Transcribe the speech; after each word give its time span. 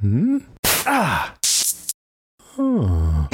Hmm? 0.00 0.38
Ah. 0.86 1.34
Huh. 2.40 3.26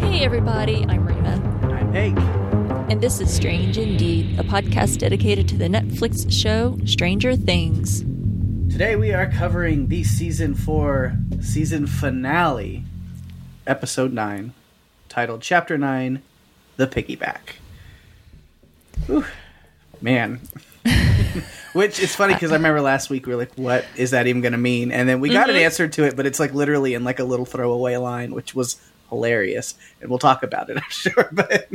Hey 0.00 0.24
everybody, 0.24 0.84
I'm 0.88 1.06
Rena. 1.06 1.40
I'm 1.62 1.92
Hank. 1.92 2.18
And 2.90 3.00
this 3.00 3.20
is 3.20 3.32
Strange 3.32 3.78
Indeed, 3.78 4.40
a 4.40 4.42
podcast 4.42 4.98
dedicated 4.98 5.46
to 5.48 5.56
the 5.56 5.68
Netflix 5.68 6.32
show 6.32 6.78
Stranger 6.84 7.36
Things. 7.36 8.00
Today 8.72 8.96
we 8.96 9.12
are 9.12 9.30
covering 9.30 9.86
the 9.86 10.02
season 10.02 10.56
four 10.56 11.16
season 11.40 11.86
finale, 11.86 12.82
episode 13.68 14.12
nine, 14.12 14.52
titled 15.08 15.42
Chapter 15.42 15.78
Nine, 15.78 16.22
The 16.80 16.86
Piggyback. 16.86 17.56
Whew. 19.04 19.24
Man. 20.00 20.40
Which 21.74 22.00
is 22.00 22.16
funny 22.16 22.32
because 22.32 22.52
I 22.52 22.54
remember 22.54 22.80
last 22.80 23.10
week 23.10 23.26
we 23.26 23.34
were 23.34 23.38
like, 23.38 23.52
"What 23.56 23.84
is 23.96 24.12
that 24.12 24.26
even 24.26 24.40
going 24.40 24.52
to 24.52 24.58
mean?" 24.58 24.90
And 24.90 25.06
then 25.06 25.20
we 25.20 25.28
got 25.28 25.48
Mhm. 25.48 25.50
an 25.50 25.56
answer 25.56 25.86
to 25.88 26.04
it, 26.04 26.16
but 26.16 26.24
it's 26.24 26.40
like 26.40 26.54
literally 26.54 26.94
in 26.94 27.04
like 27.04 27.18
a 27.18 27.24
little 27.24 27.44
throwaway 27.44 27.96
line, 27.96 28.32
which 28.34 28.54
was 28.54 28.76
hilarious, 29.10 29.74
and 30.00 30.08
we'll 30.08 30.18
talk 30.18 30.42
about 30.42 30.70
it, 30.70 30.76
I'm 30.82 30.90
sure. 30.90 31.28
But 31.32 31.68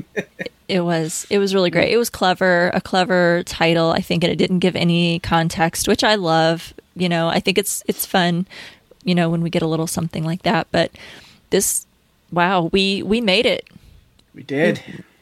It 0.67 0.81
was 0.81 1.28
it 1.30 1.38
was 1.38 1.53
really 1.53 1.69
great. 1.69 1.94
It 1.94 1.97
was 1.97 2.09
clever, 2.09 2.72
a 2.73 2.81
clever 2.81 3.44
title, 3.45 3.92
I 3.92 4.02
think, 4.02 4.23
and 4.23 4.34
it 4.34 4.38
didn't 4.38 4.59
give 4.59 4.75
any 4.75 5.19
context, 5.19 5.88
which 5.88 6.03
I 6.03 6.16
love. 6.16 6.73
You 6.95 7.09
know, 7.09 7.28
I 7.28 7.40
think 7.40 7.59
it's 7.59 7.84
it's 7.88 8.08
fun, 8.08 8.47
you 9.03 9.14
know, 9.14 9.30
when 9.30 9.42
we 9.42 9.52
get 9.52 9.62
a 9.62 9.67
little 9.67 9.88
something 9.88 10.23
like 10.25 10.42
that. 10.44 10.66
But 10.72 10.92
this 11.52 11.86
wow, 12.31 12.69
we 12.73 13.03
we 13.03 13.22
made 13.22 13.45
it. 13.45 13.67
We 14.36 14.44
did. 14.44 14.81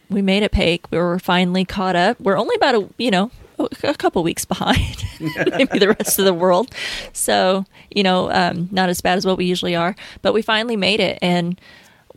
We 0.09 0.21
made 0.21 0.43
it, 0.43 0.51
Pake. 0.51 0.91
We 0.91 0.97
were 0.97 1.19
finally 1.19 1.63
caught 1.63 1.95
up. 1.95 2.19
We're 2.19 2.37
only 2.37 2.55
about 2.55 2.75
a 2.75 2.89
you 2.97 3.11
know 3.11 3.31
a 3.59 3.93
couple 3.93 4.23
weeks 4.23 4.43
behind, 4.43 5.05
maybe 5.19 5.79
the 5.79 5.95
rest 5.99 6.19
of 6.19 6.25
the 6.25 6.33
world. 6.33 6.73
So 7.13 7.65
you 7.89 8.03
know, 8.03 8.31
um, 8.31 8.67
not 8.71 8.89
as 8.89 8.99
bad 9.01 9.17
as 9.17 9.25
what 9.25 9.37
we 9.37 9.45
usually 9.45 9.75
are, 9.75 9.95
but 10.21 10.33
we 10.33 10.41
finally 10.41 10.75
made 10.75 10.99
it. 10.99 11.19
And 11.21 11.59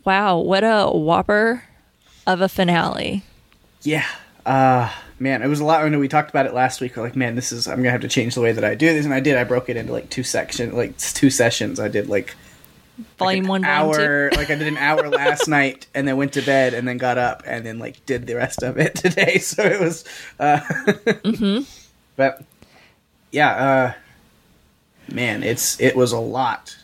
wow, 0.03 0.39
what 0.39 0.63
a 0.63 0.89
whopper 0.89 1.63
of 2.25 2.41
a 2.41 2.49
finale! 2.49 3.23
Yeah. 3.83 4.05
Uh 4.45 4.91
man, 5.19 5.41
it 5.41 5.47
was 5.47 5.59
a 5.59 5.65
lot 5.65 5.83
i 5.83 5.89
know 5.89 5.99
we 5.99 6.07
talked 6.07 6.29
about 6.29 6.45
it 6.45 6.53
last 6.53 6.81
week. 6.81 6.95
We're 6.95 7.03
like, 7.03 7.15
man, 7.15 7.35
this 7.35 7.51
is 7.51 7.67
I'm 7.67 7.77
gonna 7.77 7.91
have 7.91 8.01
to 8.01 8.07
change 8.07 8.35
the 8.35 8.41
way 8.41 8.51
that 8.51 8.63
I 8.63 8.75
do 8.75 8.91
this, 8.91 9.05
and 9.05 9.13
I 9.13 9.19
did. 9.19 9.37
I 9.37 9.43
broke 9.43 9.69
it 9.69 9.77
into 9.77 9.93
like 9.93 10.09
two 10.09 10.23
section, 10.23 10.75
like 10.75 10.97
two 10.97 11.29
sessions. 11.29 11.79
I 11.79 11.87
did 11.87 12.09
like 12.09 12.35
Volume 13.19 13.45
an 13.45 13.49
one, 13.49 13.65
hour, 13.65 14.31
like 14.31 14.49
I 14.49 14.55
did 14.55 14.67
an 14.67 14.77
hour 14.77 15.07
last 15.09 15.47
night, 15.59 15.85
and 15.93 16.07
then 16.07 16.17
went 16.17 16.33
to 16.33 16.41
bed, 16.41 16.73
and 16.73 16.87
then 16.87 16.97
got 16.97 17.17
up, 17.17 17.43
and 17.45 17.65
then 17.65 17.77
like 17.79 18.03
did 18.05 18.25
the 18.25 18.35
rest 18.35 18.63
of 18.63 18.77
it 18.77 18.95
today. 19.03 19.37
So 19.41 19.63
it 19.63 19.79
was, 19.79 20.03
uh, 20.39 20.59
Mm-hmm. 20.59 21.63
but 22.15 22.43
yeah, 23.31 23.93
uh, 25.09 25.13
man, 25.13 25.43
it's 25.43 25.79
it 25.79 25.95
was 25.95 26.11
a 26.11 26.19
lot 26.19 26.75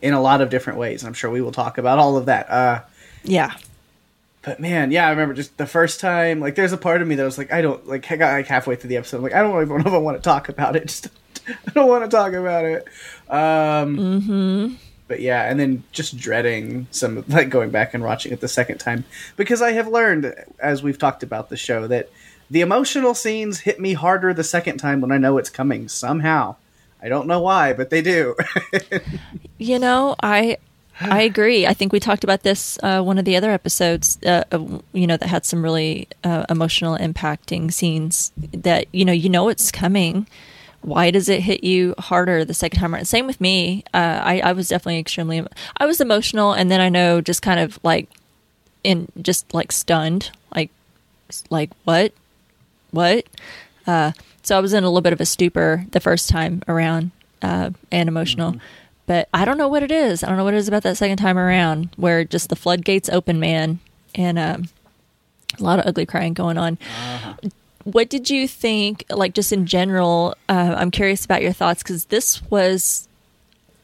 in 0.00 0.14
a 0.14 0.20
lot 0.20 0.40
of 0.40 0.50
different 0.50 0.78
ways. 0.80 1.02
and 1.02 1.08
I'm 1.08 1.14
sure 1.14 1.30
we 1.30 1.40
will 1.40 1.52
talk 1.52 1.78
about 1.78 1.98
all 2.00 2.16
of 2.16 2.26
that. 2.26 2.50
Uh, 2.50 2.80
Yeah, 3.22 3.52
but 4.42 4.58
man, 4.58 4.90
yeah, 4.90 5.06
I 5.06 5.10
remember 5.10 5.34
just 5.34 5.56
the 5.58 5.66
first 5.66 6.00
time. 6.00 6.40
Like, 6.40 6.56
there's 6.56 6.72
a 6.72 6.76
part 6.76 7.02
of 7.02 7.06
me 7.06 7.14
that 7.14 7.24
was 7.24 7.38
like, 7.38 7.52
I 7.52 7.62
don't 7.62 7.86
like. 7.86 8.10
I 8.10 8.16
got 8.16 8.32
like 8.32 8.48
halfway 8.48 8.74
through 8.74 8.88
the 8.88 8.96
episode. 8.96 9.18
I'm 9.18 9.22
like, 9.22 9.34
I 9.34 9.42
don't 9.42 9.62
even 9.62 9.76
know 9.78 9.86
if 9.86 9.92
I 9.94 9.98
want 9.98 10.16
to 10.16 10.22
talk 10.22 10.48
about 10.48 10.74
it. 10.74 10.86
Just, 10.88 11.06
I 11.46 11.70
don't 11.72 11.88
want 11.88 12.02
to 12.04 12.10
talk 12.10 12.32
about 12.32 12.64
it. 12.64 12.84
Um, 13.30 13.96
mm-hmm. 13.96 14.74
But 15.08 15.20
yeah, 15.20 15.50
and 15.50 15.58
then 15.58 15.84
just 15.92 16.16
dreading 16.16 16.86
some 16.90 17.24
like 17.28 17.48
going 17.48 17.70
back 17.70 17.94
and 17.94 18.02
watching 18.02 18.32
it 18.32 18.40
the 18.40 18.48
second 18.48 18.78
time 18.78 19.04
because 19.36 19.60
I 19.62 19.72
have 19.72 19.88
learned 19.88 20.34
as 20.58 20.82
we've 20.82 20.98
talked 20.98 21.22
about 21.22 21.48
the 21.48 21.56
show 21.56 21.86
that 21.88 22.10
the 22.50 22.60
emotional 22.60 23.14
scenes 23.14 23.60
hit 23.60 23.80
me 23.80 23.94
harder 23.94 24.34
the 24.34 24.44
second 24.44 24.78
time 24.78 25.00
when 25.00 25.12
I 25.12 25.18
know 25.18 25.38
it's 25.38 25.50
coming 25.50 25.88
somehow. 25.88 26.56
I 27.02 27.08
don't 27.08 27.26
know 27.26 27.40
why, 27.40 27.72
but 27.72 27.90
they 27.90 28.02
do. 28.02 28.36
You 29.58 29.78
know, 29.78 30.16
I 30.20 30.58
I 31.00 31.22
agree. 31.22 31.66
I 31.66 31.74
think 31.74 31.92
we 31.92 32.00
talked 32.00 32.24
about 32.24 32.42
this 32.42 32.78
uh, 32.82 33.00
one 33.02 33.18
of 33.18 33.24
the 33.24 33.36
other 33.36 33.50
episodes. 33.50 34.18
Uh, 34.24 34.42
you 34.92 35.06
know, 35.06 35.16
that 35.16 35.28
had 35.28 35.44
some 35.46 35.62
really 35.62 36.08
uh, 36.24 36.44
emotional, 36.50 36.96
impacting 36.96 37.72
scenes. 37.72 38.32
That 38.36 38.86
you 38.92 39.04
know, 39.04 39.12
you 39.12 39.28
know 39.28 39.48
it's 39.48 39.70
coming. 39.70 40.26
Why 40.82 41.10
does 41.10 41.28
it 41.28 41.40
hit 41.40 41.64
you 41.64 41.94
harder 41.98 42.44
the 42.44 42.54
second 42.54 42.80
time 42.80 42.94
around? 42.94 43.04
Same 43.06 43.26
with 43.26 43.40
me. 43.40 43.84
Uh, 43.94 44.20
I 44.22 44.40
I 44.40 44.52
was 44.52 44.68
definitely 44.68 44.98
extremely. 44.98 45.44
I 45.76 45.86
was 45.86 46.00
emotional, 46.00 46.52
and 46.52 46.70
then 46.70 46.80
I 46.80 46.88
know 46.88 47.20
just 47.20 47.42
kind 47.42 47.60
of 47.60 47.78
like 47.82 48.08
in 48.84 49.08
just 49.20 49.52
like 49.54 49.72
stunned, 49.72 50.30
like 50.54 50.70
like 51.50 51.70
what, 51.84 52.12
what. 52.90 53.26
Uh, 53.86 54.12
so 54.42 54.56
I 54.56 54.60
was 54.60 54.72
in 54.72 54.84
a 54.84 54.88
little 54.88 55.00
bit 55.00 55.12
of 55.12 55.20
a 55.20 55.26
stupor 55.26 55.86
the 55.92 56.00
first 56.00 56.28
time 56.28 56.62
around, 56.68 57.12
uh, 57.42 57.70
and 57.90 58.08
emotional. 58.08 58.56
But 59.06 59.28
I 59.34 59.44
don't 59.44 59.58
know 59.58 59.68
what 59.68 59.82
it 59.82 59.90
is. 59.90 60.22
I 60.22 60.28
don't 60.28 60.36
know 60.36 60.44
what 60.44 60.54
it 60.54 60.58
is 60.58 60.68
about 60.68 60.82
that 60.84 60.96
second 60.96 61.18
time 61.18 61.38
around 61.38 61.90
where 61.96 62.24
just 62.24 62.48
the 62.48 62.56
floodgates 62.56 63.08
open, 63.08 63.40
man, 63.40 63.80
and 64.14 64.38
um, 64.38 64.68
a 65.58 65.62
lot 65.62 65.78
of 65.78 65.86
ugly 65.86 66.06
crying 66.06 66.34
going 66.34 66.58
on. 66.58 66.78
What 67.84 68.08
did 68.08 68.30
you 68.30 68.46
think, 68.46 69.04
like 69.10 69.34
just 69.34 69.52
in 69.52 69.66
general? 69.66 70.34
Uh, 70.48 70.74
I'm 70.76 70.90
curious 70.90 71.24
about 71.24 71.42
your 71.42 71.52
thoughts 71.52 71.82
because 71.82 72.06
this 72.06 72.42
was 72.50 73.08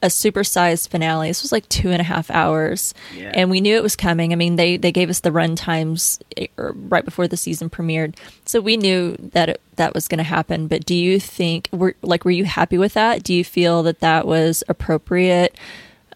a 0.00 0.06
supersized 0.06 0.88
finale. 0.88 1.28
This 1.28 1.42
was 1.42 1.50
like 1.50 1.68
two 1.68 1.90
and 1.90 2.00
a 2.00 2.04
half 2.04 2.30
hours, 2.30 2.94
Yeah. 3.16 3.32
and 3.34 3.50
we 3.50 3.60
knew 3.60 3.76
it 3.76 3.82
was 3.82 3.96
coming. 3.96 4.32
I 4.32 4.36
mean, 4.36 4.54
they 4.56 4.76
they 4.76 4.92
gave 4.92 5.10
us 5.10 5.20
the 5.20 5.32
run 5.32 5.56
times 5.56 6.20
eh, 6.36 6.46
er, 6.56 6.72
right 6.76 7.04
before 7.04 7.26
the 7.26 7.36
season 7.36 7.68
premiered, 7.68 8.14
so 8.44 8.60
we 8.60 8.76
knew 8.76 9.16
that 9.18 9.48
it, 9.48 9.60
that 9.74 9.94
was 9.94 10.06
going 10.06 10.18
to 10.18 10.24
happen. 10.24 10.68
But 10.68 10.84
do 10.86 10.94
you 10.94 11.18
think, 11.18 11.68
were 11.72 11.96
like, 12.02 12.24
were 12.24 12.30
you 12.30 12.44
happy 12.44 12.78
with 12.78 12.94
that? 12.94 13.24
Do 13.24 13.34
you 13.34 13.42
feel 13.44 13.82
that 13.82 13.98
that 14.00 14.26
was 14.26 14.62
appropriate? 14.68 15.56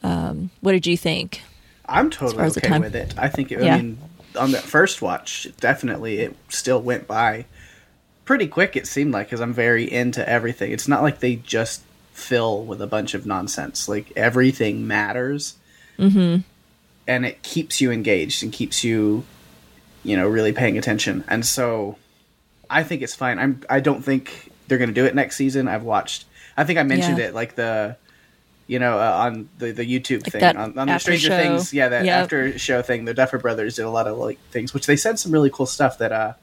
Um, 0.05 0.51
what 0.61 0.73
did 0.73 0.87
you 0.87 0.97
think? 0.97 1.43
I'm 1.87 2.09
totally 2.11 2.45
okay 2.45 2.79
with 2.79 2.95
it. 2.95 3.15
I 3.19 3.29
think, 3.29 3.51
it, 3.51 3.63
Yeah. 3.63 3.75
I 3.75 3.83
mean, 3.83 3.99
on 4.39 4.53
that 4.53 4.63
first 4.63 5.03
watch, 5.03 5.49
definitely 5.61 6.19
it 6.19 6.37
still 6.49 6.81
went 6.81 7.07
by 7.07 7.47
pretty 8.25 8.47
quick. 8.47 8.77
It 8.77 8.87
seemed 8.87 9.13
like 9.13 9.27
because 9.27 9.41
I'm 9.41 9.53
very 9.53 9.91
into 9.91 10.27
everything. 10.29 10.73
It's 10.73 10.89
not 10.89 11.03
like 11.03 11.21
they 11.21 11.37
just 11.37 11.83
fill 12.13 12.63
with 12.65 12.81
a 12.81 12.87
bunch 12.87 13.15
of 13.15 13.27
nonsense. 13.27 13.89
Like 13.89 14.13
everything 14.17 14.87
matters, 14.87 15.55
mm-hmm. 15.99 16.41
and 17.07 17.27
it 17.27 17.43
keeps 17.43 17.81
you 17.81 17.91
engaged 17.91 18.43
and 18.43 18.53
keeps 18.53 18.85
you, 18.85 19.25
you 20.05 20.17
know, 20.17 20.29
really 20.29 20.53
paying 20.53 20.79
attention. 20.79 21.25
And 21.29 21.45
so, 21.45 21.97
I 22.71 22.83
think 22.83 23.03
it's 23.03 23.15
fine. 23.15 23.39
I'm. 23.39 23.63
I 23.69 23.81
don't 23.81 24.03
think 24.03 24.53
they're 24.69 24.79
going 24.79 24.91
to 24.91 24.95
do 24.95 25.05
it 25.05 25.15
next 25.15 25.37
season. 25.37 25.69
I've 25.69 25.85
watched. 25.85 26.25
I 26.57 26.65
think 26.65 26.79
I 26.79 26.83
mentioned 26.83 27.19
Yeah. 27.19 27.27
it 27.27 27.35
like 27.35 27.55
the. 27.55 27.97
You 28.69 28.79
know, 28.79 28.97
uh, 28.99 29.27
on 29.27 29.49
the 29.59 29.73
the 29.73 29.85
YouTube 29.85 30.23
Like 30.23 30.33
thing 30.33 30.45
on, 30.57 30.79
on 30.79 30.87
the 30.87 30.99
Stranger 30.99 31.29
show. 31.29 31.37
Things, 31.37 31.75
yeah, 31.75 31.89
that 31.89 32.07
Yep. 32.07 32.23
after 32.23 32.59
show 32.59 32.81
thing, 32.81 33.05
the 33.05 33.13
Duffer 33.13 33.37
Brothers 33.37 33.75
did 33.75 33.85
a 33.85 33.91
lot 33.91 34.07
of 34.07 34.17
like 34.17 34.39
things, 34.51 34.73
which 34.73 34.87
they 34.87 34.97
said 34.97 35.19
some 35.19 35.33
really 35.33 35.51
cool 35.51 35.67
stuff 35.67 35.99
that 35.99 36.13
uh, 36.13 36.35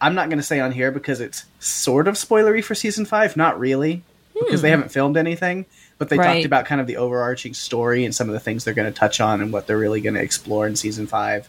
I'm 0.00 0.14
not 0.14 0.28
going 0.28 0.38
to 0.38 0.44
say 0.44 0.60
on 0.60 0.72
here 0.72 0.90
because 0.90 1.20
it's 1.20 1.44
sort 1.58 2.08
of 2.08 2.14
spoilery 2.14 2.62
for 2.64 2.74
season 2.74 3.04
five, 3.04 3.36
not 3.36 3.58
really, 3.60 4.02
because 4.34 4.62
they 4.62 4.70
haven't 4.70 4.90
filmed 4.90 5.16
anything. 5.16 5.66
But 5.98 6.08
they 6.08 6.16
Hmm. 6.16 6.20
Right. 6.22 6.34
talked 6.36 6.46
about 6.46 6.64
kind 6.66 6.80
of 6.80 6.86
the 6.86 6.96
overarching 6.96 7.52
story 7.52 8.04
and 8.06 8.14
some 8.14 8.28
of 8.28 8.32
the 8.32 8.40
things 8.40 8.64
they're 8.64 8.72
going 8.74 8.90
to 8.90 8.98
touch 8.98 9.20
on 9.20 9.42
and 9.42 9.52
what 9.52 9.66
they're 9.66 9.76
really 9.76 10.00
going 10.00 10.14
to 10.14 10.22
explore 10.22 10.66
in 10.66 10.74
season 10.76 11.06
five, 11.06 11.46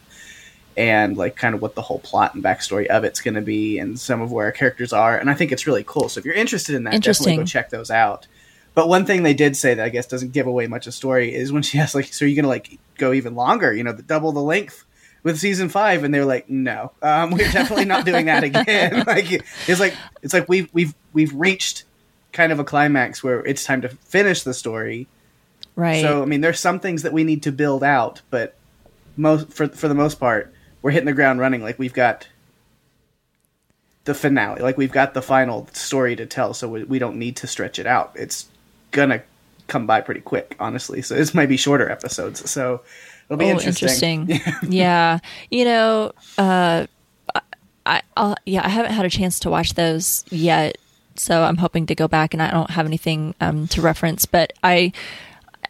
and 0.76 1.16
like 1.16 1.36
kind 1.36 1.54
of 1.54 1.62
what 1.62 1.74
the 1.74 1.82
whole 1.82 1.98
plot 2.00 2.34
and 2.34 2.42
backstory 2.44 2.86
of 2.86 3.04
it's 3.04 3.20
going 3.20 3.34
to 3.34 3.40
be, 3.40 3.78
and 3.78 3.98
some 3.98 4.20
of 4.20 4.30
where 4.32 4.46
our 4.46 4.52
characters 4.52 4.92
are. 4.92 5.16
And 5.16 5.30
I 5.30 5.34
think 5.34 5.52
it's 5.52 5.66
really 5.66 5.84
cool. 5.86 6.08
So 6.10 6.18
if 6.18 6.24
you're 6.26 6.34
interested 6.34 6.74
in 6.74 6.84
that, 6.84 6.94
definitely 7.22 7.36
go 7.36 7.46
check 7.46 7.70
those 7.70 7.90
out. 7.90 8.26
But 8.74 8.88
one 8.88 9.04
thing 9.04 9.22
they 9.22 9.34
did 9.34 9.54
say 9.56 9.74
that 9.74 9.84
I 9.84 9.90
guess 9.90 10.06
doesn't 10.06 10.32
give 10.32 10.46
away 10.46 10.66
much 10.66 10.86
of 10.86 10.94
story 10.94 11.34
is 11.34 11.52
when 11.52 11.62
she 11.62 11.78
asked, 11.78 11.94
like, 11.94 12.12
so 12.12 12.24
are 12.24 12.28
you 12.28 12.34
going 12.36 12.44
to 12.44 12.48
like 12.48 12.78
go 12.96 13.12
even 13.12 13.34
longer? 13.34 13.72
You 13.72 13.84
know, 13.84 13.92
the 13.92 14.02
double 14.02 14.32
the 14.32 14.40
length 14.42 14.84
with 15.22 15.38
season 15.38 15.68
five, 15.68 16.04
and 16.04 16.12
they 16.12 16.18
were 16.18 16.26
like, 16.26 16.50
no, 16.50 16.92
um, 17.00 17.30
we're 17.30 17.50
definitely 17.50 17.84
not 17.84 18.04
doing 18.04 18.26
that 18.26 18.44
again. 18.44 19.04
like, 19.06 19.30
it's 19.66 19.80
like 19.80 19.94
it's 20.22 20.34
like 20.34 20.48
we've 20.48 20.68
we've 20.72 20.94
we've 21.12 21.32
reached 21.34 21.84
kind 22.32 22.50
of 22.50 22.58
a 22.58 22.64
climax 22.64 23.22
where 23.22 23.44
it's 23.44 23.64
time 23.64 23.82
to 23.82 23.88
finish 23.88 24.42
the 24.42 24.54
story. 24.54 25.06
Right. 25.76 26.02
So 26.02 26.22
I 26.22 26.26
mean, 26.26 26.40
there's 26.40 26.60
some 26.60 26.80
things 26.80 27.02
that 27.02 27.12
we 27.12 27.24
need 27.24 27.42
to 27.44 27.52
build 27.52 27.84
out, 27.84 28.20
but 28.30 28.54
most 29.16 29.52
for 29.52 29.68
for 29.68 29.88
the 29.88 29.94
most 29.94 30.18
part, 30.18 30.52
we're 30.82 30.90
hitting 30.90 31.06
the 31.06 31.12
ground 31.12 31.40
running. 31.40 31.62
Like 31.62 31.78
we've 31.78 31.94
got 31.94 32.28
the 34.04 34.14
finale, 34.14 34.62
like 34.62 34.76
we've 34.76 34.92
got 34.92 35.14
the 35.14 35.22
final 35.22 35.68
story 35.72 36.16
to 36.16 36.26
tell, 36.26 36.54
so 36.54 36.68
we, 36.68 36.84
we 36.84 36.98
don't 36.98 37.16
need 37.16 37.36
to 37.36 37.46
stretch 37.46 37.78
it 37.78 37.86
out. 37.86 38.12
It's 38.16 38.48
gonna 38.90 39.22
come 39.68 39.86
by 39.86 40.00
pretty 40.00 40.20
quick, 40.20 40.56
honestly. 40.58 41.02
So 41.02 41.14
this 41.14 41.34
might 41.34 41.48
be 41.48 41.56
shorter 41.56 41.88
episodes. 41.88 42.50
So 42.50 42.82
it'll 43.32 43.38
be 43.38 43.46
Oh, 43.46 43.58
interesting. 43.60 44.30
interesting. 44.30 44.70
yeah. 44.72 45.18
You 45.50 45.64
know, 45.64 46.12
uh, 46.38 46.86
I, 47.84 48.02
I'll, 48.16 48.36
yeah, 48.46 48.64
I 48.64 48.68
haven't 48.68 48.92
had 48.92 49.04
a 49.06 49.10
chance 49.10 49.40
to 49.40 49.50
watch 49.50 49.74
those 49.74 50.24
yet, 50.30 50.78
so 51.16 51.42
I'm 51.42 51.56
hoping 51.56 51.86
to 51.86 51.94
go 51.94 52.06
back, 52.08 52.32
and 52.34 52.42
I 52.42 52.50
don't 52.50 52.70
have 52.70 52.86
anything 52.86 53.34
um, 53.40 53.66
to 53.68 53.80
reference, 53.82 54.24
but 54.26 54.52
I. 54.62 54.92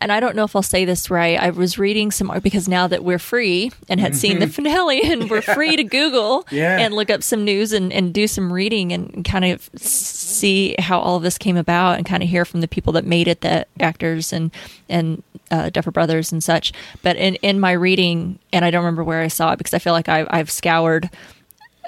And 0.02 0.12
I 0.12 0.20
don't 0.20 0.36
know 0.36 0.44
if 0.44 0.54
I'll 0.54 0.62
say 0.62 0.84
this 0.84 1.08
right. 1.10 1.38
I 1.40 1.50
was 1.50 1.78
reading 1.78 2.10
some 2.10 2.30
because 2.42 2.68
now 2.68 2.86
that 2.88 3.02
we're 3.04 3.18
free 3.18 3.70
and 3.88 3.98
had 4.00 4.14
seen 4.16 4.38
the 4.40 4.46
finale 4.48 5.00
and 5.10 5.30
we're 5.30 5.40
free 5.42 5.76
to 5.76 5.84
Google 5.84 6.44
Yeah. 6.50 6.78
and 6.78 6.92
look 6.94 7.08
up 7.08 7.22
some 7.22 7.44
news 7.44 7.72
and, 7.72 7.92
and 7.92 8.12
do 8.12 8.26
some 8.26 8.52
reading 8.52 8.92
and 8.92 9.24
kind 9.24 9.44
of 9.44 9.70
see 9.76 10.74
how 10.78 10.98
all 11.00 11.16
of 11.16 11.22
this 11.22 11.38
came 11.38 11.56
about 11.56 11.96
and 11.96 12.04
kind 12.06 12.22
of 12.22 12.28
hear 12.28 12.44
from 12.44 12.60
the 12.60 12.68
people 12.68 12.92
that 12.94 13.04
made 13.06 13.28
it, 13.28 13.40
the 13.40 13.64
actors 13.80 14.32
and 14.32 14.50
and 14.88 15.22
uh, 15.50 15.70
Duffer 15.70 15.90
Brothers 15.90 16.32
and 16.32 16.42
such. 16.44 16.72
But 17.02 17.16
in 17.16 17.36
in 17.36 17.60
my 17.60 17.72
reading, 17.72 18.38
and 18.52 18.64
I 18.64 18.70
don't 18.70 18.82
remember 18.84 19.04
where 19.04 19.22
I 19.22 19.28
saw 19.28 19.52
it 19.52 19.58
because 19.58 19.72
I 19.74 19.78
feel 19.78 19.92
like 19.94 20.08
I, 20.08 20.26
I've 20.28 20.50
scoured 20.50 21.08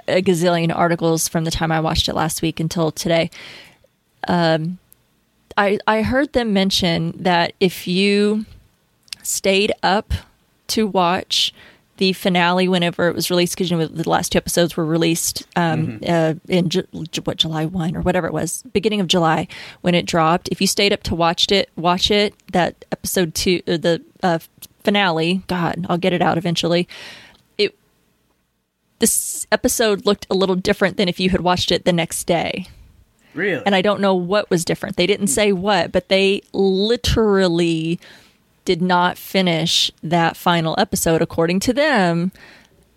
a 0.06 0.22
gazillion 0.22 0.74
articles 0.74 1.28
from 1.28 1.44
the 1.44 1.50
time 1.50 1.72
I 1.72 1.80
watched 1.80 2.08
it 2.08 2.14
last 2.14 2.42
week 2.42 2.60
until 2.60 2.90
today. 2.92 3.30
Um, 4.28 4.78
I 5.56 5.78
I 5.86 6.02
heard 6.02 6.32
them 6.32 6.52
mention 6.52 7.12
that 7.16 7.52
if 7.60 7.86
you 7.86 8.46
stayed 9.22 9.72
up 9.82 10.12
to 10.68 10.86
watch 10.86 11.52
the 11.96 12.12
finale 12.12 12.66
whenever 12.66 13.08
it 13.08 13.14
was 13.14 13.30
released, 13.30 13.54
because 13.54 13.70
you 13.70 13.76
know 13.76 13.86
the 13.86 14.08
last 14.08 14.32
two 14.32 14.38
episodes 14.38 14.76
were 14.76 14.84
released 14.84 15.46
um, 15.54 16.00
uh, 16.06 16.34
in 16.48 16.68
Ju- 16.68 16.86
what 17.22 17.36
July 17.36 17.66
one 17.66 17.96
or 17.96 18.00
whatever 18.00 18.26
it 18.26 18.32
was, 18.32 18.62
beginning 18.72 19.00
of 19.00 19.06
July 19.06 19.46
when 19.82 19.94
it 19.94 20.04
dropped. 20.04 20.48
If 20.50 20.60
you 20.60 20.66
stayed 20.66 20.92
up 20.92 21.04
to 21.04 21.14
watch 21.14 21.50
it, 21.52 21.70
watch 21.76 22.10
it. 22.10 22.34
That 22.52 22.84
episode 22.90 23.34
two, 23.34 23.62
or 23.68 23.78
the 23.78 24.02
uh, 24.22 24.40
finale. 24.82 25.42
God, 25.46 25.86
I'll 25.88 25.98
get 25.98 26.12
it 26.12 26.22
out 26.22 26.36
eventually. 26.36 26.88
It 27.58 27.76
this 28.98 29.46
episode 29.52 30.04
looked 30.04 30.26
a 30.28 30.34
little 30.34 30.56
different 30.56 30.96
than 30.96 31.08
if 31.08 31.20
you 31.20 31.30
had 31.30 31.42
watched 31.42 31.70
it 31.70 31.84
the 31.84 31.92
next 31.92 32.24
day 32.24 32.66
Really? 33.34 33.62
and 33.66 33.74
I 33.74 33.82
don't 33.82 34.00
know 34.00 34.14
what 34.14 34.48
was 34.50 34.64
different. 34.64 34.96
They 34.96 35.06
didn't 35.06 35.28
hmm. 35.28 35.34
say 35.34 35.52
what, 35.52 35.92
but 35.92 36.08
they 36.08 36.42
literally 36.52 38.00
did 38.64 38.80
not 38.80 39.18
finish 39.18 39.90
that 40.02 40.36
final 40.36 40.74
episode 40.78 41.20
according 41.20 41.60
to 41.60 41.72
them 41.72 42.32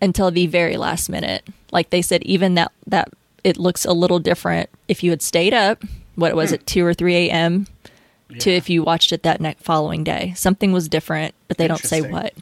until 0.00 0.30
the 0.30 0.46
very 0.46 0.76
last 0.76 1.08
minute. 1.08 1.46
Like 1.72 1.90
they 1.90 2.02
said 2.02 2.22
even 2.22 2.54
that 2.54 2.72
that 2.86 3.08
it 3.44 3.56
looks 3.56 3.84
a 3.84 3.92
little 3.92 4.18
different 4.18 4.70
if 4.88 5.02
you 5.02 5.10
had 5.10 5.22
stayed 5.22 5.54
up, 5.54 5.82
what 6.14 6.34
was 6.34 6.50
hmm. 6.50 6.56
it, 6.56 6.66
2 6.66 6.84
or 6.84 6.94
3 6.94 7.14
a.m. 7.28 7.66
to 8.38 8.50
if 8.50 8.68
you 8.68 8.82
watched 8.82 9.12
it 9.12 9.22
that 9.22 9.40
next 9.40 9.62
following 9.62 10.04
day. 10.04 10.32
Something 10.36 10.72
was 10.72 10.88
different, 10.88 11.34
but 11.48 11.58
they 11.58 11.68
don't 11.68 11.84
say 11.84 12.00
what. 12.00 12.34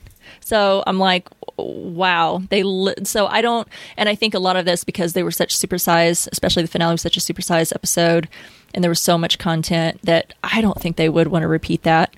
So 0.47 0.85
I'm 0.87 1.01
like, 1.01 1.29
wow. 1.57 2.41
They 2.51 2.63
li- 2.63 2.95
so 3.03 3.27
I 3.27 3.41
don't, 3.41 3.67
and 3.97 4.09
I 4.09 4.15
think 4.15 4.33
a 4.33 4.39
lot 4.39 4.55
of 4.55 4.65
this 4.65 4.85
because 4.85 5.13
they 5.13 5.25
were 5.25 5.33
such 5.33 5.57
supersized, 5.57 6.29
especially 6.31 6.63
the 6.63 6.69
finale 6.69 6.93
was 6.93 7.01
such 7.01 7.17
a 7.17 7.21
supersized 7.21 7.75
episode, 7.75 8.29
and 8.73 8.85
there 8.85 8.89
was 8.89 9.01
so 9.01 9.19
much 9.19 9.39
content 9.39 10.01
that 10.03 10.35
I 10.45 10.61
don't 10.61 10.81
think 10.81 10.95
they 10.95 11.09
would 11.09 11.27
want 11.27 11.43
to 11.43 11.49
repeat 11.49 11.83
that. 11.83 12.15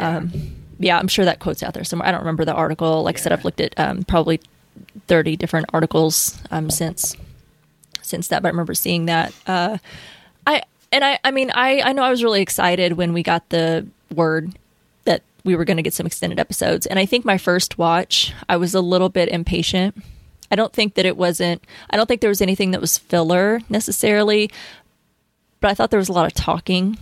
Um, 0.00 0.32
yeah, 0.80 0.98
I'm 0.98 1.06
sure 1.06 1.24
that 1.24 1.38
quote's 1.38 1.62
out 1.62 1.72
there 1.72 1.84
somewhere. 1.84 2.08
I 2.08 2.10
don't 2.10 2.22
remember 2.22 2.44
the 2.44 2.52
article. 2.52 3.04
Like 3.04 3.18
I 3.18 3.20
said, 3.20 3.30
I've 3.30 3.44
looked 3.44 3.60
at 3.60 3.78
um, 3.78 4.02
probably 4.02 4.40
30 5.06 5.36
different 5.36 5.66
articles 5.72 6.36
um, 6.50 6.68
since 6.68 7.14
since 8.02 8.26
that, 8.26 8.42
but 8.42 8.48
I 8.48 8.50
remember 8.50 8.74
seeing 8.74 9.06
that. 9.06 9.32
Uh, 9.46 9.78
I 10.48 10.64
and 10.90 11.04
I, 11.04 11.20
I 11.22 11.30
mean, 11.30 11.52
I, 11.54 11.80
I 11.82 11.92
know 11.92 12.02
I 12.02 12.10
was 12.10 12.24
really 12.24 12.42
excited 12.42 12.94
when 12.94 13.12
we 13.12 13.22
got 13.22 13.50
the 13.50 13.86
word 14.12 14.52
we 15.44 15.56
were 15.56 15.64
going 15.64 15.76
to 15.76 15.82
get 15.82 15.94
some 15.94 16.06
extended 16.06 16.38
episodes, 16.38 16.86
and 16.86 16.98
I 16.98 17.06
think 17.06 17.24
my 17.24 17.38
first 17.38 17.78
watch, 17.78 18.32
I 18.48 18.56
was 18.56 18.74
a 18.74 18.80
little 18.80 19.08
bit 19.08 19.28
impatient. 19.28 19.96
I 20.50 20.56
don't 20.56 20.72
think 20.72 20.94
that 20.94 21.06
it 21.06 21.16
wasn't. 21.16 21.62
I 21.90 21.96
don't 21.96 22.06
think 22.06 22.20
there 22.20 22.30
was 22.30 22.42
anything 22.42 22.72
that 22.72 22.80
was 22.80 22.98
filler 22.98 23.60
necessarily, 23.68 24.50
but 25.60 25.70
I 25.70 25.74
thought 25.74 25.90
there 25.90 25.98
was 25.98 26.08
a 26.08 26.12
lot 26.12 26.26
of 26.26 26.34
talking. 26.34 26.98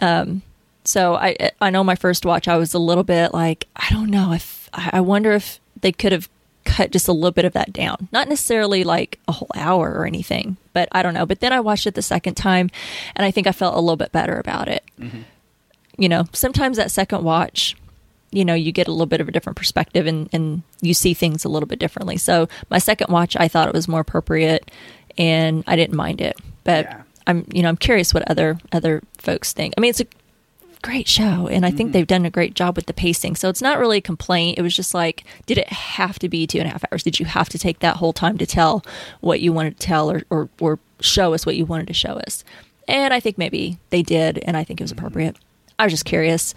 Um, 0.00 0.42
so 0.84 1.14
I 1.14 1.50
I 1.60 1.70
know 1.70 1.82
my 1.84 1.94
first 1.96 2.24
watch, 2.24 2.48
I 2.48 2.56
was 2.56 2.74
a 2.74 2.78
little 2.78 3.04
bit 3.04 3.32
like 3.34 3.66
I 3.76 3.88
don't 3.90 4.10
know 4.10 4.32
if 4.32 4.68
I 4.72 4.90
I 4.94 5.00
wonder 5.00 5.32
if 5.32 5.58
they 5.80 5.92
could 5.92 6.12
have 6.12 6.28
cut 6.64 6.90
just 6.90 7.08
a 7.08 7.12
little 7.12 7.30
bit 7.30 7.44
of 7.46 7.54
that 7.54 7.72
down. 7.72 8.08
Not 8.12 8.28
necessarily 8.28 8.84
like 8.84 9.18
a 9.26 9.32
whole 9.32 9.50
hour 9.54 9.90
or 9.92 10.06
anything, 10.06 10.56
but 10.74 10.88
I 10.92 11.02
don't 11.02 11.14
know. 11.14 11.24
But 11.26 11.40
then 11.40 11.52
I 11.52 11.60
watched 11.60 11.86
it 11.86 11.94
the 11.94 12.02
second 12.02 12.34
time, 12.34 12.68
and 13.16 13.24
I 13.24 13.30
think 13.30 13.46
I 13.46 13.52
felt 13.52 13.74
a 13.74 13.80
little 13.80 13.96
bit 13.96 14.12
better 14.12 14.38
about 14.38 14.68
it. 14.68 14.84
You 15.98 16.08
know, 16.08 16.24
sometimes 16.32 16.76
that 16.76 16.90
second 16.90 17.24
watch, 17.24 17.76
you 18.30 18.44
know, 18.44 18.54
you 18.54 18.72
get 18.72 18.88
a 18.88 18.92
little 18.92 19.06
bit 19.06 19.20
of 19.20 19.28
a 19.28 19.32
different 19.32 19.56
perspective 19.56 20.06
and, 20.06 20.28
and 20.32 20.62
you 20.80 20.94
see 20.94 21.14
things 21.14 21.44
a 21.44 21.48
little 21.48 21.66
bit 21.66 21.78
differently. 21.78 22.16
So 22.16 22.48
my 22.70 22.78
second 22.78 23.10
watch, 23.10 23.36
I 23.36 23.48
thought 23.48 23.68
it 23.68 23.74
was 23.74 23.88
more 23.88 24.00
appropriate, 24.00 24.70
and 25.16 25.64
I 25.66 25.76
didn't 25.76 25.96
mind 25.96 26.20
it. 26.20 26.38
But 26.64 26.86
Yeah. 26.86 27.02
I'm, 27.26 27.46
you 27.52 27.62
know, 27.62 27.68
I'm 27.68 27.76
curious 27.76 28.14
what 28.14 28.28
other 28.30 28.58
other 28.72 29.02
folks 29.18 29.52
think. 29.52 29.74
I 29.76 29.80
mean, 29.80 29.90
it's 29.90 30.00
a 30.00 30.06
great 30.82 31.08
show 31.08 31.48
and 31.48 31.66
i 31.66 31.70
think 31.70 31.88
mm-hmm. 31.88 31.92
they've 31.92 32.06
done 32.06 32.24
a 32.24 32.30
great 32.30 32.54
job 32.54 32.76
with 32.76 32.86
the 32.86 32.92
pacing 32.92 33.34
so 33.34 33.48
it's 33.48 33.60
not 33.60 33.78
really 33.78 33.98
a 33.98 34.00
complaint 34.00 34.58
it 34.58 34.62
was 34.62 34.76
just 34.76 34.94
like 34.94 35.24
did 35.46 35.58
it 35.58 35.68
have 35.68 36.18
to 36.18 36.28
be 36.28 36.46
two 36.46 36.58
and 36.58 36.68
a 36.68 36.70
half 36.70 36.84
hours 36.90 37.02
did 37.02 37.18
you 37.18 37.26
have 37.26 37.48
to 37.48 37.58
take 37.58 37.80
that 37.80 37.96
whole 37.96 38.12
time 38.12 38.38
to 38.38 38.46
tell 38.46 38.84
what 39.20 39.40
you 39.40 39.52
wanted 39.52 39.78
to 39.78 39.84
tell 39.84 40.10
or, 40.10 40.22
or, 40.30 40.48
or 40.60 40.78
show 41.00 41.34
us 41.34 41.44
what 41.44 41.56
you 41.56 41.64
wanted 41.64 41.88
to 41.88 41.92
show 41.92 42.12
us 42.12 42.44
and 42.86 43.12
i 43.12 43.18
think 43.18 43.36
maybe 43.36 43.78
they 43.90 44.02
did 44.02 44.38
and 44.44 44.56
i 44.56 44.62
think 44.62 44.80
it 44.80 44.84
was 44.84 44.92
mm-hmm. 44.92 45.00
appropriate 45.00 45.36
i 45.78 45.84
was 45.84 45.92
just 45.92 46.04
curious 46.04 46.54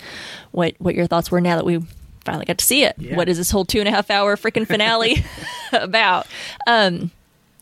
what 0.51 0.73
what 0.79 0.95
your 0.95 1.07
thoughts 1.07 1.29
were 1.31 1.41
now 1.41 1.55
that 1.55 1.65
we 1.65 1.79
finally 2.25 2.45
got 2.45 2.57
to 2.57 2.65
see 2.65 2.83
it 2.83 2.95
Yeah. 2.97 3.15
what 3.15 3.29
is 3.29 3.37
this 3.37 3.49
whole 3.51 3.65
two 3.65 3.79
and 3.79 3.87
a 3.87 3.91
half 3.91 4.09
hour 4.09 4.35
freaking 4.35 4.67
finale 4.67 5.23
about 5.73 6.27
um 6.67 7.11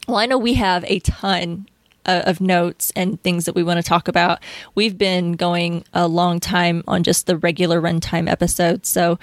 well, 0.08 0.18
I 0.18 0.26
know 0.26 0.40
we 0.40 0.56
have 0.56 0.84
a 0.86 0.98
ton 1.02 1.68
uh, 2.04 2.24
of 2.26 2.42
notes 2.42 2.92
and 2.96 3.22
things 3.22 3.46
that 3.46 3.54
we 3.54 3.62
want 3.62 3.78
to 3.78 3.84
talk 3.88 4.08
about. 4.08 4.40
We've 4.74 4.98
been 4.98 5.34
going 5.34 5.84
a 5.94 6.08
long 6.08 6.40
time 6.40 6.84
on 6.88 7.04
just 7.04 7.28
the 7.28 7.38
regular 7.38 7.80
runtime 7.80 8.28
episodes, 8.28 8.90
so 8.90 9.20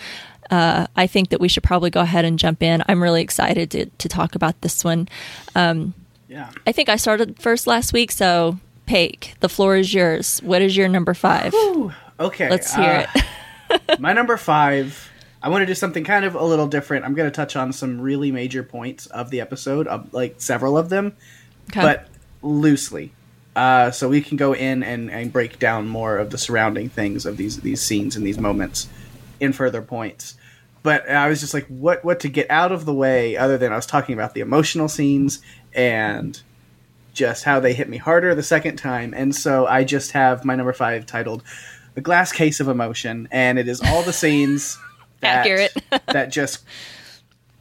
uh, 0.49 0.87
I 0.95 1.09
think 1.09 1.31
that 1.31 1.41
we 1.41 1.49
should 1.49 1.65
probably 1.65 1.91
go 1.91 2.03
ahead 2.03 2.25
and 2.25 2.39
jump 2.39 2.63
in. 2.63 2.85
I'm 2.87 3.03
really 3.03 3.21
excited 3.21 3.69
to, 3.73 3.87
to 3.87 4.09
talk 4.09 4.37
about 4.37 4.61
this 4.61 4.85
one. 4.85 5.09
yeah. 5.57 6.51
I 6.65 6.71
think 6.71 6.89
I 6.89 6.95
started 6.95 7.41
first 7.41 7.67
last 7.67 7.93
week, 7.93 8.13
so 8.13 8.61
Paik, 8.87 9.37
the 9.41 9.49
floor 9.49 9.77
is 9.77 9.93
yours. 9.93 10.39
What 10.45 10.63
is 10.63 10.77
your 10.77 10.87
number 10.87 11.15
five? 11.15 11.53
Okay. 12.19 12.49
Let's 12.49 12.75
hear 12.75 13.07
uh, 13.15 13.21
it. 13.71 14.01
my 14.01 14.13
number 14.13 14.37
five. 14.37 15.11
I 15.43 15.49
want 15.49 15.63
to 15.63 15.67
do 15.67 15.75
something 15.75 16.03
kind 16.03 16.25
of 16.25 16.35
a 16.35 16.45
little 16.45 16.67
different. 16.67 17.05
I'm 17.05 17.15
going 17.15 17.31
to 17.31 17.35
touch 17.35 17.57
on 17.57 17.73
some 17.73 18.01
really 18.01 18.33
major 18.33 18.63
points 18.63 19.07
of 19.07 19.31
the 19.31 19.41
episode, 19.41 19.87
of, 19.87 20.13
like 20.13 20.41
several 20.41 20.77
of 20.77 20.89
them, 20.89 21.15
Okay. 21.71 21.83
but 21.83 22.09
loosely. 22.43 23.13
Uh, 23.55 23.91
so 23.91 24.09
we 24.09 24.21
can 24.21 24.37
go 24.37 24.55
in 24.55 24.83
and, 24.83 25.11
and 25.11 25.33
break 25.33 25.59
down 25.59 25.89
more 25.89 26.19
of 26.19 26.31
the 26.31 26.39
surrounding 26.39 26.89
things 26.89 27.25
of 27.25 27.37
these 27.37 27.61
these 27.61 27.81
scenes 27.81 28.17
and 28.17 28.27
these 28.27 28.39
moments 28.39 28.89
in 29.41 29.53
further 29.53 29.83
points. 29.83 30.37
But 30.83 31.09
I 31.09 31.29
was 31.29 31.41
just 31.41 31.55
like, 31.55 31.67
what 31.67 32.05
what 32.05 32.21
to 32.21 32.29
get 32.29 32.51
out 32.51 32.73
of 32.73 32.85
the 32.85 32.95
way, 32.95 33.37
other 33.37 33.57
than 33.57 33.73
I 33.73 33.77
was 33.77 33.87
talking 33.87 34.15
about 34.15 34.35
the 34.35 34.41
emotional 34.41 34.89
scenes 34.89 35.41
and 35.75 36.41
just 37.15 37.45
how 37.45 37.59
they 37.59 37.73
hit 37.73 37.89
me 37.89 37.97
harder 37.97 38.35
the 38.35 38.43
second 38.43 38.77
time. 38.77 39.15
And 39.15 39.35
so 39.35 39.67
I 39.67 39.85
just 39.85 40.13
have 40.13 40.45
my 40.45 40.55
number 40.55 40.73
five 40.75 41.07
titled 41.07 41.43
"The 41.97 42.01
Glass 42.01 42.31
Case 42.31 42.61
of 42.61 42.69
Emotion," 42.69 43.27
and 43.33 43.59
it 43.59 43.67
is 43.67 43.81
all 43.81 44.05
the 44.05 44.13
scenes 44.13 44.79
that 45.21 45.73
that 46.07 46.31
just 46.31 46.63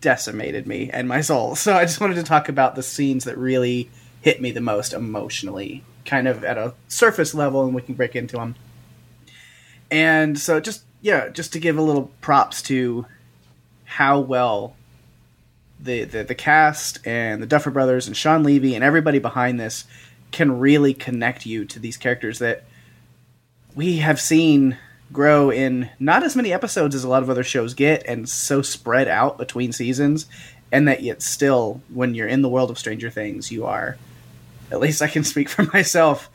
decimated 0.01 0.67
me 0.67 0.91
and 0.93 1.07
my 1.07 1.21
soul. 1.21 1.55
So 1.55 1.73
I 1.73 1.85
just 1.85 1.99
wanted 1.99 2.15
to 2.15 2.23
talk 2.23 2.47
about 2.47 2.75
the 2.75 2.83
scenes 2.83 3.23
that 3.23 3.37
really 3.39 3.89
hit 4.21 4.39
me 4.39 4.51
the 4.51 4.61
most 4.61 4.93
emotionally, 4.93 5.83
kind 6.05 6.27
of 6.27 6.43
at 6.43 6.59
a 6.59 6.75
surface 6.87 7.33
level, 7.33 7.65
and 7.65 7.73
we 7.73 7.81
can 7.81 7.95
break 7.95 8.15
into 8.15 8.37
them. 8.37 8.53
And 9.89 10.37
so 10.37 10.59
just 10.59 10.83
yeah, 11.01 11.29
just 11.29 11.53
to 11.53 11.59
give 11.59 11.77
a 11.77 11.81
little 11.81 12.11
props 12.21 12.61
to 12.63 13.05
how 13.85 14.19
well 14.19 14.75
the, 15.79 16.03
the 16.03 16.23
the 16.23 16.35
cast 16.35 17.05
and 17.05 17.41
the 17.41 17.47
Duffer 17.47 17.71
Brothers 17.71 18.07
and 18.07 18.15
Shawn 18.15 18.43
Levy 18.43 18.75
and 18.75 18.83
everybody 18.83 19.19
behind 19.19 19.59
this 19.59 19.85
can 20.31 20.59
really 20.59 20.93
connect 20.93 21.45
you 21.45 21.65
to 21.65 21.79
these 21.79 21.97
characters 21.97 22.39
that 22.39 22.63
we 23.75 23.97
have 23.97 24.19
seen 24.19 24.77
grow 25.13 25.49
in 25.51 25.89
not 25.99 26.23
as 26.23 26.35
many 26.35 26.51
episodes 26.51 26.95
as 26.95 27.03
a 27.03 27.09
lot 27.09 27.21
of 27.23 27.29
other 27.29 27.43
shows 27.43 27.73
get 27.73 28.03
and 28.07 28.27
so 28.27 28.61
spread 28.61 29.07
out 29.07 29.37
between 29.37 29.71
seasons 29.71 30.25
and 30.71 30.87
that 30.87 31.03
yet 31.03 31.21
still 31.21 31.79
when 31.93 32.15
you're 32.15 32.27
in 32.27 32.41
the 32.41 32.49
world 32.49 32.71
of 32.71 32.79
stranger 32.79 33.09
things 33.09 33.51
you 33.51 33.65
are 33.65 33.97
at 34.71 34.79
least 34.79 35.01
i 35.01 35.07
can 35.07 35.23
speak 35.23 35.47
for 35.47 35.63
myself 35.73 36.29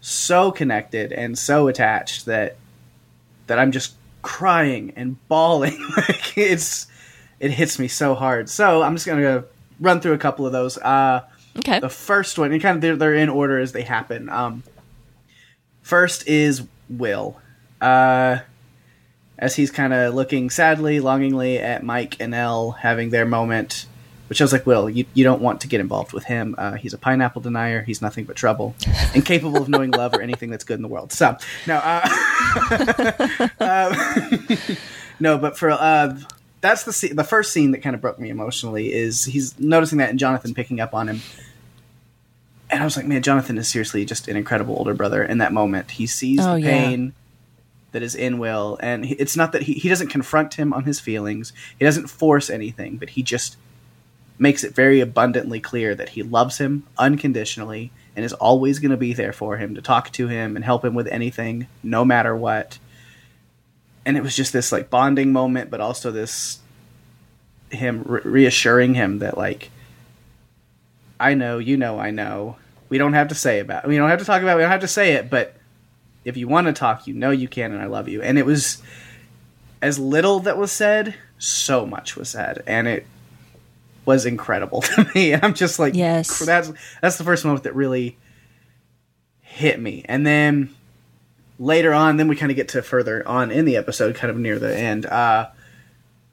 so 0.00 0.50
connected 0.50 1.12
and 1.12 1.38
so 1.38 1.68
attached 1.68 2.24
that 2.24 2.56
that 3.46 3.58
i'm 3.58 3.72
just 3.72 3.94
crying 4.22 4.92
and 4.96 5.16
bawling 5.28 5.78
like 5.96 6.36
it's 6.38 6.86
it 7.40 7.50
hits 7.50 7.78
me 7.78 7.88
so 7.88 8.14
hard. 8.14 8.48
So 8.48 8.80
I'm 8.80 8.94
just 8.94 9.06
gonna 9.06 9.44
run 9.80 10.00
through 10.00 10.12
a 10.14 10.18
couple 10.18 10.46
of 10.46 10.52
those. 10.52 10.78
Uh, 10.78 11.22
Okay. 11.58 11.78
the 11.78 11.90
first 11.90 12.38
one, 12.38 12.52
and 12.52 12.62
kind 12.62 12.76
of 12.76 12.80
they're, 12.80 12.96
they're 12.96 13.14
in 13.14 13.28
order 13.28 13.58
as 13.58 13.72
they 13.72 13.82
happen. 13.82 14.28
Um, 14.30 14.62
first 15.82 16.26
is 16.26 16.62
Will, 16.88 17.40
uh, 17.80 18.38
as 19.38 19.56
he's 19.56 19.70
kind 19.70 19.92
of 19.92 20.14
looking 20.14 20.50
sadly, 20.50 21.00
longingly 21.00 21.58
at 21.58 21.82
Mike 21.82 22.16
and 22.20 22.34
El 22.34 22.72
having 22.72 23.10
their 23.10 23.26
moment. 23.26 23.86
Which 24.28 24.40
I 24.40 24.44
was 24.44 24.52
like, 24.54 24.64
Will, 24.64 24.88
you, 24.88 25.04
you 25.12 25.22
don't 25.22 25.42
want 25.42 25.60
to 25.60 25.68
get 25.68 25.80
involved 25.80 26.14
with 26.14 26.24
him. 26.24 26.54
Uh, 26.56 26.72
he's 26.72 26.94
a 26.94 26.98
pineapple 26.98 27.42
denier. 27.42 27.82
He's 27.82 28.00
nothing 28.00 28.24
but 28.24 28.36
trouble, 28.36 28.74
incapable 29.14 29.58
of 29.58 29.68
knowing 29.68 29.90
love 29.90 30.14
or 30.14 30.22
anything 30.22 30.48
that's 30.48 30.64
good 30.64 30.76
in 30.76 30.82
the 30.82 30.88
world. 30.88 31.12
So, 31.12 31.36
no, 31.66 31.76
uh, 31.76 32.08
um, 33.60 34.58
no, 35.20 35.36
but 35.36 35.58
for 35.58 35.70
uh, 35.70 36.18
that's 36.64 36.84
the 36.84 36.92
scene, 36.94 37.14
the 37.14 37.24
first 37.24 37.52
scene 37.52 37.72
that 37.72 37.82
kind 37.82 37.94
of 37.94 38.00
broke 38.00 38.18
me 38.18 38.30
emotionally 38.30 38.90
is 38.90 39.24
he's 39.24 39.58
noticing 39.60 39.98
that 39.98 40.08
and 40.08 40.18
Jonathan 40.18 40.54
picking 40.54 40.80
up 40.80 40.94
on 40.94 41.08
him, 41.08 41.20
and 42.74 42.82
I 42.82 42.84
was 42.84 42.96
like, 42.96 43.06
man, 43.06 43.22
Jonathan 43.22 43.56
is 43.58 43.68
seriously 43.68 44.04
just 44.04 44.28
an 44.28 44.36
incredible 44.36 44.76
older 44.76 44.94
brother. 44.94 45.22
In 45.22 45.38
that 45.38 45.52
moment, 45.52 45.92
he 45.92 46.06
sees 46.06 46.40
Oh, 46.40 46.54
the 46.54 46.60
yeah. 46.62 46.70
pain 46.70 47.14
that 47.92 48.02
is 48.02 48.14
in 48.14 48.38
Will, 48.38 48.76
and 48.80 49.06
he, 49.06 49.14
it's 49.14 49.36
not 49.36 49.52
that 49.52 49.62
he 49.62 49.74
he 49.74 49.88
doesn't 49.88 50.08
confront 50.08 50.54
him 50.54 50.72
on 50.72 50.84
his 50.84 51.00
feelings, 51.00 51.52
he 51.78 51.84
doesn't 51.84 52.08
force 52.08 52.50
anything, 52.50 52.96
but 52.96 53.10
he 53.10 53.22
just 53.22 53.56
makes 54.38 54.64
it 54.64 54.74
very 54.74 54.98
abundantly 55.00 55.60
clear 55.60 55.94
that 55.94 56.10
he 56.10 56.22
loves 56.22 56.58
him 56.58 56.82
unconditionally 56.98 57.92
and 58.16 58.24
is 58.24 58.32
always 58.32 58.80
going 58.80 58.90
to 58.90 58.96
be 58.96 59.12
there 59.12 59.32
for 59.32 59.56
him 59.58 59.76
to 59.76 59.80
talk 59.82 60.10
to 60.10 60.26
him 60.26 60.56
and 60.56 60.64
help 60.64 60.84
him 60.84 60.94
with 60.94 61.06
anything, 61.06 61.68
no 61.84 62.04
matter 62.04 62.34
what. 62.34 62.78
And 64.04 64.16
it 64.16 64.22
was 64.24 64.34
just 64.36 64.52
this 64.52 64.72
like 64.72 64.90
bonding 64.90 65.32
moment, 65.32 65.70
but 65.70 65.80
also 65.80 66.10
this 66.10 66.58
him 67.70 68.02
re- 68.04 68.20
reassuring 68.24 68.94
him 68.94 69.20
that 69.20 69.38
like 69.38 69.70
I 71.20 71.34
know, 71.34 71.58
you 71.58 71.76
know, 71.76 71.98
I 72.00 72.10
know. 72.10 72.56
We 72.94 72.98
don't 72.98 73.14
have 73.14 73.26
to 73.26 73.34
say 73.34 73.58
about. 73.58 73.88
We 73.88 73.96
don't 73.96 74.08
have 74.08 74.20
to 74.20 74.24
talk 74.24 74.40
about. 74.40 74.52
It, 74.52 74.58
we 74.58 74.62
don't 74.62 74.70
have 74.70 74.82
to 74.82 74.86
say 74.86 75.14
it, 75.14 75.28
but 75.28 75.56
if 76.24 76.36
you 76.36 76.46
want 76.46 76.68
to 76.68 76.72
talk, 76.72 77.08
you 77.08 77.14
know 77.14 77.32
you 77.32 77.48
can, 77.48 77.72
and 77.72 77.82
I 77.82 77.86
love 77.86 78.06
you. 78.08 78.22
And 78.22 78.38
it 78.38 78.46
was 78.46 78.80
as 79.82 79.98
little 79.98 80.38
that 80.38 80.56
was 80.56 80.70
said, 80.70 81.16
so 81.36 81.84
much 81.86 82.14
was 82.16 82.28
said, 82.28 82.62
and 82.68 82.86
it 82.86 83.04
was 84.04 84.26
incredible 84.26 84.80
to 84.82 85.10
me. 85.12 85.34
I'm 85.34 85.54
just 85.54 85.80
like, 85.80 85.96
Yes. 85.96 86.38
that's 86.38 86.70
that's 87.02 87.18
the 87.18 87.24
first 87.24 87.44
moment 87.44 87.64
that 87.64 87.74
really 87.74 88.16
hit 89.40 89.80
me. 89.80 90.04
And 90.08 90.24
then 90.24 90.72
later 91.58 91.92
on, 91.92 92.16
then 92.16 92.28
we 92.28 92.36
kind 92.36 92.52
of 92.52 92.56
get 92.56 92.68
to 92.68 92.82
further 92.82 93.26
on 93.26 93.50
in 93.50 93.64
the 93.64 93.76
episode, 93.76 94.14
kind 94.14 94.30
of 94.30 94.36
near 94.36 94.60
the 94.60 94.72
end. 94.72 95.04
Uh, 95.04 95.48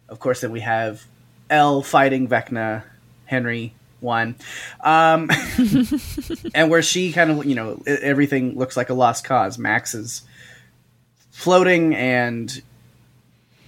of 0.09 0.19
course, 0.19 0.41
then 0.41 0.51
we 0.51 0.59
have 0.59 1.03
El 1.49 1.81
fighting 1.81 2.27
Vecna, 2.27 2.83
Henry 3.25 3.73
one, 4.01 4.35
um, 4.81 5.29
and 6.53 6.69
where 6.69 6.81
she 6.81 7.11
kind 7.11 7.31
of, 7.31 7.45
you 7.45 7.55
know, 7.55 7.81
everything 7.85 8.57
looks 8.57 8.75
like 8.75 8.89
a 8.89 8.93
lost 8.93 9.23
cause. 9.23 9.57
Max 9.57 9.93
is 9.93 10.23
floating 11.31 11.95
and 11.95 12.61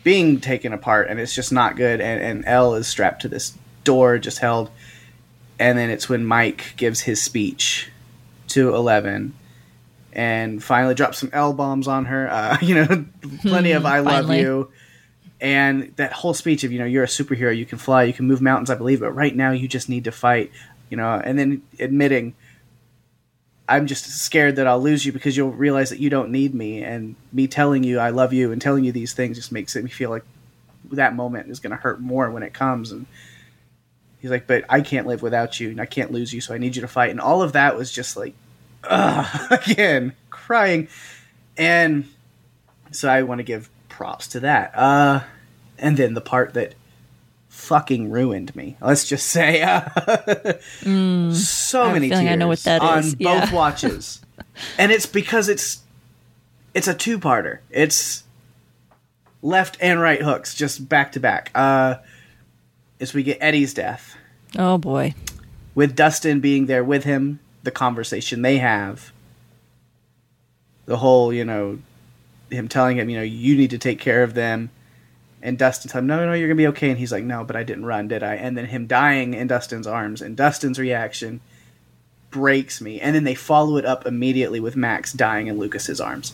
being 0.04 0.40
taken 0.40 0.74
apart, 0.74 1.08
and 1.10 1.20
it's 1.20 1.34
just 1.34 1.52
not 1.52 1.76
good. 1.76 2.02
And, 2.02 2.22
and 2.22 2.46
El 2.46 2.76
is 2.76 2.88
strapped 2.88 3.22
to 3.24 3.28
this 3.28 3.58
door, 3.84 4.18
just 4.18 4.40
held. 4.40 4.70
And 5.60 5.78
then 5.78 5.90
it's 5.90 6.10
when 6.10 6.26
Mike 6.26 6.74
gives 6.78 7.02
his 7.02 7.22
speech 7.22 7.90
to 8.50 8.76
Eleven 8.76 9.34
and 10.12 10.64
finally 10.64 10.94
drops 10.94 11.18
some 11.18 11.30
L 11.34 11.54
bombs 11.54 11.88
on 11.88 12.06
her. 12.06 12.30
Uh, 12.30 12.58
you 12.62 12.76
know, 12.76 13.06
plenty 13.42 13.72
of 13.72 13.86
I 13.86 14.00
love 14.00 14.26
Finally. 14.26 14.42
you. 14.42 14.72
And 15.44 15.94
that 15.98 16.14
whole 16.14 16.34
speech 16.34 16.64
of, 16.64 16.72
you 16.72 16.80
know, 16.80 16.86
you're 16.86 17.04
a 17.04 17.08
superhero, 17.08 17.56
you 17.56 17.66
can 17.66 17.78
fly, 17.78 18.04
you 18.04 18.14
can 18.14 18.26
move 18.26 18.42
mountains, 18.42 18.70
I 18.70 18.76
believe, 18.76 19.02
but 19.02 19.12
right 19.12 19.36
now 19.36 19.52
you 19.52 19.68
just 19.68 19.90
need 19.90 20.06
to 20.06 20.12
fight, 20.14 20.52
you 20.90 20.96
know, 20.96 21.22
and 21.22 21.38
then 21.38 21.62
admitting, 21.80 22.34
I'm 23.68 23.86
just 23.86 24.06
scared 24.06 24.56
that 24.56 24.68
I'll 24.68 24.80
lose 24.80 25.06
you 25.06 25.12
because 25.12 25.36
you'll 25.36 25.52
realize 25.52 25.90
that 25.90 26.00
you 26.00 26.10
don't 26.10 26.32
need 26.32 26.56
me. 26.56 26.82
And 26.82 27.18
me 27.34 27.48
telling 27.48 27.84
you 27.84 28.00
I 28.00 28.12
love 28.12 28.32
you 28.32 28.54
and 28.54 28.62
telling 28.62 28.86
you 28.86 28.94
these 28.94 29.12
things 29.12 29.36
just 29.36 29.52
makes 29.52 29.76
me 29.76 29.90
feel 29.90 30.10
like 30.10 30.24
that 30.92 31.14
moment 31.14 31.50
is 31.50 31.60
going 31.60 31.72
to 31.72 31.78
hurt 31.78 32.00
more 32.00 32.32
when 32.32 32.44
it 32.44 32.54
comes. 32.54 32.94
And 32.94 33.06
he's 34.22 34.32
like, 34.32 34.48
but 34.48 34.64
I 34.70 34.80
can't 34.80 35.08
live 35.08 35.22
without 35.22 35.60
you 35.60 35.72
and 35.72 35.82
I 35.82 35.86
can't 35.86 36.14
lose 36.14 36.32
you. 36.32 36.40
So 36.40 36.54
I 36.54 36.58
need 36.58 36.78
you 36.78 36.82
to 36.84 36.88
fight. 36.88 37.12
And 37.12 37.20
all 37.20 37.42
of 37.42 37.52
that 37.52 37.76
was 37.76 37.92
just 37.92 38.16
like, 38.16 38.34
ugh, 38.86 39.52
again, 39.68 40.14
crying. 40.30 40.88
And 41.58 42.08
so 42.92 43.10
I 43.10 43.24
want 43.24 43.40
to 43.40 43.44
give 43.44 43.70
props 43.94 44.28
to 44.30 44.40
that. 44.42 44.72
Uh, 44.76 45.22
and 45.78 45.96
then 45.98 46.14
the 46.14 46.22
part 46.22 46.54
that 46.56 46.76
fucking 47.50 48.10
ruined 48.12 48.56
me. 48.56 48.76
Let's 48.82 49.08
just 49.08 49.28
say, 49.28 49.62
uh, 49.62 49.82
so 49.90 50.84
Mm. 50.84 51.86
I 51.90 51.94
many 51.94 52.10
tears 52.10 52.20
I 52.22 52.36
know 52.36 52.48
what 52.48 52.60
that 52.64 52.82
on 52.82 53.00
is. 53.00 53.16
both 53.16 53.20
Yeah. 53.20 53.54
watches, 53.54 54.22
and 54.78 54.92
it's 54.92 55.06
because 55.06 55.48
it's 55.50 55.82
it's 56.74 56.88
a 56.88 56.94
two 56.94 57.20
parter. 57.20 57.60
It's 57.70 58.24
left 59.42 59.78
and 59.82 60.00
right 60.02 60.22
hooks 60.22 60.56
just 60.56 60.90
back 60.90 61.12
to 61.14 61.20
back. 61.20 61.52
Uh, 61.54 61.96
as 63.00 63.14
we 63.14 63.22
get 63.24 63.38
Eddie's 63.42 63.74
death 63.74 64.16
Oh 64.58 64.78
boy. 64.78 65.14
with 65.76 65.96
Dustin 65.96 66.40
being 66.40 66.66
there 66.68 66.84
with 66.84 67.04
him, 67.04 67.40
the 67.64 67.72
conversation 67.72 68.42
they 68.42 68.58
have, 68.60 69.12
the 70.86 70.98
whole, 70.98 71.34
you 71.34 71.44
know, 71.46 71.80
him 72.54 72.68
telling 72.68 72.98
him, 72.98 73.10
you 73.10 73.18
know, 73.18 73.24
you 73.24 73.56
need 73.56 73.72
to 73.72 73.78
take 73.78 74.00
care 74.00 74.24
of 74.24 74.34
them, 74.34 74.70
and 75.42 75.58
Dustin 75.58 75.90
telling 75.92 76.04
him, 76.04 76.08
no, 76.08 76.26
no, 76.26 76.34
you're 76.34 76.48
gonna 76.48 76.58
be 76.58 76.68
okay, 76.68 76.90
and 76.90 76.98
he's 77.00 77.12
like, 77.12 77.24
no, 77.24 77.44
but 77.44 77.56
I 77.56 77.64
didn't 77.64 77.86
run, 77.86 78.08
did 78.08 78.24
I? 78.24 78.36
And 78.36 78.58
then 78.58 78.66
him 78.66 78.88
dying 78.88 79.34
in 79.34 79.48
Dustin's 79.48 79.88
arms, 79.88 80.22
and 80.22 80.38
Dustin's 80.38 80.80
reaction 80.80 81.42
breaks 82.32 82.82
me, 82.82 83.00
and 83.00 83.16
then 83.16 83.24
they 83.24 83.36
follow 83.36 83.78
it 83.78 83.86
up 83.86 84.06
immediately 84.06 84.60
with 84.60 84.76
Max 84.76 85.14
dying 85.14 85.48
in 85.48 85.58
Lucas's 85.58 86.02
arms, 86.02 86.34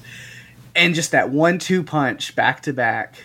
and 0.76 0.96
just 0.96 1.12
that 1.12 1.30
one-two 1.30 1.84
punch 1.84 2.36
back 2.36 2.62
to 2.64 2.74
back. 2.74 3.16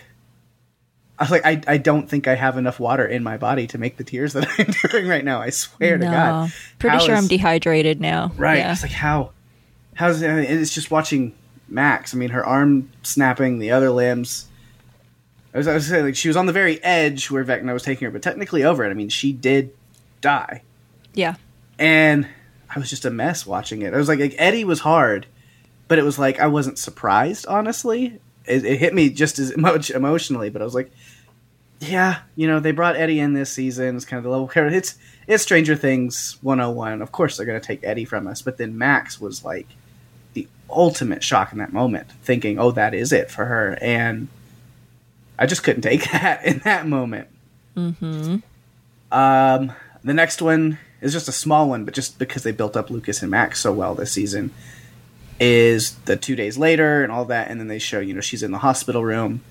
I 1.17 1.23
was 1.23 1.31
like, 1.31 1.45
I, 1.45 1.61
I 1.65 1.77
don't 1.77 2.09
think 2.09 2.27
I 2.27 2.35
have 2.35 2.57
enough 2.57 2.77
water 2.77 3.05
in 3.05 3.23
my 3.23 3.37
body 3.37 3.67
to 3.67 3.77
make 3.77 3.95
the 3.95 4.03
tears 4.03 4.33
that 4.33 4.45
I'm 4.57 4.89
doing 4.89 5.07
right 5.07 5.23
now. 5.23 5.39
I 5.39 5.49
swear 5.49 5.97
to. 5.97 6.03
God. 6.03 6.51
Pretty 6.77 6.97
How 6.97 7.03
sure 7.03 7.15
is- 7.15 7.21
I'm 7.21 7.27
dehydrated 7.29 8.01
now. 8.01 8.33
Right. 8.35 8.57
Yeah. 8.57 8.73
It's 8.73 8.81
like 8.81 8.91
how 8.91 9.31
how's 9.93 10.21
and 10.21 10.39
it's 10.39 10.73
just 10.75 10.91
watching 10.91 11.33
Max. 11.67 12.13
I 12.13 12.17
mean, 12.17 12.29
her 12.29 12.45
arm 12.45 12.91
snapping, 13.03 13.59
the 13.59 13.71
other 13.71 13.89
limbs. 13.89 14.47
I 15.53 15.57
was, 15.57 15.67
I 15.67 15.73
was 15.73 15.87
saying 15.87 16.05
like 16.05 16.15
she 16.15 16.27
was 16.27 16.37
on 16.37 16.45
the 16.45 16.53
very 16.53 16.83
edge 16.83 17.31
where 17.31 17.43
Vecna 17.45 17.73
was 17.73 17.83
taking 17.83 18.05
her, 18.05 18.11
but 18.11 18.21
technically 18.21 18.63
over 18.63 18.83
it. 18.83 18.89
I 18.89 18.93
mean, 18.93 19.09
she 19.09 19.31
did 19.31 19.73
die, 20.19 20.63
yeah. 21.13 21.35
and 21.79 22.27
I 22.73 22.79
was 22.79 22.89
just 22.89 23.05
a 23.05 23.09
mess 23.09 23.45
watching 23.45 23.81
it. 23.81 23.93
I 23.93 23.97
was 23.97 24.09
like, 24.09 24.19
like 24.19 24.35
Eddie 24.37 24.65
was 24.65 24.81
hard, 24.81 25.27
but 25.87 25.97
it 25.97 26.03
was 26.03 26.19
like 26.19 26.39
I 26.39 26.47
wasn't 26.47 26.77
surprised. 26.77 27.47
Honestly, 27.47 28.19
it, 28.45 28.65
it 28.65 28.77
hit 28.77 28.93
me 28.93 29.09
just 29.09 29.39
as 29.39 29.55
much 29.57 29.89
emotionally, 29.91 30.49
but 30.49 30.61
I 30.61 30.65
was 30.65 30.75
like. 30.75 30.91
Yeah, 31.81 32.19
you 32.37 32.47
know 32.47 32.61
they 32.61 32.71
brought 32.71 32.95
Eddie 32.95 33.19
in 33.19 33.33
this 33.33 33.51
season. 33.51 33.97
It's 33.97 34.05
kind 34.05 34.17
of 34.17 34.23
the 34.23 34.29
level 34.29 34.47
character. 34.47 34.77
It's 34.77 34.97
it's 35.27 35.43
Stranger 35.43 35.75
Things 35.75 36.37
101. 36.41 37.01
Of 37.01 37.11
course 37.11 37.35
they're 37.35 37.45
going 37.45 37.59
to 37.59 37.67
take 37.67 37.83
Eddie 37.83 38.05
from 38.05 38.27
us, 38.27 38.41
but 38.41 38.57
then 38.57 38.77
Max 38.77 39.19
was 39.19 39.43
like 39.43 39.67
ultimate 40.69 41.23
shock 41.23 41.51
in 41.51 41.59
that 41.59 41.73
moment, 41.73 42.11
thinking, 42.23 42.59
"Oh, 42.59 42.71
that 42.71 42.93
is 42.93 43.11
it 43.11 43.31
for 43.31 43.45
her," 43.45 43.77
and 43.81 44.27
I 45.37 45.45
just 45.45 45.63
couldn't 45.63 45.81
take 45.89 46.11
that 46.11 46.45
in 46.45 46.59
that 46.59 46.87
moment. 46.87 47.27
Mm-hmm. 47.75 48.37
Um, 49.11 49.73
the 50.03 50.13
next 50.13 50.41
one 50.41 50.77
is 51.01 51.13
just 51.13 51.27
a 51.27 51.33
small 51.33 51.69
one, 51.69 51.85
but 51.85 51.93
just 51.93 52.17
because 52.19 52.43
they 52.43 52.51
built 52.51 52.75
up 52.75 52.89
Lucas 52.89 53.21
and 53.21 53.31
Max 53.31 53.59
so 53.59 53.71
well 53.71 53.95
this 53.95 54.11
season, 54.11 54.51
is 55.39 55.95
the 56.05 56.15
two 56.15 56.35
days 56.35 56.57
later 56.57 57.03
and 57.03 57.11
all 57.11 57.25
that, 57.25 57.49
and 57.49 57.59
then 57.59 57.67
they 57.67 57.79
show 57.79 57.99
you 57.99 58.13
know 58.13 58.21
she's 58.21 58.43
in 58.43 58.51
the 58.51 58.59
hospital 58.59 59.03
room, 59.03 59.41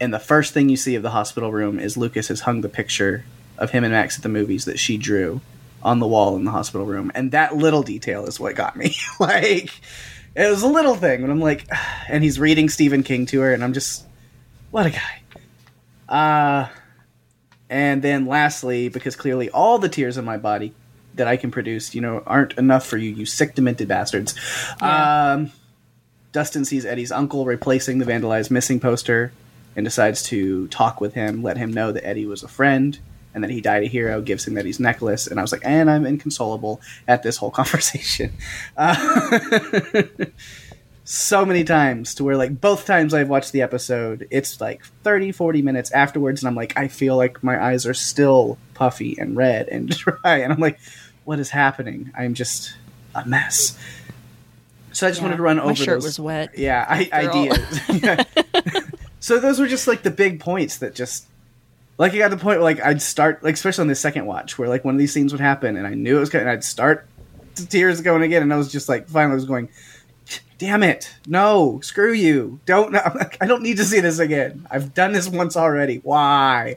and 0.00 0.12
the 0.14 0.18
first 0.18 0.54
thing 0.54 0.68
you 0.68 0.76
see 0.76 0.94
of 0.94 1.02
the 1.02 1.10
hospital 1.10 1.52
room 1.52 1.78
is 1.78 1.96
Lucas 1.96 2.28
has 2.28 2.40
hung 2.40 2.60
the 2.60 2.68
picture 2.68 3.24
of 3.56 3.70
him 3.70 3.84
and 3.84 3.92
Max 3.92 4.16
at 4.16 4.22
the 4.22 4.28
movies 4.28 4.64
that 4.64 4.78
she 4.78 4.96
drew 4.96 5.40
on 5.82 5.98
the 5.98 6.06
wall 6.06 6.36
in 6.36 6.44
the 6.44 6.50
hospital 6.50 6.86
room, 6.86 7.10
and 7.14 7.32
that 7.32 7.56
little 7.56 7.82
detail 7.82 8.26
is 8.26 8.38
what 8.40 8.54
got 8.54 8.76
me. 8.76 8.94
like, 9.20 9.80
it 10.38 10.48
was 10.48 10.62
a 10.62 10.68
little 10.68 10.94
thing, 10.94 11.22
and 11.24 11.32
I'm 11.32 11.40
like, 11.40 11.66
and 12.08 12.22
he's 12.22 12.38
reading 12.38 12.68
Stephen 12.68 13.02
King 13.02 13.26
to 13.26 13.40
her, 13.40 13.52
and 13.52 13.64
I'm 13.64 13.72
just, 13.72 14.04
what 14.70 14.86
a 14.86 14.90
guy. 14.90 15.22
Uh, 16.08 16.68
and 17.68 18.00
then 18.00 18.26
lastly, 18.26 18.88
because 18.88 19.16
clearly 19.16 19.50
all 19.50 19.78
the 19.78 19.88
tears 19.88 20.16
in 20.16 20.24
my 20.24 20.38
body 20.38 20.72
that 21.14 21.26
I 21.26 21.36
can 21.36 21.50
produce, 21.50 21.94
you 21.94 22.00
know, 22.00 22.22
aren't 22.24 22.54
enough 22.54 22.86
for 22.86 22.96
you, 22.96 23.10
you 23.10 23.26
sick, 23.26 23.56
demented 23.56 23.88
bastards. 23.88 24.34
Yeah. 24.80 25.32
Um, 25.32 25.52
Dustin 26.32 26.64
sees 26.64 26.86
Eddie's 26.86 27.10
uncle 27.10 27.44
replacing 27.44 27.98
the 27.98 28.04
vandalized 28.04 28.50
missing 28.50 28.78
poster 28.78 29.32
and 29.74 29.84
decides 29.84 30.22
to 30.24 30.68
talk 30.68 31.00
with 31.00 31.14
him, 31.14 31.42
let 31.42 31.56
him 31.56 31.72
know 31.72 31.90
that 31.92 32.06
Eddie 32.06 32.26
was 32.26 32.42
a 32.42 32.48
friend 32.48 32.98
and 33.38 33.44
that 33.44 33.50
he 33.50 33.60
died 33.60 33.84
a 33.84 33.86
hero, 33.86 34.20
gives 34.20 34.46
him 34.46 34.58
Eddie's 34.58 34.80
necklace. 34.80 35.28
And 35.28 35.38
I 35.38 35.42
was 35.42 35.52
like, 35.52 35.62
and 35.64 35.88
I'm 35.88 36.04
inconsolable 36.04 36.80
at 37.08 37.22
this 37.22 37.36
whole 37.36 37.50
conversation. 37.52 38.32
Uh, 38.76 39.38
so 41.04 41.44
many 41.46 41.64
times 41.64 42.14
to 42.16 42.24
where 42.24 42.36
like 42.36 42.60
both 42.60 42.84
times 42.84 43.14
I've 43.14 43.28
watched 43.30 43.52
the 43.52 43.62
episode, 43.62 44.26
it's 44.30 44.60
like 44.60 44.84
30, 45.04 45.32
40 45.32 45.62
minutes 45.62 45.90
afterwards, 45.92 46.42
and 46.42 46.48
I'm 46.48 46.54
like, 46.54 46.76
I 46.76 46.88
feel 46.88 47.16
like 47.16 47.42
my 47.42 47.62
eyes 47.62 47.86
are 47.86 47.94
still 47.94 48.58
puffy 48.74 49.16
and 49.18 49.34
red 49.36 49.68
and 49.68 49.88
dry, 49.96 50.38
and 50.38 50.52
I'm 50.52 50.60
like, 50.60 50.78
what 51.24 51.38
is 51.38 51.48
happening? 51.50 52.10
I'm 52.16 52.34
just 52.34 52.74
a 53.14 53.26
mess. 53.26 53.78
So 54.92 55.06
I 55.06 55.10
just 55.10 55.20
Yeah, 55.20 55.26
wanted 55.28 55.36
to 55.38 55.42
run 55.42 55.56
my 55.56 55.62
over. 55.62 55.74
shirt 55.76 55.94
those. 55.96 56.04
was 56.04 56.20
wet. 56.20 56.58
Yeah, 56.58 56.84
I, 56.88 57.08
ideas. 57.12 57.58
so 59.20 59.38
those 59.38 59.58
were 59.60 59.66
just 59.68 59.86
like 59.86 60.02
the 60.02 60.10
big 60.10 60.40
points 60.40 60.78
that 60.78 60.94
just 60.94 61.26
like 61.98 62.14
I 62.14 62.18
got 62.18 62.28
to 62.30 62.36
the 62.36 62.40
point 62.42 62.60
where 62.60 62.64
like 62.64 62.80
I'd 62.80 63.02
start 63.02 63.42
like 63.44 63.54
especially 63.54 63.82
on 63.82 63.88
the 63.88 63.94
second 63.94 64.24
watch 64.26 64.58
where 64.58 64.68
like 64.68 64.84
one 64.84 64.94
of 64.94 64.98
these 64.98 65.12
scenes 65.12 65.32
would 65.32 65.40
happen 65.40 65.76
and 65.76 65.86
I 65.86 65.94
knew 65.94 66.16
it 66.16 66.20
was 66.20 66.30
going 66.30 66.42
and 66.42 66.50
I'd 66.50 66.64
start 66.64 67.06
the 67.56 67.66
tears 67.66 68.00
going 68.00 68.22
again 68.22 68.42
and 68.42 68.52
I 68.52 68.56
was 68.56 68.70
just 68.72 68.88
like 68.88 69.08
finally 69.08 69.32
I 69.32 69.34
was 69.34 69.44
going 69.44 69.68
damn 70.58 70.82
it 70.82 71.12
no 71.26 71.80
screw 71.82 72.12
you 72.12 72.58
don't 72.66 72.94
I 73.40 73.46
don't 73.46 73.62
need 73.62 73.76
to 73.78 73.84
see 73.84 74.00
this 74.00 74.18
again 74.18 74.66
I've 74.70 74.94
done 74.94 75.12
this 75.12 75.28
once 75.28 75.56
already 75.56 75.96
why 75.98 76.76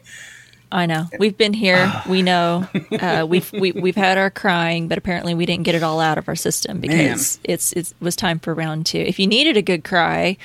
I 0.74 0.86
know. 0.86 1.08
We've 1.20 1.38
been 1.38 1.52
here. 1.54 1.92
We 2.10 2.22
know. 2.22 2.66
Uh, 2.98 3.26
we've 3.28 3.52
we, 3.52 3.74
we've 3.74 3.98
had 3.98 4.18
our 4.18 4.30
crying, 4.30 4.88
but 4.88 4.98
apparently 4.98 5.34
we 5.34 5.46
didn't 5.46 5.64
get 5.64 5.76
it 5.76 5.84
all 5.84 6.00
out 6.00 6.18
of 6.18 6.30
our 6.30 6.36
system 6.38 6.80
because 6.80 7.40
it's 7.44 7.74
it's- 7.74 7.92
it 8.00 8.04
was 8.04 8.16
time 8.16 8.40
for 8.40 8.54
round 8.54 8.86
two. 8.86 9.00
If 9.00 9.20
you 9.20 9.28
needed 9.28 9.58
a 9.58 9.62
good 9.62 9.84
cry, 9.84 10.38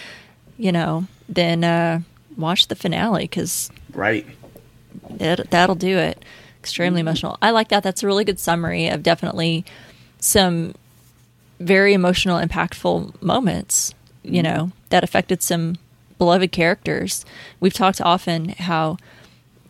you 0.58 0.72
know, 0.72 1.06
then 1.28 1.62
uh, 1.62 2.00
watch 2.36 2.66
the 2.66 2.74
finale 2.74 3.22
because 3.22 3.70
right 3.94 4.26
it, 5.18 5.50
that'll 5.50 5.74
do 5.74 5.98
it. 5.98 6.24
Extremely 6.60 7.00
emotional. 7.00 7.38
I 7.40 7.50
like 7.50 7.68
that. 7.68 7.82
That's 7.82 8.02
a 8.02 8.06
really 8.06 8.24
good 8.24 8.40
summary 8.40 8.88
of 8.88 9.02
definitely 9.02 9.64
some 10.18 10.74
very 11.60 11.94
emotional, 11.94 12.40
impactful 12.40 13.22
moments. 13.22 13.94
You 14.22 14.42
know 14.42 14.72
that 14.90 15.04
affected 15.04 15.42
some 15.42 15.76
beloved 16.18 16.50
characters. 16.50 17.24
We've 17.60 17.72
talked 17.72 18.00
often 18.00 18.50
how 18.50 18.96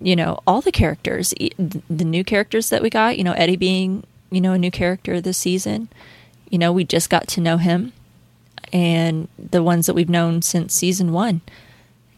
you 0.00 0.16
know 0.16 0.40
all 0.47 0.61
the 0.62 0.73
characters, 0.73 1.35
the 1.59 2.04
new 2.04 2.25
characters 2.25 2.71
that 2.71 2.83
we 2.83 2.88
got. 2.88 3.18
You 3.18 3.25
know 3.25 3.33
Eddie 3.33 3.56
being 3.56 4.04
you 4.30 4.40
know 4.40 4.54
a 4.54 4.59
new 4.59 4.71
character 4.71 5.21
this 5.21 5.38
season. 5.38 5.88
You 6.49 6.59
know 6.59 6.73
we 6.73 6.85
just 6.85 7.11
got 7.11 7.28
to 7.28 7.40
know 7.40 7.59
him, 7.59 7.92
and 8.73 9.28
the 9.38 9.62
ones 9.62 9.87
that 9.87 9.95
we've 9.95 10.09
known 10.09 10.42
since 10.42 10.75
season 10.75 11.12
one. 11.12 11.42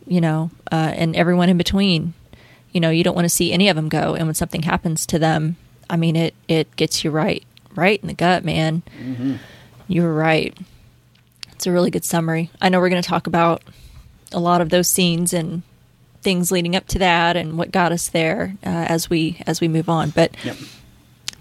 You 0.06 0.20
know, 0.22 0.50
uh, 0.72 0.92
and 0.94 1.14
everyone 1.16 1.50
in 1.50 1.58
between 1.58 2.14
you 2.72 2.80
know 2.80 2.90
you 2.90 3.02
don't 3.04 3.14
want 3.14 3.24
to 3.24 3.28
see 3.30 3.52
any 3.52 3.68
of 3.68 3.76
them 3.76 3.88
go 3.88 4.14
and 4.14 4.26
when 4.26 4.34
something 4.34 4.62
happens 4.62 5.06
to 5.06 5.18
them 5.18 5.56
i 5.90 5.96
mean 5.96 6.16
it 6.16 6.34
it 6.48 6.74
gets 6.76 7.02
you 7.04 7.10
right 7.10 7.44
right 7.74 8.00
in 8.00 8.08
the 8.08 8.14
gut 8.14 8.44
man. 8.44 8.82
You 9.86 10.02
were 10.02 10.12
right. 10.12 10.54
It's 11.52 11.66
a 11.66 11.72
really 11.72 11.90
good 11.90 12.04
summary. 12.04 12.50
I 12.60 12.68
know 12.68 12.78
we're 12.80 12.88
going 12.90 13.00
to 13.02 13.08
talk 13.08 13.26
about 13.26 13.62
a 14.32 14.38
lot 14.40 14.60
of 14.60 14.68
those 14.70 14.88
scenes 14.88 15.32
and 15.32 15.62
things 16.20 16.50
leading 16.52 16.76
up 16.76 16.86
to 16.88 16.98
that 16.98 17.36
and 17.36 17.56
what 17.56 17.70
got 17.70 17.92
us 17.92 18.08
there 18.08 18.54
uh, 18.66 18.68
as 18.88 19.08
we 19.08 19.40
as 19.46 19.60
we 19.60 19.68
move 19.68 19.88
on 19.88 20.10
but 20.10 20.36
Yep. 20.44 20.56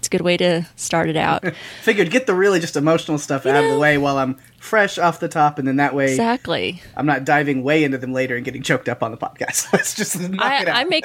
A 0.08 0.10
good 0.10 0.20
way 0.20 0.36
to 0.36 0.66
start 0.76 1.08
it 1.08 1.16
out 1.16 1.44
figured 1.82 2.10
get 2.10 2.26
the 2.26 2.34
really 2.34 2.60
just 2.60 2.76
emotional 2.76 3.18
stuff 3.18 3.46
out 3.46 3.64
of 3.64 3.70
the 3.70 3.78
way 3.78 3.96
while 3.98 4.18
I'm 4.18 4.36
fresh 4.58 4.98
off 4.98 5.20
the 5.20 5.28
top 5.28 5.58
and 5.58 5.68
then 5.68 5.76
that 5.76 5.94
way 5.94 6.10
exactly 6.10 6.82
I'm 6.96 7.06
not 7.06 7.24
diving 7.24 7.62
way 7.62 7.84
into 7.84 7.98
them 7.98 8.12
later 8.12 8.36
and 8.36 8.44
getting 8.44 8.62
choked 8.62 8.88
up 8.88 9.02
on 9.02 9.12
the 9.12 9.16
podcast. 9.16 9.72
Let's 9.72 9.94
just 9.94 10.18
knock 10.18 10.62
it 10.62 10.68
out. 10.68 10.76
I, 10.76 10.80
I 10.80 10.84
make 10.84 11.04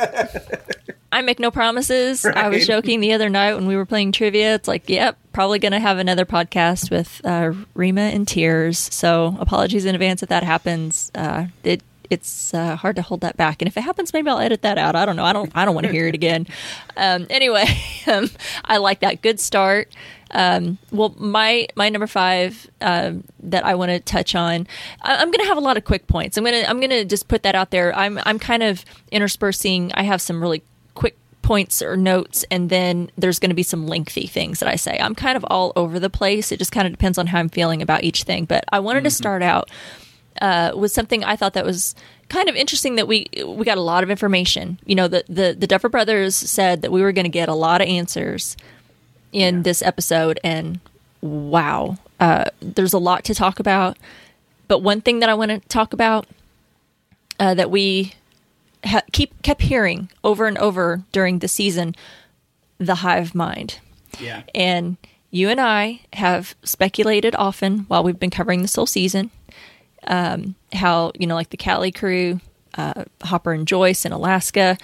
I 1.14 1.22
make 1.22 1.40
no 1.40 1.52
promises. 1.52 2.26
I 2.26 2.50
was 2.50 2.66
joking 2.66 3.00
the 3.00 3.14
other 3.14 3.30
night 3.30 3.54
when 3.54 3.68
we 3.68 3.76
were 3.76 3.86
playing 3.86 4.14
trivia. 4.14 4.56
It's 4.56 4.68
like, 4.68 4.90
yep, 4.90 5.16
probably 5.32 5.60
going 5.60 5.74
to 5.74 5.80
have 5.80 6.00
another 6.00 6.26
podcast 6.26 6.90
with 6.90 7.22
uh, 7.24 7.54
Rima 7.76 8.10
in 8.10 8.26
tears. 8.26 8.80
So 8.80 9.38
apologies 9.40 9.86
in 9.86 9.94
advance 9.94 10.24
if 10.24 10.30
that 10.30 10.44
happens. 10.44 11.12
Uh, 11.14 11.46
it 11.64 11.84
it's 12.14 12.54
uh, 12.54 12.76
hard 12.76 12.96
to 12.98 13.02
hold 13.02 13.22
that 13.22 13.36
back, 13.38 13.62
and 13.62 13.68
if 13.68 13.76
it 13.76 13.82
happens, 13.82 14.14
maybe 14.14 14.30
I'll 14.30 14.40
edit 14.40 14.62
that 14.62 14.78
out. 14.78 14.96
I 14.96 15.06
don't 15.06 15.16
know. 15.16 15.26
I 15.26 15.34
don't. 15.34 15.52
I 15.56 15.66
don't 15.66 15.74
want 15.74 15.88
to 15.88 15.92
hear 15.92 16.08
it 16.08 16.14
again. 16.14 16.48
Um, 16.96 17.26
anyway, 17.30 17.66
um, 18.08 18.30
I 18.64 18.78
like 18.78 19.00
that. 19.00 19.22
Good 19.22 19.40
start. 19.40 19.94
Um, 20.32 20.78
well, 20.92 21.16
my 21.18 21.68
my 21.76 21.90
number 21.90 22.08
five 22.08 22.68
um, 22.82 23.24
that 23.40 23.66
I 23.66 23.76
want 23.76 23.90
to 23.90 24.00
touch 24.00 24.36
on, 24.36 24.68
I, 25.02 25.16
I'm 25.16 25.32
going 25.32 25.42
to 25.42 25.48
have 25.48 25.58
a 25.58 25.62
lot 25.62 25.76
of 25.76 25.86
quick 25.86 26.06
points. 26.08 26.38
I'm 26.38 26.44
gonna 26.44 26.64
I'm 26.68 26.80
gonna 26.80 27.04
just 27.04 27.28
put 27.28 27.44
that 27.44 27.56
out 27.56 27.72
there. 27.72 27.96
I'm 27.96 28.20
I'm 28.26 28.38
kind 28.38 28.62
of 28.62 28.86
interspersing. 29.12 29.92
I 29.94 30.04
have 30.04 30.22
some 30.22 30.40
really 30.40 30.62
quick 30.94 31.18
points 31.42 31.82
or 31.82 31.98
notes, 31.98 32.46
and 32.52 32.70
then 32.70 33.10
there's 33.18 33.40
going 33.40 33.50
to 33.50 33.56
be 33.56 33.64
some 33.64 33.88
lengthy 33.88 34.28
things 34.28 34.60
that 34.60 34.70
I 34.70 34.76
say. 34.76 34.98
I'm 35.00 35.16
kind 35.16 35.36
of 35.36 35.46
all 35.50 35.74
over 35.76 36.00
the 36.00 36.10
place. 36.10 36.52
It 36.52 36.60
just 36.60 36.72
kind 36.72 36.86
of 36.86 36.94
depends 36.94 37.18
on 37.18 37.28
how 37.28 37.40
I'm 37.40 37.50
feeling 37.50 37.82
about 37.82 38.04
each 38.04 38.24
thing. 38.24 38.46
But 38.46 38.64
I 38.72 38.80
wanted 38.80 39.04
to 39.04 39.12
start 39.12 39.42
out 39.42 39.70
uh, 40.42 40.72
was 40.76 40.94
something 40.94 41.24
I 41.24 41.36
thought 41.36 41.54
that 41.54 41.66
was 41.66 41.96
kind 42.30 42.50
of 42.50 42.56
interesting 42.56 42.96
that 42.96 43.08
we 43.08 43.28
we 43.46 43.66
got 43.66 43.78
a 43.78 43.82
lot 43.82 44.04
of 44.04 44.10
information. 44.10 44.80
You 44.86 44.96
know, 44.96 45.08
the 45.08 45.24
the, 45.28 45.56
the 45.58 45.68
Duffer 45.68 45.90
Brothers 45.90 46.36
said 46.36 46.82
that 46.82 46.92
we 46.92 47.02
were 47.02 47.12
going 47.12 47.26
to 47.26 47.30
get 47.30 47.50
a 47.50 47.54
lot 47.54 47.82
of 47.82 47.88
answers 47.88 48.58
in 49.32 49.64
this 49.64 49.82
episode, 49.82 50.40
and 50.44 50.80
wow, 51.22 51.98
uh, 52.20 52.46
there's 52.62 52.94
a 52.94 53.00
lot 53.00 53.24
to 53.26 53.36
talk 53.36 53.60
about. 53.60 53.98
But 54.68 54.80
one 54.80 55.02
thing 55.02 55.20
that 55.20 55.30
I 55.30 55.34
want 55.34 55.52
to 55.52 55.60
talk 55.68 55.94
about 55.94 56.28
uh, 57.40 57.54
that 57.54 57.70
we 57.70 58.14
ha- 58.84 59.04
keep 59.12 59.42
kept 59.42 59.62
hearing 59.62 60.10
over 60.24 60.48
and 60.48 60.58
over 60.58 61.04
during 61.12 61.40
the 61.40 61.48
season, 61.48 61.96
the 62.78 62.96
hive 62.96 63.36
mind. 63.36 63.80
yeah. 64.20 64.44
And 64.56 64.98
you 65.32 65.50
and 65.50 65.60
I 65.60 66.02
have 66.14 66.56
speculated 66.64 67.34
often 67.36 67.80
while 67.88 68.04
we've 68.04 68.20
been 68.20 68.30
covering 68.30 68.62
this 68.62 68.76
whole 68.76 68.86
season 68.86 69.32
um, 70.08 70.56
how, 70.72 71.12
you 71.18 71.28
know, 71.28 71.36
like 71.36 71.50
the 71.50 71.58
Cali 71.58 71.92
crew, 71.92 72.40
uh, 72.76 73.06
Hopper 73.24 73.54
and 73.54 73.68
Joyce 73.68 74.06
in 74.06 74.12
Alaska, 74.12 74.78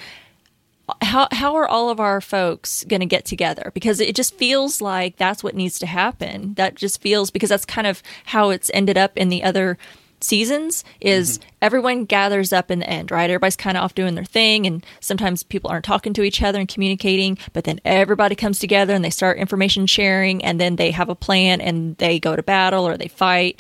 how, 1.01 1.27
how 1.32 1.55
are 1.55 1.67
all 1.67 1.89
of 1.89 1.99
our 1.99 2.19
folks 2.21 2.84
going 2.86 2.99
to 3.01 3.05
get 3.05 3.25
together? 3.25 3.71
Because 3.73 3.99
it 3.99 4.15
just 4.15 4.36
feels 4.36 4.82
like 4.82 5.17
that's 5.17 5.43
what 5.43 5.55
needs 5.55 5.79
to 5.79 5.86
happen. 5.86 6.55
That 6.55 6.75
just 6.75 7.01
feels 7.01 7.32
because 7.32 7.49
that's 7.49 7.65
kind 7.65 7.88
of 7.88 8.01
how 8.25 8.49
it's 8.49 8.71
ended 8.73 8.97
up 8.97 9.15
in 9.15 9.29
the 9.29 9.43
other 9.43 9.77
seasons 10.21 10.84
is 10.99 11.39
everyone 11.62 12.05
gathers 12.05 12.51
up 12.51 12.71
in 12.71 12.79
the 12.79 12.89
end, 12.89 13.12
right? 13.12 13.29
Everybody's 13.29 13.55
kind 13.55 13.77
of 13.77 13.84
off 13.84 13.95
doing 13.95 14.15
their 14.15 14.25
thing 14.25 14.65
and 14.65 14.86
sometimes 14.99 15.43
people 15.43 15.69
aren't 15.69 15.86
talking 15.86 16.13
to 16.13 16.23
each 16.23 16.41
other 16.41 16.60
and 16.60 16.67
communicating, 16.67 17.38
but 17.53 17.63
then 17.63 17.79
everybody 17.86 18.36
comes 18.36 18.60
together 18.60 18.93
and 18.93 19.03
they 19.03 19.10
start 19.10 19.38
information 19.38 19.86
sharing 19.86 20.43
and 20.43 20.60
then 20.60 20.75
they 20.75 20.91
have 20.91 21.10
a 21.10 21.15
plan 21.15 21.62
and 21.62 21.95
they 21.97 22.19
go 22.19 22.36
to 22.36 22.43
battle 22.43 22.88
or 22.88 22.97
they 22.97 23.08
fight. 23.08 23.60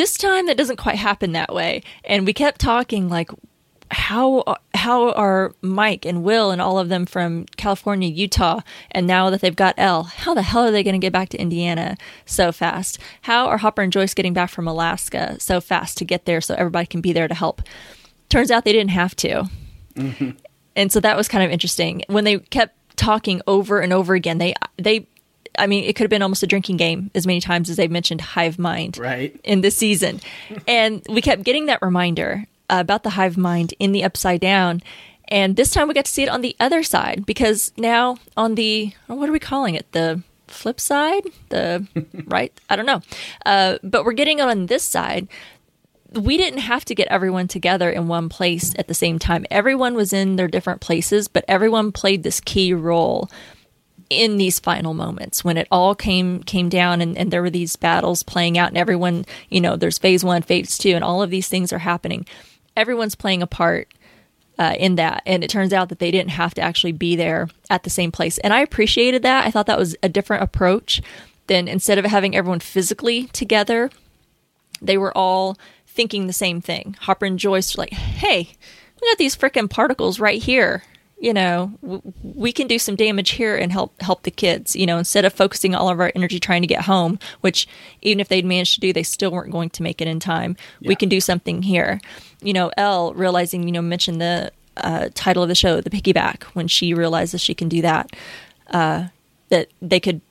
This 0.00 0.16
time 0.16 0.46
that 0.46 0.56
doesn't 0.56 0.78
quite 0.78 0.96
happen 0.96 1.32
that 1.32 1.52
way. 1.52 1.82
And 2.06 2.24
we 2.24 2.32
kept 2.32 2.58
talking 2.58 3.10
like 3.10 3.30
how 3.90 4.56
how 4.72 5.12
are 5.12 5.52
Mike 5.60 6.06
and 6.06 6.24
Will 6.24 6.50
and 6.50 6.58
all 6.58 6.78
of 6.78 6.88
them 6.88 7.04
from 7.04 7.44
California, 7.58 8.08
Utah, 8.08 8.60
and 8.92 9.06
now 9.06 9.28
that 9.28 9.42
they've 9.42 9.54
got 9.54 9.74
El, 9.76 10.04
how 10.04 10.32
the 10.32 10.40
hell 10.40 10.64
are 10.64 10.70
they 10.70 10.82
going 10.82 10.98
to 10.98 11.04
get 11.04 11.12
back 11.12 11.28
to 11.28 11.38
Indiana 11.38 11.98
so 12.24 12.50
fast? 12.50 12.98
How 13.20 13.48
are 13.48 13.58
Hopper 13.58 13.82
and 13.82 13.92
Joyce 13.92 14.14
getting 14.14 14.32
back 14.32 14.48
from 14.48 14.66
Alaska 14.66 15.38
so 15.38 15.60
fast 15.60 15.98
to 15.98 16.06
get 16.06 16.24
there 16.24 16.40
so 16.40 16.54
everybody 16.54 16.86
can 16.86 17.02
be 17.02 17.12
there 17.12 17.28
to 17.28 17.34
help? 17.34 17.60
Turns 18.30 18.50
out 18.50 18.64
they 18.64 18.72
didn't 18.72 18.92
have 18.92 19.14
to. 19.16 19.50
Mm-hmm. 19.96 20.30
And 20.76 20.90
so 20.90 21.00
that 21.00 21.18
was 21.18 21.28
kind 21.28 21.44
of 21.44 21.50
interesting. 21.50 22.04
When 22.06 22.24
they 22.24 22.38
kept 22.38 22.74
talking 22.96 23.42
over 23.46 23.80
and 23.80 23.92
over 23.92 24.14
again, 24.14 24.38
they 24.38 24.54
they 24.78 25.06
I 25.60 25.66
mean, 25.66 25.84
it 25.84 25.94
could 25.94 26.04
have 26.04 26.10
been 26.10 26.22
almost 26.22 26.42
a 26.42 26.46
drinking 26.46 26.76
game 26.78 27.10
as 27.14 27.26
many 27.26 27.40
times 27.40 27.70
as 27.70 27.76
they've 27.76 27.90
mentioned 27.90 28.20
hive 28.20 28.58
mind 28.58 28.98
Right. 28.98 29.38
in 29.44 29.60
this 29.60 29.76
season. 29.76 30.20
and 30.66 31.02
we 31.08 31.20
kept 31.22 31.44
getting 31.44 31.66
that 31.66 31.80
reminder 31.82 32.46
about 32.68 33.02
the 33.02 33.10
hive 33.10 33.36
mind 33.36 33.74
in 33.78 33.92
the 33.92 34.02
upside 34.04 34.40
down. 34.40 34.82
And 35.28 35.54
this 35.56 35.70
time 35.70 35.86
we 35.86 35.94
got 35.94 36.06
to 36.06 36.10
see 36.10 36.22
it 36.24 36.28
on 36.28 36.40
the 36.40 36.56
other 36.58 36.82
side 36.82 37.24
because 37.26 37.72
now 37.76 38.16
on 38.36 38.56
the, 38.56 38.92
what 39.06 39.28
are 39.28 39.32
we 39.32 39.38
calling 39.38 39.74
it? 39.76 39.90
The 39.92 40.22
flip 40.48 40.80
side? 40.80 41.22
The 41.50 41.86
right? 42.26 42.52
I 42.68 42.74
don't 42.76 42.86
know. 42.86 43.02
Uh, 43.46 43.78
but 43.84 44.04
we're 44.04 44.12
getting 44.12 44.38
it 44.40 44.48
on 44.48 44.66
this 44.66 44.82
side. 44.82 45.28
We 46.12 46.36
didn't 46.36 46.58
have 46.60 46.84
to 46.86 46.94
get 46.96 47.06
everyone 47.08 47.46
together 47.46 47.88
in 47.88 48.08
one 48.08 48.28
place 48.28 48.74
at 48.76 48.88
the 48.88 48.94
same 48.94 49.20
time. 49.20 49.46
Everyone 49.52 49.94
was 49.94 50.12
in 50.12 50.34
their 50.34 50.48
different 50.48 50.80
places, 50.80 51.28
but 51.28 51.44
everyone 51.46 51.92
played 51.92 52.24
this 52.24 52.40
key 52.40 52.74
role 52.74 53.30
in 54.10 54.36
these 54.36 54.58
final 54.58 54.92
moments 54.92 55.44
when 55.44 55.56
it 55.56 55.68
all 55.70 55.94
came 55.94 56.42
came 56.42 56.68
down 56.68 57.00
and, 57.00 57.16
and 57.16 57.30
there 57.30 57.42
were 57.42 57.50
these 57.50 57.76
battles 57.76 58.24
playing 58.24 58.58
out 58.58 58.68
and 58.68 58.76
everyone 58.76 59.24
you 59.48 59.60
know 59.60 59.76
there's 59.76 59.98
phase 59.98 60.24
one 60.24 60.42
phase 60.42 60.76
two 60.76 60.90
and 60.90 61.04
all 61.04 61.22
of 61.22 61.30
these 61.30 61.48
things 61.48 61.72
are 61.72 61.78
happening. 61.78 62.26
Everyone's 62.76 63.14
playing 63.14 63.42
a 63.42 63.46
part 63.46 63.92
uh, 64.58 64.74
in 64.78 64.96
that. 64.96 65.22
And 65.24 65.42
it 65.42 65.48
turns 65.48 65.72
out 65.72 65.88
that 65.88 66.00
they 66.00 66.10
didn't 66.10 66.32
have 66.32 66.52
to 66.54 66.60
actually 66.60 66.92
be 66.92 67.16
there 67.16 67.48
at 67.70 67.82
the 67.82 67.90
same 67.90 68.12
place. 68.12 68.36
And 68.38 68.52
i 68.52 68.60
appreciated 68.60 69.22
that. 69.22 69.46
I 69.46 69.50
thought 69.50 69.66
that 69.66 69.78
was 69.78 69.96
a 70.02 70.08
different 70.08 70.42
approach 70.42 71.00
than 71.46 71.66
instead 71.66 71.98
of 71.98 72.04
having 72.04 72.36
everyone 72.36 72.60
physically 72.60 73.26
together 73.28 73.90
they 74.82 74.96
were 74.96 75.16
all 75.16 75.58
thinking 75.86 76.26
the 76.26 76.32
same 76.32 76.62
thing. 76.62 76.96
Hopper 77.00 77.26
and 77.26 77.38
joyce 77.38 77.76
were 77.76 77.82
like 77.82 77.92
hey 77.92 78.50
we 79.00 79.08
got 79.08 79.18
these 79.18 79.36
frickin' 79.36 79.70
particles 79.70 80.20
right 80.20 80.42
here 80.42 80.82
you 81.20 81.34
know, 81.34 81.72
w- 81.82 82.02
we 82.22 82.50
can 82.50 82.66
do 82.66 82.78
some 82.78 82.96
damage 82.96 83.32
here 83.32 83.54
and 83.54 83.70
help 83.70 84.00
help 84.00 84.22
the 84.22 84.30
kids. 84.30 84.74
You 84.74 84.86
know, 84.86 84.96
instead 84.96 85.26
of 85.26 85.32
focusing 85.34 85.74
all 85.74 85.90
of 85.90 86.00
our 86.00 86.10
energy 86.16 86.40
trying 86.40 86.62
to 86.62 86.66
get 86.66 86.82
home, 86.86 87.18
which 87.42 87.68
even 88.00 88.20
if 88.20 88.28
they'd 88.28 88.44
managed 88.44 88.74
to 88.74 88.80
do, 88.80 88.92
they 88.92 89.02
still 89.02 89.30
weren't 89.30 89.52
going 89.52 89.70
to 89.70 89.82
make 89.82 90.00
it 90.00 90.08
in 90.08 90.18
time. 90.18 90.56
We 90.80 90.96
can 90.96 91.10
do 91.10 91.20
something 91.20 91.62
here. 91.62 92.00
You 92.42 92.54
know, 92.54 92.72
El 92.78 93.12
realizing, 93.12 93.64
you 93.64 93.72
know, 93.72 93.82
mentioned 93.82 94.20
the 94.20 94.50
uh, 94.78 95.10
title 95.14 95.42
of 95.42 95.50
the 95.50 95.54
show, 95.54 95.80
the 95.82 95.90
piggyback, 95.90 96.44
when 96.54 96.68
she 96.68 96.94
realizes 96.94 97.42
she 97.42 97.54
can 97.54 97.68
do 97.68 97.82
that, 97.82 98.16
uh, 98.70 99.08
that 99.50 99.68
they 99.82 100.00
could 100.00 100.22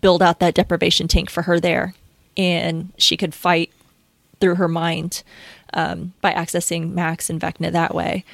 build 0.00 0.22
out 0.22 0.38
that 0.38 0.54
deprivation 0.54 1.08
tank 1.08 1.30
for 1.30 1.42
her 1.42 1.58
there, 1.58 1.94
and 2.36 2.92
she 2.96 3.16
could 3.16 3.34
fight 3.34 3.72
through 4.40 4.54
her 4.54 4.68
mind 4.68 5.24
um, 5.74 6.12
by 6.20 6.32
accessing 6.32 6.92
Max 6.92 7.28
and 7.28 7.40
Vecna 7.40 7.72
that 7.72 7.92
way. 7.92 8.24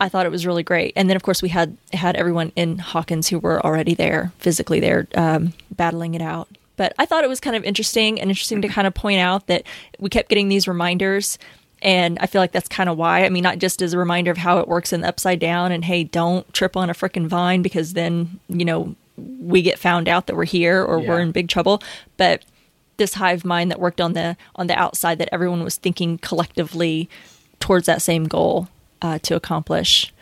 I 0.00 0.08
thought 0.08 0.24
it 0.24 0.32
was 0.32 0.46
really 0.46 0.62
great. 0.62 0.94
And 0.96 1.08
then, 1.08 1.16
of 1.16 1.22
course, 1.22 1.42
we 1.42 1.50
had 1.50 1.76
had 1.92 2.16
everyone 2.16 2.52
in 2.56 2.78
Hawkins 2.78 3.28
who 3.28 3.38
were 3.38 3.64
already 3.64 3.94
there, 3.94 4.32
physically 4.38 4.80
there, 4.80 5.06
um, 5.14 5.52
battling 5.70 6.14
it 6.14 6.22
out. 6.22 6.48
But 6.76 6.94
I 6.98 7.04
thought 7.04 7.22
it 7.24 7.28
was 7.28 7.40
kind 7.40 7.54
of 7.54 7.62
interesting 7.64 8.18
and 8.18 8.30
interesting 8.30 8.62
to 8.62 8.68
kind 8.68 8.86
of 8.86 8.94
point 8.94 9.20
out 9.20 9.46
that 9.48 9.64
we 9.98 10.08
kept 10.08 10.30
getting 10.30 10.48
these 10.48 10.66
reminders. 10.66 11.38
And 11.82 12.18
I 12.18 12.26
feel 12.26 12.40
like 12.40 12.52
that's 12.52 12.68
kind 12.68 12.88
of 12.88 12.96
why. 12.96 13.24
I 13.24 13.28
mean, 13.28 13.42
not 13.42 13.58
just 13.58 13.82
as 13.82 13.92
a 13.92 13.98
reminder 13.98 14.30
of 14.30 14.38
how 14.38 14.58
it 14.58 14.68
works 14.68 14.92
in 14.92 15.02
the 15.02 15.08
upside 15.08 15.38
down 15.38 15.72
and 15.72 15.84
hey, 15.84 16.04
don't 16.04 16.50
trip 16.54 16.76
on 16.76 16.88
a 16.88 16.94
freaking 16.94 17.26
vine 17.26 17.60
because 17.60 17.92
then, 17.92 18.40
you 18.48 18.64
know, 18.64 18.94
we 19.16 19.60
get 19.60 19.78
found 19.78 20.08
out 20.08 20.26
that 20.26 20.36
we're 20.36 20.44
here 20.44 20.82
or 20.82 20.98
we're 20.98 21.20
in 21.20 21.32
big 21.32 21.48
trouble. 21.48 21.82
But 22.16 22.44
this 22.96 23.14
hive 23.14 23.44
mind 23.44 23.70
that 23.70 23.80
worked 23.80 24.00
on 24.00 24.14
the 24.14 24.36
on 24.56 24.66
the 24.66 24.78
outside 24.78 25.18
that 25.18 25.28
everyone 25.32 25.62
was 25.62 25.76
thinking 25.76 26.16
collectively 26.18 27.10
towards 27.58 27.86
that 27.86 28.00
same 28.00 28.24
goal 28.24 28.68
uh, 29.02 29.18
to 29.20 29.34
accomplish 29.36 30.12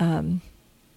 um, 0.00 0.40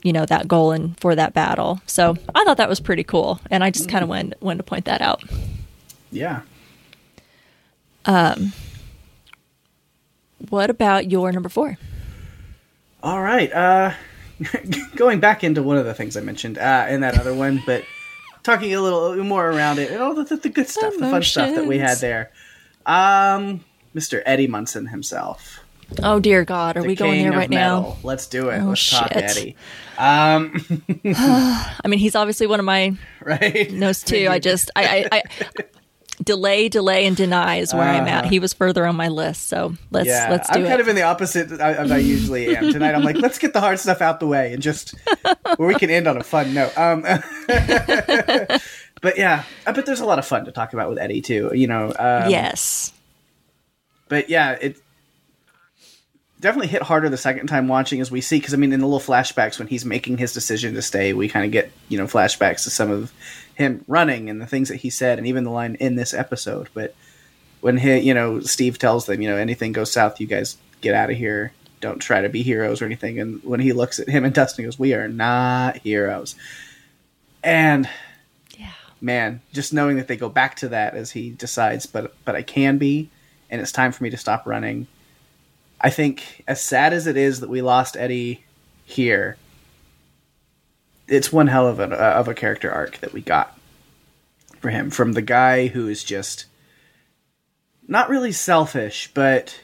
you 0.03 0.13
know 0.13 0.25
that 0.25 0.47
goal 0.47 0.71
and 0.71 0.99
for 0.99 1.15
that 1.15 1.33
battle 1.33 1.81
so 1.85 2.15
i 2.35 2.43
thought 2.45 2.57
that 2.57 2.69
was 2.69 2.79
pretty 2.79 3.03
cool 3.03 3.39
and 3.51 3.63
i 3.63 3.69
just 3.71 3.89
kind 3.89 4.03
of 4.03 4.09
wanted, 4.09 4.35
wanted 4.41 4.57
to 4.57 4.63
point 4.63 4.85
that 4.85 5.01
out 5.01 5.23
Yeah. 6.11 6.41
Um, 8.05 8.53
what 10.49 10.69
about 10.69 11.11
your 11.11 11.31
number 11.31 11.49
four 11.49 11.77
All 13.03 13.21
right. 13.21 13.51
Uh, 13.51 13.93
going 14.95 15.19
back 15.19 15.43
into 15.43 15.61
one 15.61 15.77
of 15.77 15.85
the 15.85 15.93
things 15.93 16.15
I 16.17 16.21
mentioned 16.21 16.57
uh, 16.57 16.87
in 16.89 17.01
that 17.01 17.19
other 17.19 17.33
one, 17.33 17.61
but 17.65 17.83
talking 18.43 18.73
a 18.73 18.81
little 18.81 19.21
more 19.23 19.49
around 19.49 19.79
it 19.79 19.91
and 19.91 20.01
all 20.01 20.13
the, 20.13 20.23
the, 20.23 20.37
the 20.37 20.49
good 20.49 20.67
stuff, 20.69 20.93
the 20.93 21.09
fun 21.09 21.23
stuff 21.23 21.55
that 21.55 21.65
we 21.65 21.77
had 21.77 21.97
there. 21.99 22.31
Um, 22.85 23.63
Mr. 23.93 24.21
Eddie 24.25 24.47
Munson 24.47 24.87
himself. 24.87 25.58
Oh 26.03 26.19
dear 26.19 26.45
god 26.45 26.77
are 26.77 26.81
the 26.81 26.87
we 26.87 26.95
going 26.95 27.23
there 27.23 27.31
right 27.31 27.49
now. 27.49 27.97
Let's 28.03 28.27
do 28.27 28.49
it. 28.49 28.59
Oh, 28.61 28.69
Let's 28.69 28.89
talk 28.89 29.11
shit. 29.13 29.23
Eddie. 29.23 29.55
Um, 29.97 30.53
i 31.05 31.81
mean 31.87 31.99
he's 31.99 32.15
obviously 32.15 32.47
one 32.47 32.59
of 32.59 32.65
my 32.65 32.95
right? 33.21 33.69
notes 33.71 34.01
too 34.03 34.27
i 34.29 34.39
just 34.39 34.71
i 34.75 35.05
i, 35.11 35.17
I 35.17 35.23
delay 36.23 36.69
delay 36.69 37.05
and 37.05 37.15
deny 37.17 37.57
is 37.57 37.73
where 37.73 37.83
i'm 37.87 38.07
at 38.07 38.21
Uh-huh. 38.23 38.29
he 38.29 38.39
was 38.39 38.53
further 38.53 38.85
on 38.85 38.95
my 38.95 39.07
list 39.09 39.47
so 39.49 39.75
let's 39.91 40.07
Yeah, 40.07 40.27
let's 40.29 40.49
do 40.49 40.59
it. 40.59 40.63
I'm 40.63 40.67
kind 40.69 40.79
of 40.81 40.87
in 40.87 40.95
the 40.95 41.01
opposite 41.03 41.51
as 41.51 41.91
I 41.91 41.97
usually 41.97 42.55
am. 42.55 42.71
Tonight, 42.73 42.93
I'm 42.93 43.03
like, 43.03 43.15
let's 43.17 43.39
get 43.39 43.53
the 43.53 43.59
hard 43.61 43.79
stuff 43.79 44.01
out 44.01 44.19
the 44.19 44.27
way 44.27 44.53
and 44.53 44.61
just 44.61 44.95
where 45.57 45.67
we 45.67 45.75
can 45.75 45.89
end 45.89 46.07
on 46.07 46.17
a 46.17 46.23
fun 46.23 46.53
note. 46.53 46.77
Um, 46.77 47.01
but 49.01 49.17
yeah, 49.17 49.43
I 49.65 49.71
bet 49.71 49.85
there's 49.85 50.01
a 50.01 50.05
lot 50.05 50.19
of 50.19 50.25
fun 50.25 50.43
to 50.45 50.51
talk 50.51 50.73
about 50.73 50.89
with 50.89 50.97
Eddie 50.99 51.21
too. 51.21 51.51
You 51.53 51.67
know, 51.67 51.93
um, 51.97 52.29
yes 52.29 52.91
but 54.09 54.29
yeah, 54.29 54.51
it 54.59 54.77
definitely 56.39 56.67
hit 56.67 56.81
harder 56.81 57.09
the 57.09 57.17
second 57.17 57.47
time 57.47 57.67
watching 57.67 58.01
as 58.01 58.09
we 58.09 58.21
see 58.21 58.37
because 58.37 58.53
I 58.53 58.57
mean 58.57 58.71
in 58.71 58.79
the 58.79 58.87
little 58.87 58.99
flashbacks 58.99 59.59
when 59.59 59.67
he's 59.67 59.85
making 59.85 60.17
his 60.17 60.33
decision 60.33 60.73
to 60.75 60.81
stay, 60.81 61.13
we 61.13 61.29
kind 61.29 61.45
of 61.45 61.51
get 61.51 61.71
you 61.87 61.97
know 61.97 62.05
flashbacks 62.05 62.63
to 62.63 62.69
some 62.69 62.91
of 62.91 63.11
him 63.55 63.83
running 63.87 64.29
and 64.29 64.41
the 64.41 64.47
things 64.47 64.69
that 64.69 64.77
he 64.77 64.89
said 64.89 65.17
and 65.17 65.27
even 65.27 65.43
the 65.43 65.51
line 65.51 65.75
in 65.75 65.95
this 65.95 66.13
episode. 66.13 66.69
But 66.73 66.95
when 67.61 67.77
he, 67.77 67.99
you 67.99 68.13
know 68.13 68.39
Steve 68.39 68.79
tells 68.79 69.05
them, 69.05 69.21
you 69.21 69.29
know 69.29 69.37
anything 69.37 69.71
goes 69.71 69.91
south, 69.91 70.19
you 70.19 70.27
guys 70.27 70.57
get 70.81 70.95
out 70.95 71.09
of 71.09 71.17
here. 71.17 71.51
Don't 71.81 71.99
try 71.99 72.21
to 72.21 72.29
be 72.29 72.43
heroes 72.43 72.81
or 72.81 72.85
anything. 72.85 73.19
And 73.19 73.43
when 73.43 73.61
he 73.61 73.71
looks 73.71 73.99
at 73.99 74.09
him 74.09 74.25
and 74.25 74.33
Dustin, 74.33 74.63
he 74.63 74.67
goes, 74.67 74.79
"We 74.79 74.93
are 74.93 75.07
not 75.07 75.77
heroes." 75.77 76.35
And 77.43 77.87
yeah 78.57 78.73
man, 79.01 79.41
just 79.53 79.73
knowing 79.73 79.97
that 79.97 80.07
they 80.07 80.17
go 80.17 80.29
back 80.29 80.55
to 80.57 80.69
that 80.69 80.95
as 80.95 81.11
he 81.11 81.29
decides, 81.31 81.85
but 81.85 82.13
but 82.25 82.35
I 82.35 82.41
can 82.41 82.77
be, 82.77 83.09
and 83.49 83.61
it's 83.61 83.71
time 83.71 83.91
for 83.91 84.03
me 84.03 84.09
to 84.09 84.17
stop 84.17 84.45
running. 84.45 84.87
I 85.81 85.89
think 85.89 86.43
as 86.47 86.61
sad 86.61 86.93
as 86.93 87.07
it 87.07 87.17
is 87.17 87.39
that 87.39 87.49
we 87.49 87.61
lost 87.61 87.95
Eddie 87.95 88.43
here, 88.85 89.37
it's 91.07 91.31
one 91.31 91.47
hell 91.47 91.67
of 91.67 91.79
a 91.79 91.85
of 91.85 92.27
a 92.27 92.33
character 92.33 92.71
arc 92.71 92.97
that 92.99 93.13
we 93.13 93.21
got 93.21 93.57
for 94.59 94.69
him 94.69 94.89
from 94.89 95.13
the 95.13 95.21
guy 95.21 95.67
who 95.67 95.87
is 95.87 96.03
just 96.03 96.45
not 97.87 98.09
really 98.09 98.31
selfish, 98.31 99.09
but 99.13 99.59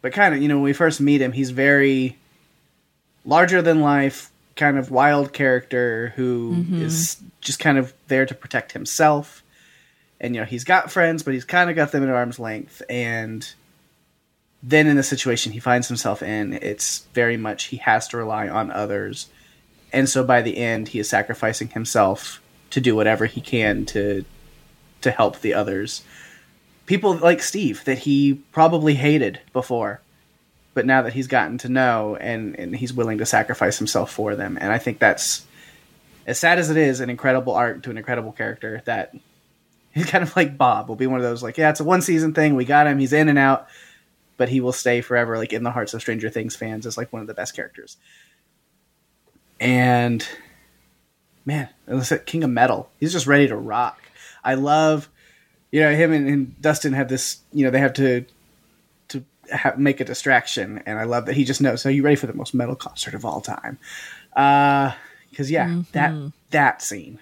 but 0.00 0.12
kind 0.12 0.34
of 0.34 0.40
you 0.40 0.48
know 0.48 0.56
when 0.56 0.64
we 0.64 0.72
first 0.72 1.00
meet 1.00 1.20
him, 1.20 1.32
he's 1.32 1.50
very 1.50 2.16
larger 3.24 3.60
than 3.60 3.80
life, 3.80 4.30
kind 4.56 4.78
of 4.78 4.90
wild 4.90 5.32
character 5.32 6.12
who 6.16 6.56
mm-hmm. 6.56 6.82
is 6.82 7.20
just 7.40 7.58
kind 7.58 7.78
of 7.78 7.92
there 8.08 8.26
to 8.26 8.34
protect 8.34 8.72
himself. 8.72 9.42
And 10.20 10.34
you 10.34 10.40
know, 10.40 10.46
he's 10.46 10.64
got 10.64 10.90
friends, 10.90 11.22
but 11.22 11.34
he's 11.34 11.44
kind 11.44 11.70
of 11.70 11.76
got 11.76 11.92
them 11.92 12.02
at 12.02 12.08
arm's 12.08 12.38
length. 12.38 12.82
And 12.88 13.48
then 14.62 14.86
in 14.86 14.96
the 14.96 15.02
situation 15.02 15.52
he 15.52 15.60
finds 15.60 15.88
himself 15.88 16.22
in, 16.22 16.52
it's 16.54 17.06
very 17.14 17.36
much 17.36 17.64
he 17.64 17.76
has 17.78 18.08
to 18.08 18.16
rely 18.16 18.48
on 18.48 18.70
others. 18.70 19.28
And 19.92 20.08
so 20.08 20.24
by 20.24 20.42
the 20.42 20.58
end, 20.58 20.88
he 20.88 20.98
is 20.98 21.08
sacrificing 21.08 21.68
himself 21.68 22.42
to 22.70 22.80
do 22.80 22.94
whatever 22.94 23.26
he 23.26 23.40
can 23.40 23.86
to 23.86 24.24
to 25.00 25.10
help 25.12 25.40
the 25.40 25.54
others. 25.54 26.02
People 26.86 27.14
like 27.14 27.40
Steve 27.40 27.84
that 27.84 27.98
he 27.98 28.34
probably 28.52 28.94
hated 28.94 29.40
before 29.52 30.00
but 30.78 30.86
now 30.86 31.02
that 31.02 31.12
he's 31.12 31.26
gotten 31.26 31.58
to 31.58 31.68
know 31.68 32.14
and, 32.20 32.54
and 32.56 32.76
he's 32.76 32.92
willing 32.92 33.18
to 33.18 33.26
sacrifice 33.26 33.78
himself 33.78 34.12
for 34.12 34.36
them. 34.36 34.56
And 34.60 34.72
i 34.72 34.78
think 34.78 35.00
that's 35.00 35.44
as 36.24 36.38
sad 36.38 36.60
as 36.60 36.70
it 36.70 36.76
is 36.76 37.00
an 37.00 37.10
incredible 37.10 37.52
arc 37.52 37.82
to 37.82 37.90
an 37.90 37.98
incredible 37.98 38.30
character 38.30 38.80
that 38.84 39.12
he's 39.92 40.06
kind 40.06 40.22
of 40.22 40.36
like 40.36 40.56
bob. 40.56 40.88
Will 40.88 40.94
be 40.94 41.08
one 41.08 41.18
of 41.18 41.24
those 41.24 41.42
like 41.42 41.58
yeah 41.58 41.70
it's 41.70 41.80
a 41.80 41.84
one 41.84 42.00
season 42.00 42.32
thing. 42.32 42.54
We 42.54 42.64
got 42.64 42.86
him. 42.86 43.00
He's 43.00 43.12
in 43.12 43.28
and 43.28 43.40
out 43.40 43.66
but 44.38 44.48
he 44.48 44.62
will 44.62 44.72
stay 44.72 45.02
forever 45.02 45.36
like 45.36 45.52
in 45.52 45.64
the 45.64 45.70
hearts 45.70 45.92
of 45.92 46.00
stranger 46.00 46.30
things 46.30 46.56
fans 46.56 46.86
as 46.86 46.96
like 46.96 47.12
one 47.12 47.20
of 47.20 47.28
the 47.28 47.34
best 47.34 47.54
characters. 47.54 47.98
And 49.60 50.26
man 51.44 51.68
king 52.24 52.44
of 52.44 52.50
metal. 52.50 52.90
He's 52.98 53.12
just 53.12 53.26
ready 53.26 53.48
to 53.48 53.56
rock. 53.56 54.00
I 54.42 54.54
love 54.54 55.10
you 55.70 55.80
know 55.80 55.94
him 55.94 56.12
and, 56.12 56.26
and 56.28 56.62
dustin 56.62 56.94
have 56.94 57.08
this 57.08 57.40
you 57.52 57.64
know 57.64 57.70
they 57.70 57.80
have 57.80 57.92
to 57.94 58.24
to 59.08 59.24
ha- 59.52 59.74
make 59.76 60.00
a 60.00 60.04
distraction, 60.04 60.82
and 60.86 60.98
I 60.98 61.04
love 61.04 61.26
that 61.26 61.34
he 61.34 61.44
just 61.44 61.60
knows. 61.60 61.82
So 61.82 61.88
you 61.88 62.02
ready 62.02 62.16
for 62.16 62.26
the 62.26 62.34
most 62.34 62.54
metal 62.54 62.76
concert 62.76 63.14
of 63.14 63.24
all 63.24 63.40
time? 63.40 63.78
Uh, 64.34 64.92
because 65.30 65.50
yeah, 65.50 65.66
mm-hmm. 65.66 65.82
that 65.92 66.32
that 66.50 66.82
scene, 66.82 67.18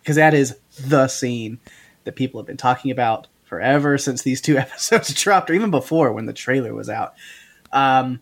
because 0.00 0.16
that 0.16 0.34
is 0.34 0.56
the 0.78 1.08
scene 1.08 1.58
that 2.04 2.16
people 2.16 2.40
have 2.40 2.46
been 2.46 2.56
talking 2.56 2.90
about 2.90 3.26
forever 3.50 3.98
since 3.98 4.22
these 4.22 4.40
two 4.40 4.56
episodes 4.64 5.12
dropped, 5.12 5.50
or 5.50 5.54
even 5.54 5.70
before 5.70 6.12
when 6.12 6.24
the 6.24 6.32
trailer 6.32 6.72
was 6.72 6.88
out. 6.88 7.14
and 7.72 8.18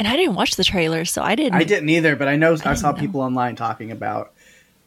i 0.00 0.16
didn't 0.16 0.34
watch 0.34 0.56
the 0.56 0.64
trailer 0.64 1.04
so 1.04 1.22
i 1.22 1.34
didn't 1.34 1.54
I 1.54 1.64
didn't 1.64 1.90
either, 1.90 2.16
but 2.16 2.26
I 2.26 2.36
know 2.36 2.56
I, 2.64 2.74
saw 2.74 2.90
know. 2.92 2.98
people 2.98 3.20
online 3.20 3.54
talking 3.54 3.90
about, 3.92 4.32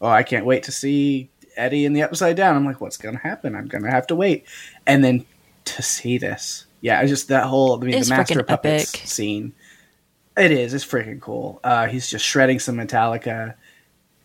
oh, 0.01 0.07
I 0.09 0.23
can't 0.23 0.45
wait 0.45 0.63
to 0.63 0.71
see 0.71 1.29
Eddie 1.55 1.85
in 1.85 1.93
the 1.93 2.01
Upside 2.01 2.35
Down. 2.35 2.55
I'm 2.55 2.65
like, 2.65 2.81
what's 2.81 2.97
going 2.97 3.15
to 3.15 3.21
happen? 3.21 3.55
I'm 3.55 3.67
going 3.67 3.83
to 3.83 3.91
have 3.91 4.07
to 4.07 4.15
wait, 4.15 4.45
and 4.87 5.03
then 5.03 5.25
to 5.65 5.81
see 5.83 6.17
this, 6.17 6.65
yeah, 6.81 6.99
it's 7.01 7.11
just 7.11 7.27
that 7.27 7.45
whole 7.45 7.77
I 7.81 7.85
mean, 7.85 7.93
It's 7.93 8.09
the 8.09 8.15
Master 8.15 8.43
Puppets 8.43 8.93
epic. 8.95 9.07
scene. 9.07 9.53
It 10.35 10.51
is. 10.51 10.73
It's 10.73 10.83
freaking 10.85 11.21
cool. 11.21 11.59
Uh, 11.63 11.85
he's 11.85 12.09
just 12.09 12.25
shredding 12.25 12.59
some 12.59 12.75
Metallica. 12.77 13.53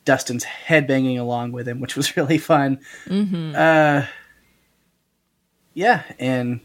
Dustin's 0.07 0.45
headbanging 0.45 1.21
along 1.21 1.53
with 1.53 1.69
him, 1.69 1.81
which 1.81 1.95
was 1.95 2.17
really 2.17 2.39
fun. 2.39 2.81
Mm-hmm. 3.05 3.53
Uh, 3.55 4.07
yeah, 5.75 6.03
and 6.19 6.61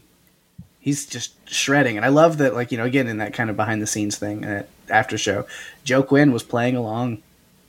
he's 0.80 1.06
just 1.06 1.32
shredding. 1.48 1.96
And 1.96 2.04
I 2.04 2.08
love 2.08 2.38
that, 2.38 2.54
like, 2.54 2.72
you 2.72 2.78
know, 2.78 2.84
again, 2.84 3.06
in 3.06 3.18
that 3.18 3.32
kind 3.32 3.50
of 3.50 3.56
behind 3.56 3.80
the 3.82 3.86
scenes 3.86 4.16
thing 4.18 4.44
at 4.44 4.68
after 4.88 5.16
show, 5.18 5.46
Joe 5.84 6.02
Quinn 6.02 6.32
was 6.32 6.42
playing 6.42 6.76
along 6.76 7.22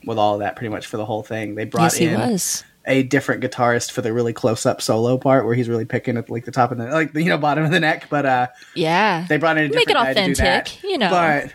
with 0.06 0.18
all 0.18 0.36
of 0.36 0.40
that 0.42 0.56
pretty 0.56 0.70
much 0.70 0.86
for 0.86 0.98
the 0.98 1.06
whole 1.06 1.24
thing. 1.24 1.56
They 1.56 1.66
brought 1.66 1.84
yes 2.00 2.00
in 2.00 2.20
was 2.20 2.64
a 2.88 3.02
different 3.04 3.44
guitarist 3.44 3.92
for 3.92 4.02
the 4.04 4.14
really 4.14 4.34
close 4.34 4.66
up 4.66 4.80
solo 4.82 5.18
part 5.18 5.46
where 5.46 5.56
he's 5.56 5.68
really 5.68 5.86
picking 5.86 6.18
at 6.18 6.30
like 6.30 6.46
the 6.46 6.52
top 6.52 6.72
of 6.72 6.78
the 6.78 6.86
like 6.86 7.14
the 7.14 7.24
you 7.24 7.30
know 7.30 7.38
bottom 7.38 7.64
of 7.64 7.72
the 7.72 7.80
neck, 7.80 8.08
but 8.12 8.26
uh 8.26 8.48
yeah 8.76 9.26
they 9.28 9.38
brought 9.38 9.58
in 9.58 9.66
a 9.66 9.70
Make 9.76 9.88
different 9.88 10.10
it 10.10 10.14
guy 10.16 10.22
to 10.22 10.26
do 10.28 10.36
that. 10.36 10.68
authentic, 10.68 10.84
you 10.84 10.98
know. 11.00 11.10
But 11.10 11.54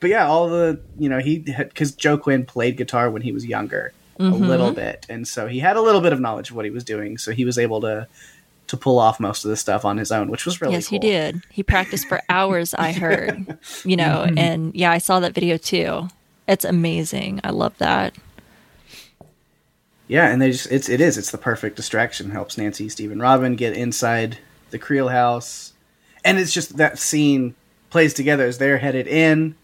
but 0.00 0.10
yeah, 0.10 0.26
all 0.26 0.48
the 0.50 0.78
you 0.98 1.08
know 1.08 1.18
he 1.18 1.38
because 1.38 1.92
Joe 1.92 2.18
Quinn 2.18 2.44
played 2.44 2.76
guitar 2.76 3.10
when 3.10 3.22
he 3.22 3.32
was 3.32 3.46
younger 3.46 3.92
Mm-hmm. 4.18 4.44
a 4.44 4.46
little 4.48 4.72
bit, 4.72 5.06
and 5.08 5.26
so 5.26 5.46
he 5.46 5.60
had 5.60 5.76
a 5.78 5.80
little 5.80 6.02
bit 6.02 6.12
of 6.12 6.20
knowledge 6.20 6.50
of 6.50 6.56
what 6.56 6.66
he 6.66 6.70
was 6.70 6.84
doing, 6.84 7.16
so 7.16 7.32
he 7.32 7.46
was 7.46 7.56
able 7.56 7.80
to 7.80 8.06
to 8.70 8.76
pull 8.76 8.98
off 8.98 9.20
most 9.20 9.44
of 9.44 9.50
the 9.50 9.56
stuff 9.56 9.84
on 9.84 9.98
his 9.98 10.10
own, 10.10 10.30
which 10.30 10.44
was 10.46 10.60
really 10.60 10.74
yes, 10.74 10.88
cool. 10.88 10.96
he 11.00 11.06
did. 11.08 11.42
He 11.50 11.62
practiced 11.62 12.08
for 12.08 12.20
hours, 12.28 12.74
I 12.74 12.92
heard. 13.04 13.58
You 13.84 13.96
know, 13.96 14.24
Mm-hmm. 14.26 14.38
and 14.38 14.74
yeah, 14.74 14.90
I 14.90 14.98
saw 14.98 15.20
that 15.20 15.34
video 15.34 15.56
too. 15.56 16.08
It's 16.48 16.64
amazing. 16.64 17.40
I 17.44 17.50
love 17.50 17.76
that. 17.78 18.14
Yeah, 20.08 20.26
and 20.28 20.42
they 20.42 20.50
just 20.50 20.66
it's 20.72 20.88
it 20.88 21.00
is 21.00 21.16
it's 21.16 21.30
the 21.30 21.38
perfect 21.38 21.76
distraction. 21.76 22.30
Helps 22.30 22.58
Nancy, 22.58 22.88
Steve, 22.88 23.12
and 23.12 23.20
Robin 23.20 23.54
get 23.54 23.76
inside 23.76 24.38
the 24.70 24.78
Creel 24.78 25.08
house, 25.08 25.72
and 26.24 26.38
it's 26.38 26.52
just 26.52 26.76
that 26.78 26.98
scene 26.98 27.54
plays 27.90 28.12
together 28.14 28.44
as 28.46 28.58
they're 28.58 28.78
headed 28.78 29.06
in, 29.06 29.54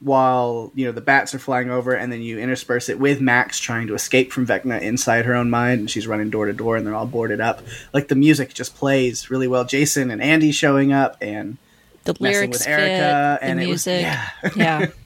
while 0.00 0.70
you 0.74 0.84
know 0.86 0.92
the 0.92 1.00
bats 1.00 1.34
are 1.34 1.38
flying 1.38 1.70
over, 1.70 1.92
and 1.94 2.12
then 2.12 2.20
you 2.22 2.38
intersperse 2.38 2.88
it 2.88 2.98
with 2.98 3.20
Max 3.20 3.58
trying 3.58 3.86
to 3.86 3.94
escape 3.94 4.32
from 4.32 4.46
Vecna 4.46 4.80
inside 4.80 5.24
her 5.24 5.34
own 5.34 5.48
mind, 5.50 5.80
and 5.80 5.90
she's 5.90 6.06
running 6.06 6.30
door 6.30 6.46
to 6.46 6.52
door, 6.52 6.76
and 6.76 6.86
they're 6.86 6.94
all 6.94 7.06
boarded 7.06 7.40
up. 7.40 7.62
Like 7.92 8.08
the 8.08 8.14
music 8.14 8.52
just 8.54 8.74
plays 8.76 9.30
really 9.30 9.48
well. 9.48 9.64
Jason 9.64 10.10
and 10.10 10.20
Andy 10.22 10.52
showing 10.52 10.92
up, 10.92 11.16
and 11.22 11.56
The 12.04 12.14
lyrics 12.20 12.58
with 12.58 12.68
Erica, 12.68 13.38
fit, 13.40 13.48
and 13.48 13.58
the 13.58 13.64
it 13.64 13.68
was- 13.68 13.86
music. 13.86 14.02
yeah. 14.02 14.30
yeah. 14.56 14.86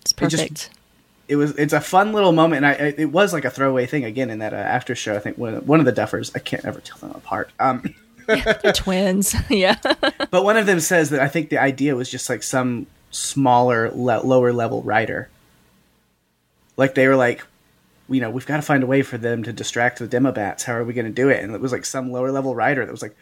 It's 0.00 0.12
perfect. 0.14 0.70
it 1.28 1.36
was 1.36 1.50
it's 1.58 1.74
a 1.74 1.80
fun 1.82 2.14
little 2.14 2.32
moment, 2.32 2.64
and 2.64 2.66
I, 2.66 2.94
it 2.96 3.12
was 3.12 3.34
like 3.34 3.44
a 3.44 3.50
throwaway 3.50 3.84
thing 3.84 4.04
again 4.04 4.30
in 4.30 4.38
that 4.38 4.54
uh, 4.54 4.56
after 4.56 4.94
show. 4.94 5.14
I 5.14 5.18
think 5.18 5.36
one 5.36 5.52
of, 5.54 5.68
one 5.68 5.80
of 5.80 5.84
the 5.86 5.92
Duffers, 5.92 6.30
I 6.34 6.38
can't 6.38 6.64
ever 6.64 6.80
tell 6.80 6.96
them 6.98 7.10
apart. 7.10 7.50
Um, 7.60 7.94
They're 8.26 8.54
twins. 8.74 9.34
yeah. 9.50 9.76
but 10.30 10.44
one 10.44 10.56
of 10.56 10.64
them 10.64 10.80
says 10.80 11.10
that 11.10 11.20
I 11.20 11.28
think 11.28 11.50
the 11.50 11.58
idea 11.58 11.94
was 11.94 12.10
just 12.10 12.30
like 12.30 12.42
some 12.42 12.86
smaller, 13.10 13.90
le- 13.90 14.22
lower 14.24 14.52
level 14.52 14.82
writer. 14.82 15.28
Like 16.76 16.94
they 16.94 17.08
were 17.08 17.16
like, 17.16 17.44
you 18.08 18.20
know, 18.20 18.30
we've 18.30 18.46
got 18.46 18.56
to 18.56 18.62
find 18.62 18.82
a 18.82 18.86
way 18.86 19.02
for 19.02 19.18
them 19.18 19.42
to 19.42 19.52
distract 19.52 19.98
the 19.98 20.06
demo 20.06 20.32
bats. 20.32 20.64
How 20.64 20.74
are 20.74 20.84
we 20.84 20.94
going 20.94 21.06
to 21.06 21.12
do 21.12 21.28
it? 21.28 21.42
And 21.42 21.54
it 21.54 21.60
was 21.60 21.72
like 21.72 21.84
some 21.84 22.10
lower 22.10 22.30
level 22.32 22.54
writer 22.54 22.84
that 22.84 22.90
was 22.92 23.02
like, 23.02 23.16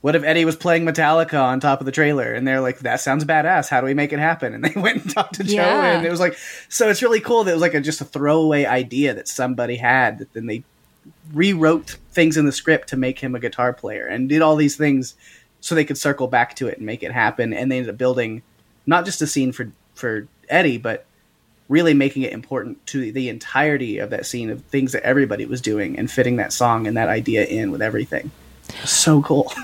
what 0.00 0.16
if 0.16 0.24
Eddie 0.24 0.44
was 0.44 0.56
playing 0.56 0.84
Metallica 0.84 1.40
on 1.40 1.60
top 1.60 1.80
of 1.80 1.86
the 1.86 1.92
trailer? 1.92 2.32
And 2.32 2.46
they're 2.46 2.60
like, 2.60 2.80
that 2.80 3.00
sounds 3.00 3.24
badass. 3.24 3.68
How 3.68 3.80
do 3.80 3.86
we 3.86 3.94
make 3.94 4.12
it 4.12 4.18
happen? 4.18 4.52
And 4.52 4.64
they 4.64 4.72
went 4.80 5.02
and 5.02 5.10
talked 5.12 5.34
to 5.34 5.44
Joe, 5.44 5.54
Yeah. 5.54 5.92
and 5.96 6.06
it 6.06 6.10
was 6.10 6.18
like, 6.20 6.36
so 6.68 6.88
it's 6.88 7.02
really 7.02 7.20
cool 7.20 7.44
that 7.44 7.52
it 7.52 7.54
was 7.54 7.62
like 7.62 7.74
a, 7.74 7.80
just 7.80 8.00
a 8.00 8.04
throwaway 8.04 8.64
idea 8.64 9.14
that 9.14 9.28
somebody 9.28 9.76
had 9.76 10.18
that 10.18 10.32
then 10.32 10.46
they 10.46 10.64
rewrote 11.32 11.98
things 12.12 12.36
in 12.36 12.46
the 12.46 12.52
script 12.52 12.88
to 12.88 12.96
make 12.96 13.18
him 13.20 13.34
a 13.34 13.40
guitar 13.40 13.72
player 13.72 14.06
and 14.06 14.28
did 14.28 14.42
all 14.42 14.56
these 14.56 14.76
things 14.76 15.14
so 15.60 15.74
they 15.74 15.84
could 15.84 15.98
circle 15.98 16.26
back 16.26 16.56
to 16.56 16.66
it 16.68 16.78
and 16.78 16.86
make 16.86 17.02
it 17.04 17.12
happen. 17.12 17.52
And 17.52 17.70
they 17.70 17.78
ended 17.78 17.90
up 17.94 17.98
building 17.98 18.42
not 18.86 19.04
just 19.04 19.22
a 19.22 19.26
scene 19.26 19.52
for 19.52 19.70
for 19.94 20.26
Eddie, 20.48 20.78
but 20.78 21.06
really 21.68 21.94
making 21.94 22.22
it 22.22 22.32
important 22.32 22.84
to 22.86 23.12
the 23.12 23.28
entirety 23.28 23.98
of 23.98 24.10
that 24.10 24.26
scene 24.26 24.50
of 24.50 24.62
things 24.64 24.92
that 24.92 25.02
everybody 25.02 25.46
was 25.46 25.60
doing 25.60 25.98
and 25.98 26.10
fitting 26.10 26.36
that 26.36 26.52
song 26.52 26.86
and 26.86 26.96
that 26.96 27.08
idea 27.08 27.44
in 27.44 27.70
with 27.70 27.80
everything. 27.80 28.30
So 28.84 29.22
cool. 29.22 29.52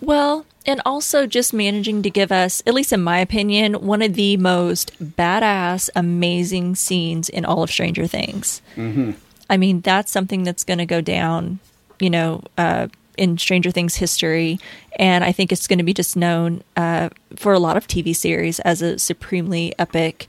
Well, 0.00 0.44
and 0.66 0.82
also 0.84 1.26
just 1.26 1.54
managing 1.54 2.02
to 2.02 2.10
give 2.10 2.30
us, 2.30 2.62
at 2.66 2.74
least 2.74 2.92
in 2.92 3.02
my 3.02 3.18
opinion, 3.18 3.74
one 3.74 4.02
of 4.02 4.14
the 4.14 4.36
most 4.36 4.92
badass, 5.02 5.88
amazing 5.96 6.74
scenes 6.74 7.28
in 7.28 7.44
all 7.44 7.62
of 7.62 7.70
Stranger 7.70 8.06
Things. 8.06 8.60
Mm-hmm. 8.76 9.12
I 9.48 9.56
mean, 9.56 9.80
that's 9.80 10.12
something 10.12 10.42
that's 10.42 10.64
going 10.64 10.78
to 10.78 10.86
go 10.86 11.00
down, 11.00 11.60
you 11.98 12.10
know, 12.10 12.42
uh, 12.58 12.88
in 13.16 13.38
Stranger 13.38 13.70
Things 13.70 13.96
history. 13.96 14.58
And 14.98 15.24
I 15.24 15.32
think 15.32 15.52
it's 15.52 15.66
going 15.66 15.78
to 15.78 15.84
be 15.84 15.94
just 15.94 16.16
known 16.16 16.62
uh, 16.76 17.10
for 17.36 17.52
a 17.52 17.58
lot 17.58 17.76
of 17.76 17.86
TV 17.86 18.14
series 18.14 18.60
as 18.60 18.82
a 18.82 18.98
supremely 18.98 19.74
epic, 19.78 20.28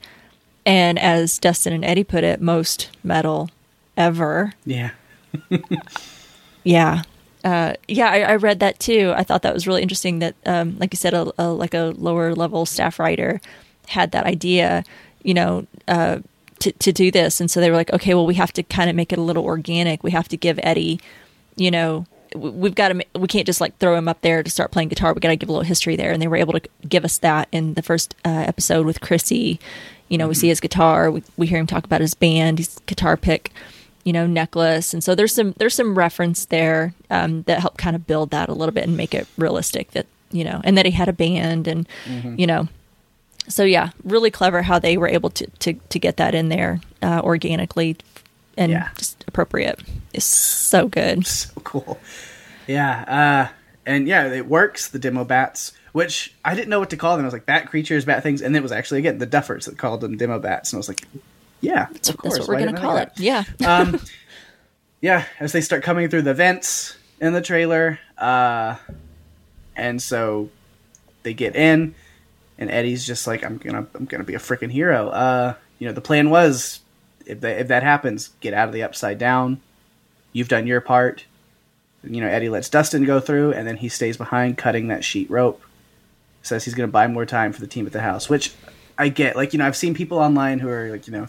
and 0.65 0.99
as 0.99 1.39
Dustin 1.39 1.73
and 1.73 1.85
Eddie 1.85 2.03
put 2.03 2.23
it, 2.23 2.41
most 2.41 2.89
metal 3.03 3.49
ever. 3.95 4.53
Yeah. 4.65 4.91
Yeah. 6.67 7.03
Uh, 7.45 7.75
yeah, 7.87 8.09
I, 8.09 8.19
I 8.23 8.35
read 8.35 8.59
that 8.59 8.77
too. 8.77 9.13
I 9.15 9.23
thought 9.23 9.41
that 9.43 9.53
was 9.53 9.65
really 9.65 9.81
interesting 9.81 10.19
that, 10.19 10.35
um, 10.45 10.77
like 10.79 10.91
you 10.91 10.97
said, 10.97 11.13
a, 11.13 11.31
a, 11.37 11.47
like 11.47 11.73
a 11.73 11.93
lower 11.97 12.35
level 12.35 12.65
staff 12.65 12.99
writer 12.99 13.39
had 13.87 14.11
that 14.11 14.25
idea, 14.25 14.83
you 15.23 15.33
know, 15.33 15.65
uh, 15.87 16.19
to, 16.59 16.73
to 16.73 16.91
do 16.91 17.09
this. 17.09 17.39
And 17.39 17.49
so 17.49 17.61
they 17.61 17.69
were 17.69 17.77
like, 17.77 17.93
okay, 17.93 18.13
well, 18.13 18.25
we 18.25 18.35
have 18.35 18.51
to 18.51 18.63
kind 18.63 18.89
of 18.89 18.97
make 18.97 19.13
it 19.13 19.17
a 19.17 19.21
little 19.21 19.45
organic. 19.45 20.03
We 20.03 20.11
have 20.11 20.27
to 20.27 20.35
give 20.35 20.59
Eddie, 20.61 20.99
you 21.55 21.71
know, 21.71 22.05
we've 22.35 22.75
got 22.75 22.89
to, 22.89 23.05
we 23.15 23.27
can't 23.27 23.45
just 23.45 23.61
like 23.61 23.77
throw 23.77 23.95
him 23.95 24.07
up 24.07 24.21
there 24.21 24.43
to 24.43 24.49
start 24.49 24.71
playing 24.71 24.89
guitar. 24.89 25.13
We 25.13 25.19
got 25.19 25.29
to 25.29 25.35
give 25.35 25.49
a 25.49 25.51
little 25.51 25.63
history 25.65 25.95
there. 25.95 26.11
And 26.11 26.21
they 26.21 26.27
were 26.27 26.35
able 26.37 26.53
to 26.53 26.61
give 26.87 27.03
us 27.05 27.17
that 27.19 27.47
in 27.51 27.73
the 27.75 27.81
first 27.81 28.15
uh, 28.25 28.29
episode 28.47 28.85
with 28.85 29.01
Chrissy. 29.01 29.59
You 30.09 30.17
know, 30.17 30.27
we 30.27 30.33
see 30.35 30.47
his 30.47 30.59
guitar, 30.59 31.11
we, 31.11 31.23
we 31.35 31.47
hear 31.47 31.59
him 31.59 31.67
talk 31.67 31.83
about 31.85 32.01
his 32.01 32.13
band, 32.13 32.59
his 32.59 32.79
guitar 32.85 33.17
pick 33.17 33.51
you 34.03 34.13
know 34.13 34.25
necklace 34.25 34.93
and 34.93 35.03
so 35.03 35.13
there's 35.15 35.33
some 35.33 35.53
there's 35.57 35.73
some 35.75 35.97
reference 35.97 36.45
there 36.45 36.93
um, 37.09 37.41
that 37.41 37.59
help 37.59 37.75
kind 37.77 37.93
of 37.93 38.07
build 38.07 38.29
that 38.29 38.47
a 38.47 38.53
little 38.53 38.71
bit 38.71 38.85
and 38.85 38.95
make 38.95 39.13
it 39.13 39.27
realistic 39.37 39.91
that 39.91 40.05
you 40.31 40.45
know 40.45 40.61
and 40.63 40.77
that 40.77 40.85
he 40.85 40.91
had 40.93 41.09
a 41.09 41.13
band 41.13 41.67
and 41.67 41.85
you 42.39 42.47
know 42.47 42.69
so 43.49 43.65
yeah 43.65 43.89
really 44.05 44.31
clever 44.31 44.61
how 44.61 44.79
they 44.79 44.95
were 44.95 45.09
able 45.09 45.29
to 45.29 45.45
to, 45.59 45.73
to 45.89 45.99
get 45.99 46.15
that 46.15 46.33
in 46.33 46.47
there 46.47 46.79
uh, 47.01 47.19
organically 47.21 47.97
and 48.55 48.71
Yeah. 48.71 48.87
just 48.97 49.25
appropriate 49.27 49.77
it's 50.13 50.25
so 50.25 50.87
good 50.87 51.25
so 51.27 51.51
cool. 51.63 51.99
Yeah, 52.67 53.49
uh, 53.49 53.53
and 53.85 54.07
yeah, 54.07 54.31
it 54.33 54.47
works. 54.47 54.89
The 54.89 54.99
demo 54.99 55.23
bats, 55.23 55.71
which 55.93 56.33
I 56.43 56.53
didn't 56.53 56.69
know 56.69 56.79
what 56.79 56.89
to 56.89 56.97
call 56.97 57.15
them. 57.15 57.25
I 57.25 57.27
was 57.27 57.33
like 57.33 57.45
bat 57.45 57.67
creatures, 57.67 58.05
bat 58.05 58.23
things, 58.23 58.41
and 58.41 58.55
it 58.55 58.61
was 58.61 58.71
actually 58.71 58.99
again 58.99 59.17
the 59.17 59.27
Duffers 59.27 59.65
that 59.65 59.77
called 59.77 60.01
them 60.01 60.17
demo 60.17 60.39
bats, 60.39 60.71
and 60.71 60.77
I 60.77 60.79
was 60.79 60.89
like, 60.89 61.01
yeah, 61.61 61.87
that's, 61.91 62.09
of 62.09 62.17
course. 62.17 62.35
that's 62.35 62.47
what 62.47 62.57
we're 62.59 62.65
gonna 62.65 62.79
call 62.79 62.97
it 62.97 63.15
that? 63.15 63.19
yeah 63.19 63.43
um, 63.65 63.99
yeah, 65.01 65.25
as 65.39 65.51
they 65.51 65.61
start 65.61 65.83
coming 65.83 66.09
through 66.09 66.23
the 66.23 66.33
vents 66.33 66.97
in 67.21 67.33
the 67.33 67.41
trailer, 67.41 67.99
uh, 68.17 68.75
and 69.75 70.01
so 70.01 70.49
they 71.23 71.33
get 71.33 71.55
in, 71.55 71.95
and 72.57 72.69
Eddie's 72.69 73.05
just 73.05 73.27
like, 73.27 73.43
"I'm 73.43 73.57
gonna, 73.57 73.87
I'm 73.95 74.05
gonna 74.05 74.23
be 74.23 74.35
a 74.35 74.39
freaking 74.39 74.71
hero." 74.71 75.09
Uh, 75.09 75.53
you 75.79 75.87
know, 75.87 75.93
the 75.93 76.01
plan 76.01 76.29
was, 76.29 76.81
if 77.25 77.41
that 77.41 77.59
if 77.59 77.67
that 77.69 77.83
happens, 77.83 78.31
get 78.39 78.53
out 78.53 78.67
of 78.67 78.73
the 78.73 78.83
upside 78.83 79.17
down. 79.17 79.61
You've 80.37 80.49
done 80.49 80.67
your 80.67 80.81
part. 80.81 81.25
You 82.03 82.21
know, 82.21 82.27
Eddie 82.27 82.49
lets 82.49 82.69
Dustin 82.69 83.05
go 83.05 83.19
through, 83.19 83.53
and 83.53 83.67
then 83.67 83.77
he 83.77 83.89
stays 83.89 84.17
behind, 84.17 84.55
cutting 84.55 84.89
that 84.89 85.03
sheet 85.03 85.31
rope. 85.31 85.59
Says 86.43 86.63
he's 86.63 86.75
gonna 86.75 86.89
buy 86.89 87.07
more 87.07 87.25
time 87.25 87.53
for 87.53 87.59
the 87.59 87.65
team 87.65 87.87
at 87.87 87.91
the 87.91 88.01
house, 88.01 88.29
which 88.29 88.53
I 88.99 89.09
get. 89.09 89.35
Like, 89.35 89.53
you 89.53 89.57
know, 89.57 89.65
I've 89.65 89.75
seen 89.75 89.95
people 89.95 90.19
online 90.19 90.59
who 90.59 90.69
are 90.69 90.91
like, 90.91 91.07
you 91.07 91.13
know, 91.13 91.27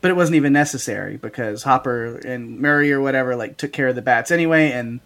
but 0.00 0.10
it 0.10 0.14
wasn't 0.14 0.36
even 0.36 0.54
necessary 0.54 1.18
because 1.18 1.62
Hopper 1.62 2.16
and 2.24 2.58
Murray 2.58 2.90
or 2.90 3.02
whatever 3.02 3.36
like 3.36 3.58
took 3.58 3.70
care 3.70 3.88
of 3.88 3.96
the 3.96 4.00
bats 4.00 4.30
anyway, 4.30 4.72
and 4.72 5.00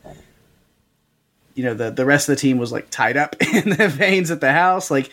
you 1.55 1.65
know 1.65 1.75
the 1.75 1.91
the 1.91 2.05
rest 2.05 2.29
of 2.29 2.37
the 2.37 2.41
team 2.41 2.59
was 2.59 2.71
like 2.71 2.91
tied 2.91 3.17
up 3.17 3.35
in 3.53 3.71
the 3.71 3.89
veins 3.89 4.31
at 4.31 4.41
the 4.41 4.53
house. 4.53 4.89
Like, 4.89 5.11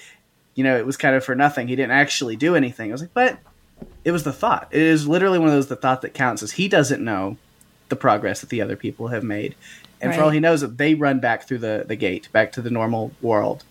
you 0.53 0.63
know, 0.63 0.77
it 0.77 0.85
was 0.85 0.97
kind 0.97 1.15
of 1.15 1.25
for 1.25 1.33
nothing. 1.33 1.67
He 1.67 1.75
didn't 1.75 1.93
actually 1.93 2.35
do 2.35 2.55
anything. 2.55 2.91
I 2.91 2.93
was 2.93 3.01
like, 3.01 3.15
but 3.15 3.39
it 4.05 4.11
was 4.11 4.23
the 4.23 4.33
thought. 4.33 4.67
It 4.69 4.83
is 4.83 5.07
literally 5.07 5.39
one 5.39 5.47
of 5.47 5.55
those 5.55 5.65
the 5.65 5.75
thought 5.75 6.03
that 6.03 6.13
counts. 6.13 6.43
Is 6.43 6.51
he 6.51 6.67
doesn't 6.67 7.03
know 7.03 7.37
the 7.89 7.95
progress 7.95 8.41
that 8.41 8.49
the 8.49 8.61
other 8.61 8.75
people 8.75 9.07
have 9.09 9.23
made, 9.23 9.55
and 10.01 10.15
for 10.15 10.21
all 10.23 10.29
he 10.29 10.39
knows, 10.39 10.61
that 10.61 10.77
they 10.77 10.93
run 10.93 11.19
back 11.19 11.47
through 11.47 11.57
the 11.59 11.83
the 11.87 11.95
gate 11.95 12.29
back 12.31 12.51
to 12.53 12.61
the 12.61 12.69
normal 12.69 13.11
world. 13.21 13.63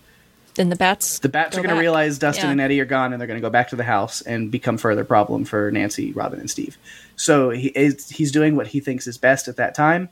then 0.55 0.69
the 0.69 0.75
bats 0.75 1.19
The 1.19 1.29
bats 1.29 1.55
go 1.55 1.59
are 1.61 1.63
going 1.63 1.75
to 1.75 1.79
realize 1.79 2.19
Dustin 2.19 2.45
Yeah. 2.47 2.51
and 2.51 2.61
Eddie 2.61 2.81
are 2.81 2.85
gone, 2.85 3.13
and 3.13 3.19
they're 3.21 3.27
going 3.27 3.39
to 3.39 3.45
go 3.45 3.49
back 3.49 3.69
to 3.69 3.75
the 3.75 3.83
house 3.85 4.21
and 4.21 4.51
become 4.51 4.77
further 4.77 5.05
problem 5.05 5.45
for 5.45 5.71
Nancy, 5.71 6.11
Robin, 6.11 6.39
and 6.39 6.49
Steve. 6.49 6.77
So 7.15 7.49
he 7.51 7.67
is 7.69 8.09
he's 8.09 8.31
doing 8.31 8.55
what 8.55 8.67
he 8.67 8.79
thinks 8.79 9.07
is 9.07 9.17
best 9.17 9.47
at 9.47 9.55
that 9.55 9.73
time, 9.75 10.09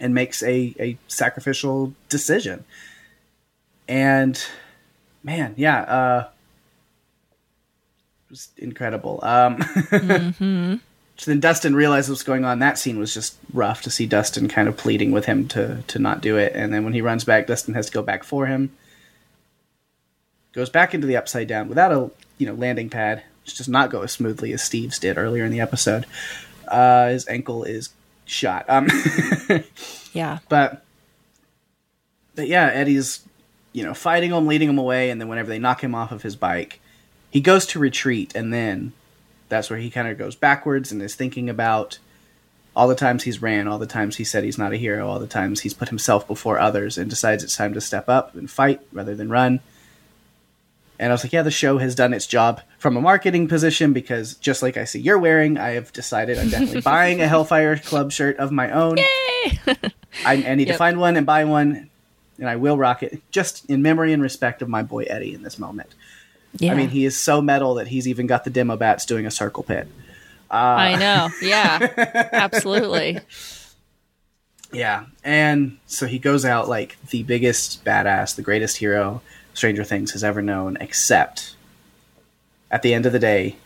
and 0.00 0.12
makes 0.14 0.42
a 0.42 0.74
a 0.80 0.98
sacrificial 1.08 1.92
decision. 2.08 2.64
And 3.88 4.42
man, 5.22 5.54
yeah, 5.56 5.80
uh, 5.82 6.28
it 8.26 8.30
was 8.30 8.48
incredible. 8.56 9.18
Um, 9.22 10.80
So 11.20 11.30
then 11.30 11.40
Dustin 11.40 11.74
realizes 11.74 12.08
what's 12.08 12.22
going 12.22 12.46
on. 12.46 12.60
That 12.60 12.78
scene 12.78 12.98
was 12.98 13.12
just 13.12 13.36
rough 13.52 13.82
to 13.82 13.90
see 13.90 14.06
Dustin 14.06 14.48
kind 14.48 14.68
of 14.68 14.78
pleading 14.78 15.10
with 15.10 15.26
him 15.26 15.48
to 15.48 15.82
to 15.86 15.98
not 15.98 16.22
do 16.22 16.38
it. 16.38 16.52
And 16.54 16.72
then 16.72 16.82
when 16.82 16.94
he 16.94 17.02
runs 17.02 17.24
back, 17.24 17.46
Dustin 17.46 17.74
has 17.74 17.86
to 17.86 17.92
go 17.92 18.02
back 18.02 18.24
for 18.24 18.46
him 18.46 18.70
goes 20.52 20.70
back 20.70 20.94
into 20.94 21.06
the 21.06 21.16
upside 21.16 21.48
down 21.48 21.68
without 21.68 21.92
a 21.92 22.10
you 22.38 22.46
know 22.46 22.54
landing 22.54 22.90
pad, 22.90 23.22
which 23.44 23.56
does 23.56 23.68
not 23.68 23.90
go 23.90 24.02
as 24.02 24.12
smoothly 24.12 24.52
as 24.52 24.62
Steve's 24.62 24.98
did 24.98 25.18
earlier 25.18 25.44
in 25.44 25.52
the 25.52 25.60
episode. 25.60 26.06
Uh, 26.66 27.08
his 27.08 27.26
ankle 27.28 27.64
is 27.64 27.90
shot. 28.24 28.64
Um, 28.68 28.88
yeah 30.12 30.38
but 30.48 30.84
but 32.34 32.48
yeah, 32.48 32.66
Eddie's 32.66 33.20
you 33.72 33.84
know 33.84 33.94
fighting 33.94 34.30
him, 34.30 34.46
leading 34.46 34.68
him 34.68 34.78
away, 34.78 35.10
and 35.10 35.20
then 35.20 35.28
whenever 35.28 35.48
they 35.48 35.58
knock 35.58 35.82
him 35.82 35.94
off 35.94 36.12
of 36.12 36.22
his 36.22 36.36
bike, 36.36 36.80
he 37.30 37.40
goes 37.40 37.66
to 37.66 37.78
retreat, 37.78 38.34
and 38.34 38.52
then 38.52 38.92
that's 39.50 39.68
where 39.68 39.78
he 39.78 39.90
kind 39.90 40.08
of 40.08 40.16
goes 40.16 40.34
backwards 40.34 40.90
and 40.90 41.02
is 41.02 41.14
thinking 41.14 41.50
about 41.50 41.98
all 42.74 42.88
the 42.88 42.94
times 42.94 43.24
he's 43.24 43.42
ran, 43.42 43.66
all 43.68 43.78
the 43.78 43.86
times 43.86 44.16
he 44.16 44.24
said 44.24 44.44
he's 44.44 44.56
not 44.56 44.72
a 44.72 44.76
hero, 44.76 45.08
all 45.08 45.18
the 45.18 45.26
times 45.26 45.60
he's 45.60 45.74
put 45.74 45.88
himself 45.88 46.26
before 46.26 46.58
others, 46.58 46.96
and 46.96 47.10
decides 47.10 47.42
it's 47.44 47.56
time 47.56 47.74
to 47.74 47.80
step 47.80 48.08
up 48.08 48.34
and 48.34 48.50
fight 48.50 48.80
rather 48.92 49.14
than 49.14 49.28
run. 49.28 49.60
And 50.98 51.10
I 51.10 51.14
was 51.14 51.24
like, 51.24 51.32
yeah, 51.32 51.42
the 51.42 51.50
show 51.50 51.78
has 51.78 51.94
done 51.94 52.12
its 52.12 52.26
job 52.26 52.60
from 52.78 52.96
a 52.96 53.00
marketing 53.00 53.48
position 53.48 53.92
because 53.94 54.34
just 54.34 54.62
like 54.62 54.76
I 54.76 54.84
see 54.84 55.00
you're 55.00 55.18
wearing, 55.18 55.56
I 55.58 55.70
have 55.70 55.92
decided 55.92 56.38
I'm 56.38 56.50
definitely 56.50 56.80
buying 56.82 57.20
a 57.22 57.26
Hellfire 57.28 57.76
Club 57.78 58.12
shirt 58.12 58.36
of 58.36 58.52
my 58.52 58.70
own. 58.70 58.98
I, 59.66 59.84
I 60.26 60.54
need 60.54 60.68
Yep. 60.68 60.74
to 60.74 60.78
find 60.78 61.00
one 61.00 61.16
and 61.16 61.24
buy 61.26 61.44
one, 61.44 61.88
and 62.38 62.48
I 62.48 62.56
will 62.56 62.76
rock 62.76 63.02
it 63.02 63.20
just 63.30 63.68
in 63.70 63.80
memory 63.82 64.12
and 64.12 64.22
respect 64.22 64.60
of 64.62 64.68
my 64.68 64.82
boy 64.82 65.04
Eddie 65.04 65.34
in 65.34 65.42
this 65.42 65.58
moment. 65.58 65.94
Yeah. 66.58 66.72
I 66.72 66.74
mean, 66.74 66.88
he 66.88 67.04
is 67.04 67.16
so 67.18 67.40
metal 67.40 67.74
that 67.74 67.88
he's 67.88 68.08
even 68.08 68.26
got 68.26 68.44
the 68.44 68.50
demo 68.50 68.76
bats 68.76 69.06
doing 69.06 69.26
a 69.26 69.30
circle 69.30 69.62
pit. 69.62 69.86
Uh, 70.50 70.54
I 70.54 70.96
know. 70.96 71.28
Yeah. 71.40 72.28
Absolutely. 72.32 73.20
Yeah, 74.72 75.06
and 75.24 75.78
so 75.86 76.06
he 76.06 76.18
goes 76.18 76.44
out 76.44 76.68
like 76.68 76.96
the 77.10 77.22
biggest 77.24 77.84
badass, 77.84 78.36
the 78.36 78.42
greatest 78.42 78.76
hero 78.76 79.20
Stranger 79.52 79.84
Things 79.84 80.12
has 80.12 80.22
ever 80.22 80.42
known, 80.42 80.76
except 80.80 81.56
at 82.70 82.82
the 82.82 82.94
end 82.94 83.04
of 83.04 83.12
the 83.12 83.18
day, 83.18 83.56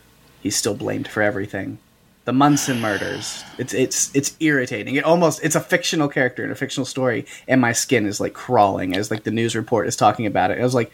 he's 0.41 0.57
still 0.57 0.75
blamed 0.75 1.07
for 1.07 1.23
everything. 1.23 1.79
The 2.25 2.33
Munson 2.33 2.81
murders. 2.81 3.45
It's 3.59 3.75
it's 3.75 4.11
it's 4.15 4.35
irritating. 4.41 4.95
It 4.95 5.05
almost 5.05 5.45
it's 5.45 5.55
a 5.55 5.61
fictional 5.61 6.09
character 6.09 6.43
in 6.43 6.51
a 6.51 6.55
fictional 6.55 6.87
story, 6.87 7.27
and 7.47 7.61
my 7.61 7.73
skin 7.73 8.07
is 8.07 8.19
like 8.19 8.33
crawling 8.33 8.97
as 8.97 9.11
like 9.11 9.25
the 9.25 9.31
news 9.31 9.55
report 9.55 9.87
is 9.87 9.97
talking 9.97 10.25
about 10.25 10.51
it. 10.51 10.59
I 10.59 10.63
was 10.63 10.75
like, 10.75 10.91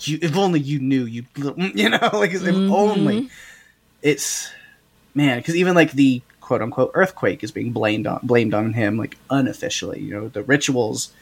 you, 0.00 0.18
if 0.22 0.36
only 0.36 0.60
you 0.60 0.78
knew, 0.78 1.04
you 1.04 1.24
you 1.56 1.88
know, 1.90 2.10
like 2.12 2.32
if 2.32 2.46
only. 2.46 3.30
It's 4.02 4.50
man, 5.14 5.38
because 5.38 5.56
even 5.56 5.74
like 5.74 5.92
the 5.92 6.22
quote 6.40 6.62
unquote 6.62 6.92
earthquake 6.94 7.42
is 7.42 7.50
being 7.50 7.72
blamed 7.72 8.06
on 8.06 8.20
blamed 8.22 8.54
on 8.54 8.72
him 8.72 8.96
like 8.96 9.16
unofficially. 9.30 10.00
You 10.00 10.12
know, 10.12 10.28
the 10.28 10.42
rituals, 10.42 11.12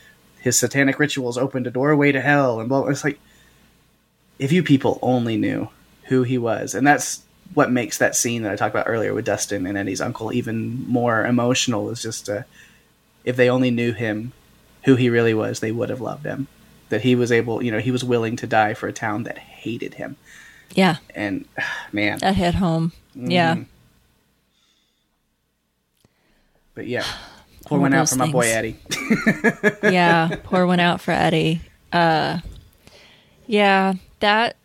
his 0.41 0.59
satanic 0.59 0.99
rituals 0.99 1.39
opened 1.39 1.67
a 1.67 1.71
doorway 1.71 2.13
to 2.13 2.21
hell, 2.21 2.61
and 2.61 2.69
blah. 2.69 2.83
blah. 2.83 2.91
It's 2.91 3.05
like 3.05 3.19
if 4.39 4.53
you 4.53 4.63
people 4.63 4.99
only 5.01 5.37
knew 5.37 5.69
who 6.05 6.25
he 6.25 6.37
was, 6.37 6.75
and 6.75 6.87
that's 6.87 7.23
what 7.55 7.71
makes 7.71 7.99
that 7.99 8.17
scene 8.17 8.43
that 8.43 8.53
I 8.53 8.57
talked 8.57 8.75
about 8.75 8.89
earlier 8.89 9.15
with 9.15 9.25
Dustin 9.25 9.67
and 9.67 9.79
Eddie's 9.79 10.01
uncle 10.01 10.33
even 10.33 10.87
more 10.89 11.25
emotional. 11.25 11.89
Is 11.91 12.03
just 12.03 12.29
uh, 12.29 12.43
if 13.25 13.37
they 13.37 13.49
only 13.49 13.71
knew 13.71 13.93
him, 13.93 14.33
who 14.85 14.97
he 14.97 15.09
really 15.09 15.35
was, 15.35 15.61
they 15.61 15.73
would 15.73 15.89
have 15.91 16.01
loved 16.01 16.27
him. 16.27 16.49
That 16.91 17.01
he 17.03 17.15
was 17.15 17.33
able, 17.33 17.63
you 17.63 17.71
know, 17.73 17.79
he 17.81 17.91
was 17.91 18.05
willing 18.05 18.37
to 18.37 18.47
die 18.47 18.75
for 18.75 18.87
a 18.89 18.93
town 18.93 19.23
that 19.25 19.39
hated 19.39 19.95
him, 19.95 20.17
Yeah. 20.75 20.97
and 21.15 21.45
man, 21.93 22.19
That 22.19 22.35
hit 22.37 22.55
home. 22.57 22.93
Yeah. 23.15 23.55
Mhm. 23.57 23.67
But 26.75 26.87
yeah, 26.87 27.05
pour 27.67 27.79
All 27.79 27.83
one 27.83 27.95
out 27.95 28.09
for 28.09 28.17
my 28.17 28.31
boy. 28.31 28.47
Eddie. 28.47 28.77
yeah, 29.83 30.37
pour 30.45 30.67
one 30.67 30.81
out 30.81 31.01
for 31.01 31.13
Eddie. 31.13 31.61
Uh, 31.93 32.41
yeah, 33.47 33.95
that 34.21 34.57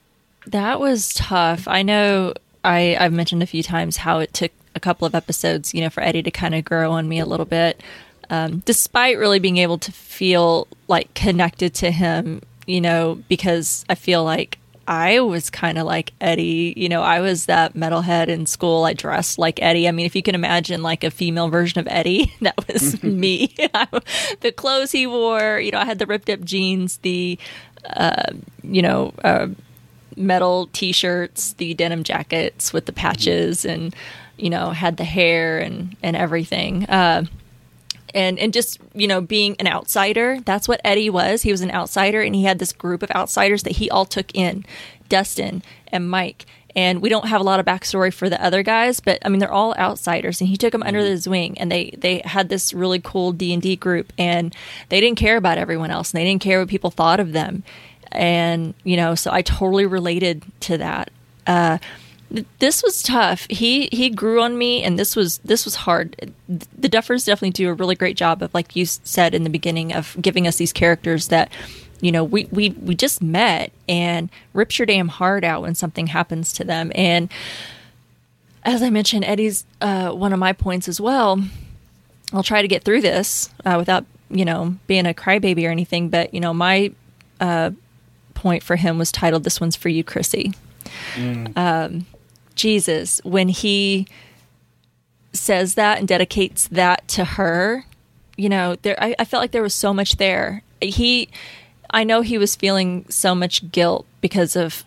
that 0.48 0.80
was 0.80 1.14
tough. 1.14 1.68
I 1.68 1.82
know 1.84 2.34
I 2.64 2.98
I've 3.00 3.14
mentioned 3.14 3.44
a 3.44 3.48
few 3.48 3.64
times 3.64 3.98
how 3.98 4.20
it 4.20 4.34
took 4.34 4.52
a 4.76 4.80
couple 4.80 5.06
of 5.06 5.16
episodes, 5.16 5.74
you 5.74 5.82
know, 5.82 5.90
for 5.90 6.02
Eddie 6.02 6.24
to 6.24 6.32
kind 6.32 6.56
of 6.56 6.66
grow 6.66 6.92
on 6.92 7.08
me 7.08 7.20
a 7.20 7.26
little 7.26 7.46
bit, 7.46 7.82
um, 8.30 8.60
despite 8.60 9.18
really 9.18 9.40
being 9.40 9.58
able 9.58 9.78
to 9.80 9.92
feel 9.92 10.68
like 10.88 11.14
connected 11.14 11.74
to 11.76 11.92
him, 11.92 12.42
you 12.66 12.82
know, 12.82 13.22
because 13.28 13.86
I 13.90 13.96
feel 13.96 14.24
like. 14.24 14.58
I 14.92 15.20
was 15.20 15.52
kind 15.52 15.78
of 15.78 15.86
like 15.86 16.14
Eddie. 16.20 16.74
You 16.76 16.90
know, 16.90 17.04
I 17.04 17.20
was 17.20 17.46
that 17.46 17.76
metalhead 17.76 18.28
in 18.28 18.48
school. 18.48 18.86
I 18.86 18.94
dressed 18.94 19.38
like 19.38 19.62
Eddie. 19.62 19.88
I 19.88 19.92
mean, 19.92 20.08
if 20.08 20.16
you 20.16 20.24
can 20.24 20.34
imagine 20.34 20.82
like 20.82 21.04
a 21.04 21.12
female 21.12 21.48
version 21.48 21.80
of 21.80 21.88
Eddie, 21.88 22.34
that 22.42 22.56
was 22.68 23.04
me. 23.04 23.54
the 24.40 24.52
clothes 24.52 24.92
he 24.92 25.06
wore, 25.06 25.60
you 25.60 25.70
know, 25.70 25.78
I 25.78 25.86
had 25.86 26.00
the 26.00 26.08
ripped 26.08 26.28
up 26.32 26.42
jeans, 26.42 26.98
the, 26.98 27.38
uh, 27.86 28.34
you 28.64 28.82
know, 28.82 29.14
uh, 29.24 29.50
metal 30.18 30.70
t-shirts, 30.74 31.54
the 31.54 31.76
denim 31.76 32.04
jackets 32.04 32.74
with 32.74 32.88
the 32.88 32.94
patches, 32.94 33.66
and 33.66 33.96
you 34.38 34.50
know, 34.50 34.72
had 34.72 34.98
the 34.98 35.04
hair 35.04 35.60
and 35.60 35.96
and 36.02 36.16
everything. 36.16 36.86
Uh, 36.86 37.26
and 38.14 38.40
and 38.40 38.54
just 38.54 38.80
you 38.94 39.08
know 39.08 39.22
being 39.22 39.56
an 39.60 39.68
outsider 39.68 40.40
that's 40.46 40.68
what 40.68 40.82
eddie 40.84 41.10
was. 41.10 41.42
He 41.42 41.52
was 41.52 41.62
an 41.62 41.72
outsider 41.72 42.22
and 42.22 42.36
he 42.36 42.44
had 42.44 42.60
this 42.60 42.74
group 42.74 43.04
of 43.04 43.12
outsiders 43.12 43.64
that 43.64 43.74
he 43.74 43.90
all 43.90 44.06
took 44.06 44.34
in 44.36 44.66
dustin 45.08 45.64
and 45.92 46.10
mike. 46.10 46.46
And 46.76 47.02
we 47.02 47.10
don't 47.10 47.28
have 47.28 47.42
a 47.42 47.44
lot 47.44 47.60
of 47.60 47.66
backstory 47.66 48.14
for 48.14 48.30
the 48.30 48.42
other 48.44 48.64
guys 48.64 49.00
but 49.00 49.20
i 49.26 49.30
mean 49.30 49.40
they're 49.40 49.52
all 49.52 49.74
outsiders 49.76 50.40
and 50.40 50.50
he 50.50 50.56
took 50.56 50.72
them 50.72 50.84
under 50.84 51.00
his 51.00 51.28
wing 51.28 51.58
and 51.58 51.72
they 51.72 51.96
they 51.98 52.22
had 52.24 52.50
this 52.50 52.74
really 52.74 53.00
cool 53.00 53.32
d&d 53.32 53.76
group 53.78 54.14
and 54.18 54.56
they 54.90 55.02
didn't 55.02 55.18
care 55.18 55.38
about 55.38 55.58
everyone 55.58 55.92
else 55.92 56.14
and 56.14 56.20
they 56.20 56.26
didn't 56.26 56.42
care 56.42 56.60
what 56.60 56.70
people 56.70 56.92
thought 56.92 57.20
of 57.20 57.32
them. 57.34 57.64
And 58.12 58.74
you 58.84 58.98
know 58.98 59.16
so 59.16 59.32
i 59.32 59.42
totally 59.42 59.86
related 59.86 60.44
to 60.62 60.78
that. 60.78 61.10
Uh 61.48 61.80
this 62.60 62.84
was 62.84 63.02
tough. 63.02 63.48
He 63.50 63.90
he 63.92 64.10
grew 64.10 64.42
on 64.42 64.58
me, 64.58 64.84
and 64.84 65.00
this 65.00 65.16
was 65.16 65.40
this 65.40 65.66
was 65.66 65.76
hard. 65.76 66.32
The 66.48 66.90
Duffers 66.90 67.26
definitely 67.26 67.52
do 67.52 67.70
a 67.70 67.74
really 67.74 67.96
great 67.96 68.18
job 68.18 68.44
of, 68.44 68.54
like 68.54 68.76
you 68.76 68.86
said 68.86 69.34
in 69.34 69.44
the 69.44 69.50
beginning, 69.50 69.94
of 69.94 70.16
giving 70.22 70.48
us 70.48 70.58
these 70.58 70.72
characters 70.72 71.30
that, 71.30 71.52
you 72.02 72.12
know, 72.12 72.24
we 72.24 72.46
we 72.46 72.70
we 72.70 72.94
just 72.94 73.22
met 73.24 73.72
and 73.88 74.30
rips 74.54 74.78
your 74.78 74.86
damn 74.86 75.08
heart 75.08 75.44
out 75.44 75.64
when 75.64 75.74
something 75.74 76.08
happens 76.08 76.54
to 76.54 76.64
them. 76.64 76.92
And 76.94 77.32
as 78.64 78.84
I 78.84 78.92
mentioned, 78.92 79.26
Eddie's 79.26 79.66
uh, 79.82 80.12
one 80.12 80.34
of 80.34 80.40
my 80.40 80.54
points 80.54 80.88
as 80.88 81.02
well. 81.02 81.44
I'll 82.32 82.44
try 82.44 82.62
to 82.62 82.68
get 82.68 82.84
through 82.84 83.02
this 83.02 83.50
uh, 83.66 83.76
without 83.78 84.06
you 84.30 84.46
know 84.46 84.76
being 84.86 85.08
a 85.08 85.16
crybaby 85.16 85.66
or 85.68 85.72
anything, 85.72 86.10
but 86.10 86.32
you 86.32 86.40
know 86.40 86.54
my 86.54 86.92
uh, 87.40 87.72
point 88.36 88.62
for 88.62 88.76
him 88.76 89.00
was 89.00 89.12
titled 89.12 89.44
"This 89.44 89.60
one's 89.60 89.76
for 89.76 89.90
you, 89.90 90.04
Chrissy." 90.04 90.54
Jesus, 92.60 93.22
when 93.24 93.48
he 93.48 94.06
says 95.32 95.76
that 95.76 95.98
and 95.98 96.08
dedicates 96.08 96.68
that 96.68 97.08
to 97.08 97.24
her, 97.24 97.86
you 98.36 98.50
know, 98.50 98.76
there 98.82 99.02
I, 99.02 99.16
I 99.18 99.24
felt 99.26 99.42
like 99.42 99.52
there 99.52 99.64
was 99.64 99.74
so 99.74 99.94
much 99.94 100.18
there. 100.18 100.62
He 100.82 101.30
I 101.90 102.04
know 102.04 102.22
he 102.22 102.38
was 102.38 102.58
feeling 102.58 103.06
so 103.10 103.34
much 103.34 103.72
guilt 103.72 104.06
because 104.20 104.58
of 104.58 104.84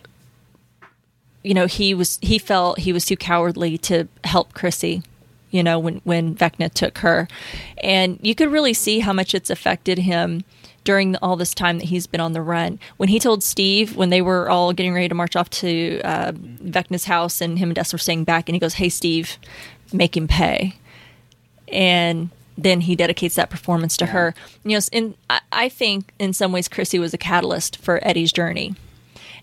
you 1.42 1.54
know, 1.54 1.66
he 1.66 1.94
was 1.94 2.18
he 2.20 2.38
felt 2.38 2.78
he 2.78 2.92
was 2.92 3.06
too 3.06 3.16
cowardly 3.16 3.78
to 3.78 4.06
help 4.24 4.52
Chrissy, 4.52 5.02
you 5.50 5.62
know, 5.62 5.78
when 5.78 6.02
when 6.04 6.34
Vecna 6.34 6.72
took 6.72 6.98
her. 6.98 7.26
And 7.82 8.18
you 8.20 8.34
could 8.34 8.52
really 8.52 8.74
see 8.74 9.00
how 9.00 9.14
much 9.14 9.34
it's 9.34 9.50
affected 9.50 9.98
him 9.98 10.44
during 10.84 11.16
all 11.16 11.36
this 11.36 11.54
time 11.54 11.78
that 11.78 11.86
he's 11.86 12.06
been 12.06 12.20
on 12.20 12.32
the 12.32 12.42
run. 12.42 12.78
When 12.96 13.08
he 13.08 13.18
told 13.18 13.42
Steve, 13.42 13.96
when 13.96 14.10
they 14.10 14.22
were 14.22 14.50
all 14.50 14.72
getting 14.72 14.94
ready 14.94 15.08
to 15.08 15.14
march 15.14 15.36
off 15.36 15.50
to 15.50 16.00
uh, 16.02 16.32
Vecna's 16.32 17.04
house, 17.04 17.40
and 17.40 17.58
him 17.58 17.70
and 17.70 17.76
Dust 17.76 17.92
were 17.92 17.98
staying 17.98 18.24
back, 18.24 18.48
and 18.48 18.54
he 18.54 18.60
goes, 18.60 18.74
"Hey, 18.74 18.88
Steve, 18.88 19.38
make 19.92 20.16
him 20.16 20.28
pay." 20.28 20.76
And 21.68 22.30
then 22.58 22.82
he 22.82 22.96
dedicates 22.96 23.34
that 23.36 23.50
performance 23.50 23.96
to 23.98 24.06
her. 24.06 24.34
You 24.64 24.76
know, 24.76 24.80
and 24.92 25.14
I, 25.30 25.40
I 25.50 25.68
think 25.68 26.12
in 26.18 26.32
some 26.32 26.52
ways 26.52 26.68
Chrissy 26.68 26.98
was 26.98 27.14
a 27.14 27.18
catalyst 27.18 27.76
for 27.76 27.98
Eddie's 28.02 28.32
journey. 28.32 28.74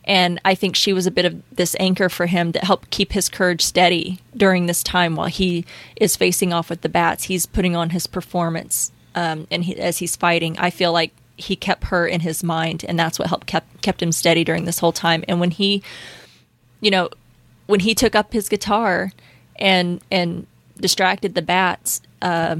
And 0.05 0.39
I 0.45 0.55
think 0.55 0.75
she 0.75 0.93
was 0.93 1.05
a 1.05 1.11
bit 1.11 1.25
of 1.25 1.41
this 1.51 1.75
anchor 1.79 2.09
for 2.09 2.25
him 2.25 2.51
that 2.53 2.63
helped 2.63 2.89
keep 2.89 3.11
his 3.11 3.29
courage 3.29 3.61
steady 3.61 4.19
during 4.35 4.65
this 4.65 4.81
time 4.81 5.15
while 5.15 5.27
he 5.27 5.65
is 5.97 6.15
facing 6.15 6.53
off 6.53 6.69
with 6.69 6.81
the 6.81 6.89
bats. 6.89 7.25
He's 7.25 7.45
putting 7.45 7.75
on 7.75 7.91
his 7.91 8.07
performance, 8.07 8.91
um, 9.13 9.47
and 9.51 9.63
he, 9.63 9.77
as 9.77 9.99
he's 9.99 10.15
fighting, 10.15 10.57
I 10.57 10.69
feel 10.69 10.93
like 10.93 11.11
he 11.39 11.55
kept 11.55 11.85
her 11.85 12.07
in 12.07 12.21
his 12.21 12.43
mind, 12.43 12.85
and 12.87 12.99
that's 12.99 13.19
what 13.19 13.29
helped 13.29 13.47
kept 13.47 13.81
kept 13.81 14.01
him 14.01 14.11
steady 14.11 14.43
during 14.43 14.65
this 14.65 14.79
whole 14.79 14.91
time. 14.93 15.23
And 15.27 15.39
when 15.39 15.51
he, 15.51 15.83
you 16.81 16.91
know, 16.91 17.09
when 17.67 17.81
he 17.81 17.95
took 17.95 18.15
up 18.15 18.33
his 18.33 18.49
guitar 18.49 19.11
and 19.57 20.01
and 20.11 20.47
distracted 20.79 21.35
the 21.35 21.41
bats, 21.41 22.01
uh, 22.21 22.57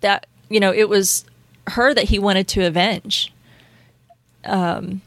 that 0.00 0.26
you 0.50 0.60
know, 0.60 0.72
it 0.72 0.88
was 0.88 1.24
her 1.68 1.94
that 1.94 2.04
he 2.10 2.18
wanted 2.18 2.48
to 2.48 2.66
avenge 2.66 3.32
Um, 4.44 5.02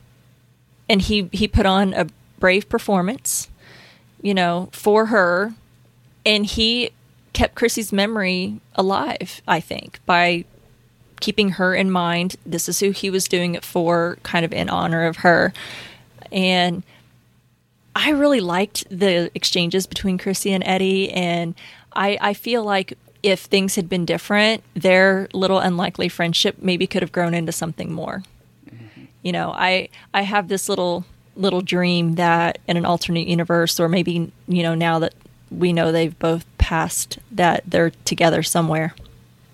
and 0.89 1.01
he 1.01 1.29
he 1.31 1.47
put 1.47 1.65
on 1.65 1.93
a 1.93 2.07
brave 2.39 2.69
performance, 2.69 3.49
you 4.21 4.33
know, 4.33 4.69
for 4.71 5.07
her, 5.07 5.53
and 6.25 6.45
he 6.45 6.91
kept 7.33 7.55
Chrissy's 7.55 7.91
memory 7.91 8.59
alive. 8.75 9.41
I 9.47 9.59
think 9.59 9.99
by 10.05 10.45
keeping 11.25 11.49
her 11.51 11.73
in 11.75 11.89
mind. 11.89 12.35
This 12.45 12.69
is 12.69 12.79
who 12.79 12.91
he 12.91 13.09
was 13.09 13.25
doing 13.27 13.55
it 13.55 13.65
for, 13.65 14.17
kind 14.23 14.45
of 14.45 14.53
in 14.53 14.69
honor 14.69 15.05
of 15.05 15.17
her, 15.17 15.53
and. 16.31 16.83
I 17.97 18.09
really 18.09 18.41
liked 18.41 18.83
the 18.89 19.31
exchanges 19.33 19.87
between 19.87 20.17
Chrissy 20.17 20.51
and 20.51 20.61
Eddie, 20.65 21.09
and 21.13 21.55
I, 21.95 22.17
I 22.19 22.33
feel 22.33 22.61
like 22.61 22.97
if 23.23 23.39
things 23.39 23.75
had 23.75 23.87
been 23.87 24.03
different, 24.03 24.63
their 24.73 25.29
little 25.31 25.59
unlikely 25.59 26.09
friendship 26.09 26.57
maybe 26.59 26.87
could 26.87 27.03
have 27.03 27.13
grown 27.13 27.33
into 27.33 27.53
something 27.53 27.93
more 27.93 28.21
you 29.25 29.31
know 29.31 29.51
i 29.57 29.89
i 30.13 30.21
have 30.21 30.47
this 30.47 30.69
little 30.69 31.03
little 31.35 31.59
dream 31.59 32.15
that 32.15 32.59
in 32.67 32.77
an 32.77 32.85
alternate 32.85 33.27
universe 33.27 33.77
or 33.79 33.89
maybe 33.89 34.31
you 34.47 34.63
know 34.63 34.75
now 34.75 34.99
that 34.99 35.13
we 35.51 35.73
know 35.73 35.91
they've 35.91 36.17
both 36.19 36.45
passed 36.57 37.17
that 37.31 37.63
they're 37.65 37.91
together 38.05 38.41
somewhere 38.43 38.95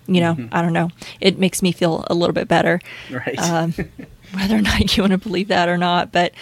you 0.06 0.20
know 0.20 0.36
i 0.52 0.60
don't 0.62 0.72
know 0.72 0.90
it 1.20 1.38
makes 1.38 1.62
me 1.62 1.70
feel 1.72 2.04
a 2.08 2.14
little 2.14 2.34
bit 2.34 2.48
better 2.48 2.80
Right. 3.10 3.38
um, 3.38 3.72
whether 4.34 4.56
or 4.56 4.60
not 4.62 4.96
you 4.96 5.02
want 5.02 5.12
to 5.12 5.18
believe 5.18 5.48
that 5.48 5.68
or 5.68 5.76
not 5.78 6.10
but 6.12 6.32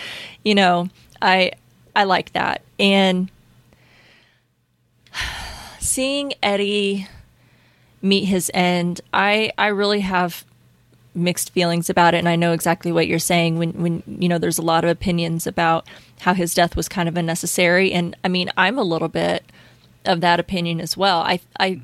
you 0.44 0.54
know 0.54 0.88
i 1.20 1.52
i 1.94 2.04
like 2.04 2.32
that 2.32 2.62
and 2.78 3.30
seeing 5.78 6.32
eddie 6.42 7.06
meet 8.02 8.24
his 8.24 8.50
end. 8.54 9.00
I 9.12 9.52
I 9.58 9.66
really 9.68 10.00
have 10.00 10.44
mixed 11.14 11.50
feelings 11.50 11.90
about 11.90 12.14
it 12.14 12.18
and 12.18 12.28
I 12.28 12.36
know 12.36 12.52
exactly 12.52 12.92
what 12.92 13.06
you're 13.08 13.18
saying 13.18 13.58
when 13.58 13.72
when 13.72 14.02
you 14.06 14.28
know 14.28 14.38
there's 14.38 14.58
a 14.58 14.62
lot 14.62 14.84
of 14.84 14.90
opinions 14.90 15.46
about 15.46 15.86
how 16.20 16.32
his 16.34 16.54
death 16.54 16.76
was 16.76 16.88
kind 16.88 17.08
of 17.08 17.16
unnecessary 17.16 17.92
and 17.92 18.16
I 18.24 18.28
mean 18.28 18.50
I'm 18.56 18.78
a 18.78 18.82
little 18.82 19.08
bit 19.08 19.44
of 20.04 20.20
that 20.22 20.40
opinion 20.40 20.80
as 20.80 20.96
well. 20.96 21.18
I 21.20 21.40
I 21.58 21.80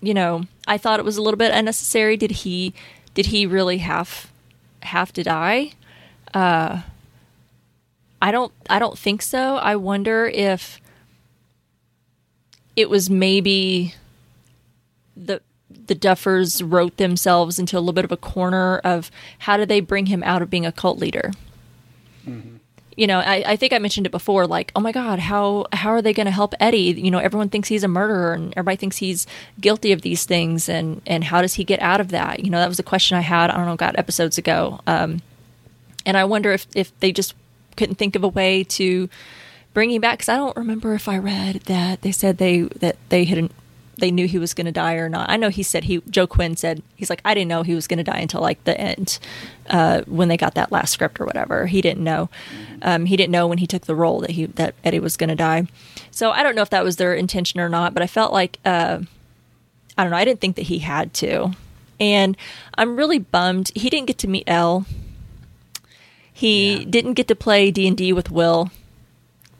you 0.00 0.14
know, 0.14 0.42
I 0.66 0.78
thought 0.78 1.00
it 1.00 1.04
was 1.04 1.16
a 1.16 1.22
little 1.22 1.38
bit 1.38 1.52
unnecessary. 1.52 2.16
Did 2.16 2.30
he 2.30 2.74
did 3.14 3.26
he 3.26 3.46
really 3.46 3.78
have 3.78 4.30
have 4.82 5.12
to 5.14 5.22
die? 5.22 5.72
Uh 6.34 6.82
I 8.20 8.30
don't 8.30 8.52
I 8.68 8.78
don't 8.78 8.98
think 8.98 9.22
so. 9.22 9.56
I 9.56 9.76
wonder 9.76 10.26
if 10.26 10.80
it 12.76 12.88
was 12.88 13.10
maybe 13.10 13.94
the 15.16 15.40
the 15.68 15.94
Duffers 15.94 16.62
wrote 16.64 16.96
themselves 16.96 17.58
into 17.58 17.76
a 17.76 17.80
little 17.80 17.92
bit 17.92 18.04
of 18.04 18.12
a 18.12 18.16
corner 18.16 18.78
of 18.78 19.10
how 19.40 19.56
do 19.56 19.66
they 19.66 19.80
bring 19.80 20.06
him 20.06 20.22
out 20.22 20.42
of 20.42 20.50
being 20.50 20.66
a 20.66 20.72
cult 20.72 20.98
leader. 20.98 21.32
Mm-hmm. 22.26 22.57
You 22.98 23.06
know, 23.06 23.20
I, 23.20 23.44
I, 23.46 23.56
think 23.56 23.72
I 23.72 23.78
mentioned 23.78 24.06
it 24.06 24.10
before. 24.10 24.48
Like, 24.48 24.72
oh 24.74 24.80
my 24.80 24.90
God, 24.90 25.20
how 25.20 25.66
how 25.72 25.90
are 25.90 26.02
they 26.02 26.12
going 26.12 26.26
to 26.26 26.32
help 26.32 26.52
Eddie? 26.58 27.00
You 27.00 27.12
know, 27.12 27.18
everyone 27.18 27.48
thinks 27.48 27.68
he's 27.68 27.84
a 27.84 27.88
murderer, 27.88 28.32
and 28.32 28.52
everybody 28.56 28.76
thinks 28.76 28.96
he's 28.96 29.24
guilty 29.60 29.92
of 29.92 30.02
these 30.02 30.24
things, 30.24 30.68
and 30.68 31.00
and 31.06 31.22
how 31.22 31.40
does 31.40 31.54
he 31.54 31.62
get 31.62 31.80
out 31.80 32.00
of 32.00 32.08
that? 32.08 32.40
You 32.40 32.50
know, 32.50 32.58
that 32.58 32.68
was 32.68 32.80
a 32.80 32.82
question 32.82 33.16
I 33.16 33.20
had. 33.20 33.50
I 33.50 33.56
don't 33.56 33.66
know, 33.66 33.76
got 33.76 33.96
episodes 33.96 34.36
ago, 34.36 34.80
um, 34.88 35.22
and 36.04 36.16
I 36.16 36.24
wonder 36.24 36.50
if 36.50 36.66
if 36.74 36.98
they 36.98 37.12
just 37.12 37.34
couldn't 37.76 37.94
think 37.94 38.16
of 38.16 38.24
a 38.24 38.28
way 38.28 38.64
to 38.64 39.08
bring 39.74 39.92
him 39.92 40.00
back 40.00 40.18
because 40.18 40.28
I 40.28 40.36
don't 40.36 40.56
remember 40.56 40.94
if 40.94 41.08
I 41.08 41.18
read 41.18 41.60
that 41.66 42.02
they 42.02 42.10
said 42.10 42.38
they 42.38 42.62
that 42.62 42.96
they 43.10 43.26
had 43.26 43.48
they 43.98 44.10
knew 44.10 44.26
he 44.26 44.38
was 44.38 44.54
going 44.54 44.66
to 44.66 44.72
die 44.72 44.94
or 44.94 45.08
not. 45.08 45.28
I 45.28 45.36
know 45.36 45.48
he 45.48 45.62
said 45.62 45.84
he 45.84 46.00
Joe 46.08 46.26
Quinn 46.26 46.56
said 46.56 46.82
he's 46.96 47.10
like 47.10 47.20
I 47.24 47.34
didn't 47.34 47.48
know 47.48 47.62
he 47.62 47.74
was 47.74 47.86
going 47.86 47.98
to 47.98 48.04
die 48.04 48.18
until 48.18 48.40
like 48.40 48.62
the 48.64 48.78
end 48.80 49.18
uh, 49.68 50.02
when 50.06 50.28
they 50.28 50.36
got 50.36 50.54
that 50.54 50.72
last 50.72 50.92
script 50.92 51.20
or 51.20 51.26
whatever. 51.26 51.66
He 51.66 51.82
didn't 51.82 52.04
know. 52.04 52.30
Um, 52.82 53.06
he 53.06 53.16
didn't 53.16 53.32
know 53.32 53.46
when 53.46 53.58
he 53.58 53.66
took 53.66 53.86
the 53.86 53.94
role 53.94 54.20
that 54.20 54.30
he 54.30 54.46
that 54.46 54.74
Eddie 54.84 55.00
was 55.00 55.16
going 55.16 55.28
to 55.28 55.36
die. 55.36 55.66
So 56.10 56.30
I 56.30 56.42
don't 56.42 56.54
know 56.54 56.62
if 56.62 56.70
that 56.70 56.84
was 56.84 56.96
their 56.96 57.14
intention 57.14 57.60
or 57.60 57.68
not, 57.68 57.92
but 57.94 58.02
I 58.02 58.06
felt 58.06 58.32
like 58.32 58.58
uh, 58.64 59.00
I 59.96 60.02
don't 60.02 60.10
know. 60.10 60.16
I 60.16 60.24
didn't 60.24 60.40
think 60.40 60.56
that 60.56 60.62
he 60.62 60.78
had 60.78 61.12
to, 61.14 61.52
and 61.98 62.36
I'm 62.76 62.96
really 62.96 63.18
bummed 63.18 63.72
he 63.74 63.90
didn't 63.90 64.06
get 64.06 64.18
to 64.18 64.28
meet 64.28 64.44
El. 64.46 64.86
He 66.32 66.78
yeah. 66.78 66.84
didn't 66.88 67.14
get 67.14 67.26
to 67.28 67.34
play 67.34 67.72
D 67.72 67.88
and 67.88 67.96
D 67.96 68.12
with 68.12 68.30
Will 68.30 68.70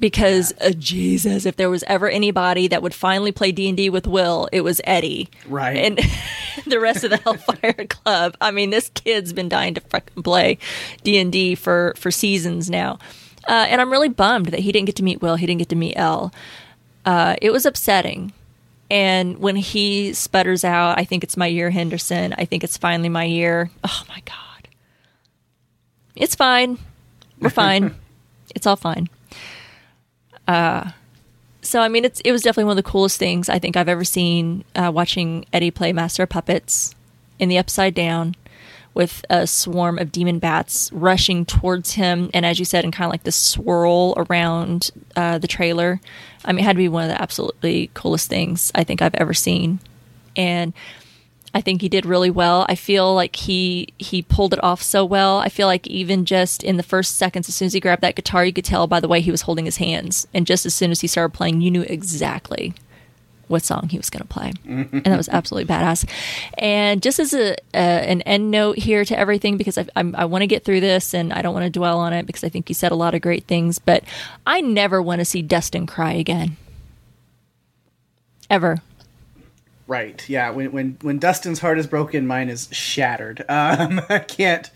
because 0.00 0.52
uh, 0.60 0.70
Jesus, 0.70 1.46
if 1.46 1.56
there 1.56 1.70
was 1.70 1.82
ever 1.84 2.08
anybody 2.08 2.68
that 2.68 2.82
would 2.82 2.94
finally 2.94 3.32
play 3.32 3.52
D 3.52 3.68
and 3.68 3.76
D 3.76 3.90
with 3.90 4.06
Will, 4.06 4.48
it 4.52 4.62
was 4.62 4.80
Eddie, 4.84 5.28
right? 5.46 5.76
And 5.76 6.00
the 6.66 6.80
rest 6.80 7.04
of 7.04 7.10
the 7.10 7.16
Hellfire 7.18 7.86
Club. 7.88 8.36
I 8.40 8.50
mean, 8.50 8.70
this 8.70 8.90
kid's 8.90 9.32
been 9.32 9.48
dying 9.48 9.74
to 9.74 9.80
fucking 9.80 10.22
play 10.22 10.58
D 11.02 11.18
and 11.18 11.32
D 11.32 11.54
for 11.54 11.94
for 11.96 12.10
seasons 12.10 12.70
now, 12.70 12.98
uh, 13.48 13.66
and 13.68 13.80
I'm 13.80 13.90
really 13.90 14.08
bummed 14.08 14.46
that 14.46 14.60
he 14.60 14.72
didn't 14.72 14.86
get 14.86 14.96
to 14.96 15.02
meet 15.04 15.20
Will. 15.22 15.36
He 15.36 15.46
didn't 15.46 15.58
get 15.60 15.68
to 15.70 15.76
meet 15.76 15.94
El. 15.96 16.32
Uh, 17.04 17.36
it 17.40 17.50
was 17.50 17.66
upsetting. 17.66 18.32
And 18.90 19.38
when 19.38 19.56
he 19.56 20.14
sputters 20.14 20.64
out, 20.64 20.98
I 20.98 21.04
think 21.04 21.22
it's 21.22 21.36
my 21.36 21.46
year, 21.46 21.70
Henderson. 21.70 22.34
I 22.38 22.46
think 22.46 22.64
it's 22.64 22.78
finally 22.78 23.10
my 23.10 23.24
year. 23.24 23.70
Oh 23.84 24.02
my 24.08 24.20
God. 24.24 24.68
It's 26.16 26.34
fine. 26.34 26.78
We're 27.38 27.50
fine. 27.50 27.94
it's 28.54 28.66
all 28.66 28.76
fine. 28.76 29.08
Uh, 30.48 30.90
so 31.60 31.80
I 31.80 31.88
mean, 31.88 32.04
it's 32.04 32.20
it 32.20 32.32
was 32.32 32.42
definitely 32.42 32.64
one 32.64 32.78
of 32.78 32.84
the 32.84 32.90
coolest 32.90 33.18
things 33.18 33.48
I 33.48 33.58
think 33.58 33.76
I've 33.76 33.88
ever 33.88 34.04
seen. 34.04 34.64
Uh, 34.74 34.90
watching 34.92 35.44
Eddie 35.52 35.70
play 35.70 35.92
Master 35.92 36.22
of 36.24 36.30
Puppets 36.30 36.94
in 37.38 37.48
the 37.48 37.58
Upside 37.58 37.94
Down 37.94 38.34
with 38.94 39.24
a 39.30 39.46
swarm 39.46 39.98
of 39.98 40.10
demon 40.10 40.38
bats 40.38 40.90
rushing 40.92 41.44
towards 41.44 41.92
him, 41.92 42.30
and 42.32 42.44
as 42.46 42.58
you 42.58 42.64
said, 42.64 42.84
and 42.84 42.92
kind 42.92 43.06
of 43.06 43.12
like 43.12 43.24
the 43.24 43.30
swirl 43.30 44.14
around 44.16 44.90
uh, 45.14 45.38
the 45.38 45.46
trailer. 45.46 46.00
I 46.44 46.52
mean, 46.52 46.64
it 46.64 46.66
had 46.66 46.72
to 46.72 46.78
be 46.78 46.88
one 46.88 47.04
of 47.04 47.10
the 47.10 47.20
absolutely 47.20 47.90
coolest 47.94 48.28
things 48.28 48.72
I 48.74 48.82
think 48.82 49.02
I've 49.02 49.14
ever 49.14 49.34
seen, 49.34 49.80
and 50.36 50.72
I 51.54 51.60
think 51.60 51.80
he 51.80 51.88
did 51.88 52.04
really 52.04 52.30
well. 52.30 52.66
I 52.68 52.74
feel 52.74 53.14
like 53.14 53.36
he 53.36 53.94
he 53.98 54.22
pulled 54.22 54.52
it 54.52 54.62
off 54.62 54.82
so 54.82 55.04
well. 55.04 55.38
I 55.38 55.48
feel 55.48 55.66
like 55.66 55.86
even 55.86 56.24
just 56.24 56.62
in 56.62 56.76
the 56.76 56.82
first 56.82 57.16
seconds, 57.16 57.48
as 57.48 57.54
soon 57.54 57.66
as 57.66 57.72
he 57.72 57.80
grabbed 57.80 58.02
that 58.02 58.16
guitar, 58.16 58.44
you 58.44 58.52
could 58.52 58.64
tell 58.64 58.86
by 58.86 59.00
the 59.00 59.08
way 59.08 59.20
he 59.20 59.30
was 59.30 59.42
holding 59.42 59.64
his 59.64 59.78
hands. 59.78 60.26
And 60.34 60.46
just 60.46 60.66
as 60.66 60.74
soon 60.74 60.90
as 60.90 61.00
he 61.00 61.06
started 61.06 61.34
playing, 61.34 61.60
you 61.60 61.70
knew 61.70 61.82
exactly 61.82 62.74
what 63.46 63.62
song 63.62 63.88
he 63.88 63.96
was 63.96 64.10
going 64.10 64.20
to 64.20 64.28
play, 64.28 64.52
mm-hmm. 64.66 64.96
and 64.96 65.06
that 65.06 65.16
was 65.16 65.30
absolutely 65.30 65.74
badass. 65.74 66.06
And 66.58 67.02
just 67.02 67.18
as 67.18 67.32
a, 67.32 67.56
an 67.74 68.20
end 68.22 68.50
note 68.50 68.76
here 68.76 69.06
to 69.06 69.18
everything, 69.18 69.56
because 69.56 69.78
I, 69.78 69.86
I'm, 69.96 70.14
I 70.16 70.26
want 70.26 70.42
to 70.42 70.46
get 70.46 70.64
through 70.64 70.80
this 70.80 71.14
and 71.14 71.32
I 71.32 71.40
don't 71.40 71.54
want 71.54 71.64
to 71.64 71.70
dwell 71.70 71.98
on 71.98 72.12
it 72.12 72.26
because 72.26 72.44
I 72.44 72.50
think 72.50 72.68
he 72.68 72.74
said 72.74 72.92
a 72.92 72.94
lot 72.94 73.14
of 73.14 73.22
great 73.22 73.44
things, 73.44 73.78
but 73.78 74.04
I 74.46 74.60
never 74.60 75.00
want 75.00 75.20
to 75.20 75.24
see 75.24 75.40
Dustin 75.40 75.86
cry 75.86 76.12
again, 76.12 76.58
ever. 78.50 78.82
Right. 79.88 80.28
Yeah. 80.28 80.50
When 80.50 80.70
when 80.70 80.98
when 81.00 81.18
Dustin's 81.18 81.58
heart 81.58 81.78
is 81.78 81.86
broken, 81.86 82.26
mine 82.26 82.50
is 82.50 82.68
shattered. 82.70 83.40
Um, 83.48 84.00
I 84.10 84.18
can't. 84.18 84.70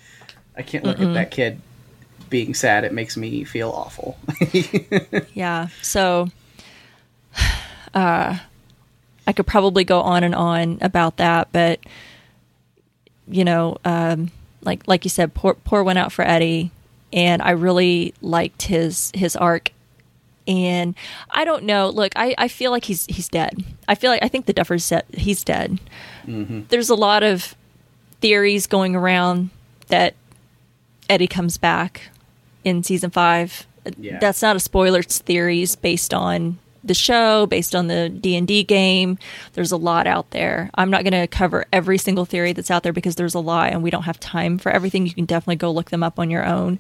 I 0.57 0.63
can't 0.63 0.85
look 0.85 0.97
Mm-mm. 0.97 1.09
at 1.09 1.15
that 1.15 1.31
kid 1.31 1.61
being 2.31 2.55
sad. 2.55 2.85
It 2.85 2.93
makes 2.93 3.17
me 3.17 3.45
feel 3.45 3.71
awful. 3.71 4.19
yeah. 5.35 5.69
So, 5.83 6.29
uh, 7.95 8.39
I 9.27 9.33
could 9.33 9.47
probably 9.47 9.85
go 9.85 10.01
on 10.01 10.25
and 10.25 10.35
on 10.35 10.79
about 10.81 11.19
that, 11.19 11.49
but 11.53 11.79
you 13.29 13.45
know, 13.45 13.77
um, 13.85 14.31
like 14.63 14.89
like 14.89 15.05
you 15.05 15.11
said, 15.11 15.35
poor 15.35 15.55
poor 15.55 15.83
went 15.83 15.99
out 15.99 16.11
for 16.11 16.23
Eddie, 16.23 16.71
and 17.13 17.43
I 17.43 17.51
really 17.51 18.15
liked 18.23 18.63
his 18.63 19.13
his 19.15 19.37
arc 19.37 19.73
and 20.47 20.95
I 21.31 21.45
don't 21.45 21.65
know. 21.65 21.89
Look, 21.89 22.13
I, 22.17 22.35
I 22.39 22.49
feel 22.49 22.71
like 22.71 22.85
he's 22.85 23.07
he's 23.07 23.29
dead. 23.29 23.65
I 23.89 23.95
feel 23.95 24.11
like 24.11 24.23
I 24.23 24.29
think 24.29 24.47
the 24.47 24.55
Duffers 24.55 24.83
said 24.83 25.05
he's 25.13 25.45
dead. 25.45 25.79
Mm-hmm. 26.27 26.63
There's 26.69 26.91
a 26.91 26.95
lot 26.95 27.23
of 27.23 27.55
theories 28.21 28.67
going 28.67 28.95
around 28.95 29.51
that 29.89 30.15
Eddie 31.09 31.27
comes 31.27 31.59
back 31.59 32.11
in 32.65 32.83
season 32.83 33.11
five. 33.11 33.67
Yeah. 33.99 34.19
That's 34.19 34.43
not 34.43 34.57
a 34.57 34.61
spoiler. 34.61 35.01
It's 35.01 35.19
theories 35.19 35.75
based 35.77 36.15
on 36.15 36.59
the 36.85 36.95
show, 36.95 37.47
based 37.47 37.75
on 37.75 37.89
the 37.89 38.09
D 38.09 38.37
and 38.37 38.47
D 38.47 38.63
game. 38.63 39.19
There's 39.55 39.73
a 39.73 39.77
lot 39.77 40.07
out 40.07 40.31
there. 40.31 40.71
I'm 40.75 40.91
not 40.91 41.05
going 41.05 41.21
to 41.21 41.27
cover 41.27 41.65
every 41.73 41.99
single 41.99 42.25
theory 42.25 42.53
that's 42.53 42.71
out 42.71 42.83
there 42.83 42.93
because 42.93 43.17
there's 43.17 43.35
a 43.35 43.41
lot, 43.41 43.73
and 43.73 43.83
we 43.83 43.91
don't 43.91 44.03
have 44.05 44.19
time 44.19 44.59
for 44.59 44.71
everything. 44.71 45.07
You 45.07 45.15
can 45.15 45.25
definitely 45.25 45.57
go 45.57 45.71
look 45.71 45.91
them 45.91 46.03
up 46.03 46.19
on 46.19 46.31
your 46.31 46.45
own 46.45 46.79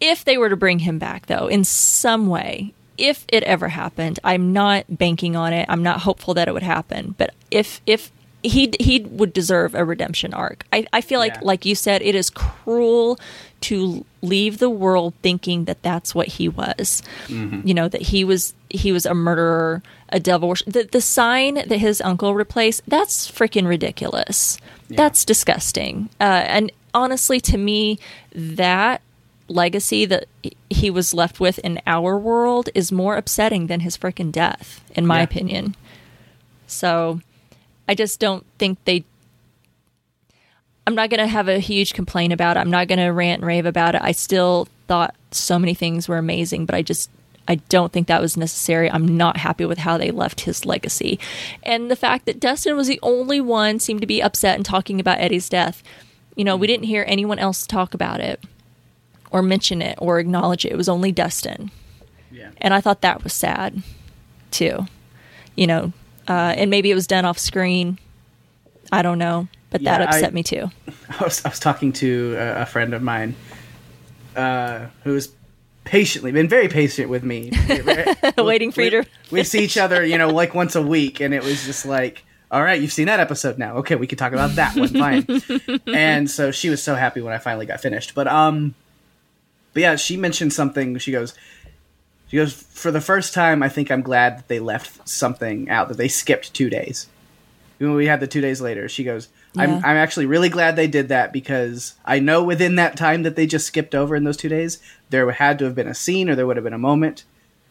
if 0.00 0.24
they 0.24 0.38
were 0.38 0.48
to 0.48 0.56
bring 0.56 0.80
him 0.80 0.98
back, 0.98 1.26
though, 1.26 1.46
in 1.46 1.64
some 1.64 2.26
way, 2.26 2.72
if 2.96 3.24
it 3.28 3.42
ever 3.44 3.68
happened, 3.68 4.18
I'm 4.24 4.52
not 4.52 4.84
banking 4.88 5.36
on 5.36 5.52
it. 5.52 5.66
I'm 5.68 5.82
not 5.82 6.00
hopeful 6.00 6.34
that 6.34 6.48
it 6.48 6.54
would 6.54 6.62
happen. 6.62 7.14
But 7.16 7.34
if 7.50 7.80
if 7.86 8.10
he 8.42 8.72
he 8.80 9.00
would 9.00 9.32
deserve 9.32 9.74
a 9.74 9.84
redemption 9.84 10.32
arc. 10.32 10.64
I, 10.72 10.86
I 10.92 11.00
feel 11.00 11.18
like, 11.18 11.34
yeah. 11.34 11.40
like 11.42 11.64
you 11.64 11.74
said, 11.74 12.02
it 12.02 12.14
is 12.14 12.30
cruel 12.30 13.18
to 13.62 14.04
leave 14.22 14.58
the 14.58 14.70
world 14.70 15.12
thinking 15.22 15.66
that 15.66 15.82
that's 15.82 16.14
what 16.14 16.26
he 16.26 16.48
was. 16.48 17.02
Mm-hmm. 17.26 17.66
You 17.66 17.74
know 17.74 17.88
that 17.88 18.02
he 18.02 18.24
was 18.24 18.54
he 18.70 18.92
was 18.92 19.04
a 19.04 19.14
murderer, 19.14 19.82
a 20.08 20.20
devil. 20.20 20.54
The 20.66 20.88
the 20.90 21.00
sign 21.00 21.54
that 21.54 21.70
his 21.70 22.00
uncle 22.00 22.34
replaced. 22.34 22.82
That's 22.86 23.30
freaking 23.30 23.66
ridiculous. 23.66 24.58
Yeah. 24.88 24.96
That's 24.96 25.24
disgusting. 25.24 26.08
Uh, 26.20 26.44
and 26.46 26.72
honestly, 26.94 27.40
to 27.40 27.58
me, 27.58 27.98
that 28.32 29.02
legacy 29.50 30.04
that 30.06 30.26
he 30.70 30.90
was 30.90 31.12
left 31.12 31.40
with 31.40 31.58
in 31.60 31.80
our 31.86 32.16
world 32.18 32.70
is 32.74 32.92
more 32.92 33.16
upsetting 33.16 33.66
than 33.66 33.80
his 33.80 33.98
freaking 33.98 34.32
death, 34.32 34.82
in 34.94 35.06
my 35.06 35.18
yeah. 35.18 35.24
opinion. 35.24 35.76
So 36.66 37.20
I 37.88 37.94
just 37.94 38.20
don't 38.20 38.46
think 38.58 38.82
they. 38.84 39.04
I'm 40.86 40.94
not 40.94 41.10
going 41.10 41.20
to 41.20 41.26
have 41.26 41.48
a 41.48 41.58
huge 41.58 41.92
complaint 41.92 42.32
about 42.32 42.56
it. 42.56 42.60
I'm 42.60 42.70
not 42.70 42.88
going 42.88 42.98
to 42.98 43.08
rant 43.08 43.40
and 43.40 43.46
rave 43.46 43.66
about 43.66 43.94
it. 43.94 44.00
I 44.02 44.12
still 44.12 44.68
thought 44.88 45.14
so 45.30 45.58
many 45.58 45.74
things 45.74 46.08
were 46.08 46.18
amazing, 46.18 46.66
but 46.66 46.74
I 46.74 46.82
just 46.82 47.10
I 47.46 47.56
don't 47.56 47.92
think 47.92 48.06
that 48.06 48.20
was 48.20 48.36
necessary. 48.36 48.90
I'm 48.90 49.16
not 49.16 49.36
happy 49.36 49.64
with 49.64 49.78
how 49.78 49.98
they 49.98 50.10
left 50.10 50.42
his 50.42 50.64
legacy. 50.64 51.18
And 51.62 51.90
the 51.90 51.96
fact 51.96 52.26
that 52.26 52.40
Dustin 52.40 52.76
was 52.76 52.86
the 52.86 53.00
only 53.02 53.40
one 53.40 53.80
seemed 53.80 54.00
to 54.00 54.06
be 54.06 54.22
upset 54.22 54.56
and 54.56 54.64
talking 54.64 55.00
about 55.00 55.18
Eddie's 55.18 55.48
death. 55.48 55.82
You 56.36 56.44
know, 56.44 56.56
we 56.56 56.68
didn't 56.68 56.86
hear 56.86 57.04
anyone 57.08 57.40
else 57.40 57.66
talk 57.66 57.92
about 57.92 58.20
it 58.20 58.40
or 59.30 59.42
mention 59.42 59.82
it 59.82 59.96
or 59.98 60.18
acknowledge 60.18 60.64
it. 60.64 60.72
It 60.72 60.76
was 60.76 60.88
only 60.88 61.12
Dustin. 61.12 61.70
Yeah. 62.30 62.50
And 62.58 62.74
I 62.74 62.80
thought 62.80 63.00
that 63.02 63.24
was 63.24 63.32
sad 63.32 63.82
too. 64.50 64.86
You 65.56 65.66
know, 65.66 65.92
uh, 66.28 66.54
and 66.56 66.70
maybe 66.70 66.90
it 66.90 66.94
was 66.94 67.06
done 67.06 67.24
off 67.24 67.38
screen. 67.38 67.98
I 68.92 69.02
don't 69.02 69.18
know, 69.18 69.48
but 69.70 69.82
yeah, 69.82 69.98
that 69.98 70.08
upset 70.08 70.30
I, 70.30 70.34
me 70.34 70.42
too. 70.42 70.70
I 71.20 71.24
was, 71.24 71.44
I 71.44 71.48
was 71.48 71.58
talking 71.58 71.92
to 71.94 72.36
a, 72.38 72.62
a 72.62 72.66
friend 72.66 72.94
of 72.94 73.02
mine 73.02 73.34
uh, 74.36 74.86
who 75.04 75.12
was 75.12 75.32
patiently 75.84 76.30
been 76.32 76.48
very 76.48 76.68
patient 76.68 77.10
with 77.10 77.24
me, 77.24 77.50
waiting 78.38 78.70
for 78.72 78.80
we, 78.80 78.84
you 78.84 78.90
to. 78.90 79.06
we 79.30 79.42
see 79.44 79.64
each 79.64 79.76
other, 79.76 80.04
you 80.04 80.18
know, 80.18 80.28
like 80.28 80.54
once 80.54 80.76
a 80.76 80.82
week, 80.82 81.20
and 81.20 81.34
it 81.34 81.42
was 81.42 81.64
just 81.64 81.84
like, 81.84 82.24
all 82.50 82.62
right, 82.62 82.80
you've 82.80 82.92
seen 82.92 83.06
that 83.06 83.20
episode 83.20 83.58
now. 83.58 83.76
Okay, 83.76 83.94
we 83.94 84.06
can 84.06 84.18
talk 84.18 84.32
about 84.32 84.56
that 84.56 84.76
one. 84.76 84.88
Fine. 84.88 85.26
and 85.86 86.30
so 86.30 86.50
she 86.50 86.68
was 86.68 86.82
so 86.82 86.94
happy 86.94 87.20
when 87.20 87.32
I 87.32 87.38
finally 87.38 87.66
got 87.66 87.80
finished. 87.80 88.14
But 88.14 88.26
um, 88.26 88.74
but 89.72 89.80
yeah, 89.80 89.96
she 89.96 90.16
mentioned 90.16 90.52
something. 90.52 90.98
She 90.98 91.12
goes, 91.12 91.34
she 92.28 92.36
goes 92.36 92.52
for 92.52 92.90
the 92.90 93.00
first 93.00 93.34
time. 93.34 93.62
I 93.62 93.68
think 93.68 93.90
I'm 93.90 94.02
glad 94.02 94.38
that 94.38 94.48
they 94.48 94.60
left 94.60 95.08
something 95.08 95.68
out 95.68 95.88
that 95.88 95.96
they 95.96 96.08
skipped 96.08 96.54
two 96.54 96.70
days. 96.70 97.08
When 97.78 97.94
we 97.94 98.06
had 98.06 98.20
the 98.20 98.26
two 98.26 98.40
days 98.42 98.60
later, 98.60 98.88
she 98.88 99.04
goes, 99.04 99.28
I'm, 99.56 99.70
Yeah. 99.70 99.76
I'm 99.78 99.96
actually 99.96 100.26
really 100.26 100.48
glad 100.48 100.76
they 100.76 100.86
did 100.86 101.08
that 101.08 101.32
because 101.32 101.94
I 102.04 102.20
know 102.20 102.44
within 102.44 102.76
that 102.76 102.96
time 102.96 103.22
that 103.22 103.36
they 103.36 103.46
just 103.46 103.66
skipped 103.66 103.94
over 103.94 104.14
in 104.14 104.24
those 104.24 104.36
two 104.36 104.48
days, 104.50 104.80
there 105.08 105.28
had 105.30 105.58
to 105.58 105.64
have 105.64 105.74
been 105.74 105.88
a 105.88 105.94
scene 105.94 106.28
or 106.28 106.34
there 106.36 106.46
would 106.46 106.56
have 106.56 106.64
been 106.64 106.72
a 106.72 106.78
moment 106.78 107.24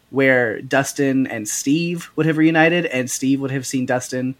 where 0.09 0.61
Dustin 0.61 1.27
and 1.27 1.47
Steve 1.47 2.09
would 2.15 2.25
have 2.25 2.37
reunited 2.37 2.85
and 2.87 3.09
Steve 3.09 3.39
would 3.39 3.51
have 3.51 3.67
seen 3.67 3.85
Dustin 3.85 4.35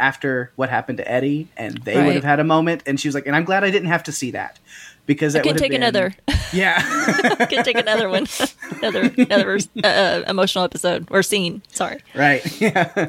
after 0.00 0.50
what 0.56 0.70
happened 0.70 0.98
to 0.98 1.10
Eddie 1.10 1.48
and 1.56 1.78
they 1.84 1.94
would 2.06 2.14
have 2.14 2.24
had 2.24 2.40
a 2.40 2.44
moment. 2.44 2.82
And 2.86 2.98
she 2.98 3.06
was 3.06 3.14
like, 3.14 3.26
and 3.26 3.36
I'm 3.36 3.44
glad 3.44 3.62
I 3.64 3.70
didn't 3.70 3.88
have 3.88 4.02
to 4.04 4.12
see 4.12 4.30
that 4.32 4.58
because 5.06 5.32
that 5.32 5.42
Can 5.44 5.52
would 5.54 5.58
take 5.58 5.70
been- 5.72 5.82
another. 5.82 6.14
Yeah. 6.52 6.80
Can 7.50 7.64
take 7.64 7.76
another 7.76 8.08
one. 8.08 8.26
another 8.78 9.12
another 9.18 9.58
uh, 9.82 10.22
emotional 10.28 10.64
episode 10.64 11.08
or 11.10 11.22
scene. 11.24 11.60
Sorry. 11.72 12.00
right. 12.14 12.40
Yeah. 12.60 13.08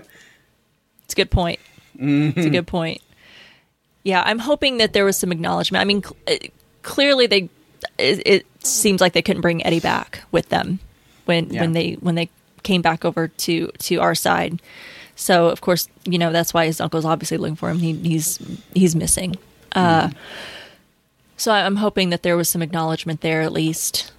It's 1.06 1.14
a 1.14 1.16
good 1.16 1.30
point. 1.30 1.60
Mm-hmm. 1.98 2.38
It's 2.40 2.48
a 2.48 2.50
good 2.50 2.66
point. 2.66 3.00
Yeah, 4.04 4.24
I'm 4.26 4.40
hoping 4.40 4.78
that 4.78 4.94
there 4.94 5.06
was 5.06 5.18
some 5.18 5.32
acknowledgement. 5.32 5.82
I 5.82 5.86
mean, 5.86 6.02
cl- 6.02 6.18
uh, 6.28 6.48
clearly 6.82 7.28
they 7.28 7.50
it, 8.00 8.24
it 8.26 8.46
seems 8.66 9.02
like 9.02 9.14
they 9.14 9.22
couldn't 9.22 9.42
bring 9.44 9.64
Eddie 9.66 9.80
back 9.82 10.24
with 10.32 10.50
them 10.50 10.80
when 11.26 11.52
Yeah. 11.52 11.62
when 11.62 11.74
they 11.74 11.94
when 11.94 12.16
they 12.16 12.30
came 12.64 12.82
back 12.82 13.06
over 13.06 13.28
to 13.28 13.68
to 13.78 13.96
our 14.02 14.16
side. 14.16 14.62
So 15.16 15.48
of 15.50 15.62
course, 15.62 15.88
you 16.06 16.18
know 16.18 16.32
that's 16.32 16.54
why 16.56 16.66
his 16.66 16.82
uncle's 16.82 17.06
obviously 17.06 17.38
looking 17.38 17.56
for 17.56 17.70
him. 17.70 17.78
He, 17.80 17.94
he's 17.94 18.40
he's 18.74 18.96
missing. 18.96 19.36
Uh, 19.74 20.10
so 21.38 21.52
I'm 21.52 21.78
hoping 21.78 22.10
that 22.10 22.24
there 22.24 22.36
was 22.36 22.50
some 22.50 22.62
acknowledgement 22.62 23.22
there 23.22 23.42
at 23.42 23.54
least. 23.54 24.12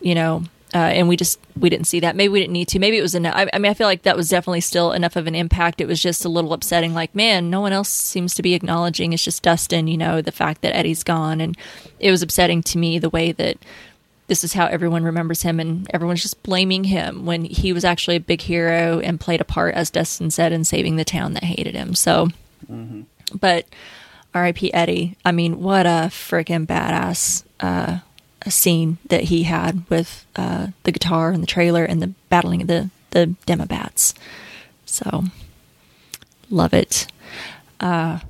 You 0.00 0.14
know, 0.14 0.44
uh, 0.74 0.78
and 0.78 1.08
we 1.08 1.16
just 1.16 1.40
we 1.58 1.70
didn't 1.70 1.86
see 1.86 2.00
that. 2.00 2.14
Maybe 2.14 2.28
we 2.28 2.40
didn't 2.40 2.52
need 2.52 2.68
to. 2.68 2.78
Maybe 2.78 2.98
it 2.98 3.02
was 3.02 3.14
enough. 3.14 3.34
I, 3.34 3.48
I 3.52 3.58
mean, 3.58 3.70
I 3.70 3.74
feel 3.74 3.86
like 3.86 4.02
that 4.02 4.16
was 4.16 4.28
definitely 4.28 4.60
still 4.60 4.92
enough 4.92 5.16
of 5.16 5.26
an 5.26 5.34
impact. 5.34 5.80
It 5.80 5.88
was 5.88 6.02
just 6.02 6.24
a 6.24 6.28
little 6.28 6.52
upsetting. 6.52 6.92
Like, 6.92 7.14
man, 7.14 7.48
no 7.48 7.60
one 7.60 7.72
else 7.72 7.88
seems 7.88 8.34
to 8.34 8.42
be 8.42 8.54
acknowledging. 8.54 9.12
It's 9.12 9.24
just 9.24 9.42
Dustin. 9.42 9.88
You 9.88 9.96
know, 9.96 10.20
the 10.20 10.32
fact 10.32 10.60
that 10.62 10.76
Eddie's 10.76 11.02
gone, 11.02 11.40
and 11.40 11.56
it 11.98 12.10
was 12.10 12.22
upsetting 12.22 12.62
to 12.64 12.78
me 12.78 12.98
the 12.98 13.08
way 13.08 13.32
that 13.32 13.56
this 14.26 14.44
is 14.44 14.52
how 14.52 14.66
everyone 14.66 15.04
remembers 15.04 15.40
him, 15.40 15.58
and 15.58 15.90
everyone's 15.94 16.20
just 16.22 16.42
blaming 16.42 16.84
him 16.84 17.24
when 17.24 17.44
he 17.44 17.72
was 17.72 17.84
actually 17.84 18.16
a 18.16 18.20
big 18.20 18.42
hero 18.42 19.00
and 19.00 19.18
played 19.18 19.40
a 19.40 19.44
part, 19.44 19.74
as 19.74 19.88
Dustin 19.90 20.30
said, 20.30 20.52
in 20.52 20.64
saving 20.64 20.96
the 20.96 21.04
town 21.04 21.32
that 21.32 21.44
hated 21.44 21.74
him. 21.74 21.94
So, 21.94 22.28
but 23.40 23.64
R.I.P. 24.34 24.72
Eddie. 24.72 25.16
I 25.24 25.32
mean, 25.32 25.60
what 25.60 25.86
a 25.86 26.10
freaking 26.10 26.66
badass 26.66 27.44
uh, 27.60 28.00
scene 28.48 28.98
that 29.08 29.24
he 29.24 29.44
had 29.44 29.88
with 29.88 30.26
uh, 30.36 30.68
the 30.84 30.92
guitar 30.92 31.30
and 31.30 31.42
the 31.42 31.46
trailer 31.46 31.84
and 31.84 32.02
the 32.02 32.12
battling 32.28 32.62
of 32.62 32.68
the 32.68 32.90
the 33.10 33.34
Demobats. 33.46 34.12
So, 34.84 35.24
love 36.50 36.74
it. 36.74 37.06
Uh, 37.80 38.20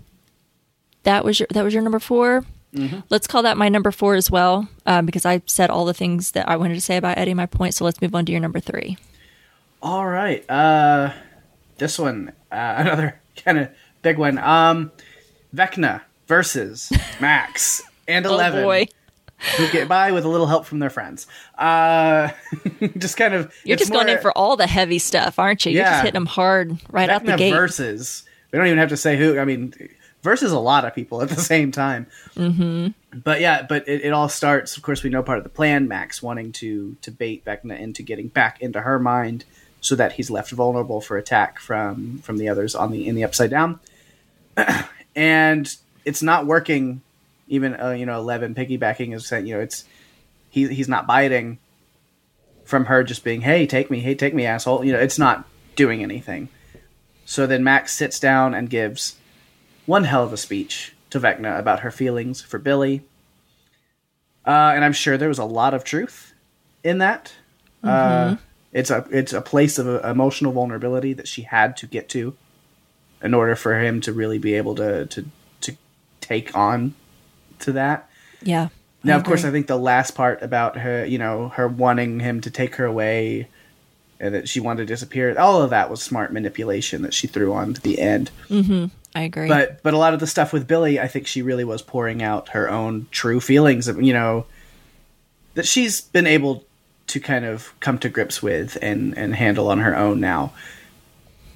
that 1.03 1.25
was 1.25 1.41
your 1.41 1.49
that 1.51 1.65
was 1.65 1.75
your 1.75 1.83
number 1.83 1.99
4 1.99 2.45
Let's 3.09 3.27
call 3.27 3.43
that 3.43 3.57
my 3.57 3.69
number 3.69 3.91
four 3.91 4.15
as 4.15 4.31
well, 4.31 4.69
um, 4.87 5.07
because 5.07 5.25
I 5.25 5.43
said 5.47 5.71
all 5.71 5.85
the 5.85 5.95
things 5.95 6.33
that 6.33 6.49
I 6.49 6.57
wanted 6.57 6.75
to 6.75 6.81
say 6.81 6.97
about 6.97 7.19
Eddie. 7.19 7.35
My 7.35 7.47
point. 7.47 7.75
So 7.75 7.85
let's 7.85 8.01
move 8.01 8.15
on 8.15 8.27
to 8.27 8.33
your 8.33 8.41
number 8.41 8.61
three. 8.61 8.99
All 9.83 10.07
right. 10.07 10.49
Uh, 10.51 11.13
this 11.79 11.99
one, 11.99 12.33
uh, 12.53 12.75
another 12.79 13.21
kind 13.37 13.59
of 13.59 13.69
big 14.03 14.19
one. 14.19 14.39
Um, 14.39 14.93
Vecna 15.55 16.03
versus 16.27 16.93
Max 17.21 17.83
and 18.07 18.27
Eleven, 18.27 18.61
Oh 18.61 18.65
boy, 18.65 18.87
who 19.57 19.71
get 19.71 19.89
by 19.89 20.13
with 20.13 20.25
a 20.25 20.29
little 20.29 20.47
help 20.47 20.67
from 20.67 20.79
their 20.79 20.91
friends. 20.91 21.27
Uh, 21.57 22.31
just 22.99 23.17
kind 23.17 23.35
of. 23.35 23.53
you're 23.65 23.77
just 23.77 23.93
going 23.93 24.09
in 24.09 24.19
for 24.19 24.33
all 24.33 24.57
the 24.57 24.67
heavy 24.67 24.99
stuff, 24.99 25.39
aren't 25.39 25.65
you? 25.65 25.73
You're 25.73 25.85
just 25.85 26.01
hitting 26.01 26.15
them 26.15 26.27
hard 26.27 26.79
right 26.91 27.09
out 27.09 27.25
the 27.25 27.33
Vecna 27.33 27.39
gate. 27.39 27.53
versus. 27.53 28.25
We 28.53 28.59
don't 28.59 28.67
even 28.67 28.79
have 28.79 28.89
to 28.89 28.97
say 28.97 29.17
who. 29.17 29.39
I 29.39 29.45
mean, 29.45 29.75
versus 30.23 30.53
a 30.53 30.59
lot 30.59 30.85
of 30.85 30.95
people 30.95 31.23
at 31.23 31.29
the 31.29 31.37
same 31.37 31.71
time. 31.73 32.07
Mm-hmm. 32.35 33.19
But 33.19 33.41
yeah, 33.41 33.63
but 33.63 33.87
it, 33.89 34.03
it 34.05 34.13
all 34.13 34.29
starts. 34.29 34.77
Of 34.77 34.83
course, 34.83 35.03
we 35.03 35.11
know 35.11 35.23
part 35.23 35.39
of 35.39 35.45
the 35.45 35.51
plan. 35.51 35.89
Max 35.89 36.23
wanting 36.23 36.53
to 36.53 36.97
to 37.03 37.11
bait 37.11 37.45
Vecna 37.45 37.79
into 37.79 38.03
getting 38.03 38.29
back 38.29 38.61
into 38.61 38.81
her 38.81 38.99
mind, 38.99 39.45
so 39.81 39.95
that 39.97 40.13
he's 40.13 40.31
left 40.31 40.51
vulnerable 40.51 41.01
for 41.01 41.17
attack 41.17 41.59
from 41.59 42.19
from 42.19 42.39
the 42.39 42.49
others 42.49 42.75
on 42.75 42.91
the 42.91 43.07
in 43.07 43.15
the 43.15 43.25
upside 43.25 43.51
down. 43.51 43.81
and 45.15 45.75
it's 46.05 46.23
not 46.23 46.47
working. 46.47 47.03
Even 47.49 47.81
uh, 47.81 47.91
you 47.91 48.07
know, 48.07 48.19
Eleven 48.19 48.55
piggybacking 48.55 49.15
is 49.15 49.27
saying 49.27 49.47
you 49.47 49.55
know 49.55 49.61
it's 49.61 49.85
he 50.51 50.69
he's 50.69 50.89
not 50.89 51.07
biting 51.07 51.59
from 52.65 52.87
her 52.87 53.03
just 53.03 53.25
being 53.25 53.41
hey 53.41 53.67
take 53.67 53.91
me 53.91 54.01
hey 54.01 54.15
take 54.15 54.35
me 54.35 54.45
asshole 54.45 54.85
you 54.85 54.93
know 54.93 54.99
it's 54.99 55.19
not 55.19 55.47
doing 55.77 56.03
anything. 56.03 56.49
So 57.25 57.47
then 57.47 57.63
Max 57.63 57.95
sits 57.95 58.19
down 58.19 58.55
and 58.55 58.71
gives 58.71 59.17
one 59.87 60.05
hell 60.05 60.25
of 60.25 60.33
a 60.33 60.37
speech 60.37 60.95
to 61.11 61.21
Vecna 61.21 61.59
about 61.59 61.81
her 61.81 61.91
feelings 61.91 62.41
for 62.41 62.59
Billy. 62.59 63.05
Uh, 64.47 64.73
and 64.75 64.85
I'm 64.85 64.93
sure 64.93 65.19
there 65.19 65.29
was 65.29 65.39
a 65.39 65.45
lot 65.45 65.75
of 65.75 65.85
truth 65.85 66.33
in 66.83 66.99
that. 66.99 67.35
Uh, 67.83 68.37
it's 68.73 68.91
a 68.91 69.07
it's 69.11 69.33
a 69.33 69.41
place 69.41 69.79
of 69.79 69.87
uh, 69.87 70.01
emotional 70.09 70.53
vulnerability 70.53 71.13
that 71.13 71.29
she 71.29 71.43
had 71.43 71.77
to 71.79 71.87
get 71.87 72.09
to 72.11 72.37
in 73.23 73.35
order 73.35 73.57
for 73.57 73.79
him 73.79 74.01
to 74.03 74.13
really 74.13 74.39
be 74.39 74.55
able 74.55 74.75
to 74.77 75.07
to 75.07 75.25
to 75.61 75.77
take 76.21 76.57
on 76.57 76.95
to 77.61 77.73
that. 77.73 78.09
Yeah. 78.43 78.69
Now, 79.05 79.17
of 79.17 79.25
course, 79.25 79.45
I 79.45 79.51
think 79.51 79.69
the 79.69 79.79
last 79.79 80.17
part 80.17 80.43
about 80.43 80.77
her, 80.79 81.05
you 81.05 81.19
know, 81.19 81.51
her 81.51 81.69
wanting 81.69 82.19
him 82.19 82.41
to 82.41 82.51
take 82.51 82.75
her 82.77 82.85
away 82.85 83.49
and 84.19 84.35
that 84.35 84.49
she 84.49 84.59
wanted 84.59 84.87
to 84.89 84.93
disappear, 84.93 85.39
all 85.39 85.63
of 85.63 85.71
that 85.71 85.89
was 85.89 86.03
smart 86.03 86.33
manipulation 86.33 87.03
that 87.03 87.15
she 87.15 87.29
threw 87.29 87.53
on 87.53 87.75
to 87.75 87.81
the 87.81 88.01
end. 88.01 88.31
Mm-hmm. 88.49 88.87
I 89.15 89.23
agree. 89.23 89.49
But 89.49 89.83
but 89.83 89.95
a 89.95 89.99
lot 89.99 90.15
of 90.15 90.21
the 90.21 90.27
stuff 90.27 90.53
with 90.53 90.67
Billy, 90.67 90.99
I 91.01 91.09
think 91.09 91.27
she 91.27 91.43
really 91.43 91.65
was 91.65 91.81
pouring 91.81 92.23
out 92.23 92.51
her 92.51 92.69
own 92.69 93.07
true 93.11 93.41
feelings 93.41 93.89
of, 93.89 94.03
you 94.03 94.13
know, 94.13 94.47
that 95.55 95.67
she's 95.67 96.01
been 96.01 96.27
able 96.27 96.65
to 97.07 97.21
kind 97.21 97.45
of 97.45 97.73
come 97.81 97.99
to 97.99 98.09
grips 98.09 98.43
with 98.43 98.77
and 98.83 99.17
and 99.17 99.35
handle 99.35 99.69
on 99.69 99.79
her 99.79 99.97
own 99.97 100.21
now. 100.21 100.53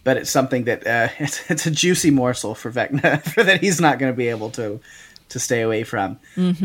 But 0.05 0.16
it's 0.16 0.30
something 0.30 0.64
that 0.64 0.86
uh, 0.86 1.09
it's, 1.18 1.50
it's 1.50 1.66
a 1.66 1.70
juicy 1.70 2.11
morsel 2.11 2.55
for 2.55 2.70
Vecna 2.70 3.22
for 3.34 3.42
that 3.42 3.61
he's 3.61 3.80
not 3.80 3.98
going 3.98 4.12
to 4.12 4.16
be 4.16 4.28
able 4.28 4.50
to 4.50 4.80
to 5.30 5.38
stay 5.38 5.62
away 5.62 5.82
from. 5.84 6.18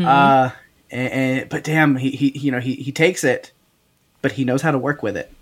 Uh, 0.04 0.50
and, 0.90 1.12
and 1.12 1.48
but 1.48 1.64
damn, 1.64 1.96
he, 1.96 2.10
he 2.10 2.38
you 2.38 2.50
know 2.50 2.60
he 2.60 2.74
he 2.74 2.92
takes 2.92 3.24
it, 3.24 3.52
but 4.22 4.32
he 4.32 4.44
knows 4.44 4.62
how 4.62 4.70
to 4.70 4.78
work 4.78 5.02
with 5.02 5.16
it. 5.16 5.32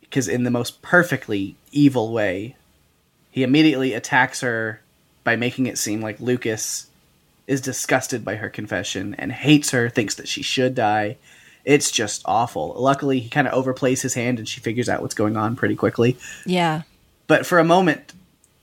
Because 0.00 0.28
in 0.28 0.44
the 0.44 0.50
most 0.50 0.82
perfectly 0.82 1.56
evil 1.70 2.12
way, 2.12 2.56
he 3.30 3.42
immediately 3.42 3.94
attacks 3.94 4.42
her 4.42 4.82
by 5.24 5.36
making 5.36 5.66
it 5.66 5.78
seem 5.78 6.02
like 6.02 6.20
Lucas 6.20 6.88
is 7.46 7.60
disgusted 7.60 8.24
by 8.24 8.36
her 8.36 8.48
confession 8.48 9.14
and 9.18 9.32
hates 9.32 9.70
her, 9.70 9.88
thinks 9.88 10.14
that 10.14 10.28
she 10.28 10.42
should 10.42 10.74
die. 10.74 11.16
It's 11.64 11.90
just 11.90 12.22
awful. 12.24 12.74
Luckily, 12.76 13.20
he 13.20 13.28
kind 13.28 13.46
of 13.46 13.64
overplays 13.64 14.02
his 14.02 14.14
hand 14.14 14.38
and 14.38 14.48
she 14.48 14.60
figures 14.60 14.88
out 14.88 15.00
what's 15.02 15.14
going 15.14 15.36
on 15.36 15.54
pretty 15.56 15.76
quickly. 15.76 16.16
yeah. 16.44 16.82
But 17.28 17.46
for 17.46 17.58
a 17.58 17.64
moment, 17.64 18.12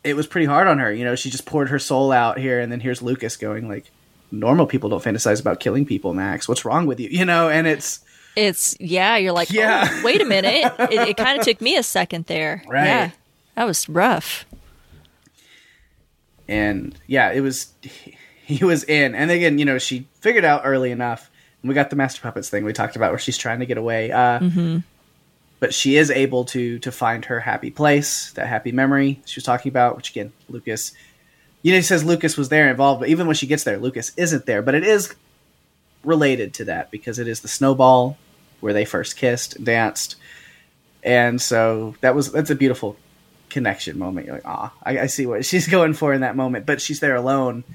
it 0.04 0.16
was 0.16 0.28
pretty 0.28 0.46
hard 0.46 0.68
on 0.68 0.80
her. 0.80 0.92
You 0.94 1.06
know, 1.06 1.16
she 1.16 1.30
just 1.30 1.46
poured 1.46 1.70
her 1.70 1.80
soul 1.80 2.12
out 2.12 2.38
here, 2.38 2.60
and 2.60 2.72
then 2.72 2.80
here's 2.82 3.02
Lucas 3.02 3.36
going 3.38 3.68
like, 3.70 3.90
"Normal 4.32 4.68
people 4.68 4.90
don't 4.90 5.04
fantasize 5.04 5.40
about 5.42 5.60
killing 5.60 5.86
people, 5.86 6.14
Max. 6.14 6.48
What's 6.48 6.66
wrong 6.66 6.86
with 6.86 7.00
you?" 7.00 7.10
You 7.10 7.26
know, 7.26 7.50
and 7.50 7.66
it's 7.66 8.00
It's 8.36 8.76
yeah. 8.80 9.16
You're 9.18 9.32
like, 9.34 9.50
Yeah. 9.50 9.88
oh, 9.90 10.02
wait 10.04 10.22
a 10.22 10.26
minute. 10.26 10.72
It, 10.92 11.10
it 11.10 11.18
kind 11.18 11.40
of 11.40 11.46
took 11.46 11.62
me 11.62 11.78
a 11.78 11.84
second 11.84 12.26
there. 12.26 12.62
Right. 12.68 12.86
Yeah. 12.86 13.12
That 13.56 13.66
was 13.66 13.88
rough. 13.90 14.46
and 16.48 16.96
yeah, 17.08 17.32
it 17.32 17.42
was 17.42 17.74
he 18.46 18.64
was 18.64 18.84
in. 18.84 19.16
And 19.16 19.32
again, 19.32 19.58
you 19.60 19.66
know, 19.66 19.78
she 19.78 20.08
figured 20.22 20.46
out 20.46 20.62
early 20.66 20.92
enough. 20.92 21.29
We 21.64 21.74
got 21.74 21.90
the 21.90 21.96
master 21.96 22.22
puppets 22.22 22.50
thing 22.50 22.64
we 22.64 22.74
talked 22.74 22.96
about 22.96 23.12
where 23.12 23.20
she's 23.20 23.38
trying 23.38 23.60
to 23.60 23.66
get 23.66 23.78
away. 23.78 24.12
Uh, 24.12 24.40
But 25.60 25.74
she 25.74 25.98
is 25.98 26.10
able 26.10 26.46
to 26.46 26.80
to 26.80 26.92
find 26.92 27.26
her 27.26 27.42
happy 27.42 27.70
place, 27.70 28.32
that 28.32 28.48
happy 28.48 28.72
memory 28.72 29.20
she 29.26 29.38
was 29.38 29.44
talking 29.44 29.70
about. 29.70 29.98
Which 29.98 30.12
again, 30.12 30.32
Lucas, 30.48 30.94
you 31.64 31.74
know, 31.74 31.78
he 31.80 31.82
says 31.84 32.04
Lucas 32.06 32.38
was 32.38 32.48
there 32.48 32.70
involved, 32.70 33.02
but 33.02 33.10
even 33.10 33.28
when 33.28 33.36
she 33.36 33.46
gets 33.46 33.66
there, 33.66 33.78
Lucas 33.78 34.14
isn't 34.16 34.46
there. 34.46 34.62
But 34.62 34.76
it 34.76 34.86
is 34.86 35.14
related 36.06 36.54
to 36.54 36.66
that 36.66 36.92
because 36.92 37.20
it 37.20 37.28
is 37.28 37.42
the 37.42 37.50
snowball 37.50 38.18
where 38.62 38.72
they 38.72 38.86
first 38.86 39.18
kissed, 39.18 39.58
and 39.58 39.66
danced, 39.66 40.16
and 41.04 41.42
so 41.42 41.94
that 42.00 42.16
was 42.16 42.32
that's 42.32 42.50
a 42.50 42.56
beautiful 42.56 42.96
connection 43.50 44.00
moment. 44.00 44.28
You're 44.28 44.36
like, 44.36 44.48
ah, 44.48 44.72
I, 44.82 45.00
I 45.00 45.06
see 45.08 45.26
what 45.26 45.44
she's 45.52 45.68
going 45.68 45.94
for 45.94 46.14
in 46.14 46.22
that 46.22 46.38
moment. 46.38 46.66
But 46.66 46.80
she's 46.82 47.02
there 47.02 47.16
alone, 47.18 47.66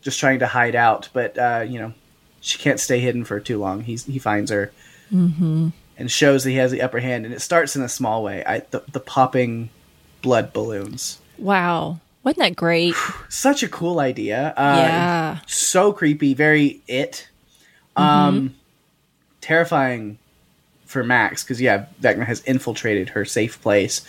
just 0.00 0.18
trying 0.18 0.38
to 0.38 0.46
hide 0.46 0.74
out. 0.74 1.10
But 1.12 1.36
uh, 1.36 1.66
you 1.68 1.80
know, 1.80 1.92
she 2.40 2.58
can't 2.58 2.80
stay 2.80 3.00
hidden 3.00 3.24
for 3.24 3.40
too 3.40 3.58
long. 3.58 3.82
He's 3.82 4.04
he 4.04 4.18
finds 4.18 4.50
her 4.50 4.72
and 5.10 6.10
shows 6.10 6.44
that 6.44 6.50
he 6.50 6.56
has 6.56 6.70
the 6.70 6.82
upper 6.82 7.00
hand. 7.00 7.24
And 7.24 7.34
it 7.34 7.40
starts 7.40 7.74
in 7.76 7.82
a 7.82 7.88
small 7.88 8.22
way. 8.22 8.44
I 8.46 8.60
the, 8.70 8.82
the 8.92 9.00
popping 9.00 9.70
blood 10.22 10.52
balloons. 10.52 11.18
Wow. 11.38 12.00
Wasn't 12.24 12.38
that 12.40 12.56
great? 12.56 12.94
Such 13.28 13.62
a 13.62 13.68
cool 13.68 14.00
idea. 14.00 14.52
Uh, 14.56 14.76
Yeah. 14.76 15.38
So 15.46 15.92
creepy. 15.92 16.34
Very 16.34 16.82
it. 16.86 17.28
Um, 17.96 18.54
terrifying 19.40 20.18
for 20.84 21.02
Max 21.02 21.42
because 21.42 21.60
yeah, 21.60 21.86
Vecna 22.00 22.24
has 22.24 22.42
infiltrated 22.42 23.10
her 23.10 23.24
safe 23.24 23.60
place. 23.60 24.02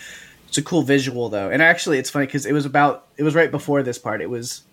It's 0.47 0.57
a 0.57 0.61
cool 0.63 0.81
visual 0.81 1.29
though, 1.29 1.49
and 1.49 1.61
actually 1.61 1.97
it's 1.97 2.09
funny 2.09 2.25
because 2.25 2.45
it 2.45 2.53
was 2.53 2.65
about 2.65 3.07
it 3.17 3.23
was 3.23 3.35
right 3.35 3.51
before 3.51 3.83
this 3.83 3.97
part. 3.97 4.21
It 4.21 4.29
was 4.29 4.63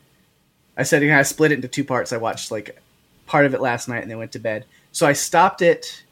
I 0.76 0.82
said 0.82 1.02
you 1.02 1.08
know, 1.08 1.18
I 1.18 1.22
split 1.22 1.52
it 1.52 1.56
into 1.56 1.68
two 1.68 1.84
parts. 1.84 2.12
I 2.12 2.16
watched 2.18 2.50
like 2.50 2.80
part 3.26 3.46
of 3.46 3.54
it 3.54 3.60
last 3.60 3.88
night 3.88 4.02
and 4.02 4.10
they 4.10 4.16
went 4.16 4.32
to 4.32 4.38
bed. 4.38 4.64
So 4.92 5.06
I 5.06 5.12
stopped 5.12 5.60
it 5.60 6.04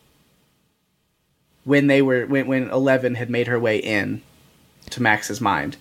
when 1.65 1.87
they 1.87 2.03
were 2.03 2.27
when 2.27 2.47
when 2.47 2.71
Eleven 2.71 3.15
had 3.15 3.31
made 3.31 3.47
her 3.47 3.59
way 3.59 3.79
in 3.79 4.23
to 4.91 5.03
Max's 5.03 5.41
mind. 5.41 5.77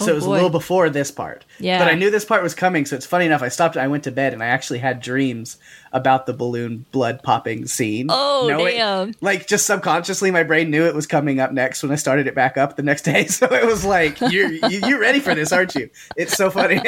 So 0.00 0.06
Oh, 0.06 0.10
it 0.10 0.14
was 0.14 0.24
boy. 0.26 0.30
a 0.30 0.34
little 0.34 0.50
before 0.50 0.90
this 0.90 1.10
part. 1.10 1.44
Yeah. 1.58 1.78
But 1.80 1.88
I 1.88 1.94
knew 1.96 2.08
this 2.10 2.24
part 2.24 2.42
was 2.42 2.54
coming, 2.54 2.86
so 2.86 2.94
it's 2.94 3.04
funny 3.06 3.26
enough. 3.26 3.42
I 3.42 3.48
stopped. 3.48 3.76
I 3.76 3.88
went 3.88 4.04
to 4.04 4.12
bed, 4.12 4.32
and 4.32 4.42
I 4.42 4.46
actually 4.46 4.78
had 4.78 5.00
dreams 5.00 5.56
about 5.92 6.26
the 6.26 6.32
balloon 6.32 6.84
blood 6.92 7.22
popping 7.22 7.66
scene. 7.66 8.06
Oh, 8.10 8.46
Knowing- 8.48 8.76
damn. 8.76 9.14
Like 9.20 9.46
just 9.48 9.66
subconsciously, 9.66 10.30
my 10.30 10.42
brain 10.44 10.70
knew 10.70 10.86
it 10.86 10.94
was 10.94 11.06
coming 11.06 11.40
up 11.40 11.50
next 11.52 11.82
when 11.82 11.90
I 11.90 11.96
started 11.96 12.26
it 12.28 12.34
back 12.34 12.56
up 12.56 12.76
the 12.76 12.82
next 12.82 13.02
day. 13.02 13.26
So 13.28 13.46
it 13.52 13.66
was 13.66 13.84
like, 13.84 14.20
"You're 14.20 14.52
you- 14.52 14.80
you're 14.86 15.00
ready 15.00 15.18
for 15.20 15.34
this, 15.34 15.52
aren't 15.52 15.74
you?" 15.74 15.90
It's 16.16 16.36
so 16.36 16.50
funny. 16.50 16.78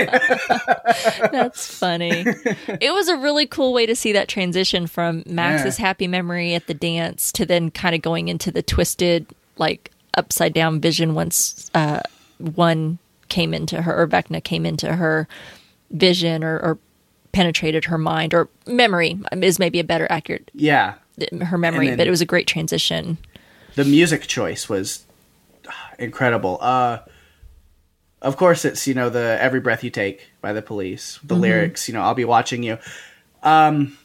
That's 1.32 1.66
funny. 1.78 2.24
it 2.80 2.92
was 2.94 3.08
a 3.08 3.16
really 3.16 3.46
cool 3.46 3.72
way 3.72 3.86
to 3.86 3.96
see 3.96 4.12
that 4.12 4.28
transition 4.28 4.86
from 4.86 5.22
Max's 5.26 5.78
Yeah. 5.78 5.86
happy 5.86 6.06
memory 6.06 6.54
at 6.54 6.66
the 6.66 6.74
dance 6.74 7.32
to 7.32 7.46
then 7.46 7.70
kind 7.70 7.94
of 7.94 8.02
going 8.02 8.28
into 8.28 8.50
the 8.50 8.62
twisted, 8.62 9.26
like 9.58 9.90
upside 10.14 10.52
down 10.52 10.80
vision 10.80 11.14
once 11.14 11.70
uh, 11.74 12.00
one 12.40 12.98
came 13.28 13.54
into 13.54 13.82
her, 13.82 14.02
or 14.02 14.06
Vecna 14.06 14.42
came 14.42 14.66
into 14.66 14.94
her 14.94 15.28
vision 15.90 16.44
or, 16.44 16.58
or 16.58 16.78
penetrated 17.32 17.84
her 17.86 17.98
mind 17.98 18.34
or 18.34 18.48
memory 18.66 19.18
is 19.40 19.58
maybe 19.58 19.78
a 19.78 19.84
better 19.84 20.06
accurate 20.10 20.50
yeah, 20.54 20.94
her 21.42 21.58
memory, 21.58 21.94
but 21.96 22.06
it 22.06 22.10
was 22.10 22.20
a 22.20 22.26
great 22.26 22.46
transition. 22.46 23.18
the 23.74 23.84
music 23.84 24.26
choice 24.26 24.68
was 24.68 25.04
ah, 25.68 25.90
incredible. 25.98 26.58
Uh, 26.60 26.98
of 28.22 28.36
course, 28.36 28.64
it's 28.64 28.86
you 28.86 28.94
know 28.94 29.08
the 29.08 29.38
"Every 29.40 29.60
Breath 29.60 29.84
You 29.84 29.90
Take" 29.90 30.30
by 30.40 30.52
the 30.52 30.62
Police. 30.62 31.18
The 31.22 31.36
lyrics, 31.36 31.88
you 31.88 31.94
know, 31.94 32.02
"I'll 32.02 32.14
be 32.14 32.24
watching 32.24 32.62
you," 32.62 32.78
um, 33.42 33.96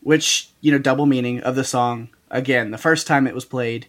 which 0.00 0.48
you 0.60 0.72
know, 0.72 0.78
double 0.78 1.06
meaning 1.06 1.40
of 1.40 1.54
the 1.54 1.64
song. 1.64 2.08
Again, 2.30 2.70
the 2.70 2.78
first 2.78 3.06
time 3.06 3.26
it 3.26 3.34
was 3.34 3.44
played 3.44 3.86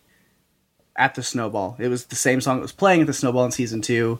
at 1.00 1.16
the 1.16 1.24
Snowball, 1.24 1.78
it 1.80 1.88
was 1.88 2.06
the 2.06 2.16
same 2.16 2.42
song 2.42 2.58
that 2.58 2.62
was 2.62 2.74
playing 2.74 3.02
at 3.02 3.08
the 3.08 3.14
Snowball 3.14 3.46
in 3.46 3.52
season 3.52 3.82
two 3.82 4.20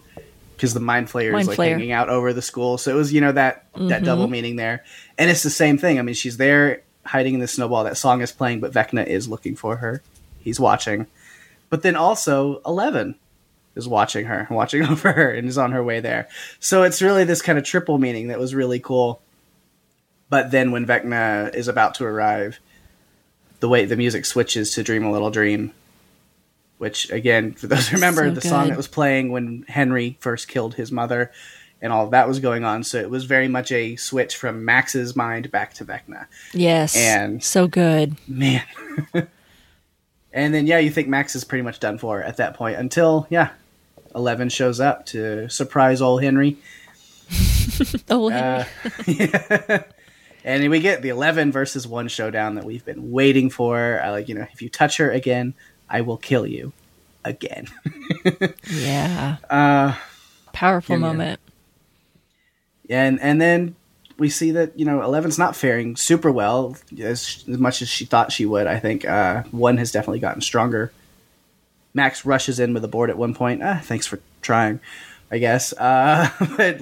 because 0.56 0.74
the 0.74 0.80
Mind 0.80 1.08
Flayer 1.08 1.34
Mind 1.34 1.44
is 1.44 1.48
like 1.50 1.60
Flayer. 1.60 1.72
hanging 1.72 1.92
out 1.92 2.10
over 2.10 2.34
the 2.34 2.42
school. 2.42 2.78
So 2.78 2.92
it 2.92 2.96
was 2.96 3.14
you 3.14 3.22
know 3.22 3.34
that 3.34 3.66
that 3.76 4.04
double 4.04 4.24
mm-hmm. 4.24 4.32
meaning 4.32 4.56
there, 4.56 4.84
and 5.18 5.30
it's 5.30 5.44
the 5.44 5.50
same 5.50 5.78
thing. 5.78 6.00
I 6.00 6.02
mean, 6.02 6.16
she's 6.16 6.38
there 6.38 6.82
hiding 7.06 7.36
in 7.36 7.40
the 7.42 7.48
Snowball. 7.48 7.84
That 7.84 7.98
song 7.98 8.22
is 8.22 8.32
playing, 8.32 8.62
but 8.62 8.72
Vecna 8.72 9.06
is 9.06 9.28
looking 9.28 9.56
for 9.56 9.78
her. 9.78 10.02
He's 10.40 10.60
watching. 10.60 11.06
But 11.70 11.84
then 11.84 11.96
also 11.96 12.62
Eleven 12.66 13.16
is 13.76 13.88
watching 13.88 14.26
her, 14.26 14.48
watching 14.52 14.84
over 14.88 15.12
her, 15.12 15.32
and 15.32 15.48
is 15.48 15.58
on 15.58 15.74
her 15.74 15.84
way 15.84 16.00
there. 16.00 16.30
So 16.60 16.84
it's 16.84 17.02
really 17.02 17.26
this 17.26 17.42
kind 17.42 17.60
of 17.60 17.66
triple 17.66 17.98
meaning 17.98 18.30
that 18.30 18.40
was 18.40 18.56
really 18.56 18.80
cool. 18.80 19.22
But 20.30 20.52
then 20.52 20.72
when 20.72 20.86
Vecna 20.86 21.54
is 21.54 21.68
about 21.68 21.96
to 21.96 22.06
arrive, 22.06 22.60
the 23.60 23.68
way 23.68 23.86
the 23.86 23.98
music 23.98 24.26
switches 24.26 24.72
to 24.76 24.84
Dream 24.84 25.04
a 25.04 25.12
Little 25.12 25.32
Dream, 25.32 25.74
which 26.80 27.12
again, 27.12 27.54
for 27.54 27.68
those 27.68 27.88
who 27.88 27.98
remember, 27.98 28.28
So 28.28 28.32
the 28.34 28.42
song 28.42 28.70
that 28.70 28.78
was 28.78 28.88
playing 28.88 29.32
when 29.32 29.64
Henry 29.68 30.18
first 30.20 30.48
killed 30.48 30.74
his 30.74 30.92
mother 30.92 31.32
and 31.82 31.94
all 31.94 32.08
that 32.10 32.28
was 32.28 32.40
going 32.40 32.66
on. 32.66 32.84
So 32.84 32.98
it 33.00 33.10
was 33.10 33.26
very 33.26 33.48
much 33.48 33.72
a 33.72 33.96
switch 33.96 34.36
from 34.36 34.66
Max's 34.66 35.16
mind 35.16 35.52
back 35.52 35.74
to 35.76 35.86
Vecna. 35.86 36.26
Yes. 36.54 36.96
And- 36.98 37.44
so 37.44 37.68
good. 37.68 38.16
Man. 38.28 38.64
and 40.34 40.54
then 40.54 40.68
yeah, 40.68 40.80
you 40.80 40.90
think 40.90 41.08
Max 41.08 41.36
is 41.36 41.44
pretty 41.44 41.62
much 41.62 41.80
done 41.80 41.98
for 41.98 42.22
at 42.24 42.38
that 42.38 42.56
point 42.56 42.78
until 42.78 43.28
yeah, 43.30 43.50
Eleven 44.16 44.50
shows 44.50 44.80
up 44.80 45.06
to 45.08 45.50
surprise 45.50 46.02
old 46.02 46.24
Henry. 46.24 46.58
Oh, 48.10 48.30
Uh, 48.30 48.66
and 50.44 50.70
we 50.70 50.80
get 50.82 51.02
the 51.02 51.10
Eleven 51.10 51.52
versus 51.52 51.88
One 51.88 52.08
showdown 52.10 52.56
that 52.56 52.66
we've 52.66 52.84
been 52.84 53.12
waiting 53.12 53.50
for. 53.50 54.02
I 54.04 54.10
like 54.10 54.28
you 54.28 54.36
know, 54.36 54.46
if 54.52 54.62
you 54.62 54.68
touch 54.70 54.98
her 54.98 55.10
again, 55.10 55.54
I 55.90 56.02
will 56.02 56.18
kill 56.18 56.46
you 56.46 56.72
again. 57.26 57.68
yeah. 58.70 59.38
Uh, 59.50 59.96
Powerful 60.54 60.96
yeah, 60.96 61.00
moment. 61.00 61.40
and 62.90 63.20
and 63.22 63.40
then 63.42 63.76
we 64.18 64.30
see 64.30 64.52
that 64.52 64.78
you 64.78 64.86
know 64.86 65.02
Eleven's 65.02 65.40
not 65.40 65.56
faring 65.56 65.96
super 65.96 66.32
well 66.32 66.78
as, 67.02 67.44
as 67.50 67.58
much 67.58 67.82
as 67.82 67.90
she 67.90 68.06
thought 68.06 68.32
she 68.32 68.46
would. 68.46 68.68
I 68.68 68.80
think 68.80 69.06
uh, 69.06 69.44
one 69.52 69.78
has 69.78 69.92
definitely 69.92 70.20
gotten 70.20 70.42
stronger. 70.42 70.92
Max 71.94 72.26
rushes 72.26 72.60
in 72.60 72.74
with 72.74 72.84
a 72.84 72.88
board 72.88 73.10
at 73.10 73.18
one 73.18 73.34
point. 73.34 73.62
Ah, 73.64 73.80
thanks 73.84 74.06
for 74.06 74.20
trying, 74.42 74.80
I 75.32 75.40
guess. 75.40 75.74
Uh, 75.74 76.30
but 76.58 76.80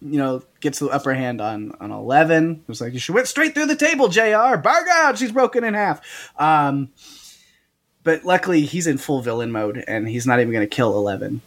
you 0.00 0.18
know, 0.18 0.42
gets 0.60 0.78
the 0.78 0.88
upper 0.88 1.14
hand 1.14 1.40
on 1.40 1.72
on 1.80 1.90
Eleven. 1.92 2.52
It 2.52 2.68
was 2.68 2.80
like 2.80 2.98
she 2.98 3.12
went 3.12 3.28
straight 3.28 3.54
through 3.54 3.66
the 3.66 3.76
table. 3.76 4.08
Jr. 4.08 4.56
Bar 4.56 4.84
God, 4.86 5.18
she's 5.18 5.32
broken 5.32 5.64
in 5.64 5.74
half. 5.74 6.00
Um, 6.38 6.90
but 8.04 8.24
luckily, 8.24 8.62
he's 8.62 8.86
in 8.86 8.98
full 8.98 9.20
villain 9.22 9.52
mode, 9.52 9.84
and 9.86 10.08
he's 10.08 10.26
not 10.26 10.40
even 10.40 10.52
going 10.52 10.68
to 10.68 10.74
kill 10.74 10.96
Eleven 10.96 11.40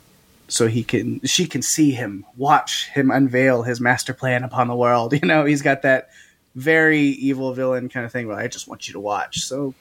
so 0.47 0.67
he 0.67 0.83
can 0.83 1.21
she 1.25 1.45
can 1.47 1.61
see 1.61 1.91
him 1.91 2.25
watch 2.35 2.89
him 2.89 3.09
unveil 3.09 3.63
his 3.63 3.79
master 3.79 4.13
plan 4.13 4.43
upon 4.43 4.67
the 4.67 4.75
world 4.75 5.13
you 5.21 5.21
know 5.25 5.45
he's 5.45 5.61
got 5.61 5.81
that 5.83 6.09
very 6.55 6.99
evil 7.03 7.53
villain 7.53 7.87
kind 7.87 8.05
of 8.05 8.11
thing 8.11 8.27
where 8.27 8.35
i 8.37 8.49
just 8.49 8.67
want 8.67 8.85
you 8.85 8.91
to 8.91 8.99
watch 8.99 9.39
so 9.45 9.73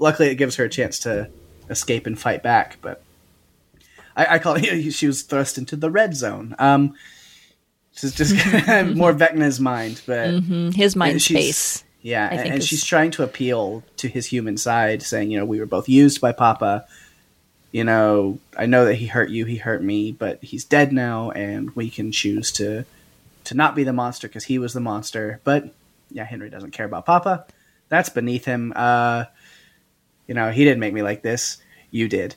luckily 0.00 0.28
it 0.28 0.34
gives 0.34 0.56
her 0.56 0.64
a 0.64 0.68
chance 0.68 0.98
to 0.98 1.30
escape 1.70 2.04
and 2.04 2.18
fight 2.18 2.42
back 2.42 2.78
but 2.82 3.00
i, 4.16 4.26
I 4.34 4.38
call 4.40 4.54
it 4.58 4.90
she 4.90 5.06
was 5.06 5.22
thrust 5.22 5.56
into 5.56 5.76
the 5.76 5.88
red 5.88 6.16
zone 6.16 6.56
um 6.58 6.94
this 7.92 8.02
is 8.02 8.12
just 8.12 8.34
more 8.96 9.12
vecna's 9.12 9.60
mind 9.60 10.02
but 10.04 10.30
Mhm. 10.30 10.74
His 10.74 10.96
mind 10.96 11.22
space. 11.22 11.84
Yeah, 12.02 12.28
and, 12.30 12.54
and 12.54 12.64
she's 12.64 12.84
trying 12.84 13.10
to 13.12 13.22
appeal 13.22 13.82
to 13.96 14.08
his 14.08 14.26
human 14.26 14.56
side, 14.56 15.02
saying, 15.02 15.30
you 15.30 15.38
know, 15.38 15.44
we 15.44 15.60
were 15.60 15.66
both 15.66 15.88
used 15.88 16.20
by 16.20 16.32
Papa. 16.32 16.86
You 17.72 17.84
know, 17.84 18.38
I 18.56 18.66
know 18.66 18.86
that 18.86 18.94
he 18.94 19.06
hurt 19.06 19.30
you, 19.30 19.44
he 19.44 19.56
hurt 19.56 19.82
me, 19.82 20.12
but 20.12 20.42
he's 20.42 20.64
dead 20.64 20.92
now, 20.92 21.30
and 21.32 21.74
we 21.76 21.90
can 21.90 22.12
choose 22.12 22.52
to 22.52 22.84
to 23.44 23.54
not 23.54 23.74
be 23.74 23.84
the 23.84 23.92
monster 23.92 24.28
because 24.28 24.44
he 24.44 24.58
was 24.58 24.72
the 24.72 24.80
monster. 24.80 25.40
But 25.44 25.72
yeah, 26.10 26.24
Henry 26.24 26.50
doesn't 26.50 26.70
care 26.72 26.86
about 26.86 27.06
Papa. 27.06 27.46
That's 27.88 28.08
beneath 28.08 28.44
him. 28.44 28.72
Uh, 28.74 29.24
you 30.26 30.34
know, 30.34 30.50
he 30.50 30.64
didn't 30.64 30.80
make 30.80 30.94
me 30.94 31.02
like 31.02 31.22
this. 31.22 31.58
You 31.90 32.08
did. 32.08 32.34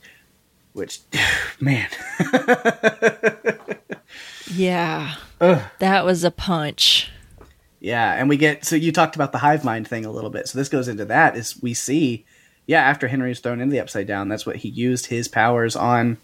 Which, 0.73 1.01
man, 1.59 1.89
Yeah. 4.53 5.15
That 5.79 6.05
was 6.05 6.23
a 6.23 6.31
punch. 6.31 7.09
Yeah, 7.81 8.13
and 8.13 8.29
we 8.29 8.37
get 8.37 8.63
so 8.63 8.75
you 8.75 8.91
talked 8.91 9.15
about 9.15 9.31
the 9.31 9.39
hive 9.39 9.65
mind 9.65 9.87
thing 9.87 10.05
a 10.05 10.11
little 10.11 10.29
bit. 10.29 10.47
So 10.47 10.57
this 10.57 10.69
goes 10.69 10.87
into 10.87 11.03
that 11.05 11.35
is 11.35 11.61
we 11.61 11.73
see, 11.73 12.23
yeah, 12.67 12.81
after 12.81 13.07
Henry's 13.07 13.39
thrown 13.39 13.59
into 13.59 13.73
the 13.73 13.79
upside 13.79 14.05
down, 14.05 14.29
that's 14.29 14.45
what 14.45 14.57
he 14.57 14.69
used 14.69 15.07
his 15.07 15.27
powers 15.27 15.75
on 15.75 16.17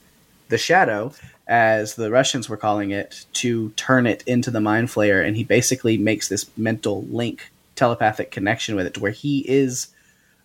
the 0.49 0.59
shadow, 0.59 1.11
as 1.47 1.95
the 1.95 2.11
Russians 2.11 2.47
were 2.47 2.57
calling 2.57 2.91
it, 2.91 3.25
to 3.33 3.71
turn 3.71 4.05
it 4.05 4.23
into 4.27 4.51
the 4.51 4.61
mind 4.61 4.89
flayer, 4.89 5.25
and 5.25 5.35
he 5.35 5.43
basically 5.43 5.97
makes 5.97 6.29
this 6.29 6.45
mental 6.55 7.03
link, 7.05 7.51
telepathic 7.75 8.29
connection 8.29 8.75
with 8.75 8.85
it, 8.85 8.93
to 8.93 8.99
where 8.99 9.11
he 9.11 9.39
is 9.49 9.87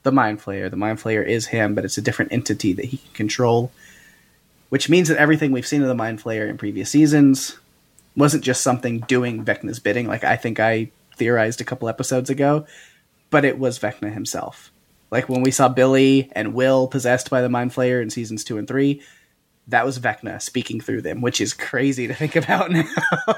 the 0.03 0.11
mind 0.11 0.41
flayer. 0.41 0.71
The 0.71 0.77
mind 0.77 0.99
flayer 0.99 1.25
is 1.25 1.47
him, 1.47 1.75
but 1.75 1.85
it's 1.85 1.99
a 1.99 2.03
different 2.03 2.33
entity 2.33 2.73
that 2.73 2.87
he 2.87 2.97
can 2.97 3.13
control. 3.13 3.71
Which 4.71 4.89
means 4.89 5.09
that 5.09 5.19
everything 5.19 5.53
we've 5.53 5.67
seen 5.67 5.83
of 5.83 5.89
the 5.89 5.95
mind 5.95 6.23
flayer 6.23 6.49
in 6.49 6.57
previous 6.57 6.89
seasons 6.89 7.59
wasn't 8.17 8.43
just 8.43 8.63
something 8.63 9.01
doing 9.01 9.45
Vecna's 9.45 9.79
bidding, 9.79 10.09
like 10.09 10.25
I 10.25 10.37
think 10.37 10.59
I 10.59 10.91
theorized 11.17 11.61
a 11.61 11.65
couple 11.65 11.89
episodes 11.89 12.31
ago, 12.31 12.67
but 13.31 13.45
it 13.45 13.59
was 13.59 13.79
Vecna 13.79 14.13
himself. 14.13 14.71
Like 15.11 15.29
when 15.29 15.43
we 15.43 15.51
saw 15.51 15.69
Billy 15.69 16.31
and 16.33 16.55
Will 16.55 16.87
possessed 16.89 17.29
by 17.31 17.43
the 17.43 17.49
Mind 17.49 17.73
Flayer 17.73 18.01
in 18.03 18.09
seasons 18.11 18.45
two 18.45 18.57
and 18.59 18.67
three, 18.67 19.03
that 19.69 19.85
was 19.85 19.99
Vecna 19.99 20.41
speaking 20.41 20.81
through 20.81 21.03
them, 21.03 21.21
which 21.21 21.41
is 21.41 21.53
crazy 21.55 22.07
to 22.09 22.15
think 22.15 22.35
about 22.43 22.71
now. 22.71 22.85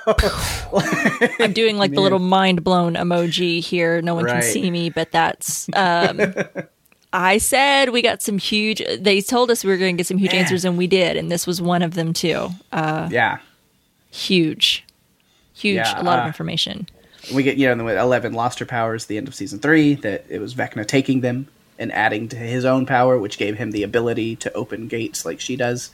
I'm 1.40 1.52
doing 1.52 1.76
like 1.76 1.92
the 1.92 2.00
little 2.00 2.18
mind 2.18 2.64
blown 2.64 2.94
emoji 2.94 3.60
here. 3.60 4.00
No 4.02 4.14
one 4.14 4.24
Right. 4.24 4.34
can 4.34 4.42
see 4.42 4.70
me, 4.70 4.90
but 4.90 5.10
that's. 5.12 5.68
Um, 5.74 6.20
I 7.12 7.38
said 7.38 7.90
we 7.90 8.02
got 8.02 8.22
some 8.22 8.38
huge. 8.38 8.82
They 8.98 9.20
told 9.20 9.50
us 9.50 9.62
we 9.64 9.70
were 9.70 9.76
going 9.76 9.96
to 9.96 10.00
get 10.00 10.06
some 10.06 10.18
huge 10.18 10.32
Man. 10.32 10.42
answers, 10.42 10.64
and 10.64 10.76
we 10.76 10.86
did, 10.88 11.16
and 11.16 11.30
this 11.30 11.46
was 11.46 11.60
one 11.62 11.82
of 11.82 11.94
them 11.94 12.12
too. 12.12 12.48
Uh, 12.72 13.08
yeah. 13.10 13.38
huge, 14.10 14.84
huge, 15.52 15.76
Yeah, 15.76 16.00
a 16.00 16.02
lot 16.02 16.18
uh, 16.18 16.22
of 16.22 16.26
information. 16.26 16.88
We 17.32 17.42
get 17.42 17.56
you 17.56 17.74
know 17.74 17.88
Eleven 17.88 18.32
lost 18.32 18.58
her 18.58 18.66
powers 18.66 19.04
at 19.04 19.08
the 19.08 19.16
end 19.16 19.28
of 19.28 19.34
season 19.34 19.58
three 19.58 19.94
that 19.96 20.24
it 20.28 20.40
was 20.40 20.54
Vecna 20.54 20.86
taking 20.86 21.20
them 21.20 21.48
and 21.78 21.92
adding 21.92 22.28
to 22.28 22.36
his 22.36 22.64
own 22.64 22.86
power, 22.86 23.18
which 23.18 23.38
gave 23.38 23.56
him 23.56 23.70
the 23.70 23.82
ability 23.82 24.36
to 24.36 24.52
open 24.52 24.88
gates 24.88 25.24
like 25.24 25.40
she 25.40 25.56
does. 25.56 25.90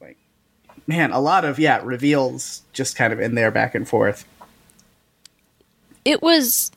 Like, 0.00 0.18
man, 0.86 1.12
a 1.12 1.20
lot 1.20 1.44
of 1.44 1.58
yeah 1.58 1.80
reveals 1.82 2.62
just 2.72 2.96
kind 2.96 3.12
of 3.12 3.20
in 3.20 3.34
there 3.34 3.50
back 3.50 3.74
and 3.74 3.88
forth. 3.88 4.26
It 6.04 6.22
was 6.22 6.70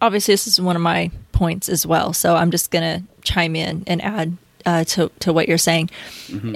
obviously 0.00 0.34
this 0.34 0.46
is 0.46 0.60
one 0.60 0.76
of 0.76 0.82
my 0.82 1.10
points 1.32 1.68
as 1.68 1.86
well, 1.86 2.12
so 2.12 2.36
I'm 2.36 2.50
just 2.50 2.70
gonna 2.70 3.02
chime 3.22 3.56
in 3.56 3.84
and 3.86 4.02
add 4.02 4.36
uh, 4.64 4.84
to 4.84 5.10
to 5.20 5.32
what 5.32 5.48
you're 5.48 5.58
saying, 5.58 5.90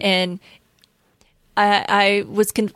and 0.00 0.38
I, 1.56 1.84
I 1.88 2.24
was 2.28 2.52
con- 2.52 2.72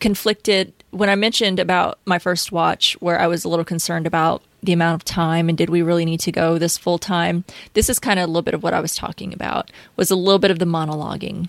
conflicted 0.00 0.72
when 0.90 1.08
I 1.08 1.14
mentioned 1.14 1.58
about 1.60 1.98
my 2.04 2.18
first 2.18 2.52
watch, 2.52 2.96
where 3.00 3.20
I 3.20 3.26
was 3.26 3.44
a 3.44 3.48
little 3.48 3.64
concerned 3.64 4.06
about 4.06 4.42
the 4.62 4.72
amount 4.72 4.94
of 5.00 5.04
time 5.04 5.48
and 5.48 5.56
did 5.56 5.70
we 5.70 5.80
really 5.82 6.04
need 6.04 6.20
to 6.20 6.32
go 6.32 6.58
this 6.58 6.76
full 6.76 6.98
time. 6.98 7.44
This 7.74 7.88
is 7.88 7.98
kind 7.98 8.18
of 8.20 8.24
a 8.24 8.26
little 8.26 8.42
bit 8.42 8.54
of 8.54 8.62
what 8.62 8.74
I 8.74 8.80
was 8.80 8.94
talking 8.94 9.32
about. 9.32 9.70
Was 9.96 10.10
a 10.10 10.16
little 10.16 10.38
bit 10.38 10.50
of 10.50 10.58
the 10.58 10.66
monologuing. 10.66 11.48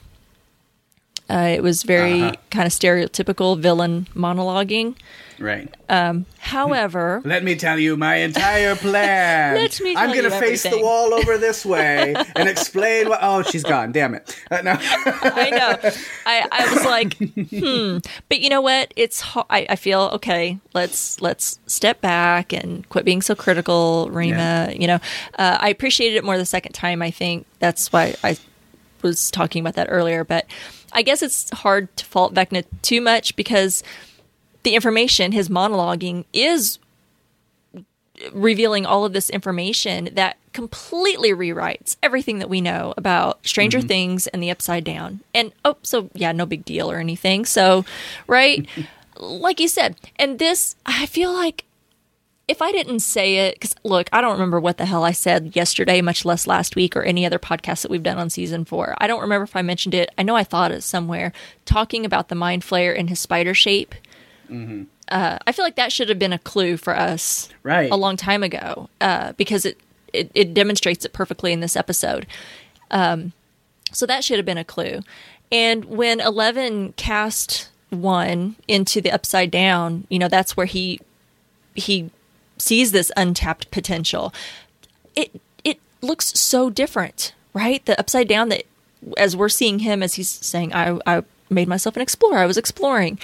Uh, 1.29 1.49
it 1.55 1.63
was 1.63 1.83
very 1.83 2.21
Uh-huh. 2.23 2.33
kind 2.49 2.65
of 2.67 2.73
stereotypical 2.73 3.57
villain 3.59 4.07
monologuing. 4.15 4.95
Right. 5.39 5.73
However, 6.39 7.21
Let 7.25 7.43
me 7.43 7.55
tell 7.55 7.79
you 7.79 7.97
my 7.97 8.17
entire 8.17 8.75
plan. 8.75 9.55
Let 9.61 9.79
me 9.81 9.95
I'm 9.95 10.09
gonna 10.09 10.23
you 10.23 10.29
face 10.29 10.63
the 10.63 10.77
wall 10.79 11.13
over 11.13 11.37
this 11.37 11.65
way 11.73 12.13
and 12.35 12.47
explain 12.49 13.09
what. 13.09 13.19
Oh, 13.21 13.41
she's 13.43 13.63
gone. 13.63 13.91
Damn 13.91 14.13
it. 14.15 14.35
Uh, 14.51 14.61
no. 14.61 14.75
I 14.79 15.49
know. 15.51 15.89
I, 16.25 16.47
I 16.51 16.73
was 16.73 16.85
like, 16.85 17.13
hmm. 17.49 17.97
But 18.31 18.39
you 18.39 18.47
know 18.47 18.61
what? 18.61 18.93
It's 18.95 19.21
I, 19.49 19.65
I 19.67 19.75
feel 19.75 20.09
okay. 20.13 20.57
Let's 20.73 21.19
let's 21.19 21.59
step 21.67 21.99
back 21.99 22.53
and 22.53 22.87
quit 22.87 23.03
being 23.03 23.21
so 23.21 23.35
critical, 23.35 24.07
Rima. 24.09 24.37
Yeah. 24.37 24.69
You 24.69 24.87
know, 24.87 24.99
uh, 25.37 25.57
I 25.59 25.67
appreciated 25.67 26.15
it 26.15 26.23
more 26.23 26.37
the 26.37 26.45
second 26.45 26.71
time. 26.71 27.01
I 27.01 27.11
think 27.11 27.45
that's 27.59 27.91
why 27.91 28.15
I 28.23 28.37
was 29.01 29.31
talking 29.31 29.59
about 29.59 29.73
that 29.75 29.87
earlier. 29.89 30.23
But 30.23 30.45
I 30.93 31.01
guess 31.01 31.21
it's 31.21 31.49
hard 31.49 31.93
to 31.97 32.05
fault 32.05 32.33
Vecna 32.33 32.63
too 32.81 33.01
much 33.01 33.35
because 33.35 33.83
the 34.63 34.75
information, 34.75 35.33
his 35.33 35.49
monologuing, 35.49 36.23
is 36.31 36.79
revealing 38.31 38.85
all 38.85 39.05
of 39.05 39.13
this 39.13 39.29
information 39.29 40.09
that 40.13 40.37
completely 40.53 41.31
rewrites 41.31 41.95
everything 42.03 42.39
that 42.39 42.49
we 42.49 42.61
know 42.61 42.93
about 42.97 43.45
Stranger 43.45 43.79
mm-hmm. 43.79 43.87
Things 43.87 44.27
and 44.27 44.41
the 44.41 44.51
Upside 44.51 44.83
Down. 44.83 45.21
And 45.33 45.51
oh, 45.63 45.77
so 45.83 46.09
yeah, 46.13 46.31
no 46.31 46.45
big 46.45 46.65
deal 46.65 46.91
or 46.91 46.97
anything. 46.97 47.45
So, 47.45 47.85
right, 48.27 48.67
like 49.17 49.59
you 49.59 49.67
said, 49.67 49.95
and 50.17 50.39
this, 50.39 50.75
I 50.85 51.05
feel 51.05 51.33
like 51.33 51.65
if 52.47 52.61
I 52.61 52.71
didn't 52.73 52.99
say 52.99 53.37
it, 53.47 53.55
because 53.55 53.75
look, 53.83 54.09
I 54.11 54.19
don't 54.19 54.33
remember 54.33 54.59
what 54.59 54.77
the 54.77 54.85
hell 54.85 55.05
I 55.05 55.13
said 55.13 55.55
yesterday, 55.55 56.01
much 56.01 56.25
less 56.25 56.45
last 56.45 56.75
week 56.75 56.97
or 56.97 57.03
any 57.03 57.25
other 57.25 57.39
podcast 57.39 57.81
that 57.83 57.91
we've 57.91 58.03
done 58.03 58.17
on 58.17 58.29
season 58.29 58.65
four. 58.65 58.93
I 58.97 59.07
don't 59.07 59.21
remember 59.21 59.43
if 59.43 59.55
I 59.55 59.61
mentioned 59.61 59.93
it. 59.93 60.11
I 60.17 60.23
know 60.23 60.35
I 60.35 60.43
thought 60.43 60.71
it 60.71 60.83
somewhere, 60.83 61.31
talking 61.63 62.05
about 62.05 62.27
the 62.27 62.35
mind 62.35 62.63
flayer 62.63 62.97
and 62.97 63.09
his 63.09 63.19
spider 63.19 63.53
shape. 63.53 63.95
Mm-hmm. 64.49 64.83
Uh, 65.11 65.37
I 65.45 65.51
feel 65.51 65.65
like 65.65 65.75
that 65.75 65.91
should 65.91 66.09
have 66.09 66.17
been 66.19 66.33
a 66.33 66.39
clue 66.39 66.77
for 66.77 66.95
us 66.97 67.49
Right. 67.63 67.91
a 67.91 67.95
long 67.97 68.17
time 68.17 68.43
ago 68.43 68.89
uh, 69.01 69.33
because 69.33 69.65
it, 69.65 69.77
it, 70.13 70.31
it 70.33 70.53
demonstrates 70.53 71.03
it 71.05 71.13
perfectly 71.13 71.51
in 71.53 71.59
this 71.59 71.75
episode. 71.75 72.25
Um, 72.89 73.33
so 73.91 74.05
that 74.05 74.23
should 74.23 74.37
have 74.37 74.45
been 74.45 74.57
a 74.57 74.63
clue. 74.63 75.01
And 75.51 75.85
when 75.85 76.19
Eleven 76.21 76.93
cast 76.93 77.69
one 77.89 78.55
into 78.69 79.01
the 79.01 79.11
upside 79.11 79.51
down, 79.51 80.05
you 80.09 80.17
know, 80.17 80.29
that's 80.29 80.55
where 80.55 80.65
he 80.65 80.99
he 81.75 82.09
sees 82.57 82.91
this 82.93 83.11
untapped 83.17 83.69
potential. 83.71 84.33
It 85.15 85.41
it 85.65 85.77
looks 86.01 86.27
so 86.39 86.69
different, 86.69 87.33
right? 87.53 87.85
The 87.85 87.99
upside 87.99 88.27
down 88.29 88.47
that 88.49 88.63
as 89.17 89.35
we're 89.35 89.49
seeing 89.49 89.79
him 89.79 90.01
as 90.01 90.13
he's 90.13 90.29
saying, 90.29 90.73
I 90.73 90.97
I 91.05 91.23
made 91.49 91.67
myself 91.67 91.97
an 91.97 92.01
explorer, 92.01 92.37
I 92.37 92.45
was 92.45 92.57
exploring. 92.57 93.19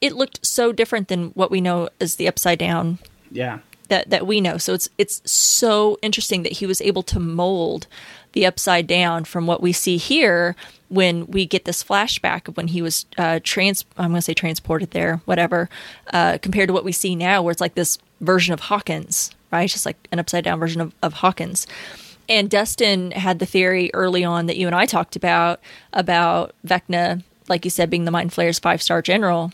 It 0.00 0.14
looked 0.14 0.44
so 0.46 0.72
different 0.72 1.08
than 1.08 1.28
what 1.30 1.50
we 1.50 1.60
know 1.60 1.88
as 2.00 2.16
the 2.16 2.28
upside 2.28 2.58
down 2.58 2.98
Yeah. 3.30 3.58
that 3.88 4.10
that 4.10 4.26
we 4.26 4.40
know. 4.40 4.56
So 4.58 4.72
it's 4.74 4.88
it's 4.98 5.20
so 5.30 5.98
interesting 6.02 6.42
that 6.44 6.52
he 6.52 6.66
was 6.66 6.80
able 6.80 7.02
to 7.04 7.20
mold 7.20 7.86
the 8.32 8.46
upside 8.46 8.86
down 8.86 9.24
from 9.24 9.46
what 9.46 9.60
we 9.60 9.72
see 9.72 9.96
here 9.96 10.54
when 10.88 11.26
we 11.26 11.44
get 11.46 11.64
this 11.64 11.82
flashback 11.82 12.46
of 12.48 12.56
when 12.56 12.68
he 12.68 12.80
was 12.80 13.04
uh, 13.18 13.40
trans. 13.42 13.84
I'm 13.98 14.10
going 14.10 14.18
to 14.18 14.22
say 14.22 14.34
transported 14.34 14.92
there, 14.92 15.20
whatever, 15.24 15.68
uh, 16.12 16.38
compared 16.40 16.68
to 16.68 16.72
what 16.72 16.84
we 16.84 16.92
see 16.92 17.14
now, 17.16 17.42
where 17.42 17.50
it's 17.50 17.60
like 17.60 17.74
this 17.74 17.98
version 18.20 18.54
of 18.54 18.60
Hawkins, 18.60 19.32
right? 19.50 19.64
It's 19.64 19.72
just 19.72 19.86
like 19.86 19.96
an 20.12 20.20
upside 20.20 20.44
down 20.44 20.60
version 20.60 20.80
of, 20.80 20.94
of 21.02 21.14
Hawkins. 21.14 21.66
And 22.28 22.48
Dustin 22.48 23.10
had 23.10 23.40
the 23.40 23.46
theory 23.46 23.90
early 23.92 24.22
on 24.22 24.46
that 24.46 24.56
you 24.56 24.66
and 24.68 24.76
I 24.76 24.86
talked 24.86 25.16
about 25.16 25.58
about 25.92 26.54
Vecna, 26.64 27.24
like 27.48 27.64
you 27.64 27.70
said, 27.72 27.90
being 27.90 28.04
the 28.04 28.12
Mind 28.12 28.32
Flayer's 28.32 28.60
five 28.60 28.80
star 28.80 29.02
general 29.02 29.52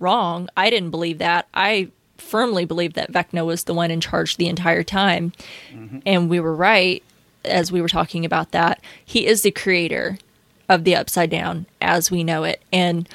wrong. 0.00 0.48
I 0.56 0.70
didn't 0.70 0.90
believe 0.90 1.18
that. 1.18 1.48
I 1.54 1.88
firmly 2.18 2.64
believed 2.64 2.96
that 2.96 3.12
Vecna 3.12 3.44
was 3.44 3.64
the 3.64 3.74
one 3.74 3.90
in 3.90 4.00
charge 4.00 4.36
the 4.36 4.48
entire 4.48 4.82
time. 4.82 5.32
Mm-hmm. 5.70 5.98
And 6.06 6.30
we 6.30 6.40
were 6.40 6.54
right 6.54 7.02
as 7.44 7.70
we 7.70 7.80
were 7.80 7.88
talking 7.88 8.24
about 8.24 8.52
that. 8.52 8.80
He 9.04 9.26
is 9.26 9.42
the 9.42 9.50
creator 9.50 10.18
of 10.68 10.84
the 10.84 10.96
Upside 10.96 11.30
Down 11.30 11.66
as 11.80 12.10
we 12.10 12.24
know 12.24 12.44
it. 12.44 12.62
And 12.72 13.08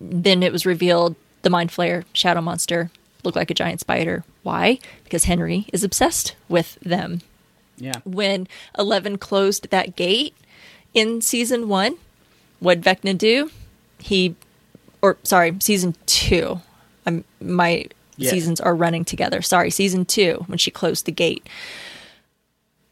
then 0.00 0.42
it 0.42 0.52
was 0.52 0.64
revealed 0.66 1.16
the 1.42 1.50
Mind 1.50 1.70
Flayer 1.70 2.04
Shadow 2.12 2.40
Monster 2.40 2.90
looked 3.24 3.36
like 3.36 3.50
a 3.50 3.54
giant 3.54 3.80
spider. 3.80 4.24
Why? 4.42 4.78
Because 5.04 5.24
Henry 5.24 5.66
is 5.72 5.82
obsessed 5.84 6.36
with 6.48 6.78
them 6.80 7.20
Yeah. 7.76 8.00
when 8.04 8.46
Eleven 8.78 9.18
closed 9.18 9.70
that 9.70 9.96
gate 9.96 10.34
in 10.94 11.20
season 11.20 11.68
one, 11.68 11.96
what 12.60 12.80
Vecna 12.80 13.16
do? 13.16 13.50
He, 13.98 14.36
or 15.02 15.16
sorry, 15.22 15.56
season 15.60 15.94
two. 16.06 16.60
I'm, 17.06 17.24
my 17.40 17.86
Yeah. 18.16 18.30
seasons 18.30 18.60
are 18.60 18.74
running 18.74 19.04
together. 19.04 19.40
Sorry, 19.42 19.70
season 19.70 20.04
two 20.04 20.44
when 20.46 20.58
she 20.58 20.70
closed 20.70 21.06
the 21.06 21.12
gate. 21.12 21.46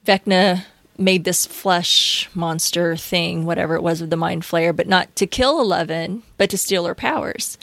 Vecna 0.07 0.65
made 0.97 1.25
this 1.25 1.47
flesh 1.47 2.29
monster 2.35 2.97
thing, 2.97 3.45
whatever 3.45 3.75
it 3.75 3.83
was, 3.83 4.01
with 4.01 4.11
the 4.11 4.17
mind 4.17 4.43
flayer, 4.43 4.75
but 4.75 4.89
not 4.89 5.15
to 5.17 5.27
kill 5.27 5.61
Eleven, 5.61 6.23
but 6.39 6.51
to 6.51 6.59
steal 6.59 6.87
her 6.87 6.95
powers 6.95 7.57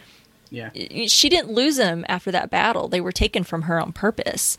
Yeah. 0.52 0.70
she 1.08 1.28
didn't 1.28 1.52
lose 1.52 1.76
them 1.76 2.06
after 2.08 2.32
that 2.32 2.50
battle. 2.50 2.88
They 2.88 3.02
were 3.02 3.12
taken 3.12 3.44
from 3.44 3.64
her 3.64 3.82
on 3.82 3.92
purpose. 3.92 4.58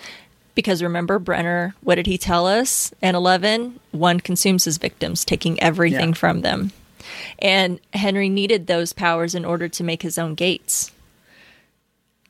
Because 0.54 0.82
remember, 0.82 1.18
Brenner, 1.18 1.74
what 1.82 1.94
did 1.96 2.06
he 2.06 2.16
tell 2.18 2.46
us? 2.46 2.92
And 3.02 3.14
11, 3.16 3.78
one 3.92 4.20
consumes 4.20 4.64
his 4.64 4.78
victims, 4.78 5.24
taking 5.24 5.60
everything 5.62 6.08
Yeah. 6.10 6.14
from 6.14 6.40
them. 6.40 6.72
And 7.40 7.80
Henry 7.92 8.28
needed 8.28 8.66
those 8.66 8.92
powers 8.92 9.34
in 9.34 9.44
order 9.44 9.68
to 9.68 9.84
make 9.84 10.02
his 10.02 10.18
own 10.18 10.34
gates. 10.34 10.92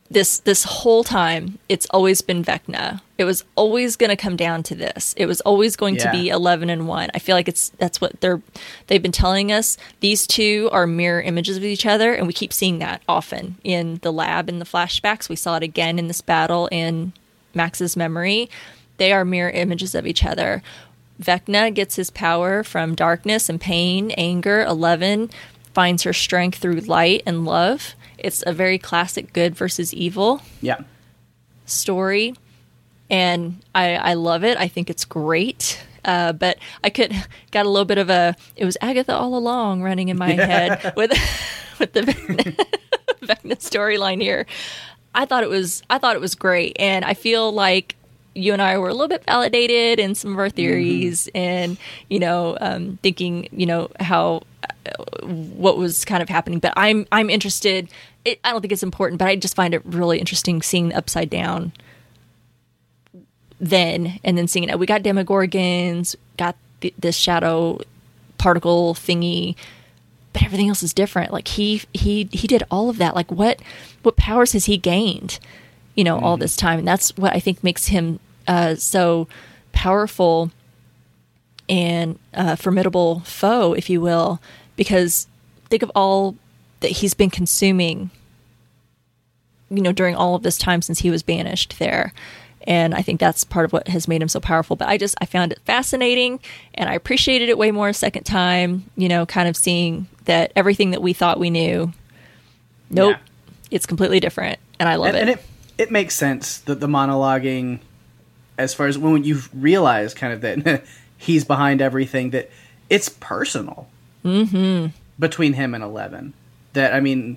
This 0.09 0.38
this 0.38 0.62
whole 0.62 1.02
time, 1.02 1.59
it's 1.68 1.86
always 1.90 2.20
been 2.20 2.44
Vecna. 2.44 3.00
It 3.18 3.24
was 3.24 3.44
always 3.57 3.96
going 3.96 4.11
to 4.11 4.16
come 4.16 4.36
down 4.36 4.62
to 4.64 4.76
this. 4.76 5.14
It 5.16 5.26
was 5.26 5.40
always 5.40 5.74
going 5.74 5.96
to 5.96 6.11
be 6.12 6.28
11 6.28 6.70
and 6.70 6.86
1. 6.86 7.11
I 7.12 7.18
feel 7.18 7.34
like 7.34 7.48
it's 7.48 7.70
that's 7.70 8.00
what 8.00 8.20
they're 8.20 8.40
they've 8.86 9.02
been 9.02 9.11
telling 9.11 9.50
us. 9.50 9.76
These 10.00 10.28
two 10.28 10.68
are 10.70 10.86
mirror 10.86 11.20
images 11.20 11.57
of 11.57 11.64
each 11.64 11.86
other 11.86 12.14
and 12.14 12.26
we 12.26 12.32
keep 12.32 12.52
seeing 12.52 12.78
that 12.78 13.02
often 13.09 13.57
in 13.64 13.98
the 14.02 14.12
lab 14.12 14.48
in 14.48 14.61
the 14.61 14.64
flashbacks. 14.64 15.28
We 15.28 15.36
saw 15.36 15.57
it 15.57 15.64
again 15.64 15.98
in 15.98 16.07
this 16.07 16.20
battle 16.20 16.68
in 16.70 17.12
Max's 17.52 17.96
memory. 17.96 18.48
They 18.98 19.12
are 19.12 19.24
mirror 19.24 19.50
images 19.50 19.94
of 19.94 20.07
each 20.07 20.24
other. 20.24 20.62
Vecna 21.23 21.73
gets 21.75 21.97
his 21.97 22.11
power 22.11 22.62
from 22.62 22.95
darkness 22.95 23.49
and 23.49 23.61
pain, 23.61 24.11
anger. 24.12 24.62
Eleven 24.62 25.31
finds 25.75 26.03
her 26.05 26.12
strength 26.12 26.59
through 26.59 26.81
light 26.81 27.23
and 27.27 27.45
love. 27.45 27.95
It's 28.19 28.43
a 28.47 28.53
very 28.53 28.79
classic 28.79 29.33
good 29.33 29.55
versus 29.55 29.93
evil 29.95 30.41
Yeah. 30.62 30.81
story, 31.67 32.35
and 33.11 33.62
I, 33.75 33.95
I 33.97 34.14
love 34.14 34.45
it. 34.45 34.57
I 34.59 34.69
think 34.69 34.91
it's 34.91 35.05
great. 35.05 35.81
Uh, 36.05 36.33
but 36.33 36.59
I 36.85 36.91
could 36.91 37.12
got 37.51 37.67
a 37.67 37.69
little 37.69 37.85
bit 37.85 37.99
of 37.99 38.09
a 38.11 38.37
it 38.55 38.64
was 38.64 38.77
Agatha 38.81 39.12
all 39.14 39.37
along 39.37 39.83
running 39.83 40.09
in 40.09 40.17
my 40.17 40.33
head 40.33 40.93
with 40.97 41.11
with 41.81 41.93
the 41.95 42.03
Vecna 43.23 43.57
storyline 43.59 44.21
here. 44.23 44.47
I 45.14 45.25
thought 45.25 45.43
it 45.43 45.51
was 45.51 45.83
I 45.91 45.99
thought 45.99 46.14
it 46.14 46.21
was 46.21 46.35
great, 46.37 46.77
and 46.79 47.05
I 47.05 47.14
feel 47.14 47.51
like 47.53 47.97
you 48.37 48.53
and 48.53 48.62
I 48.62 48.78
were 48.78 48.89
a 48.89 48.93
little 48.93 49.09
bit 49.09 49.24
validated 49.24 49.99
in 49.99 50.14
some 50.14 50.32
of 50.32 50.39
our 50.39 50.51
theories, 50.51 51.28
and 51.34 51.76
you 52.09 52.18
know, 52.18 52.57
um, 52.61 52.99
thinking 53.03 53.49
you 53.53 53.66
know 53.66 53.91
how 54.01 54.43
uh, 54.64 55.26
what 55.26 55.78
was 55.78 56.05
kind 56.05 56.22
of 56.22 56.28
happening. 56.28 56.59
But 56.59 56.72
I'm 56.76 57.07
I'm 57.12 57.30
interested. 57.30 57.89
It, 58.24 58.41
I 58.45 58.53
don't 58.53 58.61
think 58.61 58.72
it's 58.72 58.82
important, 58.82 59.18
but 59.18 59.28
I 59.28 59.37
just 59.37 59.57
find 59.57 59.74
it 59.74 59.82
really 59.84 60.18
interesting 60.18 60.62
seeing 60.62 60.89
the 60.91 60.97
upside 60.97 61.30
down 61.30 61.72
then 63.59 64.20
and 64.22 64.37
then 64.37 64.49
seeing 64.49 64.68
it. 64.68 64.78
We 64.78 64.87
got 64.87 65.03
Demogorgons, 65.03 66.16
got 66.37 66.57
th- 66.80 66.95
this 66.99 67.16
shadow 67.16 67.80
particle 68.39 68.95
thingy 68.95 69.57
but 70.37 70.45
everything 70.45 70.68
else 70.68 70.82
is 70.82 70.93
different. 70.93 71.32
Like 71.32 71.49
he 71.49 71.80
he 71.95 72.28
he 72.30 72.47
did 72.47 72.62
all 72.70 72.91
of 72.91 72.99
that. 72.99 73.14
Like 73.14 73.32
what 73.32 73.59
what 74.03 74.16
powers 74.16 74.53
has 74.53 74.66
he 74.66 74.76
gained? 74.76 75.39
You 75.95 76.05
know, 76.05 76.18
all 76.18 76.37
this 76.37 76.57
time, 76.57 76.80
and 76.80 76.87
that's 76.87 77.16
what 77.16 77.34
I 77.34 77.41
think 77.41 77.64
makes 77.64 77.87
him 77.87 78.20
uh, 78.47 78.74
so 78.76 79.28
powerful 79.72 80.51
and 81.68 82.18
uh, 82.34 82.57
formidable 82.57 83.20
foe, 83.20 83.72
if 83.72 83.90
you 83.90 84.01
will, 84.01 84.40
because 84.76 85.26
think 85.68 85.82
of 85.82 85.90
all 85.94 86.36
that 86.80 86.90
he's 86.90 87.14
been 87.14 87.30
consuming. 87.30 88.11
You 89.68 89.82
know, 89.82 89.92
during 89.92 90.14
all 90.14 90.36
of 90.36 90.44
this 90.44 90.59
time 90.59 90.80
since 90.80 91.01
he 91.01 91.11
was 91.11 91.24
banished 91.24 91.80
there 91.80 92.12
and 92.66 92.94
I 92.94 93.03
think 93.03 93.20
that's 93.20 93.44
part 93.44 93.64
of 93.64 93.72
what 93.72 93.88
has 93.88 94.09
made 94.09 94.20
him 94.20 94.28
so 94.28 94.40
powerful. 94.40 94.76
But 94.76 94.88
I 94.88 94.99
just 94.99 95.14
I 95.20 95.26
found 95.26 95.53
it 95.53 95.61
fascinating, 95.64 96.40
and 96.74 96.88
I 96.88 96.94
appreciated 96.94 97.49
it 97.49 97.57
way 97.57 97.70
more 97.70 97.88
a 97.88 97.94
second 97.94 98.24
time. 98.24 98.90
You 98.97 99.09
know, 99.09 99.24
kind 99.24 99.49
of 99.49 99.57
seeing 99.57 100.09
that 100.24 100.53
everything 100.57 100.90
that 100.90 101.01
we 101.03 101.12
thought 101.12 101.38
we 101.38 101.51
knew, 101.51 101.92
nope, 102.90 103.16
Yeah. 103.16 103.18
it's 103.70 103.86
completely 103.86 104.18
different, 104.20 104.59
and 104.80 104.88
I 104.88 104.97
love 104.97 105.09
and, 105.14 105.16
it. 105.16 105.20
and 105.20 105.30
it 105.30 105.44
it 105.78 105.90
makes 105.90 106.14
sense 106.14 106.59
that 106.59 106.80
the 106.80 106.88
monologuing, 106.88 107.80
as 108.59 108.74
far 108.74 108.86
as 108.86 108.98
when 108.98 109.24
you 109.24 109.40
realize 109.54 110.14
kind 110.14 110.32
of 110.32 110.40
that 110.40 110.84
he's 111.16 111.44
behind 111.44 111.80
everything, 111.80 112.30
that 112.30 112.50
it's 112.90 113.09
personal 113.09 113.88
Mm-hmm. 114.24 114.88
between 115.20 115.52
him 115.52 115.72
and 115.72 115.84
Eleven. 115.84 116.34
That 116.72 116.92
I 116.92 117.00
mean, 117.00 117.36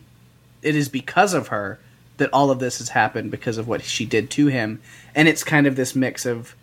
it 0.64 0.76
is 0.76 0.90
because 0.90 1.36
of 1.36 1.50
her 1.50 1.80
that 2.18 2.32
all 2.34 2.50
of 2.50 2.60
this 2.60 2.80
has 2.80 2.90
happened 2.90 3.30
because 3.32 3.58
of 3.60 3.68
what 3.68 3.84
she 3.84 4.06
did 4.06 4.32
to 4.32 4.48
him, 4.48 4.82
and 5.14 5.28
it's 5.28 5.44
kind 5.44 5.68
of 5.68 5.76
this 5.76 5.96
mix 5.96 6.26
of 6.26 6.56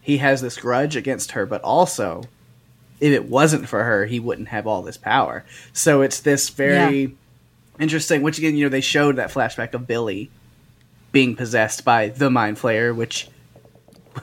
he 0.00 0.16
has 0.16 0.40
this 0.40 0.56
grudge 0.56 0.96
against 0.96 1.32
her, 1.32 1.44
but 1.44 1.60
also 1.62 2.22
if 3.00 3.12
it 3.12 3.26
wasn't 3.28 3.68
for 3.68 3.84
her, 3.84 4.06
he 4.06 4.18
wouldn't 4.18 4.48
have 4.48 4.66
all 4.66 4.80
this 4.82 4.96
power. 4.96 5.44
So 5.74 6.00
it's 6.02 6.20
this 6.20 6.48
very 6.48 7.14
interesting. 7.78 8.22
Which 8.22 8.38
again, 8.38 8.56
you 8.56 8.64
know, 8.64 8.70
they 8.70 8.80
showed 8.80 9.16
that 9.16 9.30
flashback 9.30 9.74
of 9.74 9.86
Billy 9.86 10.30
being 11.12 11.36
possessed 11.36 11.84
by 11.84 12.08
the 12.08 12.30
Mind 12.30 12.56
Flayer, 12.56 12.94
which 12.96 13.28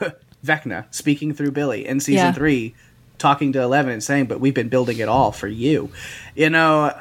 Vecna 0.44 0.84
speaking 0.90 1.34
through 1.34 1.50
Billy 1.52 1.86
in 1.86 2.00
season 2.00 2.26
Yeah. 2.26 2.32
three, 2.32 2.74
talking 3.18 3.52
to 3.52 3.62
Eleven 3.62 3.92
and 3.92 4.02
saying, 4.02 4.26
"But 4.26 4.40
we've 4.40 4.54
been 4.54 4.68
building 4.68 4.98
it 4.98 5.08
all 5.08 5.32
for 5.32 5.48
you." 5.48 5.90
You 6.34 6.50
know, 6.50 6.94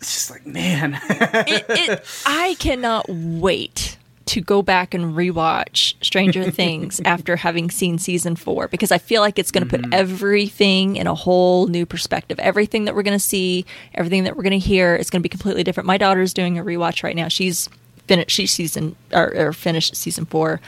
it's 0.00 0.12
just 0.12 0.30
like 0.30 0.46
man, 0.46 0.98
it, 1.10 1.64
it, 1.68 2.22
I 2.26 2.56
cannot 2.58 3.06
wait 3.08 3.96
to 4.24 4.40
go 4.40 4.62
back 4.62 4.94
and 4.94 5.14
rewatch 5.14 5.94
Stranger 6.02 6.50
Things 6.50 7.00
after 7.04 7.36
having 7.36 7.70
seen 7.70 7.98
season 7.98 8.36
four 8.36 8.68
because 8.68 8.92
I 8.92 8.98
feel 8.98 9.20
like 9.20 9.38
it's 9.38 9.50
going 9.50 9.64
to 9.64 9.68
put 9.68 9.82
mm-hmm. 9.82 9.94
everything 9.94 10.96
in 10.96 11.06
a 11.06 11.14
whole 11.14 11.66
new 11.66 11.84
perspective. 11.86 12.38
Everything 12.38 12.84
that 12.84 12.94
we're 12.94 13.02
going 13.02 13.18
to 13.18 13.24
see, 13.24 13.66
everything 13.94 14.24
that 14.24 14.36
we're 14.36 14.42
going 14.42 14.58
to 14.58 14.66
hear, 14.66 14.96
is 14.96 15.10
going 15.10 15.20
to 15.20 15.22
be 15.22 15.28
completely 15.28 15.64
different. 15.64 15.86
My 15.86 15.98
daughter's 15.98 16.32
doing 16.32 16.58
a 16.58 16.64
rewatch 16.64 17.02
right 17.02 17.16
now. 17.16 17.28
She's 17.28 17.68
finished. 18.06 18.30
She's 18.30 18.52
season 18.52 18.96
or, 19.12 19.34
or 19.36 19.52
finished 19.52 19.96
season 19.96 20.24
four 20.24 20.60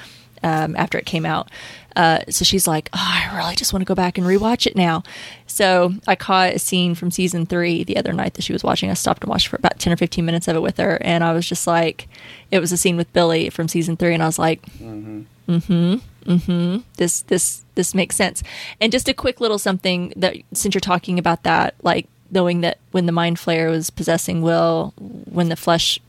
um, 0.44 0.76
after 0.76 0.98
it 0.98 1.06
came 1.06 1.26
out. 1.26 1.50
Uh, 1.96 2.20
so 2.28 2.44
she's 2.44 2.66
like, 2.66 2.90
oh, 2.92 2.98
I 3.00 3.36
really 3.36 3.54
just 3.54 3.72
want 3.72 3.80
to 3.80 3.86
go 3.86 3.94
back 3.94 4.18
and 4.18 4.26
rewatch 4.26 4.66
it 4.66 4.76
now. 4.76 5.02
So 5.46 5.94
I 6.06 6.16
caught 6.16 6.54
a 6.54 6.58
scene 6.58 6.94
from 6.94 7.10
season 7.10 7.46
three 7.46 7.82
the 7.84 7.96
other 7.96 8.12
night 8.12 8.34
that 8.34 8.42
she 8.42 8.52
was 8.52 8.62
watching. 8.62 8.90
I 8.90 8.94
stopped 8.94 9.22
and 9.22 9.30
watched 9.30 9.48
for 9.48 9.56
about 9.56 9.78
10 9.78 9.92
or 9.92 9.96
15 9.96 10.24
minutes 10.24 10.46
of 10.48 10.56
it 10.56 10.60
with 10.60 10.76
her. 10.76 10.98
And 11.00 11.24
I 11.24 11.32
was 11.32 11.48
just 11.48 11.66
like, 11.66 12.08
it 12.50 12.58
was 12.58 12.72
a 12.72 12.76
scene 12.76 12.96
with 12.96 13.12
Billy 13.12 13.48
from 13.48 13.68
season 13.68 13.96
three. 13.96 14.12
And 14.12 14.22
I 14.22 14.26
was 14.26 14.38
like, 14.38 14.62
mm 14.78 15.24
hmm, 15.46 15.94
mm 16.24 16.42
hmm, 16.44 16.78
this, 16.96 17.22
this, 17.22 17.64
this 17.74 17.94
makes 17.94 18.16
sense. 18.16 18.42
And 18.80 18.92
just 18.92 19.08
a 19.08 19.14
quick 19.14 19.40
little 19.40 19.58
something 19.58 20.12
that 20.16 20.36
since 20.52 20.74
you're 20.74 20.80
talking 20.80 21.18
about 21.18 21.44
that, 21.44 21.74
like 21.82 22.06
knowing 22.30 22.60
that 22.62 22.78
when 22.90 23.06
the 23.06 23.12
mind 23.12 23.36
flayer 23.36 23.70
was 23.70 23.90
possessing 23.90 24.42
Will, 24.42 24.92
when 24.98 25.48
the 25.48 25.56
flesh 25.56 26.00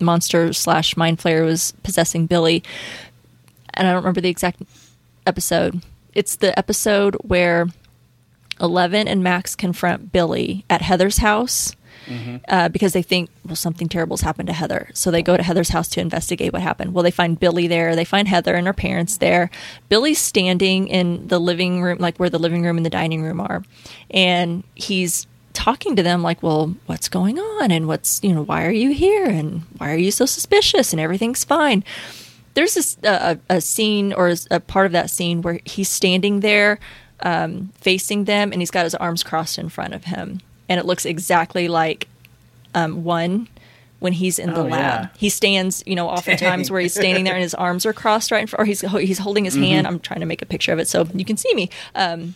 monster 0.00 0.52
slash 0.54 0.96
mind 0.96 1.18
flayer 1.18 1.44
was 1.44 1.72
possessing 1.82 2.26
Billy, 2.26 2.62
and 3.74 3.86
I 3.86 3.92
don't 3.92 4.02
remember 4.02 4.20
the 4.20 4.28
exact 4.28 4.62
episode. 5.26 5.82
It's 6.14 6.36
the 6.36 6.58
episode 6.58 7.14
where 7.16 7.66
Eleven 8.60 9.08
and 9.08 9.22
Max 9.22 9.56
confront 9.56 10.12
Billy 10.12 10.64
at 10.68 10.82
Heather's 10.82 11.18
house 11.18 11.74
uh, 12.48 12.68
because 12.68 12.92
they 12.92 13.02
think, 13.02 13.30
well, 13.46 13.56
something 13.56 13.88
terrible's 13.88 14.22
happened 14.22 14.48
to 14.48 14.52
Heather. 14.52 14.90
So 14.94 15.10
they 15.10 15.22
go 15.22 15.36
to 15.36 15.42
Heather's 15.42 15.68
house 15.68 15.88
to 15.90 16.00
investigate 16.00 16.52
what 16.52 16.62
happened. 16.62 16.92
Well, 16.92 17.04
they 17.04 17.10
find 17.10 17.38
Billy 17.38 17.68
there. 17.68 17.94
They 17.94 18.04
find 18.04 18.26
Heather 18.26 18.54
and 18.54 18.66
her 18.66 18.72
parents 18.72 19.18
there. 19.18 19.50
Billy's 19.88 20.18
standing 20.18 20.88
in 20.88 21.28
the 21.28 21.38
living 21.38 21.82
room, 21.82 21.98
like 21.98 22.18
where 22.18 22.30
the 22.30 22.38
living 22.38 22.64
room 22.64 22.76
and 22.76 22.86
the 22.86 22.90
dining 22.90 23.22
room 23.22 23.40
are, 23.40 23.62
and 24.10 24.64
he's 24.74 25.26
talking 25.52 25.96
to 25.96 26.02
them 26.02 26.22
like, 26.22 26.42
well, 26.42 26.74
what's 26.86 27.08
going 27.08 27.38
on? 27.38 27.70
And 27.70 27.86
what's, 27.86 28.20
you 28.22 28.32
know, 28.32 28.42
why 28.42 28.64
are 28.64 28.72
you 28.72 28.92
here? 28.92 29.26
And 29.26 29.62
why 29.78 29.92
are 29.92 29.98
you 29.98 30.10
so 30.10 30.26
suspicious? 30.26 30.92
And 30.92 31.00
everything's 31.00 31.44
fine 31.44 31.84
there's 32.60 32.74
this 32.74 32.96
uh, 33.04 33.36
a 33.50 33.56
a 33.56 33.60
scene 33.60 34.12
or 34.12 34.34
a 34.50 34.60
part 34.60 34.84
of 34.86 34.92
that 34.92 35.08
scene 35.10 35.40
where 35.42 35.60
he's 35.64 35.88
standing 35.88 36.40
there 36.40 36.78
um, 37.22 37.70
facing 37.80 38.24
them 38.24 38.52
and 38.52 38.60
he's 38.60 38.70
got 38.70 38.84
his 38.84 38.94
arms 38.94 39.22
crossed 39.22 39.58
in 39.58 39.68
front 39.70 39.94
of 39.94 40.04
him. 40.04 40.40
And 40.68 40.78
it 40.78 40.84
looks 40.86 41.04
exactly 41.06 41.68
like 41.68 42.06
um, 42.74 43.02
one 43.04 43.48
when 43.98 44.12
he's 44.12 44.38
in 44.38 44.52
the 44.54 44.60
Oh, 44.60 44.64
lab. 44.64 45.02
yeah. 45.02 45.08
he 45.18 45.28
stands 45.28 45.82
you 45.86 45.94
know 45.94 46.08
oftentimes 46.08 46.68
Dang. 46.68 46.72
where 46.72 46.82
he's 46.82 46.94
standing 46.94 47.24
there 47.24 47.34
and 47.34 47.42
his 47.42 47.54
arms 47.54 47.84
are 47.86 47.92
crossed 47.92 48.30
right 48.30 48.40
in 48.42 48.46
front 48.46 48.62
or 48.62 48.64
he's 48.66 48.80
he's 48.80 49.18
holding 49.18 49.44
his 49.44 49.54
hand. 49.56 49.86
I'm 49.86 49.98
trying 50.00 50.20
to 50.20 50.26
make 50.26 50.42
a 50.42 50.46
picture 50.46 50.72
of 50.72 50.78
it 50.78 50.88
so 50.88 51.06
you 51.14 51.24
can 51.24 51.36
see 51.36 51.52
me. 51.54 51.68
Um, 51.94 52.34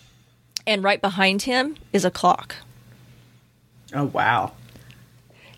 and 0.67 0.83
right 0.83 1.01
behind 1.01 1.43
him 1.43 1.77
is 1.93 2.05
a 2.05 2.11
clock. 2.11 2.57
Oh 3.95 4.05
wow, 4.05 4.53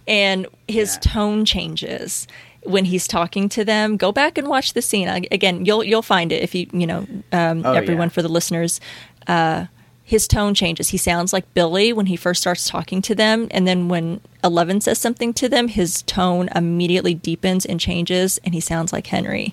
and 0.07 0.47
his 0.69 0.95
Yeah. 0.95 1.13
tone 1.13 1.45
changes 1.45 2.27
when 2.67 2.85
he's 2.85 3.07
talking 3.07 3.49
to 3.51 3.65
them. 3.65 3.97
Go 3.97 4.13
back 4.13 4.39
and 4.39 4.49
watch 4.49 4.73
the 4.75 4.83
scene 4.83 5.09
again. 5.09 5.65
You'll 5.65 5.85
you'll 5.85 6.03
find 6.03 6.33
it 6.33 6.43
if 6.43 6.55
you 6.55 6.67
you 6.73 6.87
know 6.87 7.07
um, 7.33 7.65
Oh, 7.65 7.73
everyone 7.73 8.09
yeah. 8.09 8.13
for 8.13 8.23
the 8.23 8.29
listeners. 8.29 8.81
Uh, 9.27 9.67
his 10.03 10.29
tone 10.29 10.55
changes. 10.55 10.91
He 10.91 10.99
sounds 10.99 11.33
like 11.33 11.53
Billy 11.53 11.93
when 11.93 12.07
he 12.07 12.15
first 12.15 12.41
starts 12.41 12.69
talking 12.69 13.03
to 13.03 13.15
them, 13.17 13.49
and 13.51 13.67
then 13.67 13.89
when 13.89 14.21
Eleven 14.45 14.81
says 14.81 15.01
something 15.01 15.35
to 15.35 15.49
them, 15.49 15.67
his 15.67 16.03
tone 16.03 16.49
immediately 16.55 17.13
deepens 17.15 17.67
and 17.67 17.81
changes, 17.81 18.39
and 18.45 18.55
he 18.55 18.61
sounds 18.61 18.93
like 18.93 19.09
Henry. 19.09 19.53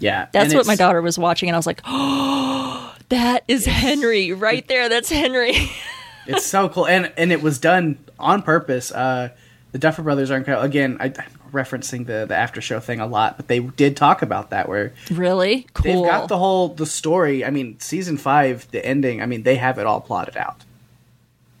yeah. 0.00 0.28
That's 0.32 0.54
what 0.54 0.66
my 0.66 0.76
daughter 0.76 1.02
was 1.02 1.18
watching, 1.18 1.50
and 1.50 1.56
I 1.56 1.58
was 1.58 1.66
like, 1.66 1.82
"Oh, 1.84 2.94
that 3.10 3.44
is 3.48 3.66
Henry 3.66 4.32
right 4.32 4.66
there. 4.66 4.88
That's 4.88 5.10
Henry." 5.10 5.52
it's 6.26 6.46
so 6.46 6.68
cool 6.68 6.86
and 6.86 7.12
and 7.16 7.32
it 7.32 7.42
was 7.42 7.58
done 7.58 7.98
on 8.16 8.40
purpose 8.42 8.92
uh 8.92 9.28
the 9.72 9.78
duffer 9.78 10.02
brothers 10.02 10.30
are 10.30 10.36
incredible 10.36 10.64
again 10.64 10.96
I, 11.00 11.06
i'm 11.06 11.41
referencing 11.52 12.06
the 12.06 12.24
the 12.26 12.34
after 12.36 12.60
show 12.60 12.80
thing 12.80 12.98
a 13.00 13.06
lot 13.06 13.36
but 13.36 13.46
they 13.48 13.60
did 13.60 13.96
talk 13.96 14.22
about 14.22 14.50
that 14.50 14.68
where 14.68 14.92
really 15.10 15.66
cool. 15.74 15.84
they've 16.02 16.10
got 16.10 16.28
the 16.28 16.38
whole 16.38 16.68
the 16.68 16.86
story 16.86 17.44
i 17.44 17.50
mean 17.50 17.78
season 17.78 18.16
five 18.16 18.66
the 18.70 18.84
ending 18.84 19.20
i 19.22 19.26
mean 19.26 19.42
they 19.42 19.56
have 19.56 19.78
it 19.78 19.86
all 19.86 20.00
plotted 20.00 20.36
out 20.36 20.64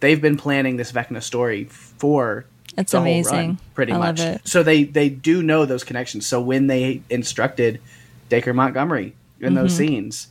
they've 0.00 0.20
been 0.22 0.36
planning 0.36 0.76
this 0.76 0.90
vecna 0.92 1.22
story 1.22 1.64
for 1.64 2.44
it's 2.78 2.94
amazing. 2.94 3.34
run, 3.48 3.58
pretty 3.74 3.92
I 3.92 3.98
much 3.98 4.20
so 4.44 4.62
they 4.62 4.84
they 4.84 5.08
do 5.10 5.42
know 5.42 5.66
those 5.66 5.84
connections 5.84 6.26
so 6.26 6.40
when 6.40 6.66
they 6.68 7.02
instructed 7.10 7.80
Dacre 8.30 8.54
Montgomery 8.54 9.14
in 9.40 9.54
those 9.54 9.72
Mm-hmm. 9.74 9.78
scenes 9.78 10.28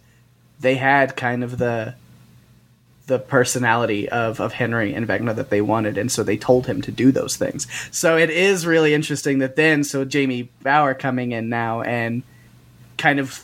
they 0.60 0.76
had 0.76 1.16
kind 1.16 1.44
of 1.44 1.58
the 1.60 1.96
the 3.12 3.20
personality 3.20 4.08
of, 4.08 4.40
of 4.40 4.54
Henry 4.54 4.94
and 4.94 5.06
Vecna 5.06 5.36
that 5.36 5.50
they 5.50 5.60
wanted, 5.60 5.98
and 5.98 6.10
so 6.10 6.24
they 6.24 6.38
told 6.38 6.66
him 6.66 6.82
to 6.82 6.92
do 6.94 7.12
those 7.12 7.36
things. 7.36 7.68
So 7.92 8.16
it 8.16 8.30
is 8.30 8.66
really 8.66 8.94
interesting 8.94 9.40
that 9.40 9.58
then, 9.58 9.84
so 9.84 10.06
Jamie 10.06 10.50
Bower 10.64 10.94
coming 10.94 11.34
in 11.34 11.50
now 11.50 11.82
and 11.82 12.24
kind 12.98 13.20
of 13.20 13.44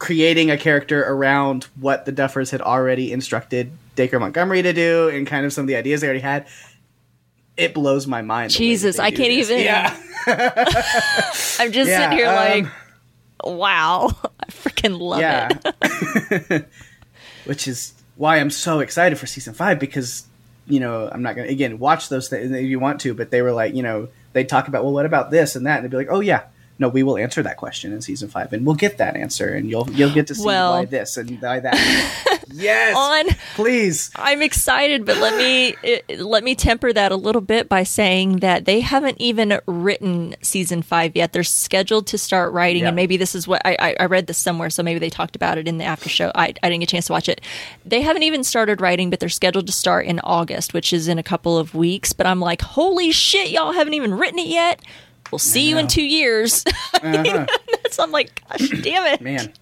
creating 0.00 0.50
a 0.50 0.56
character 0.58 1.04
around 1.04 1.68
what 1.78 2.04
the 2.04 2.12
Duffers 2.12 2.50
had 2.50 2.60
already 2.60 3.12
instructed 3.12 3.70
Dacre 3.94 4.18
Montgomery 4.18 4.62
to 4.62 4.72
do, 4.72 5.08
and 5.08 5.24
kind 5.24 5.46
of 5.46 5.52
some 5.52 5.62
of 5.62 5.68
the 5.68 5.76
ideas 5.76 6.00
they 6.00 6.08
already 6.08 6.18
had. 6.18 6.48
It 7.56 7.72
blows 7.74 8.08
my 8.08 8.22
mind. 8.22 8.50
the 8.50 8.54
way 8.54 8.58
that 8.58 8.70
Jesus, 8.70 8.98
I 8.98 9.10
can't 9.12 9.28
this. 9.28 9.50
even- 9.52 9.62
Yeah, 9.62 9.96
I'm 11.60 11.70
just 11.70 11.88
Yeah, 11.90 12.02
sitting 12.10 12.18
here 12.18 12.26
like, 12.26 12.64
um, 13.44 13.56
wow, 13.56 14.08
I 14.40 14.46
freaking 14.46 14.98
love 14.98 15.20
yeah. 15.20 15.48
it. 15.62 16.68
Which 17.44 17.68
is 17.68 17.94
why 18.20 18.36
I'm 18.36 18.50
so 18.50 18.80
excited 18.80 19.16
for 19.18 19.26
season 19.26 19.54
five 19.54 19.78
because 19.78 20.26
you 20.66 20.78
know 20.78 21.08
I'm 21.10 21.22
not 21.22 21.36
gonna 21.36 21.48
again 21.48 21.78
watch 21.78 22.10
those 22.10 22.28
things 22.28 22.50
if 22.52 22.64
you 22.64 22.78
want 22.78 23.00
to, 23.00 23.14
but 23.14 23.30
they 23.30 23.40
were 23.40 23.52
like 23.52 23.74
you 23.74 23.82
know 23.82 24.08
they 24.34 24.44
talk 24.44 24.68
about 24.68 24.84
well 24.84 24.92
what 24.92 25.06
about 25.06 25.30
this 25.30 25.56
and 25.56 25.64
that 25.66 25.76
and 25.76 25.84
they'd 25.84 25.90
be 25.90 25.96
like 25.96 26.10
oh 26.10 26.20
yeah 26.20 26.42
no 26.78 26.88
we 26.88 27.02
will 27.02 27.16
answer 27.16 27.42
that 27.42 27.56
question 27.56 27.94
in 27.94 28.02
season 28.02 28.28
five 28.28 28.52
and 28.52 28.66
we'll 28.66 28.74
get 28.76 28.98
that 28.98 29.16
answer 29.16 29.48
and 29.54 29.70
you'll 29.70 29.88
you'll 29.90 30.12
get 30.12 30.26
to 30.26 30.34
see 30.34 30.44
Well- 30.44 30.72
why 30.72 30.84
this 30.84 31.16
and 31.16 31.40
why 31.40 31.60
that. 31.60 32.26
Yes. 32.52 32.96
on. 32.96 33.34
Please. 33.54 34.10
I'm 34.16 34.42
excited, 34.42 35.04
but 35.06 35.16
let 35.18 35.36
me 35.36 35.76
let 36.18 36.42
me 36.44 36.54
temper 36.54 36.92
that 36.92 37.12
a 37.12 37.16
little 37.16 37.40
bit 37.40 37.68
by 37.68 37.82
saying 37.82 38.38
that 38.40 38.64
they 38.64 38.80
haven't 38.80 39.20
even 39.20 39.60
written 39.66 40.34
season 40.42 40.82
five 40.82 41.14
yet. 41.16 41.32
They're 41.32 41.42
scheduled 41.42 42.06
to 42.08 42.18
start 42.18 42.52
writing, 42.52 42.82
Yep. 42.82 42.88
and 42.88 42.96
maybe 42.96 43.16
this 43.16 43.34
is 43.34 43.46
what 43.46 43.62
I, 43.64 43.76
I, 43.78 43.96
I 44.00 44.04
read 44.06 44.26
this 44.26 44.38
somewhere, 44.38 44.70
so 44.70 44.82
maybe 44.82 44.98
they 44.98 45.10
talked 45.10 45.36
about 45.36 45.58
it 45.58 45.68
in 45.68 45.78
the 45.78 45.84
after 45.84 46.08
show. 46.08 46.30
I, 46.34 46.52
I 46.62 46.68
didn't 46.68 46.80
get 46.80 46.88
a 46.90 46.92
chance 46.92 47.06
to 47.06 47.12
watch 47.12 47.28
it. 47.28 47.40
They 47.84 48.00
haven't 48.02 48.22
even 48.22 48.42
started 48.44 48.80
writing, 48.80 49.10
but 49.10 49.20
they're 49.20 49.28
scheduled 49.28 49.66
to 49.66 49.72
start 49.72 50.06
in 50.06 50.18
August, 50.20 50.74
which 50.74 50.92
is 50.92 51.08
in 51.08 51.18
a 51.18 51.22
couple 51.22 51.58
of 51.58 51.74
weeks. 51.74 52.12
But 52.12 52.26
I'm 52.26 52.40
like, 52.40 52.62
holy 52.62 53.10
shit, 53.12 53.50
y'all 53.50 53.72
haven't 53.72 53.94
even 53.94 54.14
written 54.14 54.38
it 54.38 54.48
yet. 54.48 54.80
We'll 55.30 55.38
see 55.38 55.68
you 55.68 55.78
in 55.78 55.86
two 55.86 56.02
years. 56.02 56.64
so 57.90 58.02
I'm 58.02 58.10
like, 58.10 58.42
gosh, 58.48 58.68
damn 58.82 59.04
it. 59.06 59.14
Uh-huh. 59.14 59.24
Man. 59.24 59.52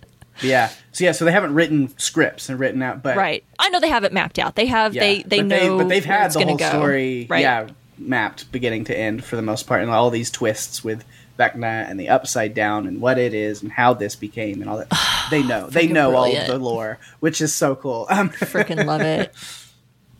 Yeah. 0.42 0.68
So 0.92 1.04
yeah, 1.04 1.12
so 1.12 1.24
they 1.24 1.32
haven't 1.32 1.54
written 1.54 1.96
scripts 1.98 2.48
and 2.48 2.58
written 2.58 2.82
out, 2.82 3.02
but 3.02 3.16
Right. 3.16 3.44
I 3.58 3.68
know 3.70 3.80
they 3.80 3.88
have 3.88 4.04
it 4.04 4.12
mapped 4.12 4.38
out. 4.38 4.54
They 4.56 4.66
have 4.66 4.94
yeah. 4.94 5.00
they 5.00 5.22
they 5.22 5.38
but 5.40 5.46
know 5.46 5.78
but 5.78 5.88
they've 5.88 6.04
had 6.04 6.26
it's 6.26 6.36
the 6.36 6.44
whole 6.44 6.56
go. 6.56 6.68
story, 6.68 7.26
Right. 7.28 7.40
yeah, 7.42 7.68
mapped 7.98 8.50
beginning 8.52 8.84
to 8.84 8.96
end 8.98 9.24
for 9.24 9.36
the 9.36 9.42
most 9.42 9.66
part, 9.66 9.82
and 9.82 9.90
all 9.90 10.10
these 10.10 10.30
twists 10.30 10.82
with 10.84 11.04
Vecna 11.38 11.88
and 11.88 11.98
the 12.00 12.08
Upside 12.08 12.52
Down 12.54 12.86
and 12.86 13.00
what 13.00 13.18
it 13.18 13.32
is 13.32 13.62
and 13.62 13.70
how 13.70 13.94
this 13.94 14.16
became 14.16 14.60
and 14.60 14.68
all 14.68 14.78
that. 14.78 14.92
they 15.30 15.42
know. 15.42 15.68
They 15.68 15.86
know 15.86 16.14
all 16.14 16.36
of 16.36 16.46
the 16.46 16.58
lore, 16.58 16.98
which 17.20 17.40
is 17.40 17.54
so 17.54 17.76
cool. 17.76 18.06
Um, 18.10 18.30
Freaking 18.30 18.84
love 18.84 19.02
it. 19.02 19.32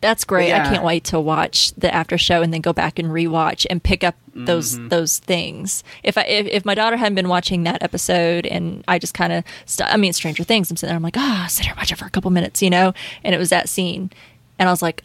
That's 0.01 0.25
great. 0.25 0.49
yeah. 0.49 0.63
I 0.65 0.71
can't 0.73 0.85
wait 0.85 1.03
to 1.05 1.19
watch 1.19 1.73
the 1.73 1.93
after 1.93 2.17
show 2.19 2.41
and 2.43 2.55
then 2.55 2.61
go 2.61 2.73
back 2.73 2.99
and 3.01 3.09
rewatch 3.09 3.67
and 3.69 3.83
pick 3.83 4.05
up 4.05 4.15
those 4.35 4.77
Mm-hmm. 4.77 4.89
those 4.89 5.19
things. 5.19 5.83
If 6.05 6.17
I 6.17 6.23
if, 6.23 6.47
if 6.47 6.65
my 6.65 6.75
daughter 6.77 6.97
hadn't 6.97 7.17
been 7.17 7.29
watching 7.29 7.65
that 7.65 7.83
episode 7.83 8.47
and 8.47 8.85
I 8.87 9.01
just 9.01 9.13
kind 9.15 9.33
of 9.33 9.43
st- 9.67 9.93
I 9.93 9.97
mean 9.97 10.13
Stranger 10.13 10.45
Things, 10.45 10.71
I'm 10.71 10.77
sitting 10.77 10.91
there 10.91 10.97
I'm 10.97 11.03
like, 11.03 11.17
"Ah, 11.17 11.47
sit 11.51 11.67
here 11.67 11.75
watch 11.77 11.91
it 11.91 11.97
for 11.97 12.05
a 12.07 12.11
couple 12.11 12.31
minutes," 12.31 12.63
you 12.63 12.71
know? 12.71 12.93
And 13.25 13.35
it 13.35 13.39
was 13.39 13.51
that 13.51 13.69
scene. 13.69 14.11
And 14.59 14.69
I 14.69 14.73
was 14.73 14.83
like, 14.83 15.03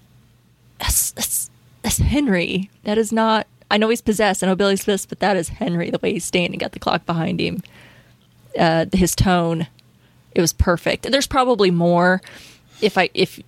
"That's 0.79 1.09
that's 1.11 1.49
that's 1.81 1.97
Henry. 1.97 2.69
That 2.83 2.99
is 2.99 3.11
not 3.11 3.47
I 3.71 3.77
know 3.77 3.89
he's 3.89 4.01
possessed. 4.01 4.43
I 4.43 4.47
know 4.47 4.55
Billy's 4.55 4.81
possessed, 4.85 5.09
but 5.09 5.19
that 5.21 5.35
is 5.35 5.49
Henry 5.49 5.89
the 5.89 5.97
way 6.03 6.13
he's 6.13 6.25
standing, 6.25 6.59
got 6.59 6.73
the 6.73 6.79
clock 6.79 7.07
behind 7.07 7.39
him. 7.39 7.63
Uh 8.59 8.85
his 8.93 9.15
tone 9.15 9.65
it 10.35 10.41
was 10.41 10.53
perfect. 10.53 11.09
There's 11.11 11.27
probably 11.27 11.71
more 11.71 12.21
if 12.81 12.97
I 12.97 13.09
if 13.15 13.39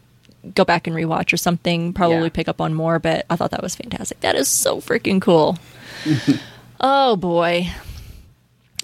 go 0.53 0.63
back 0.65 0.87
and 0.87 0.95
rewatch 0.95 1.33
or 1.33 1.37
something, 1.37 1.93
probably 1.93 2.17
Yeah. 2.23 2.29
pick 2.29 2.47
up 2.47 2.61
on 2.61 2.73
more, 2.73 2.99
but 2.99 3.25
I 3.29 3.35
thought 3.35 3.51
that 3.51 3.63
was 3.63 3.75
fantastic. 3.75 4.19
That 4.21 4.35
is 4.35 4.47
so 4.47 4.77
freaking 4.81 5.21
cool. 5.21 5.57
oh 6.79 7.15
boy. 7.15 7.67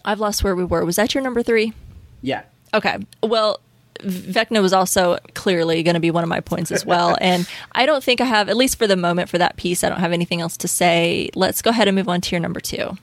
I've 0.04 0.20
lost 0.20 0.44
where 0.44 0.56
we 0.56 0.64
were. 0.64 0.84
Was 0.86 0.96
that 0.96 1.14
your 1.14 1.24
number 1.24 1.44
3? 1.44 1.74
yeah. 2.22 2.44
Okay. 2.74 2.98
Well, 3.22 3.60
Vecna 4.00 4.62
was 4.62 4.72
also 4.74 5.18
clearly 5.36 5.84
going 5.84 5.94
to 5.96 6.00
be 6.00 6.10
one 6.10 6.24
of 6.24 6.30
my 6.30 6.40
points 6.40 6.72
as 6.72 6.86
well. 6.86 7.18
and 7.22 7.48
I 7.74 7.86
don't 7.86 8.04
think 8.04 8.22
I 8.22 8.26
have, 8.26 8.48
at 8.50 8.56
least 8.58 8.78
for 8.80 8.88
the 8.88 8.96
moment, 8.96 9.30
for 9.30 9.38
that 9.38 9.58
piece, 9.58 9.84
I 9.84 9.90
don't 9.90 10.00
have 10.00 10.14
anything 10.14 10.40
else 10.42 10.56
to 10.58 10.68
say. 10.70 11.30
Let's 11.36 11.62
go 11.62 11.70
ahead 11.70 11.88
and 11.90 11.96
move 11.96 12.08
on 12.10 12.22
to 12.22 12.32
your 12.32 12.40
number 12.40 12.60
two. 12.62 12.98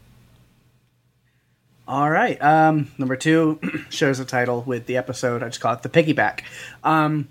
All 1.86 2.10
right. 2.10 2.40
Um, 2.42 2.90
number 2.98 3.16
two 3.16 3.60
shares 3.90 4.20
a 4.20 4.24
title 4.24 4.62
with 4.62 4.86
the 4.86 4.96
episode. 4.96 5.42
I 5.42 5.46
just 5.48 5.60
call 5.60 5.74
it 5.74 5.82
the 5.82 5.88
piggyback, 5.88 6.40
um, 6.84 7.28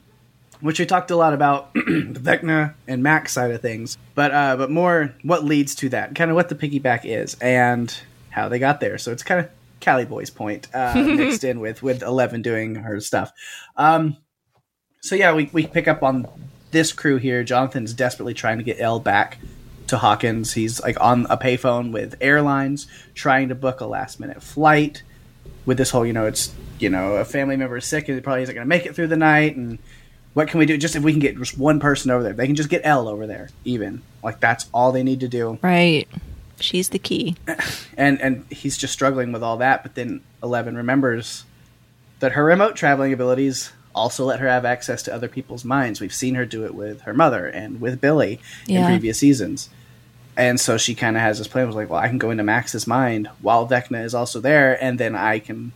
which 0.61 0.79
we 0.79 0.85
talked 0.85 1.11
a 1.11 1.15
lot 1.15 1.33
about 1.33 1.73
the 1.73 2.19
Vecna 2.21 2.73
and 2.87 3.03
Mac 3.03 3.29
side 3.29 3.51
of 3.51 3.61
things, 3.61 3.97
but 4.15 4.31
uh, 4.33 4.55
but 4.57 4.71
more 4.71 5.13
what 5.23 5.43
leads 5.43 5.75
to 5.75 5.89
that, 5.89 6.15
kind 6.15 6.31
of 6.31 6.35
what 6.35 6.49
the 6.49 6.55
piggyback 6.55 7.01
is 7.03 7.35
and 7.41 7.95
how 8.29 8.49
they 8.49 8.59
got 8.59 8.79
there. 8.79 8.97
So 8.97 9.11
it's 9.11 9.23
kind 9.23 9.39
of 9.39 9.49
Callie 9.83 10.05
Boy's 10.05 10.29
point 10.29 10.67
uh, 10.73 10.93
mixed 10.95 11.43
in 11.43 11.59
with 11.59 11.83
with 11.83 12.03
Eleven 12.03 12.41
doing 12.41 12.75
her 12.75 12.99
stuff. 12.99 13.31
Um, 13.75 14.17
so 15.01 15.15
yeah, 15.15 15.33
we 15.33 15.49
we 15.53 15.67
pick 15.67 15.87
up 15.87 16.03
on 16.03 16.27
this 16.71 16.91
crew 16.91 17.17
here. 17.17 17.43
Jonathan's 17.43 17.93
desperately 17.93 18.33
trying 18.33 18.57
to 18.57 18.63
get 18.63 18.79
El 18.79 18.99
back 18.99 19.37
to 19.87 19.97
Hawkins. 19.97 20.53
He's 20.53 20.81
like 20.81 20.99
on 20.99 21.25
a 21.29 21.37
payphone 21.37 21.91
with 21.91 22.15
airlines, 22.21 22.87
trying 23.13 23.49
to 23.49 23.55
book 23.55 23.81
a 23.81 23.85
last 23.85 24.19
minute 24.19 24.41
flight. 24.41 25.03
With 25.65 25.77
this 25.77 25.89
whole, 25.89 26.05
you 26.05 26.13
know, 26.13 26.25
it's 26.25 26.53
you 26.79 26.89
know 26.89 27.15
a 27.15 27.25
family 27.25 27.57
member 27.57 27.77
is 27.77 27.85
sick 27.85 28.07
and 28.07 28.23
probably 28.23 28.43
isn't 28.43 28.55
going 28.55 28.65
to 28.65 28.69
make 28.69 28.85
it 28.85 28.95
through 28.95 29.07
the 29.07 29.17
night, 29.17 29.55
and 29.55 29.79
what 30.37 30.49
can 30.49 30.59
we 30.59 30.67
do? 30.67 30.77
Just 30.77 30.95
if 30.95 31.01
we 31.01 31.13
can 31.13 31.19
get 31.19 31.35
just 31.35 31.57
one 31.57 31.79
person 31.79 32.11
over 32.11 32.21
there, 32.21 32.31
they 32.31 32.45
can 32.45 32.55
just 32.55 32.69
get 32.69 32.81
El 32.83 33.07
over 33.07 33.25
there. 33.25 33.49
Even 33.65 34.03
like 34.21 34.39
that's 34.39 34.69
all 34.71 34.91
they 34.91 35.01
need 35.01 35.21
to 35.21 35.27
do. 35.27 35.57
Right. 35.63 36.07
She's 36.59 36.89
the 36.89 36.99
key. 36.99 37.35
And 37.97 38.21
and 38.21 38.45
he's 38.51 38.77
just 38.77 38.93
struggling 38.93 39.31
with 39.31 39.41
all 39.41 39.57
that. 39.57 39.81
But 39.81 39.95
then 39.95 40.21
Eleven 40.43 40.77
remembers 40.77 41.43
that 42.19 42.33
her 42.33 42.45
remote 42.45 42.75
traveling 42.75 43.11
abilities 43.11 43.71
also 43.95 44.25
let 44.25 44.39
her 44.39 44.47
have 44.47 44.63
access 44.63 45.01
to 45.03 45.13
other 45.13 45.27
people's 45.27 45.65
minds. 45.65 45.99
We've 45.99 46.13
seen 46.13 46.35
her 46.35 46.45
do 46.45 46.65
it 46.65 46.75
with 46.75 47.01
her 47.01 47.15
mother 47.15 47.47
and 47.47 47.81
with 47.81 47.99
Billy 47.99 48.39
in 48.67 48.85
previous 48.85 49.17
seasons. 49.17 49.71
And 50.35 50.59
so 50.59 50.77
she 50.77 50.93
kind 50.93 51.15
of 51.15 51.23
has 51.23 51.39
this 51.39 51.47
plan. 51.47 51.65
Was 51.65 51.75
like, 51.75 51.89
well, 51.89 51.99
I 51.99 52.09
can 52.09 52.19
go 52.19 52.29
into 52.29 52.43
Max's 52.43 52.85
mind 52.85 53.27
while 53.41 53.67
Vecna 53.67 54.05
is 54.05 54.13
also 54.13 54.39
there, 54.39 54.77
and 54.83 54.99
then 54.99 55.15
I 55.15 55.39
can 55.39 55.71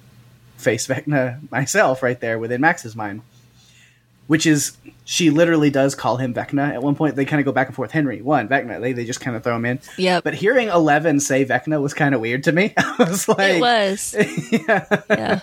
face 0.58 0.86
Vecna 0.86 1.52
myself 1.52 2.04
right 2.04 2.20
there 2.20 2.38
within 2.38 2.62
Max's 2.62 2.96
mind. 2.96 3.24
Which 4.32 4.46
is, 4.46 4.78
she 5.04 5.30
literally 5.30 5.70
does 5.70 5.94
call 5.94 6.16
him 6.16 6.34
Vecna. 6.34 6.74
At 6.74 6.82
one 6.82 6.96
point, 6.96 7.18
they 7.18 7.26
kind 7.26 7.42
of 7.42 7.46
go 7.46 7.52
back 7.52 7.68
and 7.68 7.76
forth. 7.76 7.92
Henry, 7.92 8.22
one, 8.22 8.48
Vecna. 8.48 8.80
They, 8.80 8.94
they 8.94 9.04
just 9.04 9.20
kind 9.20 9.36
of 9.36 9.44
throw 9.44 9.58
him 9.58 9.66
in. 9.66 9.82
Yeah. 9.98 10.22
But 10.22 10.36
hearing 10.36 10.70
Eleven 10.70 11.20
say 11.20 11.44
Vecna 11.44 11.82
was 11.82 11.94
kind 11.94 12.16
of 12.16 12.22
weird 12.22 12.46
to 12.46 12.54
me. 12.54 12.74
I 12.78 12.96
was 12.98 13.28
like, 13.28 13.56
it 13.56 13.60
was. 13.60 14.16
yeah. 15.10 15.42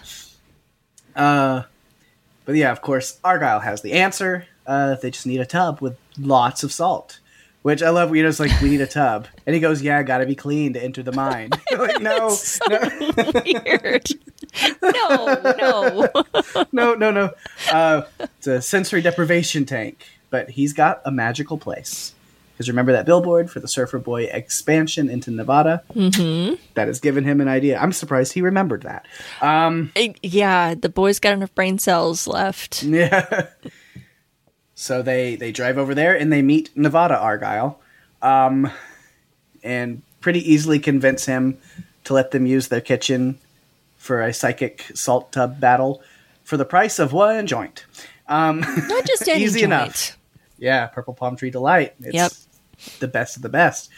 uh, 1.14 1.64
but 2.46 2.54
yeah, 2.54 2.72
of 2.72 2.80
course, 2.80 3.20
Argyle 3.22 3.60
has 3.60 3.82
the 3.82 3.92
answer. 3.92 4.46
Uh, 4.66 4.94
they 4.94 5.10
just 5.10 5.26
need 5.26 5.40
a 5.40 5.44
tub 5.44 5.82
with 5.82 5.98
lots 6.18 6.62
of 6.62 6.72
salt. 6.72 7.20
Which 7.68 7.82
I 7.82 7.90
love. 7.90 8.16
You 8.16 8.22
know, 8.22 8.30
it's 8.30 8.40
like 8.40 8.62
we 8.62 8.70
need 8.70 8.80
a 8.80 8.86
tub, 8.86 9.26
and 9.44 9.52
he 9.52 9.60
goes, 9.60 9.82
"Yeah, 9.82 10.02
got 10.02 10.18
to 10.18 10.26
be 10.26 10.34
clean 10.34 10.72
to 10.72 10.82
enter 10.82 11.02
the 11.02 11.12
mine." 11.12 11.50
like, 11.78 12.00
no, 12.00 12.30
So 12.30 12.64
weird. 13.44 14.08
No, 14.82 15.36
no. 15.58 16.08
no, 16.72 16.94
no, 16.94 17.10
no. 17.10 17.30
Uh, 17.70 18.02
it's 18.20 18.46
a 18.46 18.62
sensory 18.62 19.02
deprivation 19.02 19.66
tank, 19.66 20.02
but 20.30 20.48
he's 20.48 20.72
got 20.72 21.02
a 21.04 21.10
magical 21.10 21.58
place. 21.58 22.14
Because 22.54 22.70
remember 22.70 22.92
that 22.92 23.04
billboard 23.04 23.50
for 23.50 23.60
the 23.60 23.68
Surfer 23.68 23.98
Boy 23.98 24.24
expansion 24.24 25.10
into 25.10 25.30
Nevada? 25.30 25.82
Mm-hmm. 25.94 26.54
That 26.72 26.88
has 26.88 27.00
given 27.00 27.22
him 27.22 27.42
an 27.42 27.48
idea. 27.48 27.78
I'm 27.78 27.92
surprised 27.92 28.32
he 28.32 28.40
remembered 28.40 28.84
that. 28.84 29.04
Um, 29.42 29.92
yeah, 30.22 30.74
the 30.74 30.88
boy's 30.88 31.20
got 31.20 31.34
enough 31.34 31.54
brain 31.54 31.78
cells 31.78 32.26
left. 32.26 32.82
Yeah. 32.88 33.46
So 34.80 35.02
they 35.02 35.34
they 35.34 35.50
drive 35.50 35.76
over 35.76 35.92
there 35.92 36.16
and 36.16 36.32
they 36.32 36.40
meet 36.40 36.70
Nevada 36.76 37.18
Argyle, 37.18 37.80
um, 38.22 38.70
and 39.64 40.02
pretty 40.20 40.40
easily 40.52 40.78
convince 40.78 41.26
him 41.26 41.58
to 42.04 42.14
let 42.14 42.30
them 42.30 42.46
use 42.46 42.68
their 42.68 42.80
kitchen 42.80 43.38
for 43.96 44.22
a 44.22 44.32
psychic 44.32 44.86
salt 44.94 45.32
tub 45.32 45.58
battle 45.58 46.00
for 46.44 46.56
the 46.56 46.64
price 46.64 46.98
of 47.00 47.12
one 47.12 47.46
joint. 47.46 47.84
Um, 48.28 48.60
Not 48.60 49.04
just 49.04 49.26
any 49.28 49.42
Easy 49.42 49.60
joint. 49.60 49.72
enough. 49.72 50.16
yeah, 50.58 50.86
purple 50.86 51.12
palm 51.14 51.34
tree 51.36 51.50
delight. 51.50 51.94
It's 52.00 52.14
Yep. 52.14 52.32
the 53.00 53.08
best 53.08 53.36
of 53.36 53.42
the 53.42 53.48
best. 53.48 53.90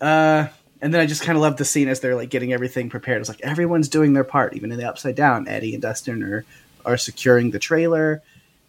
Uh, 0.00 0.46
and 0.80 0.92
then 0.92 1.00
I 1.00 1.06
just 1.06 1.22
kind 1.22 1.36
of 1.36 1.42
love 1.42 1.56
the 1.58 1.64
scene 1.64 1.88
as 1.88 2.00
they're 2.00 2.16
like 2.16 2.30
getting 2.30 2.52
everything 2.52 2.88
prepared. 2.90 3.20
It's 3.20 3.28
like 3.28 3.40
everyone's 3.42 3.88
doing 3.88 4.14
their 4.14 4.24
part, 4.24 4.54
even 4.56 4.72
in 4.72 4.78
the 4.78 4.88
upside 4.88 5.14
down. 5.16 5.46
Eddie 5.48 5.74
and 5.74 5.82
Dustin 5.82 6.22
are 6.22 6.44
are 6.84 6.96
securing 6.96 7.52
the 7.52 7.60
trailer, 7.60 8.22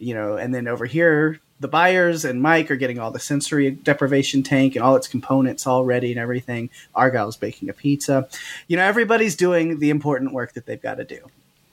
you 0.04 0.14
know, 0.14 0.38
and 0.38 0.54
then 0.54 0.68
over 0.68 0.86
here 0.86 1.39
the 1.64 1.68
Byers 1.70 2.26
and 2.26 2.41
Mike 2.41 2.70
are 2.72 2.76
getting 2.76 2.99
all 2.99 3.10
the 3.10 3.20
sensory 3.20 3.72
deprivation 3.72 4.43
tank 4.43 4.76
and 4.76 4.84
all 4.84 4.97
its 4.97 5.08
components 5.08 5.66
all 5.66 5.86
ready 5.86 6.12
and 6.12 6.20
everything. 6.20 6.70
Argyle's 6.93 7.38
baking 7.38 7.70
a 7.70 7.74
pizza. 7.74 8.28
You 8.68 8.76
know, 8.76 8.84
everybody's 8.84 9.38
doing 9.38 9.80
the 9.80 9.89
important 9.89 10.34
work 10.34 10.54
that 10.54 10.66
they've 10.66 10.82
got 10.82 10.95
to 10.95 11.06
do. 11.06 11.20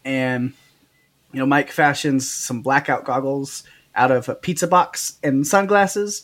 And 0.04 0.52
you 1.32 1.40
know, 1.40 1.46
Mike 1.46 1.70
fashions 1.70 2.30
some 2.30 2.62
blackout 2.62 3.04
goggles 3.04 3.64
out 3.94 4.12
of 4.12 4.28
a 4.28 4.34
pizza 4.34 4.68
box 4.68 5.18
and 5.22 5.44
sunglasses, 5.46 6.22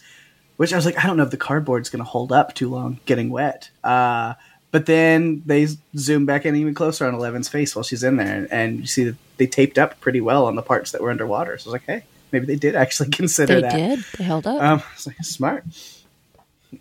which 0.57 0.73
I 0.73 0.77
was 0.77 0.87
like, 0.87 1.03
I 1.03 1.07
don't 1.07 1.17
know 1.17 1.25
if 1.25 1.31
the 1.31 1.37
cardboard's 1.37 1.91
going 1.91 2.05
to 2.05 2.09
hold 2.09 2.33
up 2.33 2.55
too 2.55 2.71
long 2.71 3.01
getting 3.05 3.31
wet. 3.31 3.71
Uh, 3.83 4.35
but 4.71 4.87
then 4.87 5.43
they 5.47 5.69
zoom 5.97 6.27
back 6.27 6.45
in 6.45 6.57
even 6.57 6.75
closer 6.75 7.07
on 7.07 7.15
Eleven's 7.15 7.49
face 7.49 7.75
while 7.75 7.83
she's 7.83 8.03
in 8.03 8.17
there, 8.17 8.47
and 8.51 8.81
you 8.81 8.87
see 8.87 9.05
that 9.05 9.17
they 9.37 9.47
taped 9.47 9.79
up 9.79 10.01
pretty 10.01 10.21
well 10.21 10.47
on 10.47 10.57
the 10.57 10.63
parts 10.63 10.93
that 10.93 11.01
were 11.01 11.11
underwater. 11.11 11.57
So 11.59 11.71
I 11.71 11.73
was 11.73 11.73
like, 11.73 11.87
hey, 11.87 12.05
maybe 12.33 12.47
they 12.47 12.57
did 12.57 12.75
actually 12.75 13.11
consider 13.11 13.57
They 13.57 13.61
that. 13.63 13.73
They 13.73 13.97
did. 13.97 14.05
They 14.19 14.25
held 14.25 14.47
up. 14.47 14.63
Um, 14.63 14.79
I 14.81 14.95
was 14.95 15.07
like, 15.07 15.17
smart. 15.23 15.65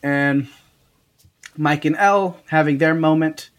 And 0.01 0.47
Mike 1.57 1.86
and 1.86 1.95
El 1.95 2.38
having 2.47 2.77
their 2.77 2.93
moment. 2.93 3.49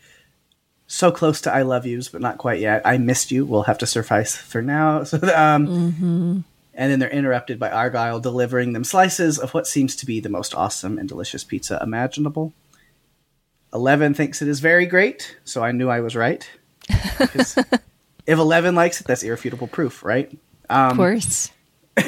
So 0.88 1.10
close 1.10 1.40
to 1.42 1.52
I 1.52 1.62
love 1.62 1.84
yous, 1.84 2.08
but 2.08 2.20
not 2.20 2.38
quite 2.38 2.60
yet. 2.60 2.82
I 2.84 2.96
missed 2.98 3.32
you. 3.32 3.44
We'll 3.44 3.62
have 3.64 3.78
to 3.78 3.86
suffice 3.86 4.36
for 4.36 4.62
now. 4.62 5.04
So, 5.04 5.18
um, 5.34 6.44
and 6.78 6.92
then 6.92 6.98
they're 6.98 7.10
interrupted 7.10 7.58
by 7.58 7.70
Argyle 7.70 8.20
delivering 8.20 8.72
them 8.72 8.84
slices 8.84 9.38
of 9.38 9.54
what 9.54 9.66
seems 9.66 9.96
to 9.96 10.06
be 10.06 10.20
the 10.20 10.28
most 10.28 10.54
awesome 10.54 10.98
and 10.98 11.08
delicious 11.08 11.42
pizza 11.42 11.80
imaginable. 11.82 12.52
Eleven 13.76 14.14
thinks 14.14 14.40
it 14.40 14.48
is 14.48 14.60
very 14.60 14.86
great, 14.86 15.36
so 15.44 15.62
I 15.62 15.70
knew 15.70 15.90
I 15.90 16.00
was 16.00 16.16
right. 16.16 16.48
if 16.88 17.58
Eleven 18.26 18.74
likes 18.74 19.02
it, 19.02 19.06
that's 19.06 19.22
irrefutable 19.22 19.66
proof, 19.66 20.02
right? 20.02 20.30
Um, 20.70 20.92
of 20.92 20.96
course. 20.96 21.50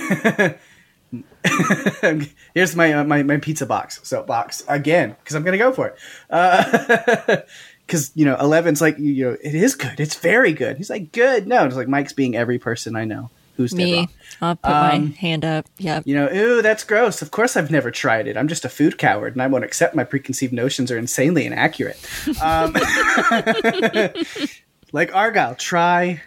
Here's 2.55 2.75
my, 2.75 2.95
uh, 2.95 3.05
my 3.05 3.23
my 3.23 3.37
pizza 3.37 3.66
box. 3.66 4.01
So 4.03 4.23
box 4.23 4.64
again 4.66 5.14
because 5.21 5.37
I'm 5.37 5.45
gonna 5.45 5.59
go 5.59 5.73
for 5.73 5.95
it. 5.95 7.47
Because 7.87 8.12
you 8.14 8.27
know, 8.27 8.37
Eleven's 8.37 8.83
like 8.83 8.99
you 8.99 9.25
know, 9.25 9.37
it 9.43 9.55
is 9.55 9.75
good. 9.75 9.99
It's 9.99 10.14
very 10.16 10.53
good. 10.53 10.77
He's 10.77 10.91
like 10.91 11.11
good. 11.11 11.47
No, 11.47 11.64
it's 11.64 11.75
like 11.75 11.89
Mike's 11.89 12.12
being 12.12 12.37
every 12.37 12.59
person 12.59 12.95
I 12.95 13.07
know 13.07 13.31
who's 13.59 13.73
dead 13.73 13.85
Me, 13.85 13.97
wrong. 13.97 14.09
I'll 14.41 14.57
put 14.57 14.71
my 14.71 14.97
hand 15.19 15.45
up. 15.45 15.67
Yep. 15.79 16.05
You 16.07 16.15
know, 16.15 16.33
ooh, 16.33 16.63
that's 16.63 16.85
gross. 16.85 17.21
Of 17.21 17.31
course, 17.31 17.57
I've 17.57 17.71
never 17.71 17.91
tried 17.91 18.27
it. 18.27 18.39
I'm 18.39 18.49
just 18.49 18.65
a 18.65 18.71
food 18.71 18.97
coward, 18.97 19.35
and 19.35 19.43
I 19.43 19.49
won't 19.49 19.65
accept 19.65 19.95
my 19.95 20.05
preconceived 20.05 20.55
notions 20.55 20.91
are 20.91 20.97
insanely 20.97 21.45
inaccurate. 21.45 21.99
Um, 22.41 22.73
like 24.93 25.15
Argyle, 25.15 25.57
try 25.57 26.23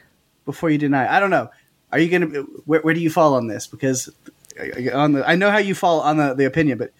before 0.46 0.70
you 0.70 0.78
deny. 0.78 1.12
I 1.12 1.20
don't 1.20 1.32
know. 1.32 1.50
Are 1.92 2.00
you 2.00 2.10
gonna? 2.10 2.42
Where, 2.66 2.82
where 2.82 2.94
do 2.94 3.00
you 3.00 3.10
fall 3.10 3.34
on 3.34 3.48
this? 3.48 3.66
Because 3.66 4.10
uh, 4.60 4.96
on 4.96 5.14
the, 5.14 5.28
I 5.28 5.36
know 5.36 5.50
how 5.50 5.58
you 5.58 5.74
fall 5.74 6.02
on 6.02 6.18
the, 6.18 6.34
the 6.34 6.46
opinion, 6.46 6.78
but 6.78 6.92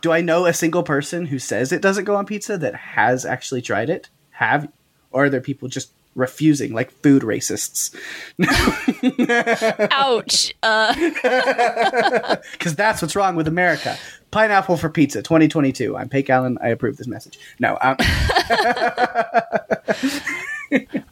do 0.00 0.12
I 0.12 0.22
know 0.22 0.46
a 0.46 0.54
single 0.54 0.82
person 0.82 1.26
who 1.26 1.38
says 1.38 1.72
it 1.72 1.82
doesn't 1.82 2.04
go 2.04 2.16
on 2.16 2.26
pizza 2.26 2.56
that 2.56 2.74
has 2.74 3.26
actually 3.26 3.60
tried 3.60 3.90
it? 3.90 4.08
Have 4.30 4.68
or 5.10 5.24
are 5.24 5.30
there 5.30 5.40
people 5.40 5.68
just 5.68 5.92
refusing, 6.14 6.72
like 6.72 6.90
food 7.02 7.22
racists? 7.22 7.94
Ouch. 9.90 10.54
Uh, 10.62 10.94
Because 12.52 12.74
that's 12.76 13.02
what's 13.02 13.16
wrong 13.16 13.36
with 13.36 13.48
America. 13.48 13.96
Pineapple 14.30 14.76
for 14.76 14.88
pizza, 14.88 15.22
2022. 15.22 15.96
I'm 15.96 16.08
Pake 16.08 16.30
Allen. 16.30 16.58
I 16.62 16.68
approve 16.68 16.96
this 16.96 17.06
message. 17.06 17.38
No, 17.58 17.76
um, 17.80 17.96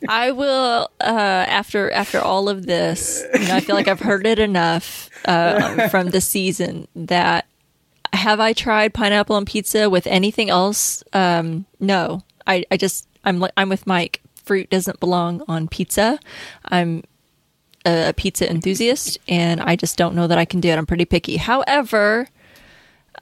I 0.08 0.30
will 0.32 0.90
uh, 1.00 1.44
after 1.48 1.90
after 1.90 2.18
all 2.18 2.48
of 2.48 2.64
this. 2.66 3.22
You 3.34 3.48
know, 3.48 3.56
I 3.56 3.60
feel 3.60 3.76
like 3.76 3.88
I've 3.88 4.00
heard 4.00 4.26
it 4.26 4.38
enough 4.38 5.10
uh, 5.26 5.88
from 5.88 6.10
the 6.10 6.20
season 6.20 6.88
that 6.94 7.46
have 8.12 8.40
I 8.40 8.52
tried 8.52 8.94
pineapple 8.94 9.36
on 9.36 9.44
pizza 9.44 9.88
with 9.90 10.06
anything 10.06 10.50
else? 10.50 11.04
Um, 11.12 11.66
no, 11.78 12.22
I, 12.46 12.64
I 12.70 12.76
just 12.76 13.08
I'm 13.24 13.44
I'm 13.56 13.68
with 13.68 13.86
Mike. 13.86 14.22
Fruit 14.50 14.68
doesn't 14.68 14.98
belong 14.98 15.44
on 15.46 15.68
pizza. 15.68 16.18
I'm 16.64 17.04
a, 17.86 18.12
pizza 18.16 18.50
enthusiast, 18.50 19.16
and 19.28 19.60
I 19.60 19.76
just 19.76 19.96
don't 19.96 20.16
know 20.16 20.26
that 20.26 20.38
I 20.38 20.44
can 20.44 20.58
do 20.58 20.70
it. 20.70 20.76
I'm 20.76 20.86
pretty 20.86 21.04
picky. 21.04 21.36
However. 21.36 22.26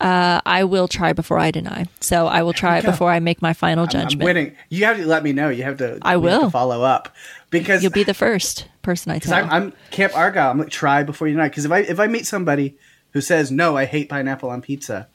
Uh, 0.00 0.40
I 0.46 0.64
will 0.64 0.86
try 0.86 1.12
before 1.12 1.38
I 1.38 1.50
deny. 1.50 1.86
So 2.00 2.28
I 2.28 2.42
will 2.42 2.52
try 2.52 2.78
it 2.78 2.84
before 2.84 3.10
I 3.10 3.18
make 3.18 3.42
my 3.42 3.52
final 3.52 3.84
I'm 3.84 3.90
judgment. 3.90 4.22
winning. 4.22 4.56
You 4.68 4.84
have 4.84 4.96
to 4.96 5.04
let 5.06 5.24
me 5.24 5.32
know. 5.32 5.48
You 5.48 5.64
have 5.64 5.78
to. 5.78 5.98
I 6.02 6.12
have 6.12 6.20
to 6.20 6.24
will. 6.24 6.50
follow 6.50 6.82
up 6.82 7.14
because 7.50 7.82
You'll 7.82 7.90
be 7.90 8.04
the 8.04 8.14
first 8.14 8.68
person 8.82 9.10
I 9.10 9.18
tell. 9.18 9.34
I'm, 9.34 9.50
I'm 9.50 9.72
Camp 9.90 10.16
Argyle. 10.16 10.50
I'm 10.52 10.58
like 10.58 10.70
try 10.70 11.02
before 11.02 11.26
you 11.26 11.34
deny. 11.34 11.48
Because 11.48 11.64
if 11.64 11.72
I 11.72 11.80
if 11.80 11.98
I 11.98 12.06
meet 12.06 12.26
somebody 12.26 12.76
who 13.10 13.20
says 13.20 13.50
no, 13.50 13.76
I 13.76 13.84
hate 13.86 14.08
pineapple 14.08 14.48
on 14.50 14.62
pizza. 14.62 15.08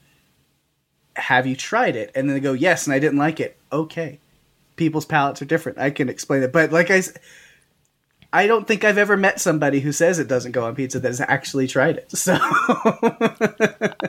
Have 1.16 1.48
you 1.48 1.56
tried 1.56 1.96
it? 1.96 2.12
And 2.14 2.28
then 2.28 2.36
they 2.36 2.42
go 2.42 2.54
yes, 2.54 2.86
and 2.86 2.94
I 2.94 3.00
didn't 3.00 3.20
like 3.20 3.40
it. 3.40 3.58
Okay, 3.72 4.20
people's 4.76 5.06
palates 5.06 5.42
are 5.42 5.46
different. 5.46 5.78
I 5.78 5.90
can 5.90 6.10
explain 6.10 6.44
it, 6.44 6.52
but 6.52 6.72
like 6.72 6.90
I, 6.92 7.02
I 8.32 8.48
don't 8.48 8.68
think 8.68 8.84
I've 8.84 8.98
ever 8.98 9.16
met 9.16 9.40
somebody 9.40 9.80
who 9.80 9.92
says 9.92 10.18
it 10.18 10.28
doesn't 10.28 10.54
go 10.54 10.66
on 10.66 10.76
pizza 10.76 11.00
that 11.00 11.08
has 11.08 11.22
actually 11.22 11.68
tried 11.68 11.98
it. 11.98 12.12
So 12.18 12.38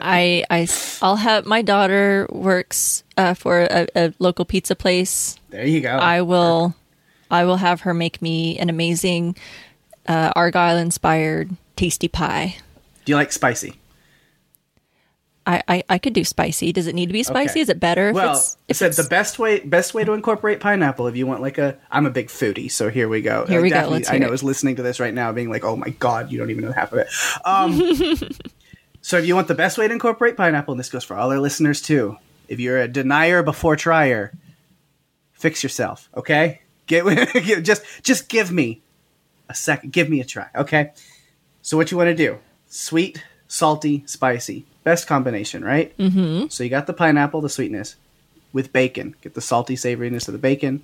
I, 0.01 0.43
I, 0.49 0.67
will 1.01 1.15
have 1.17 1.45
my 1.45 1.61
daughter 1.61 2.27
works 2.31 3.03
uh, 3.17 3.35
for 3.35 3.67
a, 3.69 3.87
a 3.95 4.13
local 4.17 4.45
pizza 4.45 4.75
place. 4.75 5.37
there 5.49 5.67
you 5.67 5.81
go. 5.81 5.89
I 5.89 6.21
will, 6.21 6.73
I 7.29 7.45
will 7.45 7.57
have 7.57 7.81
her 7.81 7.93
make 7.93 8.21
me 8.21 8.57
an 8.57 8.69
amazing 8.69 9.35
uh, 10.07 10.31
Argyle 10.35 10.77
inspired 10.77 11.51
tasty 11.75 12.07
pie. 12.07 12.57
Do 13.05 13.11
you 13.11 13.15
like 13.15 13.31
spicy? 13.31 13.75
I, 15.47 15.63
I, 15.67 15.83
I 15.89 15.97
could 15.97 16.13
do 16.13 16.23
spicy. 16.23 16.71
Does 16.71 16.87
it 16.87 16.95
need 16.95 17.07
to 17.07 17.13
be 17.13 17.23
spicy? 17.23 17.51
Okay. 17.51 17.59
Is 17.61 17.69
it 17.69 17.79
better 17.79 18.09
if 18.09 18.15
well, 18.15 18.31
it's 18.35 18.53
it 18.53 18.71
if 18.71 18.77
said 18.77 18.87
it's 18.87 18.97
the 18.97 19.09
best 19.09 19.37
way 19.37 19.59
best 19.59 19.93
way 19.93 20.03
to 20.03 20.13
incorporate 20.13 20.59
pineapple 20.59 21.07
if 21.07 21.15
you 21.15 21.27
want 21.27 21.41
like 21.41 21.57
a 21.57 21.77
I'm 21.91 22.05
a 22.05 22.09
big 22.09 22.27
foodie, 22.27 22.71
so 22.71 22.89
here 22.89 23.07
we 23.07 23.21
go. 23.21 23.45
Here 23.45 23.61
we 23.61 23.69
go, 23.69 23.87
let's 23.87 24.09
I 24.09 24.17
know 24.17 24.27
it. 24.27 24.33
is 24.33 24.43
listening 24.43 24.77
to 24.77 24.83
this 24.83 24.99
right 24.99 25.13
now, 25.13 25.31
being 25.31 25.49
like, 25.49 25.63
"Oh 25.63 25.75
my 25.75 25.89
god, 25.89 26.31
you 26.31 26.39
don't 26.39 26.49
even 26.49 26.65
know 26.65 26.71
half 26.71 26.91
of 26.93 26.99
it." 26.99 27.07
Um, 27.45 28.29
so 29.01 29.17
if 29.17 29.25
you 29.25 29.35
want 29.35 29.47
the 29.47 29.55
best 29.55 29.77
way 29.77 29.87
to 29.87 29.93
incorporate 29.93 30.35
pineapple, 30.35 30.73
and 30.73 30.79
this 30.79 30.89
goes 30.89 31.03
for 31.03 31.15
all 31.15 31.31
our 31.31 31.39
listeners 31.39 31.81
too, 31.81 32.17
if 32.47 32.59
you're 32.59 32.79
a 32.79 32.87
denier 32.87 33.43
before 33.43 33.75
trier, 33.75 34.33
fix 35.33 35.61
yourself, 35.61 36.09
okay? 36.17 36.61
Get 36.87 37.05
just 37.63 37.83
just 38.03 38.29
give 38.29 38.51
me 38.51 38.81
a 39.47 39.53
second, 39.53 39.93
give 39.93 40.09
me 40.09 40.21
a 40.21 40.25
try, 40.25 40.47
okay? 40.55 40.93
So 41.61 41.77
what 41.77 41.91
you 41.91 41.97
want 41.97 42.09
to 42.09 42.15
do? 42.15 42.39
Sweet, 42.67 43.23
salty, 43.47 44.03
spicy, 44.07 44.65
best 44.85 45.07
combination, 45.07 45.65
right? 45.65 45.95
Mm-hmm. 45.97 46.47
So 46.47 46.63
you 46.63 46.69
got 46.69 46.87
the 46.87 46.93
pineapple, 46.93 47.41
the 47.41 47.49
sweetness, 47.49 47.97
with 48.53 48.71
bacon. 48.71 49.15
Get 49.21 49.33
the 49.33 49.41
salty 49.41 49.75
savoriness 49.75 50.29
of 50.29 50.31
the 50.31 50.37
bacon, 50.37 50.81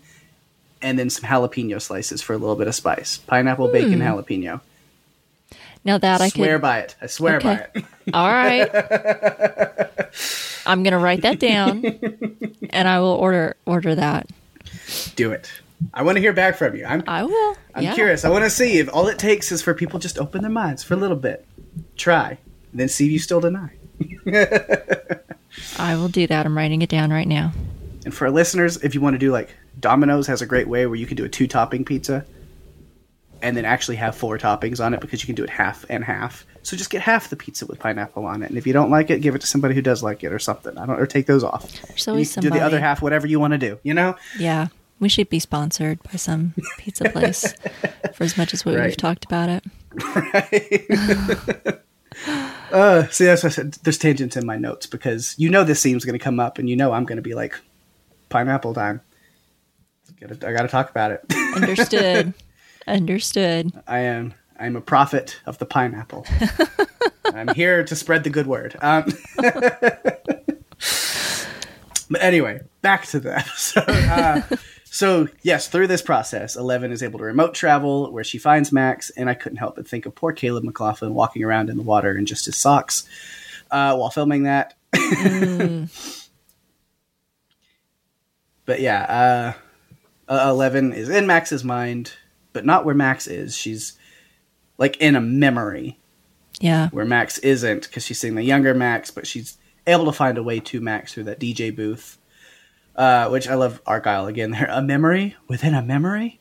and 0.82 1.00
then 1.00 1.10
some 1.10 1.30
jalapeno 1.30 1.82
slices 1.82 2.22
for 2.22 2.34
a 2.34 2.38
little 2.38 2.58
bit 2.58 2.68
of 2.68 2.76
spice. 2.76 3.20
Pineapple, 3.20 3.70
bacon, 3.70 4.00
jalapeno. 4.00 4.60
now 5.86 5.98
that 5.98 6.20
I 6.20 6.28
swear 6.28 6.56
could. 6.58 6.62
by 6.62 6.80
it. 6.80 6.96
I 7.02 7.08
swear 7.08 7.38
Okay. 7.38 7.66
by 7.74 7.80
it. 7.80 7.86
All 8.14 8.28
right, 8.28 8.70
I'm 10.66 10.84
gonna 10.84 11.00
write 11.00 11.22
that 11.22 11.40
down, 11.40 11.86
and 12.72 12.88
I 12.88 13.00
will 13.00 13.08
order 13.16 13.56
order 13.66 13.96
that. 13.96 14.28
Do 15.16 15.32
it. 15.32 15.50
I 15.94 16.04
want 16.04 16.18
to 16.18 16.22
hear 16.22 16.34
back 16.34 16.58
from 16.58 16.76
you. 16.76 16.86
I'm 16.86 17.04
I 17.08 17.24
will. 17.24 17.56
I'm 17.74 17.84
yeah. 17.84 17.94
curious. 17.96 18.26
I 18.26 18.30
want 18.30 18.44
to 18.44 18.50
see 18.50 18.80
if 18.80 18.94
all 18.94 19.08
it 19.08 19.18
takes 19.18 19.52
is 19.52 19.62
for 19.62 19.74
people 19.74 20.00
just 20.00 20.20
open 20.20 20.42
their 20.42 20.52
minds 20.52 20.84
for 20.84 20.94
a 20.96 20.98
little 20.98 21.16
bit. 21.18 21.46
Try. 21.96 22.38
And 22.72 22.80
then 22.80 22.88
see 22.90 23.06
if 23.08 23.12
you 23.12 23.20
still 23.20 23.40
deny. 23.42 23.72
I 25.78 25.96
will 25.96 26.08
do 26.10 26.28
that. 26.28 26.46
I'm 26.46 26.56
writing 26.58 26.82
it 26.82 26.90
down 26.90 27.12
right 27.12 27.28
now. 27.28 27.52
And 28.06 28.14
for 28.14 28.26
our 28.26 28.32
listeners, 28.32 28.78
if 28.78 28.96
you 28.96 29.02
want 29.02 29.14
to 29.16 29.20
do 29.20 29.32
like 29.32 29.56
Domino's 29.80 30.28
has 30.28 30.42
a 30.42 30.46
great 30.46 30.68
way 30.68 30.86
where 30.86 30.96
you 30.96 31.06
can 31.06 31.18
do 31.18 31.26
a 31.26 31.30
two 31.30 31.48
topping 31.48 31.86
pizza 31.86 32.26
and 33.42 33.58
then 33.58 33.66
actually 33.66 33.96
have 33.98 34.16
four 34.16 34.38
toppings 34.38 34.84
on 34.84 34.94
it 34.94 35.00
because 35.02 35.22
you 35.22 35.26
can 35.26 35.36
do 35.36 35.44
it 35.44 35.50
half 35.50 35.86
and 35.90 36.04
half. 36.04 36.46
So 36.64 36.78
just 36.78 36.90
get 36.92 37.02
half 37.02 37.30
the 37.30 37.36
pizza 37.36 37.66
with 37.66 37.80
pineapple 37.80 38.26
on 38.26 38.44
it. 38.44 38.50
And 38.50 38.58
if 38.58 38.68
you 38.68 38.74
don't 38.74 38.92
like 38.92 39.10
it, 39.10 39.20
give 39.22 39.34
it 39.36 39.42
to 39.42 39.48
somebody 39.48 39.74
who 39.74 39.82
does 39.82 40.04
like 40.04 40.24
it 40.24 40.32
or 40.32 40.38
something. 40.40 40.78
I 40.78 40.86
don't 40.86 41.00
or 41.00 41.08
take 41.08 41.26
those 41.26 41.44
off. 41.44 41.72
There's 41.88 42.08
always 42.08 42.30
you 42.36 42.42
can 42.42 42.52
do 42.52 42.58
the 42.60 42.64
other 42.64 42.80
half 42.80 43.02
whatever 43.02 43.26
you 43.28 43.40
want 43.40 43.52
to 43.54 43.58
do, 43.58 43.80
you 43.84 43.94
know? 43.96 44.16
Yeah, 44.38 44.68
we 45.00 45.10
should 45.10 45.30
be 45.30 45.40
sponsored 45.40 46.02
by 46.04 46.12
some 46.18 46.54
pizza 46.78 47.10
place 47.10 47.54
for 48.14 48.24
as 48.24 48.38
much 48.38 48.54
as 48.54 48.64
what 48.64 48.76
Right. 48.76 48.86
we've 48.86 48.98
talked 48.98 49.26
about 49.26 49.50
it. 49.50 49.64
Uh, 52.72 53.08
see, 53.08 53.26
that's 53.26 53.44
what 53.44 53.52
I 53.52 53.56
said. 53.56 53.74
There's 53.84 53.98
tangents 53.98 54.36
in 54.36 54.46
my 54.46 54.58
notes 54.58 54.86
because 54.86 55.36
you 55.38 55.50
know 55.50 55.64
this 55.64 55.80
scene's 55.80 56.06
going 56.06 56.18
to 56.18 56.24
come 56.24 56.40
up, 56.40 56.58
and 56.58 56.70
you 56.70 56.76
know 56.76 56.94
I'm 56.94 57.06
going 57.06 57.18
to 57.18 57.22
be 57.22 57.34
like, 57.34 57.60
pineapple 58.30 58.74
time. 58.74 59.02
Gotta, 60.20 60.48
I 60.48 60.54
got 60.54 60.64
to 60.64 60.68
talk 60.68 60.90
about 60.90 61.12
it. 61.12 61.24
Understood. 61.56 62.34
Understood. 62.88 63.72
I 63.88 64.00
am. 64.00 64.34
I'm 64.60 64.76
a 64.76 64.82
prophet 64.82 65.40
of 65.46 65.58
the 65.58 65.66
pineapple. 65.66 66.26
I'm 67.34 67.54
here 67.56 67.84
to 67.84 67.96
spread 67.96 68.24
the 68.24 68.30
good 68.30 68.48
word. 68.48 68.76
Um, 68.82 69.12
but 72.10 72.22
anyway, 72.22 72.62
back 72.82 73.06
to 73.08 73.20
the 73.20 73.40
episode. 73.40 73.86
Uh, 73.88 74.42
so 74.94 75.30
yes, 75.42 75.70
through 75.70 75.88
this 75.88 76.02
process, 76.02 76.58
Eleven 76.58 76.92
is 76.92 77.02
able 77.02 77.18
to 77.20 77.24
remote 77.26 77.54
travel 77.54 78.12
where 78.12 78.26
she 78.26 78.38
finds 78.38 78.74
Max, 78.74 79.10
and 79.12 79.30
I 79.30 79.34
couldn't 79.36 79.58
help 79.58 79.78
but 79.78 79.88
think 79.88 80.06
of 80.06 80.14
poor 80.16 80.34
Caleb 80.34 80.66
McLaughlin 80.66 81.14
walking 81.14 81.46
around 81.46 81.70
in 81.70 81.78
the 81.78 81.82
water 81.84 82.18
in 82.18 82.26
just 82.26 82.46
his 82.46 82.58
socks 82.58 83.08
uh, 83.72 83.96
while 83.96 84.10
filming 84.10 84.44
that. 84.44 84.74
but 88.66 88.80
yeah, 88.82 89.54
uh, 90.30 90.34
uh, 90.34 90.50
Eleven 90.50 90.92
is 90.94 91.08
in 91.10 91.26
Max's 91.26 91.64
mind, 91.64 92.14
but 92.52 92.66
not 92.66 92.84
where 92.86 92.94
Max 92.96 93.28
is. 93.28 93.56
She's 93.58 93.98
like 94.78 94.98
in 94.98 95.16
a 95.16 95.22
memory 95.22 96.00
Yeah. 96.60 96.90
where 96.90 97.06
Max 97.06 97.38
isn't 97.40 97.84
because 97.84 98.06
she's 98.06 98.20
seeing 98.20 98.36
the 98.36 98.44
younger 98.44 98.74
Max, 98.74 99.10
but 99.12 99.26
she's 99.26 99.58
able 99.88 100.06
to 100.06 100.12
find 100.12 100.38
a 100.38 100.44
way 100.44 100.60
to 100.60 100.82
Max 100.82 101.14
through 101.14 101.24
that 101.26 101.40
DJ 101.40 101.74
booth. 101.76 102.18
Uh, 102.96 103.30
which 103.30 103.48
I 103.48 103.56
love 103.56 103.82
Argyle 103.86 104.28
again. 104.28 104.52
There, 104.60 104.68
a 104.70 104.82
memory 104.82 105.36
within 105.48 105.74
a 105.74 105.82
memory. 105.82 106.40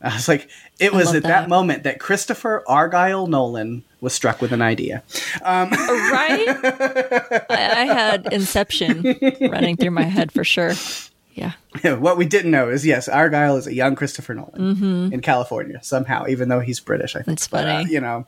I 0.00 0.14
was 0.14 0.28
like, 0.28 0.48
it 0.78 0.92
was 0.92 1.08
at 1.14 1.22
that. 1.22 1.28
that. 1.28 1.48
moment 1.48 1.84
that 1.84 1.98
Christopher 2.00 2.62
Argyle 2.68 3.26
Nolan 3.26 3.82
was 4.00 4.12
struck 4.12 4.40
with 4.42 4.52
an 4.52 4.60
idea. 4.62 5.02
Right? 5.42 5.74
I, 5.78 7.46
I 7.50 7.84
had 7.86 8.28
Inception 8.32 9.16
running 9.40 9.76
through 9.76 9.90
my 9.92 10.02
head 10.02 10.32
for 10.32 10.44
sure. 10.44 10.72
Yeah. 11.34 11.52
what 11.96 12.16
we 12.16 12.24
didn't 12.26 12.50
know 12.50 12.68
is 12.70 12.84
yes, 12.86 13.08
Argyle 13.08 13.56
is 13.56 13.66
a 13.66 13.74
young 13.74 13.94
Christopher 13.94 14.34
Nolan 14.34 15.12
in 15.12 15.20
California 15.20 15.78
somehow, 15.82 16.26
even 16.28 16.48
though 16.48 16.60
he's 16.60 16.78
British. 16.80 17.14
I 17.16 17.20
think 17.20 17.38
That's 17.38 17.48
But, 17.48 17.66
uh, 17.66 17.78
funny. 17.78 17.92
you 17.92 18.00
know, 18.00 18.26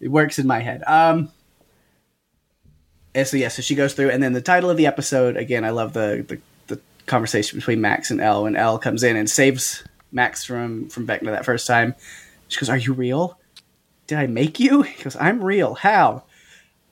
it 0.00 0.08
works 0.08 0.38
in 0.38 0.46
my 0.46 0.60
head. 0.60 0.82
Um, 0.86 1.30
and 3.14 3.26
so 3.26 3.36
yeah, 3.36 3.48
so 3.48 3.62
she 3.62 3.74
goes 3.74 3.94
through, 3.94 4.10
and 4.10 4.22
then 4.22 4.32
the 4.32 4.40
title 4.40 4.70
of 4.70 4.76
the 4.76 4.86
episode 4.86 5.36
again. 5.36 5.64
I 5.64 5.70
love 5.70 5.92
the 5.92 6.24
the, 6.26 6.74
the 6.74 6.80
conversation 7.06 7.58
between 7.58 7.80
Max 7.80 8.10
and 8.10 8.20
El 8.20 8.44
when 8.44 8.56
El 8.56 8.78
comes 8.78 9.02
in 9.02 9.16
and 9.16 9.28
saves 9.28 9.82
Max 10.12 10.44
from 10.44 10.88
from 10.88 11.06
Vecna 11.06 11.26
that 11.26 11.44
first 11.44 11.66
time. 11.66 11.94
She 12.48 12.60
goes, 12.60 12.68
"Are 12.68 12.76
you 12.76 12.92
real? 12.92 13.38
Did 14.06 14.18
I 14.18 14.26
make 14.26 14.60
you?" 14.60 14.82
He 14.82 15.02
goes, 15.02 15.16
"I'm 15.16 15.42
real. 15.42 15.74
How?" 15.74 16.24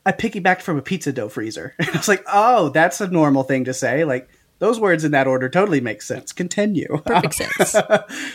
I 0.05 0.13
piggybacked 0.13 0.63
from 0.63 0.79
a 0.79 0.83
pizza 0.83 1.13
dough 1.13 1.29
freezer. 1.29 1.75
I 1.81 1.91
was 1.93 2.09
like, 2.09 2.25
"Oh, 2.33 2.71
that's 2.71 3.01
a 3.01 3.09
normal 3.09 3.45
thing 3.45 3.65
to 3.65 3.75
say." 3.75 4.05
Like 4.05 4.29
those 4.59 4.81
words 4.81 5.05
in 5.05 5.13
that 5.13 5.29
order 5.29 5.49
totally 5.49 5.81
make 5.81 6.03
sense. 6.03 6.33
Continue. 6.33 7.01
Perfect 7.07 7.35
sense. 7.35 7.77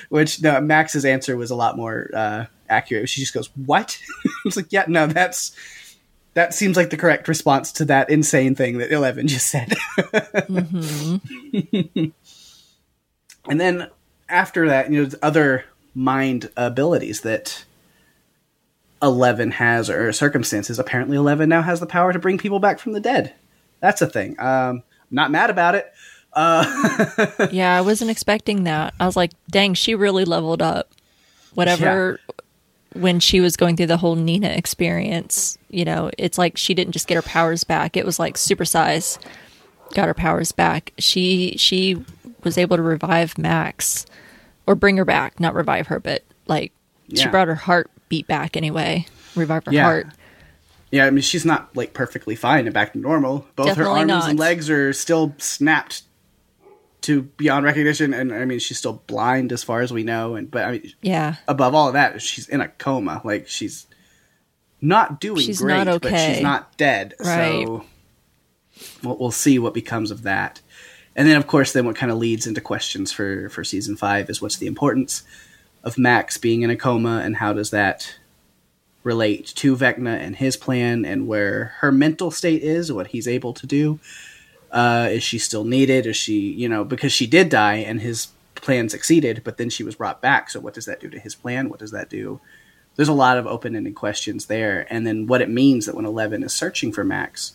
Which 0.09 0.41
no, 0.41 0.61
Max's 0.61 1.03
answer 1.03 1.35
was 1.35 1.51
a 1.51 1.55
lot 1.55 1.75
more 1.75 2.09
uh, 2.13 2.45
accurate. 2.69 3.09
She 3.09 3.21
just 3.21 3.33
goes, 3.33 3.49
"What?" 3.55 3.99
I 4.25 4.29
was 4.45 4.55
like, 4.55 4.71
"Yeah, 4.71 4.85
no, 4.87 5.07
that's." 5.07 5.53
That 6.33 6.53
seems 6.53 6.75
like 6.75 6.89
the 6.89 6.97
correct 6.97 7.27
response 7.27 7.71
to 7.73 7.85
that 7.85 8.09
insane 8.09 8.55
thing 8.55 8.79
that 8.79 8.91
Eleven 8.91 9.27
just 9.27 9.47
said. 9.47 9.73
Mm-hmm. 9.97 12.05
and 13.49 13.61
then 13.61 13.89
after 14.29 14.67
that, 14.67 14.91
you 14.91 15.03
know, 15.03 15.09
other 15.21 15.65
mind 15.93 16.49
abilities 16.57 17.21
that 17.21 17.65
Eleven 19.01 19.51
has 19.51 19.89
or 19.89 20.11
circumstances. 20.11 20.79
Apparently, 20.79 21.17
Eleven 21.17 21.49
now 21.49 21.61
has 21.61 21.79
the 21.79 21.85
power 21.85 22.13
to 22.13 22.19
bring 22.19 22.37
people 22.37 22.59
back 22.59 22.79
from 22.79 22.93
the 22.93 22.99
dead. 22.99 23.33
That's 23.79 24.01
a 24.01 24.07
thing. 24.07 24.35
Um, 24.39 24.47
I'm 24.47 24.83
not 25.11 25.31
mad 25.31 25.49
about 25.49 25.75
it. 25.75 25.91
Uh, 26.31 27.47
yeah, 27.51 27.77
I 27.77 27.81
wasn't 27.81 28.09
expecting 28.09 28.63
that. 28.63 28.93
I 28.99 29.05
was 29.05 29.15
like, 29.15 29.31
dang, 29.51 29.75
she 29.75 29.93
really 29.93 30.25
leveled 30.25 30.61
up. 30.61 30.89
Whatever 31.53 32.19
when 32.93 33.19
she 33.19 33.41
was 33.41 33.55
going 33.57 33.75
through 33.77 33.87
the 33.87 33.97
whole 33.97 34.15
Nina 34.15 34.49
experience, 34.49 35.57
you 35.69 35.85
know, 35.85 36.09
it's 36.17 36.37
like 36.37 36.57
she 36.57 36.73
didn't 36.73 36.93
just 36.93 37.07
get 37.07 37.15
her 37.15 37.21
powers 37.21 37.63
back. 37.63 37.97
It 37.97 38.05
was 38.05 38.19
like 38.19 38.35
supersize 38.35 39.17
got 39.93 40.07
her 40.07 40.13
powers 40.13 40.51
back. 40.51 40.91
She 40.97 41.55
she 41.57 42.03
was 42.43 42.57
able 42.57 42.77
to 42.77 42.83
revive 42.83 43.37
Max 43.37 44.05
or 44.67 44.75
bring 44.75 44.97
her 44.97 45.05
back, 45.05 45.39
not 45.39 45.53
revive 45.55 45.87
her, 45.87 45.99
but 45.99 46.23
like 46.47 46.71
she 47.13 47.27
brought 47.27 47.47
her 47.47 47.55
heart 47.55 47.89
beat 48.09 48.27
back 48.27 48.57
anyway. 48.57 49.05
Revive 49.35 49.65
her 49.65 49.71
Yeah. 49.73 49.83
heart. 49.83 50.07
yeah, 50.91 51.05
I 51.05 51.09
mean, 51.09 51.21
she's 51.21 51.45
not 51.45 51.75
like 51.75 51.93
perfectly 51.93 52.35
fine 52.35 52.65
and 52.65 52.73
back 52.73 52.93
to 52.93 52.99
normal. 52.99 53.45
Both 53.55 53.67
Definitely 53.67 54.01
her 54.01 54.11
arms 54.11 54.25
and 54.25 54.39
legs 54.39 54.69
are 54.69 54.93
still 54.93 55.35
snapped 55.37 56.03
to 57.03 57.21
beyond 57.23 57.65
recognition, 57.65 58.13
and 58.13 58.33
I 58.33 58.45
mean, 58.45 58.59
she's 58.59 58.77
still 58.77 59.03
blind 59.07 59.51
as 59.51 59.63
far 59.63 59.81
as 59.81 59.93
we 59.93 60.03
know. 60.03 60.35
And 60.35 60.49
but 60.49 60.63
I 60.65 60.71
mean, 60.71 60.93
Yeah. 61.01 61.35
above 61.47 61.75
all 61.75 61.87
of 61.87 61.93
that, 61.93 62.21
she's 62.21 62.49
in 62.49 62.61
a 62.61 62.67
coma. 62.67 63.21
Like 63.23 63.47
she's 63.47 63.87
not 64.81 65.21
doing 65.21 65.41
She's 65.41 65.61
great, 65.61 65.85
not 65.85 66.01
but 66.01 66.11
okay. 66.11 66.33
she's 66.33 66.43
not 66.43 66.75
dead. 66.77 67.13
Right. 67.19 67.65
So 67.65 67.85
we'll, 69.03 69.17
we'll 69.17 69.31
see 69.31 69.59
what 69.59 69.73
becomes 69.73 70.11
of 70.11 70.23
that. 70.23 70.61
And 71.15 71.27
then, 71.27 71.37
of 71.37 71.45
course, 71.45 71.73
then 71.73 71.85
what 71.85 71.95
kind 71.95 72.11
of 72.11 72.17
leads 72.17 72.47
into 72.47 72.59
questions 72.61 73.11
for 73.11 73.47
for 73.49 73.63
season 73.63 73.95
five 73.95 74.29
is 74.29 74.41
what's 74.41 74.57
the 74.57 74.67
importance 74.67 75.23
of 75.83 75.97
Max 75.97 76.37
being 76.37 76.61
in 76.61 76.69
a 76.69 76.75
coma, 76.77 77.21
and 77.23 77.37
how 77.37 77.53
does 77.53 77.69
that 77.71 78.15
relate 79.03 79.47
to 79.47 79.75
Vecna 79.75 80.17
and 80.17 80.37
his 80.37 80.55
plan, 80.55 81.03
and 81.03 81.27
where 81.27 81.73
her 81.79 81.91
mental 81.91 82.31
state 82.31 82.63
is, 82.63 82.91
what 82.91 83.07
he's 83.07 83.27
able 83.27 83.53
to 83.53 83.67
do. 83.67 83.99
Uh, 84.73 85.07
is 85.11 85.23
she 85.23 85.37
still 85.37 85.63
needed? 85.63 86.07
Is 86.07 86.17
she, 86.17 86.51
you 86.51 86.67
know, 86.67 86.83
because 86.83 87.13
she 87.13 87.27
did 87.27 87.49
die 87.49 87.75
and 87.75 88.01
his 88.01 88.29
plan 88.55 88.89
succeeded, 88.89 89.43
but 89.43 89.57
then 89.57 89.69
she 89.69 89.83
was 89.83 89.95
brought 89.95 90.19
back. 90.19 90.49
So 90.49 90.59
what 90.59 90.73
does 90.73 90.85
that 90.85 90.99
do 90.99 91.09
to 91.11 91.19
his 91.19 91.35
plan? 91.35 91.69
What 91.69 91.79
does 91.79 91.91
that 91.91 92.09
do? 92.09 92.41
There's 92.95 93.09
a 93.09 93.13
lot 93.13 93.37
of 93.37 93.47
open-ended 93.47 93.95
questions 93.95 94.47
there, 94.47 94.85
and 94.91 95.05
then 95.05 95.25
what 95.25 95.41
it 95.41 95.49
means 95.49 95.85
that 95.85 95.95
when 95.95 96.05
Eleven 96.05 96.43
is 96.43 96.53
searching 96.53 96.91
for 96.91 97.03
Max 97.03 97.53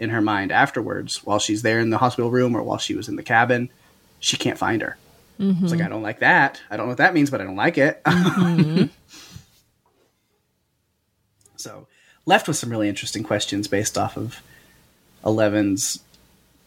in 0.00 0.10
her 0.10 0.20
mind 0.20 0.50
afterwards, 0.50 1.24
while 1.24 1.38
she's 1.38 1.62
there 1.62 1.78
in 1.78 1.90
the 1.90 1.98
hospital 1.98 2.30
room 2.30 2.56
or 2.56 2.62
while 2.62 2.78
she 2.78 2.96
was 2.96 3.08
in 3.08 3.14
the 3.14 3.22
cabin, 3.22 3.70
she 4.18 4.36
can't 4.36 4.58
find 4.58 4.82
her. 4.82 4.96
It's 5.62 5.72
like 5.72 5.80
I 5.80 5.88
don't 5.88 6.02
like 6.02 6.20
that. 6.20 6.60
I 6.70 6.76
don't 6.76 6.86
know 6.86 6.90
what 6.90 6.98
that 6.98 7.14
means, 7.14 7.30
but 7.30 7.40
I 7.40 7.44
don't 7.44 7.56
like 7.56 7.78
it. 7.78 8.00
so 11.56 11.86
left 12.26 12.48
with 12.48 12.56
some 12.56 12.70
really 12.70 12.88
interesting 12.88 13.22
questions 13.22 13.68
based 13.68 13.98
off 13.98 14.16
of 14.16 14.40
Eleven's 15.24 16.00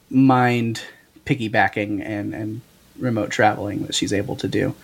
mind 0.09 0.81
piggybacking 1.25 2.01
and, 2.03 2.34
and 2.34 2.61
remote 2.97 3.29
traveling 3.29 3.84
that 3.84 3.95
she's 3.95 4.13
able 4.13 4.35
to 4.38 4.47
do. 4.47 4.75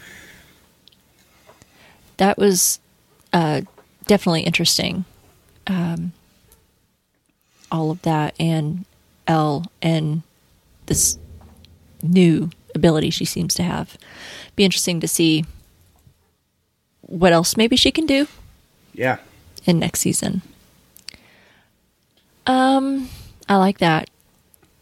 That 2.17 2.37
was 2.37 2.79
uh, 3.31 3.61
definitely 4.05 4.41
interesting. 4.41 5.05
Um, 5.67 6.11
all 7.71 7.89
of 7.89 8.01
that 8.03 8.35
and 8.39 8.85
El 9.27 9.65
and 9.81 10.21
this 10.85 11.17
new 12.03 12.49
ability 12.75 13.09
she 13.09 13.25
seems 13.25 13.53
to 13.55 13.63
have. 13.63 13.97
Be 14.55 14.63
interesting 14.65 14.99
to 14.99 15.07
see 15.07 15.45
what 17.01 17.31
else 17.33 17.55
maybe 17.57 17.75
she 17.75 17.91
can 17.91 18.05
do 18.05 18.27
Yeah. 18.93 19.17
in 19.65 19.79
next 19.79 20.01
season. 20.01 20.41
Um, 22.45 23.09
I 23.47 23.55
like 23.57 23.77
that. 23.79 24.09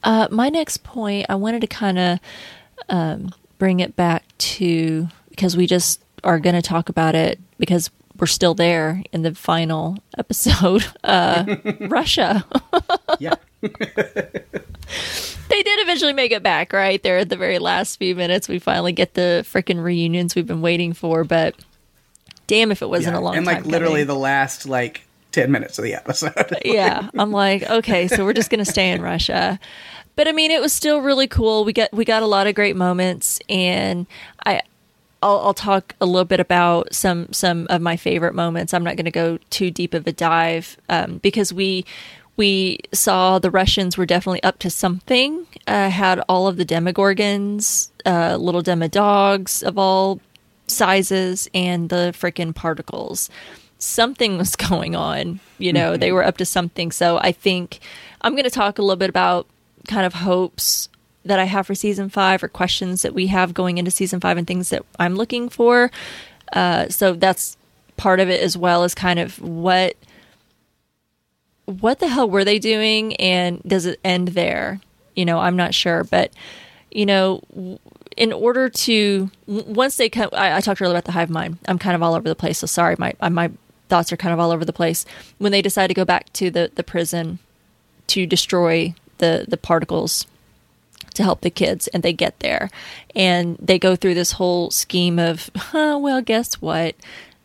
Uh, 0.03 0.27
my 0.31 0.49
next 0.49 0.83
point, 0.83 1.25
I 1.29 1.35
wanted 1.35 1.61
to 1.61 1.67
kind 1.67 1.97
of 1.99 2.19
um, 2.89 3.31
bring 3.57 3.79
it 3.79 3.95
back 3.95 4.23
to 4.37 5.07
because 5.29 5.55
we 5.55 5.67
just 5.67 6.01
are 6.23 6.39
going 6.39 6.55
to 6.55 6.61
talk 6.61 6.89
about 6.89 7.15
it 7.15 7.39
because 7.57 7.89
we're 8.19 8.27
still 8.27 8.53
there 8.53 9.01
in 9.11 9.21
the 9.23 9.33
final 9.33 9.97
episode. 10.17 10.85
Uh, 11.03 11.55
Russia. 11.81 12.45
Yeah. 13.19 13.35
they 13.61 13.71
did 15.63 15.79
eventually 15.81 16.13
make 16.13 16.31
it 16.31 16.43
back, 16.43 16.73
right? 16.73 17.01
There 17.01 17.17
at 17.17 17.29
the 17.29 17.37
very 17.37 17.59
last 17.59 17.97
few 17.97 18.15
minutes, 18.15 18.47
we 18.47 18.59
finally 18.59 18.91
get 18.91 19.13
the 19.15 19.43
freaking 19.51 19.83
reunions 19.83 20.35
we've 20.35 20.45
been 20.47 20.61
waiting 20.61 20.93
for. 20.93 21.23
But 21.23 21.55
damn, 22.47 22.71
if 22.71 22.81
it 22.81 22.89
wasn't 22.89 23.15
Yeah. 23.15 23.19
a 23.19 23.21
long 23.21 23.35
and 23.35 23.45
like 23.45 23.65
literally 23.65 24.01
coming. 24.01 24.07
the 24.07 24.15
last 24.15 24.67
like 24.67 25.01
10 25.31 25.51
minutes 25.51 25.77
of 25.77 25.83
the 25.83 25.93
episode. 25.93 26.33
yeah 26.65 27.09
i'm 27.17 27.31
like 27.31 27.63
okay 27.69 28.07
so 28.07 28.23
we're 28.23 28.33
just 28.33 28.49
gonna 28.49 28.65
stay 28.65 28.91
in 28.91 29.01
russia 29.01 29.59
but 30.15 30.27
i 30.27 30.31
mean 30.31 30.51
it 30.51 30.61
was 30.61 30.73
still 30.73 31.01
really 31.01 31.27
cool 31.27 31.63
we 31.63 31.73
got 31.73 31.91
we 31.93 32.05
got 32.05 32.23
a 32.23 32.27
lot 32.27 32.47
of 32.47 32.55
great 32.55 32.75
moments 32.75 33.39
and 33.49 34.07
i 34.45 34.61
I'll, 35.23 35.39
I'll 35.39 35.53
talk 35.53 35.95
a 36.01 36.05
little 36.05 36.25
bit 36.25 36.39
about 36.39 36.93
some 36.93 37.31
some 37.31 37.67
of 37.69 37.81
my 37.81 37.95
favorite 37.95 38.33
moments. 38.33 38.73
I'm 38.73 38.83
not 38.83 38.95
going 38.95 39.05
to 39.05 39.11
go 39.11 39.37
too 39.49 39.69
deep 39.69 39.93
of 39.93 40.07
a 40.07 40.11
dive 40.11 40.77
um, 40.89 41.19
because 41.19 41.53
we 41.53 41.85
we 42.37 42.79
saw 42.91 43.37
the 43.39 43.51
Russians 43.51 43.97
were 43.97 44.05
definitely 44.05 44.41
up 44.43 44.57
to 44.59 44.69
something. 44.69 45.45
Uh, 45.67 45.89
had 45.89 46.19
all 46.27 46.47
of 46.47 46.57
the 46.57 46.65
demogorgons, 46.65 47.89
uh, 48.05 48.35
little 48.37 48.63
demodogs 48.63 49.61
of 49.61 49.77
all 49.77 50.19
sizes, 50.67 51.47
and 51.53 51.89
the 51.89 52.13
freaking 52.17 52.55
particles. 52.55 53.29
Something 53.81 54.37
was 54.37 54.55
going 54.69 54.95
on. 54.95 55.39
You 55.57 55.73
know, 55.73 55.97
they 55.97 56.11
were 56.11 56.23
up 56.23 56.37
to 56.37 56.45
something. 56.45 56.91
So 56.91 57.17
I 57.17 57.31
think 57.31 57.79
I'm 58.21 58.33
going 58.33 58.45
to 58.45 58.49
talk 58.49 58.77
a 58.77 58.81
little 58.81 58.95
bit 58.95 59.09
about 59.09 59.47
kind 59.87 60.05
of 60.05 60.13
hopes 60.13 60.89
that 61.25 61.39
I 61.39 61.45
have 61.45 61.67
for 61.67 61.75
season 61.75 62.09
five 62.09 62.43
or 62.43 62.47
questions 62.47 63.01
that 63.03 63.13
we 63.13 63.27
have 63.27 63.53
going 63.53 63.77
into 63.77 63.91
season 63.91 64.19
five 64.19 64.37
and 64.37 64.47
things 64.47 64.69
that 64.69 64.83
I'm 64.99 65.15
looking 65.15 65.49
for. 65.49 65.91
Uh, 66.51 66.89
so 66.89 67.13
that's 67.13 67.57
part 67.97 68.19
of 68.19 68.29
it 68.29 68.41
as 68.41 68.57
well 68.57 68.83
as 68.83 68.95
kind 68.95 69.19
of 69.19 69.39
what 69.39 69.95
what 71.65 71.99
the 71.99 72.07
hell 72.07 72.29
were 72.29 72.43
they 72.43 72.59
doing 72.59 73.15
and 73.17 73.61
does 73.63 73.85
it 73.85 73.99
end 74.03 74.29
there? 74.29 74.81
You 75.15 75.25
know, 75.25 75.39
I'm 75.39 75.55
not 75.55 75.73
sure, 75.73 76.03
but 76.03 76.33
you 76.89 77.05
know, 77.05 77.41
in 78.17 78.33
order 78.33 78.69
to 78.69 79.29
once 79.45 79.97
they 79.97 80.09
come, 80.09 80.29
I, 80.33 80.57
I 80.57 80.61
talked 80.61 80.81
earlier 80.81 80.95
about 80.95 81.05
the 81.05 81.11
hive 81.11 81.29
mind. 81.29 81.59
I'm 81.67 81.79
kind 81.79 81.95
of 81.95 82.03
all 82.03 82.15
over 82.15 82.27
the 82.27 82.35
place, 82.35 82.57
so 82.57 82.67
sorry, 82.67 82.95
my 82.97 83.13
my 83.29 83.51
thoughts 83.91 84.11
are 84.11 84.17
kind 84.17 84.33
of 84.33 84.39
all 84.39 84.51
over 84.51 84.65
the 84.65 84.73
place. 84.73 85.05
When 85.37 85.51
they 85.51 85.61
decide 85.61 85.87
to 85.87 85.93
go 85.93 86.05
back 86.05 86.31
to 86.33 86.49
the 86.49 86.71
the 86.73 86.83
prison 86.83 87.37
to 88.07 88.25
destroy 88.25 88.95
the 89.19 89.45
the 89.47 89.57
particles 89.57 90.25
to 91.13 91.23
help 91.23 91.41
the 91.41 91.49
kids 91.49 91.87
and 91.89 92.01
they 92.01 92.13
get 92.13 92.39
there 92.39 92.69
and 93.15 93.57
they 93.59 93.77
go 93.77 93.95
through 93.97 94.13
this 94.13 94.33
whole 94.33 94.71
scheme 94.71 95.19
of 95.19 95.49
huh, 95.55 95.99
well 96.01 96.21
guess 96.21 96.55
what? 96.55 96.95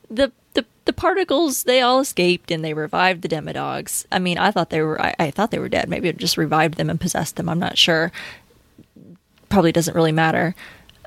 The 0.09 0.31
the 0.55 0.65
the 0.85 0.93
particles 0.93 1.65
they 1.65 1.81
all 1.81 1.99
escaped 2.01 2.51
and 2.51 2.65
they 2.65 2.73
revived 2.73 3.23
the 3.23 3.29
demodogs 3.29 4.07
i 4.13 4.19
mean 4.21 4.39
i 4.39 4.53
thought 4.53 4.71
they 4.71 4.81
were 4.81 5.01
i, 5.03 5.15
I 5.19 5.31
thought 5.33 5.51
they 5.51 5.59
were 5.59 5.69
dead. 5.69 5.89
Maybe 5.89 6.09
it 6.09 6.17
just 6.17 6.39
revived 6.39 6.77
them 6.77 6.89
and 6.89 7.01
possessed 7.01 7.37
them. 7.37 7.49
I'm 7.49 7.59
not 7.59 7.77
sure. 7.77 8.13
Probably 9.49 9.73
doesn't 9.73 9.95
really 9.95 10.13
matter. 10.13 10.55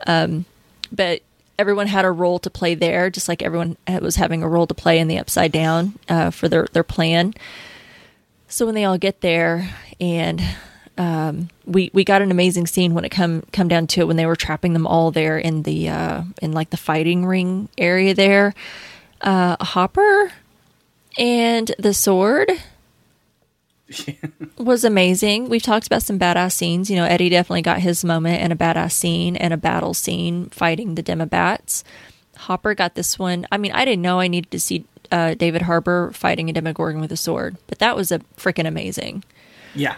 Um, 0.05 0.45
but 0.91 1.21
everyone 1.59 1.87
had 1.87 2.05
a 2.05 2.11
role 2.11 2.39
to 2.39 2.49
play 2.49 2.73
there 2.73 3.09
just 3.09 3.27
like 3.27 3.43
everyone 3.43 3.77
was 4.01 4.15
having 4.15 4.41
a 4.41 4.47
role 4.47 4.65
to 4.65 4.73
play 4.73 4.97
in 4.97 5.07
the 5.07 5.19
upside 5.19 5.51
down 5.51 5.93
uh, 6.07 6.31
for 6.31 6.47
their 6.47 6.67
their 6.71 6.83
plan 6.83 7.33
so 8.47 8.65
when 8.65 8.73
they 8.73 8.85
all 8.85 8.97
get 8.97 9.21
there 9.21 9.69
and 9.99 10.41
um, 10.99 11.49
we 11.65 11.89
we 11.93 12.03
got 12.03 12.21
an 12.21 12.29
amazing 12.29 12.67
scene 12.67 12.93
when 12.93 13.05
it 13.05 13.09
come 13.09 13.43
come 13.53 13.69
down 13.69 13.87
to 13.87 14.01
it 14.01 14.07
when 14.07 14.17
they 14.17 14.25
were 14.25 14.35
trapping 14.35 14.73
them 14.73 14.85
all 14.85 15.11
there 15.11 15.37
in 15.37 15.63
the 15.63 15.87
uh, 15.87 16.23
in 16.41 16.51
like 16.51 16.71
the 16.71 16.77
fighting 16.77 17.25
ring 17.25 17.69
area 17.77 18.13
there. 18.13 18.53
Uh, 19.21 19.55
Hopper 19.63 20.33
and 21.17 21.71
the 21.79 21.93
sword 21.93 22.51
was 24.57 24.83
amazing. 24.83 25.49
We've 25.49 25.63
talked 25.63 25.87
about 25.87 26.03
some 26.03 26.19
badass 26.19 26.53
scenes. 26.53 26.89
You 26.89 26.97
know, 26.97 27.05
Eddie 27.05 27.29
definitely 27.29 27.61
got 27.61 27.79
his 27.79 28.03
moment 28.03 28.41
in 28.41 28.51
a 28.51 28.55
badass 28.55 28.91
scene 28.91 29.35
and 29.35 29.53
a 29.53 29.57
battle 29.57 29.93
scene 29.93 30.49
fighting 30.49 30.95
the 30.95 31.01
Demobats. 31.01 31.83
Hopper 32.37 32.73
got 32.73 32.95
this 32.95 33.19
one. 33.19 33.45
I 33.51 33.57
mean, 33.57 33.71
I 33.71 33.85
didn't 33.85 34.01
know 34.01 34.19
I 34.19 34.27
needed 34.27 34.51
to 34.51 34.59
see 34.59 34.85
uh, 35.11 35.33
David 35.33 35.63
Harbour 35.63 36.11
fighting 36.13 36.49
a 36.49 36.53
Demogorgon 36.53 37.01
with 37.01 37.11
a 37.11 37.17
sword, 37.17 37.57
but 37.67 37.79
that 37.79 37.95
was 37.95 38.11
a 38.11 38.19
freaking 38.37 38.67
amazing. 38.67 39.23
Yeah. 39.75 39.95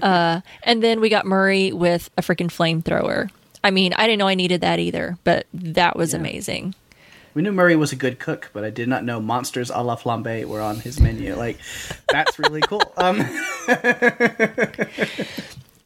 And 0.62 0.82
then 0.82 1.00
we 1.00 1.08
got 1.08 1.26
Murray 1.26 1.72
with 1.72 2.10
a 2.16 2.22
freaking 2.22 2.48
flamethrower. 2.48 3.30
I 3.62 3.70
mean, 3.70 3.92
I 3.94 4.06
didn't 4.06 4.18
know 4.18 4.28
I 4.28 4.34
needed 4.34 4.60
that 4.62 4.78
either, 4.78 5.18
but 5.24 5.46
that 5.52 5.96
was 5.96 6.14
amazing. 6.14 6.74
We 7.34 7.42
knew 7.42 7.52
Murray 7.52 7.76
was 7.76 7.92
a 7.92 7.96
good 7.96 8.18
cook, 8.18 8.50
but 8.52 8.64
I 8.64 8.70
did 8.70 8.88
not 8.88 9.04
know 9.04 9.20
monsters 9.20 9.70
a 9.70 9.82
la 9.82 9.96
flambe 9.96 10.44
were 10.44 10.60
on 10.60 10.76
his 10.80 11.00
menu. 11.00 11.34
Like, 11.36 11.58
that's 12.10 12.38
really 12.38 12.60
cool. 12.62 12.82
Um, 12.96 13.20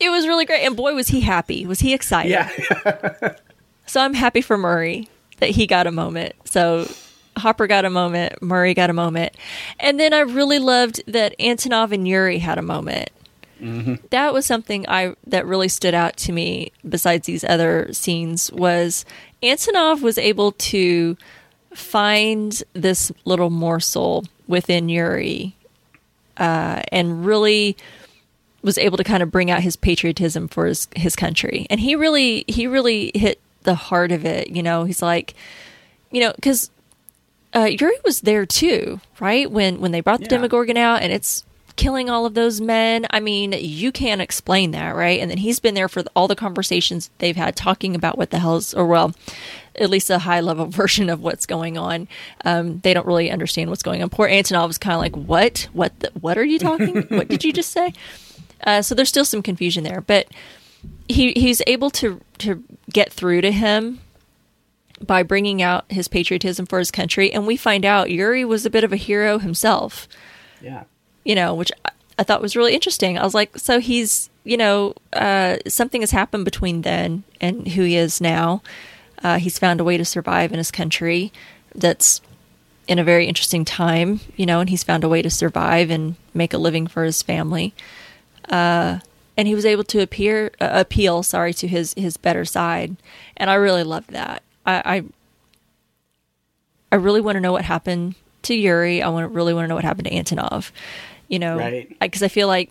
It 0.00 0.10
was 0.10 0.26
really 0.26 0.44
great, 0.44 0.64
and 0.66 0.76
boy, 0.76 0.94
was 0.94 1.08
he 1.08 1.20
happy! 1.20 1.66
Was 1.66 1.80
he 1.80 1.94
excited? 1.94 2.30
yeah. 2.30 3.34
So 3.86 4.00
I'm 4.00 4.14
happy 4.14 4.40
for 4.40 4.56
Murray 4.56 5.08
that 5.40 5.50
he 5.50 5.66
got 5.66 5.86
a 5.86 5.92
moment. 5.92 6.34
So 6.46 6.88
Hopper 7.36 7.66
got 7.66 7.84
a 7.84 7.90
moment, 7.90 8.40
Murray 8.42 8.72
got 8.72 8.88
a 8.88 8.94
moment. 8.94 9.34
And 9.78 10.00
then 10.00 10.14
I 10.14 10.20
really 10.20 10.58
loved 10.58 11.02
that 11.06 11.38
Antonov 11.38 11.92
and 11.92 12.08
Yuri 12.08 12.38
had 12.38 12.56
a 12.56 12.62
moment. 12.62 13.10
That 14.10 14.32
was 14.34 14.44
something 14.44 14.84
I 14.88 15.14
that 15.26 15.46
really 15.46 15.68
stood 15.68 15.94
out 15.94 16.16
to 16.18 16.32
me 16.32 16.72
besides 16.88 17.26
these 17.26 17.44
other 17.44 17.88
scenes 17.92 18.52
was 18.52 19.04
Antonov 19.42 20.02
was 20.02 20.18
able 20.18 20.52
to 20.52 21.16
find 21.72 22.62
this 22.74 23.10
little 23.24 23.50
morsel 23.50 24.24
within 24.46 24.88
Yuri 24.88 25.56
uh, 26.36 26.82
and 26.92 27.24
really 27.24 27.76
was 28.62 28.78
able 28.78 28.96
to 28.96 29.04
kind 29.04 29.22
of 29.22 29.30
bring 29.30 29.50
out 29.50 29.62
his 29.62 29.76
patriotism 29.76 30.48
for 30.48 30.66
his 30.66 30.86
his 30.96 31.16
country. 31.16 31.66
And 31.70 31.80
he 31.80 31.96
really 31.96 32.44
he 32.48 32.66
really 32.66 33.10
hit 33.14 33.40
the 33.62 33.74
heart 33.74 34.12
of 34.12 34.24
it 34.26 34.48
you 34.50 34.62
know? 34.62 34.84
He's 34.84 35.00
like 35.02 35.34
you 36.10 36.20
know 36.20 36.32
because 36.34 36.70
uh, 37.54 37.64
Yuri 37.64 37.96
was 38.04 38.20
there 38.22 38.44
too 38.46 39.00
right? 39.20 39.50
When 39.50 39.80
when 39.80 39.92
they 39.92 40.00
brought 40.00 40.18
the 40.20 40.24
Yeah. 40.26 40.30
Demogorgon 40.36 40.76
out 40.76 41.02
and 41.02 41.12
it's 41.12 41.44
killing 41.76 42.08
all 42.08 42.24
of 42.26 42.34
those 42.34 42.60
men 42.60 43.06
I 43.10 43.20
mean 43.20 43.52
you 43.52 43.90
can't 43.90 44.20
explain 44.20 44.70
that 44.72 44.94
right 44.94 45.20
and 45.20 45.30
then 45.30 45.38
he's 45.38 45.58
been 45.58 45.74
there 45.74 45.88
for 45.88 46.04
all 46.14 46.28
the 46.28 46.36
conversations 46.36 47.10
they've 47.18 47.36
had 47.36 47.56
talking 47.56 47.94
about 47.94 48.16
what 48.16 48.30
the 48.30 48.38
hell's 48.38 48.74
or 48.74 48.86
well 48.86 49.12
at 49.76 49.90
least 49.90 50.10
a 50.10 50.20
high 50.20 50.40
level 50.40 50.66
version 50.70 51.10
of 51.10 51.20
what's 51.20 51.46
going 51.46 51.76
on. 51.76 52.08
Um, 52.44 52.80
they 52.80 52.94
don't 52.94 53.06
really 53.06 53.30
understand 53.30 53.70
what's 53.70 53.82
going 53.82 54.02
on. 54.02 54.08
Poor 54.10 54.28
Antonov 54.28 54.68
was 54.68 54.78
kind 54.78 54.94
of 54.94 55.00
like, 55.00 55.16
"What? 55.16 55.68
What? 55.72 55.98
The, 56.00 56.10
what 56.20 56.38
are 56.38 56.44
you 56.44 56.58
talking? 56.58 57.02
what 57.08 57.28
did 57.28 57.44
you 57.44 57.52
just 57.52 57.70
say?" 57.70 57.92
Uh, 58.62 58.82
so 58.82 58.94
there's 58.94 59.08
still 59.08 59.24
some 59.24 59.42
confusion 59.42 59.84
there, 59.84 60.00
but 60.00 60.28
he 61.08 61.32
he's 61.32 61.60
able 61.66 61.90
to 61.90 62.20
to 62.38 62.62
get 62.92 63.12
through 63.12 63.40
to 63.40 63.50
him 63.50 64.00
by 65.04 65.22
bringing 65.22 65.60
out 65.60 65.84
his 65.88 66.08
patriotism 66.08 66.66
for 66.66 66.78
his 66.78 66.90
country, 66.90 67.32
and 67.32 67.46
we 67.46 67.56
find 67.56 67.84
out 67.84 68.10
Yuri 68.10 68.44
was 68.44 68.64
a 68.64 68.70
bit 68.70 68.84
of 68.84 68.92
a 68.92 68.96
hero 68.96 69.38
himself 69.38 70.08
Yeah. 70.60 70.84
You 71.24 71.34
know, 71.34 71.54
which 71.54 71.72
I, 71.84 71.90
I 72.18 72.22
thought 72.22 72.42
was 72.42 72.56
really 72.56 72.74
interesting. 72.74 73.18
I 73.18 73.24
was 73.24 73.34
like, 73.34 73.58
so 73.58 73.80
he's, 73.80 74.30
you 74.44 74.56
know, 74.56 74.94
uh, 75.12 75.56
something 75.66 76.02
has 76.02 76.12
happened 76.12 76.44
between 76.44 76.82
then 76.82 77.24
and 77.40 77.68
who 77.68 77.82
he 77.82 77.96
is 77.96 78.20
now. 78.20 78.62
Uh, 79.22 79.38
he's 79.38 79.58
found 79.58 79.80
a 79.80 79.84
way 79.84 79.96
to 79.96 80.04
survive 80.04 80.52
in 80.52 80.58
his 80.58 80.70
country 80.70 81.32
that's 81.74 82.20
in 82.86 82.98
a 82.98 83.04
very 83.04 83.26
interesting 83.26 83.64
time, 83.64 84.20
you 84.36 84.46
know, 84.46 84.60
and 84.60 84.68
he's 84.68 84.84
found 84.84 85.02
a 85.04 85.08
way 85.08 85.22
to 85.22 85.30
survive 85.30 85.90
and 85.90 86.16
make 86.34 86.52
a 86.52 86.58
living 86.58 86.86
for 86.86 87.04
his 87.04 87.22
family. 87.22 87.74
Uh, 88.48 88.98
and 89.36 89.48
he 89.48 89.54
was 89.54 89.64
able 89.64 89.84
to 89.84 90.00
appear 90.00 90.50
uh, 90.60 90.70
appeal, 90.72 91.22
sorry, 91.22 91.52
to 91.54 91.66
his 91.66 91.94
his 91.94 92.16
better 92.16 92.44
side, 92.44 92.96
and 93.36 93.50
I 93.50 93.54
really 93.54 93.82
loved 93.82 94.10
that. 94.10 94.42
I, 94.64 94.82
I 94.84 95.04
I 96.92 96.96
really 96.96 97.20
want 97.20 97.36
to 97.36 97.40
know 97.40 97.52
what 97.52 97.64
happened 97.64 98.14
to 98.42 98.54
Yuri. 98.54 99.02
I 99.02 99.08
want 99.08 99.24
to 99.24 99.28
really 99.28 99.54
want 99.54 99.64
to 99.64 99.68
know 99.68 99.74
what 99.74 99.84
happened 99.84 100.06
to 100.06 100.14
Antonov. 100.14 100.70
You 101.28 101.38
know, 101.38 101.56
Right. 101.58 101.96
Because 102.00 102.22
I 102.22 102.28
feel 102.28 102.48
like, 102.48 102.70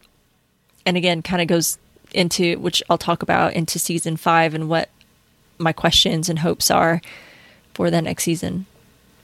and 0.86 0.96
again, 0.98 1.22
kind 1.22 1.42
of 1.42 1.48
goes 1.48 1.78
into 2.14 2.60
which 2.60 2.84
I'll 2.90 2.98
talk 2.98 3.24
about 3.24 3.54
into 3.54 3.80
season 3.80 4.18
five 4.18 4.54
and 4.54 4.70
what 4.70 4.90
my 5.58 5.74
questions 5.74 6.30
and 6.30 6.40
hopes 6.40 6.70
are 6.70 7.02
for 7.74 7.90
the 7.90 8.02
next 8.02 8.24
season. 8.24 8.66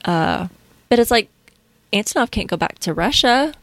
Uh, 0.05 0.47
but 0.89 0.97
it's 0.99 1.11
like 1.11 1.29
Antonov 1.93 2.31
can't 2.31 2.47
go 2.49 2.57
back 2.57 2.79
to 2.79 2.93
Russia. 2.93 3.53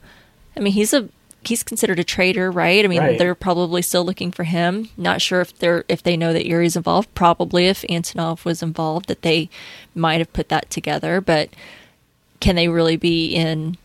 I 0.56 0.60
mean, 0.60 0.72
he's 0.72 0.92
a 0.94 1.08
he's 1.44 1.62
considered 1.62 1.98
a 1.98 2.04
traitor, 2.04 2.50
right? 2.50 2.84
I 2.84 2.88
mean, 2.88 3.00
Right. 3.00 3.18
they're 3.18 3.34
probably 3.36 3.80
still 3.82 4.04
looking 4.04 4.32
for 4.32 4.42
him. 4.44 4.88
Not 4.96 5.20
sure 5.22 5.40
if 5.40 5.56
they're 5.58 5.84
if 5.88 6.02
they 6.02 6.16
know 6.16 6.32
that 6.32 6.46
Yuri's 6.46 6.76
involved. 6.76 7.12
Probably 7.14 7.66
if 7.66 7.82
Antonov 7.88 8.44
was 8.44 8.62
involved, 8.62 9.06
that 9.08 9.22
they 9.22 9.48
might 9.94 10.18
have 10.18 10.32
put 10.32 10.48
that 10.50 10.70
together. 10.70 11.20
But 11.20 11.50
can 12.40 12.54
they 12.56 12.68
really 12.68 12.96
be 12.96 13.34
in 13.34 13.76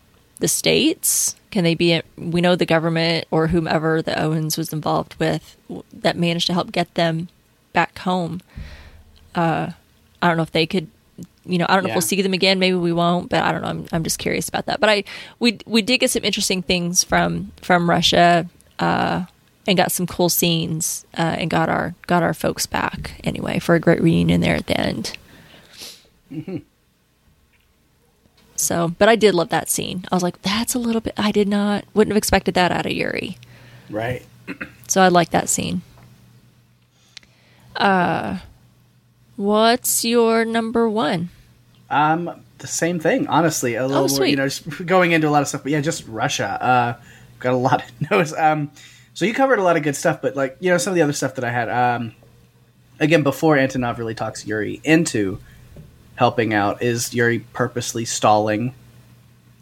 the 0.42 0.48
states? 0.48 1.36
Can 1.52 1.64
they 1.64 1.76
be? 1.76 2.02
We 2.18 2.42
know 2.42 2.56
the 2.56 2.66
government 2.66 3.26
or 3.32 3.48
whomever 3.48 4.02
the 4.02 4.20
Owens 4.22 4.58
was 4.58 4.74
involved 4.74 5.16
with 5.20 5.56
that 5.94 6.18
managed 6.18 6.48
to 6.48 6.54
help 6.54 6.72
get 6.72 6.94
them 6.96 7.30
back 7.74 7.98
home. 8.00 8.42
Uh, 9.34 9.72
I 10.22 10.28
don't 10.28 10.38
know 10.38 10.44
if 10.44 10.52
they 10.52 10.66
could. 10.66 10.88
You 11.46 11.58
know, 11.58 11.66
I 11.68 11.74
don't 11.74 11.84
know 11.84 11.90
if 11.90 11.96
we'll 11.96 12.02
see 12.02 12.22
them 12.22 12.34
again. 12.34 12.60
Maybe 12.60 12.76
we 12.76 12.94
won't, 12.94 13.30
but 13.30 13.44
I 13.44 13.52
don't 13.52 13.62
know. 13.62 13.68
I'm, 13.70 13.88
I'm 13.92 14.04
just 14.04 14.20
curious 14.20 14.48
about 14.48 14.68
that. 14.68 14.80
But 14.80 14.90
I 14.90 15.04
we 15.40 15.58
we 15.66 15.82
did 15.82 16.00
get 16.00 16.12
some 16.12 16.24
interesting 16.24 16.62
things 16.62 17.04
from 17.04 17.52
from 17.62 17.90
Russia, 17.90 18.48
uh, 18.80 19.26
and 19.68 19.78
got 19.78 19.92
some 19.92 20.06
cool 20.06 20.30
scenes, 20.30 21.06
uh, 21.18 21.36
and 21.40 21.50
got 21.50 21.68
our 21.70 21.96
got 22.08 22.24
our 22.24 22.34
folks 22.34 22.66
back 22.66 23.20
anyway 23.24 23.60
for 23.60 23.76
a 23.76 23.80
great 23.80 24.02
reunion 24.02 24.42
there 24.42 24.56
at 24.56 24.68
the 24.68 24.80
end. 24.80 25.18
So, 28.62 28.94
but 28.98 29.10
I 29.10 29.16
did 29.16 29.34
love 29.34 29.50
that 29.50 29.70
scene. 29.70 30.06
I 30.12 30.16
was 30.16 30.24
like, 30.24 30.42
that's 30.42 30.76
a 30.76 30.80
little 30.80 31.02
bit. 31.02 31.14
I 31.18 31.32
did 31.32 31.48
not 31.48 31.86
wouldn't 31.94 32.12
have 32.12 32.18
expected 32.18 32.54
that 32.54 32.72
out 32.72 32.86
of 32.86 32.92
Yuri. 32.92 33.38
Right. 33.90 34.24
So 34.88 35.02
I 35.02 35.08
like 35.08 35.32
that 35.32 35.50
scene. 35.50 35.82
Uh, 37.76 38.40
what's 39.36 40.06
your 40.06 40.46
number 40.46 40.90
one? 40.90 41.30
Um, 41.90 42.44
the 42.60 42.68
same 42.68 43.00
thing, 43.00 43.28
honestly. 43.28 43.76
A 43.76 43.86
little 43.86 44.04
more, 44.04 44.10
sweet. 44.10 44.32
you 44.32 44.36
know, 44.36 44.48
just 44.48 44.86
going 44.86 45.12
into 45.12 45.28
a 45.28 45.32
lot 45.32 45.42
of 45.42 45.48
stuff, 45.48 45.64
but 45.64 45.72
yeah, 45.72 45.82
just 45.82 46.08
Russia. 46.08 46.58
Uh, 46.62 47.04
got 47.40 47.54
a 47.54 47.58
lot 47.58 47.84
of 47.84 48.02
notes. 48.12 48.34
Um, 48.38 48.72
so 49.14 49.26
you 49.26 49.34
covered 49.34 49.60
a 49.60 49.64
lot 49.64 49.78
of 49.78 49.84
good 49.84 49.96
stuff, 49.96 50.22
but 50.22 50.36
like, 50.36 50.58
you 50.60 50.70
know, 50.70 50.78
some 50.78 50.92
of 50.92 50.96
the 50.96 51.02
other 51.02 51.14
stuff 51.14 51.36
that 51.36 51.44
I 51.44 51.52
had, 51.52 51.70
um, 51.70 52.14
again, 53.00 53.24
before 53.24 53.58
Antonov 53.58 53.98
really 53.98 54.16
talks 54.16 54.46
Yuri 54.46 54.80
into 54.84 55.40
helping 56.22 56.54
out, 56.54 56.84
is 56.84 57.16
Yuri 57.16 57.40
purposely 57.40 58.06
stalling 58.06 58.76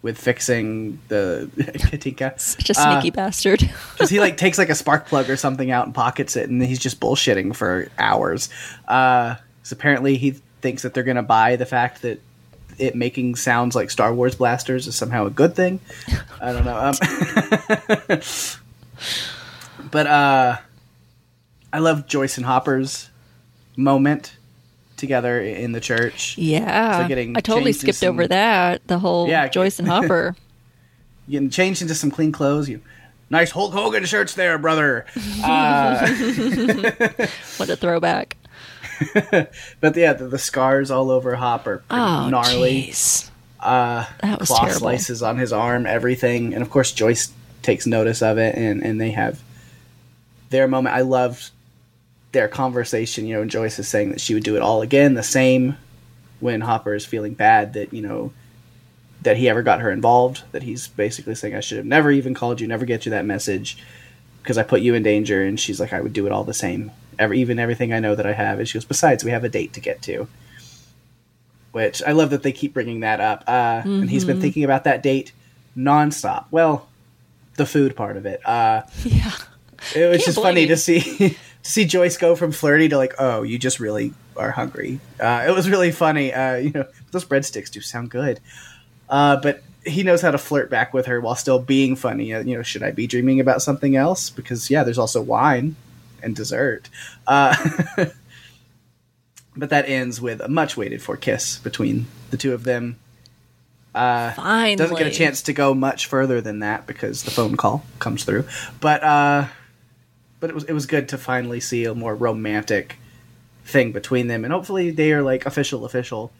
with 0.01 0.17
fixing 0.17 0.99
the 1.07 1.49
Katinka. 1.57 2.33
Such 2.37 2.71
a 2.71 2.73
sneaky 2.73 3.11
bastard. 3.11 3.61
Because 3.93 4.09
he 4.09 4.19
like 4.19 4.35
takes 4.35 4.57
like 4.57 4.67
a 4.67 4.75
spark 4.75 5.07
plug 5.07 5.29
or 5.29 5.37
something 5.37 5.71
out 5.71 5.85
and 5.85 5.95
pockets 5.95 6.35
it, 6.35 6.49
and 6.49 6.61
he's 6.61 6.77
just 6.77 6.99
bullshitting 6.99 7.55
for 7.55 7.87
hours. 7.97 8.49
Uh, 8.89 9.35
so 9.63 9.73
apparently 9.73 10.17
he 10.17 10.31
thinks 10.59 10.81
that 10.81 10.93
they're 10.93 11.03
gonna 11.03 11.23
buy 11.23 11.55
the 11.55 11.65
fact 11.65 12.01
that 12.01 12.19
it 12.77 12.93
making 12.93 13.37
sounds 13.37 13.73
like 13.73 13.89
Star 13.89 14.13
Wars 14.13 14.35
blasters 14.35 14.85
is 14.85 14.95
somehow 14.95 15.27
a 15.27 15.29
good 15.29 15.55
thing. 15.55 15.79
I 16.41 16.51
don't 16.51 16.65
know. 16.65 16.77
Um, 16.77 18.19
but 19.91 20.07
uh, 20.07 20.57
I 21.71 21.79
love 21.79 22.05
Joyce 22.05 22.35
and 22.35 22.45
Hopper's 22.45 23.09
moment 23.77 24.35
together 24.99 25.41
in 25.41 25.71
the 25.71 25.79
church. 25.81 26.37
yeah, 26.37 27.01
So 27.01 27.07
getting 27.07 27.35
I 27.35 27.39
totally 27.41 27.73
skipped 27.73 28.03
over 28.03 28.27
that. 28.27 28.85
The 28.87 28.99
whole 28.99 29.27
Yeah, 29.27 29.47
Joyce 29.47 29.79
and 29.79 29.87
Hopper. 29.95 30.35
Getting 31.29 31.49
changed 31.49 31.81
into 31.81 31.95
some 31.95 32.11
clean 32.11 32.31
clothes. 32.31 32.69
You 32.69 32.81
nice 33.29 33.51
Hulk 33.51 33.73
Hogan 33.73 34.05
shirts 34.05 34.33
there, 34.35 34.57
brother. 34.57 35.05
Uh, 35.43 36.07
what 37.57 37.69
a 37.69 37.75
throwback! 37.75 38.35
But 39.79 39.95
yeah, 39.95 40.13
the, 40.13 40.27
the 40.27 40.37
scars 40.39 40.91
all 40.91 41.09
over 41.11 41.35
Hopper, 41.35 41.83
Oh, 41.89 42.27
gnarly. 42.29 42.87
jeez. 42.89 43.29
Uh, 43.59 44.05
That 44.21 44.39
was 44.39 44.49
claw 44.49 44.59
terrible. 44.61 44.79
slices 44.79 45.21
on 45.23 45.37
his 45.37 45.53
arm, 45.53 45.85
everything, 45.85 46.53
and 46.53 46.61
of 46.61 46.69
course 46.69 46.91
Joyce 46.91 47.31
takes 47.61 47.85
notice 47.87 48.21
of 48.21 48.37
it, 48.37 48.55
and 48.55 48.83
and 48.83 48.99
they 48.99 49.11
have 49.11 49.41
their 50.49 50.67
moment. 50.67 50.95
I 50.95 51.01
loved 51.01 51.51
their 52.31 52.47
conversation. 52.47 53.25
You 53.27 53.35
know, 53.37 53.45
Joyce 53.45 53.79
is 53.79 53.87
saying 53.87 54.09
that 54.11 54.21
she 54.21 54.33
would 54.33 54.43
do 54.43 54.55
it 54.55 54.61
all 54.61 54.81
again, 54.81 55.13
the 55.15 55.23
same 55.23 55.77
when 56.39 56.61
Hopper 56.61 56.93
is 56.93 57.05
feeling 57.05 57.33
bad 57.33 57.73
that 57.73 57.93
you 57.93 58.01
know 58.01 58.31
that 59.23 59.35
he 59.37 59.49
ever 59.49 59.61
got 59.61 59.81
her 59.81 59.91
involved. 59.91 60.43
That 60.51 60.63
he's 60.63 60.87
basically 60.87 61.35
saying, 61.35 61.55
"I 61.55 61.59
should 61.59 61.77
have 61.77 61.85
never 61.85 62.11
even 62.11 62.33
called 62.33 62.61
you, 62.61 62.67
never 62.67 62.85
get 62.85 63.05
you 63.05 63.09
that 63.11 63.25
message." 63.25 63.77
Because 64.41 64.57
I 64.57 64.63
put 64.63 64.81
you 64.81 64.93
in 64.93 65.03
danger, 65.03 65.43
and 65.43 65.59
she's 65.59 65.79
like, 65.79 65.91
"I 65.93 65.99
would 66.01 66.13
do 66.13 66.25
it 66.25 66.31
all 66.31 66.43
the 66.45 66.53
same, 66.53 66.91
every 67.19 67.39
even 67.41 67.59
everything 67.59 67.91
I 67.93 67.99
know 67.99 68.15
that 68.15 68.25
I 68.25 68.31
have." 68.33 68.57
And 68.59 68.67
she 68.67 68.75
goes, 68.77 68.85
"Besides, 68.85 69.23
we 69.23 69.31
have 69.31 69.43
a 69.43 69.49
date 69.49 69.73
to 69.73 69.79
get 69.81 70.01
to." 70.03 70.27
which 71.71 72.01
I 72.01 72.13
love 72.13 72.31
that 72.31 72.41
they 72.41 72.51
keep 72.51 72.73
bringing 72.73 73.01
that 73.01 73.19
up. 73.21 73.43
Uh, 73.47 73.83
And 73.85 74.09
he's 74.09 74.23
Mm-hmm. 74.23 74.31
been 74.31 74.39
thinking 74.41 74.63
about 74.63 74.85
that 74.85 75.03
date 75.03 75.31
nonstop. 75.77 76.45
Well, 76.49 76.89
the 77.57 77.65
food 77.65 77.95
part 77.95 78.17
of 78.17 78.25
it. 78.25 78.41
Uh, 78.45 78.81
Yeah, 79.03 79.31
it 79.95 80.07
was 80.09 80.17
Can't 80.17 80.25
just 80.25 80.41
funny 80.41 80.65
to 80.67 80.75
see 80.77 81.37
to 81.63 81.71
see 81.71 81.85
Joyce 81.85 82.17
go 82.17 82.35
from 82.35 82.51
flirty 82.51 82.89
to 82.89 82.97
like, 82.97 83.15
oh, 83.19 83.43
you 83.43 83.59
just 83.59 83.79
really 83.79 84.13
are 84.35 84.51
hungry. 84.51 84.99
Uh, 85.19 85.45
it 85.47 85.51
was 85.51 85.69
really 85.69 85.91
funny. 85.91 86.33
Uh, 86.33 86.55
you 86.55 86.71
know, 86.71 86.85
those 87.11 87.25
breadsticks 87.25 87.69
do 87.69 87.81
sound 87.81 88.09
good. 88.09 88.39
Uh, 89.09 89.37
but 89.41 89.63
he 89.85 90.03
knows 90.03 90.21
how 90.21 90.31
to 90.31 90.37
flirt 90.37 90.69
back 90.69 90.93
with 90.93 91.07
her 91.07 91.19
while 91.19 91.35
still 91.35 91.59
being 91.59 91.95
funny. 91.95 92.33
Uh, 92.33 92.41
you 92.41 92.55
know, 92.55 92.63
should 92.63 92.83
I 92.83 92.91
be 92.91 93.07
dreaming 93.07 93.39
about 93.39 93.61
something 93.61 93.95
else? 93.95 94.29
Because 94.29 94.69
yeah, 94.69 94.83
there's 94.83 94.99
also 94.99 95.21
wine 95.21 95.75
and 96.21 96.35
dessert. 96.35 96.89
Uh, 97.27 97.55
but 99.55 99.69
that 99.69 99.87
ends 99.87 100.21
with 100.21 100.41
a 100.41 100.47
much 100.47 100.77
waited 100.77 101.01
for 101.01 101.17
kiss 101.17 101.57
between 101.59 102.05
the 102.29 102.37
two 102.37 102.53
of 102.53 102.63
them. 102.63 102.97
Uh, 103.95 104.31
Finally. 104.33 104.75
doesn't 104.75 104.97
get 104.97 105.07
a 105.07 105.11
chance 105.11 105.41
to 105.43 105.53
go 105.53 105.73
much 105.73 106.05
further 106.05 106.41
than 106.41 106.59
that 106.59 106.85
because 106.85 107.23
the 107.23 107.31
phone 107.31 107.57
call 107.57 107.83
comes 107.97 108.23
through. 108.23 108.45
But 108.79 109.03
uh, 109.03 109.47
but 110.39 110.49
it 110.49 110.53
was 110.53 110.63
it 110.65 110.73
was 110.73 110.85
good 110.85 111.09
to 111.09 111.17
finally 111.17 111.59
see 111.59 111.85
a 111.85 111.95
more 111.95 112.15
romantic 112.15 112.97
thing 113.65 113.91
between 113.91 114.27
them, 114.27 114.43
and 114.43 114.53
hopefully 114.53 114.91
they 114.91 115.11
are 115.13 115.21
like 115.21 115.45
official 115.45 115.85
official 115.85 116.31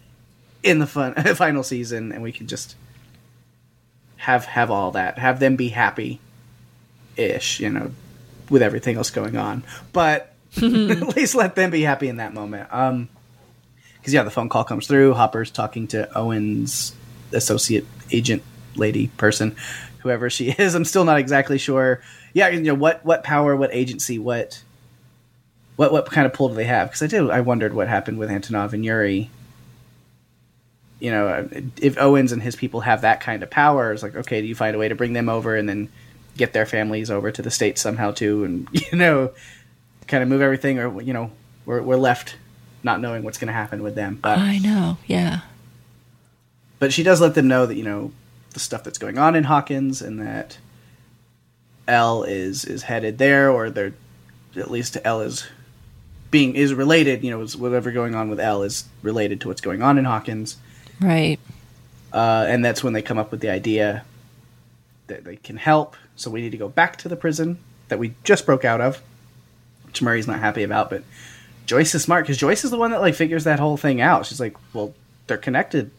in 0.63 0.79
the 0.79 0.87
fun 0.87 1.13
final 1.35 1.63
season, 1.63 2.11
and 2.11 2.23
we 2.23 2.31
can 2.31 2.47
just 2.47 2.75
have 4.17 4.45
have 4.45 4.71
all 4.71 4.91
that, 4.91 5.17
have 5.17 5.39
them 5.39 5.55
be 5.55 5.69
happy, 5.69 6.19
ish, 7.15 7.59
you 7.59 7.69
know, 7.69 7.91
with 8.49 8.61
everything 8.61 8.97
else 8.97 9.09
going 9.09 9.37
on. 9.37 9.63
But 9.93 10.33
at 10.57 11.15
least 11.15 11.35
let 11.35 11.55
them 11.55 11.69
be 11.69 11.81
happy 11.81 12.07
in 12.07 12.17
that 12.17 12.33
moment. 12.33 12.67
Um, 12.71 13.09
because 13.97 14.13
yeah, 14.13 14.23
the 14.23 14.31
phone 14.31 14.49
call 14.49 14.63
comes 14.63 14.87
through. 14.87 15.13
Hopper's 15.13 15.51
talking 15.51 15.87
to 15.87 16.09
Owen's 16.17 16.93
associate 17.33 17.85
agent 18.11 18.43
lady 18.75 19.07
person, 19.17 19.55
whoever 19.99 20.29
she 20.29 20.49
is. 20.57 20.75
I'm 20.75 20.85
still 20.85 21.05
not 21.05 21.19
exactly 21.19 21.57
sure. 21.57 22.01
Yeah, 22.33 22.49
you 22.49 22.61
know 22.61 22.73
what 22.75 23.03
what 23.05 23.23
power, 23.23 23.55
what 23.55 23.73
agency, 23.73 24.19
what 24.19 24.63
what 25.75 25.91
what 25.91 26.05
kind 26.07 26.25
of 26.25 26.33
pull 26.33 26.49
do 26.49 26.55
they 26.55 26.65
have? 26.65 26.89
Because 26.89 27.01
I 27.03 27.07
did 27.07 27.29
I 27.29 27.41
wondered 27.41 27.73
what 27.73 27.87
happened 27.87 28.19
with 28.19 28.29
Antonov 28.29 28.73
and 28.73 28.83
Yuri. 28.85 29.29
You 30.99 31.11
know, 31.11 31.27
uh, 31.27 31.47
if 31.81 31.97
Owens 31.97 32.33
and 32.33 32.41
his 32.43 32.57
people 32.57 32.81
have 32.81 33.01
that 33.01 33.21
kind 33.21 33.41
of 33.41 33.49
power, 33.49 33.93
it's 33.93 34.03
like 34.03 34.15
okay, 34.15 34.41
do 34.41 34.47
you 34.47 34.55
find 34.55 34.75
a 34.75 34.79
way 34.79 34.89
to 34.89 34.95
bring 34.95 35.13
them 35.13 35.29
over 35.29 35.55
and 35.55 35.67
then 35.69 35.89
get 36.37 36.53
their 36.53 36.65
families 36.65 37.09
over 37.09 37.31
to 37.31 37.41
the 37.41 37.51
states 37.51 37.81
somehow 37.81 38.11
too, 38.11 38.43
and 38.43 38.67
you 38.73 38.97
know, 38.97 39.31
kind 40.07 40.21
of 40.21 40.29
move 40.29 40.41
everything, 40.41 40.77
or 40.79 41.01
you 41.01 41.13
know, 41.13 41.31
we're 41.65 41.81
we're 41.81 41.95
left 41.95 42.35
not 42.83 43.01
knowing 43.01 43.23
what's 43.23 43.37
going 43.37 43.47
to 43.47 43.53
happen 43.53 43.81
with 43.83 43.95
them. 43.95 44.19
But 44.21 44.37
I 44.37 44.57
know. 44.57 44.97
Yeah. 45.07 45.41
but 46.79 46.93
she 46.93 47.03
does 47.03 47.19
let 47.21 47.35
them 47.35 47.47
know 47.47 47.65
that 47.65 47.75
you 47.75 47.83
know 47.83 48.11
the 48.51 48.59
stuff 48.59 48.83
that's 48.83 48.97
going 48.97 49.17
on 49.17 49.35
in 49.35 49.45
Hawkins 49.45 50.01
and 50.01 50.19
that 50.19 50.57
El 51.89 52.23
is 52.23 52.63
is 52.65 52.83
headed 52.83 53.17
there, 53.17 53.49
or 53.51 53.69
they're 53.69 53.93
at 54.55 54.71
least 54.71 54.97
El 55.03 55.21
is 55.21 55.45
being 56.31 56.55
is 56.55 56.73
related. 56.73 57.23
You 57.23 57.31
know, 57.31 57.41
is 57.41 57.57
whatever 57.57 57.91
going 57.91 58.15
on 58.15 58.29
with 58.29 58.39
El 58.39 58.63
is 58.63 58.85
related 59.01 59.41
to 59.41 59.47
what's 59.47 59.61
going 59.61 59.81
on 59.81 59.97
in 59.97 60.05
Hawkins, 60.05 60.57
Right. 61.01 61.37
uh, 62.13 62.45
and 62.47 62.63
that's 62.63 62.83
when 62.83 62.93
they 62.93 63.01
come 63.01 63.17
up 63.17 63.31
with 63.31 63.41
the 63.41 63.49
idea 63.49 64.03
that 65.07 65.23
they 65.23 65.35
can 65.35 65.57
help. 65.57 65.95
So 66.15 66.29
we 66.29 66.41
need 66.41 66.51
to 66.51 66.57
go 66.57 66.69
back 66.69 66.97
to 66.97 67.09
the 67.09 67.15
prison 67.15 67.57
that 67.87 67.97
we 67.99 68.13
just 68.23 68.45
broke 68.45 68.63
out 68.63 68.81
of, 68.81 69.01
which 69.87 70.01
Murray's 70.01 70.27
not 70.27 70.39
happy 70.39 70.63
about, 70.63 70.89
but. 70.89 71.03
Joyce 71.65 71.93
is 71.93 72.01
smart 72.01 72.23
because 72.25 72.39
Joyce 72.39 72.65
is 72.65 72.71
the 72.71 72.79
one 72.79 72.89
that 72.89 72.99
like 72.99 73.13
figures 73.13 73.43
that 73.43 73.59
whole 73.59 73.77
thing 73.77 74.01
out. 74.01 74.25
She's 74.25 74.39
like, 74.39 74.55
"Well, 74.73 74.95
they're 75.27 75.37
connected. 75.37 75.91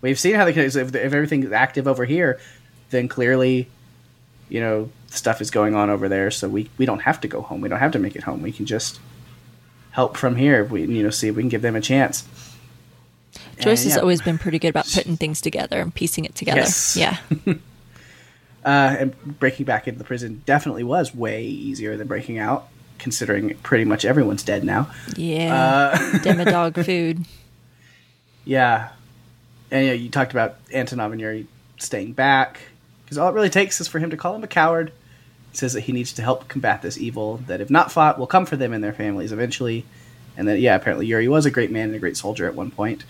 We've 0.00 0.16
seen 0.20 0.36
how 0.36 0.44
they 0.44 0.52
connect. 0.52 0.74
So 0.74 0.78
if, 0.78 0.94
if 0.94 1.12
everything's 1.12 1.50
active 1.50 1.88
over 1.88 2.04
here, 2.04 2.38
then 2.90 3.08
clearly, 3.08 3.68
you 4.48 4.60
know, 4.60 4.88
stuff 5.16 5.40
is 5.40 5.50
going 5.50 5.74
on 5.74 5.90
over 5.90 6.08
there. 6.08 6.30
So 6.30 6.48
we 6.48 6.70
we 6.78 6.86
don't 6.86 7.00
have 7.00 7.20
to 7.22 7.28
go 7.28 7.42
home. 7.42 7.60
We 7.60 7.68
don't 7.68 7.78
have 7.78 7.92
to 7.92 7.98
make 7.98 8.16
it 8.16 8.22
home. 8.22 8.42
We 8.42 8.52
can 8.52 8.66
just 8.66 9.00
help 9.90 10.16
from 10.16 10.36
here. 10.36 10.64
We 10.64 10.82
you 10.82 11.02
know 11.02 11.10
see 11.10 11.28
if 11.28 11.36
we 11.36 11.42
can 11.42 11.48
give 11.48 11.62
them 11.62 11.76
a 11.76 11.80
chance." 11.80 12.26
Joyce 13.58 13.84
And, 13.84 13.92
has 13.92 13.98
always 13.98 14.20
been 14.20 14.38
pretty 14.38 14.58
good 14.58 14.68
about 14.68 14.86
putting 14.94 15.16
things 15.16 15.40
together 15.40 15.80
and 15.80 15.94
piecing 15.94 16.24
it 16.24 16.34
together. 16.34 16.60
Yes. 16.60 16.96
Yeah. 16.96 17.16
uh, 18.64 18.96
and 18.98 19.38
breaking 19.38 19.66
back 19.66 19.88
into 19.88 19.98
the 19.98 20.04
prison 20.04 20.42
definitely 20.46 20.84
was 20.84 21.14
way 21.14 21.44
easier 21.44 21.96
than 21.96 22.06
breaking 22.06 22.38
out, 22.38 22.68
considering 22.98 23.56
pretty 23.58 23.84
much 23.84 24.04
everyone's 24.04 24.42
dead 24.42 24.64
now. 24.64 24.90
Yeah. 25.16 25.54
Uh, 25.54 25.98
Demodog 26.18 26.84
food. 26.84 27.24
Yeah, 28.44 28.90
and 29.70 29.86
yeah, 29.86 29.92
you 29.92 30.08
talked 30.08 30.32
about 30.32 30.64
Antonov 30.68 31.12
and 31.12 31.20
Yuri 31.20 31.46
staying 31.78 32.12
back 32.12 32.60
because 33.04 33.18
all 33.18 33.28
it 33.28 33.32
really 33.32 33.50
takes 33.50 33.80
is 33.80 33.88
for 33.88 33.98
him 33.98 34.10
to 34.10 34.16
call 34.16 34.34
him 34.34 34.44
a 34.44 34.48
coward. 34.48 34.92
Says 35.56 35.72
that 35.72 35.82
he 35.82 35.92
needs 35.92 36.12
to 36.14 36.22
help 36.22 36.48
combat 36.48 36.82
this 36.82 36.98
evil 36.98 37.38
that, 37.46 37.60
if 37.60 37.70
not 37.70 37.90
fought, 37.90 38.18
will 38.18 38.26
come 38.26 38.46
for 38.46 38.56
them 38.56 38.72
and 38.72 38.84
their 38.84 38.92
families 38.92 39.32
eventually. 39.32 39.84
And 40.36 40.48
that, 40.48 40.60
yeah, 40.60 40.74
apparently 40.74 41.06
Yuri 41.06 41.28
was 41.28 41.46
a 41.46 41.50
great 41.50 41.70
man 41.70 41.88
and 41.88 41.94
a 41.94 41.98
great 41.98 42.16
soldier 42.16 42.46
at 42.46 42.54
one 42.54 42.70
point. 42.70 43.04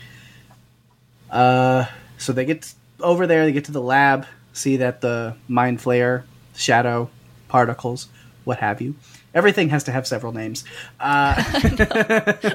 Uh, 1.30 1.86
so 2.18 2.32
they 2.32 2.44
get 2.44 2.72
over 3.00 3.26
there, 3.26 3.44
they 3.44 3.52
get 3.52 3.64
to 3.64 3.72
the 3.72 3.82
lab, 3.82 4.26
see 4.52 4.76
that 4.76 5.00
the 5.00 5.34
mind 5.48 5.80
flayer, 5.80 6.22
shadow, 6.54 7.10
particles, 7.48 8.08
what 8.44 8.58
have 8.58 8.80
you. 8.80 8.94
Everything 9.34 9.70
has 9.70 9.84
to 9.84 9.92
have 9.92 10.06
several 10.06 10.32
names. 10.32 10.64
Uh, 11.00 11.42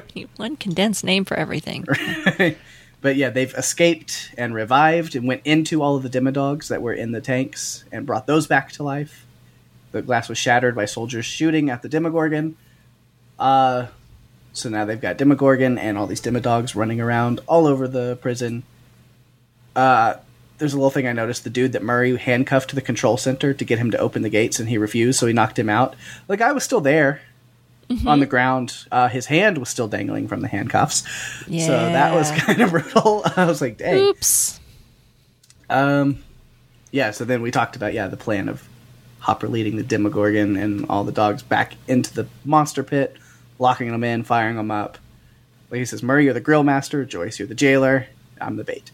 One 0.36 0.56
condensed 0.56 1.04
name 1.04 1.24
for 1.24 1.36
everything. 1.36 1.86
But 3.02 3.16
yeah, 3.16 3.30
they've 3.30 3.52
escaped 3.52 4.30
and 4.38 4.54
revived 4.54 5.16
and 5.16 5.26
went 5.26 5.42
into 5.44 5.82
all 5.82 5.96
of 5.96 6.04
the 6.04 6.08
demodogs 6.08 6.68
that 6.68 6.80
were 6.80 6.94
in 6.94 7.10
the 7.10 7.20
tanks 7.20 7.84
and 7.90 8.06
brought 8.06 8.28
those 8.28 8.46
back 8.46 8.70
to 8.72 8.84
life. 8.84 9.26
The 9.92 10.02
glass 10.02 10.28
was 10.28 10.38
shattered 10.38 10.74
by 10.74 10.86
soldiers 10.86 11.24
shooting 11.24 11.70
at 11.70 11.82
the 11.82 11.88
Demogorgon. 11.88 12.56
Uh, 13.38 13.86
so 14.52 14.68
now 14.68 14.84
they've 14.84 15.00
got 15.00 15.16
Demogorgon 15.18 15.78
and 15.78 15.96
all 15.96 16.06
these 16.06 16.20
demodogs 16.20 16.74
running 16.74 17.00
around 17.00 17.40
all 17.46 17.66
over 17.66 17.88
the 17.88 18.16
prison. 18.20 18.64
Uh, 19.74 20.14
there's 20.58 20.74
a 20.74 20.76
little 20.76 20.90
thing 20.90 21.06
I 21.06 21.12
noticed: 21.12 21.44
the 21.44 21.50
dude 21.50 21.72
that 21.72 21.82
Murray 21.82 22.16
handcuffed 22.16 22.70
to 22.70 22.74
the 22.74 22.82
control 22.82 23.16
center 23.16 23.54
to 23.54 23.64
get 23.64 23.78
him 23.78 23.90
to 23.90 23.98
open 23.98 24.22
the 24.22 24.28
gates, 24.28 24.60
and 24.60 24.68
he 24.68 24.78
refused, 24.78 25.18
so 25.18 25.26
he 25.26 25.32
knocked 25.32 25.58
him 25.58 25.68
out. 25.68 25.94
The 26.26 26.36
guy 26.36 26.52
was 26.52 26.64
still 26.64 26.80
there 26.80 27.20
on 28.06 28.20
the 28.20 28.26
ground. 28.26 28.86
Uh, 28.90 29.08
his 29.08 29.26
hand 29.26 29.58
was 29.58 29.68
still 29.68 29.88
dangling 29.88 30.28
from 30.28 30.40
the 30.40 30.48
handcuffs. 30.48 31.02
Yeah. 31.46 31.66
So 31.66 31.72
that 31.72 32.14
was 32.14 32.30
kind 32.30 32.60
of 32.60 32.70
brutal. 32.72 33.22
I 33.36 33.44
was 33.44 33.60
like, 33.60 33.78
dang. 33.78 33.98
Oops. 33.98 34.60
Um, 35.68 36.18
yeah. 36.90 37.10
So 37.10 37.24
then 37.24 37.42
we 37.42 37.50
talked 37.50 37.76
about 37.76 37.94
yeah 37.94 38.08
the 38.08 38.16
plan 38.16 38.48
of 38.48 38.66
Hopper 39.22 39.46
leading 39.46 39.76
the 39.76 39.84
Demogorgon 39.84 40.56
and 40.56 40.84
all 40.88 41.04
the 41.04 41.12
dogs 41.12 41.44
back 41.44 41.76
into 41.86 42.12
the 42.12 42.26
monster 42.44 42.82
pit, 42.82 43.16
locking 43.60 43.92
them 43.92 44.02
in, 44.02 44.24
firing 44.24 44.56
them 44.56 44.72
up. 44.72 44.98
Like 45.70 45.78
he 45.78 45.84
says, 45.84 46.02
Murray, 46.02 46.24
you're 46.24 46.34
the 46.34 46.40
grill 46.40 46.64
master. 46.64 47.04
Joyce, 47.04 47.38
you're 47.38 47.46
the 47.46 47.54
jailer. 47.54 48.08
I'm 48.40 48.56
the 48.56 48.64
bait. 48.64 48.90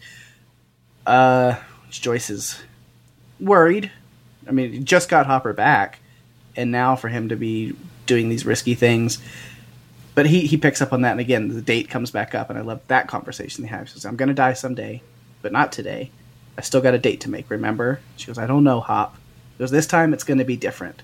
Uh, 1.05 1.55
Joyce 1.89 2.29
is 2.29 2.61
worried. 3.39 3.91
I 4.47 4.51
mean, 4.51 4.71
he 4.71 4.79
just 4.79 5.09
got 5.09 5.25
Hopper 5.25 5.51
back, 5.51 5.99
and 6.55 6.71
now 6.71 6.95
for 6.95 7.07
him 7.07 7.29
to 7.29 7.35
be 7.35 7.75
doing 8.05 8.29
these 8.29 8.45
risky 8.45 8.75
things. 8.75 9.17
But 10.13 10.27
he, 10.27 10.41
he 10.41 10.57
picks 10.57 10.81
up 10.81 10.93
on 10.93 11.01
that, 11.01 11.11
and 11.11 11.19
again, 11.19 11.47
the 11.47 11.61
date 11.61 11.89
comes 11.89 12.11
back 12.11 12.35
up, 12.35 12.51
and 12.51 12.59
I 12.59 12.61
love 12.61 12.81
that 12.87 13.07
conversation 13.07 13.63
they 13.63 13.69
have. 13.69 13.87
She 13.87 13.95
says, 13.95 14.05
I'm 14.05 14.15
going 14.15 14.29
to 14.29 14.35
die 14.35 14.53
someday, 14.53 15.01
but 15.41 15.51
not 15.51 15.71
today. 15.71 16.11
I 16.55 16.61
still 16.61 16.81
got 16.81 16.93
a 16.93 16.99
date 16.99 17.21
to 17.21 17.29
make, 17.29 17.49
remember? 17.49 17.99
She 18.15 18.27
goes, 18.27 18.37
I 18.37 18.45
don't 18.45 18.63
know, 18.63 18.79
Hop. 18.79 19.15
Because 19.59 19.71
this 19.71 19.87
time 19.87 20.13
it's 20.13 20.23
going 20.23 20.37
to 20.37 20.45
be 20.45 20.55
different. 20.55 21.01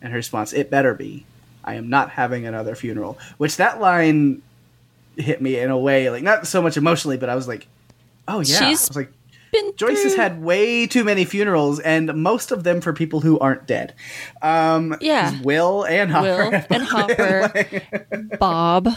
And 0.00 0.12
her 0.12 0.16
response, 0.16 0.52
it 0.52 0.70
better 0.70 0.94
be. 0.94 1.26
I 1.64 1.74
am 1.74 1.90
not 1.90 2.10
having 2.10 2.46
another 2.46 2.76
funeral. 2.76 3.18
Which 3.36 3.56
that 3.56 3.80
line 3.80 4.42
hit 5.16 5.42
me 5.42 5.58
in 5.58 5.68
a 5.68 5.76
way, 5.76 6.08
like, 6.08 6.22
not 6.22 6.46
so 6.46 6.62
much 6.62 6.76
emotionally, 6.76 7.16
but 7.16 7.28
I 7.28 7.34
was 7.34 7.48
like, 7.48 7.66
oh, 8.28 8.38
yeah. 8.38 8.60
She's 8.60 8.88
I 8.88 8.90
was 8.90 8.96
like, 8.96 9.12
Been 9.50 9.72
Joyce 9.74 10.04
has 10.04 10.14
had 10.14 10.40
way 10.40 10.86
too 10.86 11.02
many 11.02 11.24
funerals, 11.24 11.80
and 11.80 12.14
most 12.14 12.52
of 12.52 12.62
them 12.62 12.80
for 12.80 12.92
people 12.92 13.18
who 13.18 13.40
aren't 13.40 13.66
dead. 13.66 13.92
Um, 14.40 14.96
Yeah. 15.00 15.36
Will 15.42 15.82
and 15.82 16.12
Hopper. 16.12 16.48
Will 16.48 16.64
and 16.70 16.82
Hopper, 16.84 17.82
Bob, 18.38 18.88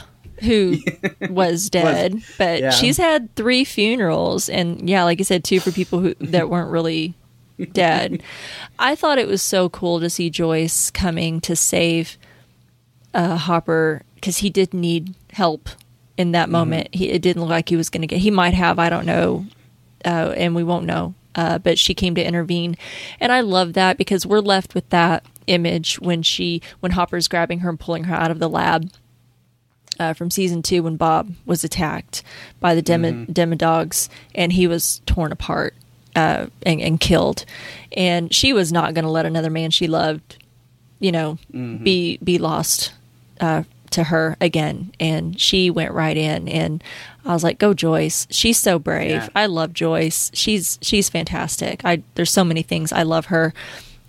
who 0.41 0.77
was 1.31 1.71
dead, 1.71 2.21
but 2.37 2.59
yeah. 2.59 2.69
she's 2.69 2.97
had 2.97 3.35
three 3.35 3.63
funerals, 3.63 4.49
and 4.49 4.87
yeah, 4.87 5.03
like 5.03 5.19
I 5.19 5.23
said, 5.23 5.43
two 5.43 5.59
for 5.59 5.71
people 5.71 5.99
who 5.99 6.13
that 6.19 6.47
weren't 6.47 6.69
really 6.69 7.15
dead. 7.71 8.21
I 8.79 8.95
thought 8.95 9.17
it 9.17 9.27
was 9.27 9.41
so 9.41 9.69
cool 9.69 9.99
to 9.99 10.09
see 10.09 10.29
Joyce 10.29 10.91
coming 10.91 11.41
to 11.41 11.55
save 11.55 12.17
uh, 13.13 13.37
Hopper 13.37 14.03
because 14.15 14.39
he 14.39 14.49
did 14.49 14.73
need 14.73 15.15
help 15.31 15.69
in 16.17 16.31
that 16.31 16.49
moment. 16.49 16.89
He 16.93 17.09
it 17.09 17.21
didn't 17.21 17.41
look 17.41 17.51
like 17.51 17.69
he 17.69 17.75
was 17.75 17.89
going 17.89 18.01
to 18.01 18.07
get. 18.07 18.19
He 18.19 18.31
might 18.31 18.53
have, 18.53 18.79
I 18.79 18.89
don't 18.89 19.05
know, 19.05 19.45
uh, 20.03 20.33
and 20.35 20.55
we 20.55 20.63
won't 20.63 20.85
know. 20.85 21.13
Uh, 21.35 21.57
but 21.57 21.77
she 21.77 21.93
came 21.93 22.15
to 22.15 22.23
intervene, 22.23 22.77
and 23.19 23.31
I 23.31 23.41
love 23.41 23.73
that 23.73 23.97
because 23.97 24.25
we're 24.25 24.39
left 24.39 24.73
with 24.73 24.89
that 24.89 25.25
image 25.47 25.99
when 25.99 26.23
she 26.23 26.61
when 26.79 26.93
Hopper's 26.93 27.27
grabbing 27.27 27.59
her 27.59 27.69
and 27.69 27.79
pulling 27.79 28.05
her 28.05 28.15
out 28.15 28.31
of 28.31 28.39
the 28.39 28.49
lab 28.49 28.89
uh, 29.99 30.13
from 30.13 30.31
season 30.31 30.61
two 30.61 30.83
when 30.83 30.95
Bob 30.95 31.33
was 31.45 31.63
attacked 31.63 32.23
by 32.59 32.73
the 32.73 32.81
demo, 32.81 33.25
demodogs 33.25 34.09
and 34.33 34.53
he 34.53 34.65
was 34.65 35.01
torn 35.05 35.31
apart 35.31 35.75
uh, 36.15 36.47
and, 36.65 36.81
and 36.81 36.99
killed, 36.99 37.45
and 37.91 38.33
she 38.33 38.53
was 38.53 38.71
not 38.71 38.93
going 38.93 39.05
to 39.05 39.11
let 39.11 39.25
another 39.25 39.49
man 39.49 39.71
she 39.71 39.87
loved, 39.87 40.37
you 40.99 41.11
know, 41.11 41.37
be 41.51 42.17
be 42.23 42.37
lost 42.37 42.93
uh, 43.41 43.63
to 43.91 44.05
her 44.05 44.37
again, 44.41 44.93
and 44.99 45.39
she 45.39 45.69
went 45.69 45.91
right 45.91 46.17
in. 46.17 46.47
And 46.47 46.83
I 47.25 47.33
was 47.33 47.43
like, 47.43 47.57
"Go, 47.59 47.73
Joyce! 47.73 48.27
She's 48.29 48.57
so 48.59 48.79
brave. 48.79 49.11
Yeah. 49.11 49.29
I 49.35 49.45
love 49.47 49.73
Joyce. 49.73 50.31
She's 50.33 50.79
she's 50.81 51.09
fantastic. 51.09 51.81
I 51.83 52.01
there's 52.15 52.31
so 52.31 52.43
many 52.43 52.61
things 52.63 52.91
I 52.91 53.03
love 53.03 53.27
her, 53.27 53.53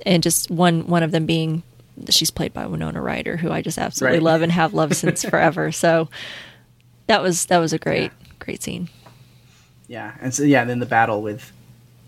and 0.04 0.22
just 0.22 0.50
one 0.50 0.86
one 0.86 1.02
of 1.02 1.10
them 1.12 1.26
being 1.26 1.62
she's 2.10 2.30
played 2.30 2.52
by 2.52 2.66
Winona 2.66 3.00
Ryder, 3.00 3.38
who 3.38 3.50
I 3.50 3.62
just 3.62 3.78
absolutely 3.78 4.18
Right. 4.18 4.22
love 4.24 4.42
and 4.42 4.52
have 4.52 4.74
loved 4.74 4.94
since 4.96 5.24
forever. 5.28 5.72
So 5.72 6.08
that 7.06 7.22
was 7.22 7.46
that 7.46 7.58
was 7.58 7.72
a 7.72 7.78
great 7.78 8.12
great 8.38 8.62
scene. 8.62 8.88
Yeah, 9.88 10.14
and 10.20 10.34
so 10.34 10.42
yeah, 10.42 10.64
then 10.64 10.78
the 10.80 10.86
battle 10.86 11.22
with 11.22 11.52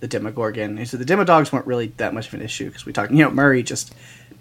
the 0.01 0.09
Demogorgon. 0.09 0.85
So 0.87 0.97
the 0.97 1.05
Demodogs 1.05 1.53
weren't 1.53 1.67
really 1.67 1.89
that 1.97 2.15
much 2.15 2.29
of 2.29 2.35
an 2.35 2.43
issue 2.43 2.67
because 2.67 2.87
we 2.87 2.93
talked. 2.93 3.11
You 3.13 3.19
know, 3.25 3.31
Murray 3.31 3.63
just 3.63 3.95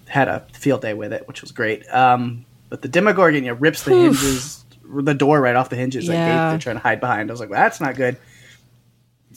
had 0.08 0.28
a 0.28 0.42
field 0.54 0.82
day 0.82 0.94
with 0.94 1.12
it, 1.14 1.28
which 1.28 1.42
was 1.42 1.52
great. 1.52 1.88
Um, 1.94 2.46
but 2.70 2.82
the 2.82 2.88
Demogorgon, 2.88 3.44
you 3.44 3.52
know, 3.52 3.58
rips 3.58 3.84
the 3.84 3.92
hinges, 3.96 4.64
the 4.88 5.14
door 5.14 5.40
right 5.42 5.56
off 5.56 5.70
the 5.70 5.76
hinges. 5.76 6.08
That 6.08 6.14
gate 6.14 6.20
Yeah. 6.20 6.50
they're 6.52 6.60
trying 6.60 6.76
to 6.78 6.82
hide 6.82 7.00
behind. 7.00 7.30
I 7.30 7.34
was 7.34 7.40
like, 7.40 7.50
well, 7.50 7.62
that's 7.62 7.82
not 7.82 7.96
good. 7.96 8.18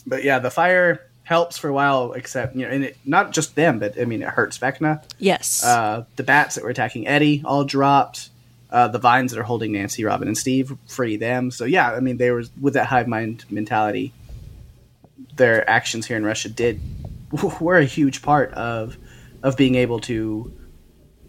But 0.06 0.24
yeah, 0.24 0.38
the 0.38 0.50
fire 0.50 1.06
helps 1.24 1.58
for 1.58 1.68
a 1.68 1.72
while, 1.72 2.12
except 2.12 2.56
you 2.56 2.62
know, 2.66 2.72
and 2.72 2.84
it, 2.84 2.96
not 3.04 3.32
just 3.32 3.54
them, 3.54 3.78
but 3.78 4.00
I 4.00 4.04
mean, 4.04 4.22
it 4.22 4.28
hurts 4.28 4.58
Vecna. 4.58 5.02
Yes. 5.18 5.64
Uh, 5.64 6.04
the 6.16 6.22
bats 6.22 6.54
that 6.56 6.64
were 6.64 6.70
attacking 6.70 7.06
Eddie 7.06 7.42
all 7.44 7.64
dropped. 7.64 8.30
Uh, 8.70 8.86
the 8.86 8.98
vines 9.00 9.32
that 9.32 9.40
are 9.40 9.44
holding 9.44 9.72
Nancy, 9.72 10.04
Robin, 10.04 10.28
and 10.28 10.38
Steve 10.38 10.76
free 10.86 11.16
them. 11.16 11.50
So 11.50 11.64
yeah, 11.64 11.90
I 11.90 11.98
mean, 11.98 12.18
they 12.18 12.30
were 12.30 12.44
with 12.60 12.74
that 12.74 12.86
hive 12.86 13.08
mind 13.08 13.44
mentality. 13.50 14.12
Their 15.40 15.68
actions 15.68 16.06
here 16.06 16.18
in 16.18 16.24
Russia 16.24 16.50
did 16.50 16.80
were 17.60 17.78
a 17.78 17.84
huge 17.86 18.20
part 18.20 18.52
of 18.52 18.98
of 19.42 19.56
being 19.56 19.74
able 19.74 20.00
to 20.00 20.52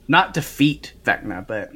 not 0.09 0.33
defeat 0.33 0.91
Vecna, 1.05 1.47
but 1.47 1.71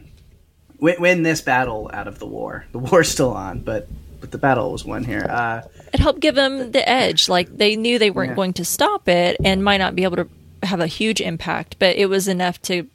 win, 0.79 0.95
win 0.99 1.23
this 1.23 1.39
battle 1.39 1.89
out 1.93 2.09
of 2.09 2.19
the 2.19 2.25
war. 2.25 2.65
The 2.73 2.79
war's 2.79 3.07
still 3.07 3.31
on, 3.33 3.59
but 3.61 3.87
but 4.19 4.31
the 4.31 4.37
battle 4.37 4.71
was 4.73 4.83
won 4.83 5.05
here. 5.05 5.25
Uh, 5.29 5.61
it 5.93 5.99
helped 6.01 6.19
give 6.19 6.35
them 6.35 6.71
the 6.71 6.87
edge. 6.89 7.29
Like 7.29 7.55
they 7.57 7.77
knew 7.77 7.97
they 7.97 8.11
weren't 8.11 8.31
Yeah. 8.31 8.35
going 8.35 8.53
to 8.53 8.65
stop 8.65 9.07
it 9.07 9.37
and 9.45 9.63
might 9.63 9.77
not 9.77 9.95
be 9.95 10.03
able 10.03 10.17
to 10.17 10.27
have 10.63 10.81
a 10.81 10.87
huge 10.87 11.21
impact, 11.21 11.77
but 11.79 11.95
it 11.95 12.07
was 12.09 12.27
enough 12.27 12.61
to 12.63 12.87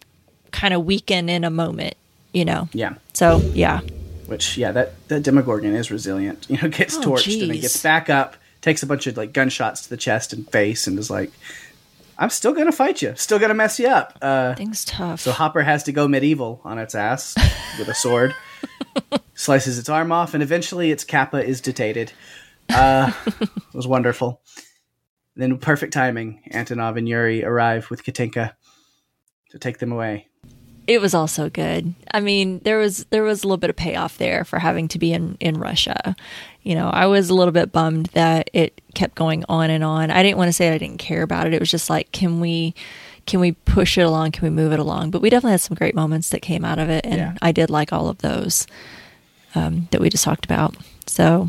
kind 0.51 0.75
of 0.75 0.85
weaken 0.85 1.29
in 1.31 1.45
a 1.45 1.51
moment, 1.51 1.95
you 2.35 2.45
know. 2.45 2.69
yeah, 2.75 2.95
So 3.15 3.39
yeah, 3.55 3.81
which 4.27 4.59
yeah 4.59 4.73
that 4.73 5.09
that 5.09 5.23
demogorgon 5.23 5.75
is 5.75 5.91
resilient 5.91 6.47
you 6.51 6.59
know 6.61 6.69
gets 6.69 6.97
Oh, 6.99 7.01
torched 7.03 7.41
and 7.41 7.51
then 7.51 7.61
gets 7.61 7.83
back 7.83 8.11
up 8.11 8.37
takes 8.61 8.83
a 8.83 8.87
bunch 8.87 9.07
of 9.07 9.17
like 9.17 9.33
gunshots 9.33 9.83
to 9.83 9.91
the 9.91 9.97
chest 9.97 10.33
and 10.33 10.51
face 10.51 10.87
and 10.87 10.99
is 10.99 11.11
like 11.11 11.33
i'm 12.19 12.31
still 12.31 12.53
gonna 12.53 12.73
fight 12.73 13.01
you. 13.03 13.15
Still 13.17 13.39
gonna 13.39 13.55
mess 13.55 13.79
you 13.79 13.89
up. 13.89 14.19
Uh, 14.21 14.55
things 14.55 14.85
tough. 14.85 15.21
so 15.21 15.33
hopper 15.33 15.63
has 15.63 15.83
to 15.85 15.93
go 15.93 16.07
medieval 16.07 16.61
on 16.65 16.79
its 16.79 16.95
ass 16.95 17.35
with 17.79 17.89
a 17.89 17.95
sword. 17.95 18.35
Slices 19.35 19.79
its 19.79 19.89
arm 19.89 20.13
off 20.13 20.35
and 20.35 20.43
eventually 20.43 20.91
its 20.91 21.05
kappa 21.05 21.43
is 21.43 21.61
detated. 21.61 22.13
Uh, 22.69 23.13
it 23.41 23.49
was 23.73 23.87
wonderful. 23.87 24.43
Then 25.35 25.57
perfect 25.59 25.93
timing. 25.95 26.43
Antonov 26.53 26.99
and 26.99 27.09
yuri 27.09 27.43
arrive 27.43 27.89
with 27.89 28.05
katinka 28.05 28.53
to 29.51 29.59
take 29.59 29.79
them 29.79 29.91
away. 29.91 30.29
It 30.87 31.01
was 31.01 31.15
also 31.15 31.49
good. 31.49 31.95
I 32.13 32.21
mean, 32.21 32.61
there 32.65 32.79
was 32.79 33.07
there 33.11 33.23
was 33.23 33.43
a 33.43 33.47
little 33.47 33.59
bit 33.59 33.71
of 33.71 33.77
payoff 33.77 34.19
there 34.19 34.45
for 34.45 34.59
having 34.59 34.89
to 34.89 34.99
be 34.99 35.13
in 35.13 35.37
in 35.41 35.59
Russia. 35.59 36.17
You 36.63 36.75
know, 36.75 36.89
I 36.91 37.07
was 37.07 37.31
a 37.31 37.35
little 37.35 37.53
bit 37.53 37.73
bummed 37.73 38.07
that 38.07 38.51
it 38.53 38.81
kept 38.95 39.15
going 39.15 39.45
on 39.49 39.71
and 39.71 39.83
on. 39.83 40.11
I 40.11 40.23
didn't 40.23 40.37
want 40.37 40.49
to 40.49 40.53
say 40.53 40.69
I 40.71 40.79
didn't 40.79 40.99
care 40.99 41.23
about 41.23 41.47
it. 41.47 41.55
It 41.55 41.61
was 41.61 41.71
just 41.71 41.89
like, 41.89 42.13
can 42.13 42.41
we 42.41 42.75
can 43.27 43.41
we 43.41 43.53
push 43.53 43.97
it 43.97 44.03
along? 44.03 44.33
Can 44.33 44.43
we 44.45 44.51
move 44.51 44.73
it 44.73 44.79
along? 44.81 45.11
But 45.11 45.23
we 45.23 45.31
definitely 45.31 45.53
had 45.53 45.61
some 45.61 45.77
great 45.77 45.95
moments 45.95 46.31
that 46.31 46.41
came 46.43 46.65
out 46.65 46.79
of 46.79 46.89
it, 46.91 47.05
and 47.07 47.17
Yeah. 47.17 47.35
I 47.41 47.53
did 47.53 47.71
like 47.71 47.93
all 47.93 48.09
of 48.09 48.19
those 48.19 48.67
um, 49.55 49.89
that 49.91 50.01
we 50.01 50.11
just 50.11 50.25
talked 50.25 50.45
about. 50.45 50.75
So, 51.07 51.49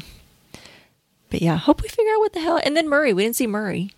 but 1.30 1.42
yeah, 1.42 1.58
hope 1.58 1.82
we 1.82 1.88
figure 1.88 2.12
out 2.14 2.20
what 2.20 2.34
the 2.34 2.40
hell. 2.42 2.60
And 2.64 2.76
then 2.78 2.88
Murray, 2.90 3.14
we 3.14 3.24
didn't 3.24 3.36
see 3.36 3.48
Murray. 3.48 3.92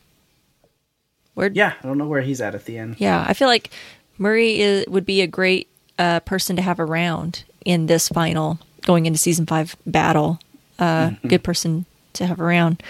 Where? 1.34 1.50
yeah 1.52 1.74
i 1.84 1.88
don't 1.88 1.98
know 1.98 2.06
where 2.06 2.22
he's 2.22 2.42
at 2.42 2.54
at 2.54 2.66
the 2.66 2.78
end 2.78 2.98
Yeah, 3.00 3.26
I 3.28 3.34
feel 3.34 3.48
like 3.48 3.72
Murray 4.20 4.62
is, 4.62 4.86
would 4.88 5.06
be 5.06 5.22
a 5.22 5.28
great 5.28 5.68
uh, 5.98 6.20
person 6.20 6.56
to 6.58 6.62
have 6.62 6.80
around 6.80 7.44
in 7.66 7.88
this 7.88 8.08
final 8.08 8.60
going 8.86 9.08
into 9.08 9.18
season 9.18 9.46
five 9.48 9.76
battle. 9.86 10.40
Uh, 10.80 11.12
Good 11.28 11.44
person 11.44 11.86
to 12.14 12.26
have 12.26 12.40
around 12.40 12.82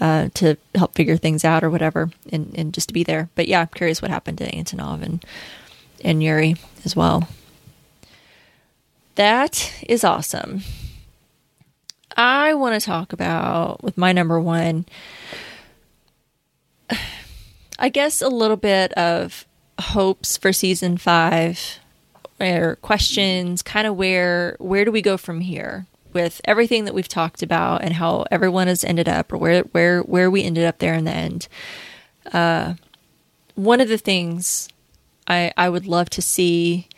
uh, 0.00 0.28
to 0.34 0.56
help 0.74 0.94
figure 0.94 1.16
things 1.16 1.44
out 1.44 1.62
or 1.62 1.70
whatever, 1.70 2.10
and, 2.30 2.52
and 2.56 2.74
just 2.74 2.88
to 2.88 2.94
be 2.94 3.04
there. 3.04 3.28
But 3.34 3.48
yeah, 3.48 3.60
I'm 3.60 3.68
curious 3.68 4.02
what 4.02 4.10
happened 4.10 4.38
to 4.38 4.50
Antonov 4.50 5.02
and 5.02 5.24
and 6.02 6.22
Yuri 6.22 6.56
as 6.84 6.96
well. 6.96 7.28
That 9.14 9.72
is 9.88 10.04
awesome. 10.04 10.62
I 12.16 12.54
want 12.54 12.80
to 12.80 12.84
talk 12.84 13.12
about 13.12 13.82
with 13.82 13.96
my 13.96 14.12
number 14.12 14.40
one. 14.40 14.86
I 17.78 17.88
guess 17.88 18.22
a 18.22 18.28
little 18.28 18.56
bit 18.56 18.92
of 18.94 19.46
hopes 19.78 20.36
for 20.36 20.52
season 20.52 20.96
five 20.96 21.78
or 22.40 22.76
questions, 22.76 23.62
kind 23.62 23.86
of 23.86 23.96
where 23.96 24.56
where 24.58 24.84
do 24.84 24.90
we 24.90 25.02
go 25.02 25.16
from 25.16 25.40
here 25.40 25.86
with 26.12 26.40
everything 26.44 26.84
that 26.84 26.94
we've 26.94 27.08
talked 27.08 27.42
about 27.42 27.82
and 27.82 27.94
how 27.94 28.24
everyone 28.30 28.68
has 28.68 28.84
ended 28.84 29.08
up 29.08 29.32
or 29.32 29.38
where 29.38 29.62
where 29.62 30.00
where 30.00 30.30
we 30.30 30.44
ended 30.44 30.64
up 30.64 30.78
there 30.78 30.94
in 30.94 31.04
the 31.04 31.12
end. 31.12 31.48
Uh, 32.32 32.74
one 33.54 33.80
of 33.80 33.88
the 33.88 33.98
things 33.98 34.68
I 35.26 35.52
I 35.56 35.68
would 35.68 35.86
love 35.86 36.10
to 36.10 36.22
see 36.22 36.88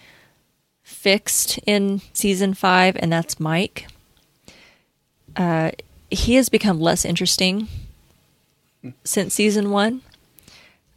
fixed 0.82 1.58
in 1.66 2.00
season 2.12 2.54
five, 2.54 2.96
and 3.00 3.12
that's 3.12 3.40
Mike. 3.40 3.88
Uh, 5.36 5.72
he 6.10 6.34
has 6.36 6.48
become 6.48 6.80
less 6.80 7.04
interesting 7.04 7.68
since 9.02 9.34
season 9.34 9.70
one. 9.70 10.02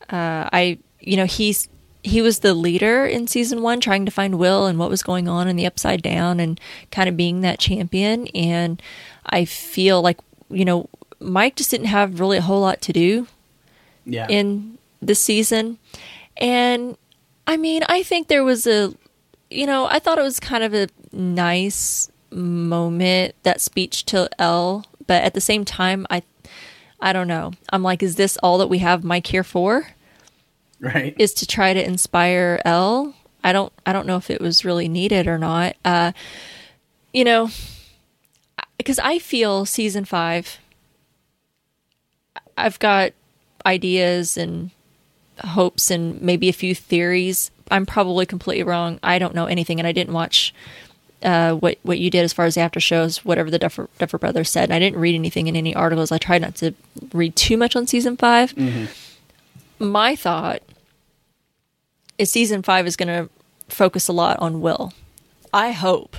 Uh, 0.09 0.47
I, 0.51 0.77
you 0.99 1.17
know, 1.17 1.25
he's 1.25 1.67
he 2.07 2.21
was 2.21 2.39
the 2.39 2.53
leader 2.53 3.05
in 3.05 3.27
season 3.27 3.61
one, 3.61 3.79
trying 3.79 4.05
to 4.05 4.11
find 4.11 4.39
Will 4.39 4.65
and 4.65 4.79
what 4.79 4.89
was 4.89 5.03
going 5.03 5.27
on 5.27 5.47
in 5.47 5.55
the 5.55 5.65
Upside 5.65 6.01
Down, 6.01 6.39
and 6.39 6.59
kind 6.91 7.09
of 7.09 7.17
being 7.17 7.41
that 7.41 7.59
champion. 7.59 8.27
And 8.27 8.81
I 9.25 9.45
feel 9.45 10.01
like 10.01 10.19
you 10.49 10.65
know 10.65 10.89
Mike 11.19 11.55
just 11.55 11.71
didn't 11.71 11.87
have 11.87 12.19
really 12.19 12.37
a 12.37 12.41
whole 12.41 12.61
lot 12.61 12.81
to 12.81 12.93
do 12.93 13.27
yeah 14.05 14.27
in 14.29 14.77
this 15.01 15.21
season. 15.21 15.77
And 16.37 16.97
I 17.45 17.57
mean, 17.57 17.83
I 17.87 18.03
think 18.03 18.27
there 18.27 18.43
was 18.43 18.67
a, 18.67 18.93
you 19.49 19.65
know, 19.65 19.85
I 19.85 19.99
thought 19.99 20.19
it 20.19 20.23
was 20.23 20.39
kind 20.39 20.63
of 20.63 20.73
a 20.73 20.87
nice 21.11 22.11
moment 22.29 23.35
that 23.43 23.61
speech 23.61 24.05
to 24.05 24.29
El, 24.37 24.85
but 25.07 25.23
at 25.23 25.33
the 25.33 25.41
same 25.41 25.63
time, 25.65 26.05
I, 26.09 26.23
I 26.99 27.13
don't 27.13 27.27
know. 27.27 27.53
I'm 27.71 27.83
like, 27.83 28.03
is 28.03 28.15
this 28.15 28.37
all 28.43 28.57
that 28.57 28.67
we 28.67 28.79
have 28.79 29.03
Mike 29.03 29.27
here 29.27 29.43
for? 29.43 29.87
Right 30.79 31.15
Is 31.17 31.33
to 31.35 31.47
try 31.47 31.73
to 31.73 31.83
inspire 31.83 32.61
El. 32.63 33.15
I 33.43 33.53
don't, 33.53 33.73
I 33.85 33.93
don't 33.93 34.07
know 34.07 34.17
if 34.17 34.29
it 34.29 34.41
was 34.41 34.65
really 34.65 34.87
needed 34.87 35.27
or 35.27 35.37
not. 35.37 35.75
Uh, 35.83 36.11
you 37.13 37.23
know, 37.23 37.49
because 38.77 38.99
I 38.99 39.19
feel 39.19 39.65
season 39.65 40.05
five. 40.05 40.59
I've 42.57 42.79
got 42.79 43.13
ideas 43.65 44.37
and 44.37 44.71
hopes 45.43 45.91
and 45.91 46.21
maybe 46.21 46.49
a 46.49 46.53
few 46.53 46.73
theories. 46.73 47.51
I'm 47.69 47.85
probably 47.85 48.25
completely 48.25 48.63
wrong. 48.63 48.99
I 49.03 49.19
don't 49.19 49.35
know 49.35 49.45
anything, 49.45 49.79
and 49.79 49.87
I 49.87 49.91
didn't 49.91 50.13
watch 50.13 50.53
uh, 51.23 51.53
what 51.53 51.77
what 51.83 51.99
you 51.99 52.09
did 52.09 52.23
as 52.23 52.33
far 52.33 52.45
as 52.45 52.55
the 52.55 52.61
after 52.61 52.79
shows, 52.79 53.25
whatever 53.25 53.49
the 53.49 53.59
Duffer, 53.59 53.89
Duffer 53.99 54.17
Brothers 54.17 54.49
said. 54.49 54.65
And 54.65 54.73
I 54.73 54.79
didn't 54.79 54.99
read 54.99 55.15
anything 55.15 55.47
in 55.47 55.55
any 55.55 55.75
articles. 55.75 56.11
I 56.11 56.17
tried 56.17 56.41
not 56.41 56.55
to 56.55 56.73
read 57.13 57.35
too 57.35 57.57
much 57.57 57.75
on 57.75 57.87
season 57.87 58.17
5 58.17 58.53
My 59.79 60.15
thought 60.15 60.61
is 62.17 62.31
season 62.31 62.63
five 62.63 62.87
is 62.87 62.95
going 62.95 63.07
to 63.07 63.29
focus 63.73 64.07
a 64.07 64.13
lot 64.13 64.39
on 64.39 64.61
Will. 64.61 64.93
I 65.53 65.71
hope 65.71 66.17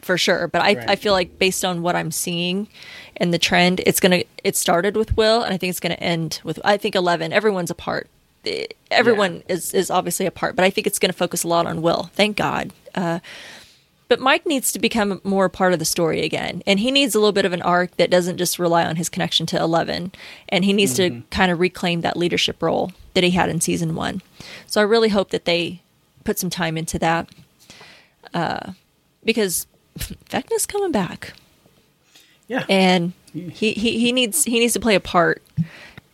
for 0.00 0.18
sure, 0.18 0.48
but 0.48 0.60
I, 0.62 0.74
Right. 0.74 0.90
I 0.90 0.96
feel 0.96 1.12
like 1.12 1.38
based 1.38 1.64
on 1.64 1.82
what 1.82 1.96
I'm 1.96 2.10
seeing 2.10 2.68
and 3.16 3.32
the 3.32 3.38
trend, 3.38 3.80
it's 3.86 4.00
gonna 4.00 4.24
it 4.42 4.54
started 4.56 4.96
with 4.96 5.16
Will, 5.16 5.42
and 5.42 5.54
I 5.54 5.56
think 5.56 5.70
it's 5.70 5.80
gonna 5.80 5.94
end 5.94 6.40
with 6.44 6.58
I 6.64 6.76
think 6.76 6.94
Eleven. 6.94 7.32
Everyone's 7.32 7.70
a 7.70 7.74
part. 7.74 8.08
Everyone 8.90 9.42
is 9.48 9.72
is 9.72 9.90
obviously 9.90 10.26
a 10.26 10.30
part, 10.30 10.56
but 10.56 10.64
I 10.64 10.70
think 10.70 10.86
it's 10.86 10.98
gonna 10.98 11.12
focus 11.14 11.44
a 11.44 11.48
lot 11.48 11.66
on 11.66 11.80
Will. 11.80 12.10
Thank 12.14 12.36
God. 12.36 12.72
Uh, 12.94 13.20
but 14.08 14.20
Mike 14.20 14.46
needs 14.46 14.72
to 14.72 14.78
become 14.78 15.20
more 15.24 15.46
a 15.46 15.50
part 15.50 15.72
of 15.72 15.78
the 15.78 15.84
story 15.84 16.22
again, 16.22 16.62
and 16.66 16.80
he 16.80 16.90
needs 16.90 17.14
a 17.14 17.18
little 17.18 17.32
bit 17.32 17.44
of 17.44 17.52
an 17.52 17.62
arc 17.62 17.96
that 17.96 18.10
doesn't 18.10 18.38
just 18.38 18.58
rely 18.58 18.84
on 18.84 18.96
his 18.96 19.08
connection 19.08 19.46
to 19.46 19.60
Eleven, 19.60 20.12
and 20.48 20.64
he 20.64 20.72
needs 20.72 20.94
to 20.94 21.22
kind 21.30 21.50
of 21.50 21.60
reclaim 21.60 22.02
that 22.02 22.16
leadership 22.16 22.62
role 22.62 22.92
that 23.14 23.24
he 23.24 23.30
had 23.30 23.48
in 23.48 23.60
season 23.60 23.94
one. 23.94 24.22
So 24.66 24.80
I 24.80 24.84
really 24.84 25.08
hope 25.08 25.30
that 25.30 25.44
they 25.44 25.80
put 26.24 26.38
some 26.38 26.50
time 26.50 26.76
into 26.76 26.98
that, 26.98 27.28
uh, 28.32 28.72
because 29.24 29.66
Vecna's 29.98 30.66
coming 30.66 30.92
back. 30.92 31.34
Yeah. 32.46 32.64
And 32.68 33.14
he, 33.32 33.72
he, 33.72 33.98
he 33.98 34.12
needs 34.12 34.44
he 34.44 34.58
needs 34.58 34.74
to 34.74 34.80
play 34.80 34.94
a 34.94 35.00
part 35.00 35.42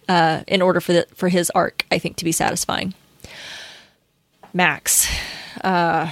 uh, 0.09 0.43
in 0.47 0.63
order 0.63 0.81
for 0.81 0.93
the 0.93 1.07
for 1.15 1.29
his 1.29 1.51
arc, 1.51 1.87
I 1.91 1.99
think, 1.99 2.17
to 2.17 2.25
be 2.25 2.33
satisfying. 2.33 2.95
Max, 4.53 5.09
uh, 5.63 6.11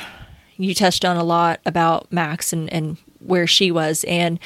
you 0.58 0.74
touched 0.74 1.04
on 1.04 1.16
a 1.16 1.24
lot 1.24 1.60
about 1.64 2.12
Max 2.12 2.52
and, 2.52 2.70
and 2.72 2.98
where 3.20 3.46
she 3.46 3.70
was. 3.70 4.04
And, 4.04 4.38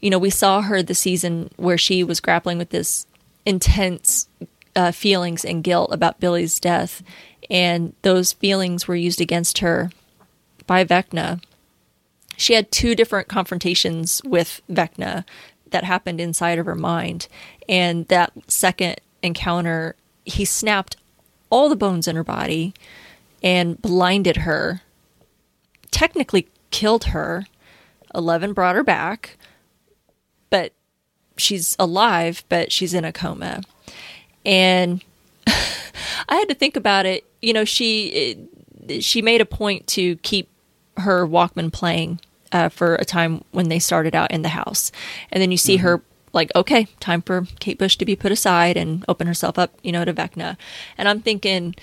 you 0.00 0.10
know, 0.10 0.18
we 0.18 0.30
saw 0.30 0.62
her 0.62 0.82
the 0.82 0.94
season 0.94 1.50
where 1.56 1.78
she 1.78 2.04
was 2.04 2.20
grappling 2.20 2.58
with 2.58 2.70
this 2.70 3.06
intense 3.46 4.28
uh, 4.76 4.92
feelings 4.92 5.44
and 5.44 5.64
guilt 5.64 5.92
about 5.92 6.20
Billy's 6.20 6.60
death. 6.60 7.02
And 7.50 7.94
those 8.02 8.32
feelings 8.32 8.86
were 8.86 8.96
used 8.96 9.20
against 9.20 9.58
her 9.58 9.90
by 10.66 10.84
Vecna. 10.84 11.42
She 12.36 12.54
had 12.54 12.70
two 12.70 12.94
different 12.94 13.28
confrontations 13.28 14.20
with 14.24 14.60
Vecna 14.70 15.24
that 15.70 15.84
happened 15.84 16.20
inside 16.20 16.58
of 16.58 16.66
her 16.66 16.74
mind. 16.74 17.28
And 17.68 18.06
that 18.08 18.32
second 18.48 19.00
encounter, 19.22 19.96
he 20.24 20.44
snapped 20.44 20.96
all 21.50 21.68
the 21.68 21.76
bones 21.76 22.08
in 22.08 22.16
her 22.16 22.24
body 22.24 22.74
and 23.42 23.80
blinded 23.80 24.38
her, 24.38 24.82
technically 25.94 26.48
killed 26.70 27.04
her. 27.04 27.46
Eleven 28.14 28.52
brought 28.52 28.74
her 28.74 28.82
back, 28.82 29.38
but 30.50 30.72
she's 31.36 31.76
alive, 31.78 32.44
but 32.48 32.72
she's 32.72 32.92
in 32.92 33.04
a 33.04 33.12
coma. 33.12 33.62
And 34.44 35.02
I 35.46 36.34
had 36.34 36.48
to 36.48 36.54
think 36.54 36.76
about 36.76 37.06
it. 37.06 37.24
You 37.40 37.52
know, 37.52 37.64
she 37.64 38.48
she 39.00 39.22
made 39.22 39.40
a 39.40 39.46
point 39.46 39.86
to 39.88 40.16
keep 40.16 40.48
her 40.96 41.26
Walkman 41.26 41.72
playing 41.72 42.20
uh, 42.50 42.68
for 42.68 42.96
a 42.96 43.04
time 43.04 43.44
when 43.52 43.68
they 43.68 43.78
started 43.78 44.14
out 44.14 44.32
in 44.32 44.42
the 44.42 44.48
house, 44.48 44.90
and 45.30 45.40
then 45.40 45.52
you 45.52 45.56
see 45.56 45.76
mm-hmm. 45.76 45.86
her 45.86 46.02
like, 46.32 46.50
okay, 46.56 46.88
time 46.98 47.22
for 47.22 47.46
Kate 47.60 47.78
Bush 47.78 47.96
to 47.96 48.04
be 48.04 48.16
put 48.16 48.32
aside 48.32 48.76
and 48.76 49.04
open 49.06 49.28
herself 49.28 49.56
up, 49.56 49.72
you 49.84 49.92
know, 49.92 50.04
to 50.04 50.12
Vecna. 50.12 50.56
And 50.98 51.08
I'm 51.08 51.20
thinking, 51.20 51.76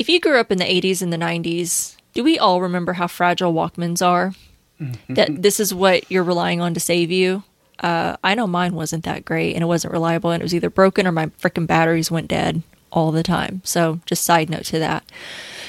if 0.00 0.08
you 0.08 0.18
grew 0.18 0.40
up 0.40 0.50
in 0.50 0.58
the 0.58 0.64
80s 0.64 1.00
and 1.00 1.12
the 1.12 1.16
90s, 1.16 1.96
do 2.14 2.24
we 2.24 2.38
all 2.38 2.60
remember 2.60 2.94
how 2.94 3.06
fragile 3.06 3.52
Walkmans 3.52 4.04
are? 4.04 4.34
Mm-hmm. 4.80 5.14
That 5.14 5.42
this 5.42 5.60
is 5.60 5.72
what 5.72 6.10
you're 6.10 6.24
relying 6.24 6.60
on 6.60 6.74
to 6.74 6.80
save 6.80 7.10
you. 7.10 7.44
Uh, 7.78 8.16
I 8.22 8.34
know 8.34 8.46
mine 8.46 8.74
wasn't 8.74 9.04
that 9.04 9.24
great 9.24 9.54
and 9.54 9.62
it 9.62 9.66
wasn't 9.66 9.92
reliable 9.92 10.30
and 10.30 10.40
it 10.40 10.44
was 10.44 10.54
either 10.54 10.70
broken 10.70 11.06
or 11.06 11.12
my 11.12 11.26
freaking 11.26 11.66
batteries 11.66 12.10
went 12.10 12.28
dead 12.28 12.62
all 12.90 13.10
the 13.10 13.22
time. 13.22 13.62
So, 13.64 14.00
just 14.06 14.24
side 14.24 14.50
note 14.50 14.64
to 14.66 14.78
that. 14.78 15.04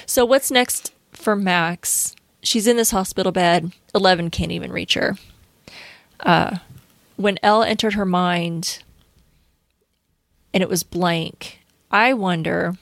So, 0.05 0.25
what's 0.25 0.51
next 0.51 0.93
for 1.11 1.35
Max? 1.35 2.15
She's 2.41 2.67
in 2.67 2.77
this 2.77 2.91
hospital 2.91 3.31
bed. 3.31 3.71
Eleven 3.95 4.29
can't 4.29 4.51
even 4.51 4.71
reach 4.71 4.95
her. 4.95 5.15
Uh, 6.19 6.57
when 7.15 7.39
El 7.41 7.63
entered 7.63 7.93
her 7.93 8.05
mind 8.05 8.79
and 10.53 10.61
it 10.61 10.69
was 10.69 10.83
blank, 10.83 11.59
I 11.89 12.13
wonder 12.13 12.75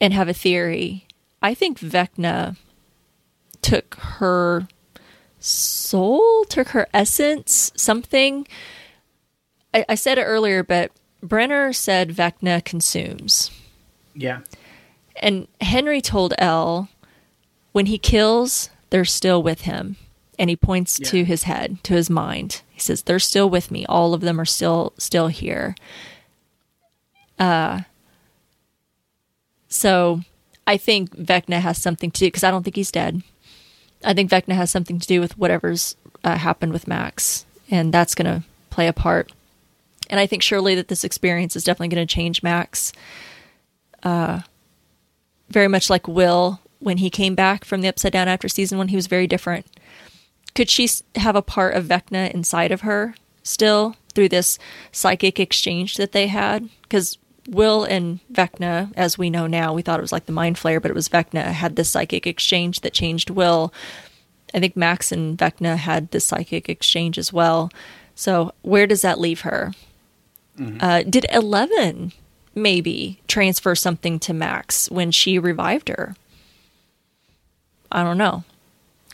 and 0.00 0.12
have 0.12 0.28
a 0.28 0.34
theory. 0.34 1.06
I 1.44 1.52
think 1.52 1.78
Vecna 1.78 2.56
took 3.60 3.96
her 3.96 4.66
soul, 5.38 6.46
took 6.46 6.68
her 6.68 6.88
essence, 6.94 7.70
something. 7.76 8.48
I, 9.74 9.84
I 9.90 9.94
said 9.94 10.16
it 10.16 10.22
earlier, 10.22 10.62
but 10.62 10.90
Brenner 11.22 11.74
said 11.74 12.08
Vecna 12.08 12.64
consumes. 12.64 13.50
Yeah. 14.14 14.40
And 15.16 15.46
Henry 15.60 16.00
told 16.00 16.32
El 16.38 16.88
when 17.72 17.86
he 17.86 17.98
kills, 17.98 18.70
they're 18.88 19.04
still 19.04 19.42
with 19.42 19.62
him. 19.62 19.96
And 20.38 20.48
he 20.48 20.56
points 20.56 20.98
yeah. 20.98 21.08
to 21.10 21.24
his 21.26 21.42
head, 21.42 21.84
to 21.84 21.92
his 21.92 22.08
mind. 22.08 22.62
He 22.70 22.80
says, 22.80 23.02
They're 23.02 23.18
still 23.18 23.50
with 23.50 23.70
me. 23.70 23.84
All 23.84 24.14
of 24.14 24.22
them 24.22 24.40
are 24.40 24.46
still 24.46 24.94
still 24.96 25.28
here. 25.28 25.76
Uh 27.38 27.82
so 29.68 30.22
I 30.66 30.76
think 30.76 31.16
Vecna 31.16 31.60
has 31.60 31.80
something 31.80 32.10
to 32.10 32.20
do 32.20 32.26
because 32.26 32.44
I 32.44 32.50
don't 32.50 32.62
think 32.62 32.76
he's 32.76 32.92
dead. 32.92 33.22
I 34.04 34.14
think 34.14 34.30
Vecna 34.30 34.54
has 34.54 34.70
something 34.70 34.98
to 34.98 35.06
do 35.06 35.20
with 35.20 35.38
whatever's 35.38 35.96
uh, 36.22 36.36
happened 36.36 36.72
with 36.72 36.88
Max, 36.88 37.46
and 37.70 37.92
that's 37.92 38.14
going 38.14 38.26
to 38.26 38.46
play 38.70 38.86
a 38.88 38.92
part. 38.92 39.32
And 40.10 40.20
I 40.20 40.26
think 40.26 40.42
surely 40.42 40.74
that 40.74 40.88
this 40.88 41.04
experience 41.04 41.56
is 41.56 41.64
definitely 41.64 41.94
going 41.94 42.06
to 42.06 42.14
change 42.14 42.42
Max. 42.42 42.92
Uh, 44.02 44.40
very 45.48 45.68
much 45.68 45.88
like 45.88 46.06
Will 46.08 46.60
when 46.78 46.98
he 46.98 47.08
came 47.08 47.34
back 47.34 47.64
from 47.64 47.80
the 47.80 47.88
Upside 47.88 48.12
Down 48.12 48.28
after 48.28 48.48
season 48.48 48.76
one, 48.76 48.88
he 48.88 48.96
was 48.96 49.06
very 49.06 49.26
different. 49.26 49.66
Could 50.54 50.68
she 50.68 50.88
have 51.16 51.34
a 51.34 51.42
part 51.42 51.74
of 51.74 51.86
Vecna 51.86 52.30
inside 52.32 52.70
of 52.70 52.82
her 52.82 53.14
still 53.42 53.96
through 54.14 54.28
this 54.28 54.58
psychic 54.92 55.40
exchange 55.40 55.96
that 55.96 56.12
they 56.12 56.26
had? 56.26 56.68
Because 56.82 57.18
Will 57.48 57.84
and 57.84 58.20
Vecna, 58.32 58.92
as 58.96 59.18
we 59.18 59.30
know 59.30 59.46
now, 59.46 59.74
we 59.74 59.82
thought 59.82 59.98
it 59.98 60.02
was 60.02 60.12
like 60.12 60.26
the 60.26 60.32
Mind 60.32 60.56
Flayer, 60.56 60.80
but 60.80 60.90
it 60.90 60.94
was 60.94 61.08
Vecna, 61.08 61.44
had 61.44 61.76
this 61.76 61.90
psychic 61.90 62.26
exchange 62.26 62.80
that 62.80 62.92
changed 62.92 63.30
Will. 63.30 63.72
I 64.54 64.60
think 64.60 64.76
Max 64.76 65.12
and 65.12 65.36
Vecna 65.36 65.76
had 65.76 66.10
this 66.10 66.26
psychic 66.26 66.68
exchange 66.68 67.18
as 67.18 67.32
well. 67.32 67.70
So 68.14 68.52
where 68.62 68.86
does 68.86 69.02
that 69.02 69.20
leave 69.20 69.40
her? 69.40 69.72
Mm-hmm. 70.58 70.78
Uh, 70.80 71.02
did 71.02 71.26
Eleven 71.32 72.12
maybe 72.54 73.20
transfer 73.26 73.74
something 73.74 74.18
to 74.20 74.32
Max 74.32 74.90
when 74.90 75.10
she 75.10 75.38
revived 75.38 75.88
her? 75.88 76.14
I 77.90 78.04
don't 78.04 78.18
know. 78.18 78.44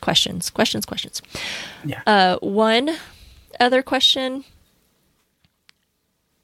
Questions, 0.01 0.49
questions, 0.49 0.85
questions. 0.85 1.21
Yeah. 1.83 2.01
Uh, 2.05 2.37
one 2.39 2.95
other 3.59 3.81
question 3.81 4.45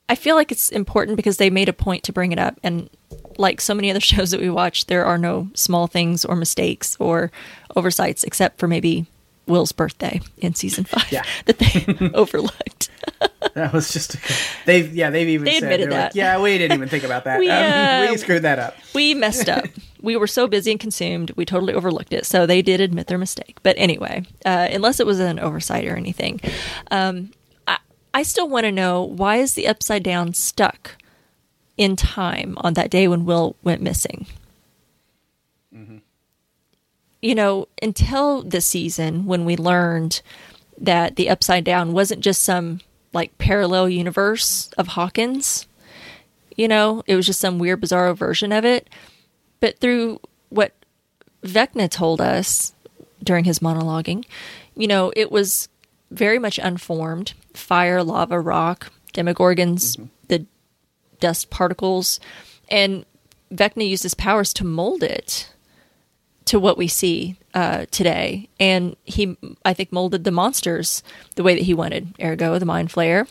I 0.10 0.16
feel 0.16 0.36
like 0.36 0.52
it's 0.52 0.70
important 0.70 1.18
because 1.18 1.38
they 1.38 1.50
made 1.50 1.70
a 1.70 1.74
point 1.74 2.04
to 2.04 2.14
bring 2.14 2.32
it 2.32 2.40
up. 2.40 2.60
And 2.64 2.90
like 3.38 3.62
so 3.62 3.74
many 3.74 3.90
other 3.90 4.00
shows 4.14 4.32
that 4.32 4.42
we 4.42 4.50
watch, 4.50 4.88
there 4.88 5.06
are 5.06 5.18
no 5.18 5.50
small 5.54 5.88
things 5.88 6.26
or 6.26 6.36
mistakes 6.36 6.96
or 7.00 7.32
oversights, 7.76 8.24
except 8.24 8.60
for 8.60 8.68
maybe 8.68 9.06
Will's 9.48 9.72
birthday 9.72 10.22
in 10.38 10.54
season 10.56 10.84
five 10.86 11.12
yeah. 11.12 11.24
that 11.46 11.58
they 11.60 12.12
overlooked. 12.14 12.90
that 13.54 13.74
was 13.74 13.92
just 13.92 14.16
a, 14.16 14.20
they 14.66 14.82
yeah 14.82 15.10
they've 15.10 15.30
even 15.30 15.46
they 15.46 15.54
said, 15.54 15.64
admitted 15.64 15.92
that 15.92 16.06
like, 16.08 16.16
yeah 16.16 16.40
we 16.40 16.58
didn't 16.58 16.76
even 16.76 16.90
think 16.90 17.04
about 17.04 17.24
that 17.24 17.40
we, 17.40 17.50
um, 17.50 18.08
uh, 18.08 18.12
we 18.12 18.18
screwed 18.18 18.42
that 18.42 18.60
up 18.60 18.76
we 18.94 19.14
messed 19.14 19.48
up 19.48 19.66
we 20.02 20.16
were 20.16 20.28
so 20.28 20.46
busy 20.46 20.72
and 20.72 20.80
consumed 20.80 21.32
we 21.36 21.46
totally 21.46 21.74
overlooked 21.74 22.14
it 22.14 22.26
so 22.26 22.46
they 22.46 22.62
did 22.62 22.82
admit 22.82 23.08
their 23.08 23.18
mistake 23.18 23.58
but 23.64 23.76
anyway 23.78 24.24
uh, 24.46 24.68
unless 24.72 25.00
it 25.00 25.06
was 25.06 25.20
an 25.20 25.40
oversight 25.40 25.88
or 25.88 25.96
anything 25.96 26.40
um, 26.92 27.32
I 28.18 28.24
still 28.24 28.50
want 28.50 28.64
to 28.64 28.72
know 28.72 29.04
why 29.04 29.36
is 29.36 29.54
the 29.54 29.68
upside 29.68 30.02
down 30.02 30.34
stuck 30.34 30.96
in 31.78 31.96
time 31.96 32.58
on 32.62 32.74
that 32.74 32.90
day 32.90 33.08
when 33.08 33.26
Will 33.26 33.56
went 33.64 33.80
missing? 33.80 34.26
Mm-hmm. 35.72 35.98
You 37.22 37.36
know, 37.36 37.68
until 37.80 38.42
the 38.42 38.60
season 38.60 39.28
when 39.28 39.46
we 39.46 39.56
learned 39.56 40.24
that 40.80 41.16
the 41.16 41.30
upside 41.30 41.64
down 41.64 41.94
wasn't 41.94 42.22
just 42.22 42.42
some 42.42 42.82
like 43.14 43.38
parallel 43.38 43.88
universe 43.88 44.72
of 44.80 44.88
Hawkins. 44.88 45.68
You 46.56 46.68
know, 46.68 47.04
it 47.06 47.16
was 47.16 47.28
just 47.28 47.40
some 47.40 47.60
weird, 47.60 47.82
bizarre 47.82 48.16
version 48.16 48.52
of 48.52 48.66
it. 48.66 48.90
But 49.60 49.78
through 49.78 50.22
what 50.50 50.74
Vecna 51.44 51.88
told 51.88 52.20
us 52.20 52.74
during 53.24 53.44
his 53.44 53.60
monologuing, 53.60 54.26
you 54.76 54.88
know, 54.88 55.14
it 55.16 55.32
was 55.32 55.70
very 56.10 56.40
much 56.40 56.58
unformed 56.58 57.36
fire, 57.58 58.04
lava, 58.04 58.40
rock, 58.40 58.92
demogorgons, 59.14 59.98
mm-hmm. 59.98 60.06
the 60.28 60.46
dust 61.20 61.50
particles. 61.50 62.20
And 62.70 63.06
Vecna 63.52 63.88
used 63.88 64.04
his 64.04 64.14
powers 64.14 64.54
to 64.54 64.66
mold 64.66 65.04
it 65.04 65.52
to 66.46 66.60
what 66.60 66.78
we 66.78 66.88
see 66.88 67.36
uh, 67.54 67.86
today. 67.92 68.50
And 68.60 68.96
he, 69.04 69.38
I 69.66 69.74
think, 69.74 69.92
molded 69.92 70.24
the 70.24 70.32
monsters 70.32 71.04
the 71.36 71.44
way 71.44 71.56
that 71.56 71.64
he 71.64 71.74
wanted, 71.74 72.16
ergo, 72.22 72.58
the 72.58 72.66
Mind 72.66 72.90
Flayer. 72.90 73.28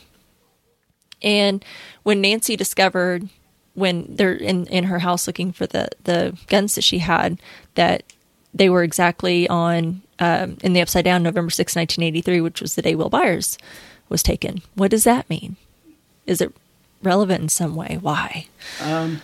And 1.21 1.65
when 2.03 2.21
Nancy 2.21 2.55
discovered, 2.55 3.27
when 3.73 4.05
they're 4.15 4.33
in, 4.33 4.67
in 4.67 4.85
her 4.85 4.99
house 4.99 5.25
looking 5.25 5.51
for 5.51 5.65
the, 5.65 5.89
the 6.03 6.37
guns 6.47 6.75
that 6.75 6.83
she 6.83 6.99
had, 6.99 7.41
that 7.73 8.03
they 8.53 8.69
were 8.69 8.83
exactly 8.83 9.47
on 9.49 10.01
um, 10.19 10.57
in 10.63 10.73
the 10.73 10.81
Upside 10.81 11.05
Down 11.05 11.23
November 11.23 11.49
6, 11.49 11.75
1983, 11.75 12.41
which 12.41 12.61
was 12.61 12.75
the 12.75 12.81
day 12.81 12.95
Will 12.95 13.09
Byers 13.09 13.57
was 14.09 14.23
taken. 14.23 14.61
What 14.75 14.91
does 14.91 15.03
that 15.03 15.29
mean? 15.29 15.55
Is 16.25 16.41
it 16.41 16.53
relevant 17.01 17.41
in 17.41 17.49
some 17.49 17.75
way? 17.75 17.97
Why? 18.01 18.47
Um, 18.81 19.21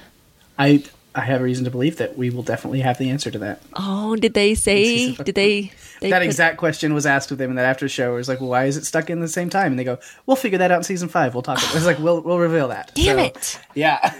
I 0.57 0.83
I 1.15 1.21
have 1.21 1.41
reason 1.41 1.63
to 1.65 1.71
believe 1.71 1.97
that 1.97 2.17
we 2.17 2.31
will 2.31 2.41
definitely 2.41 2.79
have 2.79 2.97
the 2.97 3.09
answer 3.09 3.29
to 3.29 3.37
that. 3.39 3.61
Oh, 3.73 4.15
did 4.15 4.33
they 4.33 4.55
say? 4.55 5.11
Did 5.11 5.35
they? 5.35 5.71
they 6.01 6.09
that 6.09 6.23
exact 6.23 6.57
question 6.57 6.93
was 6.93 7.05
asked 7.05 7.31
of 7.31 7.37
them 7.37 7.51
in 7.51 7.55
that 7.57 7.65
after 7.65 7.87
show. 7.87 8.13
It 8.13 8.17
was 8.17 8.27
like, 8.27 8.39
well, 8.39 8.49
why 8.49 8.65
is 8.65 8.77
it 8.77 8.85
stuck 8.85 9.11
in 9.11 9.19
the 9.19 9.27
same 9.27 9.49
time? 9.49 9.73
And 9.73 9.79
they 9.79 9.83
go, 9.83 9.99
we'll 10.25 10.35
figure 10.35 10.57
that 10.57 10.71
out 10.71 10.77
in 10.77 10.83
season 10.83 11.09
five. 11.09 11.35
We'll 11.35 11.43
talk. 11.43 11.59
About 11.59 11.71
it. 11.71 11.77
It's 11.77 11.85
like 11.85 11.99
we'll 11.99 12.21
we'll 12.21 12.39
reveal 12.39 12.69
that. 12.69 12.91
Damn 12.95 13.17
so, 13.17 13.23
it! 13.25 13.59
Yeah, 13.75 14.13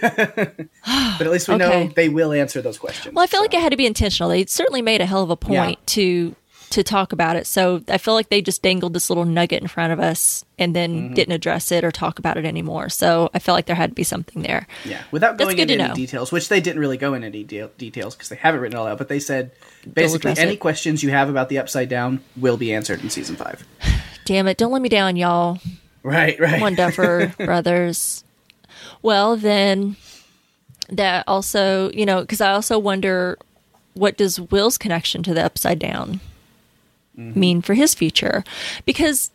but 1.18 1.26
at 1.26 1.30
least 1.32 1.48
we 1.48 1.54
okay. 1.54 1.64
know 1.64 1.92
they 1.94 2.08
will 2.08 2.32
answer 2.32 2.62
those 2.62 2.78
questions. 2.78 3.14
Well, 3.14 3.24
I 3.24 3.26
feel 3.26 3.38
so. 3.38 3.44
like 3.44 3.54
it 3.54 3.60
had 3.60 3.70
to 3.70 3.76
be 3.76 3.86
intentional. 3.86 4.28
They 4.28 4.46
certainly 4.46 4.82
made 4.82 5.00
a 5.00 5.06
hell 5.06 5.22
of 5.22 5.30
a 5.30 5.36
point 5.36 5.78
yeah. 5.80 5.86
to 5.86 6.36
to 6.70 6.82
talk 6.82 7.12
about 7.12 7.36
it. 7.36 7.46
So 7.46 7.82
I 7.88 7.98
feel 7.98 8.14
like 8.14 8.28
they 8.30 8.42
just 8.42 8.62
dangled 8.62 8.94
this 8.94 9.08
little 9.10 9.24
nugget 9.24 9.62
in 9.62 9.68
front 9.68 9.92
of 9.92 10.00
us 10.00 10.44
and 10.58 10.74
then 10.74 10.94
Mm-hmm. 10.94 11.14
didn't 11.14 11.34
address 11.34 11.70
it 11.72 11.84
or 11.84 11.90
talk 11.92 12.18
about 12.18 12.36
it 12.36 12.44
anymore. 12.44 12.88
So 12.88 13.30
I 13.34 13.38
felt 13.38 13.56
like 13.56 13.66
there 13.66 13.76
had 13.76 13.90
to 13.90 13.94
be 13.94 14.02
something 14.04 14.42
there. 14.42 14.66
Yeah, 14.84 15.02
without 15.10 15.36
going 15.38 15.58
into 15.58 15.74
any 15.74 15.82
know. 15.88 15.94
details, 15.94 16.32
which 16.32 16.48
they 16.48 16.60
didn't 16.60 16.80
really 16.80 16.96
go 16.96 17.14
into 17.14 17.26
any 17.28 17.44
de- 17.44 17.68
details 17.78 18.14
because 18.14 18.28
they 18.28 18.36
haven't 18.36 18.60
written 18.60 18.76
it 18.76 18.80
all 18.80 18.86
out. 18.86 18.98
But 18.98 19.08
they 19.08 19.20
said 19.20 19.52
basically 19.92 20.34
any 20.38 20.54
it. 20.54 20.60
questions 20.60 21.02
you 21.02 21.10
have 21.10 21.28
about 21.28 21.48
the 21.48 21.58
Upside 21.58 21.88
Down 21.88 22.20
will 22.36 22.56
be 22.56 22.72
answered 22.74 23.02
in 23.02 23.10
season 23.10 23.36
five. 23.36 23.64
Damn 24.24 24.48
it! 24.48 24.56
Don't 24.56 24.72
let 24.72 24.82
me 24.82 24.88
down, 24.88 25.16
y'all. 25.16 25.58
Right, 26.02 26.38
right. 26.40 26.60
One 26.60 26.74
Duffer 26.74 27.32
Brothers. 27.38 28.24
Well, 29.02 29.36
then 29.36 29.96
that 30.88 31.24
also, 31.26 31.90
you 31.92 32.04
know, 32.06 32.20
because 32.20 32.40
I 32.40 32.52
also 32.52 32.78
wonder 32.78 33.38
what 33.94 34.16
does 34.16 34.40
Will's 34.40 34.76
connection 34.78 35.22
to 35.22 35.34
the 35.34 35.44
Upside 35.44 35.78
Down 35.78 36.20
mean 37.16 37.62
for 37.62 37.74
his 37.74 37.94
future? 37.94 38.44
Because 38.84 39.30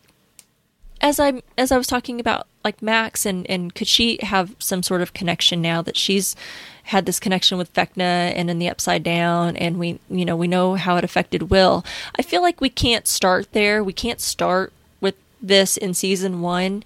as 1.01 1.19
I 1.19 1.41
as 1.57 1.71
I 1.71 1.77
was 1.77 1.87
talking 1.87 2.19
about 2.19 2.47
like 2.63 2.81
Max 2.81 3.25
and 3.25 3.49
and 3.49 3.73
could 3.73 3.87
she 3.87 4.19
have 4.21 4.55
some 4.59 4.83
sort 4.83 5.01
of 5.01 5.13
connection 5.13 5.61
now 5.61 5.81
that 5.81 5.97
she's 5.97 6.35
had 6.83 7.05
this 7.05 7.19
connection 7.19 7.57
with 7.57 7.73
Vecna 7.73 8.33
and 8.35 8.49
in 8.49 8.59
the 8.59 8.69
Upside 8.69 9.03
Down 9.03 9.55
and 9.55 9.79
we 9.79 9.99
you 10.09 10.25
know 10.25 10.35
we 10.35 10.47
know 10.47 10.75
how 10.75 10.97
it 10.97 11.03
affected 11.03 11.49
Will. 11.49 11.85
I 12.17 12.21
feel 12.21 12.41
like 12.41 12.61
we 12.61 12.69
can't 12.69 13.07
start 13.07 13.51
there. 13.53 13.83
We 13.83 13.93
can't 13.93 14.19
start 14.19 14.73
with 14.99 15.15
this 15.41 15.77
in 15.77 15.93
season 15.93 16.41
1 16.41 16.83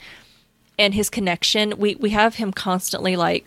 and 0.78 0.94
his 0.94 1.10
connection. 1.10 1.74
We 1.78 1.96
we 1.96 2.12
have 2.12 2.36
him 2.36 2.52
constantly 2.52 3.16
like 3.16 3.46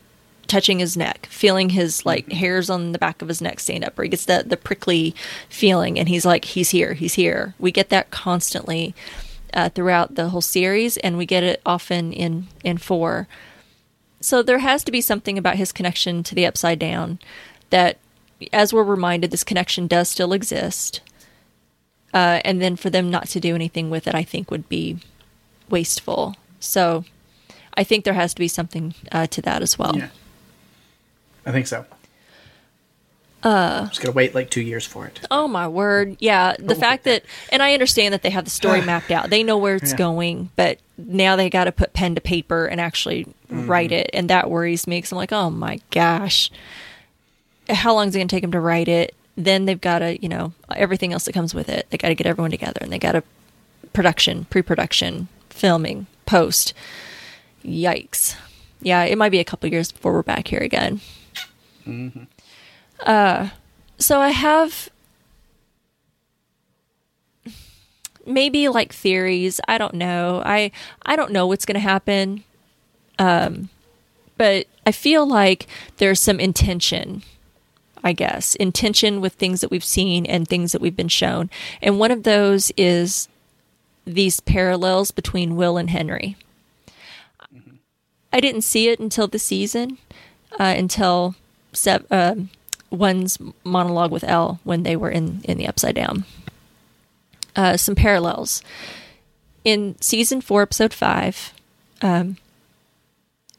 touching 0.48 0.78
his 0.78 0.96
neck, 0.96 1.26
feeling 1.30 1.70
his 1.70 2.04
like 2.06 2.30
hairs 2.32 2.70
on 2.70 2.92
the 2.92 2.98
back 2.98 3.22
of 3.22 3.28
his 3.28 3.40
neck 3.40 3.60
stand 3.60 3.84
up, 3.84 3.98
or 3.98 4.02
he 4.02 4.08
gets 4.08 4.26
that 4.26 4.48
the 4.48 4.56
prickly 4.56 5.14
feeling, 5.48 5.98
and 5.98 6.08
he's 6.08 6.24
like, 6.24 6.44
he's 6.44 6.70
here, 6.70 6.94
he's 6.94 7.14
here. 7.14 7.54
We 7.58 7.72
get 7.72 7.88
that 7.90 8.10
constantly 8.10 8.94
uh, 9.54 9.68
throughout 9.70 10.14
the 10.14 10.28
whole 10.30 10.40
series, 10.40 10.96
and 10.98 11.16
we 11.16 11.26
get 11.26 11.42
it 11.42 11.60
often 11.64 12.12
in 12.12 12.46
in 12.64 12.78
four. 12.78 13.28
So 14.20 14.42
there 14.42 14.58
has 14.58 14.82
to 14.84 14.92
be 14.92 15.00
something 15.00 15.38
about 15.38 15.56
his 15.56 15.72
connection 15.72 16.22
to 16.24 16.34
the 16.34 16.46
Upside 16.46 16.78
Down 16.78 17.18
that, 17.70 17.98
as 18.52 18.72
we're 18.72 18.82
reminded, 18.82 19.30
this 19.30 19.44
connection 19.44 19.86
does 19.86 20.08
still 20.08 20.32
exist. 20.32 21.00
Uh, 22.14 22.40
and 22.44 22.62
then 22.62 22.76
for 22.76 22.88
them 22.88 23.10
not 23.10 23.28
to 23.28 23.40
do 23.40 23.54
anything 23.54 23.90
with 23.90 24.06
it, 24.06 24.14
I 24.14 24.22
think 24.22 24.50
would 24.50 24.68
be 24.70 24.98
wasteful. 25.68 26.34
So 26.60 27.04
I 27.74 27.84
think 27.84 28.04
there 28.04 28.14
has 28.14 28.32
to 28.32 28.40
be 28.40 28.48
something 28.48 28.94
uh, 29.12 29.26
to 29.26 29.42
that 29.42 29.60
as 29.60 29.78
well. 29.78 29.94
Yeah, 29.96 30.08
I 31.46 31.52
think 31.52 31.66
so. 31.66 31.86
Uh, 33.42 33.86
just 33.86 34.00
gonna 34.00 34.12
wait 34.12 34.34
like 34.34 34.50
two 34.50 34.60
years 34.60 34.84
for 34.84 35.06
it. 35.06 35.20
Oh 35.30 35.46
my 35.46 35.68
word. 35.68 36.16
Yeah. 36.18 36.56
The 36.58 36.74
fact 36.74 37.04
that, 37.04 37.22
and 37.52 37.62
I 37.62 37.74
understand 37.74 38.12
that 38.12 38.22
they 38.22 38.30
have 38.30 38.44
the 38.44 38.50
story 38.50 38.80
mapped 38.84 39.10
out, 39.12 39.30
they 39.30 39.44
know 39.44 39.56
where 39.56 39.76
it's 39.76 39.92
Yeah. 39.92 39.96
going, 39.98 40.50
but 40.56 40.78
now 40.98 41.36
they 41.36 41.48
got 41.48 41.64
to 41.64 41.72
put 41.72 41.92
pen 41.92 42.16
to 42.16 42.20
paper 42.20 42.66
and 42.66 42.80
actually 42.80 43.26
write 43.48 43.92
it. 43.92 44.10
And 44.12 44.28
that 44.30 44.50
worries 44.50 44.86
me 44.88 44.96
because 44.98 45.12
I'm 45.12 45.18
like, 45.18 45.32
oh 45.32 45.50
my 45.50 45.78
gosh. 45.92 46.50
How 47.68 47.94
long 47.94 48.08
is 48.08 48.14
it 48.16 48.18
going 48.18 48.28
to 48.28 48.34
take 48.34 48.42
them 48.42 48.52
to 48.52 48.60
write 48.60 48.88
it? 48.88 49.14
Then 49.36 49.66
they've 49.66 49.80
got 49.80 49.98
to, 50.00 50.20
you 50.20 50.28
know, 50.28 50.52
everything 50.74 51.12
else 51.12 51.26
that 51.26 51.32
comes 51.32 51.54
with 51.54 51.68
it. 51.68 51.86
They 51.90 51.98
got 51.98 52.08
to 52.08 52.14
get 52.14 52.26
everyone 52.26 52.50
together 52.50 52.78
and 52.80 52.90
they 52.92 52.98
got 52.98 53.12
to 53.12 53.22
production, 53.92 54.46
pre 54.46 54.62
production, 54.62 55.28
filming, 55.50 56.06
post. 56.24 56.72
Yikes. 57.64 58.34
Yeah, 58.80 59.02
it 59.04 59.18
might 59.18 59.30
be 59.30 59.38
a 59.40 59.44
couple 59.44 59.68
years 59.70 59.92
before 59.92 60.12
we're 60.12 60.22
back 60.22 60.48
here 60.48 60.60
again. 60.60 61.00
Uh, 63.00 63.50
so 63.98 64.20
I 64.20 64.30
have 64.30 64.90
maybe 68.26 68.68
like 68.68 68.92
theories. 68.92 69.60
I 69.68 69.78
don't 69.78 69.94
know. 69.94 70.42
I 70.44 70.72
I 71.04 71.16
don't 71.16 71.32
know 71.32 71.46
what's 71.46 71.64
going 71.64 71.74
to 71.74 71.80
happen. 71.80 72.44
Um, 73.18 73.70
but 74.36 74.66
I 74.86 74.92
feel 74.92 75.26
like 75.26 75.66
there's 75.96 76.20
some 76.20 76.40
intention. 76.40 77.22
I 78.04 78.12
guess 78.12 78.54
intention 78.56 79.20
with 79.20 79.32
things 79.32 79.60
that 79.62 79.70
we've 79.70 79.82
seen 79.84 80.26
and 80.26 80.46
things 80.46 80.72
that 80.72 80.80
we've 80.80 80.96
been 80.96 81.08
shown, 81.08 81.50
and 81.82 81.98
one 81.98 82.10
of 82.10 82.22
those 82.22 82.70
is 82.76 83.28
these 84.04 84.38
parallels 84.40 85.10
between 85.10 85.56
Will 85.56 85.76
and 85.76 85.90
Henry. 85.90 86.36
I 88.32 88.40
didn't 88.40 88.62
see 88.62 88.88
it 88.88 89.00
until 89.00 89.26
the 89.26 89.38
season, 89.38 89.98
uh, 90.60 90.74
until 90.76 91.34
sev- 91.76 92.06
um 92.10 92.50
one's 92.90 93.38
monologue 93.64 94.10
with 94.12 94.24
El 94.24 94.60
when 94.64 94.82
they 94.82 94.96
were 94.96 95.10
in 95.10 95.40
in 95.44 95.58
the 95.58 95.66
Upside 95.68 95.94
Down. 95.94 96.24
Uh, 97.54 97.76
some 97.76 97.94
parallels 97.94 98.62
in 99.64 99.96
season 100.00 100.40
four, 100.40 100.62
episode 100.62 100.92
five. 100.92 101.52
Um, 102.02 102.36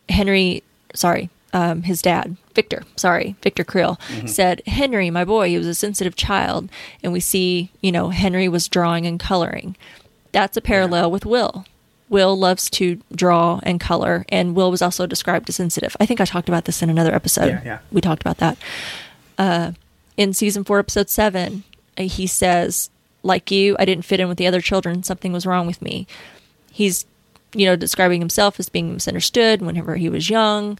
Henry, 0.07 0.63
sorry, 0.93 1.29
um, 1.51 1.81
his 1.83 2.01
dad, 2.01 2.37
Victor, 2.53 2.83
sorry, 2.95 3.35
Victor 3.41 3.63
Creel, 3.63 3.99
said, 4.25 4.61
Henry, 4.67 5.09
my 5.09 5.25
boy, 5.25 5.49
he 5.49 5.57
was 5.57 5.67
a 5.67 5.73
sensitive 5.75 6.15
child. 6.15 6.69
And 7.03 7.11
we 7.11 7.19
see, 7.19 7.71
you 7.81 7.91
know, 7.91 8.09
Henry 8.09 8.47
was 8.47 8.67
drawing 8.67 9.05
and 9.05 9.19
coloring. 9.19 9.75
That's 10.31 10.55
a 10.55 10.61
parallel 10.61 11.11
with 11.11 11.25
Will. 11.25 11.65
Will 12.09 12.37
loves 12.37 12.69
to 12.71 13.01
draw 13.13 13.59
and 13.63 13.79
color, 13.79 14.25
and 14.29 14.55
Will 14.55 14.71
was 14.71 14.81
also 14.81 15.05
described 15.05 15.49
as 15.49 15.55
sensitive. 15.55 15.95
I 15.99 16.05
think 16.05 16.21
I 16.21 16.25
talked 16.25 16.47
about 16.47 16.65
this 16.65 16.81
in 16.81 16.89
another 16.89 17.13
episode. 17.13 17.49
Yeah, 17.49 17.61
yeah. 17.65 17.79
We 17.91 18.01
talked 18.01 18.21
about 18.21 18.37
that. 18.37 18.57
Uh, 19.37 19.71
in 20.15 20.33
season 20.33 20.63
four, 20.63 20.79
episode 20.79 21.09
seven, 21.09 21.63
uh, 21.97 22.03
he 22.03 22.25
says, 22.27 22.89
like 23.23 23.51
you, 23.51 23.75
I 23.77 23.85
didn't 23.85 24.05
fit 24.05 24.19
in 24.19 24.27
with 24.27 24.37
the 24.37 24.47
other 24.47 24.61
children. 24.61 25.03
Something 25.03 25.33
was 25.33 25.45
wrong 25.45 25.67
with 25.67 25.81
me. 25.81 26.07
He's, 26.71 27.05
you 27.53 27.65
know, 27.65 27.75
describing 27.75 28.21
himself 28.21 28.59
as 28.59 28.69
being 28.69 28.93
misunderstood 28.93 29.61
whenever 29.61 29.95
he 29.97 30.09
was 30.09 30.29
young. 30.29 30.79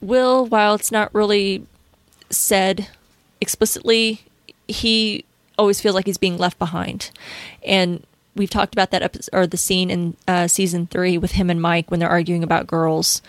Will, 0.00 0.46
while 0.46 0.74
it's 0.74 0.92
not 0.92 1.14
really 1.14 1.66
said 2.30 2.88
explicitly, 3.40 4.22
he 4.68 5.24
always 5.58 5.80
feels 5.80 5.94
like 5.94 6.06
he's 6.06 6.18
being 6.18 6.38
left 6.38 6.58
behind. 6.58 7.10
And 7.64 8.04
we've 8.36 8.50
talked 8.50 8.74
about 8.74 8.90
that 8.92 9.02
episode 9.02 9.30
or 9.32 9.46
the 9.46 9.56
scene 9.56 9.90
in 9.90 10.16
uh, 10.28 10.46
season 10.46 10.86
three 10.86 11.18
with 11.18 11.32
him 11.32 11.50
and 11.50 11.60
Mike 11.60 11.90
when 11.90 11.98
they're 11.98 12.08
arguing 12.08 12.44
about 12.44 12.66
girls. 12.66 13.22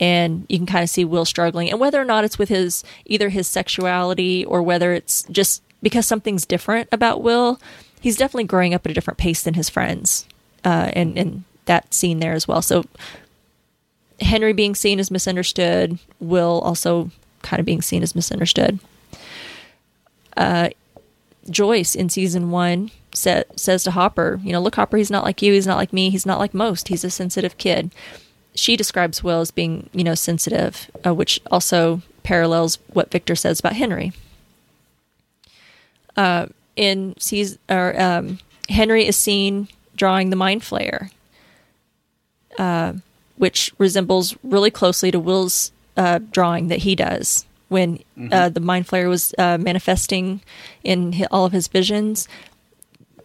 And 0.00 0.44
you 0.48 0.58
can 0.58 0.66
kind 0.66 0.82
of 0.82 0.90
see 0.90 1.04
Will 1.04 1.24
struggling, 1.24 1.70
and 1.70 1.78
whether 1.78 2.00
or 2.00 2.04
not 2.04 2.24
it's 2.24 2.36
with 2.36 2.48
his 2.48 2.82
either 3.04 3.28
his 3.28 3.46
sexuality 3.46 4.44
or 4.44 4.60
whether 4.60 4.92
it's 4.92 5.22
just 5.24 5.62
because 5.82 6.04
something's 6.04 6.44
different 6.44 6.88
about 6.90 7.22
Will, 7.22 7.60
he's 8.00 8.16
definitely 8.16 8.44
growing 8.44 8.74
up 8.74 8.84
at 8.84 8.90
a 8.90 8.94
different 8.94 9.18
pace 9.18 9.44
than 9.44 9.54
his 9.54 9.68
friends, 9.68 10.26
uh, 10.64 10.90
and 10.94 11.16
and 11.16 11.44
that 11.66 11.94
scene 11.94 12.18
there 12.18 12.32
as 12.32 12.48
well. 12.48 12.60
So 12.60 12.84
Henry 14.20 14.52
being 14.52 14.74
seen 14.74 14.98
as 14.98 15.12
misunderstood, 15.12 16.00
Will 16.18 16.60
also 16.64 17.12
kind 17.42 17.60
of 17.60 17.66
being 17.66 17.82
seen 17.82 18.02
as 18.02 18.16
misunderstood. 18.16 18.80
Uh, 20.36 20.70
Joyce 21.48 21.94
in 21.94 22.08
season 22.08 22.50
one 22.50 22.90
sa- 23.14 23.44
says 23.56 23.84
to 23.84 23.92
Hopper, 23.92 24.40
you 24.42 24.52
know, 24.52 24.60
look, 24.60 24.74
Hopper, 24.74 24.96
he's 24.96 25.10
not 25.10 25.24
like 25.24 25.40
you. 25.42 25.52
He's 25.52 25.66
not 25.66 25.78
like 25.78 25.92
me. 25.92 26.10
He's 26.10 26.26
not 26.26 26.38
like 26.38 26.52
most. 26.52 26.88
He's 26.88 27.04
a 27.04 27.10
sensitive 27.10 27.56
kid. 27.58 27.90
She 28.54 28.76
describes 28.76 29.24
Will 29.24 29.40
as 29.40 29.50
being, 29.50 29.88
you 29.92 30.04
know, 30.04 30.14
sensitive, 30.14 30.90
uh, 31.04 31.14
which 31.14 31.40
also 31.50 32.02
parallels 32.22 32.78
what 32.92 33.10
Victor 33.10 33.34
says 33.34 33.60
about 33.60 33.74
Henry. 33.74 34.12
Uh, 36.16 36.46
in 36.76 37.14
season, 37.18 37.58
or 37.68 38.00
um, 38.00 38.38
Henry 38.68 39.06
is 39.06 39.16
seen 39.16 39.68
drawing 39.96 40.30
the 40.30 40.36
mind 40.36 40.62
flayer, 40.62 41.10
uh, 42.58 42.92
which 43.36 43.72
resembles 43.78 44.36
really 44.42 44.70
closely 44.70 45.10
to 45.10 45.18
Will's 45.18 45.72
uh, 45.96 46.18
drawing 46.30 46.68
that 46.68 46.80
he 46.80 46.94
does 46.94 47.46
when 47.68 47.98
uh, 48.30 48.48
the 48.48 48.60
mind 48.60 48.86
flayer 48.86 49.08
was 49.08 49.34
uh, 49.38 49.58
manifesting 49.58 50.40
in 50.84 51.26
all 51.30 51.44
of 51.44 51.52
his 51.52 51.66
visions. 51.66 52.28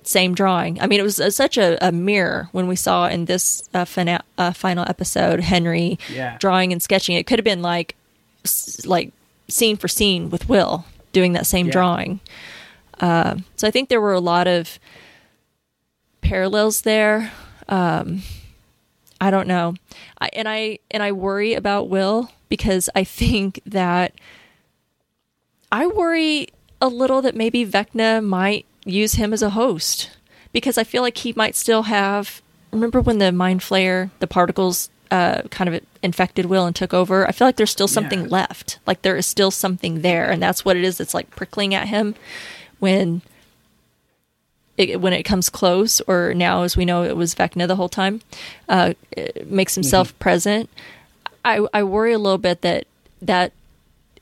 Same 0.09 0.33
drawing. 0.33 0.81
I 0.81 0.87
mean, 0.87 0.99
it 0.99 1.03
was 1.03 1.19
uh, 1.19 1.29
such 1.29 1.55
a, 1.55 1.77
a 1.87 1.91
mirror 1.91 2.49
when 2.51 2.67
we 2.67 2.75
saw 2.75 3.07
in 3.07 3.25
this 3.25 3.69
uh, 3.75 3.85
fina- 3.85 4.23
uh, 4.39 4.51
final 4.53 4.83
episode 4.87 5.39
Henry 5.41 5.99
Yeah. 6.11 6.35
drawing 6.39 6.71
and 6.73 6.81
sketching. 6.81 7.15
It 7.15 7.27
could 7.27 7.37
have 7.37 7.43
been 7.45 7.61
like, 7.61 7.95
s- 8.43 8.85
like 8.87 9.11
scene 9.47 9.77
for 9.77 9.87
scene 9.87 10.31
with 10.31 10.49
Will 10.49 10.85
doing 11.13 11.33
that 11.33 11.45
same 11.45 11.67
Yeah. 11.67 11.73
drawing. 11.73 12.19
Uh, 12.99 13.35
so 13.55 13.67
I 13.67 13.71
think 13.71 13.89
there 13.89 14.01
were 14.01 14.13
a 14.13 14.19
lot 14.19 14.47
of 14.47 14.79
parallels 16.21 16.81
there. 16.81 17.31
Um, 17.67 18.23
I 19.21 19.29
don't 19.31 19.47
know, 19.47 19.75
I, 20.19 20.29
and 20.33 20.47
I 20.49 20.79
and 20.89 21.03
I 21.03 21.11
worry 21.11 21.53
about 21.53 21.87
Will 21.89 22.31
because 22.49 22.89
I 22.95 23.03
think 23.03 23.61
that 23.65 24.13
I 25.71 25.85
worry 25.85 26.47
a 26.81 26.87
little 26.87 27.21
that 27.21 27.35
maybe 27.35 27.65
Vecna 27.65 28.23
might 28.25 28.65
use 28.91 29.13
him 29.13 29.33
as 29.33 29.41
a 29.41 29.51
host 29.51 30.09
because 30.51 30.77
I 30.77 30.83
feel 30.83 31.01
like 31.01 31.17
he 31.17 31.33
might 31.35 31.55
still 31.55 31.83
have. 31.83 32.41
Remember 32.71 33.01
when 33.01 33.17
the 33.17 33.31
mind 33.31 33.61
flayer, 33.61 34.09
the 34.19 34.27
particles 34.27 34.89
uh, 35.11 35.43
kind 35.49 35.73
of 35.73 35.81
infected 36.03 36.45
Will 36.45 36.65
and 36.65 36.75
took 36.75 36.93
over? 36.93 37.27
I 37.27 37.31
feel 37.31 37.47
like 37.47 37.55
there's 37.55 37.71
still 37.71 37.87
something 37.87 38.21
Yeah. 38.21 38.27
left. 38.29 38.79
Like 38.85 39.01
there 39.01 39.17
is 39.17 39.25
still 39.25 39.51
something 39.51 40.01
there, 40.01 40.29
and 40.29 40.41
that's 40.41 40.63
what 40.63 40.77
it 40.77 40.83
is. 40.83 40.99
It's 40.99 41.13
like 41.13 41.29
prickling 41.31 41.73
at 41.73 41.87
him 41.87 42.15
when 42.79 43.21
it, 44.77 45.01
when 45.01 45.13
it 45.13 45.23
comes 45.23 45.49
close, 45.49 45.99
or 46.01 46.33
now 46.33 46.63
as 46.63 46.77
we 46.77 46.85
know 46.85 47.03
it 47.03 47.17
was 47.17 47.35
Vecna 47.35 47.67
the 47.67 47.75
whole 47.75 47.89
time, 47.89 48.21
uh, 48.69 48.93
makes 49.45 49.75
himself 49.75 50.09
mm-hmm. 50.09 50.19
present. 50.19 50.69
I, 51.43 51.65
I 51.73 51.83
worry 51.83 52.13
a 52.13 52.19
little 52.19 52.37
bit 52.37 52.61
that 52.61 52.85
that 53.21 53.51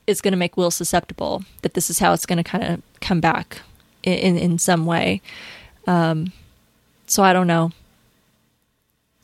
is 0.08 0.22
going 0.22 0.32
to 0.32 0.38
make 0.38 0.58
Will 0.58 0.72
susceptible. 0.72 1.44
That 1.62 1.74
this 1.74 1.90
is 1.90 2.00
how 2.00 2.14
it's 2.14 2.26
going 2.26 2.38
to 2.38 2.44
kind 2.44 2.64
of 2.64 2.82
come 3.02 3.20
back 3.20 3.62
in, 4.14 4.38
in, 4.38 4.60
some 4.60 4.86
way. 4.86 5.22
Um, 5.86 6.32
so 7.06 7.24
I 7.24 7.34
don't 7.34 7.48
know. 7.48 7.72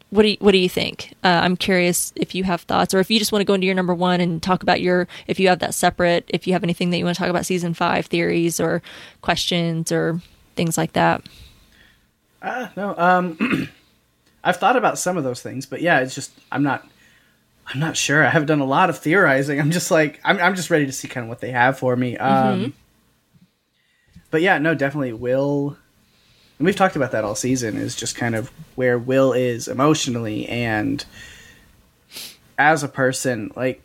What 0.09 0.23
do 0.23 0.29
you, 0.29 0.37
what 0.39 0.51
do 0.51 0.59
you 0.59 0.69
think? 0.69 1.13
Uh, 1.23 1.41
I'm 1.43 1.57
curious 1.57 2.13
if 2.15 2.35
you 2.35 2.43
have 2.43 2.61
thoughts, 2.61 2.93
or 2.93 2.99
if 2.99 3.09
you 3.09 3.17
just 3.17 3.31
want 3.31 3.41
to 3.41 3.45
go 3.45 3.55
into 3.55 3.65
your 3.65 3.75
number 3.75 3.95
one 3.95 4.21
and 4.21 4.41
talk 4.43 4.61
about 4.61 4.79
your 4.79 5.07
if 5.25 5.39
you 5.39 5.47
have 5.47 5.59
that 5.59 5.73
separate. 5.73 6.25
If 6.29 6.45
you 6.45 6.53
have 6.53 6.63
anything 6.63 6.91
that 6.91 6.97
you 6.97 7.05
want 7.05 7.15
to 7.15 7.19
talk 7.19 7.29
about 7.29 7.45
season 7.47 7.73
five 7.73 8.05
theories 8.05 8.59
or 8.59 8.83
questions 9.21 9.91
or 9.91 10.21
things 10.55 10.77
like 10.77 10.93
that. 10.93 11.23
Uh, 12.43 12.67
no, 12.75 12.95
um, 12.97 13.69
I've 14.43 14.57
thought 14.57 14.75
about 14.75 14.99
some 14.99 15.17
of 15.17 15.23
those 15.23 15.41
things, 15.41 15.65
but 15.65 15.81
yeah, 15.81 16.01
it's 16.01 16.13
just 16.13 16.31
I'm 16.51 16.61
not 16.61 16.87
I'm 17.67 17.79
not 17.79 17.95
sure. 17.97 18.25
I 18.25 18.29
haven't 18.29 18.47
done 18.47 18.59
a 18.59 18.65
lot 18.65 18.89
of 18.89 18.97
theorizing. 18.97 19.59
I'm 19.59 19.71
just 19.71 19.89
like 19.89 20.19
I'm 20.23 20.37
I'm 20.39 20.55
just 20.55 20.69
ready 20.69 20.85
to 20.85 20.91
see 20.91 21.07
kind 21.07 21.25
of 21.25 21.29
what 21.29 21.39
they 21.39 21.51
have 21.51 21.79
for 21.79 21.95
me. 21.95 22.17
Um, 22.17 22.59
mm-hmm. 22.59 22.69
But 24.33 24.41
yeah, 24.41 24.57
no, 24.57 24.73
definitely 24.73 25.13
Will 25.13 25.77
and 26.57 26.65
we've 26.65 26.75
talked 26.75 26.95
about 26.95 27.11
that 27.11 27.23
all 27.23 27.35
season 27.35 27.77
is 27.77 27.95
just 27.95 28.15
kind 28.15 28.33
of 28.33 28.49
where 28.73 28.97
Will 28.97 29.31
is 29.31 29.67
emotionally 29.67 30.49
and 30.49 31.05
as 32.57 32.81
a 32.81 32.87
person, 32.87 33.51
like 33.55 33.83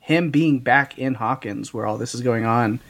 him 0.00 0.30
being 0.30 0.58
back 0.58 0.98
in 0.98 1.14
Hawkins 1.14 1.72
where 1.72 1.86
all 1.86 1.96
this 1.96 2.14
is 2.14 2.20
going 2.20 2.44
on 2.44 2.80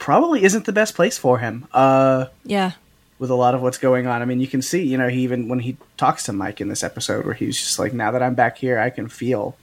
probably 0.00 0.42
isn't 0.42 0.64
the 0.64 0.72
best 0.72 0.96
place 0.96 1.16
for 1.16 1.38
him. 1.38 1.68
Uh 1.72 2.26
yeah. 2.42 2.72
With 3.20 3.30
a 3.30 3.36
lot 3.36 3.54
of 3.54 3.62
what's 3.62 3.78
going 3.78 4.08
on. 4.08 4.20
I 4.20 4.24
mean, 4.24 4.40
you 4.40 4.48
can 4.48 4.62
see, 4.62 4.82
you 4.82 4.98
know, 4.98 5.08
he 5.08 5.20
even 5.20 5.46
when 5.46 5.60
he 5.60 5.76
talks 5.96 6.24
to 6.24 6.32
Mike 6.32 6.60
in 6.60 6.66
this 6.66 6.82
episode 6.82 7.24
where 7.24 7.34
he's 7.34 7.56
just 7.56 7.78
like 7.78 7.92
now 7.92 8.10
that 8.10 8.22
I'm 8.24 8.34
back 8.34 8.58
here, 8.58 8.80
I 8.80 8.90
can 8.90 9.08
feel 9.08 9.56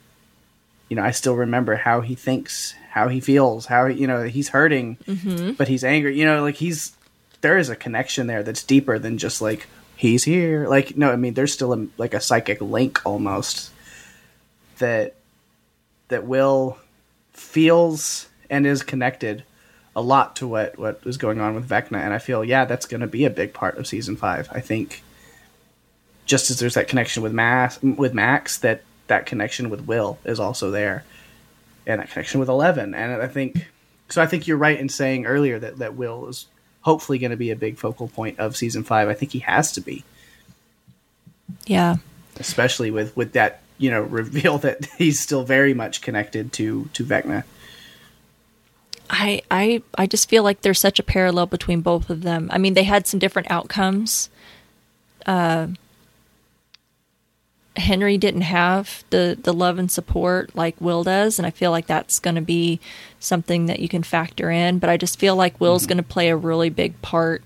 you 0.88 0.96
know, 0.96 1.04
I 1.04 1.12
still 1.12 1.36
remember 1.36 1.76
how 1.76 2.00
he 2.00 2.16
thinks, 2.16 2.74
how 2.92 3.08
he 3.08 3.22
feels, 3.22 3.66
how 3.66 3.86
you 3.86 4.06
know, 4.06 4.24
he's 4.24 4.50
hurting, 4.50 4.98
mm-hmm. 5.08 5.54
but 5.54 5.70
he's 5.70 5.84
angry. 5.84 6.20
You 6.20 6.26
know, 6.26 6.42
like 6.42 6.56
he's 6.56 6.92
there 7.40 7.58
is 7.58 7.70
a 7.70 7.76
connection 7.76 8.28
there 8.28 8.44
that's 8.44 8.64
deeper 8.64 9.00
than 9.00 9.18
just 9.18 9.42
like 9.42 9.68
he's 9.96 10.26
here. 10.26 10.68
Like 10.68 10.98
no, 10.98 11.10
I 11.10 11.16
mean 11.16 11.34
there's 11.34 11.54
still 11.54 11.74
a, 11.74 11.88
like 11.98 12.14
a 12.14 12.20
psychic 12.20 12.60
link 12.60 13.00
almost 13.06 13.72
that 14.80 15.16
that 16.10 16.26
Will 16.26 16.78
feels 17.32 18.28
and 18.50 18.68
is 18.68 18.84
connected 18.84 19.46
a 19.96 20.02
lot 20.02 20.36
to 20.38 20.48
what 20.48 20.78
what 20.78 21.00
is 21.06 21.16
going 21.16 21.40
on 21.40 21.56
with 21.56 21.70
Vecna, 21.70 21.98
and 21.98 22.14
I 22.14 22.20
feel 22.20 22.44
yeah 22.44 22.66
that's 22.66 22.86
going 22.86 23.02
to 23.02 23.08
be 23.08 23.24
a 23.24 23.30
big 23.30 23.54
part 23.54 23.78
of 23.78 23.88
season 23.88 24.18
five. 24.18 24.50
I 24.52 24.60
think 24.60 25.02
just 26.26 26.52
as 26.52 26.60
there's 26.60 26.74
that 26.74 26.90
connection 26.90 27.24
with 27.24 27.32
Max 27.32 27.82
with 27.82 28.14
Max, 28.14 28.58
that 28.58 28.84
that 29.08 29.26
connection 29.26 29.70
with 29.70 29.88
Will 29.88 30.20
is 30.26 30.42
also 30.42 30.72
there, 30.72 31.06
and 31.86 32.00
that 32.00 32.10
connection 32.10 32.40
with 32.40 32.50
Eleven, 32.50 32.94
and 32.94 33.22
I 33.22 33.28
think 33.28 33.68
so. 34.10 34.22
I 34.22 34.28
think 34.28 34.48
you're 34.48 34.58
right 34.58 34.80
in 34.80 34.90
saying 34.90 35.26
earlier 35.26 35.60
that 35.60 35.78
that 35.78 35.96
Will 35.96 36.28
is 36.28 36.48
hopefully 36.82 37.18
going 37.18 37.32
to 37.32 37.38
be 37.38 37.52
a 37.52 37.56
big 37.56 37.78
focal 37.78 38.08
point 38.08 38.40
of 38.40 38.58
season 38.58 38.84
five. 38.84 39.08
I 39.08 39.14
think 39.14 39.32
he 39.32 39.40
has 39.40 39.72
to 39.74 39.82
be. 39.82 40.04
Yeah. 41.66 41.98
Especially 42.40 42.92
with 42.92 43.16
with 43.16 43.34
that 43.34 43.62
you 43.78 43.90
know 43.90 44.02
reveal 44.20 44.58
that 44.60 44.86
he's 44.98 45.20
still 45.20 45.44
very 45.44 45.74
much 45.74 46.02
connected 46.02 46.54
to 46.54 46.90
to 46.94 47.04
Vecna. 47.06 47.44
I 49.10 49.42
I 49.52 49.84
I 49.98 50.08
just 50.08 50.30
feel 50.30 50.44
like 50.44 50.62
there's 50.62 50.80
such 50.80 51.00
a 51.00 51.04
parallel 51.04 51.48
between 51.48 51.82
both 51.82 52.10
of 52.10 52.22
them. 52.22 52.50
I 52.52 52.58
mean, 52.58 52.74
they 52.74 52.84
had 52.84 53.08
some 53.08 53.20
different 53.20 53.52
outcomes. 53.52 54.30
Uh, 55.26 55.68
Henry 57.78 58.18
didn't 58.18 58.42
have 58.42 59.04
the 59.12 59.38
the 59.42 59.54
love 59.54 59.80
and 59.80 59.90
support 59.90 60.56
like 60.56 60.76
Will 60.82 61.04
does, 61.04 61.40
and 61.40 61.46
I 61.46 61.52
feel 61.52 61.72
like 61.72 61.88
that's 61.88 62.20
going 62.20 62.36
to 62.36 62.42
be 62.42 62.80
something 63.20 63.68
that 63.68 63.80
you 63.80 63.88
can 63.88 64.04
factor 64.04 64.52
in. 64.52 64.80
But 64.80 64.90
I 64.90 64.98
just 64.98 65.18
feel 65.18 65.36
like 65.36 65.60
Will's 65.60 65.84
mm-hmm. 65.84 65.90
going 65.90 65.98
to 65.98 66.04
play 66.04 66.30
a 66.30 66.36
really 66.36 66.70
big 66.70 67.02
part. 67.02 67.44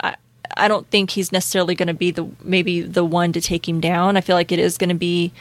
I 0.00 0.16
I 0.56 0.68
don't 0.68 0.88
think 0.88 1.10
he's 1.10 1.32
necessarily 1.32 1.74
going 1.74 1.88
to 1.88 1.94
be 1.94 2.10
the 2.10 2.26
maybe 2.42 2.80
the 2.80 3.04
one 3.04 3.32
to 3.32 3.40
take 3.42 3.68
him 3.68 3.78
down. 3.78 4.16
I 4.16 4.22
feel 4.22 4.36
like 4.36 4.52
it 4.52 4.58
is 4.58 4.78
going 4.78 4.88
to 4.88 4.94
be 4.94 5.32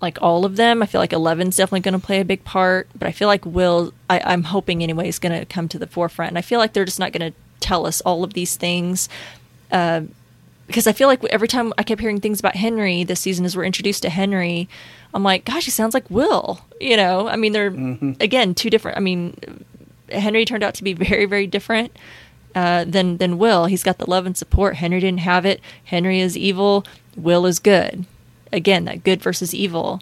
like 0.00 0.18
all 0.22 0.44
of 0.44 0.54
them. 0.54 0.80
I 0.80 0.86
feel 0.86 1.00
like 1.00 1.12
Eleven's 1.12 1.56
definitely 1.56 1.80
going 1.80 2.00
to 2.00 2.06
play 2.06 2.20
a 2.20 2.24
big 2.24 2.44
part, 2.44 2.88
but 2.96 3.08
I 3.08 3.12
feel 3.12 3.26
like 3.26 3.44
Will. 3.44 3.92
I, 4.08 4.20
I'm 4.24 4.44
hoping 4.44 4.84
anyway 4.84 5.08
is 5.08 5.18
going 5.18 5.36
to 5.36 5.44
come 5.44 5.68
to 5.68 5.78
the 5.80 5.88
forefront. 5.88 6.30
And 6.30 6.38
I 6.38 6.42
feel 6.42 6.60
like 6.60 6.74
they're 6.74 6.84
just 6.84 7.00
not 7.00 7.12
going 7.12 7.32
to 7.32 7.38
tell 7.58 7.86
us 7.86 8.00
all 8.02 8.22
of 8.22 8.34
these 8.34 8.54
things. 8.56 9.08
Uh, 9.72 10.02
because 10.68 10.86
I 10.86 10.92
feel 10.92 11.08
like 11.08 11.24
every 11.24 11.48
time 11.48 11.72
I 11.78 11.82
kept 11.82 12.00
hearing 12.00 12.20
things 12.20 12.38
about 12.38 12.54
Henry 12.54 13.02
this 13.02 13.20
season 13.20 13.44
as 13.44 13.56
we're 13.56 13.64
introduced 13.64 14.02
to 14.02 14.10
Henry, 14.10 14.68
I'm 15.14 15.24
like, 15.24 15.46
gosh, 15.46 15.64
he 15.64 15.70
sounds 15.70 15.94
like 15.94 16.08
Will. 16.10 16.60
You 16.80 16.96
know, 16.96 17.26
I 17.26 17.36
mean, 17.36 17.52
they're 17.52 17.70
mm-hmm. 17.70 18.12
again 18.20 18.54
two 18.54 18.70
different. 18.70 18.98
I 18.98 19.00
mean, 19.00 19.64
Henry 20.12 20.44
turned 20.44 20.62
out 20.62 20.74
to 20.74 20.84
be 20.84 20.92
very, 20.92 21.24
very 21.24 21.46
different 21.46 21.96
uh, 22.54 22.84
than 22.84 23.16
than 23.16 23.38
Will. 23.38 23.64
He's 23.64 23.82
got 23.82 23.98
the 23.98 24.08
love 24.08 24.26
and 24.26 24.36
support. 24.36 24.76
Henry 24.76 25.00
didn't 25.00 25.20
have 25.20 25.46
it. 25.46 25.60
Henry 25.84 26.20
is 26.20 26.36
evil. 26.36 26.84
Will 27.16 27.46
is 27.46 27.58
good. 27.58 28.04
Again, 28.52 28.84
that 28.84 29.04
good 29.04 29.22
versus 29.22 29.54
evil. 29.54 30.00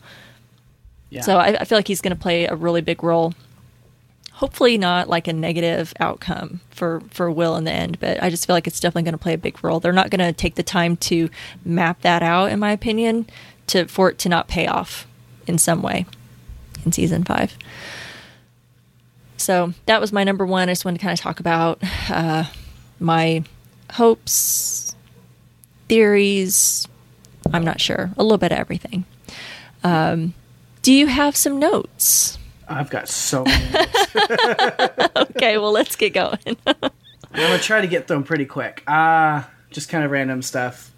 Yeah. 1.10 1.22
So 1.22 1.38
I, 1.38 1.60
I 1.60 1.64
feel 1.64 1.78
like 1.78 1.88
he's 1.88 2.00
going 2.00 2.14
to 2.14 2.20
play 2.20 2.46
a 2.46 2.56
really 2.56 2.80
big 2.80 3.02
role 3.04 3.34
hopefully 4.36 4.76
not 4.76 5.08
like 5.08 5.26
a 5.26 5.32
negative 5.32 5.94
outcome 5.98 6.60
for 6.70 7.00
for 7.10 7.30
Will 7.30 7.56
in 7.56 7.64
the 7.64 7.72
end, 7.72 7.98
but 7.98 8.22
I 8.22 8.28
just 8.28 8.46
feel 8.46 8.54
like 8.54 8.66
it's 8.66 8.80
definitely 8.80 9.04
going 9.04 9.12
to 9.12 9.18
play 9.18 9.32
a 9.32 9.38
big 9.38 9.62
role. 9.64 9.80
They're 9.80 9.92
not 9.92 10.10
going 10.10 10.20
to 10.20 10.32
take 10.32 10.56
the 10.56 10.62
time 10.62 10.96
to 10.98 11.30
map 11.64 12.02
that 12.02 12.22
out, 12.22 12.52
in 12.52 12.58
my 12.58 12.70
opinion, 12.70 13.26
to 13.68 13.86
for 13.86 14.10
it 14.10 14.18
to 14.18 14.28
not 14.28 14.46
pay 14.46 14.66
off 14.66 15.06
in 15.46 15.56
some 15.58 15.82
way 15.82 16.04
in 16.84 16.92
season 16.92 17.24
five. 17.24 17.56
So 19.38 19.72
that 19.86 20.00
was 20.00 20.12
my 20.12 20.22
number 20.22 20.44
one. 20.44 20.68
I 20.68 20.72
just 20.72 20.84
wanted 20.84 20.98
to 20.98 21.02
kind 21.02 21.18
of 21.18 21.20
talk 21.20 21.40
about 21.40 21.78
uh, 22.10 22.44
my 23.00 23.42
hopes, 23.92 24.94
theories. 25.88 26.86
I'm 27.52 27.64
not 27.64 27.80
sure. 27.80 28.10
A 28.16 28.22
little 28.22 28.38
bit 28.38 28.52
of 28.52 28.58
everything. 28.58 29.04
Um, 29.82 30.34
do 30.82 30.92
you 30.92 31.06
have 31.06 31.36
some 31.36 31.58
notes? 31.58 32.38
I've 32.68 32.90
got 32.90 33.08
so 33.08 33.44
many. 33.44 33.86
okay, 35.16 35.58
well, 35.58 35.72
let's 35.72 35.96
get 35.96 36.14
going. 36.14 36.38
I'm 36.66 36.90
gonna 37.32 37.58
try 37.58 37.80
to 37.80 37.86
get 37.86 38.06
through 38.06 38.16
them 38.16 38.24
pretty 38.24 38.46
quick. 38.46 38.82
Uh 38.86 39.42
just 39.76 39.88
kind 39.90 40.04
of 40.04 40.10
random 40.10 40.42
stuff. 40.42 40.90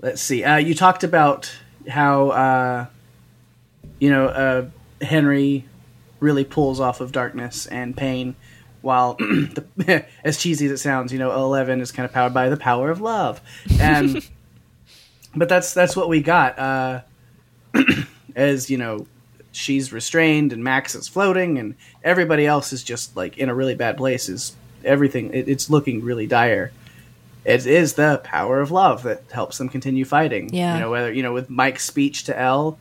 Let's 0.00 0.20
see. 0.20 0.44
Uh, 0.44 0.56
you 0.56 0.74
talked 0.74 1.02
about 1.02 1.52
how 1.88 2.28
uh, 2.28 2.86
you 3.98 4.10
know 4.10 4.26
uh, 4.26 4.66
Henry 5.04 5.64
really 6.20 6.44
pulls 6.44 6.78
off 6.78 7.00
of 7.00 7.10
darkness 7.10 7.66
and 7.66 7.96
pain, 7.96 8.36
while 8.82 9.14
the, 9.18 10.04
as 10.24 10.36
cheesy 10.36 10.66
as 10.66 10.72
it 10.72 10.78
sounds, 10.78 11.12
you 11.12 11.18
know, 11.18 11.32
Eleven 11.32 11.80
is 11.80 11.90
kind 11.90 12.04
of 12.04 12.12
powered 12.12 12.34
by 12.34 12.48
the 12.48 12.56
power 12.56 12.90
of 12.90 13.00
love, 13.00 13.40
and 13.80 14.28
but 15.34 15.48
that's 15.48 15.72
that's 15.72 15.96
what 15.96 16.08
we 16.08 16.20
got. 16.20 16.58
Uh, 16.58 17.00
as 18.36 18.68
you 18.68 18.76
know, 18.76 19.06
she's 19.52 19.92
restrained 19.92 20.52
and 20.52 20.64
Max 20.64 20.94
is 20.94 21.08
floating 21.08 21.58
and 21.58 21.74
everybody 22.02 22.46
else 22.46 22.72
is 22.72 22.82
just 22.82 23.16
like 23.16 23.38
in 23.38 23.48
a 23.48 23.54
really 23.54 23.74
bad 23.74 23.96
place. 23.96 24.28
Is 24.28 24.56
everything? 24.84 25.32
It, 25.32 25.48
it's 25.48 25.70
looking 25.70 26.02
really 26.02 26.26
dire. 26.26 26.72
It 27.44 27.66
is 27.66 27.94
the 27.94 28.20
power 28.24 28.60
of 28.60 28.70
love 28.70 29.02
that 29.02 29.24
helps 29.32 29.58
them 29.58 29.68
continue 29.68 30.04
fighting. 30.04 30.50
Yeah, 30.52 30.74
you 30.74 30.80
know 30.80 30.90
whether 30.90 31.12
you 31.12 31.22
know 31.22 31.32
with 31.32 31.50
Mike's 31.50 31.84
speech 31.84 32.24
to 32.24 32.38
El, 32.38 32.78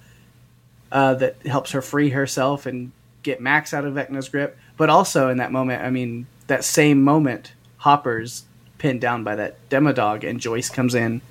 uh, 0.92 1.16
that 1.16 1.46
helps 1.46 1.72
her 1.72 1.82
free 1.82 2.10
herself 2.10 2.66
and 2.66 2.92
get 3.24 3.42
Max 3.42 3.74
out 3.74 3.86
of 3.86 3.94
Vecna's 3.94 4.30
grip. 4.30 4.58
But 4.78 4.90
also 4.90 5.30
in 5.30 5.38
that 5.38 5.52
moment, 5.52 5.84
I 5.84 5.90
mean, 5.90 6.28
that 6.48 6.64
same 6.64 7.04
moment, 7.04 7.54
Hopper's 7.78 8.44
pinned 8.78 9.02
down 9.02 9.24
by 9.24 9.36
that 9.36 9.70
Demodog, 9.70 10.28
and 10.28 10.40
Joyce 10.40 10.70
comes 10.70 10.96
in 10.96 11.22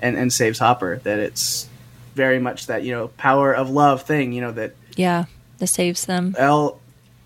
and, 0.00 0.16
and 0.16 0.32
saves 0.32 0.58
Hopper. 0.58 0.98
That 1.04 1.18
it's 1.18 1.68
very 2.14 2.38
much 2.38 2.66
that 2.66 2.82
you 2.84 2.92
know 2.92 3.08
power 3.08 3.52
of 3.52 3.70
love 3.70 4.02
thing. 4.02 4.32
You 4.32 4.40
know 4.42 4.52
that 4.52 4.74
yeah, 4.96 5.24
that 5.58 5.68
saves 5.68 6.06
them. 6.06 6.34
El 6.38 6.80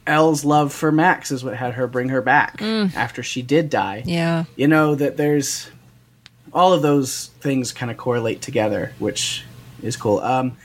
El's 0.06 0.44
love 0.44 0.72
for 0.72 0.92
Max 0.92 1.30
is 1.30 1.44
what 1.44 1.54
had 1.56 1.74
her 1.74 1.86
bring 1.86 2.10
her 2.10 2.22
back 2.22 2.58
mm. 2.58 2.94
after 2.94 3.22
she 3.22 3.42
did 3.42 3.70
die. 3.70 4.02
Yeah, 4.06 4.44
you 4.56 4.68
know 4.68 4.94
that 4.94 5.16
there's 5.16 5.68
all 6.52 6.72
of 6.72 6.82
those 6.82 7.26
things 7.40 7.72
kind 7.72 7.90
of 7.90 7.96
correlate 7.96 8.40
together, 8.40 8.92
which 8.98 9.44
is 9.82 9.96
cool. 9.96 10.20
Um, 10.20 10.56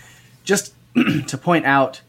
just 0.44 0.74
to 1.28 1.38
point 1.38 1.66
out 1.66 2.02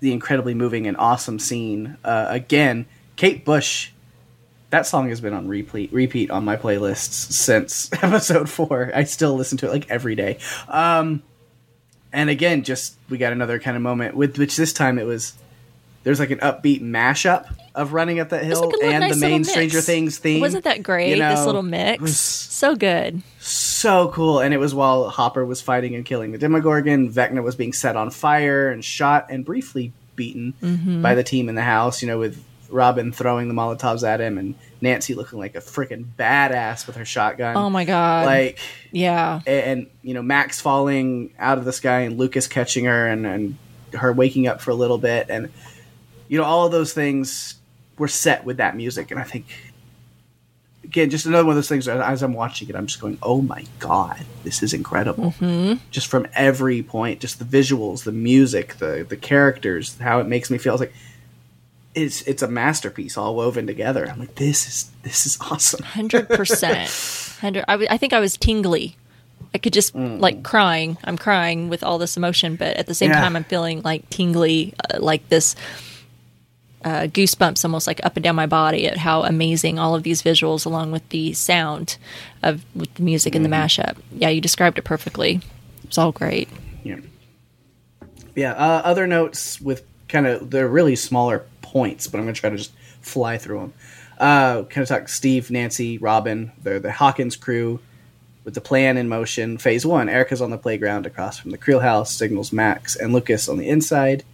the 0.00 0.12
incredibly 0.12 0.54
moving 0.54 0.86
and 0.86 0.96
awesome 0.96 1.38
scene 1.38 1.96
uh, 2.04 2.26
again. 2.28 2.86
Kate 3.16 3.44
Bush 3.44 3.90
that 4.70 4.86
song 4.86 5.08
has 5.08 5.20
been 5.20 5.32
on 5.34 5.48
repeat 5.48 5.92
repeat 5.92 6.30
on 6.30 6.44
my 6.44 6.56
playlists 6.56 7.32
since 7.32 7.90
episode 8.02 8.48
four. 8.48 8.90
I 8.94 9.04
still 9.04 9.34
listen 9.34 9.58
to 9.58 9.66
it 9.66 9.72
like 9.72 9.90
every 9.90 10.14
day. 10.14 10.38
Um, 10.68 11.22
and 12.12 12.30
again, 12.30 12.62
just 12.64 12.94
we 13.08 13.18
got 13.18 13.32
another 13.32 13.58
kind 13.58 13.76
of 13.76 13.82
moment 13.82 14.16
with 14.16 14.38
which 14.38 14.56
this 14.56 14.72
time 14.72 14.98
it 14.98 15.04
was 15.06 15.34
there's 16.02 16.18
like 16.18 16.30
an 16.30 16.38
upbeat 16.38 16.80
mashup 16.82 17.52
of 17.74 17.92
running 17.92 18.18
up 18.20 18.30
that 18.30 18.42
hill 18.42 18.66
like 18.66 18.82
and 18.82 19.00
nice 19.00 19.14
the 19.14 19.20
main. 19.20 19.44
Stranger 19.44 19.80
Things 19.80 20.18
theme. 20.18 20.40
Wasn't 20.40 20.64
that 20.64 20.82
great? 20.82 21.10
you 21.10 21.16
know, 21.16 21.34
this 21.34 21.46
little 21.46 21.62
mix, 21.62 22.16
so 22.16 22.74
good. 22.74 23.22
so 23.38 24.08
cool. 24.08 24.40
And 24.40 24.52
it 24.54 24.56
was 24.56 24.74
while 24.74 25.08
Hopper 25.08 25.44
was 25.44 25.60
fighting 25.60 25.94
and 25.94 26.04
killing 26.04 26.32
the 26.32 26.38
Demogorgon, 26.38 27.12
Vecna 27.12 27.42
was 27.42 27.54
being 27.54 27.72
set 27.72 27.96
on 27.96 28.10
fire 28.10 28.70
and 28.70 28.84
shot 28.84 29.26
and 29.30 29.44
briefly 29.44 29.92
beaten 30.16 30.54
Mm-hmm. 30.62 31.02
by 31.02 31.14
the 31.14 31.22
team 31.22 31.48
in 31.48 31.54
the 31.54 31.62
house. 31.62 32.02
You 32.02 32.08
know, 32.08 32.18
with 32.18 32.42
Robin 32.70 33.12
throwing 33.12 33.48
the 33.48 33.54
Molotovs 33.54 34.06
at 34.06 34.20
him 34.20 34.38
and 34.38 34.54
Nancy 34.80 35.14
looking 35.14 35.38
like 35.38 35.54
a 35.54 35.60
freaking 35.60 36.04
badass 36.18 36.86
with 36.86 36.96
her 36.96 37.04
shotgun. 37.04 37.56
Oh 37.56 37.70
my 37.70 37.84
god! 37.84 38.26
Like 38.26 38.58
yeah, 38.92 39.40
and, 39.46 39.64
and 39.64 39.90
you 40.02 40.14
know 40.14 40.22
Max 40.22 40.60
falling 40.60 41.34
out 41.38 41.58
of 41.58 41.64
the 41.64 41.72
sky 41.72 42.00
and 42.00 42.18
Lucas 42.18 42.46
catching 42.46 42.84
her 42.86 43.06
and, 43.06 43.26
and 43.26 43.56
her 43.94 44.12
waking 44.12 44.46
up 44.46 44.60
for 44.60 44.70
a 44.70 44.74
little 44.74 44.98
bit. 44.98 45.26
And 45.28 45.50
you 46.28 46.38
know 46.38 46.44
all 46.44 46.66
of 46.66 46.72
those 46.72 46.92
things 46.92 47.56
were 47.98 48.08
set 48.08 48.44
with 48.44 48.56
that 48.58 48.76
music. 48.76 49.10
And 49.10 49.20
I 49.20 49.24
think 49.24 49.46
again 50.82 51.10
just 51.10 51.26
another 51.26 51.44
one 51.44 51.52
of 51.52 51.56
those 51.56 51.68
things 51.68 51.86
as 51.86 52.22
I'm 52.22 52.32
watching 52.32 52.68
it 52.68 52.74
I'm 52.74 52.86
just 52.86 53.00
going 53.00 53.18
oh 53.22 53.42
my 53.42 53.66
god 53.78 54.24
this 54.44 54.62
is 54.62 54.72
incredible. 54.72 55.34
Mm-hmm. 55.38 55.74
Just 55.90 56.06
from 56.06 56.26
every 56.34 56.82
point 56.82 57.20
just 57.20 57.38
the 57.38 57.44
visuals 57.44 58.04
the 58.04 58.12
music 58.12 58.76
the 58.76 59.06
the 59.08 59.16
characters 59.16 59.98
how 59.98 60.20
it 60.20 60.26
makes 60.26 60.50
me 60.50 60.58
feel. 60.58 60.74
It's 60.74 60.80
like 60.80 60.94
it's 61.94 62.22
it's 62.22 62.42
a 62.42 62.48
masterpiece 62.48 63.16
all 63.16 63.34
woven 63.34 63.66
together 63.66 64.06
I'm 64.08 64.18
like 64.20 64.36
this 64.36 64.68
is 64.68 64.90
this 65.02 65.26
is 65.26 65.38
awesome 65.40 65.82
hundred 65.82 66.28
percent. 66.28 66.88
Hundred. 67.40 67.64
I, 67.68 67.72
w- 67.72 67.88
I 67.90 67.96
think 67.96 68.12
I 68.12 68.20
was 68.20 68.36
tingly. 68.36 68.96
I 69.54 69.58
could 69.58 69.72
just 69.72 69.94
like 69.94 70.42
crying. 70.44 70.98
I'm 71.04 71.16
crying 71.16 71.70
with 71.70 71.82
all 71.82 71.96
this 71.96 72.16
emotion, 72.18 72.56
but 72.56 72.76
at 72.76 72.86
the 72.86 72.92
same 72.94 73.10
Mm. 73.10 73.14
Yeah. 73.14 73.20
time, 73.22 73.34
I'm 73.36 73.44
feeling 73.44 73.80
like 73.82 74.08
tingly, 74.10 74.74
uh, 74.92 74.98
like 75.00 75.26
this 75.30 75.56
uh, 76.84 77.04
goosebumps 77.08 77.64
almost 77.64 77.86
like 77.86 77.98
up 78.04 78.16
and 78.16 78.22
down 78.24 78.36
my 78.36 78.44
body 78.46 78.86
at 78.86 78.98
how 78.98 79.22
amazing 79.24 79.78
all 79.78 79.94
of 79.94 80.02
these 80.02 80.22
visuals, 80.22 80.66
along 80.66 80.92
with 80.92 81.08
the 81.08 81.32
sound 81.32 81.96
of 82.42 82.62
with 82.76 82.92
the 82.94 83.02
music 83.02 83.34
and 83.34 83.42
the 83.44 83.48
Mm-hmm. 83.48 83.80
mashup. 83.82 83.96
Yeah, 84.12 84.28
you 84.28 84.42
described 84.42 84.76
it 84.78 84.82
perfectly. 84.82 85.40
It's 85.84 85.96
all 85.96 86.12
great. 86.12 86.48
Yeah. 86.84 86.98
Yeah. 88.36 88.52
Uh, 88.52 88.82
other 88.84 89.06
notes 89.06 89.60
with 89.60 89.82
kind 90.08 90.26
of 90.26 90.50
they're 90.50 90.68
really 90.68 90.94
smaller 90.96 91.44
points, 91.70 92.06
but 92.06 92.18
I'm 92.18 92.24
going 92.24 92.34
to 92.34 92.40
try 92.40 92.50
to 92.50 92.56
just 92.56 92.72
fly 93.00 93.38
through 93.38 93.60
them. 93.60 93.72
Uh, 94.18 94.64
kind 94.64 94.82
of 94.82 94.88
talk 94.88 95.08
Steve, 95.08 95.50
Nancy, 95.50 95.96
Robin, 95.98 96.52
the 96.62 96.78
the 96.78 96.92
Hawkins 96.92 97.36
crew 97.36 97.80
with 98.44 98.54
the 98.54 98.60
plan 98.60 98.96
in 98.96 99.08
motion. 99.08 99.56
Phase 99.56 99.86
one: 99.86 100.08
Erica's 100.08 100.42
on 100.42 100.50
the 100.50 100.58
playground 100.58 101.06
across 101.06 101.38
from 101.38 101.52
the 101.52 101.58
Creel 101.58 101.80
house. 101.80 102.14
Signals 102.14 102.52
Max 102.52 102.96
and 102.96 103.12
Lucas 103.12 103.48
on 103.48 103.56
the 103.56 103.68
inside. 103.68 104.24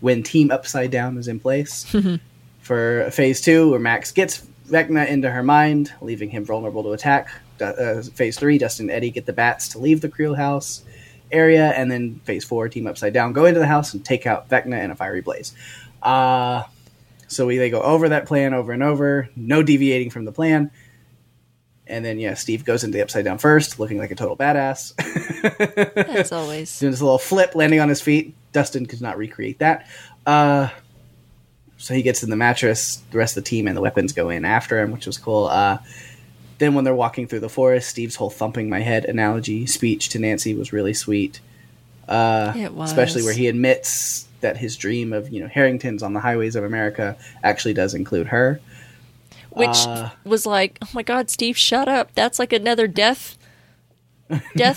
When 0.00 0.22
Team 0.22 0.50
Upside 0.50 0.90
Down 0.90 1.16
is 1.16 1.26
in 1.26 1.40
place 1.40 1.92
for 2.60 3.10
phase 3.10 3.40
two, 3.40 3.70
where 3.70 3.80
Max 3.80 4.12
gets 4.12 4.46
Vecna 4.68 5.08
into 5.08 5.30
her 5.30 5.42
mind, 5.42 5.92
leaving 6.00 6.30
him 6.30 6.44
vulnerable 6.44 6.82
to 6.84 6.92
attack. 6.92 7.28
Uh, 7.60 8.02
phase 8.02 8.38
three: 8.38 8.58
Dustin 8.58 8.90
and 8.90 8.96
Eddie 8.96 9.10
get 9.10 9.26
the 9.26 9.32
bats 9.32 9.68
to 9.70 9.78
leave 9.78 10.02
the 10.02 10.08
Creel 10.08 10.34
house 10.34 10.84
area, 11.32 11.70
and 11.70 11.90
then 11.90 12.20
phase 12.24 12.44
four, 12.44 12.68
team 12.68 12.86
upside 12.86 13.12
down, 13.12 13.32
go 13.32 13.46
into 13.46 13.60
the 13.60 13.66
house 13.66 13.94
and 13.94 14.04
take 14.04 14.26
out 14.26 14.48
Vecna 14.48 14.76
and 14.76 14.92
a 14.92 14.94
fiery 14.94 15.20
blaze. 15.20 15.52
Uh, 16.02 16.64
so 17.28 17.46
we 17.46 17.56
they 17.58 17.70
go 17.70 17.80
over 17.82 18.10
that 18.10 18.26
plan 18.26 18.54
over 18.54 18.72
and 18.72 18.82
over, 18.82 19.28
no 19.36 19.62
deviating 19.62 20.10
from 20.10 20.24
the 20.24 20.32
plan. 20.32 20.70
And 21.88 22.04
then 22.04 22.18
yeah, 22.18 22.34
Steve 22.34 22.64
goes 22.64 22.82
into 22.84 22.96
the 22.96 23.02
upside 23.02 23.24
down 23.24 23.38
first, 23.38 23.78
looking 23.78 23.98
like 23.98 24.10
a 24.10 24.14
total 24.16 24.36
badass. 24.36 24.92
As 25.96 26.32
always. 26.32 26.78
Doing 26.78 26.90
this 26.92 27.00
little 27.00 27.18
flip, 27.18 27.54
landing 27.54 27.80
on 27.80 27.88
his 27.88 28.00
feet. 28.00 28.34
Dustin 28.52 28.86
could 28.86 29.00
not 29.00 29.16
recreate 29.18 29.58
that. 29.60 29.86
Uh, 30.24 30.68
so 31.78 31.94
he 31.94 32.02
gets 32.02 32.22
in 32.24 32.30
the 32.30 32.36
mattress. 32.36 32.96
The 33.12 33.18
rest 33.18 33.36
of 33.36 33.44
the 33.44 33.48
team 33.50 33.68
and 33.68 33.76
the 33.76 33.80
weapons 33.80 34.12
go 34.12 34.30
in 34.30 34.44
after 34.44 34.80
him, 34.80 34.90
which 34.90 35.06
was 35.06 35.18
cool. 35.18 35.44
Uh, 35.46 35.78
then 36.58 36.74
when 36.74 36.84
they're 36.84 36.94
walking 36.94 37.28
through 37.28 37.40
the 37.40 37.48
forest, 37.48 37.88
Steve's 37.88 38.16
whole 38.16 38.30
thumping 38.30 38.68
my 38.68 38.80
head 38.80 39.04
analogy 39.04 39.66
speech 39.66 40.08
to 40.10 40.18
Nancy 40.18 40.54
was 40.54 40.72
really 40.72 40.94
sweet. 40.94 41.40
Uh, 42.08 42.52
It 42.56 42.72
was. 42.72 42.90
especially 42.90 43.22
where 43.22 43.34
he 43.34 43.46
admits 43.46 44.25
that 44.46 44.56
his 44.56 44.76
dream 44.76 45.12
of 45.12 45.28
you 45.30 45.40
know 45.40 45.48
Harringtons 45.48 46.02
on 46.02 46.12
the 46.12 46.20
highways 46.20 46.54
of 46.54 46.62
America 46.62 47.16
actually 47.42 47.74
does 47.74 47.94
include 47.94 48.28
her. 48.28 48.60
Which 49.50 49.68
Uh, 49.86 50.10
was 50.24 50.46
like, 50.46 50.78
oh 50.82 50.88
my 50.94 51.02
god, 51.02 51.30
Steve, 51.30 51.56
shut 51.56 51.88
up. 51.88 52.14
That's 52.14 52.38
like 52.38 52.52
another 52.52 52.86
death, 52.86 53.36
death 54.56 54.76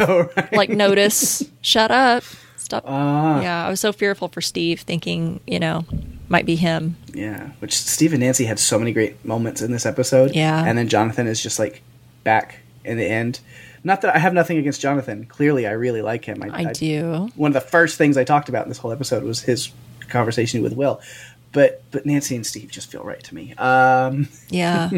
like 0.51 0.69
notice. 0.69 1.43
Shut 1.61 1.91
up. 1.91 2.23
Stop. 2.57 2.83
Ah. 2.87 3.41
yeah, 3.41 3.65
I 3.65 3.69
was 3.69 3.79
so 3.79 3.91
fearful 3.91 4.27
for 4.29 4.41
Steve, 4.41 4.81
thinking 4.81 5.39
you 5.45 5.59
know 5.59 5.85
might 6.29 6.45
be 6.45 6.55
him. 6.55 6.95
Yeah, 7.13 7.49
which 7.59 7.75
Steve 7.77 8.13
and 8.13 8.21
Nancy 8.21 8.45
had 8.45 8.59
so 8.59 8.77
many 8.79 8.91
great 8.93 9.23
moments 9.25 9.61
in 9.61 9.71
this 9.71 9.85
episode. 9.85 10.33
Yeah. 10.35 10.63
and 10.65 10.77
then 10.77 10.87
Jonathan 10.87 11.27
is 11.27 11.41
just 11.43 11.59
like 11.59 11.81
back 12.23 12.59
in 12.83 12.97
the 12.97 13.05
end. 13.05 13.39
Not 13.83 14.01
that 14.01 14.15
I 14.15 14.19
have 14.19 14.33
nothing 14.33 14.57
against 14.57 14.81
Jonathan. 14.81 15.25
Clearly, 15.25 15.65
I 15.65 15.71
really 15.71 16.01
like 16.01 16.25
him. 16.25 16.43
I 16.43 16.71
do. 16.73 17.29
One 17.35 17.49
of 17.49 17.53
the 17.53 17.61
first 17.69 17.97
things 17.97 18.17
I 18.17 18.23
talked 18.25 18.49
about 18.49 18.63
in 18.63 18.69
this 18.69 18.77
whole 18.77 18.91
episode 18.91 19.23
was 19.23 19.41
his 19.41 19.71
conversation 20.09 20.61
with 20.61 20.73
Will. 20.73 20.99
But 21.51 21.81
but 21.91 22.05
Nancy 22.05 22.35
and 22.35 22.45
Steve 22.45 22.69
just 22.71 22.91
feel 22.91 23.03
right 23.03 23.23
to 23.23 23.33
me. 23.35 23.53
Um, 23.55 24.27
Yeah. 24.49 24.89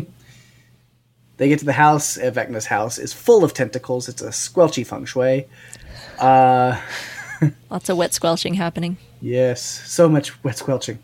they 1.37 1.47
get 1.49 1.59
to 1.59 1.65
the 1.65 1.73
house. 1.73 2.17
uh, 2.17 2.31
Vecna's 2.31 2.65
house 2.65 2.97
is 2.97 3.13
full 3.13 3.43
of 3.43 3.53
tentacles. 3.53 4.09
It's 4.09 4.21
a 4.21 4.29
squelchy 4.29 4.85
feng 4.85 5.05
shui. 5.05 5.47
Uh, 6.19 6.79
Lots 7.69 7.89
of 7.89 7.97
wet 7.97 8.13
squelching 8.13 8.55
happening. 8.55 8.97
Yes, 9.21 9.61
so 9.89 10.09
much 10.09 10.43
wet 10.43 10.57
squelching. 10.57 10.99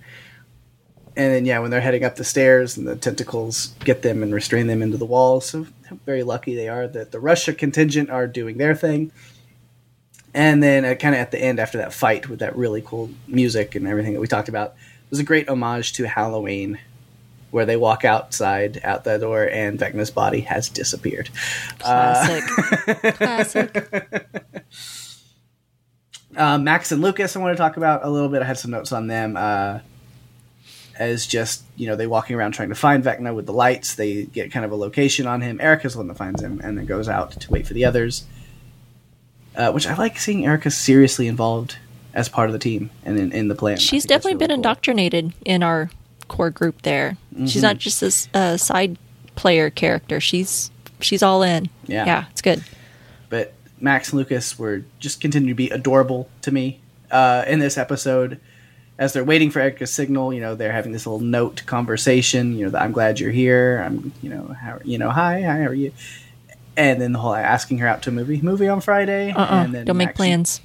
And 1.15 1.33
then 1.33 1.45
yeah, 1.45 1.59
when 1.59 1.71
they're 1.71 1.81
heading 1.81 2.03
up 2.03 2.15
the 2.15 2.23
stairs 2.23 2.77
and 2.77 2.87
the 2.87 2.95
tentacles 2.95 3.67
get 3.83 4.01
them 4.03 4.21
and 4.21 4.33
restrain 4.33 4.67
them 4.67 4.81
into 4.83 4.97
the 4.97 5.05
walls, 5.05 5.45
so 5.47 5.65
very 6.05 6.23
lucky 6.23 6.55
they 6.55 6.69
are 6.69 6.87
that 6.87 7.11
the 7.11 7.19
Russia 7.19 7.53
contingent 7.53 8.09
are 8.09 8.27
doing 8.27 8.57
their 8.57 8.75
thing. 8.75 9.11
And 10.33 10.61
then 10.61 10.85
uh, 10.85 10.95
kind 10.95 11.15
of 11.15 11.21
at 11.21 11.31
the 11.31 11.41
end 11.41 11.59
after 11.59 11.79
that 11.79 11.93
fight 11.93 12.29
with 12.29 12.39
that 12.39 12.55
really 12.55 12.81
cool 12.85 13.09
music 13.27 13.75
and 13.75 13.87
everything 13.87 14.13
that 14.13 14.19
we 14.19 14.27
talked 14.27 14.49
about, 14.49 14.69
it 14.69 15.09
was 15.09 15.19
a 15.19 15.23
great 15.23 15.49
homage 15.49 15.93
to 15.93 16.07
Halloween 16.07 16.79
where 17.49 17.65
they 17.65 17.77
walk 17.77 18.05
outside 18.05 18.79
out 18.83 19.03
the 19.03 19.17
door 19.17 19.47
and 19.49 19.79
Vecna's 19.79 20.11
body 20.11 20.41
has 20.41 20.69
disappeared. 20.69 21.29
Classic. 21.79 22.43
Classic. 23.15 24.27
Uh, 26.35 26.57
Max 26.59 26.91
and 26.91 27.01
Lucas, 27.01 27.35
I 27.35 27.39
want 27.39 27.55
to 27.55 27.57
talk 27.57 27.77
about 27.77 28.05
a 28.05 28.09
little 28.09 28.29
bit. 28.29 28.41
I 28.41 28.45
had 28.45 28.59
some 28.59 28.71
notes 28.71 28.91
on 28.91 29.07
them. 29.07 29.37
As 30.99 31.27
just 31.27 31.63
you 31.75 31.87
know, 31.87 31.95
they 31.95 32.07
walking 32.07 32.35
around 32.35 32.53
trying 32.53 32.69
to 32.69 32.75
find 32.75 33.03
Vecna 33.03 33.35
with 33.35 33.45
the 33.45 33.53
lights. 33.53 33.95
They 33.95 34.23
get 34.23 34.51
kind 34.51 34.65
of 34.65 34.71
a 34.71 34.75
location 34.75 35.27
on 35.27 35.41
him. 35.41 35.59
Erica's 35.61 35.93
the 35.93 35.99
one 35.99 36.07
that 36.07 36.17
finds 36.17 36.41
him, 36.41 36.59
and 36.63 36.77
then 36.77 36.85
goes 36.85 37.07
out 37.07 37.31
to 37.31 37.51
wait 37.51 37.67
for 37.67 37.73
the 37.73 37.85
others. 37.85 38.25
Uh, 39.55 39.71
which 39.71 39.87
I 39.87 39.95
like 39.95 40.19
seeing 40.19 40.45
Erica 40.45 40.69
seriously 40.69 41.27
involved 41.27 41.77
as 42.13 42.29
part 42.29 42.49
of 42.49 42.53
the 42.53 42.59
team 42.59 42.89
and 43.05 43.17
in, 43.17 43.31
in 43.31 43.47
the 43.47 43.55
plan. 43.55 43.77
She's 43.77 44.05
definitely 44.05 44.33
really 44.33 44.39
been 44.39 44.47
cool. 44.49 44.55
indoctrinated 44.55 45.33
in 45.45 45.63
our 45.63 45.89
core 46.27 46.49
group 46.49 46.81
there. 46.83 47.17
Mm-hmm. 47.33 47.45
She's 47.47 47.61
not 47.61 47.77
just 47.77 48.03
a 48.03 48.37
uh, 48.37 48.57
side 48.57 48.97
player 49.35 49.69
character. 49.69 50.19
She's 50.19 50.69
she's 50.99 51.23
all 51.23 51.43
in. 51.43 51.69
Yeah. 51.85 52.05
Yeah, 52.05 52.25
it's 52.31 52.41
good. 52.41 52.63
but 53.29 53.53
Max 53.79 54.09
and 54.09 54.19
Lucas 54.19 54.57
were 54.57 54.83
just 54.99 55.21
continue 55.21 55.49
to 55.49 55.55
be 55.55 55.69
adorable 55.69 56.29
to 56.41 56.51
me 56.51 56.79
uh, 57.11 57.45
in 57.47 57.59
this 57.59 57.77
episode. 57.77 58.39
As 58.99 59.13
they're 59.13 59.23
waiting 59.23 59.51
for 59.51 59.59
Erica's 59.59 59.93
signal, 59.93 60.33
you 60.33 60.41
know, 60.41 60.55
they're 60.55 60.71
having 60.71 60.91
this 60.91 61.05
little 61.05 61.19
note 61.19 61.63
conversation. 61.67 62.57
You 62.57 62.65
know, 62.65 62.71
that 62.71 62.81
I'm 62.81 62.91
glad 62.91 63.19
you're 63.19 63.31
here. 63.31 63.83
I'm, 63.85 64.11
you 64.23 64.29
know, 64.29 64.55
how, 64.59 64.79
you 64.83 64.97
know, 64.97 65.11
hi, 65.11 65.41
hi, 65.43 65.59
how 65.59 65.65
are 65.67 65.73
you? 65.73 65.91
And 66.75 66.99
then 67.01 67.11
the 67.11 67.19
whole 67.19 67.33
asking 67.35 67.79
her 67.79 67.87
out 67.87 68.01
to 68.03 68.09
a 68.09 68.13
movie, 68.13 68.41
movie 68.41 68.67
on 68.67 68.81
Friday, 68.81 69.31
Uh-uh. 69.31 69.63
and 69.63 69.73
then 69.73 69.85
Don't 69.85 69.97
make 69.97 70.15
plans. 70.15 70.61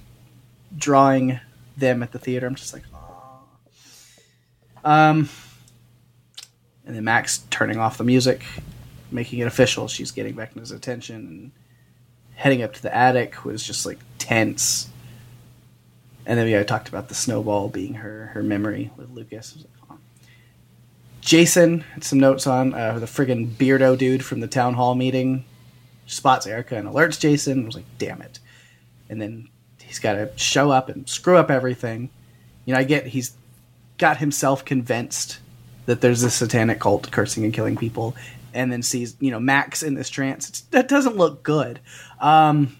drawing 0.76 1.40
them 1.76 2.02
at 2.02 2.12
the 2.12 2.18
theater. 2.18 2.46
I'm 2.46 2.54
just 2.54 2.72
like, 2.74 2.82
Aw. 2.94 5.10
um, 5.10 5.28
and 6.86 6.96
then 6.96 7.04
Max 7.04 7.38
turning 7.50 7.78
off 7.78 7.96
the 7.98 8.04
music, 8.04 8.44
making 9.10 9.38
it 9.38 9.46
official. 9.46 9.88
She's 9.88 10.10
getting 10.10 10.34
Vecna's 10.34 10.70
attention 10.70 11.16
and 11.16 11.50
heading 12.34 12.62
up 12.62 12.72
to 12.74 12.82
the 12.82 12.94
attic 12.94 13.44
was 13.44 13.62
just 13.64 13.86
like 13.86 13.98
tense. 14.18 14.88
And 16.24 16.38
then 16.38 16.46
we 16.46 16.52
yeah, 16.52 16.62
talked 16.62 16.88
about 16.88 17.08
the 17.08 17.14
snowball 17.14 17.68
being 17.68 17.94
her 17.94 18.30
her 18.34 18.42
memory 18.42 18.90
with 18.96 19.10
Lucas. 19.10 19.64
Jason 21.20 21.80
had 21.80 22.04
some 22.04 22.18
notes 22.18 22.46
on 22.46 22.74
uh, 22.74 22.98
the 22.98 23.06
friggin' 23.06 23.48
beardo 23.48 23.96
dude 23.96 24.24
from 24.24 24.40
the 24.40 24.48
town 24.48 24.74
hall 24.74 24.94
meeting. 24.94 25.44
Spots 26.06 26.46
Erica 26.46 26.76
and 26.76 26.88
alerts 26.88 27.18
Jason. 27.18 27.62
I 27.62 27.66
was 27.66 27.76
like, 27.76 27.84
damn 27.98 28.20
it 28.20 28.40
and 29.12 29.20
then 29.20 29.46
he's 29.78 29.98
got 29.98 30.14
to 30.14 30.30
show 30.36 30.70
up 30.70 30.88
and 30.88 31.06
screw 31.06 31.36
up 31.36 31.50
everything. 31.50 32.08
You 32.64 32.72
know, 32.72 32.80
I 32.80 32.84
get 32.84 33.06
he's 33.06 33.34
got 33.98 34.16
himself 34.16 34.64
convinced 34.64 35.38
that 35.84 36.00
there's 36.00 36.22
this 36.22 36.34
satanic 36.34 36.80
cult 36.80 37.10
cursing 37.10 37.44
and 37.44 37.52
killing 37.52 37.76
people, 37.76 38.16
and 38.54 38.72
then 38.72 38.82
sees 38.82 39.14
you 39.20 39.30
know 39.30 39.38
Max 39.38 39.82
in 39.82 39.92
this 39.92 40.08
trance. 40.08 40.48
It's, 40.48 40.60
that 40.62 40.88
doesn't 40.88 41.18
look 41.18 41.42
good. 41.42 41.78
Um, 42.20 42.74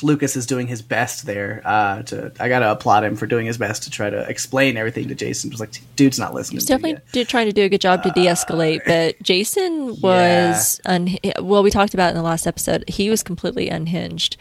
Lucas 0.00 0.36
is 0.36 0.46
doing 0.46 0.68
his 0.68 0.80
best 0.80 1.26
there. 1.26 1.60
Uh, 1.64 2.02
to 2.04 2.32
I 2.38 2.48
gotta 2.48 2.70
applaud 2.70 3.02
him 3.02 3.16
for 3.16 3.26
doing 3.26 3.46
his 3.46 3.58
best 3.58 3.82
to 3.82 3.90
try 3.90 4.08
to 4.08 4.20
explain 4.28 4.76
everything 4.76 5.08
to 5.08 5.14
Jason. 5.16 5.50
Was 5.50 5.58
like, 5.58 5.80
dude's 5.96 6.18
not 6.20 6.34
listening. 6.34 6.58
He's 6.58 6.66
definitely 6.66 7.02
did 7.10 7.28
trying 7.28 7.46
to 7.46 7.52
do 7.52 7.64
a 7.64 7.68
good 7.68 7.80
job 7.80 8.02
to 8.04 8.10
de-escalate, 8.12 8.82
but 8.86 9.20
Jason 9.22 10.00
was 10.00 10.80
un- 10.84 11.16
well. 11.40 11.62
We 11.64 11.70
talked 11.70 11.94
about 11.94 12.10
in 12.10 12.16
the 12.16 12.22
last 12.22 12.46
episode. 12.46 12.84
He 12.88 13.10
was 13.10 13.22
completely 13.24 13.68
unhinged. 13.68 14.36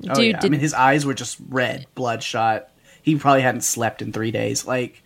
Dude, 0.00 0.16
Oh, 0.16 0.20
yeah. 0.20 0.40
I 0.42 0.48
mean, 0.48 0.60
his 0.60 0.74
eyes 0.74 1.04
were 1.04 1.14
just 1.14 1.38
red, 1.48 1.86
bloodshot. 1.94 2.70
He 3.02 3.16
probably 3.16 3.42
hadn't 3.42 3.62
slept 3.62 4.00
in 4.00 4.12
three 4.12 4.30
days. 4.30 4.64
Like, 4.66 5.02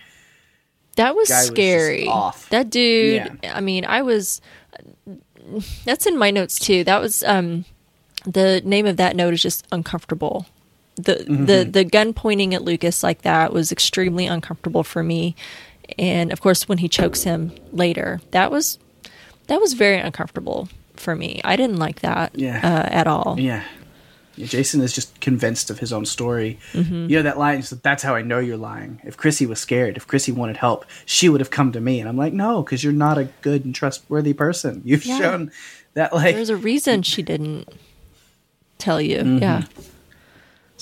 that 0.97 1.15
was 1.15 1.29
was 1.29 1.29
just 1.29 1.47
scary. 1.49 2.07
off. 2.07 2.49
That 2.51 2.69
dude. 2.69 3.39
Yeah. 3.43 3.57
I 3.57 3.61
mean, 3.61 3.85
I 3.87 4.03
was. 4.03 4.41
That's 5.85 6.07
in 6.07 6.19
my 6.19 6.31
notes 6.31 6.59
too. 6.59 6.85
That 6.85 7.01
was 7.01 7.23
um, 7.25 7.65
the 8.25 8.61
name 8.65 8.87
of 8.87 8.97
that 8.99 9.17
note 9.17 9.35
is 9.35 9.43
just 9.43 9.67
uncomfortable. 9.73 10.47
The 10.97 11.15
Mm-hmm. 11.15 11.45
the 11.47 11.65
the 11.65 11.85
gun 11.85 12.13
pointing 12.13 12.55
at 12.55 12.63
Lucas 12.63 13.03
like 13.03 13.23
that 13.23 13.53
was 13.53 13.73
extremely 13.73 14.27
uncomfortable 14.27 14.83
for 14.85 15.03
me, 15.03 15.35
and 15.99 16.33
of 16.33 16.41
course 16.41 16.69
when 16.69 16.79
he 16.79 16.89
chokes 16.89 17.23
him 17.23 17.53
later, 17.73 18.21
that 18.33 18.51
was 18.51 18.79
that 19.47 19.59
was 19.61 19.73
very 19.73 19.99
uncomfortable 19.99 20.69
for 20.97 21.17
me. 21.17 21.41
I 21.45 21.57
didn't 21.57 21.79
like 21.79 22.01
that 22.01 22.39
Yeah. 22.39 22.59
uh, 22.59 22.89
at 22.95 23.07
all. 23.07 23.37
yeah. 23.39 23.65
Yeah, 24.35 24.47
Jason 24.47 24.81
is 24.81 24.95
just 24.95 25.21
convinced 25.21 25.69
of 25.69 25.79
his 25.79 25.93
own 25.93 26.07
story. 26.07 26.59
Mm-hmm. 26.73 27.11
You 27.11 27.17
know 27.17 27.23
that 27.25 27.39
line? 27.39 27.63
That's 27.83 28.03
how 28.03 28.15
I 28.15 28.23
know 28.23 28.39
you're 28.39 28.57
lying. 28.57 28.99
If 29.05 29.19
Chrissy 29.19 29.45
was 29.45 29.61
scared, 29.61 29.99
if 29.99 30.07
Chrissy 30.07 30.33
wanted 30.33 30.57
help, 30.57 30.87
she 31.05 31.29
would 31.29 31.43
have 31.43 31.51
come 31.51 31.71
to 31.73 31.83
me. 31.83 32.01
And 32.01 32.09
I'm 32.09 32.17
like, 32.17 32.33
no, 32.33 32.63
because 32.63 32.83
you're 32.83 32.95
not 32.95 33.19
a 33.19 33.25
good 33.43 33.67
and 33.67 33.75
trustworthy 33.75 34.33
person. 34.33 34.81
You've 34.87 35.05
Yeah. 35.05 35.19
shown 35.19 35.51
that, 35.93 36.15
like, 36.15 36.35
There's 36.35 36.49
a 36.49 36.57
reason 36.57 37.03
she 37.03 37.21
didn't 37.23 37.69
tell 38.83 39.01
you. 39.01 39.19
Mm-hmm. 39.19 39.39
Yeah. 39.39 39.63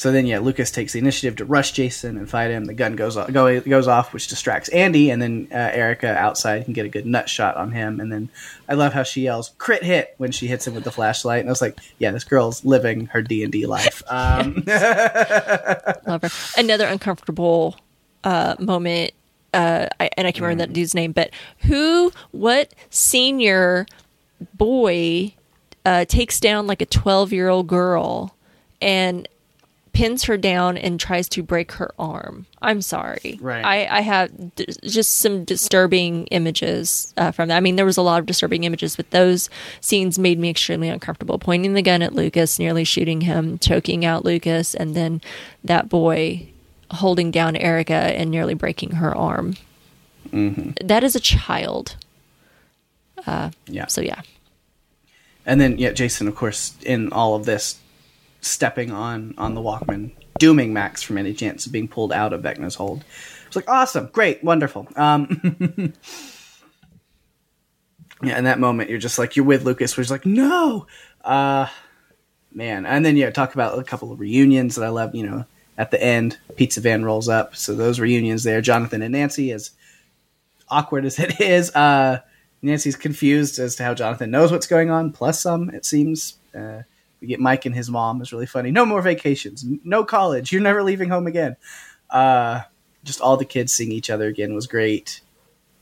So 0.00 0.12
then, 0.12 0.24
yeah, 0.24 0.38
Lucas 0.38 0.70
takes 0.70 0.94
the 0.94 0.98
initiative 0.98 1.36
to 1.36 1.44
rush 1.44 1.72
Jason 1.72 2.16
and 2.16 2.26
fight 2.26 2.50
him. 2.50 2.64
The 2.64 2.72
gun 2.72 2.96
goes 2.96 3.18
off, 3.18 3.30
go, 3.30 3.60
goes 3.60 3.86
off, 3.86 4.14
which 4.14 4.28
distracts 4.28 4.70
Andy, 4.70 5.10
and 5.10 5.20
then 5.20 5.48
uh, 5.52 5.56
Erica 5.56 6.16
outside 6.16 6.64
can 6.64 6.72
get 6.72 6.86
a 6.86 6.88
good 6.88 7.04
nut 7.04 7.28
shot 7.28 7.58
on 7.58 7.72
him. 7.72 8.00
And 8.00 8.10
then 8.10 8.30
I 8.66 8.74
love 8.74 8.94
how 8.94 9.02
she 9.02 9.20
yells 9.20 9.50
"crit 9.58 9.82
hit" 9.82 10.14
when 10.16 10.32
she 10.32 10.46
hits 10.46 10.66
him 10.66 10.74
with 10.74 10.84
the 10.84 10.90
flashlight. 10.90 11.40
And 11.40 11.50
I 11.50 11.52
was 11.52 11.60
like, 11.60 11.78
yeah, 11.98 12.12
this 12.12 12.24
girl's 12.24 12.64
living 12.64 13.06
her 13.06 13.20
D 13.20 13.42
and 13.42 13.52
D 13.52 13.66
life. 13.66 14.02
Um, 14.10 14.64
Love 14.66 16.22
her. 16.22 16.30
Another 16.56 16.86
uncomfortable 16.86 17.76
uh, 18.24 18.56
moment, 18.58 19.12
uh, 19.52 19.86
I, 20.00 20.08
and 20.16 20.26
I 20.26 20.32
can't 20.32 20.42
remember 20.42 20.64
that 20.64 20.72
dude's 20.72 20.94
name, 20.94 21.12
but 21.12 21.30
who, 21.58 22.10
what 22.30 22.74
senior 22.88 23.86
boy 24.54 25.34
uh, 25.90 26.04
takes 26.04 26.38
down 26.38 26.68
like 26.68 26.80
a 26.80 26.86
12 26.86 27.32
year 27.32 27.48
old 27.48 27.66
girl 27.66 28.36
and 28.80 29.26
pins 29.92 30.22
her 30.22 30.36
down 30.36 30.78
and 30.78 31.00
tries 31.00 31.28
to 31.30 31.42
break 31.42 31.72
her 31.72 31.90
arm? 31.98 32.46
I'm 32.62 32.80
sorry. 32.80 33.38
Right. 33.40 33.64
I, 33.64 33.98
I 33.98 34.00
have 34.02 34.54
d- 34.54 34.66
just 34.84 35.18
some 35.18 35.42
disturbing 35.44 36.26
images 36.28 37.12
uh, 37.16 37.32
from 37.32 37.48
that. 37.48 37.56
I 37.56 37.60
mean, 37.60 37.74
there 37.74 37.84
was 37.84 37.96
a 37.96 38.02
lot 38.02 38.20
of 38.20 38.26
disturbing 38.26 38.62
images, 38.62 38.94
but 38.94 39.10
those 39.10 39.50
scenes 39.80 40.16
made 40.16 40.38
me 40.38 40.48
extremely 40.50 40.88
uncomfortable. 40.88 41.40
Pointing 41.40 41.72
the 41.74 41.82
gun 41.82 42.02
at 42.02 42.14
Lucas, 42.14 42.60
nearly 42.60 42.84
shooting 42.84 43.22
him, 43.22 43.58
choking 43.58 44.04
out 44.04 44.24
Lucas, 44.24 44.76
and 44.76 44.94
then 44.94 45.20
that 45.64 45.88
boy 45.88 46.46
holding 46.92 47.32
down 47.32 47.56
Erica 47.56 47.94
and 47.94 48.30
nearly 48.30 48.54
breaking 48.54 48.92
her 48.92 49.16
arm. 49.16 49.56
That 50.30 51.02
is 51.02 51.16
a 51.16 51.20
child. 51.20 51.96
yeah. 53.66 53.86
So 53.88 54.00
yeah, 54.00 54.22
And 55.46 55.60
then, 55.60 55.78
yeah, 55.78 55.92
Jason, 55.92 56.28
of 56.28 56.36
course, 56.36 56.76
in 56.82 57.12
all 57.12 57.34
of 57.34 57.44
this, 57.44 57.80
stepping 58.40 58.90
on 58.90 59.34
on 59.38 59.54
the 59.54 59.60
Walkman, 59.60 60.12
dooming 60.38 60.72
Max 60.72 61.02
from 61.02 61.18
any 61.18 61.34
chance 61.34 61.66
of 61.66 61.72
being 61.72 61.88
pulled 61.88 62.12
out 62.12 62.32
of 62.32 62.42
Vecna's 62.42 62.74
hold. 62.74 63.04
It's 63.46 63.56
like 63.56 63.68
awesome, 63.68 64.06
great, 64.12 64.42
wonderful. 64.44 64.88
Um, 64.96 65.92
yeah, 68.22 68.38
in 68.38 68.44
that 68.44 68.58
moment, 68.58 68.90
you're 68.90 68.98
just 68.98 69.18
like 69.18 69.36
you're 69.36 69.44
with 69.44 69.64
Lucas, 69.64 69.96
where 69.96 70.02
he's 70.02 70.10
like, 70.10 70.26
no, 70.26 70.86
uh, 71.24 71.66
man. 72.52 72.86
And 72.86 73.04
then 73.04 73.16
yeah, 73.16 73.30
talk 73.30 73.54
about 73.54 73.78
a 73.78 73.84
couple 73.84 74.12
of 74.12 74.20
reunions 74.20 74.76
that 74.76 74.84
I 74.84 74.88
love. 74.88 75.14
You 75.14 75.26
know, 75.26 75.44
at 75.76 75.90
the 75.90 76.02
end, 76.02 76.38
pizza 76.56 76.80
van 76.80 77.04
rolls 77.04 77.28
up, 77.28 77.56
so 77.56 77.74
those 77.74 77.98
reunions 78.00 78.44
there. 78.44 78.60
Jonathan 78.60 79.02
and 79.02 79.12
Nancy, 79.12 79.52
as 79.52 79.72
awkward 80.68 81.04
as 81.04 81.18
it 81.18 81.40
is, 81.40 81.74
uh, 81.74 82.20
Nancy's 82.62 82.96
confused 82.96 83.58
as 83.58 83.76
to 83.76 83.84
how 83.84 83.94
Jonathan 83.94 84.30
knows 84.30 84.52
what's 84.52 84.66
going 84.66 84.90
on, 84.90 85.12
plus 85.12 85.40
some, 85.40 85.70
it 85.70 85.84
seems. 85.84 86.36
Uh, 86.54 86.82
we 87.20 87.26
get 87.26 87.40
Mike 87.40 87.66
and 87.66 87.74
his 87.74 87.90
mom 87.90 88.22
is 88.22 88.32
really 88.32 88.46
funny. 88.46 88.70
No 88.70 88.86
more 88.86 89.02
vacations, 89.02 89.64
no 89.84 90.04
college. 90.04 90.52
You're 90.52 90.62
never 90.62 90.82
leaving 90.82 91.10
home 91.10 91.26
again. 91.26 91.56
Uh, 92.08 92.62
just 93.04 93.20
all 93.20 93.36
the 93.36 93.44
kids 93.44 93.72
seeing 93.72 93.92
each 93.92 94.10
other 94.10 94.26
again 94.26 94.54
was 94.54 94.66
great. 94.66 95.20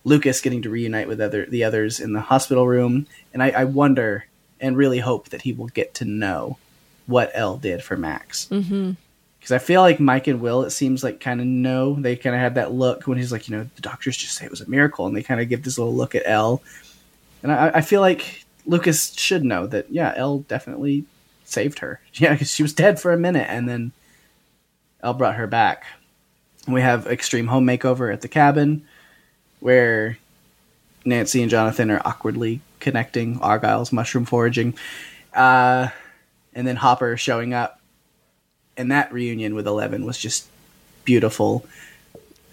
Lucas 0.05 0.41
getting 0.41 0.63
to 0.63 0.71
reunite 0.71 1.09
with 1.09 1.21
other 1.21 1.47
the 1.47 1.65
others 1.65 2.01
in 2.01 2.13
the 2.13 2.21
hospital 2.21 2.67
room, 2.67 3.07
and 3.33 3.43
I, 3.43 3.51
I 3.51 3.65
wonder 3.65 4.27
and 4.61 4.77
really 4.77 4.99
hope 4.99 5.29
that 5.29 5.43
he 5.43 5.53
will 5.53 5.69
get 5.69 5.95
to 5.95 6.05
know 6.05 6.59
what 7.07 7.31
El 7.35 7.57
did 7.57 7.83
for 7.83 7.97
Max. 7.97 8.49
Mm-hmm. 8.51 8.93
Because 9.39 9.53
I 9.53 9.59
feel 9.59 9.81
like 9.81 10.01
Mike 10.01 10.27
and 10.27 10.41
Will, 10.41 10.63
it 10.65 10.71
seems 10.71 11.05
like 11.05 11.21
kind 11.21 11.41
of 11.41 11.47
know. 11.47 11.95
They 11.95 12.17
kind 12.17 12.35
of 12.35 12.43
had 12.43 12.57
that 12.57 12.73
look 12.73 13.07
when 13.07 13.19
he's 13.19 13.33
like, 13.33 13.49
you 13.49 13.57
know, 13.57 13.69
the 13.77 13.83
doctors 13.83 14.17
just 14.17 14.35
say 14.35 14.45
it 14.45 14.51
was 14.51 14.61
a 14.61 14.69
miracle, 14.69 15.07
and 15.07 15.17
they 15.17 15.23
kind 15.23 15.41
of 15.41 15.49
give 15.49 15.63
this 15.63 15.79
little 15.79 15.95
look 15.95 16.15
at 16.15 16.25
El, 16.27 16.63
And 17.43 17.53
I, 17.53 17.69
I 17.75 17.81
feel 17.81 18.01
like 18.01 18.45
Lucas 18.67 19.15
should 19.15 19.45
know 19.45 19.67
that, 19.67 19.91
yeah, 19.91 20.13
El 20.17 20.41
definitely 20.41 21.05
saved 21.45 21.79
her. 21.81 22.01
Yeah, 22.15 22.33
because 22.33 22.51
she 22.53 22.63
was 22.65 22.73
dead 22.73 23.01
for 23.01 23.13
a 23.13 23.19
minute, 23.19 23.47
and 23.49 23.69
then 23.69 23.93
El 25.03 25.15
brought 25.15 25.37
her 25.37 25.47
back. 25.47 25.85
We 26.67 26.81
have 26.81 27.07
extreme 27.07 27.47
home 27.47 27.67
makeover 27.67 28.13
at 28.13 28.21
the 28.21 28.29
cabin, 28.29 28.85
where 29.61 30.19
Nancy 31.05 31.41
and 31.41 31.51
Jonathan 31.51 31.91
are 31.91 32.03
awkwardly 32.05 32.61
connecting 32.81 33.39
Argyle's 33.41 33.93
mushroom 33.93 34.25
foraging, 34.25 34.77
uh, 35.33 35.89
and 36.55 36.67
then 36.67 36.77
Hopper 36.77 37.17
showing 37.17 37.55
up. 37.55 37.78
And 38.79 38.91
that 38.93 39.13
reunion 39.13 39.55
with 39.55 39.67
Eleven 39.67 40.07
was 40.07 40.17
just 40.17 40.47
beautiful. 41.05 41.67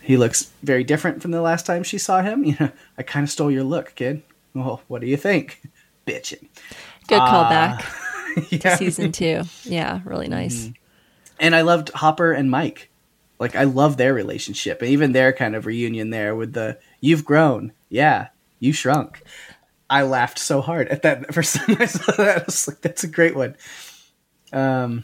He 0.01 0.17
looks 0.17 0.51
very 0.63 0.83
different 0.83 1.21
from 1.21 1.31
the 1.31 1.41
last 1.41 1.65
time 1.65 1.83
she 1.83 1.97
saw 1.97 2.21
him. 2.21 2.43
You 2.45 2.55
know, 2.59 2.71
I 2.97 3.03
kind 3.03 3.23
of 3.23 3.29
stole 3.29 3.49
your 3.51 3.63
look, 3.63 3.95
kid. 3.95 4.21
Well, 4.53 4.81
what 4.87 5.01
do 5.01 5.07
you 5.07 5.17
think? 5.17 5.61
Bitching. 6.07 6.47
good 7.07 7.19
Ah. 7.21 7.77
callback 7.79 8.49
to 8.61 8.77
season 8.77 9.11
two. 9.11 9.43
Yeah, 9.63 10.01
really 10.03 10.27
nice. 10.27 10.69
and 11.39 11.55
I 11.55 11.61
loved 11.61 11.89
Hopper 11.91 12.31
and 12.31 12.49
Mike. 12.51 12.89
Like 13.39 13.55
I 13.55 13.63
love 13.65 13.97
their 13.97 14.13
relationship, 14.13 14.81
and 14.81 14.89
even 14.91 15.11
their 15.11 15.33
kind 15.33 15.55
of 15.55 15.65
reunion 15.65 16.09
there 16.09 16.35
with 16.35 16.53
the 16.53 16.77
"You've 17.01 17.25
grown, 17.25 17.73
yeah, 17.89 18.27
you 18.59 18.71
shrunk." 18.71 19.21
I 19.89 20.03
laughed 20.03 20.39
so 20.39 20.61
hard 20.61 20.87
at 20.87 21.01
that 21.03 21.33
first 21.33 21.55
time 21.57 21.75
I 21.79 21.85
saw 21.85 22.11
that. 22.13 22.41
I 22.41 22.43
was 22.45 22.67
like, 22.67 22.79
"That's 22.81 23.03
a 23.03 23.07
great 23.09 23.35
one." 23.35 23.55
Um, 24.53 25.03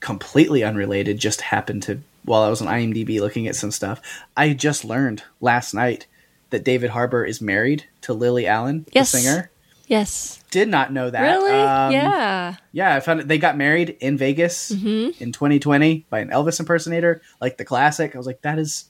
completely 0.00 0.64
unrelated. 0.64 1.18
Just 1.18 1.40
happened 1.40 1.82
to 1.84 2.00
while 2.24 2.42
I 2.42 2.48
was 2.50 2.60
on 2.60 2.68
IMDb 2.68 3.20
looking 3.20 3.46
at 3.48 3.56
some 3.56 3.70
stuff. 3.70 4.00
I 4.36 4.52
just 4.52 4.84
learned 4.84 5.22
last 5.40 5.72
night 5.74 6.06
that 6.50 6.64
David 6.64 6.90
Harbour 6.90 7.24
is 7.24 7.40
married 7.40 7.84
to 8.02 8.12
Lily 8.12 8.46
Allen, 8.46 8.86
Yes. 8.92 9.12
the 9.12 9.18
singer. 9.18 9.50
Yes. 9.86 10.42
Did 10.50 10.68
not 10.68 10.92
know 10.92 11.10
that. 11.10 11.20
Really? 11.20 11.50
Um, 11.52 11.92
yeah. 11.92 12.56
yeah, 12.72 12.94
I 12.94 13.00
found 13.00 13.20
it. 13.20 13.28
They 13.28 13.38
got 13.38 13.56
married 13.56 13.96
in 14.00 14.16
Vegas 14.16 14.70
Mm-hmm. 14.70 15.22
in 15.22 15.32
2020 15.32 16.06
by 16.10 16.20
an 16.20 16.28
Elvis 16.30 16.60
impersonator, 16.60 17.22
like 17.40 17.56
the 17.56 17.64
classic. 17.64 18.14
I 18.14 18.18
was 18.18 18.26
like, 18.26 18.42
that 18.42 18.58
is 18.58 18.84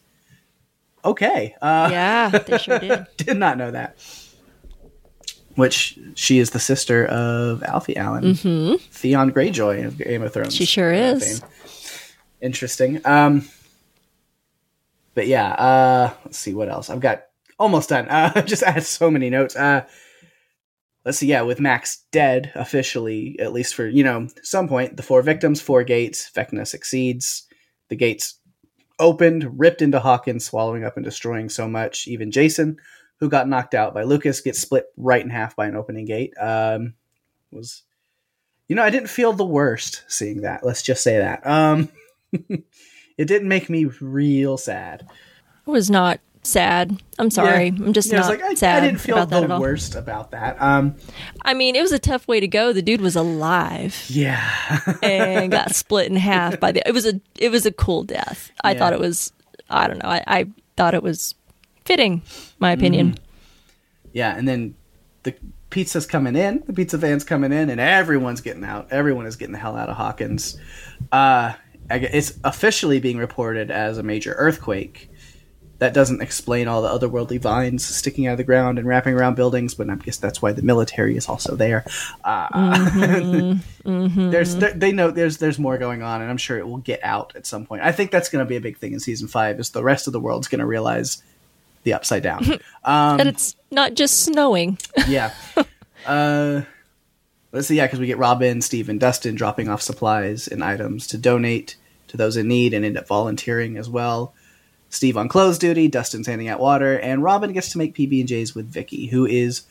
okay. 1.04 1.54
Uh, 1.62 1.88
Yeah, 1.90 2.28
they 2.30 2.58
sure 2.58 2.78
did. 2.80 3.06
did 3.16 3.36
not 3.36 3.56
know 3.58 3.70
that. 3.70 3.96
Which 5.60 5.98
she 6.14 6.38
is 6.38 6.50
the 6.50 6.58
sister 6.58 7.04
of 7.06 7.62
Alfie 7.62 7.96
Allen, 7.96 8.34
Theon 8.34 9.30
Greyjoy 9.30 9.86
of 9.86 9.98
Game 9.98 10.22
of 10.22 10.32
Thrones. 10.32 10.54
Mm-hmm. 10.54 10.58
She 10.58 10.64
sure 10.64 10.90
is. 10.90 11.42
Interesting. 12.40 13.00
Um, 13.04 13.46
but 15.14 15.26
yeah, 15.26 15.50
uh, 15.52 16.14
let's 16.24 16.38
see 16.38 16.54
what 16.54 16.70
else. 16.70 16.88
I've 16.88 17.00
got 17.00 17.24
almost 17.58 17.90
done. 17.90 18.08
I 18.08 18.24
uh, 18.34 18.42
just 18.42 18.64
I 18.64 18.70
had 18.70 18.84
so 18.84 19.10
many 19.10 19.28
notes. 19.28 19.54
Uh, 19.54 19.84
let's 21.04 21.18
see. 21.18 21.26
Yeah, 21.26 21.42
with 21.42 21.60
Max 21.60 22.04
dead 22.10 22.52
officially, 22.54 23.38
at 23.38 23.52
least 23.52 23.74
for 23.74 23.86
you 23.86 24.02
know 24.02 24.28
some 24.42 24.66
point, 24.66 24.96
the 24.96 25.02
four 25.02 25.20
victims, 25.20 25.60
four 25.60 25.84
gates. 25.84 26.30
Vecna 26.34 26.66
succeeds. 26.66 27.46
The 27.90 27.96
gates 27.96 28.38
opened, 28.98 29.58
ripped 29.58 29.82
into 29.82 30.00
Hawkins, 30.00 30.44
swallowing 30.46 30.84
up 30.84 30.96
and 30.96 31.04
destroying 31.04 31.48
so 31.48 31.68
much. 31.68 32.08
Even 32.08 32.30
Jason, 32.30 32.78
who 33.20 33.28
got 33.28 33.48
knocked 33.48 33.74
out 33.74 33.94
by 33.94 34.02
Lucas, 34.02 34.40
gets 34.40 34.58
split 34.60 34.86
right 34.96 35.22
in 35.22 35.30
half 35.30 35.54
by 35.54 35.66
an 35.66 35.76
opening 35.76 36.06
gate. 36.06 36.34
Um, 36.40 36.94
was 37.52 37.82
you 38.68 38.76
know 38.76 38.82
I 38.82 38.90
didn't 38.90 39.10
feel 39.10 39.32
the 39.32 39.44
worst 39.44 40.02
seeing 40.08 40.42
that. 40.42 40.64
Let's 40.64 40.82
just 40.82 41.02
say 41.02 41.18
that. 41.18 41.46
Um, 41.46 41.88
it 42.32 43.26
didn't 43.26 43.48
make 43.48 43.68
me 43.70 43.84
real 44.00 44.56
sad. 44.56 45.06
I 45.66 45.70
was 45.70 45.90
not 45.90 46.20
sad. 46.42 47.02
I'm 47.18 47.30
sorry. 47.30 47.66
Yeah. 47.68 47.84
I'm 47.84 47.92
just 47.92 48.10
Yeah, 48.10 48.20
not 48.20 48.28
like 48.30 48.42
I, 48.42 48.54
sad 48.54 48.82
I 48.82 48.86
didn't 48.86 49.00
feel 49.00 49.18
about 49.18 49.46
the 49.48 49.60
worst 49.60 49.94
about 49.94 50.30
that. 50.30 50.60
Um, 50.62 50.94
I 51.42 51.52
mean, 51.52 51.76
it 51.76 51.82
was 51.82 51.92
a 51.92 51.98
tough 51.98 52.26
way 52.26 52.40
to 52.40 52.48
go. 52.48 52.72
The 52.72 52.80
dude 52.82 53.02
was 53.02 53.14
alive 53.16 54.04
yeah, 54.08 54.80
and 55.02 55.50
got 55.52 55.74
split 55.74 56.08
in 56.08 56.16
half 56.16 56.58
by 56.58 56.72
the. 56.72 56.86
It 56.88 56.92
was 56.92 57.06
a 57.06 57.20
it 57.38 57.50
was 57.50 57.66
a 57.66 57.72
cool 57.72 58.04
death. 58.04 58.50
I 58.64 58.72
Yeah. 58.72 58.78
thought 58.78 58.92
it 58.94 59.00
was. 59.00 59.32
I 59.68 59.86
don't 59.86 60.02
know. 60.02 60.08
I, 60.08 60.24
I 60.26 60.46
thought 60.76 60.94
it 60.94 61.02
was 61.02 61.34
fitting. 61.90 62.22
My 62.60 62.70
opinion. 62.70 63.16
yeah, 64.12 64.36
and 64.36 64.46
then 64.46 64.76
the 65.24 65.34
pizza's 65.70 66.06
coming 66.06 66.36
in, 66.36 66.62
the 66.66 66.72
pizza 66.72 66.96
van's 66.96 67.24
coming 67.24 67.52
in, 67.52 67.68
and 67.68 67.80
everyone's 67.80 68.40
getting 68.40 68.64
out. 68.64 68.88
Everyone 68.92 69.26
is 69.26 69.34
getting 69.34 69.52
the 69.52 69.58
hell 69.58 69.76
out 69.76 69.88
of 69.88 69.96
Hawkins. 69.96 70.56
Uh, 71.10 71.54
it's 71.90 72.38
officially 72.44 73.00
being 73.00 73.18
reported 73.18 73.72
as 73.72 73.98
a 73.98 74.04
major 74.04 74.34
earthquake. 74.34 75.08
That 75.78 75.92
doesn't 75.94 76.20
explain 76.20 76.68
all 76.68 76.82
the 76.82 76.88
otherworldly 76.88 77.40
vines 77.40 77.84
sticking 77.84 78.26
out 78.28 78.32
of 78.32 78.36
the 78.38 78.44
ground 78.44 78.78
and 78.78 78.86
wrapping 78.86 79.14
around 79.14 79.34
buildings, 79.34 79.74
but 79.74 79.90
I 79.90 79.94
guess 79.96 80.18
that's 80.18 80.40
why 80.40 80.52
the 80.52 80.62
military 80.62 81.16
is 81.16 81.26
also 81.26 81.56
there. 81.56 81.84
Uh, 82.22 83.56
There's 83.84 84.56
there, 84.56 84.74
they 84.74 84.92
know 84.92 85.10
there's 85.10 85.38
there's 85.38 85.58
more 85.58 85.78
going 85.78 86.02
on, 86.02 86.20
and 86.20 86.30
I'm 86.30 86.36
sure 86.36 86.58
it 86.58 86.68
will 86.68 86.78
get 86.78 87.00
out 87.02 87.32
at 87.34 87.46
some 87.46 87.64
point. 87.66 87.82
I 87.82 87.92
think 87.92 88.10
that's 88.10 88.28
going 88.28 88.44
to 88.44 88.48
be 88.48 88.56
a 88.56 88.60
big 88.60 88.76
thing 88.76 88.92
in 88.92 89.00
season 89.00 89.26
five. 89.26 89.58
Is 89.58 89.70
the 89.70 89.82
rest 89.82 90.06
of 90.06 90.12
the 90.12 90.20
world's 90.20 90.48
going 90.48 90.60
to 90.60 90.66
realize 90.66 91.22
the 91.84 91.92
upside 91.92 92.22
down? 92.22 92.44
and 92.84 93.28
it's 93.28 93.56
not 93.70 93.94
just 93.94 94.20
snowing. 94.24 94.78
yeah. 95.08 95.32
Uh, 96.06 96.62
let's 97.52 97.68
see. 97.68 97.76
Yeah, 97.76 97.86
because 97.86 98.00
we 98.00 98.06
get 98.06 98.18
Robin, 98.18 98.60
Steve, 98.62 98.88
and 98.88 98.98
Dustin 99.00 99.34
dropping 99.34 99.68
off 99.68 99.82
supplies 99.82 100.48
and 100.48 100.62
items 100.64 101.06
to 101.08 101.18
donate 101.18 101.76
to 102.08 102.16
those 102.16 102.36
in 102.36 102.48
need, 102.48 102.74
and 102.74 102.84
end 102.84 102.98
up 102.98 103.06
volunteering 103.06 103.76
as 103.76 103.88
well. 103.88 104.34
Steve 104.88 105.16
on 105.16 105.28
clothes 105.28 105.58
duty, 105.58 105.86
Dustin's 105.86 106.26
handing 106.26 106.48
out 106.48 106.58
water, 106.58 106.98
and 106.98 107.22
Robin 107.22 107.52
gets 107.52 107.70
to 107.70 107.78
make 107.78 107.94
PB 107.94 108.18
and 108.20 108.28
J's 108.28 108.54
with 108.56 108.66
Vicky, 108.66 109.06
who 109.06 109.24
is 109.26 109.62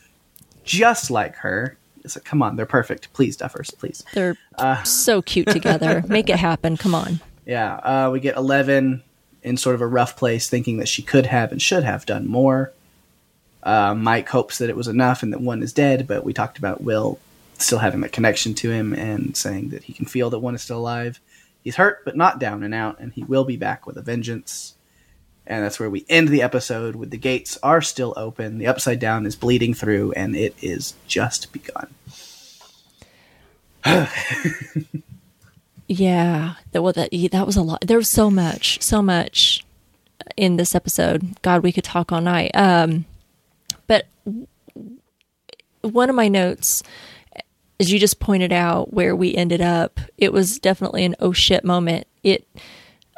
just 0.64 1.12
like 1.12 1.36
her. 1.38 1.78
It's 2.06 2.16
like, 2.16 2.24
come 2.24 2.42
on, 2.42 2.56
they're 2.56 2.66
perfect. 2.66 3.12
Please, 3.12 3.36
Duffers, 3.36 3.78
please. 3.78 4.06
They're 4.14 4.38
Uh. 4.58 4.82
so 4.84 5.22
cute 5.22 5.50
together. 5.50 6.02
Make 6.08 6.30
it 6.30 6.38
happen. 6.38 6.78
Come 6.78 6.96
on. 6.96 7.20
Yeah, 7.46 7.74
uh, 7.76 8.10
we 8.14 8.22
get 8.22 8.38
Eleven 8.38 9.04
in 9.44 9.58
sort 9.58 9.76
of 9.76 9.82
a 9.82 9.88
rough 9.88 10.18
place, 10.18 10.50
thinking 10.50 10.78
that 10.78 10.88
she 10.88 11.02
could 11.02 11.26
have 11.26 11.52
and 11.52 11.62
should 11.62 11.84
have 11.84 12.06
done 12.06 12.28
more. 12.28 12.74
Uh, 13.64 13.94
Mike 13.94 14.30
hopes 14.30 14.58
that 14.58 14.70
it 14.70 14.76
was 14.76 14.88
enough 14.88 15.22
and 15.22 15.34
that 15.34 15.42
one 15.42 15.62
is 15.62 15.74
dead, 15.74 16.08
but 16.08 16.24
we 16.24 16.34
talked 16.34 16.58
about 16.58 16.82
Will 16.82 17.20
still 17.62 17.80
having 17.80 18.02
that 18.02 18.12
connection 18.12 18.54
to 18.56 18.72
him 18.72 18.94
and 18.94 19.36
saying 19.36 19.70
that 19.70 19.84
he 19.84 19.94
can 19.94 20.06
feel 20.06 20.30
that 20.30 20.40
one 20.40 20.56
is 20.56 20.62
still 20.62 20.80
alive. 20.80 21.20
He's 21.62 21.76
hurt, 21.76 22.06
but 22.06 22.16
not 22.16 22.40
down 22.40 22.64
and 22.64 22.74
out, 22.74 23.00
and 23.00 23.12
he 23.12 23.24
will 23.24 23.44
be 23.44 23.58
back 23.58 23.86
with 23.86 23.98
a 23.98 24.02
vengeance. 24.02 24.76
And 25.46 25.64
that's 25.64 25.80
where 25.80 25.90
we 25.90 26.06
end 26.08 26.30
the 26.30 26.42
episode 26.42 26.96
with 26.96 27.12
the 27.12 27.18
gates 27.18 27.58
are 27.62 27.82
still 27.82 28.14
open, 28.16 28.60
the 28.60 28.68
upside 28.68 29.00
down 29.00 29.26
is 29.26 29.36
bleeding 29.36 29.74
through, 29.74 30.14
and 30.14 30.36
it 30.36 30.56
is 30.62 30.94
just 31.08 31.52
begun. 31.52 31.94
Yeah, 35.92 36.54
that 36.72 36.84
well, 36.84 36.94
that 36.94 37.10
that 37.32 37.46
was 37.48 37.58
a 37.58 37.64
lot. 37.64 37.82
There 37.82 37.98
was 37.98 38.10
so 38.10 38.30
much, 38.30 38.80
so 38.80 39.02
much 39.02 39.66
in 40.38 40.56
this 40.56 40.76
episode. 40.76 41.42
God, 41.42 41.64
we 41.64 41.72
could 41.72 41.84
talk 41.84 42.12
all 42.12 42.22
night. 42.22 42.52
Um, 42.54 43.06
but 43.88 44.06
one 45.82 46.10
of 46.12 46.16
my 46.16 46.28
notes, 46.28 46.84
as 47.80 47.92
you 47.92 47.98
just 47.98 48.20
pointed 48.20 48.54
out, 48.54 48.94
where 48.94 49.16
we 49.16 49.34
ended 49.34 49.62
up, 49.62 50.00
it 50.16 50.32
was 50.32 50.60
definitely 50.60 51.06
an 51.06 51.16
oh 51.20 51.34
shit 51.34 51.66
moment. 51.66 52.06
It, 52.22 52.48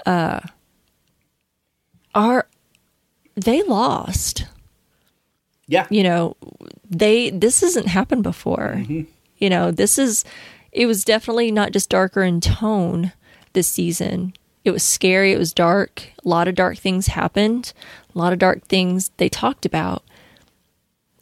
uh, 0.06 0.40
are 2.16 2.48
they 3.36 3.64
lost? 3.64 4.46
Yeah. 5.68 5.88
you 5.90 6.04
know 6.04 6.36
they 6.90 7.30
this 7.30 7.62
hasn't 7.62 7.88
happened 7.88 8.24
before 8.24 8.84
you 9.38 9.50
know 9.50 9.72
this 9.72 9.98
is 9.98 10.26
it 10.72 10.86
was 10.86 11.04
definitely 11.04 11.52
not 11.52 11.72
just 11.72 11.90
darker 11.90 12.24
in 12.24 12.42
tone 12.42 13.12
this 13.54 13.68
season. 13.68 14.34
It 14.64 14.72
was 14.72 14.84
scary 14.84 15.32
it 15.32 15.40
was 15.40 15.54
dark 15.54 16.04
a 16.24 16.30
lot 16.30 16.48
of 16.48 16.56
dark 16.56 16.78
things 16.78 17.08
happened 17.08 17.74
a 18.14 18.20
lot 18.20 18.32
of 18.34 18.40
dark 18.40 18.64
things 18.68 19.10
they 19.18 19.28
talked 19.30 19.66
about. 19.66 20.04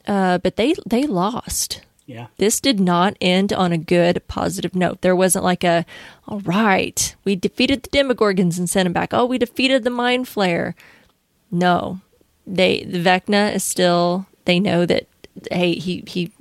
Uh, 0.07 0.37
but 0.39 0.55
they 0.55 0.73
they 0.85 1.05
lost. 1.05 1.81
Yeah. 2.05 2.27
this 2.37 2.59
did 2.59 2.79
not 2.79 3.15
end 3.21 3.53
on 3.53 3.71
a 3.71 3.77
good 3.77 4.27
positive 4.27 4.75
note. 4.75 5.01
There 5.01 5.15
wasn't 5.15 5.43
like 5.45 5.63
a 5.63 5.85
all 6.27 6.39
right 6.39 7.15
we 7.23 7.35
defeated 7.35 7.83
the 7.83 7.89
demogorgons 7.89 8.57
and 8.57 8.67
sent 8.69 8.85
them 8.85 8.93
back. 8.93 9.13
Oh 9.13 9.25
we 9.25 9.37
defeated 9.37 9.83
the 9.83 9.89
mind 9.89 10.25
Flayer. 10.25 10.73
no. 11.51 12.01
They 12.47 12.83
the 12.83 12.97
vecna 13.01 13.53
is 13.53 13.63
still 13.63 14.25
they 14.45 14.59
know 14.59 14.85
that 14.87 15.07
hey 15.51 15.75
he 15.75 16.03
he 16.07 16.31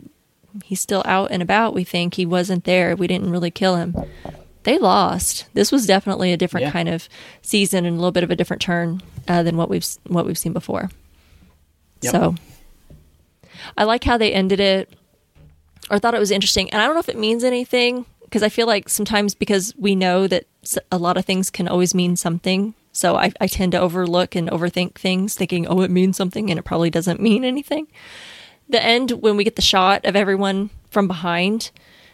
he's 0.64 0.80
still 0.80 1.02
out 1.04 1.30
and 1.30 1.42
about 1.42 1.74
we 1.74 1.84
think. 1.84 2.14
He 2.14 2.26
wasn't 2.26 2.64
there. 2.64 2.94
We 2.96 3.06
didn't 3.06 3.30
really 3.30 3.50
kill 3.50 3.76
him. 3.76 3.94
They 4.64 4.78
lost. 4.78 5.46
This 5.54 5.70
was 5.72 5.86
definitely 5.86 6.32
a 6.32 6.36
different 6.36 6.66
Yeah. 6.66 6.72
kind 6.72 6.88
of 6.88 7.08
season 7.42 7.84
and 7.84 7.94
a 7.94 7.98
little 7.98 8.12
bit 8.12 8.24
of 8.24 8.30
a 8.30 8.36
different 8.36 8.60
turn 8.62 9.00
uh, 9.26 9.42
than 9.42 9.56
what 9.56 9.68
we've 9.70 9.86
what 10.06 10.26
we've 10.26 10.38
seen 10.38 10.52
before. 10.52 10.90
Yep. 12.02 12.12
so 12.12 12.34
i 13.76 13.82
like 13.84 14.04
how 14.04 14.16
they 14.16 14.32
ended 14.32 14.60
it. 14.60 14.92
Or 15.90 15.98
thought 15.98 16.14
it 16.14 16.20
was 16.20 16.30
interesting 16.30 16.68
and 16.70 16.82
i 16.82 16.84
don't 16.86 16.94
know 16.94 17.00
if 17.00 17.08
it 17.08 17.16
means 17.18 17.42
anything 17.42 18.04
because 18.24 18.42
i 18.42 18.48
feel 18.50 18.66
like 18.66 18.88
sometimes 18.90 19.34
because 19.34 19.74
we 19.78 19.96
know 19.96 20.26
that 20.26 20.44
a 20.92 20.98
lot 20.98 21.16
of 21.16 21.24
things 21.24 21.48
can 21.50 21.66
always 21.66 21.94
mean 21.94 22.14
something 22.14 22.74
so 22.92 23.16
I, 23.16 23.32
I 23.40 23.46
tend 23.46 23.72
to 23.72 23.80
overlook 23.80 24.34
and 24.34 24.50
overthink 24.50 24.94
things 24.96 25.34
thinking 25.34 25.66
oh 25.66 25.80
it 25.80 25.90
means 25.90 26.16
something 26.16 26.50
and 26.50 26.58
it 26.58 26.64
probably 26.64 26.90
doesn't 26.90 27.20
mean 27.22 27.42
anything 27.44 27.86
the 28.68 28.82
end 28.82 29.10
when 29.12 29.36
we 29.36 29.44
get 29.44 29.56
the 29.56 29.62
shot 29.62 30.04
of 30.04 30.14
everyone 30.16 30.70
from 30.90 31.06
behind 31.08 31.70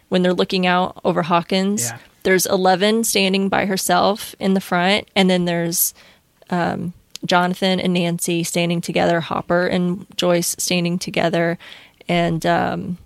when 0.09 0.23
they're 0.23 0.35
looking 0.35 0.67
out 0.67 1.01
over 1.05 1.23
hawkins. 1.23 1.85
Yeah. 1.91 1.99
there's 2.23 2.47
11 2.47 3.05
standing 3.05 3.49
by 3.49 3.67
herself 3.67 4.35
in 4.39 4.55
the 4.55 4.61
front 4.61 5.09
and 5.17 5.29
then 5.29 5.45
there's 5.45 5.93
um, 6.51 6.93
jonathan 7.27 7.81
and 7.81 7.93
nancy 7.95 8.43
standing 8.45 8.81
together 8.81 9.21
hopper 9.21 9.67
and 9.67 10.07
joyce 10.17 10.55
standing 10.59 10.99
together 10.99 11.59
and 12.09 12.45
um, 12.47 12.99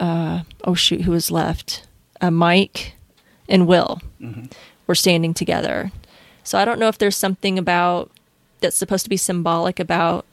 uh, 0.00 0.42
oh 0.64 0.74
shoot 0.74 1.02
who 1.02 1.10
was 1.12 1.30
left? 1.30 1.86
Uh, 2.20 2.30
mike 2.30 2.94
and 3.48 3.66
will 3.66 4.00
were 4.86 4.94
standing 4.94 5.34
together. 5.34 5.90
So 6.44 6.58
i 6.58 6.64
don't 6.64 6.78
know 6.78 6.88
if 6.88 6.98
there's 6.98 7.16
something 7.16 7.58
about 7.58 8.10
that's 8.60 8.76
supposed 8.76 9.04
to 9.04 9.10
be 9.10 9.16
symbolic 9.16 9.80
about 9.80 10.24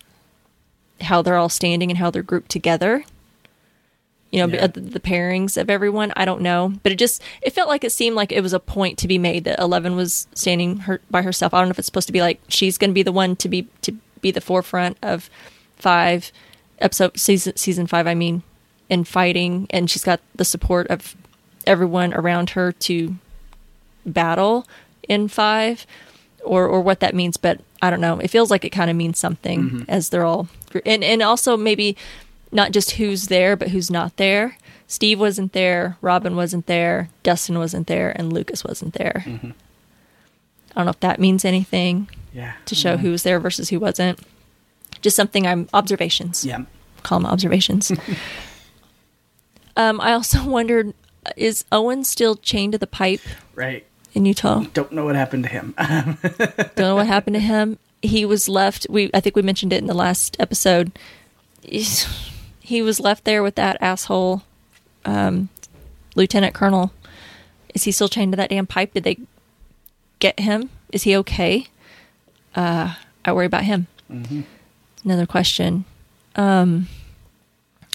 how 1.01 1.21
they're 1.21 1.38
all 1.38 1.49
standing 1.49 1.89
and 1.89 1.97
how 1.97 2.09
they're 2.11 2.23
grouped 2.23 2.51
together 2.51 3.03
you 4.31 4.39
know 4.39 4.53
Yeah. 4.53 4.67
the, 4.67 4.80
the 4.81 4.99
pairings 4.99 5.57
of 5.57 5.69
everyone. 5.69 6.13
I 6.15 6.26
don't 6.26 6.41
know. 6.41 6.73
But 6.84 6.91
it 6.91 6.97
just 6.99 7.21
it 7.41 7.53
felt 7.53 7.67
like 7.67 7.84
it 7.84 7.91
seemed 7.91 8.15
like 8.15 8.31
it 8.31 8.41
was 8.41 8.53
a 8.53 8.59
point 8.59 8.97
to 8.99 9.07
be 9.07 9.17
made 9.17 9.43
that 9.45 9.59
11 9.59 9.95
was 9.95 10.27
standing 10.34 10.80
her, 10.80 11.01
by 11.09 11.21
herself. 11.21 11.53
I 11.53 11.59
don't 11.59 11.67
know 11.67 11.71
if 11.71 11.80
it's 11.80 11.88
supposed 11.88 12.07
to 12.07 12.13
be 12.13 12.21
like 12.21 12.39
she's 12.47 12.77
going 12.77 12.91
to 12.91 12.95
be 12.95 13.03
the 13.03 13.11
one 13.11 13.35
to 13.38 13.49
be 13.49 13.67
to 13.81 13.93
be 14.21 14.31
the 14.31 14.41
forefront 14.41 14.97
of 15.01 15.30
five 15.77 16.31
episode 16.80 17.17
season 17.17 17.55
season 17.55 17.88
five 17.88 18.05
i 18.05 18.13
mean 18.13 18.43
in 18.89 19.03
fighting. 19.03 19.67
And 19.69 19.89
she's 19.89 20.03
got 20.03 20.19
the 20.35 20.45
support 20.45 20.88
of 20.88 21.15
everyone 21.65 22.13
around 22.13 22.51
her 22.51 22.71
to 22.71 23.15
battle 24.05 24.67
in 25.07 25.27
five 25.27 25.85
or 26.43 26.67
or 26.67 26.81
what 26.81 26.99
that 26.99 27.15
means. 27.15 27.38
But 27.38 27.61
i 27.81 27.89
don't 27.89 28.01
know. 28.01 28.19
It 28.19 28.30
feels 28.30 28.51
like 28.51 28.63
it 28.63 28.69
kind 28.69 28.91
of 28.91 28.95
means 28.95 29.17
something 29.17 29.61
mm-hmm. 29.63 29.84
as 29.88 30.09
they're 30.09 30.26
all 30.26 30.49
and 30.85 31.03
and 31.03 31.21
also 31.21 31.55
maybe 31.57 31.95
not 32.51 32.71
just 32.71 32.91
who's 32.91 33.27
there 33.27 33.55
but 33.55 33.69
who's 33.69 33.89
not 33.91 34.15
there 34.17 34.57
steve 34.87 35.19
wasn't 35.19 35.53
there 35.53 35.97
robin 36.01 36.35
wasn't 36.35 36.65
there 36.65 37.09
dustin 37.23 37.57
wasn't 37.59 37.87
there 37.87 38.11
and 38.15 38.33
lucas 38.33 38.63
wasn't 38.63 38.93
there 38.95 39.23
i 39.25 39.31
don't 40.75 40.85
know 40.85 40.89
if 40.91 40.99
that 40.99 41.19
means 41.19 41.43
anything 41.45 42.09
Yeah. 42.33 42.53
to 42.65 42.75
show 42.75 42.97
who 42.97 43.11
was 43.11 43.23
there 43.23 43.39
versus 43.39 43.69
who 43.69 43.79
wasn't 43.79 44.19
just 45.01 45.15
something 45.15 45.45
i'm 45.47 45.67
observations 45.73 46.43
Yeah. 46.45 46.63
call 47.03 47.19
them 47.19 47.25
observations. 47.27 47.91
um, 49.75 50.01
I 50.01 50.11
also 50.13 50.45
wondered, 50.57 50.93
is 51.37 51.63
Owen 51.71 52.03
still 52.03 52.35
chained 52.35 52.73
to 52.73 52.77
the 52.77 52.87
pipe 52.87 53.21
Right. 53.55 53.85
in 54.13 54.25
Utah? 54.25 54.63
Don't 54.73 54.91
know 54.91 55.05
what 55.05 55.15
happened 55.15 55.43
to 55.45 55.49
him. 55.49 55.73
Don't 56.75 56.77
know 56.77 56.95
what 56.95 57.07
happened 57.07 57.35
to 57.35 57.39
him. 57.39 57.77
He 58.01 58.26
was 58.26 58.47
left. 58.47 58.88
We 58.89 59.09
I 59.13 59.19
think 59.19 59.35
we 59.35 59.41
mentioned 59.41 59.73
it 59.73 59.77
in 59.77 59.88
the 59.88 59.93
last 59.93 60.35
episode. 60.39 60.91
He 61.61 62.81
was 62.81 62.99
left 62.99 63.26
there 63.26 63.43
with 63.43 63.55
that 63.55 63.77
asshole, 63.81 64.43
um, 65.05 65.49
Lieutenant 66.15 66.53
Colonel. 66.53 66.93
Is 67.73 67.84
he 67.84 67.91
still 67.91 68.07
chained 68.07 68.31
to 68.34 68.38
that 68.38 68.49
damn 68.49 68.67
pipe? 68.67 68.93
Did 68.93 69.03
they 69.03 69.17
get 70.19 70.39
him? 70.39 70.69
Is 70.91 71.03
he 71.03 71.15
okay? 71.17 71.67
Uh, 72.55 72.95
I 73.26 73.31
worry 73.31 73.45
about 73.45 73.63
him. 73.65 73.88
Another 75.03 75.26
question. 75.26 75.85
Um, 76.35 76.88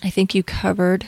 I 0.03 0.11
think 0.11 0.35
you 0.35 0.43
covered 0.43 1.07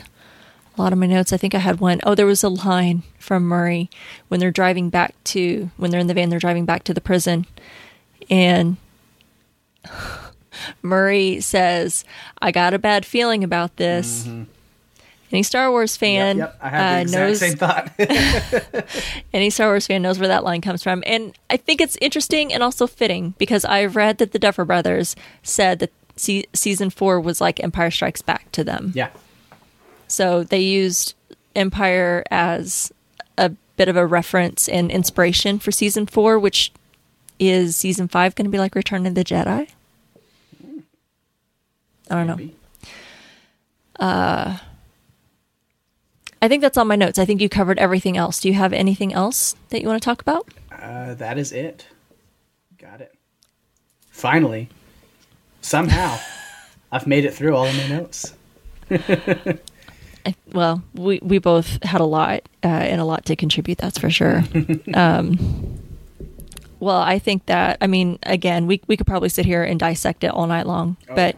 a 0.76 0.82
lot 0.82 0.92
of 0.92 0.98
my 0.98 1.06
notes. 1.06 1.32
I 1.32 1.36
think 1.36 1.54
I 1.54 1.58
had 1.58 1.80
one. 1.80 2.00
Oh, 2.02 2.14
there 2.14 2.26
was 2.26 2.42
a 2.42 2.48
line 2.48 3.02
from 3.18 3.44
Murray 3.44 3.90
when 4.28 4.40
they're 4.40 4.50
driving 4.50 4.90
back 4.90 5.14
to 5.24 5.70
when 5.76 5.90
they're 5.90 6.00
in 6.00 6.06
the 6.06 6.14
van. 6.14 6.28
They're 6.28 6.38
driving 6.38 6.64
back 6.64 6.84
to 6.84 6.94
the 6.94 7.00
prison, 7.00 7.46
and 8.30 8.76
Murray 10.82 11.40
says, 11.40 12.04
"I 12.40 12.50
got 12.50 12.74
a 12.74 12.78
bad 12.78 13.04
feeling 13.04 13.44
about 13.44 13.76
this." 13.76 14.28
Any 15.32 15.42
Star 15.42 15.70
Wars 15.70 15.96
fan 15.96 16.38
Yep, 16.38 16.48
yep. 16.48 16.58
I 16.62 16.68
had 16.68 17.08
the 17.08 17.20
uh, 17.20 17.26
exact 17.26 17.28
knows 17.28 17.38
same 17.40 17.56
thought. 17.56 17.92
any 19.32 19.50
Star 19.50 19.68
Wars 19.68 19.86
fan 19.86 20.02
knows 20.02 20.18
where 20.18 20.28
that 20.28 20.44
line 20.44 20.60
comes 20.60 20.82
from. 20.82 21.02
And 21.04 21.36
I 21.50 21.56
think 21.56 21.80
it's 21.80 21.98
interesting 22.00 22.52
and 22.52 22.62
also 22.62 22.86
fitting 22.86 23.34
because 23.36 23.64
I've 23.64 23.96
read 23.96 24.18
that 24.18 24.32
the 24.32 24.38
Duffer 24.38 24.64
Brothers 24.64 25.16
said 25.42 25.80
that 25.80 25.92
se- 26.14 26.46
season 26.52 26.90
four 26.90 27.20
was 27.20 27.40
like 27.40 27.62
Empire 27.62 27.90
Strikes 27.90 28.22
Back 28.22 28.50
to 28.52 28.62
them. 28.62 28.92
yeah. 28.94 29.10
So 30.08 30.44
they 30.44 30.60
used 30.60 31.14
Empire 31.56 32.22
as 32.30 32.92
a 33.36 33.50
bit 33.76 33.88
of 33.88 33.96
a 33.96 34.06
reference 34.06 34.68
and 34.68 34.90
inspiration 34.90 35.58
for 35.58 35.72
season 35.72 36.06
four, 36.06 36.38
which 36.38 36.70
is 37.38 37.76
season 37.76 38.08
five 38.08 38.34
going 38.34 38.46
to 38.46 38.50
be 38.50 38.58
like 38.58 38.74
Return 38.74 39.06
of 39.06 39.14
the 39.14 39.24
Jedi? 39.24 39.68
I 42.08 42.14
don't 42.14 42.26
know. 42.26 42.36
Maybe. 42.36 42.56
I 46.42 46.48
think 46.48 46.62
that's 46.62 46.76
all 46.76 46.84
my 46.84 46.96
notes. 46.96 47.18
I 47.18 47.24
think 47.24 47.40
you 47.40 47.48
covered 47.48 47.78
everything 47.78 48.16
else. 48.16 48.40
Do 48.40 48.48
you 48.48 48.54
have 48.54 48.72
anything 48.72 49.12
else 49.12 49.56
that 49.70 49.80
you 49.80 49.88
want 49.88 50.00
to 50.00 50.04
talk 50.04 50.20
about? 50.20 50.48
Uh, 50.70 51.14
that 51.14 51.38
is 51.38 51.50
it. 51.52 51.86
Got 52.78 53.00
it. 53.00 53.14
Finally, 54.10 54.68
somehow, 55.60 56.18
I've 56.92 57.06
made 57.06 57.24
it 57.24 57.34
through 57.34 57.56
all 57.56 57.66
of 57.66 57.76
my 57.76 57.88
notes. 57.88 58.34
I, 60.24 60.34
well, 60.52 60.82
we 60.94 61.18
we 61.22 61.38
both 61.38 61.82
had 61.82 62.00
a 62.00 62.04
lot 62.04 62.42
uh, 62.62 62.68
and 62.68 63.00
a 63.00 63.04
lot 63.04 63.24
to 63.26 63.36
contribute. 63.36 63.78
That's 63.78 63.98
for 63.98 64.10
sure. 64.10 64.44
um, 64.94 65.80
well, 66.80 66.98
I 66.98 67.18
think 67.18 67.46
that 67.46 67.78
I 67.80 67.86
mean, 67.86 68.18
again, 68.22 68.66
we 68.66 68.80
we 68.86 68.96
could 68.96 69.06
probably 69.06 69.28
sit 69.28 69.46
here 69.46 69.62
and 69.62 69.78
dissect 69.80 70.24
it 70.24 70.28
all 70.28 70.46
night 70.46 70.66
long, 70.66 70.96
oh, 71.08 71.14
but 71.14 71.36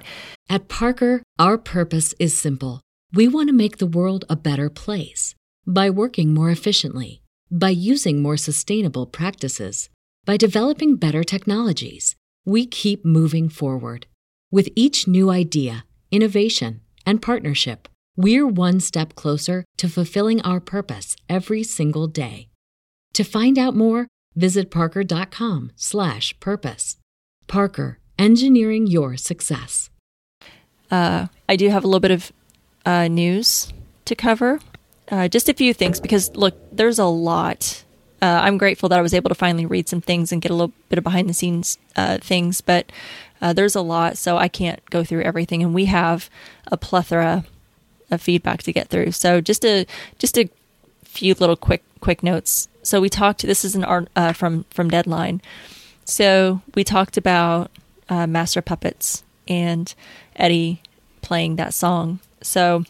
At 0.49 0.69
Parker, 0.69 1.23
our 1.39 1.59
purpose 1.59 2.15
is 2.19 2.37
simple. 2.37 2.81
We 3.13 3.29
want 3.29 3.49
to 3.49 3.55
make 3.55 3.79
the 3.79 3.87
world 3.87 4.25
a 4.29 4.37
better 4.37 4.71
place 4.71 5.35
by 5.67 5.91
working 5.91 6.33
more 6.33 6.51
efficiently, 6.51 7.23
by 7.51 7.71
using 7.71 8.23
more 8.23 8.37
sustainable 8.37 9.07
practices, 9.07 9.91
by 10.25 10.37
developing 10.37 10.97
better 10.97 11.25
technologies. 11.25 12.17
We 12.45 12.67
keep 12.67 13.05
moving 13.05 13.49
forward. 13.51 14.07
With 14.51 14.71
each 14.75 15.07
new 15.07 15.31
idea, 15.31 15.85
innovation, 16.11 16.81
and 17.05 17.21
partnership, 17.21 17.89
we're 18.17 18.47
one 18.47 18.81
step 18.81 19.15
closer 19.15 19.65
to 19.77 19.89
fulfilling 19.89 20.41
our 20.43 20.61
purpose 20.61 21.15
every 21.29 21.63
single 21.63 22.07
day. 22.09 22.49
To 23.13 23.23
find 23.25 23.59
out 23.59 23.77
more, 23.77 24.07
visit 24.39 24.71
parker.com 24.71 25.73
slash 25.77 26.39
purpose. 26.41 26.97
Parker, 27.47 27.99
engineering 28.19 28.87
your 28.87 29.17
success. 29.17 29.91
uh, 30.91 31.27
I 31.49 31.57
do 31.57 31.69
have 31.69 31.85
a 31.85 31.87
little 31.87 32.01
bit 32.01 32.11
of 32.11 32.33
uh, 32.87 33.09
news 33.09 33.73
to 34.05 34.15
cover. 34.15 34.61
Uh, 35.11 35.29
just 35.29 35.49
a 35.49 35.55
few 35.55 35.73
things 35.75 36.01
because 36.01 36.35
look, 36.37 36.55
there's 36.73 36.99
a 36.99 37.05
lot. 37.07 37.85
Uh, 38.21 38.41
I'm 38.43 38.59
grateful 38.59 38.89
that 38.89 38.99
I 38.99 39.03
was 39.03 39.15
able 39.15 39.29
to 39.29 39.35
finally 39.35 39.65
read 39.67 39.89
some 39.89 40.01
things 40.01 40.33
and 40.33 40.43
get 40.43 40.51
a 40.51 40.55
little 40.55 40.73
bit 40.89 40.99
of 40.99 41.05
behind 41.05 41.29
the 41.29 41.35
scenes 41.35 41.79
uh, 41.97 42.19
things, 42.19 42.61
but 42.61 42.91
uh, 43.41 43.53
there's 43.53 43.77
a 43.77 43.81
lot, 43.81 44.19
so 44.19 44.37
I 44.37 44.49
can't 44.49 44.81
go 44.91 45.05
through 45.05 45.23
everything, 45.23 45.63
and 45.63 45.73
we 45.73 45.85
have 45.87 46.29
a 46.67 46.77
plethora 46.77 47.45
of 48.11 48.21
feedback 48.21 48.63
to 48.65 48.73
get 48.73 48.89
through. 48.89 49.13
So 49.13 49.41
just 49.41 49.65
a 49.65 49.87
just 50.19 50.37
a 50.37 50.49
few 51.05 51.35
little 51.35 51.57
quick 51.57 51.85
quick 52.01 52.23
notes. 52.23 52.69
So 52.89 53.03
we 53.03 53.11
talked. 53.11 53.43
This 53.43 53.67
is 53.67 53.75
an 53.75 53.85
art 53.85 54.09
uh, 54.17 54.33
from 54.33 54.65
from 54.71 54.89
Deadline. 54.89 55.43
So 56.07 56.63
we 56.75 56.85
talked 56.85 57.19
about 57.19 57.71
uh, 58.09 58.27
Master 58.27 58.63
Puppets 58.63 59.25
and 59.47 59.95
Eddie 60.37 60.81
playing 61.21 61.57
that 61.57 61.75
song. 61.75 62.21
So 62.41 62.85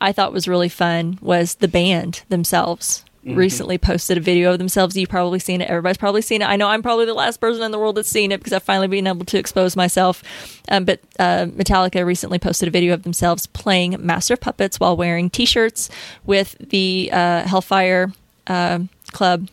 I 0.00 0.10
thought 0.10 0.32
was 0.32 0.48
really 0.48 0.68
fun 0.68 1.20
was 1.22 1.54
the 1.54 1.68
band 1.68 2.24
themselves 2.30 3.04
recently 3.24 3.78
posted 3.78 4.18
a 4.18 4.20
video 4.20 4.52
of 4.52 4.58
themselves. 4.58 4.96
You've 4.96 5.08
probably 5.08 5.38
seen 5.38 5.60
it. 5.60 5.70
Everybody's 5.70 5.98
probably 5.98 6.20
seen 6.20 6.42
it. 6.42 6.46
I 6.46 6.56
know 6.56 6.66
I'm 6.66 6.82
probably 6.82 7.06
the 7.06 7.14
last 7.14 7.40
person 7.40 7.62
in 7.62 7.70
the 7.70 7.78
world 7.78 7.96
that's 7.96 8.08
seen 8.08 8.32
it 8.32 8.38
because 8.38 8.52
I've 8.52 8.64
finally 8.64 8.88
been 8.88 9.06
able 9.06 9.24
to 9.24 9.38
expose 9.38 9.76
myself. 9.76 10.22
Um, 10.68 10.84
but 10.84 11.00
uh, 11.18 11.46
Metallica 11.46 12.04
recently 12.04 12.40
posted 12.40 12.66
a 12.66 12.70
video 12.72 12.92
of 12.92 13.04
themselves 13.04 13.46
playing 13.46 13.96
Master 14.00 14.36
Puppets 14.36 14.80
while 14.80 14.96
wearing 14.96 15.30
T-shirts 15.30 15.90
with 16.26 16.56
the 16.58 17.08
uh, 17.12 17.46
Hellfire 17.46 18.12
uh, 18.46 18.80
Club 19.14 19.48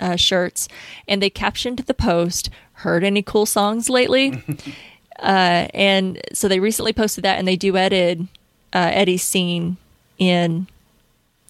uh, 0.00 0.16
shirts, 0.16 0.68
and 1.06 1.22
they 1.22 1.28
captioned 1.28 1.80
the 1.80 1.94
post, 1.94 2.48
"Heard 2.74 3.04
any 3.04 3.22
cool 3.22 3.44
songs 3.44 3.90
lately?" 3.90 4.42
uh, 5.18 5.68
and 5.74 6.20
so 6.32 6.48
they 6.48 6.60
recently 6.60 6.94
posted 6.94 7.24
that, 7.24 7.38
and 7.38 7.46
they 7.46 7.56
duetted 7.56 8.28
uh, 8.72 8.90
Eddie's 8.92 9.22
scene 9.22 9.76
in 10.18 10.66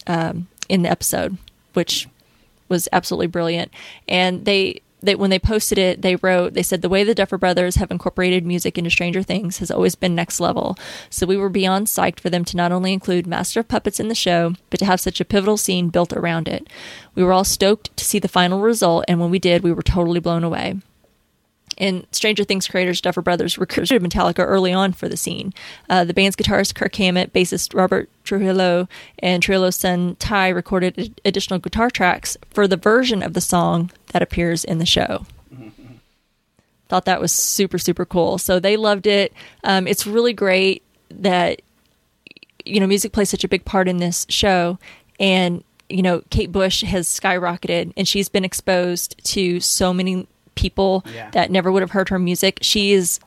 um, 0.06 0.48
in 0.68 0.82
the 0.82 0.90
episode, 0.90 1.38
which 1.74 2.08
was 2.68 2.88
absolutely 2.92 3.28
brilliant. 3.28 3.70
And 4.08 4.44
they 4.44 4.81
they 5.02 5.14
when 5.14 5.30
they 5.30 5.38
posted 5.38 5.78
it, 5.78 6.02
they 6.02 6.16
wrote 6.16 6.54
they 6.54 6.62
said 6.62 6.82
the 6.82 6.88
way 6.88 7.04
the 7.04 7.14
Duffer 7.14 7.38
Brothers 7.38 7.76
have 7.76 7.90
incorporated 7.90 8.46
music 8.46 8.78
into 8.78 8.90
Stranger 8.90 9.22
Things 9.22 9.58
has 9.58 9.70
always 9.70 9.94
been 9.94 10.14
next 10.14 10.40
level. 10.40 10.76
So 11.10 11.26
we 11.26 11.36
were 11.36 11.48
beyond 11.48 11.88
psyched 11.88 12.20
for 12.20 12.30
them 12.30 12.44
to 12.46 12.56
not 12.56 12.72
only 12.72 12.92
include 12.92 13.26
Master 13.26 13.60
of 13.60 13.68
Puppets 13.68 14.00
in 14.00 14.08
the 14.08 14.14
show, 14.14 14.54
but 14.70 14.78
to 14.78 14.86
have 14.86 15.00
such 15.00 15.20
a 15.20 15.24
pivotal 15.24 15.56
scene 15.56 15.88
built 15.88 16.12
around 16.12 16.48
it. 16.48 16.68
We 17.14 17.22
were 17.22 17.32
all 17.32 17.44
stoked 17.44 17.94
to 17.96 18.04
see 18.04 18.18
the 18.18 18.28
final 18.28 18.60
result, 18.60 19.04
and 19.08 19.20
when 19.20 19.30
we 19.30 19.38
did, 19.38 19.62
we 19.62 19.72
were 19.72 19.82
totally 19.82 20.20
blown 20.20 20.44
away. 20.44 20.76
And 21.78 22.06
Stranger 22.12 22.44
Things 22.44 22.68
creators 22.68 23.00
Duffer 23.00 23.22
Brothers 23.22 23.58
recruited 23.58 24.02
Metallica 24.02 24.44
early 24.46 24.72
on 24.72 24.92
for 24.92 25.08
the 25.08 25.16
scene. 25.16 25.52
Uh, 25.88 26.04
the 26.04 26.14
band's 26.14 26.36
guitarist 26.36 26.74
Kirk 26.74 26.94
Hammett, 26.94 27.32
bassist 27.32 27.74
Robert 27.74 28.10
Trujillo, 28.24 28.88
and 29.18 29.42
Trujillo's 29.42 29.76
son 29.76 30.16
Ty 30.16 30.48
recorded 30.48 30.98
ad- 30.98 31.20
additional 31.24 31.58
guitar 31.58 31.90
tracks 31.90 32.36
for 32.50 32.68
the 32.68 32.76
version 32.76 33.22
of 33.22 33.32
the 33.32 33.40
song 33.40 33.90
that 34.08 34.22
appears 34.22 34.64
in 34.64 34.78
the 34.78 34.86
show. 34.86 35.26
Thought 36.88 37.06
that 37.06 37.22
was 37.22 37.32
super, 37.32 37.78
super 37.78 38.04
cool. 38.04 38.36
So 38.36 38.60
they 38.60 38.76
loved 38.76 39.06
it. 39.06 39.32
Um, 39.64 39.86
it's 39.86 40.06
really 40.06 40.34
great 40.34 40.82
that, 41.10 41.62
you 42.66 42.80
know, 42.80 42.86
music 42.86 43.12
plays 43.12 43.30
such 43.30 43.44
a 43.44 43.48
big 43.48 43.64
part 43.64 43.88
in 43.88 43.96
this 43.96 44.26
show. 44.28 44.78
And, 45.18 45.64
you 45.88 46.02
know, 46.02 46.22
Kate 46.28 46.52
Bush 46.52 46.82
has 46.82 47.08
skyrocketed 47.08 47.94
and 47.96 48.06
she's 48.06 48.28
been 48.28 48.44
exposed 48.44 49.24
to 49.24 49.58
so 49.58 49.94
many 49.94 50.26
people 50.54 51.04
Yeah. 51.14 51.30
that 51.30 51.50
never 51.50 51.70
would 51.72 51.82
have 51.82 51.90
heard 51.92 52.08
her 52.10 52.18
music. 52.18 52.58
She's 52.62 53.20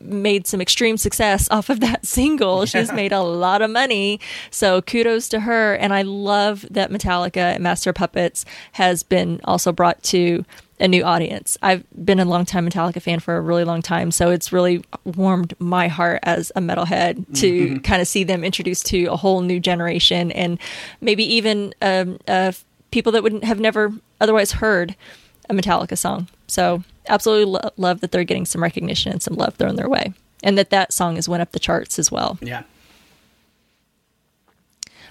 made 0.00 0.46
some 0.46 0.60
extreme 0.60 0.96
success 0.96 1.48
off 1.52 1.70
of 1.70 1.80
that 1.80 2.04
single. 2.06 2.66
She's 2.66 2.92
made 2.92 3.12
a 3.12 3.22
lot 3.22 3.62
of 3.62 3.70
money. 3.70 4.20
So 4.50 4.82
kudos 4.82 5.28
to 5.30 5.40
her. 5.40 5.74
And 5.74 5.94
I 5.94 6.02
love 6.02 6.66
that 6.70 6.90
Metallica 6.90 7.54
and 7.54 7.62
Master 7.62 7.92
Puppets 7.92 8.44
has 8.72 9.02
been 9.02 9.40
also 9.44 9.72
brought 9.72 10.02
to 10.04 10.44
a 10.80 10.86
new 10.86 11.02
audience. 11.02 11.56
I've 11.62 11.84
been 12.04 12.20
a 12.20 12.24
long 12.24 12.44
time 12.44 12.68
Metallica 12.68 13.00
fan 13.02 13.18
for 13.18 13.36
a 13.36 13.40
really 13.40 13.64
long 13.64 13.82
time. 13.82 14.10
So 14.12 14.30
it's 14.30 14.52
really 14.52 14.84
warmed 15.04 15.54
my 15.58 15.88
heart 15.88 16.20
as 16.22 16.52
a 16.54 16.60
metalhead 16.60 17.38
to 17.40 17.80
kind 17.80 18.00
of 18.00 18.06
see 18.06 18.22
them 18.24 18.44
introduced 18.44 18.86
to 18.86 19.06
a 19.06 19.16
whole 19.16 19.40
new 19.40 19.58
generation 19.58 20.30
and 20.32 20.58
maybe 21.00 21.24
even 21.34 21.74
um, 21.82 22.18
uh, 22.28 22.52
people 22.92 23.10
that 23.12 23.22
wouldn't 23.24 23.42
have 23.44 23.58
never 23.58 23.92
otherwise 24.20 24.52
heard 24.52 24.94
a 25.48 25.54
Metallica 25.54 25.96
song. 25.96 26.28
So 26.46 26.82
absolutely 27.08 27.46
lo- 27.46 27.70
love 27.76 28.00
that 28.00 28.12
they're 28.12 28.24
getting 28.24 28.46
some 28.46 28.62
recognition 28.62 29.12
and 29.12 29.22
some 29.22 29.34
love 29.34 29.54
thrown 29.54 29.76
their 29.76 29.88
way, 29.88 30.12
and 30.42 30.58
that 30.58 30.70
that 30.70 30.92
song 30.92 31.16
has 31.16 31.28
went 31.28 31.42
up 31.42 31.52
the 31.52 31.58
charts 31.58 31.98
as 31.98 32.10
well. 32.10 32.38
Yeah. 32.40 32.62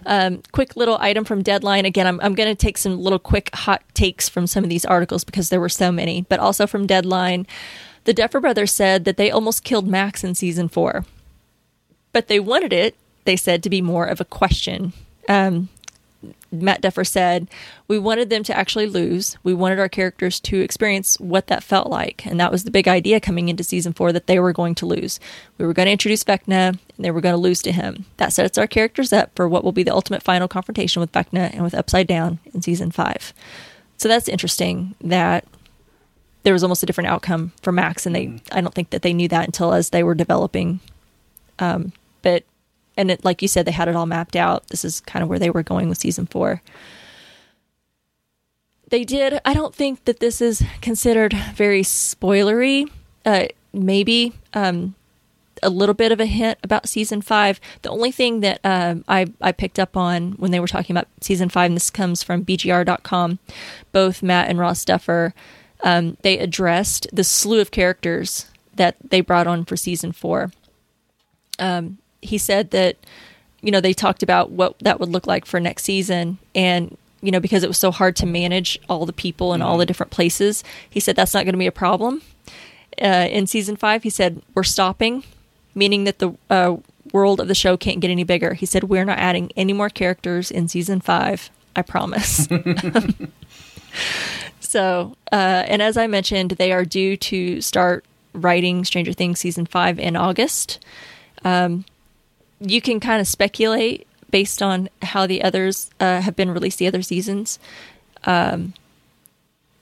Um, 0.06 0.44
quick 0.52 0.76
little 0.76 0.98
item 1.02 1.26
from 1.26 1.42
Deadline. 1.42 1.86
Again, 1.86 2.08
I'm, 2.08 2.22
I'm 2.22 2.36
going 2.36 2.48
to 2.48 2.56
take 2.56 2.78
some 2.78 3.00
little 3.00 3.20
quick 3.20 3.50
hot 3.54 3.82
takes 3.94 4.30
from 4.30 4.48
some 4.48 4.64
of 4.64 4.70
these 4.70 4.86
articles 4.86 5.24
because 5.24 5.50
there 5.50 5.60
were 5.60 5.70
so 5.70 5.92
many, 5.92 6.22
but 6.30 6.40
also 6.40 6.68
from 6.68 6.86
Deadline. 6.86 7.48
The 8.06 8.14
Duffer 8.14 8.40
Brothers 8.40 8.72
said 8.72 9.04
that 9.06 9.18
they 9.18 9.32
almost 9.32 9.64
killed 9.64 9.88
Max 9.88 10.24
in 10.24 10.36
season 10.36 10.70
four, 10.70 11.04
but 12.14 12.28
they 12.28 12.40
wanted 12.40 12.72
it, 12.72 12.96
they 13.26 13.36
said, 13.36 13.64
to 13.64 13.70
be 13.70 13.82
more 13.82 14.06
of 14.06 14.22
a 14.22 14.26
question. 14.26 14.94
Um, 15.28 15.68
Matt 16.52 16.82
Duffer 16.82 17.04
said, 17.04 17.48
We 17.88 18.00
wanted 18.00 18.30
them 18.30 18.44
to 18.44 18.58
actually 18.58 18.88
lose. 18.88 19.38
We 19.44 19.54
wanted 19.54 19.80
our 19.80 19.90
characters 19.90 20.40
to 20.42 20.60
experience 20.60 21.20
what 21.20 21.48
that 21.48 21.64
felt 21.64 21.90
like. 21.90 22.26
And 22.26 22.40
that 22.40 22.52
was 22.52 22.64
the 22.64 22.72
big 22.72 22.88
idea 22.88 23.20
coming 23.20 23.50
into 23.50 23.64
season 23.64 23.94
four 23.94 24.12
that 24.12 24.28
they 24.28 24.40
were 24.40 24.54
going 24.54 24.76
to 24.76 24.86
lose. 24.86 25.20
We 25.58 25.66
were 25.66 25.74
going 25.74 25.86
to 25.86 25.92
introduce 25.92 26.24
Vecna 26.24 26.70
and 26.70 26.80
they 26.98 27.12
were 27.12 27.22
going 27.22 27.34
to 27.34 27.42
lose 27.42 27.62
to 27.64 27.72
him. 27.72 28.06
That 28.18 28.34
sets 28.34 28.58
our 28.58 28.68
characters 28.68 29.14
up 29.14 29.32
for 29.36 29.48
what 29.48 29.64
will 29.64 29.72
be 29.72 29.84
the 29.84 29.94
ultimate 29.94 30.24
final 30.24 30.48
confrontation 30.48 31.00
with 31.00 31.12
Vecna 31.12 31.54
and 31.54 31.64
with 31.64 31.76
Upside 31.76 32.08
Down 32.08 32.40
in 32.54 32.62
season 32.62 32.92
five. 32.92 33.34
So 33.98 34.08
that's 34.08 34.28
interesting 34.28 34.96
that 35.02 35.46
there 36.44 36.54
was 36.54 36.64
almost 36.64 36.84
a 36.84 36.86
different 36.86 37.10
outcome 37.10 37.52
for 37.62 37.72
Max. 37.72 38.06
And 38.06 38.16
they, 38.16 38.42
I 38.52 38.62
don't 38.62 38.74
think 38.74 38.92
that 38.92 39.02
they 39.02 39.14
knew 39.14 39.28
that 39.28 39.46
until 39.46 39.74
as 39.74 39.90
they 39.90 40.04
were 40.04 40.16
developing. 40.16 40.80
Um, 41.60 41.92
but 42.22 42.44
and 42.98 43.12
it, 43.12 43.24
like 43.24 43.42
you 43.42 43.48
said, 43.48 43.66
they 43.66 43.72
had 43.72 43.88
it 43.88 43.96
all 43.96 44.06
mapped 44.06 44.36
out. 44.36 44.68
This 44.68 44.84
is 44.84 45.00
kind 45.02 45.24
of 45.24 45.30
where 45.30 45.40
they 45.40 45.50
were 45.50 45.64
going 45.64 45.90
with 45.90 45.98
season 45.98 46.26
four. 46.26 46.62
They 48.90 49.04
did. 49.04 49.40
I 49.46 49.54
don't 49.54 49.76
think 49.76 50.06
that 50.06 50.20
this 50.20 50.42
is 50.42 50.64
considered 50.82 51.34
very 51.34 51.84
spoilery. 51.84 52.90
Uh, 53.26 53.48
maybe 53.74 54.34
um, 54.54 54.96
a 55.62 55.70
little 55.70 55.96
bit 55.96 56.12
of 56.12 56.20
a 56.20 56.26
hint 56.26 56.58
about 56.64 56.88
season 56.88 57.22
five. 57.22 57.60
The 57.82 57.90
only 57.90 58.12
thing 58.12 58.40
that 58.42 58.62
um, 58.64 59.04
I, 59.08 59.28
I 59.42 59.52
picked 59.52 59.80
up 59.80 59.98
on 59.98 60.34
when 60.34 60.52
they 60.52 60.60
were 60.60 60.68
talking 60.68 60.96
about 60.96 61.10
season 61.20 61.50
five, 61.50 61.72
and 61.72 61.76
this 61.76 61.90
comes 61.90 62.24
from 62.24 62.46
BGR.com, 62.46 63.40
both 63.92 64.24
Matt 64.24 64.50
and 64.50 64.58
Ross 64.58 64.86
Duffer, 64.86 65.34
um, 65.84 66.18
they 66.22 66.40
addressed 66.40 67.08
the 67.14 67.24
slew 67.24 67.60
of 67.62 67.72
characters 67.72 68.48
that 68.76 68.96
they 69.04 69.22
brought 69.22 69.48
on 69.48 69.66
for 69.66 69.78
season 69.78 70.12
four. 70.12 70.52
Um, 71.60 71.98
he 72.22 72.38
said 72.38 72.72
that, 72.72 72.98
you 73.62 73.72
know, 73.72 73.82
they 73.82 73.94
talked 73.94 74.24
about 74.24 74.52
what 74.52 74.78
that 74.80 75.00
would 75.00 75.10
look 75.10 75.28
like 75.28 75.46
for 75.46 75.60
next 75.60 75.84
season. 75.84 76.38
And, 76.56 76.98
you 77.22 77.32
know, 77.32 77.40
because 77.40 77.64
it 77.64 77.68
was 77.68 77.78
so 77.78 77.92
hard 77.92 78.16
to 78.18 78.26
manage 78.26 78.80
all 78.90 79.06
the 79.06 79.14
people 79.14 79.54
in 79.54 79.62
all 79.62 79.78
the 79.78 79.86
different 79.86 80.12
places, 80.12 80.64
he 80.90 81.00
said 81.00 81.16
that's 81.16 81.34
not 81.34 81.46
going 81.46 81.54
to 81.54 81.60
be 81.60 81.68
a 81.68 81.72
problem. 81.72 82.22
Uh, 83.02 83.28
in 83.30 83.48
season 83.48 83.76
five, 83.76 84.04
he 84.04 84.10
said, 84.10 84.42
we're 84.56 84.64
stopping 84.64 85.24
meaning 85.78 86.04
that 86.06 86.20
the 86.20 86.34
uh, 86.50 86.76
world 87.14 87.40
of 87.40 87.48
the 87.48 87.56
show 87.56 87.78
can't 87.78 88.02
get 88.02 88.12
any 88.12 88.24
bigger. 88.24 88.56
He 88.56 88.66
said, 88.66 88.86
We're 88.86 89.06
not 89.06 89.20
adding 89.20 89.52
any 89.56 89.72
more 89.72 89.90
characters 89.90 90.52
in 90.52 90.68
season 90.68 91.00
five. 91.00 91.50
I 91.76 91.84
promise. 91.84 92.48
so, 94.60 95.16
uh, 95.32 95.64
and 95.68 95.82
as 95.82 95.96
I 95.96 96.08
mentioned, 96.08 96.52
they 96.52 96.72
are 96.72 96.84
due 96.84 97.16
to 97.18 97.62
start 97.62 98.04
writing 98.34 98.84
Stranger 98.84 99.14
Things 99.14 99.40
season 99.40 99.68
five 99.68 100.00
in 100.00 100.16
August. 100.16 100.84
Um, 101.46 101.86
you 102.60 102.82
can 102.82 103.00
kind 103.00 103.22
of 103.22 103.28
speculate 103.28 104.08
based 104.30 104.62
on 104.62 104.90
how 105.02 105.26
the 105.26 105.44
others 105.44 105.90
uh, 106.00 106.22
have 106.22 106.36
been 106.36 106.52
released, 106.52 106.80
the 106.80 106.88
other 106.88 107.02
seasons. 107.02 107.60
Um, 108.26 108.74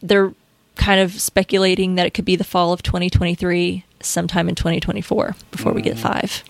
they're 0.02 0.34
kind 0.76 1.00
of 1.00 1.20
speculating 1.20 1.96
that 1.96 2.06
it 2.06 2.14
could 2.14 2.26
be 2.26 2.36
the 2.36 2.44
fall 2.44 2.74
of 2.74 2.84
2023 2.84 3.86
sometime 4.02 4.50
in 4.50 4.56
2024 4.56 5.36
before 5.52 5.72
mm. 5.72 5.76
we 5.76 5.82
get 5.82 5.98
five. 5.98 6.44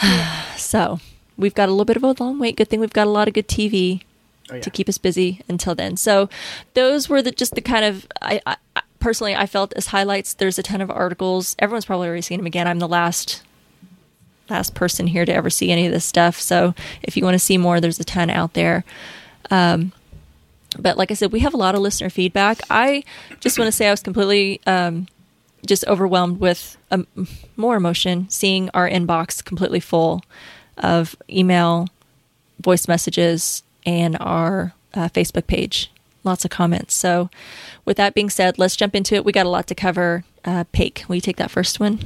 so 0.56 1.00
we've 1.36 1.54
got 1.54 1.68
a 1.68 1.72
little 1.72 1.84
bit 1.84 1.96
of 1.96 2.04
a 2.04 2.14
long 2.22 2.38
wait. 2.38 2.56
Good 2.56 2.68
thing 2.68 2.80
we've 2.80 2.92
got 2.92 3.06
a 3.06 3.10
lot 3.10 3.28
of 3.28 3.34
good 3.34 3.48
TV 3.48 4.02
oh, 4.50 4.54
yeah. 4.54 4.60
to 4.60 4.70
keep 4.70 4.88
us 4.88 4.98
busy 4.98 5.42
until 5.48 5.74
then. 5.74 5.96
So 5.96 6.28
those 6.74 7.08
were 7.08 7.22
the 7.22 7.32
just 7.32 7.54
the 7.54 7.60
kind 7.60 7.84
of 7.84 8.06
I, 8.22 8.40
I, 8.46 8.56
personally 9.06 9.36
I 9.36 9.46
felt 9.46 9.72
as 9.76 9.86
highlights. 9.86 10.34
There's 10.34 10.58
a 10.58 10.64
ton 10.64 10.80
of 10.80 10.90
articles. 10.90 11.54
Everyone's 11.60 11.84
probably 11.84 12.08
already 12.08 12.22
seen 12.22 12.40
them 12.40 12.46
again. 12.46 12.66
I'm 12.66 12.80
the 12.80 12.88
last 12.88 13.40
last 14.50 14.74
person 14.74 15.06
here 15.06 15.24
to 15.24 15.32
ever 15.32 15.48
see 15.48 15.70
any 15.70 15.86
of 15.86 15.92
this 15.92 16.04
stuff. 16.04 16.40
So 16.40 16.74
if 17.04 17.16
you 17.16 17.22
want 17.22 17.36
to 17.36 17.38
see 17.38 17.56
more, 17.56 17.80
there's 17.80 18.00
a 18.00 18.04
ton 18.04 18.30
out 18.30 18.54
there. 18.54 18.84
Um, 19.48 19.92
but 20.76 20.98
like 20.98 21.12
I 21.12 21.14
said, 21.14 21.30
we 21.30 21.38
have 21.38 21.54
a 21.54 21.56
lot 21.56 21.76
of 21.76 21.82
listener 21.82 22.10
feedback. 22.10 22.58
I 22.68 23.04
just 23.38 23.60
want 23.60 23.68
to 23.68 23.72
say 23.72 23.86
I 23.86 23.92
was 23.92 24.02
completely 24.02 24.60
um, 24.66 25.06
just 25.64 25.86
overwhelmed 25.86 26.40
with 26.40 26.76
um, 26.90 27.06
more 27.56 27.76
emotion 27.76 28.28
seeing 28.28 28.70
our 28.74 28.90
inbox 28.90 29.44
completely 29.44 29.78
full 29.78 30.24
of 30.78 31.14
email, 31.30 31.86
voice 32.58 32.88
messages, 32.88 33.62
and 33.84 34.16
our 34.18 34.74
uh, 34.94 35.08
Facebook 35.10 35.46
page. 35.46 35.92
Lots 36.26 36.44
of 36.44 36.50
comments. 36.50 36.92
So, 36.92 37.30
with 37.84 37.96
that 37.96 38.12
being 38.12 38.30
said, 38.30 38.58
let's 38.58 38.74
jump 38.74 38.96
into 38.96 39.14
it. 39.14 39.24
We 39.24 39.32
got 39.32 39.46
a 39.46 39.50
lot 39.50 39.68
to 39.68 39.74
cover. 39.74 40.24
Uh, 40.44 40.64
Paik, 40.72 41.08
will 41.08 41.14
you 41.14 41.20
take 41.20 41.36
that 41.36 41.52
first 41.52 41.78
one? 41.78 42.00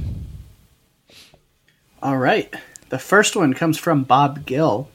All 2.03 2.17
right. 2.17 2.53
The 2.89 2.99
first 2.99 3.35
one 3.35 3.53
comes 3.53 3.77
from 3.77 4.03
Bob 4.03 4.45
Gill 4.45 4.89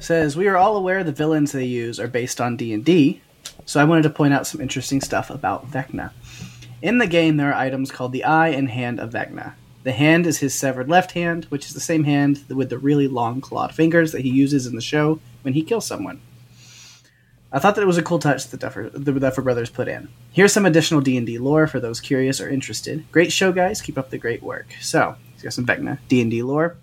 says 0.00 0.36
we 0.36 0.48
are 0.48 0.56
all 0.56 0.76
aware 0.76 1.04
the 1.04 1.12
villains 1.12 1.52
they 1.52 1.64
use 1.64 2.00
are 2.00 2.08
based 2.08 2.40
on 2.40 2.56
D&D, 2.56 3.20
so 3.64 3.80
I 3.80 3.84
wanted 3.84 4.02
to 4.02 4.10
point 4.10 4.34
out 4.34 4.46
some 4.46 4.60
interesting 4.60 5.00
stuff 5.00 5.30
about 5.30 5.70
Vecna. 5.70 6.10
In 6.82 6.98
the 6.98 7.06
game, 7.06 7.36
there 7.36 7.50
are 7.50 7.54
items 7.54 7.90
called 7.90 8.12
the 8.12 8.24
eye 8.24 8.48
and 8.48 8.68
hand 8.68 9.00
of 9.00 9.10
Vecna. 9.10 9.54
The 9.82 9.92
hand 9.92 10.26
is 10.26 10.38
his 10.38 10.54
severed 10.54 10.88
left 10.88 11.12
hand, 11.12 11.44
which 11.46 11.66
is 11.66 11.74
the 11.74 11.80
same 11.80 12.04
hand 12.04 12.44
with 12.48 12.70
the 12.70 12.78
really 12.78 13.08
long 13.08 13.40
clawed 13.40 13.74
fingers 13.74 14.12
that 14.12 14.22
he 14.22 14.30
uses 14.30 14.66
in 14.66 14.74
the 14.74 14.80
show 14.80 15.20
when 15.42 15.54
he 15.54 15.62
kills 15.62 15.86
someone. 15.86 16.20
I 17.54 17.60
thought 17.60 17.76
that 17.76 17.82
it 17.82 17.86
was 17.86 17.98
a 17.98 18.02
cool 18.02 18.18
touch 18.18 18.48
that 18.48 18.58
Duffer, 18.58 18.90
the 18.92 19.12
Duffer 19.12 19.40
Brothers 19.40 19.70
put 19.70 19.86
in. 19.86 20.08
Here's 20.32 20.52
some 20.52 20.66
additional 20.66 21.00
D&D 21.00 21.38
lore 21.38 21.68
for 21.68 21.78
those 21.78 22.00
curious 22.00 22.40
or 22.40 22.48
interested. 22.48 23.04
Great 23.12 23.30
show, 23.30 23.52
guys. 23.52 23.80
Keep 23.80 23.96
up 23.96 24.10
the 24.10 24.18
great 24.18 24.42
work. 24.42 24.66
So, 24.80 25.14
he's 25.32 25.42
got 25.42 25.52
some 25.52 25.64
Vecna 25.64 26.00
D&D 26.08 26.42
lore. 26.42 26.76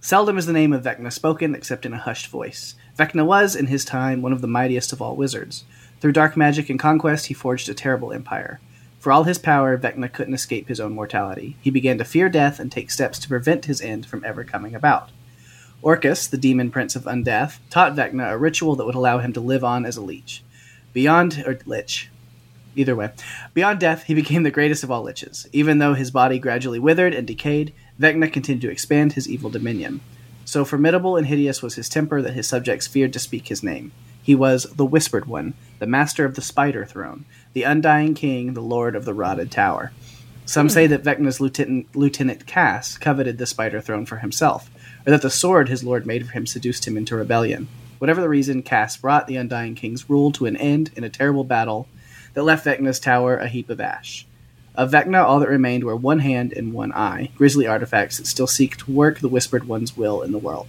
Seldom 0.00 0.38
is 0.38 0.46
the 0.46 0.52
name 0.52 0.72
of 0.72 0.84
Vecna 0.84 1.12
spoken 1.12 1.56
except 1.56 1.84
in 1.84 1.92
a 1.92 1.98
hushed 1.98 2.28
voice. 2.28 2.76
Vecna 2.96 3.26
was, 3.26 3.56
in 3.56 3.66
his 3.66 3.84
time, 3.84 4.22
one 4.22 4.32
of 4.32 4.42
the 4.42 4.46
mightiest 4.46 4.92
of 4.92 5.02
all 5.02 5.16
wizards. 5.16 5.64
Through 5.98 6.12
dark 6.12 6.36
magic 6.36 6.70
and 6.70 6.78
conquest, 6.78 7.26
he 7.26 7.34
forged 7.34 7.68
a 7.68 7.74
terrible 7.74 8.12
empire. 8.12 8.60
For 9.00 9.10
all 9.10 9.24
his 9.24 9.38
power, 9.38 9.76
Vecna 9.76 10.12
couldn't 10.12 10.34
escape 10.34 10.68
his 10.68 10.78
own 10.78 10.94
mortality. 10.94 11.56
He 11.60 11.70
began 11.70 11.98
to 11.98 12.04
fear 12.04 12.28
death 12.28 12.60
and 12.60 12.70
take 12.70 12.92
steps 12.92 13.18
to 13.18 13.28
prevent 13.28 13.64
his 13.64 13.80
end 13.80 14.06
from 14.06 14.24
ever 14.24 14.44
coming 14.44 14.76
about. 14.76 15.10
Orcus, 15.82 16.26
the 16.26 16.36
demon 16.36 16.70
prince 16.70 16.96
of 16.96 17.04
Undeath, 17.04 17.58
taught 17.70 17.94
Vecna 17.94 18.30
a 18.30 18.38
ritual 18.38 18.76
that 18.76 18.84
would 18.84 18.94
allow 18.94 19.18
him 19.18 19.32
to 19.32 19.40
live 19.40 19.62
on 19.62 19.86
as 19.86 19.96
a 19.96 20.02
leech. 20.02 20.42
Beyond, 20.92 21.44
or 21.46 21.58
lich, 21.66 22.10
either 22.74 22.96
way. 22.96 23.10
Beyond 23.54 23.80
death, 23.80 24.04
he 24.04 24.14
became 24.14 24.42
the 24.42 24.50
greatest 24.50 24.82
of 24.82 24.90
all 24.90 25.04
liches. 25.04 25.46
Even 25.52 25.78
though 25.78 25.94
his 25.94 26.10
body 26.10 26.38
gradually 26.38 26.78
withered 26.78 27.14
and 27.14 27.26
decayed, 27.26 27.72
Vecna 28.00 28.32
continued 28.32 28.62
to 28.62 28.70
expand 28.70 29.12
his 29.12 29.28
evil 29.28 29.50
dominion. 29.50 30.00
So 30.44 30.64
formidable 30.64 31.16
and 31.16 31.26
hideous 31.26 31.62
was 31.62 31.74
his 31.74 31.88
temper 31.88 32.22
that 32.22 32.34
his 32.34 32.48
subjects 32.48 32.86
feared 32.86 33.12
to 33.12 33.18
speak 33.18 33.48
his 33.48 33.62
name. 33.62 33.92
He 34.22 34.34
was 34.34 34.64
the 34.64 34.86
Whispered 34.86 35.26
One, 35.26 35.54
the 35.78 35.86
master 35.86 36.24
of 36.24 36.34
the 36.34 36.42
Spider 36.42 36.84
Throne, 36.84 37.24
the 37.52 37.62
Undying 37.62 38.14
King, 38.14 38.54
the 38.54 38.62
Lord 38.62 38.96
of 38.96 39.04
the 39.04 39.14
Rotted 39.14 39.50
Tower. 39.50 39.92
Some 40.44 40.66
hmm. 40.66 40.72
say 40.72 40.86
that 40.86 41.02
Vecna's 41.02 41.40
lieutenant, 41.40 41.94
lieutenant 41.94 42.46
Kas 42.46 42.96
coveted 42.96 43.38
the 43.38 43.46
Spider 43.46 43.80
Throne 43.80 44.06
for 44.06 44.16
himself, 44.16 44.70
or 45.08 45.10
that 45.12 45.22
the 45.22 45.30
sword 45.30 45.70
his 45.70 45.82
lord 45.82 46.04
made 46.04 46.26
for 46.26 46.32
him 46.32 46.46
seduced 46.46 46.86
him 46.86 46.94
into 46.94 47.16
rebellion. 47.16 47.66
Whatever 47.96 48.20
the 48.20 48.28
reason, 48.28 48.62
Kas 48.62 48.98
brought 48.98 49.26
the 49.26 49.36
Undying 49.36 49.74
King's 49.74 50.10
rule 50.10 50.30
to 50.32 50.44
an 50.44 50.54
end 50.58 50.90
in 50.96 51.02
a 51.02 51.08
terrible 51.08 51.44
battle 51.44 51.88
that 52.34 52.42
left 52.42 52.66
Vecna's 52.66 53.00
tower 53.00 53.38
a 53.38 53.48
heap 53.48 53.70
of 53.70 53.80
ash. 53.80 54.26
Of 54.74 54.90
Vecna, 54.90 55.24
all 55.24 55.40
that 55.40 55.48
remained 55.48 55.84
were 55.84 55.96
one 55.96 56.18
hand 56.18 56.52
and 56.52 56.74
one 56.74 56.92
eye, 56.92 57.30
grisly 57.36 57.66
artifacts 57.66 58.18
that 58.18 58.26
still 58.26 58.46
seek 58.46 58.76
to 58.76 58.92
work 58.92 59.20
the 59.20 59.30
Whispered 59.30 59.66
One's 59.66 59.96
will 59.96 60.20
in 60.20 60.30
the 60.30 60.36
world. 60.36 60.68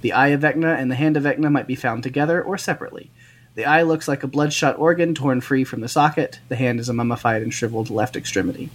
The 0.00 0.14
eye 0.14 0.28
of 0.28 0.40
Vecna 0.40 0.76
and 0.76 0.90
the 0.90 0.96
hand 0.96 1.16
of 1.16 1.22
Vecna 1.22 1.48
might 1.48 1.68
be 1.68 1.76
found 1.76 2.02
together 2.02 2.42
or 2.42 2.58
separately. 2.58 3.08
The 3.54 3.66
eye 3.66 3.82
looks 3.82 4.08
like 4.08 4.24
a 4.24 4.26
bloodshot 4.26 4.80
organ 4.80 5.14
torn 5.14 5.40
free 5.42 5.62
from 5.62 5.80
the 5.80 5.88
socket, 5.88 6.40
the 6.48 6.56
hand 6.56 6.80
is 6.80 6.88
a 6.88 6.92
mummified 6.92 7.40
and 7.40 7.54
shriveled 7.54 7.88
left 7.88 8.16
extremity. 8.16 8.68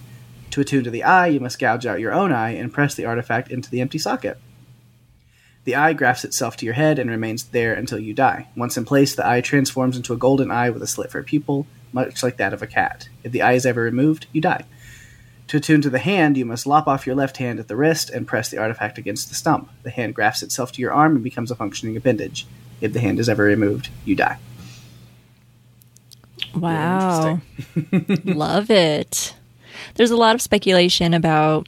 To 0.51 0.61
attune 0.61 0.85
to 0.85 0.89
the 0.89 1.03
eye, 1.03 1.27
you 1.27 1.41
must 1.41 1.59
gouge 1.59 1.85
out 1.85 1.99
your 1.99 2.13
own 2.13 2.31
eye 2.31 2.51
and 2.51 2.71
press 2.71 2.95
the 2.95 3.05
artifact 3.05 3.51
into 3.51 3.69
the 3.69 3.81
empty 3.81 3.97
socket. 3.97 4.39
The 5.65 5.75
eye 5.75 5.93
grafts 5.93 6.23
itself 6.23 6.55
to 6.57 6.65
your 6.65 6.75
head 6.75 6.99
and 6.99 7.09
remains 7.09 7.45
there 7.45 7.73
until 7.73 7.99
you 7.99 8.13
die. 8.13 8.47
Once 8.55 8.77
in 8.77 8.85
place, 8.85 9.15
the 9.15 9.27
eye 9.27 9.41
transforms 9.41 9.97
into 9.97 10.13
a 10.13 10.17
golden 10.17 10.51
eye 10.51 10.69
with 10.69 10.83
a 10.83 10.87
slit 10.87 11.11
for 11.11 11.19
a 11.19 11.23
pupil, 11.23 11.65
much 11.91 12.21
like 12.21 12.37
that 12.37 12.53
of 12.53 12.61
a 12.61 12.67
cat. 12.67 13.09
If 13.23 13.31
the 13.31 13.41
eye 13.41 13.53
is 13.53 13.65
ever 13.65 13.81
removed, 13.81 14.27
you 14.31 14.41
die. 14.41 14.65
To 15.47 15.57
attune 15.57 15.81
to 15.81 15.89
the 15.89 15.99
hand, 15.99 16.37
you 16.37 16.45
must 16.45 16.67
lop 16.67 16.87
off 16.87 17.07
your 17.07 17.15
left 17.15 17.37
hand 17.37 17.59
at 17.59 17.67
the 17.67 17.75
wrist 17.75 18.11
and 18.11 18.27
press 18.27 18.49
the 18.49 18.57
artifact 18.57 18.97
against 18.97 19.29
the 19.29 19.35
stump. 19.35 19.69
The 19.81 19.89
hand 19.89 20.13
grafts 20.13 20.43
itself 20.43 20.71
to 20.73 20.81
your 20.81 20.93
arm 20.93 21.15
and 21.15 21.23
becomes 21.23 21.49
a 21.49 21.55
functioning 21.55 21.97
appendage. 21.97 22.45
If 22.79 22.93
the 22.93 22.99
hand 22.99 23.19
is 23.19 23.29
ever 23.29 23.43
removed, 23.43 23.89
you 24.05 24.15
die. 24.15 24.37
Wow. 26.53 27.41
Love 28.23 28.69
it. 28.69 29.35
There's 29.95 30.11
a 30.11 30.17
lot 30.17 30.35
of 30.35 30.41
speculation 30.41 31.13
about 31.13 31.67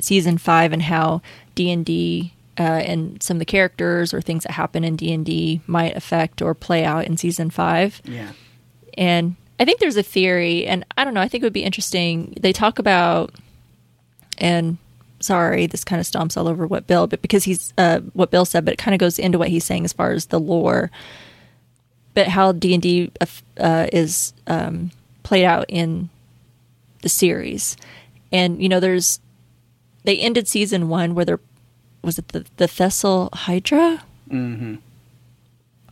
season 0.00 0.38
5 0.38 0.72
and 0.72 0.82
how 0.82 1.22
D&D 1.54 2.33
uh, 2.58 2.62
and 2.62 3.22
some 3.22 3.36
of 3.36 3.38
the 3.40 3.44
characters 3.44 4.14
or 4.14 4.20
things 4.20 4.44
that 4.44 4.52
happen 4.52 4.84
in 4.84 4.96
D&D 4.96 5.60
might 5.66 5.96
affect 5.96 6.40
or 6.40 6.54
play 6.54 6.84
out 6.84 7.06
in 7.06 7.16
season 7.16 7.50
5. 7.50 8.02
Yeah. 8.04 8.32
And 8.96 9.36
I 9.58 9.64
think 9.64 9.80
there's 9.80 9.96
a 9.96 10.02
theory, 10.02 10.66
and 10.66 10.84
I 10.96 11.04
don't 11.04 11.14
know. 11.14 11.20
I 11.20 11.28
think 11.28 11.42
it 11.42 11.46
would 11.46 11.52
be 11.52 11.64
interesting. 11.64 12.36
They 12.40 12.52
talk 12.52 12.78
about, 12.78 13.32
and 14.38 14.78
sorry, 15.20 15.66
this 15.66 15.84
kind 15.84 16.00
of 16.00 16.06
stomps 16.06 16.36
all 16.36 16.48
over 16.48 16.66
what 16.66 16.86
Bill, 16.86 17.06
but 17.06 17.22
because 17.22 17.44
he's 17.44 17.72
uh, 17.78 18.00
what 18.12 18.30
Bill 18.30 18.44
said, 18.44 18.64
but 18.64 18.74
it 18.74 18.78
kind 18.78 18.94
of 18.94 18.98
goes 18.98 19.18
into 19.18 19.38
what 19.38 19.48
he's 19.48 19.64
saying 19.64 19.84
as 19.84 19.92
far 19.92 20.12
as 20.12 20.26
the 20.26 20.40
lore, 20.40 20.90
but 22.14 22.28
how 22.28 22.52
D 22.52 22.74
and 22.74 22.82
D 22.82 23.10
uh, 23.58 23.86
is 23.92 24.32
um, 24.46 24.90
played 25.22 25.44
out 25.44 25.66
in 25.68 26.08
the 27.02 27.08
series, 27.08 27.76
and 28.32 28.60
you 28.60 28.68
know, 28.68 28.80
there's 28.80 29.20
they 30.02 30.18
ended 30.18 30.48
season 30.48 30.88
one 30.88 31.14
where 31.14 31.24
there 31.24 31.40
was 32.04 32.18
it 32.18 32.28
the 32.28 32.44
the 32.56 32.66
Thessalhydra. 32.66 34.00
Mm-hmm. 34.30 34.74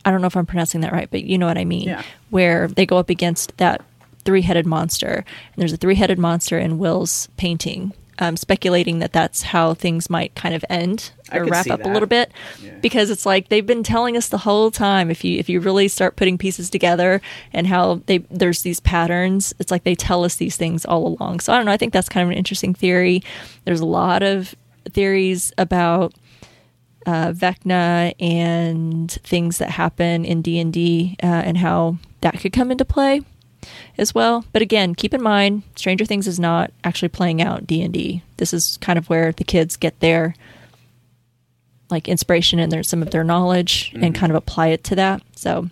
I 0.05 0.11
don't 0.11 0.21
know 0.21 0.27
if 0.27 0.35
I'm 0.35 0.45
pronouncing 0.45 0.81
that 0.81 0.91
right, 0.91 1.09
but 1.09 1.23
you 1.23 1.37
know 1.37 1.47
what 1.47 1.57
I 1.57 1.65
mean. 1.65 1.87
Yeah. 1.87 2.03
Where 2.29 2.67
they 2.67 2.85
go 2.85 2.97
up 2.97 3.09
against 3.09 3.57
that 3.57 3.81
three 4.25 4.41
headed 4.41 4.65
monster. 4.65 5.13
And 5.17 5.55
there's 5.57 5.73
a 5.73 5.77
three 5.77 5.95
headed 5.95 6.19
monster 6.19 6.57
in 6.59 6.77
Will's 6.77 7.27
painting 7.37 7.93
um, 8.19 8.37
speculating 8.37 8.99
that 8.99 9.11
that's 9.11 9.41
how 9.41 9.73
things 9.73 10.09
might 10.09 10.35
kind 10.35 10.53
of 10.53 10.63
end 10.69 11.11
or 11.31 11.45
wrap 11.45 11.67
up 11.69 11.83
a 11.83 11.89
little 11.89 12.07
bit 12.07 12.31
Yeah. 12.61 12.71
because 12.79 13.09
it's 13.09 13.25
like 13.25 13.49
they've 13.49 13.65
been 13.65 13.81
telling 13.81 14.15
us 14.15 14.29
the 14.29 14.37
whole 14.37 14.69
time 14.69 15.09
if 15.09 15.23
you 15.23 15.39
if 15.39 15.49
you 15.49 15.59
really 15.59 15.87
start 15.87 16.15
putting 16.15 16.37
pieces 16.37 16.69
together 16.69 17.21
and 17.53 17.65
how 17.65 18.01
they 18.05 18.19
there's 18.29 18.61
these 18.61 18.79
patterns 18.79 19.53
it's 19.57 19.71
like 19.71 19.83
they 19.83 19.95
tell 19.95 20.23
us 20.23 20.35
these 20.35 20.55
things 20.55 20.85
all 20.85 21.07
along 21.07 21.39
so 21.39 21.51
i 21.51 21.55
don't 21.57 21.65
know 21.65 21.71
i 21.71 21.77
think 21.77 21.91
that's 21.91 22.07
kind 22.07 22.23
of 22.23 22.29
an 22.29 22.37
interesting 22.37 22.75
theory 22.75 23.23
there's 23.65 23.79
a 23.81 23.85
lot 23.85 24.21
of 24.21 24.53
theories 24.91 25.51
about 25.57 26.13
uh, 27.05 27.31
vecna 27.33 28.13
and 28.19 29.11
things 29.11 29.57
that 29.57 29.69
happen 29.69 30.23
in 30.23 30.41
d&d 30.41 31.17
uh, 31.21 31.25
and 31.25 31.57
how 31.57 31.97
that 32.21 32.39
could 32.39 32.53
come 32.53 32.71
into 32.71 32.85
play 32.85 33.21
as 33.97 34.13
well. 34.13 34.45
But 34.51 34.61
again, 34.61 34.95
keep 34.95 35.13
in 35.13 35.21
mind, 35.21 35.63
Stranger 35.75 36.05
Things 36.05 36.27
is 36.27 36.39
not 36.39 36.71
actually 36.83 37.09
playing 37.09 37.41
out 37.41 37.67
D 37.67 37.81
and 37.81 37.93
D. 37.93 38.23
This 38.37 38.53
is 38.53 38.77
kind 38.81 38.97
of 38.97 39.09
where 39.09 39.31
the 39.31 39.43
kids 39.43 39.77
get 39.77 39.99
their 39.99 40.35
like 41.89 42.07
inspiration 42.07 42.59
and 42.59 42.71
their 42.71 42.83
some 42.83 43.01
of 43.01 43.11
their 43.11 43.23
knowledge 43.23 43.91
and 43.95 44.15
kind 44.15 44.31
of 44.31 44.35
apply 44.35 44.67
it 44.67 44.83
to 44.85 44.95
that. 44.95 45.21
So 45.35 45.69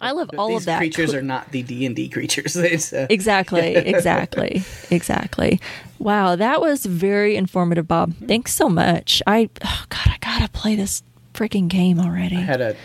I 0.00 0.12
love 0.12 0.30
all 0.38 0.56
of 0.56 0.64
that. 0.64 0.78
creatures 0.78 1.14
are 1.14 1.22
not 1.22 1.50
the 1.52 1.62
D 1.62 1.86
and 1.86 1.94
D 1.96 2.08
creatures. 2.08 2.56
Uh, 2.60 3.06
exactly, 3.10 3.60
exactly, 3.76 4.62
exactly. 4.90 5.60
Wow, 5.98 6.36
that 6.36 6.60
was 6.60 6.86
very 6.86 7.36
informative, 7.36 7.86
Bob. 7.86 8.14
Thanks 8.26 8.54
so 8.54 8.68
much. 8.68 9.22
I 9.26 9.48
oh 9.64 9.84
God, 9.88 10.06
I 10.06 10.16
gotta 10.20 10.48
play 10.50 10.76
this 10.76 11.02
freaking 11.34 11.68
game 11.68 12.00
already. 12.00 12.36
I 12.36 12.40
had 12.40 12.60
a 12.60 12.76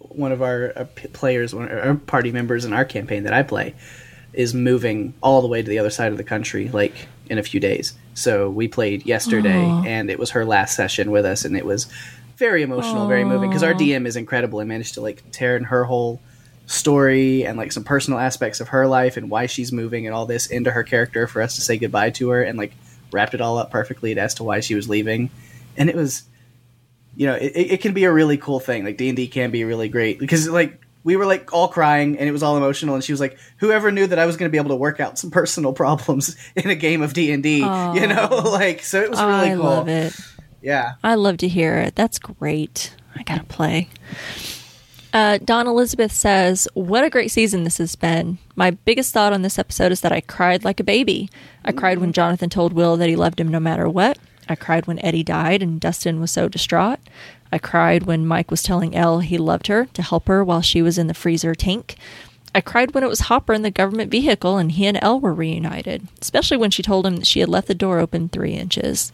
one 0.00 0.32
of 0.32 0.42
our 0.42 0.72
uh, 0.76 0.84
players, 1.12 1.54
one 1.54 1.70
of 1.70 1.86
our 1.86 1.94
party 1.94 2.32
members 2.32 2.64
in 2.64 2.72
our 2.72 2.84
campaign 2.84 3.24
that 3.24 3.32
I 3.32 3.42
play, 3.42 3.74
is 4.32 4.54
moving 4.54 5.14
all 5.22 5.42
the 5.42 5.48
way 5.48 5.62
to 5.62 5.68
the 5.68 5.78
other 5.78 5.90
side 5.90 6.12
of 6.12 6.18
the 6.18 6.24
country, 6.24 6.68
like 6.68 7.08
in 7.28 7.38
a 7.38 7.42
few 7.42 7.60
days. 7.60 7.94
So 8.14 8.50
we 8.50 8.68
played 8.68 9.06
yesterday, 9.06 9.62
and 9.86 10.10
it 10.10 10.18
was 10.18 10.30
her 10.30 10.44
last 10.44 10.76
session 10.76 11.10
with 11.10 11.24
us, 11.24 11.44
and 11.44 11.56
it 11.56 11.64
was 11.64 11.86
very 12.42 12.62
emotional, 12.62 13.06
very 13.06 13.24
moving 13.24 13.50
because 13.50 13.62
our 13.62 13.72
DM 13.72 14.04
is 14.04 14.16
incredible 14.16 14.58
and 14.58 14.68
managed 14.68 14.94
to 14.94 15.00
like 15.00 15.22
tear 15.30 15.56
in 15.56 15.62
her 15.62 15.84
whole 15.84 16.20
story 16.66 17.46
and 17.46 17.56
like 17.56 17.70
some 17.70 17.84
personal 17.84 18.18
aspects 18.18 18.58
of 18.58 18.66
her 18.68 18.88
life 18.88 19.16
and 19.16 19.30
why 19.30 19.46
she's 19.46 19.70
moving 19.70 20.08
and 20.08 20.14
all 20.14 20.26
this 20.26 20.48
into 20.48 20.68
her 20.72 20.82
character 20.82 21.28
for 21.28 21.40
us 21.40 21.54
to 21.54 21.60
say 21.60 21.76
goodbye 21.76 22.10
to 22.10 22.30
her 22.30 22.42
and 22.42 22.58
like 22.58 22.72
wrapped 23.12 23.34
it 23.34 23.40
all 23.40 23.58
up 23.58 23.70
perfectly 23.70 24.18
as 24.18 24.34
to 24.34 24.42
why 24.42 24.58
she 24.58 24.74
was 24.74 24.88
leaving. 24.88 25.30
And 25.76 25.88
it 25.88 25.94
was 25.94 26.24
you 27.14 27.28
know 27.28 27.34
it, 27.34 27.52
it 27.54 27.80
can 27.80 27.94
be 27.94 28.04
a 28.04 28.12
really 28.12 28.38
cool 28.38 28.58
thing. 28.58 28.84
Like 28.84 28.96
d&d 28.96 29.28
can 29.28 29.52
be 29.52 29.62
really 29.62 29.88
great 29.88 30.18
because 30.18 30.48
like 30.48 30.80
we 31.04 31.14
were 31.14 31.26
like 31.26 31.52
all 31.52 31.68
crying 31.68 32.18
and 32.18 32.28
it 32.28 32.32
was 32.32 32.42
all 32.42 32.56
emotional 32.56 32.96
and 32.96 33.04
she 33.04 33.12
was 33.12 33.20
like 33.20 33.38
whoever 33.58 33.90
knew 33.90 34.06
that 34.06 34.20
i 34.20 34.26
was 34.26 34.36
going 34.36 34.48
to 34.48 34.52
be 34.52 34.58
able 34.58 34.70
to 34.70 34.76
work 34.76 35.00
out 35.00 35.18
some 35.18 35.30
personal 35.40 35.72
problems 35.72 36.36
in 36.54 36.70
a 36.70 36.76
game 36.76 37.02
of 37.02 37.12
d&d 37.12 37.58
you 37.58 37.62
know? 37.64 38.28
Like 38.52 38.82
so 38.82 39.00
it 39.00 39.10
was 39.10 39.20
really 39.20 39.32
oh, 39.32 39.52
I 39.52 39.54
cool. 39.54 39.64
love 39.64 39.88
it. 39.88 40.12
Yeah 40.62 40.94
I 41.02 41.14
love 41.14 41.36
to 41.38 41.48
hear 41.48 41.76
it. 41.78 41.94
That's 41.94 42.18
great. 42.18 42.94
I 43.14 43.22
gotta 43.22 43.44
play. 43.44 43.88
Uh, 45.12 45.38
Dawn 45.44 45.66
Elizabeth 45.66 46.12
says, 46.12 46.66
What 46.72 47.04
a 47.04 47.10
great 47.10 47.30
season 47.30 47.64
this 47.64 47.78
has 47.78 47.96
been. 47.96 48.38
My 48.56 48.70
biggest 48.70 49.12
thought 49.12 49.34
on 49.34 49.42
this 49.42 49.58
episode 49.58 49.92
is 49.92 50.00
that 50.00 50.12
I 50.12 50.22
cried 50.22 50.64
like 50.64 50.80
a 50.80 50.84
baby. 50.84 51.28
I 51.64 51.72
cried 51.72 51.98
when 51.98 52.12
Jonathan 52.12 52.48
told 52.48 52.72
Will 52.72 52.96
that 52.96 53.10
he 53.10 53.16
loved 53.16 53.38
him 53.38 53.48
no 53.48 53.60
matter 53.60 53.88
what. 53.88 54.18
I 54.48 54.54
cried 54.54 54.86
when 54.86 54.98
Eddie 55.04 55.22
died 55.22 55.62
and 55.62 55.80
Dustin 55.80 56.18
was 56.18 56.30
so 56.30 56.48
distraught. 56.48 56.98
I 57.52 57.58
cried 57.58 58.04
when 58.04 58.26
Mike 58.26 58.50
was 58.50 58.62
telling 58.62 58.96
El 58.96 59.20
he 59.20 59.36
loved 59.36 59.66
her 59.66 59.84
to 59.86 60.02
help 60.02 60.28
her 60.28 60.42
while 60.42 60.62
she 60.62 60.80
was 60.80 60.96
in 60.96 61.08
the 61.08 61.14
freezer 61.14 61.54
tank. 61.54 61.96
I 62.54 62.60
cried 62.60 62.92
when 62.94 63.04
it 63.04 63.08
was 63.08 63.20
Hopper 63.20 63.52
in 63.52 63.62
the 63.62 63.70
government 63.70 64.10
vehicle 64.10 64.56
and 64.56 64.72
he 64.72 64.86
and 64.86 64.98
El 65.00 65.20
were 65.20 65.34
reunited, 65.34 66.08
especially 66.20 66.56
when 66.56 66.70
she 66.70 66.82
told 66.82 67.06
him 67.06 67.16
that 67.16 67.26
she 67.26 67.40
had 67.40 67.48
left 67.48 67.68
the 67.68 67.74
door 67.74 67.98
open 67.98 68.28
three 68.28 68.54
inches. 68.54 69.12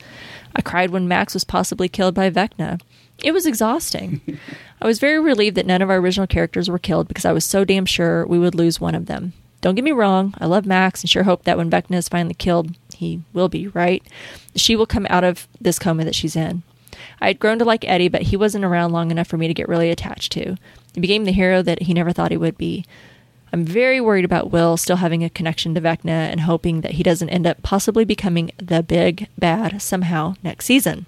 I 0.57 0.63
cried 0.63 0.91
when 0.91 1.09
Max 1.09 1.35
was 1.35 1.45
possibly 1.45 1.89
killed 1.89 2.15
by 2.15 2.31
Vecna. 2.31 2.81
It 3.23 3.33
was 3.33 3.47
exhausting. 3.47 4.21
I 4.81 4.87
was 4.87 5.01
very 5.01 5.19
relieved 5.19 5.57
that 5.57 5.67
none 5.67 5.83
of 5.83 5.91
our 5.91 5.99
original 5.99 6.27
characters 6.27 6.71
were 6.71 6.79
killed 6.79 7.09
because 7.09 7.25
I 7.25 7.33
was 7.33 7.45
so 7.45 7.65
damn 7.65 7.87
sure 7.87 8.27
we 8.27 8.39
would 8.39 8.55
lose 8.55 8.81
one 8.81 8.95
of 8.95 9.07
them. 9.07 9.33
Don't 9.61 9.75
get 9.75 9.85
me 9.85 9.91
wrong, 9.91 10.35
I 10.39 10.47
love 10.47 10.67
Max 10.67 11.03
and 11.03 11.11
sure 11.11 11.25
hope 11.25 11.43
that 11.43 11.57
when 11.57 11.71
Vecna 11.71 11.97
is 11.97 12.09
finally 12.09 12.35
killed, 12.35 12.77
he 12.95 13.23
will 13.33 13.49
be, 13.49 13.67
right? 13.69 14.03
She 14.55 14.77
will 14.77 14.87
come 14.87 15.07
out 15.11 15.25
of 15.25 15.49
this 15.61 15.81
coma 15.81 16.05
that 16.05 16.15
she's 16.15 16.37
in. 16.37 16.63
I 17.21 17.29
had 17.29 17.41
grown 17.41 17.59
to 17.59 17.65
like 17.65 17.85
Eddie, 17.85 18.09
but 18.09 18.23
he 18.23 18.37
wasn't 18.37 18.65
around 18.65 18.93
long 18.93 19.11
enough 19.11 19.27
for 19.27 19.37
me 19.37 19.49
to 19.49 19.55
get 19.55 19.69
really 19.69 19.91
attached 19.91 20.31
to. 20.33 20.57
He 20.95 21.01
became 21.01 21.25
the 21.25 21.33
hero 21.33 21.63
that 21.63 21.83
he 21.83 21.95
never 21.95 22.13
thought 22.13 22.31
he 22.31 22.37
would 22.37 22.57
be. 22.57 22.85
I'm 23.53 23.65
very 23.65 24.01
worried 24.01 24.25
about 24.25 24.51
Will 24.51 24.77
still 24.77 24.97
having 24.97 25.25
a 25.25 25.31
connection 25.31 25.75
to 25.75 25.81
Vecna 25.81 26.09
and 26.31 26.41
hoping 26.41 26.83
that 26.83 26.93
he 26.93 27.03
doesn't 27.03 27.31
end 27.31 27.47
up 27.47 27.63
possibly 27.63 28.05
becoming 28.05 28.51
the 28.59 28.83
big 28.83 29.29
bad 29.39 29.81
somehow 29.81 30.35
next 30.43 30.67
season. 30.67 31.07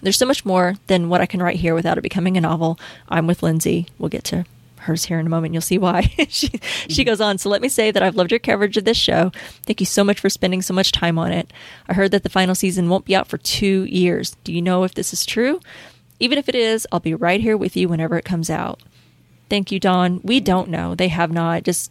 There's 0.00 0.16
so 0.16 0.26
much 0.26 0.44
more 0.44 0.76
than 0.86 1.08
what 1.08 1.20
I 1.20 1.26
can 1.26 1.42
write 1.42 1.56
here 1.56 1.74
without 1.74 1.98
it 1.98 2.02
becoming 2.02 2.36
a 2.36 2.40
novel. 2.40 2.78
I'm 3.08 3.26
with 3.26 3.42
Lindsay. 3.42 3.86
We'll 3.98 4.10
get 4.10 4.24
to 4.24 4.44
hers 4.80 5.04
here 5.04 5.18
in 5.18 5.26
a 5.26 5.30
moment. 5.30 5.52
You'll 5.52 5.60
see 5.60 5.78
why. 5.78 6.02
she 6.28 6.50
she 6.88 7.04
goes 7.04 7.20
on. 7.20 7.38
So 7.38 7.48
let 7.48 7.62
me 7.62 7.68
say 7.68 7.90
that 7.90 8.02
I've 8.02 8.14
loved 8.14 8.30
your 8.30 8.38
coverage 8.38 8.76
of 8.76 8.84
this 8.84 8.96
show. 8.96 9.32
Thank 9.64 9.80
you 9.80 9.86
so 9.86 10.04
much 10.04 10.20
for 10.20 10.30
spending 10.30 10.62
so 10.62 10.74
much 10.74 10.92
time 10.92 11.18
on 11.18 11.32
it. 11.32 11.52
I 11.88 11.94
heard 11.94 12.12
that 12.12 12.22
the 12.22 12.28
final 12.28 12.54
season 12.54 12.88
won't 12.88 13.04
be 13.04 13.16
out 13.16 13.26
for 13.26 13.38
two 13.38 13.84
years. 13.84 14.36
Do 14.44 14.52
you 14.52 14.62
know 14.62 14.84
if 14.84 14.94
this 14.94 15.12
is 15.12 15.26
true? 15.26 15.60
Even 16.20 16.38
if 16.38 16.48
it 16.48 16.54
is, 16.54 16.86
I'll 16.90 17.00
be 17.00 17.14
right 17.14 17.40
here 17.40 17.56
with 17.56 17.76
you 17.76 17.88
whenever 17.88 18.16
it 18.18 18.24
comes 18.24 18.50
out. 18.50 18.80
Thank 19.48 19.72
you, 19.72 19.80
Don. 19.80 20.20
We 20.22 20.40
don't 20.40 20.68
know. 20.68 20.94
They 20.94 21.08
have 21.08 21.32
not. 21.32 21.62
Just 21.64 21.90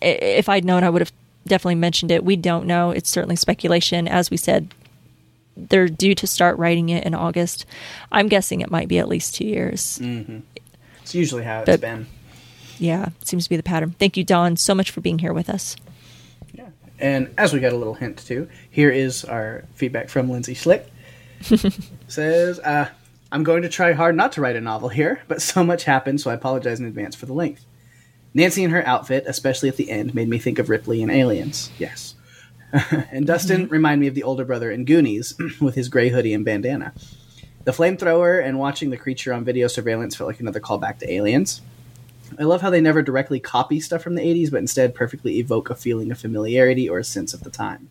if 0.00 0.48
I'd 0.48 0.64
known, 0.64 0.82
I 0.84 0.90
would 0.90 1.00
have 1.02 1.12
definitely 1.46 1.76
mentioned 1.76 2.10
it. 2.10 2.24
We 2.24 2.36
don't 2.36 2.66
know. 2.66 2.90
It's 2.90 3.08
certainly 3.10 3.36
speculation. 3.36 4.08
As 4.08 4.30
we 4.30 4.36
said, 4.36 4.74
they're 5.56 5.88
due 5.88 6.14
to 6.16 6.26
start 6.26 6.58
writing 6.58 6.88
it 6.88 7.04
in 7.04 7.14
August. 7.14 7.66
I'm 8.10 8.28
guessing 8.28 8.60
it 8.60 8.70
might 8.70 8.88
be 8.88 8.98
at 8.98 9.08
least 9.08 9.34
two 9.34 9.44
years. 9.46 10.00
it's 10.00 11.14
usually 11.14 11.44
how 11.44 11.60
it's 11.60 11.66
But- 11.66 11.80
been 11.80 12.06
Yeah, 12.78 13.10
it 13.20 13.28
seems 13.28 13.44
to 13.44 13.50
be 13.50 13.56
the 13.56 13.62
pattern. 13.62 13.94
Thank 13.98 14.16
you, 14.16 14.24
Don, 14.24 14.56
so 14.56 14.74
much 14.74 14.90
for 14.90 15.00
being 15.00 15.18
here 15.20 15.32
with 15.32 15.48
us. 15.48 15.76
Yeah. 16.52 16.68
And 16.98 17.28
as 17.38 17.52
we 17.52 17.60
got 17.60 17.72
a 17.72 17.76
little 17.76 17.94
hint 17.94 18.18
too, 18.26 18.48
here 18.70 18.90
is 18.90 19.24
our 19.24 19.64
feedback 19.74 20.08
from 20.08 20.28
Lindsay 20.30 20.54
Schlick. 20.54 20.84
Says, 22.08 22.58
uh, 22.60 22.88
I'm 23.32 23.44
going 23.44 23.62
to 23.62 23.68
try 23.70 23.94
hard 23.94 24.14
not 24.14 24.32
to 24.32 24.42
write 24.42 24.56
a 24.56 24.60
novel 24.60 24.90
here, 24.90 25.22
but 25.26 25.40
so 25.40 25.64
much 25.64 25.84
happened, 25.84 26.20
so 26.20 26.30
I 26.30 26.34
apologize 26.34 26.78
in 26.78 26.86
advance 26.86 27.16
for 27.16 27.24
the 27.24 27.32
length. 27.32 27.64
Nancy 28.34 28.62
and 28.62 28.72
her 28.74 28.86
outfit, 28.86 29.24
especially 29.26 29.70
at 29.70 29.76
the 29.76 29.90
end, 29.90 30.14
made 30.14 30.28
me 30.28 30.38
think 30.38 30.58
of 30.58 30.68
Ripley 30.68 31.02
and 31.02 31.10
Aliens. 31.10 31.70
Yes. 31.78 32.14
and 33.10 33.26
Dustin 33.26 33.62
mm-hmm. 33.62 33.72
reminded 33.72 34.00
me 34.00 34.06
of 34.08 34.14
the 34.14 34.22
older 34.22 34.44
brother 34.44 34.70
in 34.70 34.84
Goonies 34.84 35.34
with 35.62 35.74
his 35.76 35.88
gray 35.88 36.10
hoodie 36.10 36.34
and 36.34 36.44
bandana. 36.44 36.92
The 37.64 37.72
flamethrower 37.72 38.44
and 38.44 38.58
watching 38.58 38.90
the 38.90 38.98
creature 38.98 39.32
on 39.32 39.44
video 39.44 39.66
surveillance 39.66 40.14
felt 40.14 40.28
like 40.28 40.40
another 40.40 40.60
callback 40.60 40.98
to 40.98 41.10
Aliens. 41.10 41.62
I 42.38 42.42
love 42.42 42.60
how 42.60 42.68
they 42.68 42.82
never 42.82 43.00
directly 43.00 43.40
copy 43.40 43.80
stuff 43.80 44.02
from 44.02 44.14
the 44.14 44.22
80s, 44.22 44.50
but 44.50 44.58
instead 44.58 44.94
perfectly 44.94 45.38
evoke 45.38 45.70
a 45.70 45.74
feeling 45.74 46.10
of 46.10 46.18
familiarity 46.18 46.86
or 46.86 46.98
a 46.98 47.04
sense 47.04 47.32
of 47.32 47.44
the 47.44 47.50
time. 47.50 47.88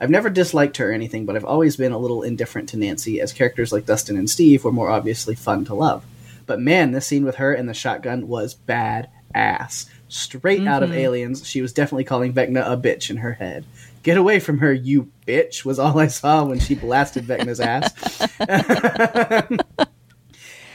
I've 0.00 0.10
never 0.10 0.30
disliked 0.30 0.78
her 0.78 0.90
or 0.90 0.92
anything, 0.92 1.26
but 1.26 1.36
I've 1.36 1.44
always 1.44 1.76
been 1.76 1.92
a 1.92 1.98
little 1.98 2.22
indifferent 2.22 2.70
to 2.70 2.78
Nancy, 2.78 3.20
as 3.20 3.32
characters 3.32 3.70
like 3.70 3.84
Dustin 3.84 4.16
and 4.16 4.30
Steve 4.30 4.64
were 4.64 4.72
more 4.72 4.90
obviously 4.90 5.34
fun 5.34 5.64
to 5.66 5.74
love. 5.74 6.04
But 6.46 6.58
man, 6.58 6.92
this 6.92 7.06
scene 7.06 7.24
with 7.24 7.36
her 7.36 7.52
and 7.52 7.68
the 7.68 7.74
shotgun 7.74 8.26
was 8.26 8.54
bad 8.54 9.10
ass. 9.34 9.90
Straight 10.08 10.66
out 10.66 10.82
of 10.82 10.90
mm-hmm. 10.90 10.98
Aliens, 10.98 11.46
she 11.46 11.62
was 11.62 11.72
definitely 11.72 12.04
calling 12.04 12.32
Vecna 12.32 12.66
a 12.66 12.76
bitch 12.76 13.10
in 13.10 13.18
her 13.18 13.34
head. 13.34 13.64
Get 14.02 14.16
away 14.16 14.40
from 14.40 14.58
her, 14.58 14.72
you 14.72 15.12
bitch, 15.26 15.64
was 15.64 15.78
all 15.78 15.98
I 15.98 16.06
saw 16.06 16.44
when 16.44 16.58
she 16.58 16.74
blasted 16.74 17.24
Vecna's 17.24 17.60
ass. 17.60 17.92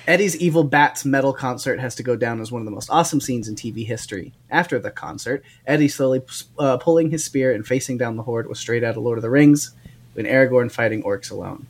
Eddie's 0.07 0.37
Evil 0.37 0.63
Bats 0.63 1.03
metal 1.03 1.33
concert 1.33 1.79
has 1.79 1.95
to 1.95 2.03
go 2.03 2.15
down 2.15 2.39
as 2.39 2.51
one 2.51 2.61
of 2.61 2.65
the 2.65 2.71
most 2.71 2.91
awesome 2.91 3.19
scenes 3.19 3.47
in 3.47 3.55
TV 3.55 3.87
history. 3.87 4.33
After 4.51 4.77
the 4.77 4.91
concert, 4.91 5.43
Eddie 5.65 5.87
slowly 5.87 6.21
uh, 6.59 6.77
pulling 6.77 7.09
his 7.09 7.25
spear 7.25 7.51
and 7.51 7.65
facing 7.65 7.97
down 7.97 8.15
the 8.15 8.21
horde 8.21 8.47
was 8.47 8.59
straight 8.59 8.83
out 8.83 8.97
of 8.97 9.03
Lord 9.03 9.17
of 9.17 9.23
the 9.23 9.31
Rings, 9.31 9.71
when 10.13 10.27
Aragorn 10.27 10.71
fighting 10.71 11.01
orcs 11.01 11.31
alone. 11.31 11.65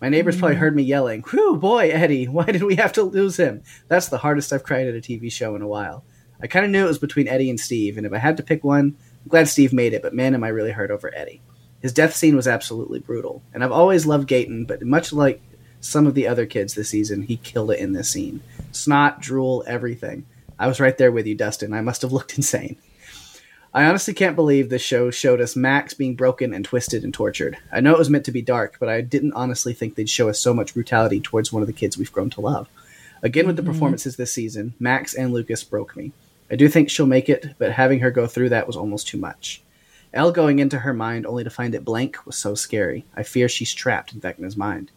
My 0.00 0.08
neighbors 0.08 0.36
probably 0.36 0.56
heard 0.56 0.74
me 0.74 0.82
yelling, 0.82 1.22
Whew, 1.22 1.56
boy, 1.56 1.90
Eddie, 1.90 2.24
why 2.28 2.46
did 2.46 2.64
we 2.64 2.74
have 2.74 2.92
to 2.94 3.04
lose 3.04 3.36
him? 3.36 3.62
That's 3.86 4.08
the 4.08 4.18
hardest 4.18 4.52
I've 4.52 4.64
cried 4.64 4.88
at 4.88 4.96
a 4.96 5.00
TV 5.00 5.30
show 5.30 5.54
in 5.54 5.62
a 5.62 5.68
while. 5.68 6.02
I 6.42 6.48
kind 6.48 6.64
of 6.64 6.72
knew 6.72 6.84
it 6.84 6.88
was 6.88 6.98
between 6.98 7.28
Eddie 7.28 7.50
and 7.50 7.60
Steve, 7.60 7.96
and 7.96 8.04
if 8.04 8.12
I 8.12 8.18
had 8.18 8.36
to 8.38 8.42
pick 8.42 8.64
one, 8.64 8.96
I'm 9.24 9.28
glad 9.28 9.46
Steve 9.46 9.72
made 9.72 9.92
it, 9.92 10.02
but 10.02 10.14
man, 10.14 10.34
am 10.34 10.42
I 10.42 10.48
really 10.48 10.72
hurt 10.72 10.90
over 10.90 11.14
Eddie. 11.14 11.42
His 11.80 11.92
death 11.92 12.16
scene 12.16 12.34
was 12.34 12.48
absolutely 12.48 12.98
brutal, 12.98 13.40
and 13.54 13.62
I've 13.62 13.70
always 13.70 14.04
loved 14.04 14.28
Gaten, 14.28 14.66
but 14.66 14.82
much 14.82 15.12
like 15.12 15.40
some 15.80 16.06
of 16.06 16.14
the 16.14 16.26
other 16.26 16.46
kids 16.46 16.74
this 16.74 16.90
season, 16.90 17.22
he 17.22 17.36
killed 17.36 17.70
it 17.70 17.78
in 17.78 17.92
this 17.92 18.10
scene. 18.10 18.40
Snot, 18.72 19.20
drool, 19.20 19.64
everything. 19.66 20.26
I 20.58 20.66
was 20.66 20.80
right 20.80 20.96
there 20.98 21.12
with 21.12 21.26
you, 21.26 21.34
Dustin. 21.34 21.72
I 21.72 21.80
must 21.80 22.02
have 22.02 22.12
looked 22.12 22.36
insane. 22.36 22.76
I 23.74 23.84
honestly 23.84 24.14
can't 24.14 24.34
believe 24.34 24.70
this 24.70 24.82
show 24.82 25.10
showed 25.10 25.40
us 25.40 25.54
Max 25.54 25.92
being 25.92 26.14
broken 26.14 26.54
and 26.54 26.64
twisted 26.64 27.04
and 27.04 27.12
tortured. 27.12 27.58
I 27.70 27.80
know 27.80 27.92
it 27.92 27.98
was 27.98 28.08
meant 28.08 28.24
to 28.24 28.32
be 28.32 28.40
dark, 28.40 28.78
but 28.80 28.88
I 28.88 29.02
didn't 29.02 29.34
honestly 29.34 29.74
think 29.74 29.94
they'd 29.94 30.08
show 30.08 30.28
us 30.28 30.40
so 30.40 30.54
much 30.54 30.72
brutality 30.72 31.20
towards 31.20 31.52
one 31.52 31.62
of 31.62 31.66
the 31.66 31.74
kids 31.74 31.98
we've 31.98 32.12
grown 32.12 32.30
to 32.30 32.40
love. 32.40 32.68
Again, 33.22 33.46
with 33.46 33.56
the 33.56 33.62
mm-hmm. 33.62 33.72
performances 33.72 34.16
this 34.16 34.32
season, 34.32 34.74
Max 34.78 35.14
and 35.14 35.32
Lucas 35.32 35.64
broke 35.64 35.96
me. 35.96 36.12
I 36.50 36.56
do 36.56 36.68
think 36.68 36.88
she'll 36.88 37.06
make 37.06 37.28
it, 37.28 37.54
but 37.58 37.72
having 37.72 38.00
her 38.00 38.10
go 38.10 38.26
through 38.26 38.48
that 38.48 38.66
was 38.66 38.76
almost 38.76 39.06
too 39.06 39.18
much. 39.18 39.62
El 40.14 40.32
going 40.32 40.58
into 40.58 40.78
her 40.78 40.94
mind 40.94 41.26
only 41.26 41.44
to 41.44 41.50
find 41.50 41.74
it 41.74 41.84
blank 41.84 42.24
was 42.24 42.36
so 42.36 42.54
scary. 42.54 43.04
I 43.14 43.22
fear 43.22 43.48
she's 43.48 43.74
trapped 43.74 44.14
in 44.14 44.20
Vecna's 44.20 44.56
mind. 44.56 44.90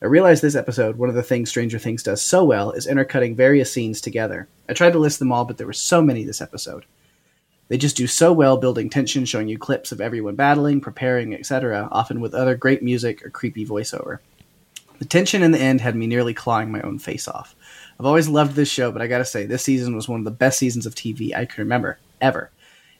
I 0.00 0.06
realized 0.06 0.42
this 0.42 0.54
episode, 0.54 0.96
one 0.96 1.08
of 1.08 1.16
the 1.16 1.24
things 1.24 1.48
Stranger 1.48 1.78
Things 1.78 2.04
does 2.04 2.22
so 2.22 2.44
well 2.44 2.70
is 2.70 2.86
intercutting 2.86 3.34
various 3.34 3.72
scenes 3.72 4.00
together. 4.00 4.46
I 4.68 4.72
tried 4.72 4.92
to 4.92 4.98
list 5.00 5.18
them 5.18 5.32
all, 5.32 5.44
but 5.44 5.58
there 5.58 5.66
were 5.66 5.72
so 5.72 6.00
many 6.00 6.22
this 6.22 6.40
episode. 6.40 6.84
They 7.66 7.78
just 7.78 7.96
do 7.96 8.06
so 8.06 8.32
well 8.32 8.56
building 8.56 8.90
tension, 8.90 9.24
showing 9.24 9.48
you 9.48 9.58
clips 9.58 9.90
of 9.90 10.00
everyone 10.00 10.36
battling, 10.36 10.80
preparing, 10.80 11.34
etc., 11.34 11.88
often 11.90 12.20
with 12.20 12.32
other 12.32 12.54
great 12.54 12.80
music 12.80 13.26
or 13.26 13.30
creepy 13.30 13.66
voiceover. 13.66 14.18
The 15.00 15.04
tension 15.04 15.42
in 15.42 15.50
the 15.50 15.58
end 15.58 15.80
had 15.80 15.96
me 15.96 16.06
nearly 16.06 16.32
clawing 16.32 16.70
my 16.70 16.80
own 16.82 17.00
face 17.00 17.26
off. 17.26 17.56
I've 17.98 18.06
always 18.06 18.28
loved 18.28 18.54
this 18.54 18.70
show, 18.70 18.92
but 18.92 19.02
I 19.02 19.08
gotta 19.08 19.24
say, 19.24 19.46
this 19.46 19.64
season 19.64 19.96
was 19.96 20.08
one 20.08 20.20
of 20.20 20.24
the 20.24 20.30
best 20.30 20.60
seasons 20.60 20.86
of 20.86 20.94
TV 20.94 21.34
I 21.34 21.44
can 21.44 21.62
remember, 21.62 21.98
ever. 22.20 22.50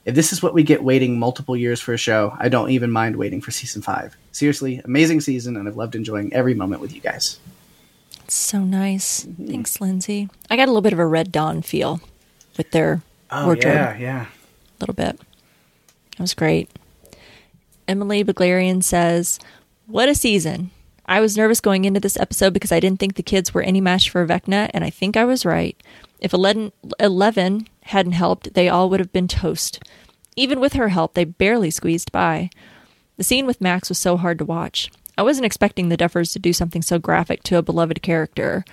If 0.08 0.14
this 0.14 0.32
is 0.32 0.42
what 0.42 0.54
we 0.54 0.62
get 0.62 0.82
waiting 0.82 1.18
multiple 1.18 1.54
years 1.54 1.82
for 1.82 1.92
a 1.92 1.98
show, 1.98 2.34
I 2.38 2.48
don't 2.48 2.70
even 2.70 2.90
mind 2.90 3.16
waiting 3.16 3.42
for 3.42 3.50
season 3.50 3.82
five. 3.82 4.16
Seriously, 4.32 4.80
amazing 4.82 5.20
season, 5.20 5.54
and 5.54 5.68
I've 5.68 5.76
loved 5.76 5.94
enjoying 5.94 6.32
every 6.32 6.54
moment 6.54 6.80
with 6.80 6.94
you 6.94 7.02
guys. 7.02 7.38
It's 8.24 8.34
so 8.34 8.60
nice. 8.60 9.26
Mm-hmm. 9.26 9.48
Thanks, 9.48 9.82
Lindsay. 9.82 10.30
I 10.48 10.56
got 10.56 10.64
a 10.64 10.70
little 10.70 10.80
bit 10.80 10.94
of 10.94 10.98
a 10.98 11.04
Red 11.04 11.30
Dawn 11.30 11.60
feel 11.60 12.00
with 12.56 12.70
their 12.70 13.02
oh, 13.30 13.44
wardrobe. 13.44 13.74
Yeah, 13.74 13.98
yeah. 13.98 14.22
A 14.22 14.80
little 14.80 14.94
bit. 14.94 15.20
That 16.12 16.20
was 16.20 16.32
great. 16.32 16.70
Emily 17.86 18.24
Baglarian 18.24 18.82
says, 18.82 19.38
What 19.88 20.08
a 20.08 20.14
season. 20.14 20.70
I 21.04 21.20
was 21.20 21.36
nervous 21.36 21.60
going 21.60 21.84
into 21.84 22.00
this 22.00 22.16
episode 22.16 22.54
because 22.54 22.72
I 22.72 22.80
didn't 22.80 22.98
think 22.98 23.16
the 23.16 23.22
kids 23.22 23.52
were 23.52 23.60
any 23.60 23.82
match 23.82 24.08
for 24.08 24.26
Vecna, 24.26 24.70
and 24.72 24.84
I 24.84 24.88
think 24.88 25.18
I 25.18 25.26
was 25.26 25.44
right. 25.44 25.76
If 26.18 26.32
11, 26.32 26.72
11 26.98 27.68
hadn't 27.88 28.12
helped, 28.12 28.54
they 28.54 28.68
all 28.68 28.90
would 28.90 29.00
have 29.00 29.12
been 29.12 29.28
toast. 29.28 29.82
Even 30.36 30.60
with 30.60 30.74
her 30.74 30.88
help, 30.88 31.14
they 31.14 31.24
barely 31.24 31.70
squeezed 31.70 32.12
by. 32.12 32.50
The 33.16 33.24
scene 33.24 33.46
with 33.46 33.60
Max 33.60 33.88
was 33.88 33.98
so 33.98 34.16
hard 34.16 34.38
to 34.38 34.44
watch. 34.44 34.90
I 35.16 35.22
wasn't 35.22 35.46
expecting 35.46 35.88
the 35.88 35.96
Duffers 35.96 36.32
to 36.32 36.38
do 36.38 36.52
something 36.52 36.82
so 36.82 36.98
graphic 36.98 37.42
to 37.44 37.56
a 37.56 37.62
beloved 37.62 38.02
character. 38.02 38.64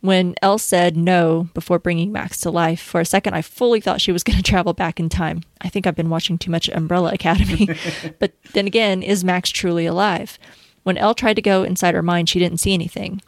When 0.00 0.34
El 0.40 0.58
said 0.58 0.96
no 0.96 1.48
before 1.52 1.78
bringing 1.78 2.12
Max 2.12 2.38
to 2.40 2.50
life, 2.50 2.80
for 2.80 3.00
a 3.00 3.04
second 3.04 3.34
I 3.34 3.42
fully 3.42 3.80
thought 3.80 4.00
she 4.00 4.12
was 4.12 4.22
going 4.24 4.36
to 4.36 4.42
travel 4.42 4.72
back 4.72 5.00
in 5.00 5.08
time. 5.08 5.42
I 5.60 5.68
think 5.68 5.86
I've 5.86 5.96
been 5.96 6.10
watching 6.10 6.38
too 6.38 6.50
much 6.50 6.68
Umbrella 6.68 7.12
Academy. 7.12 7.68
but 8.18 8.32
then 8.52 8.66
again, 8.66 9.02
is 9.02 9.24
Max 9.24 9.50
truly 9.50 9.86
alive? 9.86 10.38
When 10.82 10.96
El 10.96 11.14
tried 11.14 11.36
to 11.36 11.42
go 11.42 11.62
inside 11.62 11.94
her 11.94 12.02
mind, 12.02 12.28
she 12.28 12.38
didn't 12.38 12.58
see 12.58 12.72
anything. 12.72 13.20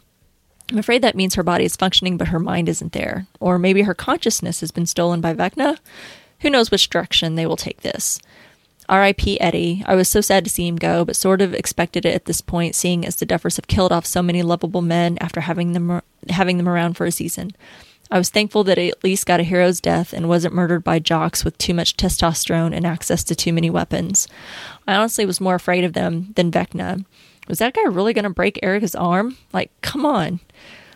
I'm 0.71 0.77
afraid 0.77 1.01
that 1.01 1.15
means 1.15 1.35
her 1.35 1.43
body 1.43 1.65
is 1.65 1.75
functioning, 1.75 2.17
but 2.17 2.29
her 2.29 2.39
mind 2.39 2.69
isn't 2.69 2.93
there. 2.93 3.27
Or 3.39 3.59
maybe 3.59 3.83
her 3.83 3.93
consciousness 3.93 4.61
has 4.61 4.71
been 4.71 4.85
stolen 4.85 5.21
by 5.21 5.33
Vecna? 5.33 5.77
Who 6.39 6.49
knows 6.49 6.71
which 6.71 6.89
direction 6.89 7.35
they 7.35 7.45
will 7.45 7.57
take 7.57 7.81
this? 7.81 8.19
R.I.P. 8.89 9.39
Eddie. 9.39 9.83
I 9.85 9.95
was 9.95 10.09
so 10.09 10.21
sad 10.21 10.43
to 10.43 10.49
see 10.49 10.67
him 10.67 10.75
go, 10.75 11.05
but 11.05 11.15
sort 11.15 11.41
of 11.41 11.53
expected 11.53 12.05
it 12.05 12.13
at 12.13 12.25
this 12.25 12.41
point, 12.41 12.75
seeing 12.75 13.05
as 13.05 13.15
the 13.15 13.25
Duffers 13.25 13.55
have 13.55 13.67
killed 13.67 13.91
off 13.91 14.05
so 14.05 14.21
many 14.21 14.41
lovable 14.41 14.81
men 14.81 15.17
after 15.21 15.41
having 15.41 15.73
them 15.73 16.01
having 16.29 16.57
them 16.57 16.67
around 16.69 16.95
for 16.95 17.05
a 17.05 17.11
season. 17.11 17.51
I 18.11 18.17
was 18.17 18.29
thankful 18.29 18.63
that 18.65 18.77
he 18.77 18.89
at 18.89 19.03
least 19.03 19.25
got 19.25 19.39
a 19.39 19.43
hero's 19.43 19.81
death 19.81 20.13
and 20.13 20.29
wasn't 20.29 20.53
murdered 20.53 20.83
by 20.83 20.99
jocks 20.99 21.43
with 21.43 21.57
too 21.57 21.73
much 21.73 21.97
testosterone 21.97 22.75
and 22.75 22.85
access 22.85 23.23
to 23.23 23.35
too 23.35 23.53
many 23.53 23.69
weapons. 23.69 24.27
I 24.87 24.95
honestly 24.95 25.25
was 25.25 25.41
more 25.41 25.55
afraid 25.55 25.83
of 25.83 25.93
them 25.93 26.33
than 26.35 26.51
Vecna 26.51 27.05
was 27.47 27.59
that 27.59 27.73
guy 27.73 27.83
really 27.83 28.13
going 28.13 28.23
to 28.23 28.29
break 28.29 28.59
Erica's 28.61 28.95
arm? 28.95 29.37
Like, 29.51 29.71
come 29.81 30.05
on. 30.05 30.39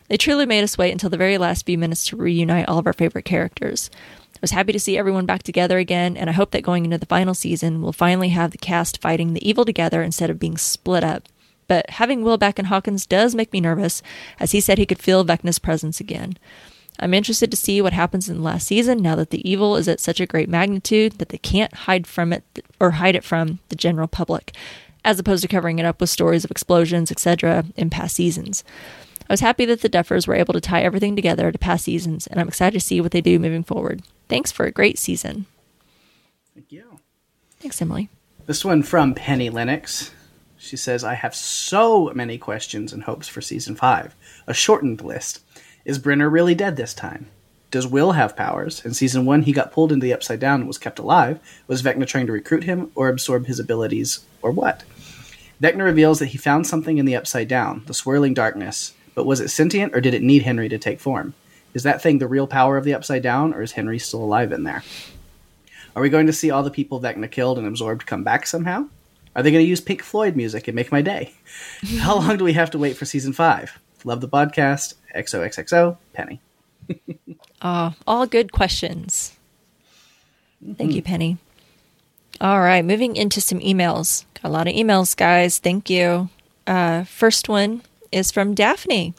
They 0.07 0.17
truly 0.17 0.45
made 0.45 0.63
us 0.63 0.77
wait 0.77 0.91
until 0.91 1.09
the 1.09 1.17
very 1.17 1.37
last 1.37 1.65
few 1.65 1.77
minutes 1.77 2.05
to 2.07 2.15
reunite 2.15 2.67
all 2.67 2.79
of 2.79 2.87
our 2.87 2.93
favorite 2.93 3.25
characters. 3.25 3.89
I 4.35 4.39
was 4.39 4.51
happy 4.51 4.71
to 4.71 4.79
see 4.79 4.97
everyone 4.97 5.25
back 5.25 5.43
together 5.43 5.77
again, 5.79 6.15
and 6.15 6.29
I 6.29 6.33
hope 6.33 6.51
that 6.51 6.61
going 6.61 6.85
into 6.85 6.97
the 6.97 7.07
final 7.07 7.33
season, 7.33 7.81
we'll 7.81 7.91
finally 7.91 8.29
have 8.29 8.51
the 8.51 8.57
cast 8.57 9.01
fighting 9.01 9.33
the 9.33 9.47
evil 9.47 9.65
together 9.65 10.01
instead 10.01 10.29
of 10.29 10.39
being 10.39 10.57
split 10.57 11.03
up. 11.03 11.27
But 11.67 11.89
having 11.89 12.23
Will 12.23 12.37
back 12.37 12.59
in 12.59 12.65
Hawkins 12.65 13.05
does 13.05 13.35
make 13.35 13.51
me 13.51 13.59
nervous, 13.59 14.01
as 14.39 14.51
he 14.51 14.61
said 14.61 14.77
he 14.77 14.85
could 14.85 14.99
feel 14.99 15.25
Vecna's 15.25 15.59
presence 15.59 15.99
again. 15.99 16.37
I'm 16.99 17.13
interested 17.13 17.51
to 17.51 17.57
see 17.57 17.81
what 17.81 17.93
happens 17.93 18.29
in 18.29 18.37
the 18.37 18.43
last 18.43 18.67
season 18.67 19.01
now 19.01 19.15
that 19.15 19.31
the 19.31 19.47
evil 19.47 19.75
is 19.75 19.87
at 19.87 19.99
such 19.99 20.19
a 20.19 20.25
great 20.25 20.49
magnitude 20.49 21.13
that 21.13 21.29
they 21.29 21.37
can't 21.37 21.73
hide 21.73 22.07
from 22.07 22.31
it 22.31 22.43
or 22.79 22.91
hide 22.91 23.15
it 23.15 23.23
from 23.23 23.59
the 23.69 23.75
general 23.75 24.07
public 24.07 24.55
as 25.03 25.19
opposed 25.19 25.41
to 25.41 25.47
covering 25.47 25.79
it 25.79 25.85
up 25.85 26.01
with 26.01 26.09
stories 26.09 26.43
of 26.43 26.51
explosions, 26.51 27.11
etc., 27.11 27.65
in 27.75 27.89
past 27.89 28.15
seasons. 28.15 28.63
I 29.29 29.33
was 29.33 29.41
happy 29.41 29.65
that 29.65 29.81
the 29.81 29.89
Duffers 29.89 30.27
were 30.27 30.35
able 30.35 30.53
to 30.53 30.61
tie 30.61 30.83
everything 30.83 31.15
together 31.15 31.51
to 31.51 31.57
past 31.57 31.83
seasons, 31.83 32.27
and 32.27 32.39
I'm 32.39 32.47
excited 32.47 32.79
to 32.79 32.85
see 32.85 33.01
what 33.01 33.11
they 33.11 33.21
do 33.21 33.39
moving 33.39 33.63
forward. 33.63 34.01
Thanks 34.29 34.51
for 34.51 34.65
a 34.65 34.71
great 34.71 34.97
season. 34.97 35.45
Thank 36.53 36.71
you. 36.71 36.99
Thanks, 37.59 37.81
Emily. 37.81 38.09
This 38.45 38.63
one 38.63 38.83
from 38.83 39.13
Penny 39.13 39.49
Lennox. 39.49 40.11
She 40.57 40.77
says, 40.77 41.03
I 41.03 41.13
have 41.13 41.35
so 41.35 42.11
many 42.15 42.37
questions 42.37 42.93
and 42.93 43.03
hopes 43.03 43.27
for 43.27 43.41
season 43.41 43.75
five. 43.75 44.15
A 44.47 44.53
shortened 44.53 45.01
list. 45.01 45.41
Is 45.85 45.99
Brenner 45.99 46.29
really 46.29 46.55
dead 46.55 46.77
this 46.77 46.93
time? 46.93 47.27
Does 47.69 47.85
Will 47.85 48.13
have 48.13 48.37
powers? 48.37 48.83
In 48.85 48.93
season 48.93 49.25
one, 49.25 49.41
he 49.41 49.51
got 49.51 49.73
pulled 49.73 49.91
into 49.91 50.05
the 50.05 50.13
Upside 50.13 50.39
Down 50.39 50.61
and 50.61 50.67
was 50.67 50.77
kept 50.77 50.99
alive. 50.99 51.39
Was 51.67 51.83
Vecna 51.83 52.07
trying 52.07 52.25
to 52.27 52.31
recruit 52.31 52.63
him 52.63 52.91
or 52.95 53.09
absorb 53.09 53.45
his 53.45 53.59
abilities, 53.59 54.21
or 54.41 54.51
what? 54.51 54.83
Vecna 55.61 55.83
reveals 55.83 56.19
that 56.19 56.27
he 56.27 56.37
found 56.37 56.65
something 56.65 56.97
in 56.97 57.05
the 57.05 57.15
Upside 57.15 57.49
Down, 57.49 57.83
the 57.87 57.93
swirling 57.93 58.33
darkness, 58.33 58.93
but 59.15 59.25
was 59.25 59.41
it 59.41 59.49
sentient 59.49 59.93
or 59.95 59.99
did 59.99 60.13
it 60.13 60.21
need 60.21 60.43
Henry 60.43 60.69
to 60.69 60.77
take 60.77 60.99
form? 60.99 61.33
Is 61.73 61.83
that 61.83 62.01
thing 62.01 62.19
the 62.19 62.27
real 62.27 62.47
power 62.47 62.77
of 62.77 62.85
the 62.85 62.93
Upside 62.93 63.21
Down, 63.23 63.53
or 63.53 63.61
is 63.61 63.73
Henry 63.73 63.99
still 63.99 64.23
alive 64.23 64.51
in 64.51 64.63
there? 64.63 64.83
Are 65.95 66.01
we 66.01 66.09
going 66.09 66.27
to 66.27 66.33
see 66.33 66.51
all 66.51 66.63
the 66.63 66.71
people 66.71 67.01
Vecna 67.01 67.29
killed 67.29 67.57
and 67.57 67.67
absorbed 67.67 68.05
come 68.05 68.23
back 68.23 68.47
somehow? 68.47 68.87
Are 69.35 69.43
they 69.43 69.51
going 69.51 69.63
to 69.63 69.69
use 69.69 69.81
Pink 69.81 70.03
Floyd 70.03 70.35
music 70.35 70.67
and 70.67 70.75
make 70.75 70.91
my 70.91 71.01
day? 71.01 71.33
How 71.99 72.15
long 72.15 72.37
do 72.37 72.43
we 72.43 72.53
have 72.53 72.71
to 72.71 72.77
wait 72.77 72.95
for 72.95 73.05
season 73.05 73.33
five? 73.33 73.77
Love 74.03 74.21
the 74.21 74.29
podcast. 74.29 74.93
XOXXO, 75.15 75.97
Penny. 76.13 76.39
Uh, 77.61 77.91
all 78.05 78.25
good 78.25 78.51
questions. 78.51 79.35
Thank 80.75 80.93
you, 80.93 81.01
Penny. 81.01 81.37
All 82.41 82.59
right, 82.59 82.83
moving 82.83 83.15
into 83.15 83.41
some 83.41 83.59
emails. 83.59 84.25
Got 84.41 84.49
a 84.49 84.51
lot 84.51 84.67
of 84.67 84.73
emails, 84.73 85.15
guys. 85.15 85.57
Thank 85.57 85.89
you. 85.89 86.29
Uh, 86.65 87.03
first 87.05 87.49
one 87.49 87.81
is 88.11 88.31
from 88.31 88.53
Daphne. 88.53 89.13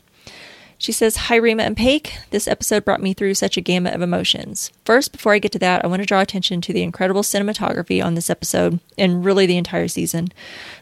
She 0.80 0.92
says, 0.92 1.16
Hi, 1.16 1.34
Rima 1.34 1.64
and 1.64 1.76
Paik. 1.76 2.12
This 2.30 2.46
episode 2.46 2.84
brought 2.84 3.02
me 3.02 3.12
through 3.12 3.34
such 3.34 3.56
a 3.56 3.60
gamut 3.60 3.94
of 3.94 4.00
emotions. 4.00 4.70
First, 4.84 5.10
before 5.10 5.32
I 5.32 5.40
get 5.40 5.50
to 5.52 5.58
that, 5.58 5.84
I 5.84 5.88
want 5.88 6.02
to 6.02 6.06
draw 6.06 6.20
attention 6.20 6.60
to 6.60 6.72
the 6.72 6.84
incredible 6.84 7.22
cinematography 7.22 8.04
on 8.04 8.14
this 8.14 8.30
episode 8.30 8.78
and 8.96 9.24
really 9.24 9.44
the 9.44 9.56
entire 9.56 9.88
season. 9.88 10.28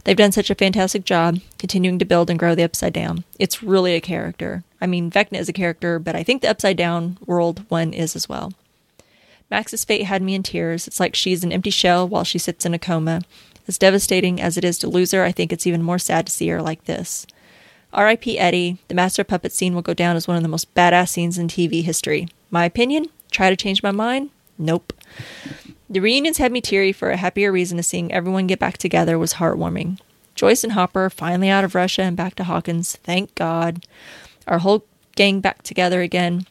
They've 0.05 0.15
done 0.15 0.33
such 0.33 0.51
a 0.51 0.55
fantastic 0.55 1.07
job 1.07 1.41
continuing 1.59 1.99
to 1.99 2.05
build 2.05 2.29
and 2.29 2.39
grow 2.39 2.55
the 2.55 2.63
Upside 2.63 2.93
Down. 2.93 3.25
It's 3.39 3.63
really 3.63 3.95
a 3.95 4.01
character. 4.03 4.65
I 4.87 4.89
mean, 4.89 5.11
Vecna 5.11 5.41
is 5.41 5.49
a 5.49 5.53
character, 5.53 5.99
but 5.99 6.15
I 6.15 6.23
think 6.23 6.43
the 6.43 6.49
Upside 6.49 6.77
Down 6.77 7.19
world 7.27 7.65
one 7.69 7.93
is 7.93 8.15
as 8.15 8.29
well. 8.29 8.53
Max's 9.51 9.85
fate 9.85 10.05
had 10.05 10.23
me 10.23 10.37
in 10.37 10.45
tears. 10.45 10.87
It's 10.87 11.01
like 11.01 11.17
she's 11.17 11.43
an 11.43 11.51
empty 11.51 11.71
shell 11.71 12.07
while 12.07 12.23
she 12.23 12.39
sits 12.39 12.65
in 12.65 12.73
a 12.73 12.79
coma. 12.79 13.23
As 13.67 13.79
devastating 13.79 14.41
as 14.41 14.57
it 14.57 14.65
is 14.65 14.79
to 14.79 14.89
lose 14.89 15.11
her, 15.11 15.25
I 15.25 15.33
think 15.33 15.53
it's 15.53 15.67
even 15.67 15.83
more 15.83 15.99
sad 15.99 16.25
to 16.27 16.33
see 16.33 16.47
her 16.51 16.63
like 16.63 16.85
this. 16.85 17.27
R.I.P. 17.93 18.39
Eddie, 18.39 18.79
the 18.87 18.95
Master 18.95 19.25
puppet 19.25 19.51
scene 19.51 19.75
will 19.75 19.83
go 19.83 19.93
down 19.93 20.15
as 20.15 20.29
one 20.29 20.37
of 20.37 20.45
the 20.45 20.49
most 20.49 20.73
badass 20.73 21.09
scenes 21.09 21.37
in 21.37 21.49
TV 21.49 21.83
history. 21.83 22.29
My 22.53 22.65
opinion? 22.65 23.07
Try 23.33 23.51
to 23.51 23.57
change 23.57 23.83
my 23.83 23.91
mind? 23.91 24.31
Nope. 24.57 24.93
The 25.91 25.99
reunions 25.99 26.39
had 26.39 26.53
me 26.53 26.61
teary 26.61 26.93
for 26.93 27.11
a 27.11 27.17
happier 27.17 27.51
reason 27.51 27.81
as 27.81 27.89
seeing 27.89 28.13
everyone 28.13 28.47
get 28.47 28.61
back 28.61 28.79
together 28.79 29.19
was 29.19 29.35
heartwarming. 29.35 29.99
Joyce 30.37 30.63
and 30.63 30.75
Hopper 30.75 31.11
finally 31.11 31.49
out 31.49 31.65
of 31.65 31.75
Russia 31.75 32.03
and 32.03 32.17
back 32.17 32.37
to 32.37 32.45
Hawkins, 32.45 32.95
thank 33.03 33.35
God. 33.35 33.85
Our 34.47 34.59
whole 34.59 34.85
gang 35.17 35.41
back 35.41 35.63
together 35.63 36.03
again. 36.03 36.47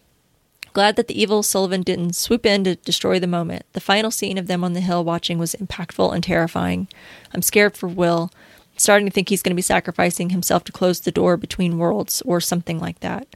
Glad 0.74 0.98
that 0.98 1.08
the 1.08 1.20
evil 1.20 1.42
Sullivan 1.42 1.84
didn't 1.84 2.18
swoop 2.18 2.46
in 2.46 2.66
to 2.66 2.76
destroy 2.76 3.18
the 3.18 3.28
moment. 3.28 3.66
The 3.72 3.80
final 3.80 4.12
scene 4.12 4.38
of 4.38 4.48
them 4.48 4.64
on 4.64 4.74
the 4.74 4.82
hill 4.82 5.06
watching 5.06 5.38
was 5.38 5.56
impactful 5.56 6.14
and 6.14 6.22
terrifying. 6.22 6.90
I'm 7.34 7.42
scared 7.42 7.78
for 7.78 7.88
Will. 7.88 8.30
I'm 8.74 8.80
starting 8.80 9.08
to 9.08 9.12
think 9.12 9.30
he's 9.30 9.42
going 9.42 9.52
to 9.52 9.56
be 9.56 9.62
sacrificing 9.62 10.32
himself 10.32 10.66
to 10.66 10.74
close 10.74 11.00
the 11.00 11.12
door 11.12 11.38
between 11.38 11.78
worlds 11.78 12.22
or 12.26 12.42
something 12.42 12.78
like 12.78 13.00
that. 13.00 13.28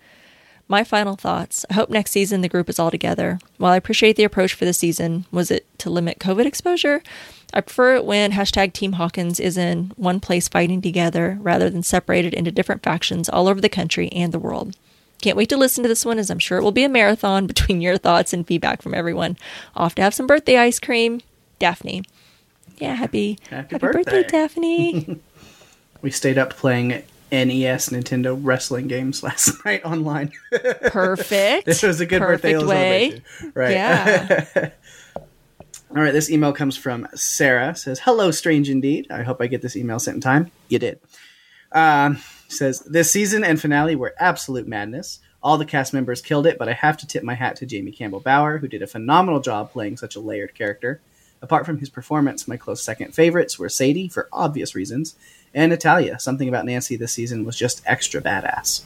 My 0.72 0.84
final 0.84 1.16
thoughts. 1.16 1.66
I 1.70 1.74
hope 1.74 1.90
next 1.90 2.12
season 2.12 2.42
the 2.42 2.48
group 2.48 2.70
is 2.70 2.78
all 2.78 2.92
together. 2.92 3.40
While 3.58 3.74
I 3.74 3.78
appreciate 3.78 4.16
the 4.18 4.24
approach 4.24 4.54
for 4.54 4.66
the 4.66 4.72
season, 4.74 5.26
was 5.32 5.50
it 5.50 5.66
to 5.80 5.90
limit 5.90 6.20
COVID 6.20 6.46
exposure? 6.46 7.02
I 7.52 7.62
prefer 7.62 7.96
it 7.96 8.06
when 8.06 8.34
hashtag 8.34 8.74
Team 8.74 8.94
Hawkins 8.94 9.40
is 9.40 9.58
in 9.58 9.92
one 9.98 10.20
place 10.20 10.48
fighting 10.48 10.80
together 10.84 11.40
rather 11.42 11.72
than 11.72 11.82
separated 11.82 12.36
into 12.36 12.52
different 12.52 12.84
factions 12.84 13.28
all 13.28 13.48
over 13.48 13.60
the 13.60 13.68
country 13.68 14.10
and 14.12 14.32
the 14.32 14.38
world. 14.38 14.76
Can't 15.24 15.36
wait 15.36 15.50
to 15.50 15.58
listen 15.58 15.82
to 15.84 15.88
this 15.90 16.06
one, 16.06 16.20
as 16.20 16.30
I'm 16.30 16.38
sure 16.40 16.60
it 16.60 16.64
will 16.64 16.72
be 16.72 16.84
a 16.84 16.90
marathon 16.90 17.48
between 17.54 17.82
your 17.82 17.98
thoughts 17.98 18.32
and 18.32 18.46
feedback 18.46 18.84
from 18.84 18.94
everyone. 18.94 19.38
Off 19.76 19.96
to 19.96 20.04
have 20.04 20.14
some 20.14 20.28
birthday 20.28 20.58
ice 20.58 20.80
cream. 20.80 21.22
Daphne. 21.58 22.04
Yeah, 22.78 22.94
happy, 22.94 23.40
Happy 23.50 23.74
happy 23.74 23.78
birthday, 23.80 24.04
birthday. 24.22 24.28
Daphne. 24.28 25.20
We 26.02 26.12
stayed 26.12 26.38
up 26.38 26.52
playing 26.52 27.04
NES 27.32 27.90
Nintendo 27.90 28.38
wrestling 28.42 28.88
games 28.88 29.24
last 29.24 29.64
night 29.66 29.84
online. 29.86 30.32
Perfect. 30.52 31.66
this 31.66 31.84
was 31.84 32.00
a 32.00 32.06
good 32.06 32.20
birthday 32.20 32.58
way. 32.58 33.22
Right. 33.54 33.72
Yeah. 33.72 34.72
All 35.92 36.04
right, 36.04 36.14
this 36.14 36.30
email 36.30 36.54
comes 36.54 36.78
from 36.78 37.08
Sarah. 37.16 37.76
Says, 37.76 38.00
"Hello, 38.00 38.30
strange 38.30 38.70
indeed. 38.70 39.08
I 39.10 39.24
hope 39.24 39.42
I 39.42 39.48
get 39.48 39.64
this 39.64 39.76
email 39.76 40.00
sent 40.00 40.16
in 40.16 40.22
time. 40.22 40.52
You 40.68 40.78
did." 40.78 41.00
Um, 41.72 42.20
says 42.48 42.82
this 42.82 43.12
season 43.12 43.44
and 43.44 43.60
finale 43.60 43.96
were 43.96 44.14
absolute 44.20 44.68
madness. 44.68 45.20
All 45.42 45.58
the 45.58 45.66
cast 45.66 45.94
members 45.94 46.22
killed 46.22 46.46
it, 46.46 46.58
but 46.60 46.70
I 46.70 46.74
have 46.74 46.98
to 46.98 47.08
tip 47.08 47.24
my 47.24 47.34
hat 47.34 47.56
to 47.58 47.66
Jamie 47.66 47.92
Campbell 47.92 48.20
Bower, 48.20 48.58
who 48.58 48.68
did 48.68 48.84
a 48.84 48.88
phenomenal 48.88 49.40
job 49.40 49.72
playing 49.72 49.98
such 49.98 50.16
a 50.16 50.20
layered 50.20 50.54
character. 50.54 51.02
Apart 51.42 51.66
from 51.66 51.78
his 51.78 51.90
performance, 51.90 52.48
my 52.48 52.58
close 52.58 52.84
second 52.84 53.16
favorites 53.16 53.58
were 53.58 53.70
Sadie, 53.70 54.10
for 54.10 54.28
obvious 54.34 54.76
reasons, 54.76 55.16
and 55.54 55.72
Natalia. 55.72 56.20
Something 56.20 56.48
about 56.48 56.66
Nancy 56.66 56.96
this 56.96 57.14
season 57.14 57.46
was 57.46 57.58
just 57.58 57.82
extra 57.86 58.22
badass. 58.22 58.84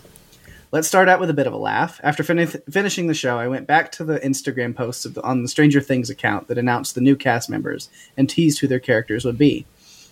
Let's 0.72 0.88
start 0.88 1.08
out 1.08 1.19
with 1.19 1.30
a 1.30 1.35
bit 1.35 1.45
of 1.45 1.53
a 1.53 1.58
laugh. 1.58 2.00
After 2.03 2.24
fin- 2.24 2.48
finishing 2.48 3.06
the 3.06 3.14
show, 3.14 3.38
I 3.38 3.48
went 3.48 3.67
back 3.67 3.92
to 3.92 4.03
the 4.03 4.19
Instagram 4.22 4.75
posts 4.75 5.03
the, 5.03 5.22
on 5.22 5.43
the 5.43 5.48
Stranger 5.48 5.80
Things 5.80 6.09
account 6.09 6.48
that 6.48 6.58
announced 6.58 6.95
the 6.95 7.01
new 7.01 7.16
cast 7.16 7.48
members 7.48 7.90
and 8.17 8.27
teased 8.27 8.59
who 8.59 8.67
their 8.67 8.80
characters 8.80 9.24
would 9.24 9.38
be. 9.38 9.67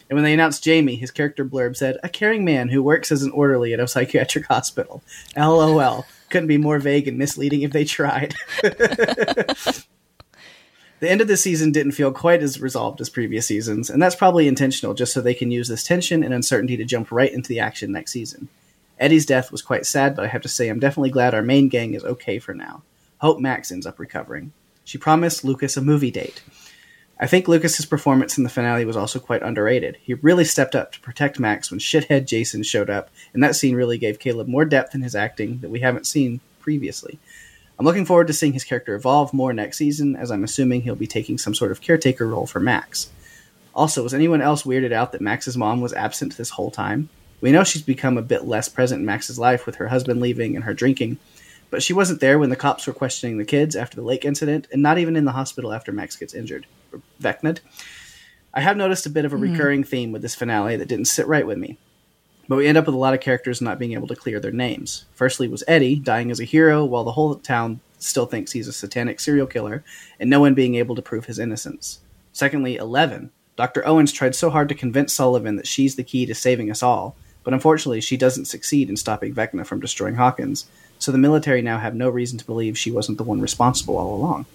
And 0.07 0.17
when 0.17 0.23
they 0.23 0.33
announced 0.33 0.63
Jamie, 0.63 0.97
his 0.97 1.09
character 1.09 1.45
blurb 1.45 1.77
said, 1.77 1.97
"A 2.03 2.09
caring 2.09 2.45
man 2.45 2.69
who 2.69 2.83
works 2.83 3.11
as 3.11 3.23
an 3.23 3.31
orderly 3.31 3.73
at 3.73 3.79
a 3.79 3.87
psychiatric 3.87 4.45
hospital." 4.45 5.01
LOL. 5.37 6.05
Couldn't 6.29 6.47
be 6.47 6.57
more 6.57 6.79
vague 6.79 7.07
and 7.07 7.17
misleading 7.17 7.61
if 7.61 7.71
they 7.71 7.85
tried. 7.85 8.35
the 11.01 11.09
end 11.09 11.19
of 11.19 11.27
the 11.27 11.35
season 11.35 11.71
didn't 11.71 11.93
feel 11.93 12.11
quite 12.11 12.43
as 12.43 12.61
resolved 12.61 13.01
as 13.01 13.09
previous 13.09 13.47
seasons, 13.47 13.89
and 13.89 14.01
that's 14.01 14.15
probably 14.15 14.47
intentional 14.47 14.93
just 14.93 15.11
so 15.11 15.19
they 15.19 15.33
can 15.33 15.49
use 15.49 15.67
this 15.67 15.83
tension 15.83 16.23
and 16.23 16.31
uncertainty 16.31 16.77
to 16.77 16.85
jump 16.85 17.11
right 17.11 17.33
into 17.33 17.49
the 17.49 17.59
action 17.59 17.91
next 17.91 18.11
season. 18.11 18.47
Eddie's 18.99 19.25
death 19.25 19.51
was 19.51 19.63
quite 19.63 19.87
sad, 19.87 20.15
but 20.15 20.23
I 20.23 20.27
have 20.27 20.43
to 20.43 20.47
say 20.47 20.69
I'm 20.69 20.79
definitely 20.79 21.09
glad 21.09 21.33
our 21.33 21.41
main 21.41 21.69
gang 21.69 21.95
is 21.95 22.03
okay 22.03 22.37
for 22.37 22.53
now. 22.53 22.83
Hope 23.17 23.39
Max 23.39 23.71
ends 23.71 23.87
up 23.87 23.97
recovering. 23.97 24.53
She 24.83 24.99
promised 24.99 25.43
Lucas 25.43 25.75
a 25.75 25.81
movie 25.81 26.11
date. 26.11 26.43
I 27.19 27.25
think 27.25 27.47
Lucas's 27.47 27.85
performance 27.87 28.37
in 28.37 28.43
the 28.43 28.49
finale 28.49 28.85
was 28.85 28.97
also 28.97 29.19
quite 29.19 29.41
underrated. 29.41 29.97
He 30.03 30.13
really 30.15 30.45
stepped 30.45 30.75
up 30.75 30.91
to 30.91 30.99
protect 31.01 31.39
Max 31.39 31.71
when 31.71 31.79
shithead 31.79 32.25
Jason 32.25 32.61
showed 32.61 32.91
up, 32.91 33.09
and 33.33 33.43
that 33.43 33.55
scene 33.55 33.75
really 33.75 33.97
gave 33.97 34.19
Caleb 34.19 34.47
more 34.47 34.65
depth 34.65 34.93
in 34.93 35.01
his 35.01 35.15
acting 35.15 35.59
that 35.59 35.71
we 35.71 35.79
haven't 35.79 36.05
seen 36.05 36.41
previously. 36.59 37.17
I'm 37.81 37.85
looking 37.85 38.05
forward 38.05 38.27
to 38.27 38.33
seeing 38.33 38.53
his 38.53 38.63
character 38.63 38.93
evolve 38.93 39.33
more 39.33 39.53
next 39.53 39.77
season, 39.77 40.15
as 40.15 40.29
I'm 40.29 40.43
assuming 40.43 40.83
he'll 40.83 40.93
be 40.93 41.07
taking 41.07 41.39
some 41.39 41.55
sort 41.55 41.71
of 41.71 41.81
caretaker 41.81 42.27
role 42.27 42.45
for 42.45 42.59
Max. 42.59 43.09
Also, 43.73 44.03
was 44.03 44.13
anyone 44.13 44.39
else 44.39 44.61
weirded 44.61 44.91
out 44.91 45.13
that 45.13 45.19
Max's 45.19 45.57
mom 45.57 45.81
was 45.81 45.91
absent 45.91 46.37
this 46.37 46.51
whole 46.51 46.69
time? 46.69 47.09
We 47.41 47.51
know 47.51 47.63
she's 47.63 47.81
become 47.81 48.19
a 48.19 48.21
bit 48.21 48.45
less 48.45 48.69
present 48.69 48.99
in 48.99 49.07
Max's 49.07 49.39
life 49.39 49.65
with 49.65 49.77
her 49.77 49.87
husband 49.87 50.21
leaving 50.21 50.55
and 50.55 50.65
her 50.65 50.75
drinking, 50.75 51.17
but 51.71 51.81
she 51.81 51.91
wasn't 51.91 52.19
there 52.19 52.37
when 52.37 52.51
the 52.51 52.55
cops 52.55 52.85
were 52.85 52.93
questioning 52.93 53.39
the 53.39 53.45
kids 53.45 53.75
after 53.75 53.95
the 53.95 54.03
lake 54.03 54.25
incident, 54.25 54.67
and 54.71 54.83
not 54.83 54.99
even 54.99 55.15
in 55.15 55.25
the 55.25 55.31
hospital 55.31 55.73
after 55.73 55.91
Max 55.91 56.15
gets 56.15 56.35
injured. 56.35 56.67
Vecna'd. 57.19 57.61
I 58.53 58.61
have 58.61 58.77
noticed 58.77 59.07
a 59.07 59.09
bit 59.09 59.25
of 59.25 59.33
a 59.33 59.37
mm-hmm. 59.37 59.53
recurring 59.53 59.83
theme 59.83 60.11
with 60.11 60.21
this 60.21 60.35
finale 60.35 60.75
that 60.75 60.87
didn't 60.87 61.05
sit 61.05 61.25
right 61.25 61.47
with 61.47 61.57
me. 61.57 61.79
But 62.51 62.57
we 62.57 62.67
end 62.67 62.77
up 62.77 62.85
with 62.85 62.95
a 62.95 62.97
lot 62.97 63.13
of 63.13 63.21
characters 63.21 63.61
not 63.61 63.79
being 63.79 63.93
able 63.93 64.09
to 64.09 64.15
clear 64.17 64.37
their 64.37 64.51
names. 64.51 65.05
Firstly 65.15 65.47
was 65.47 65.63
Eddie, 65.69 65.95
dying 65.95 66.29
as 66.31 66.41
a 66.41 66.43
hero 66.43 66.83
while 66.83 67.05
the 67.05 67.13
whole 67.13 67.33
town 67.35 67.79
still 67.97 68.25
thinks 68.25 68.51
he's 68.51 68.67
a 68.67 68.73
satanic 68.73 69.21
serial 69.21 69.47
killer, 69.47 69.85
and 70.19 70.29
no 70.29 70.41
one 70.41 70.53
being 70.53 70.75
able 70.75 70.93
to 70.95 71.01
prove 71.01 71.27
his 71.27 71.39
innocence. 71.39 72.01
Secondly, 72.33 72.75
Eleven. 72.75 73.31
Dr. 73.55 73.87
Owens 73.87 74.11
tried 74.11 74.35
so 74.35 74.49
hard 74.49 74.67
to 74.67 74.75
convince 74.75 75.13
Sullivan 75.13 75.55
that 75.55 75.65
she's 75.65 75.95
the 75.95 76.03
key 76.03 76.25
to 76.25 76.35
saving 76.35 76.69
us 76.69 76.83
all, 76.83 77.15
but 77.45 77.53
unfortunately, 77.53 78.01
she 78.01 78.17
doesn't 78.17 78.49
succeed 78.49 78.89
in 78.89 78.97
stopping 78.97 79.33
Vecna 79.33 79.65
from 79.65 79.79
destroying 79.79 80.15
Hawkins, 80.15 80.65
so 80.99 81.13
the 81.13 81.17
military 81.17 81.61
now 81.61 81.79
have 81.79 81.95
no 81.95 82.09
reason 82.09 82.37
to 82.37 82.45
believe 82.45 82.77
she 82.77 82.91
wasn't 82.91 83.17
the 83.17 83.23
one 83.23 83.39
responsible 83.39 83.95
all 83.95 84.13
along. 84.13 84.45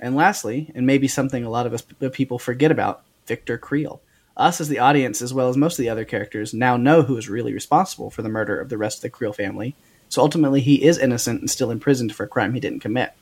And 0.00 0.16
lastly, 0.16 0.72
and 0.74 0.86
maybe 0.86 1.08
something 1.08 1.44
a 1.44 1.50
lot 1.50 1.66
of 1.66 1.74
us 1.74 1.82
people 2.14 2.38
forget 2.38 2.70
about, 2.70 3.02
Victor 3.26 3.58
Creel. 3.58 4.00
Us 4.36 4.60
as 4.60 4.68
the 4.68 4.78
audience, 4.78 5.20
as 5.20 5.34
well 5.34 5.48
as 5.48 5.56
most 5.56 5.78
of 5.78 5.82
the 5.82 5.90
other 5.90 6.04
characters, 6.04 6.54
now 6.54 6.76
know 6.76 7.02
who 7.02 7.16
is 7.16 7.28
really 7.28 7.52
responsible 7.52 8.10
for 8.10 8.22
the 8.22 8.28
murder 8.28 8.58
of 8.58 8.68
the 8.68 8.78
rest 8.78 8.98
of 8.98 9.02
the 9.02 9.10
Creel 9.10 9.32
family, 9.32 9.74
so 10.08 10.22
ultimately 10.22 10.60
he 10.60 10.82
is 10.82 10.98
innocent 10.98 11.40
and 11.40 11.50
still 11.50 11.70
imprisoned 11.70 12.14
for 12.14 12.24
a 12.24 12.28
crime 12.28 12.54
he 12.54 12.60
didn't 12.60 12.80
commit. 12.80 13.12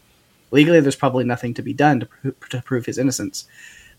Legally, 0.51 0.81
there's 0.81 0.97
probably 0.97 1.25
nothing 1.25 1.55
to 1.55 1.63
be 1.63 1.73
done 1.73 2.01
to, 2.01 2.07
pr- 2.07 2.49
to 2.49 2.63
prove 2.63 2.87
his 2.87 2.99
innocence, 2.99 3.47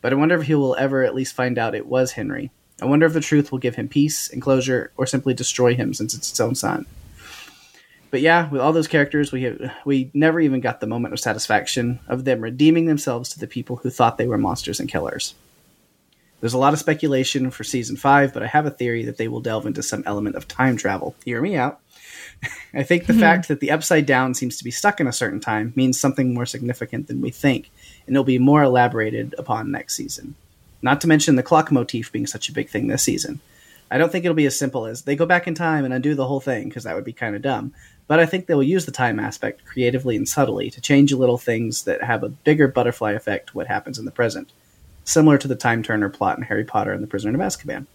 but 0.01 0.11
I 0.11 0.15
wonder 0.15 0.35
if 0.35 0.47
he 0.47 0.55
will 0.55 0.75
ever 0.75 1.03
at 1.03 1.15
least 1.15 1.35
find 1.35 1.57
out 1.57 1.75
it 1.75 1.85
was 1.85 2.13
Henry, 2.13 2.51
I 2.81 2.85
wonder 2.85 3.05
if 3.05 3.13
the 3.13 3.21
truth 3.21 3.51
will 3.51 3.59
give 3.59 3.75
him 3.75 3.87
peace 3.87 4.29
and 4.31 4.41
closure, 4.41 4.91
or 4.97 5.05
simply 5.05 5.35
destroy 5.35 5.75
him 5.75 5.93
since 5.93 6.15
it's 6.15 6.31
its 6.31 6.39
own 6.39 6.55
son. 6.55 6.87
But 8.09 8.21
yeah, 8.21 8.49
with 8.49 8.59
all 8.59 8.73
those 8.73 8.87
characters, 8.87 9.31
we 9.31 9.43
have, 9.43 9.71
we 9.85 10.09
never 10.13 10.39
even 10.39 10.61
got 10.61 10.79
the 10.79 10.87
moment 10.87 11.13
of 11.13 11.19
satisfaction 11.19 11.99
of 12.07 12.25
them 12.25 12.41
redeeming 12.41 12.85
themselves 12.85 13.29
to 13.29 13.39
the 13.39 13.47
people 13.47 13.77
who 13.77 13.89
thought 13.91 14.17
they 14.17 14.27
were 14.27 14.37
monsters 14.37 14.79
and 14.79 14.89
killers. 14.89 15.35
There's 16.41 16.53
a 16.53 16.57
lot 16.57 16.73
of 16.73 16.79
speculation 16.79 17.51
for 17.51 17.63
season 17.63 17.95
five, 17.95 18.33
but 18.33 18.43
I 18.43 18.47
have 18.47 18.65
a 18.65 18.71
theory 18.71 19.05
that 19.05 19.17
they 19.17 19.27
will 19.27 19.41
delve 19.41 19.67
into 19.67 19.83
some 19.83 20.03
element 20.05 20.35
of 20.35 20.47
time 20.47 20.75
travel. 20.75 21.15
Hear 21.23 21.39
me 21.41 21.55
out. 21.55 21.79
I 22.73 22.81
think 22.81 23.05
the 23.05 23.13
mm-hmm. 23.13 23.21
fact 23.21 23.47
that 23.47 23.59
the 23.59 23.71
upside 23.71 24.07
down 24.07 24.33
seems 24.33 24.57
to 24.57 24.63
be 24.63 24.71
stuck 24.71 24.99
in 24.99 25.05
a 25.05 25.13
certain 25.13 25.39
time 25.39 25.71
means 25.75 25.99
something 25.99 26.33
more 26.33 26.47
significant 26.47 27.07
than 27.07 27.21
we 27.21 27.29
think, 27.29 27.69
and 28.07 28.15
it'll 28.15 28.23
be 28.23 28.39
more 28.39 28.63
elaborated 28.63 29.35
upon 29.37 29.71
next 29.71 29.95
season. 29.95 30.33
Not 30.81 30.99
to 31.01 31.07
mention 31.07 31.35
the 31.35 31.43
clock 31.43 31.71
motif 31.71 32.11
being 32.11 32.25
such 32.25 32.49
a 32.49 32.53
big 32.53 32.69
thing 32.69 32.87
this 32.87 33.03
season. 33.03 33.39
I 33.91 33.99
don't 33.99 34.11
think 34.11 34.25
it'll 34.25 34.33
be 34.33 34.45
as 34.45 34.57
simple 34.57 34.87
as 34.87 35.03
they 35.03 35.15
go 35.15 35.25
back 35.27 35.47
in 35.47 35.53
time 35.53 35.85
and 35.85 35.93
undo 35.93 36.15
the 36.15 36.25
whole 36.25 36.39
thing, 36.39 36.69
because 36.69 36.85
that 36.85 36.95
would 36.95 37.05
be 37.05 37.13
kind 37.13 37.35
of 37.35 37.43
dumb. 37.43 37.73
But 38.07 38.19
I 38.19 38.25
think 38.25 38.47
they 38.47 38.55
will 38.55 38.63
use 38.63 38.85
the 38.85 38.91
time 38.91 39.19
aspect 39.19 39.65
creatively 39.65 40.15
and 40.15 40.27
subtly 40.27 40.71
to 40.71 40.81
change 40.81 41.13
little 41.13 41.37
things 41.37 41.83
that 41.83 42.03
have 42.03 42.23
a 42.23 42.29
bigger 42.29 42.67
butterfly 42.67 43.11
effect 43.11 43.47
to 43.47 43.53
what 43.53 43.67
happens 43.67 43.99
in 43.99 44.05
the 44.05 44.11
present, 44.11 44.51
similar 45.03 45.37
to 45.37 45.47
the 45.47 45.55
time 45.55 45.83
turner 45.83 46.09
plot 46.09 46.37
in 46.37 46.43
Harry 46.43 46.63
Potter 46.63 46.91
and 46.91 47.03
the 47.03 47.07
Prisoner 47.07 47.33
of 47.33 47.39
Azkaban. 47.39 47.87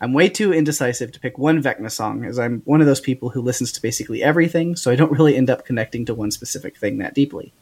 I'm 0.00 0.12
way 0.12 0.28
too 0.28 0.52
indecisive 0.52 1.12
to 1.12 1.20
pick 1.20 1.38
one 1.38 1.62
Vecna 1.62 1.90
song, 1.90 2.24
as 2.24 2.38
I'm 2.38 2.60
one 2.66 2.80
of 2.80 2.86
those 2.86 3.00
people 3.00 3.30
who 3.30 3.40
listens 3.40 3.72
to 3.72 3.82
basically 3.82 4.22
everything, 4.22 4.76
so 4.76 4.90
I 4.90 4.96
don't 4.96 5.12
really 5.12 5.36
end 5.36 5.48
up 5.48 5.64
connecting 5.64 6.04
to 6.06 6.14
one 6.14 6.30
specific 6.30 6.76
thing 6.76 6.98
that 6.98 7.14
deeply. 7.14 7.52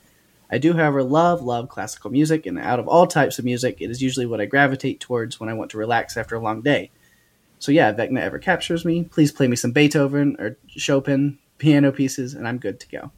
I 0.50 0.58
do, 0.58 0.74
however, 0.74 1.02
love, 1.02 1.42
love 1.42 1.68
classical 1.68 2.10
music, 2.10 2.44
and 2.44 2.58
out 2.58 2.80
of 2.80 2.88
all 2.88 3.06
types 3.06 3.38
of 3.38 3.44
music, 3.44 3.78
it 3.80 3.90
is 3.90 4.02
usually 4.02 4.26
what 4.26 4.40
I 4.40 4.46
gravitate 4.46 5.00
towards 5.00 5.38
when 5.38 5.48
I 5.48 5.54
want 5.54 5.70
to 5.72 5.78
relax 5.78 6.16
after 6.16 6.34
a 6.34 6.40
long 6.40 6.60
day. 6.60 6.90
So 7.60 7.72
yeah, 7.72 7.92
Vecna 7.92 8.20
ever 8.20 8.38
captures 8.38 8.84
me, 8.84 9.04
please 9.04 9.32
play 9.32 9.46
me 9.46 9.56
some 9.56 9.72
Beethoven 9.72 10.36
or 10.38 10.56
Chopin 10.68 11.38
piano 11.58 11.92
pieces, 11.92 12.34
and 12.34 12.48
I'm 12.48 12.58
good 12.58 12.80
to 12.80 12.88
go. 12.88 13.10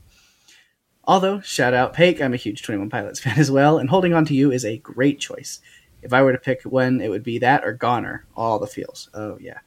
Although, 1.07 1.41
shout 1.41 1.73
out 1.73 1.95
Paik, 1.95 2.21
I'm 2.21 2.35
a 2.35 2.39
huge 2.39 2.63
21 2.63 2.91
Pilots 2.91 3.21
fan 3.21 3.39
as 3.39 3.51
well, 3.51 3.79
and 3.79 3.89
Holding 3.89 4.15
On 4.15 4.25
to 4.25 4.35
You 4.35 4.51
is 4.51 4.65
a 4.65 4.79
great 4.79 5.21
choice. 5.21 5.61
If 6.03 6.13
I 6.13 6.23
were 6.23 6.33
to 6.33 6.39
pick 6.39 6.63
one, 6.63 7.01
it 7.01 7.09
would 7.09 7.23
be 7.23 7.39
that 7.39 7.65
or 7.65 7.73
Goner, 7.73 8.25
all 8.37 8.59
the 8.59 8.67
feels. 8.67 9.09
Oh, 9.15 9.39
yeah. 9.41 9.59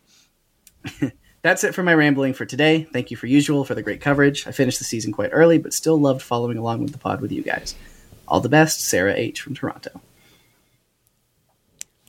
That's 1.42 1.64
it 1.64 1.74
for 1.74 1.84
my 1.84 1.94
rambling 1.94 2.34
for 2.34 2.46
today. 2.46 2.88
Thank 2.92 3.12
you 3.12 3.18
for 3.18 3.28
usual 3.28 3.64
for 3.64 3.74
the 3.74 3.82
great 3.82 4.02
coverage. 4.02 4.46
I 4.46 4.52
finished 4.52 4.80
the 4.80 4.86
season 4.86 5.14
quite 5.14 5.30
early, 5.32 5.58
but 5.58 5.74
still 5.74 6.00
loved 6.00 6.22
following 6.22 6.58
along 6.58 6.82
with 6.82 6.92
the 6.92 6.98
pod 6.98 7.22
with 7.22 7.32
you 7.32 7.42
guys. 7.42 7.76
All 8.28 8.42
the 8.42 8.50
best, 8.50 8.82
Sarah 8.82 9.14
H. 9.16 9.42
from 9.42 9.56
Toronto. 9.56 10.02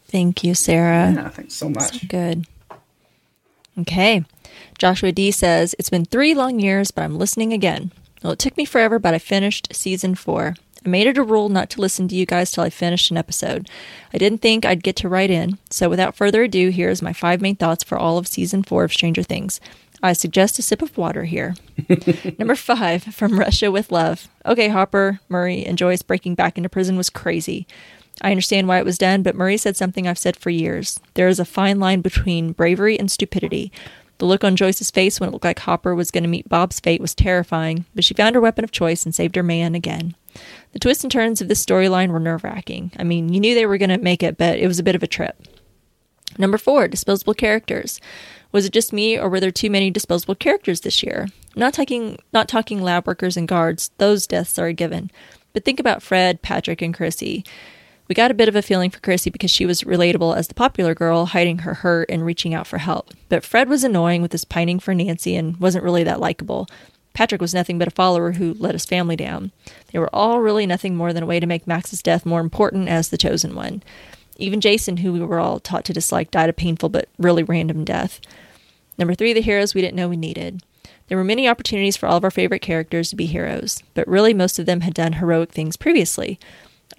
Thank 0.07 0.43
you, 0.43 0.55
Sarah. 0.55 1.13
Yeah, 1.13 1.29
thanks 1.29 1.55
so 1.55 1.69
much. 1.69 2.01
So 2.01 2.07
good. 2.09 2.47
Okay. 3.79 4.25
Joshua 4.79 5.13
D 5.13 5.31
says, 5.31 5.77
It's 5.79 5.91
been 5.91 6.05
three 6.05 6.35
long 6.35 6.59
years, 6.59 6.91
but 6.91 7.03
I'm 7.03 7.17
listening 7.17 7.53
again. 7.53 7.93
Well, 8.23 8.33
it 8.33 8.39
took 8.39 8.57
me 8.57 8.65
forever, 8.65 8.99
but 8.99 9.15
I 9.15 9.19
finished 9.19 9.75
season 9.75 10.15
four. 10.15 10.55
I 10.85 10.89
made 10.89 11.07
it 11.07 11.19
a 11.19 11.23
rule 11.23 11.49
not 11.49 11.69
to 11.71 11.81
listen 11.81 12.09
to 12.09 12.15
you 12.15 12.25
guys 12.25 12.51
till 12.51 12.65
I 12.65 12.71
finished 12.71 13.11
an 13.11 13.19
episode. 13.19 13.69
I 14.15 14.19
didn't 14.19 14.41
think 14.41 14.65
I'd 14.65 14.83
get 14.83 14.97
to 14.97 15.09
write 15.09 15.31
in, 15.31 15.59
so 15.69 15.89
without 15.89 16.17
further 16.17 16.45
ado, 16.45 16.71
here's 16.71 17.03
my 17.03 17.13
five 17.13 17.41
main 17.41 17.57
thoughts 17.57 17.85
for 17.85 17.99
all 17.99 18.17
of 18.19 18.27
season 18.27 18.63
four 18.63 18.85
of 18.85 18.93
Stranger 18.93 19.23
Things. 19.23 19.61
I 20.03 20.15
suggest 20.15 20.59
a 20.59 20.63
sip 20.63 20.81
of 20.81 20.97
water 20.97 21.25
here. 21.25 21.55
Number 22.39 22.55
five, 22.55 23.03
from 23.05 23.39
Russia 23.39 23.71
with 23.71 23.93
Love. 23.93 24.29
Okay, 24.47 24.69
Hopper, 24.69 25.21
Murray, 25.29 25.65
and 25.67 25.77
Joyce 25.77 26.03
breaking 26.03 26.37
back 26.37 26.57
into 26.57 26.71
prison 26.71 26.97
was 26.97 27.11
crazy. 27.11 27.67
I 28.23 28.31
understand 28.31 28.69
why 28.69 28.79
it 28.79 28.85
was 28.85 28.99
done, 28.99 29.23
but 29.23 29.35
Murray 29.35 29.57
said 29.57 29.77
something 29.77 30.07
I've 30.07 30.19
said 30.19 30.37
for 30.37 30.51
years. 30.51 31.01
There 31.15 31.29
is 31.29 31.39
a 31.39 31.45
fine 31.45 31.79
line 31.81 32.01
between 32.01 32.53
bravery 32.53 32.99
and 32.99 33.11
stupidity. 33.11 33.73
The 34.21 34.27
look 34.27 34.45
on 34.45 34.55
Joyce's 34.55 34.91
face 34.91 35.19
when 35.19 35.31
it 35.31 35.33
looked 35.33 35.47
like 35.47 35.61
Hopper 35.61 35.95
was 35.95 36.11
going 36.11 36.25
to 36.25 36.29
meet 36.29 36.47
Bob's 36.47 36.79
fate 36.79 37.01
was 37.01 37.15
terrifying, 37.15 37.87
but 37.95 38.05
she 38.05 38.13
found 38.13 38.35
her 38.35 38.41
weapon 38.41 38.65
of 38.65 38.71
choice 38.71 39.07
and 39.07 39.15
saved 39.15 39.35
her 39.35 39.43
man 39.43 39.75
again. 39.75 40.15
The 40.73 40.79
twists 40.79 41.03
and 41.03 41.11
turns 41.11 41.41
of 41.41 41.49
this 41.49 41.65
storyline 41.65 42.11
were 42.11 42.21
nerve 42.21 42.45
wracking. 42.45 42.93
I 42.99 43.03
mean, 43.03 43.33
you 43.33 43.41
knew 43.41 43.55
they 43.55 43.65
were 43.65 43.79
going 43.79 43.89
to 43.89 43.97
make 43.97 44.23
it, 44.23 44.37
but 44.37 44.59
it 44.59 44.67
was 44.67 44.79
a 44.79 44.83
bit 44.83 44.95
of 44.95 45.03
a 45.03 45.07
trip. 45.07 45.43
Number 46.37 46.59
four, 46.59 46.87
disposable 46.87 47.33
characters. 47.33 47.99
Was 48.53 48.67
it 48.67 48.75
just 48.75 48.93
me, 48.93 49.19
or 49.19 49.31
were 49.31 49.41
there 49.41 49.51
too 49.51 49.71
many 49.71 49.91
disposable 49.91 50.35
characters 50.35 50.83
this 50.83 51.03
year? 51.03 51.29
Not 51.57 51.73
talking, 51.73 52.19
not 52.31 52.47
talking 52.47 52.83
lab 52.83 53.07
workers 53.07 53.39
and 53.39 53.49
guards; 53.49 53.91
those 53.97 54.27
deaths 54.27 54.59
are 54.59 54.67
a 54.67 54.75
given. 54.75 55.11
But 55.55 55.65
think 55.65 55.81
about 55.81 56.03
Fred, 56.03 56.43
Patrick, 56.43 56.83
and 56.83 56.93
Chrissy. 56.93 57.43
We 58.11 58.15
got 58.15 58.33
a 58.33 58.35
bit 58.35 58.49
of 58.49 58.57
a 58.57 58.63
feeling 58.63 58.91
for 58.91 58.99
Chrissy 58.99 59.31
because 59.31 59.53
she 59.53 59.65
was 59.65 59.85
relatable 59.85 60.37
as 60.37 60.49
the 60.49 60.55
popular 60.55 60.97
girl, 60.97 61.27
hiding 61.27 61.59
her 61.59 61.75
hurt 61.75 62.11
and 62.11 62.27
reaching 62.27 62.53
out 62.53 62.67
for 62.67 62.79
help. 62.79 63.13
But 63.29 63.45
Fred 63.45 63.69
was 63.69 63.85
annoying 63.85 64.21
with 64.21 64.33
his 64.33 64.45
pining 64.45 64.81
for 64.81 64.93
Nancy 64.93 65.37
and 65.37 65.57
wasn't 65.59 65.85
really 65.85 66.03
that 66.03 66.19
likable. 66.19 66.67
Patrick 67.15 67.41
was 67.41 67.55
nothing 67.55 67.79
but 67.79 67.87
a 67.87 67.93
follower 67.93 68.33
who 68.33 68.55
let 68.55 68.75
his 68.75 68.85
family 68.85 69.15
down. 69.15 69.53
They 69.93 70.01
were 70.01 70.13
all 70.13 70.41
really 70.41 70.67
nothing 70.67 70.97
more 70.97 71.13
than 71.13 71.23
a 71.23 71.27
way 71.27 71.39
to 71.39 71.47
make 71.47 71.69
Max's 71.69 72.03
death 72.03 72.27
more 72.27 72.41
important 72.41 72.89
as 72.89 73.11
the 73.11 73.17
chosen 73.17 73.55
one. 73.55 73.81
Even 74.39 74.61
Jason, 74.61 74.97
who 74.97 75.13
we 75.13 75.21
were 75.21 75.39
all 75.39 75.61
taught 75.61 75.85
to 75.85 75.93
dislike, 75.93 76.33
died 76.33 76.51
a 76.51 76.53
painful 76.53 76.89
but 76.89 77.09
really 77.17 77.45
random 77.45 77.85
death. 77.85 78.21
Number 78.99 79.15
three, 79.15 79.33
the 79.33 79.41
heroes 79.41 79.73
we 79.73 79.83
didn't 79.83 79.95
know 79.95 80.09
we 80.09 80.17
needed. 80.17 80.65
There 81.07 81.17
were 81.17 81.23
many 81.23 81.47
opportunities 81.47 81.97
for 81.97 82.09
all 82.09 82.17
of 82.17 82.25
our 82.25 82.33
favorite 82.33 82.59
characters 82.59 83.11
to 83.11 83.17
be 83.17 83.27
heroes, 83.27 83.85
but 83.95 84.09
really 84.09 84.35
most 84.35 84.59
of 84.59 84.67
them 84.67 84.81
had 84.81 84.95
done 84.95 85.13
heroic 85.13 85.53
things 85.53 85.77
previously. 85.77 86.41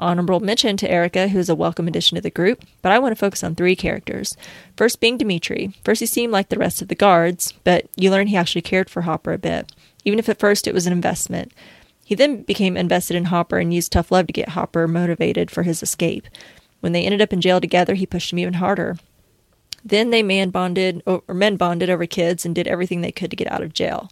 Honorable 0.02 0.40
mention 0.40 0.78
to 0.78 0.90
Erica, 0.90 1.28
who 1.28 1.38
is 1.38 1.48
a 1.48 1.54
welcome 1.54 1.88
addition 1.88 2.16
to 2.16 2.22
the 2.22 2.32
group, 2.32 2.66
but 2.82 2.92
I 2.92 2.98
want 2.98 3.12
to 3.12 3.20
focus 3.20 3.44
on 3.44 3.54
three 3.54 3.76
characters. 3.76 4.36
First 4.76 5.00
being 5.00 5.16
Dimitri. 5.16 5.76
First, 5.86 6.00
he 6.00 6.08
seemed 6.08 6.34
like 6.34 6.50
the 6.50 6.58
rest 6.58 6.82
of 6.82 6.88
the 6.88 6.96
guards, 6.96 7.54
but 7.64 7.86
you 7.96 8.10
learn 8.10 8.26
he 8.26 8.36
actually 8.36 8.64
cared 8.64 8.90
for 8.90 9.04
Hopper 9.04 9.32
a 9.32 9.38
bit, 9.38 9.72
even 10.04 10.18
if 10.18 10.28
at 10.28 10.40
first 10.40 10.68
it 10.68 10.74
was 10.74 10.88
an 10.88 10.94
investment. 10.94 11.54
He 12.04 12.16
then 12.16 12.42
became 12.42 12.76
invested 12.76 13.16
in 13.16 13.26
Hopper 13.26 13.60
and 13.60 13.72
used 13.72 13.92
tough 13.92 14.12
love 14.12 14.26
to 14.26 14.34
get 14.34 14.50
Hopper 14.50 14.88
motivated 14.88 15.52
for 15.52 15.62
his 15.62 15.84
escape. 15.84 16.28
When 16.80 16.94
they 16.94 17.06
ended 17.06 17.22
up 17.22 17.32
in 17.32 17.40
jail 17.40 17.62
together, 17.62 17.94
he 17.94 18.08
pushed 18.08 18.34
him 18.34 18.40
even 18.40 18.56
harder. 18.56 18.98
Then 19.86 20.10
they 20.10 20.24
man 20.24 20.50
bonded 20.50 21.04
or 21.06 21.22
men 21.30 21.58
bonded 21.58 21.92
over 21.92 22.08
kids 22.08 22.44
and 22.44 22.56
did 22.56 22.68
everything 22.68 23.02
they 23.02 23.12
could 23.12 23.30
to 23.30 23.36
get 23.36 23.52
out 23.52 23.62
of 23.62 23.74
jail. 23.74 24.10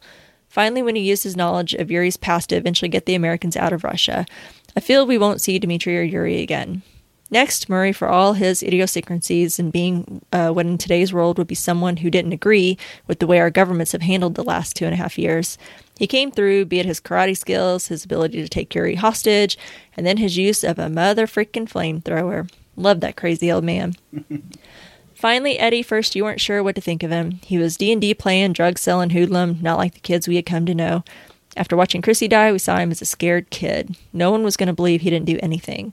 Finally, 0.50 0.82
when 0.82 0.96
he 0.96 1.02
used 1.02 1.24
his 1.24 1.38
knowledge 1.38 1.74
of 1.76 1.92
Yuri's 1.92 2.18
past 2.18 2.50
to 2.50 2.56
eventually 2.56 2.90
get 2.90 3.06
the 3.06 3.16
Americans 3.16 3.56
out 3.56 3.72
of 3.72 3.84
Russia, 3.84 4.26
I 4.76 4.80
feel 4.80 5.06
we 5.06 5.18
won't 5.18 5.42
see 5.42 5.60
Dmitri 5.60 5.98
or 5.98 6.02
Yuri 6.02 6.42
again. 6.42 6.82
Next, 7.32 7.70
Murray, 7.70 7.92
for 7.92 8.08
all 8.08 8.34
his 8.34 8.64
idiosyncrasies 8.64 9.60
and 9.60 9.72
being 9.72 10.24
uh, 10.34 10.50
what 10.50 10.66
in 10.66 10.80
today's 10.80 11.14
world 11.14 11.38
would 11.38 11.46
be 11.46 11.54
someone 11.54 11.98
who 11.98 12.10
didn't 12.10 12.34
agree 12.34 12.76
with 13.06 13.20
the 13.20 13.28
way 13.28 13.40
our 13.40 13.52
governments 13.52 13.92
have 13.92 14.02
handled 14.02 14.34
the 14.34 14.44
last 14.44 14.76
two 14.76 14.86
and 14.86 14.96
a 14.96 14.98
half 14.98 15.18
years, 15.20 15.56
he 16.00 16.08
came 16.08 16.32
through, 16.32 16.66
be 16.66 16.80
it 16.80 16.88
his 16.88 17.00
karate 17.00 17.38
skills, 17.38 17.88
his 17.88 18.04
ability 18.04 18.42
to 18.42 18.50
take 18.50 18.74
Yuri 18.74 18.96
hostage, 18.96 19.58
and 19.96 20.08
then 20.08 20.18
his 20.18 20.38
use 20.38 20.64
of 20.64 20.80
a 20.80 20.90
mother 20.90 21.28
freaking 21.28 21.70
flamethrower. 21.70 22.50
Love 22.76 23.02
that 23.02 23.18
crazy 23.18 23.52
old 23.52 23.64
man. 23.66 23.94
Finally, 25.20 25.60
Eddie. 25.60 25.84
First, 25.84 26.16
you 26.16 26.24
weren't 26.24 26.40
sure 26.40 26.64
what 26.64 26.76
to 26.76 26.82
think 26.82 27.04
of 27.04 27.12
him. 27.12 27.42
He 27.44 27.58
was 27.58 27.76
D 27.76 27.92
and 27.92 28.00
D 28.00 28.14
playing, 28.14 28.54
drug 28.54 28.78
selling 28.78 29.10
hoodlum, 29.10 29.58
not 29.62 29.78
like 29.78 29.94
the 29.94 30.00
kids 30.00 30.30
we 30.30 30.38
had 30.38 30.46
come 30.46 30.66
to 30.66 30.74
know. 30.74 31.04
After 31.58 31.76
watching 31.76 32.02
Chrissy 32.02 32.30
die, 32.30 32.54
we 32.54 32.58
saw 32.58 32.78
him 32.78 32.90
as 32.90 33.02
a 33.02 33.06
scared 33.06 33.50
kid. 33.50 33.98
No 34.14 34.32
one 34.32 34.44
was 34.44 34.56
going 34.56 34.68
to 34.68 34.74
believe 34.74 35.02
he 35.02 35.10
didn't 35.10 35.26
do 35.26 35.38
anything. 35.44 35.92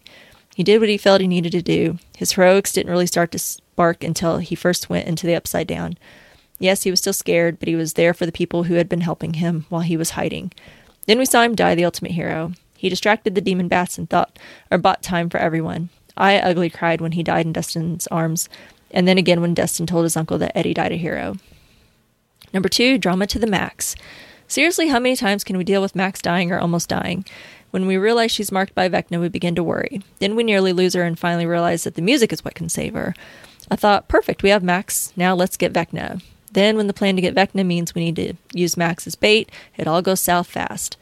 He 0.54 0.62
did 0.62 0.78
what 0.78 0.88
he 0.88 0.96
felt 0.96 1.20
he 1.20 1.26
needed 1.26 1.50
to 1.50 1.60
do. 1.60 1.98
His 2.16 2.30
heroics 2.30 2.70
didn't 2.70 2.92
really 2.92 3.08
start 3.08 3.32
to 3.32 3.38
spark 3.40 4.04
until 4.04 4.38
he 4.38 4.54
first 4.54 4.88
went 4.88 5.08
into 5.08 5.26
the 5.26 5.34
Upside 5.34 5.66
Down. 5.66 5.98
Yes, 6.60 6.84
he 6.84 6.90
was 6.92 7.00
still 7.00 7.12
scared, 7.12 7.58
but 7.58 7.66
he 7.66 7.74
was 7.74 7.94
there 7.94 8.14
for 8.14 8.26
the 8.26 8.32
people 8.32 8.62
who 8.62 8.74
had 8.74 8.88
been 8.88 9.00
helping 9.00 9.34
him 9.34 9.66
while 9.70 9.82
he 9.82 9.96
was 9.96 10.10
hiding. 10.10 10.52
Then 11.08 11.18
we 11.18 11.26
saw 11.26 11.42
him 11.42 11.56
die 11.56 11.74
the 11.74 11.84
ultimate 11.84 12.12
hero. 12.12 12.52
He 12.76 12.88
distracted 12.88 13.34
the 13.34 13.40
demon 13.40 13.66
bats 13.66 13.98
and 13.98 14.08
thought 14.08 14.38
or 14.70 14.78
bought 14.78 15.02
time 15.02 15.28
for 15.30 15.38
everyone. 15.38 15.88
I 16.16 16.38
ugly 16.38 16.70
cried 16.70 17.00
when 17.00 17.12
he 17.12 17.24
died 17.24 17.44
in 17.44 17.52
Dustin's 17.52 18.06
arms, 18.06 18.48
and 18.90 19.06
then 19.06 19.18
again 19.18 19.40
when 19.40 19.54
Dustin 19.54 19.86
told 19.86 20.04
his 20.04 20.16
uncle 20.16 20.38
that 20.38 20.56
Eddie 20.56 20.74
died 20.74 20.92
a 20.92 20.96
hero. 20.96 21.36
Number 22.52 22.68
two, 22.68 22.98
drama 22.98 23.26
to 23.26 23.38
the 23.38 23.46
max. 23.46 23.96
Seriously, 24.48 24.88
how 24.88 25.00
many 25.00 25.16
times 25.16 25.42
can 25.42 25.56
we 25.56 25.64
deal 25.64 25.82
with 25.82 25.96
Max 25.96 26.22
dying 26.22 26.52
or 26.52 26.58
almost 26.58 26.88
dying? 26.88 27.24
When 27.72 27.86
we 27.86 27.96
realize 27.96 28.30
she's 28.30 28.52
marked 28.52 28.74
by 28.76 28.88
Vecna, 28.88 29.20
we 29.20 29.28
begin 29.28 29.56
to 29.56 29.64
worry. 29.64 30.02
Then 30.20 30.36
we 30.36 30.44
nearly 30.44 30.72
lose 30.72 30.94
her 30.94 31.02
and 31.02 31.18
finally 31.18 31.46
realize 31.46 31.82
that 31.82 31.96
the 31.96 32.02
music 32.02 32.32
is 32.32 32.44
what 32.44 32.54
can 32.54 32.68
save 32.68 32.94
her. 32.94 33.14
I 33.70 33.76
thought, 33.76 34.06
perfect, 34.06 34.44
we 34.44 34.50
have 34.50 34.62
Max, 34.62 35.12
now 35.16 35.34
let's 35.34 35.56
get 35.56 35.72
Vecna. 35.72 36.22
Then, 36.52 36.76
when 36.76 36.86
the 36.86 36.94
plan 36.94 37.16
to 37.16 37.22
get 37.22 37.34
Vecna 37.34 37.66
means 37.66 37.94
we 37.94 38.04
need 38.04 38.16
to 38.16 38.34
use 38.54 38.76
Max 38.76 39.06
as 39.06 39.16
bait, 39.16 39.50
it 39.76 39.88
all 39.88 40.00
goes 40.00 40.20
south 40.20 40.46
fast. 40.46 40.96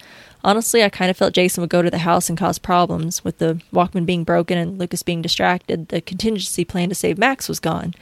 Honestly, 0.44 0.84
I 0.84 0.90
kind 0.90 1.10
of 1.10 1.16
felt 1.16 1.32
Jason 1.32 1.62
would 1.62 1.70
go 1.70 1.80
to 1.80 1.90
the 1.90 1.98
house 1.98 2.28
and 2.28 2.38
cause 2.38 2.58
problems. 2.58 3.24
With 3.24 3.38
the 3.38 3.62
Walkman 3.72 4.04
being 4.04 4.24
broken 4.24 4.58
and 4.58 4.78
Lucas 4.78 5.02
being 5.02 5.22
distracted, 5.22 5.88
the 5.88 6.02
contingency 6.02 6.66
plan 6.66 6.90
to 6.90 6.94
save 6.94 7.16
Max 7.16 7.48
was 7.48 7.58
gone. 7.58 7.94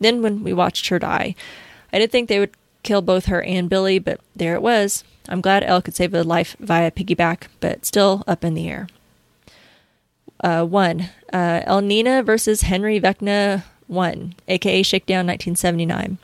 Then, 0.00 0.20
when 0.20 0.42
we 0.42 0.52
watched 0.52 0.88
her 0.88 0.98
die, 0.98 1.36
I 1.92 2.00
did 2.00 2.10
think 2.10 2.28
they 2.28 2.40
would 2.40 2.50
kill 2.82 3.00
both 3.00 3.26
her 3.26 3.42
and 3.42 3.70
Billy, 3.70 4.00
but 4.00 4.20
there 4.34 4.54
it 4.54 4.62
was. 4.62 5.04
I'm 5.28 5.40
glad 5.40 5.62
El 5.62 5.80
could 5.80 5.94
save 5.94 6.12
a 6.14 6.24
life 6.24 6.56
via 6.58 6.90
piggyback, 6.90 7.44
but 7.60 7.86
still 7.86 8.24
up 8.26 8.44
in 8.44 8.54
the 8.54 8.68
air. 8.68 8.88
Uh, 10.42 10.64
1. 10.64 11.08
Uh, 11.32 11.60
El 11.64 11.80
Nina 11.80 12.24
versus 12.24 12.62
Henry 12.62 13.00
Vecna 13.00 13.62
1, 13.86 14.34
aka 14.48 14.82
Shakedown 14.82 15.26
1979. 15.28 16.18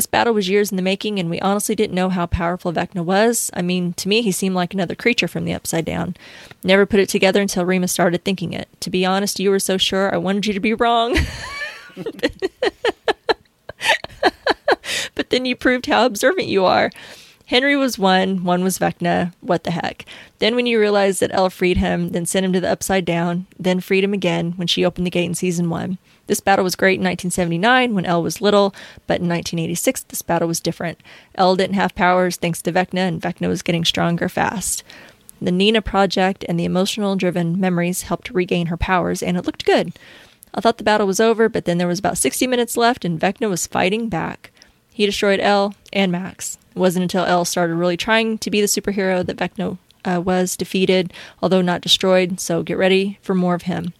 This 0.00 0.06
battle 0.06 0.32
was 0.32 0.48
years 0.48 0.70
in 0.70 0.76
the 0.76 0.82
making, 0.82 1.18
and 1.18 1.28
we 1.28 1.38
honestly 1.40 1.74
didn't 1.74 1.94
know 1.94 2.08
how 2.08 2.24
powerful 2.24 2.72
Vecna 2.72 3.04
was. 3.04 3.50
I 3.52 3.60
mean, 3.60 3.92
to 3.98 4.08
me, 4.08 4.22
he 4.22 4.32
seemed 4.32 4.54
like 4.54 4.72
another 4.72 4.94
creature 4.94 5.28
from 5.28 5.44
the 5.44 5.52
Upside 5.52 5.84
Down. 5.84 6.16
Never 6.64 6.86
put 6.86 7.00
it 7.00 7.10
together 7.10 7.42
until 7.42 7.66
Rima 7.66 7.86
started 7.86 8.24
thinking 8.24 8.54
it. 8.54 8.66
To 8.80 8.88
be 8.88 9.04
honest, 9.04 9.38
you 9.38 9.50
were 9.50 9.58
so 9.58 9.76
sure 9.76 10.10
I 10.10 10.16
wanted 10.16 10.46
you 10.46 10.54
to 10.54 10.58
be 10.58 10.72
wrong. 10.72 11.18
but 15.14 15.28
then 15.28 15.44
you 15.44 15.54
proved 15.54 15.84
how 15.84 16.06
observant 16.06 16.48
you 16.48 16.64
are. 16.64 16.90
Henry 17.44 17.76
was 17.76 17.98
one, 17.98 18.42
one 18.42 18.64
was 18.64 18.78
Vecna. 18.78 19.34
What 19.42 19.64
the 19.64 19.70
heck? 19.70 20.06
Then, 20.38 20.54
when 20.56 20.64
you 20.64 20.80
realized 20.80 21.20
that 21.20 21.34
El 21.34 21.50
freed 21.50 21.76
him, 21.76 22.12
then 22.12 22.24
sent 22.24 22.46
him 22.46 22.54
to 22.54 22.60
the 22.62 22.72
Upside 22.72 23.04
Down, 23.04 23.46
then 23.58 23.80
freed 23.80 24.04
him 24.04 24.14
again 24.14 24.52
when 24.52 24.66
she 24.66 24.82
opened 24.82 25.06
the 25.06 25.10
gate 25.10 25.26
in 25.26 25.34
season 25.34 25.68
one. 25.68 25.98
This 26.30 26.38
battle 26.38 26.62
was 26.62 26.76
great 26.76 27.00
in 27.00 27.04
1979 27.04 27.92
when 27.92 28.06
El 28.06 28.22
was 28.22 28.40
little, 28.40 28.72
but 29.08 29.18
in 29.18 29.28
1986 29.28 30.04
this 30.04 30.22
battle 30.22 30.46
was 30.46 30.60
different. 30.60 31.00
El 31.34 31.56
didn't 31.56 31.74
have 31.74 31.92
powers 31.96 32.36
thanks 32.36 32.62
to 32.62 32.72
Vecna, 32.72 33.08
and 33.08 33.20
Vecna 33.20 33.48
was 33.48 33.62
getting 33.62 33.84
stronger 33.84 34.28
fast. 34.28 34.84
The 35.42 35.50
Nina 35.50 35.82
project 35.82 36.44
and 36.48 36.56
the 36.56 36.64
emotional 36.64 37.16
driven 37.16 37.58
memories 37.58 38.02
helped 38.02 38.30
regain 38.30 38.68
her 38.68 38.76
powers, 38.76 39.24
and 39.24 39.36
it 39.36 39.44
looked 39.44 39.64
good. 39.64 39.92
I 40.54 40.60
thought 40.60 40.78
the 40.78 40.84
battle 40.84 41.08
was 41.08 41.18
over, 41.18 41.48
but 41.48 41.64
then 41.64 41.78
there 41.78 41.88
was 41.88 41.98
about 41.98 42.16
60 42.16 42.46
minutes 42.46 42.76
left, 42.76 43.04
and 43.04 43.18
Vecna 43.18 43.50
was 43.50 43.66
fighting 43.66 44.08
back. 44.08 44.52
He 44.92 45.06
destroyed 45.06 45.40
El 45.40 45.74
and 45.92 46.12
Max. 46.12 46.58
It 46.76 46.78
wasn't 46.78 47.02
until 47.02 47.24
El 47.24 47.44
started 47.44 47.74
really 47.74 47.96
trying 47.96 48.38
to 48.38 48.52
be 48.52 48.60
the 48.60 48.68
superhero 48.68 49.26
that 49.26 49.36
Vecna 49.36 49.78
uh, 50.04 50.20
was 50.24 50.56
defeated, 50.56 51.12
although 51.42 51.60
not 51.60 51.80
destroyed, 51.80 52.38
so 52.38 52.62
get 52.62 52.78
ready 52.78 53.18
for 53.20 53.34
more 53.34 53.56
of 53.56 53.62
him. 53.62 53.94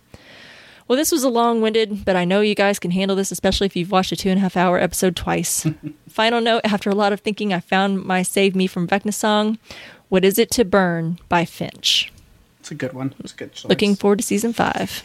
Well, 0.90 0.96
this 0.96 1.12
was 1.12 1.22
a 1.22 1.28
long 1.28 1.60
winded, 1.60 2.04
but 2.04 2.16
I 2.16 2.24
know 2.24 2.40
you 2.40 2.56
guys 2.56 2.80
can 2.80 2.90
handle 2.90 3.16
this, 3.16 3.30
especially 3.30 3.66
if 3.66 3.76
you've 3.76 3.92
watched 3.92 4.10
a 4.10 4.16
two 4.16 4.28
and 4.28 4.38
a 4.38 4.40
half 4.40 4.56
hour 4.56 4.76
episode 4.76 5.14
twice. 5.14 5.64
Final 6.08 6.40
note 6.40 6.62
after 6.64 6.90
a 6.90 6.96
lot 6.96 7.12
of 7.12 7.20
thinking, 7.20 7.52
I 7.52 7.60
found 7.60 8.02
my 8.02 8.22
Save 8.22 8.56
Me 8.56 8.66
from 8.66 8.88
Vecna 8.88 9.14
song, 9.14 9.60
What 10.08 10.24
Is 10.24 10.36
It 10.36 10.50
to 10.50 10.64
Burn 10.64 11.20
by 11.28 11.44
Finch. 11.44 12.12
It's 12.58 12.72
a 12.72 12.74
good 12.74 12.92
one. 12.92 13.14
It's 13.20 13.32
a 13.32 13.36
good 13.36 13.52
choice. 13.52 13.68
Looking 13.68 13.94
forward 13.94 14.18
to 14.18 14.24
season 14.24 14.52
five. 14.52 15.04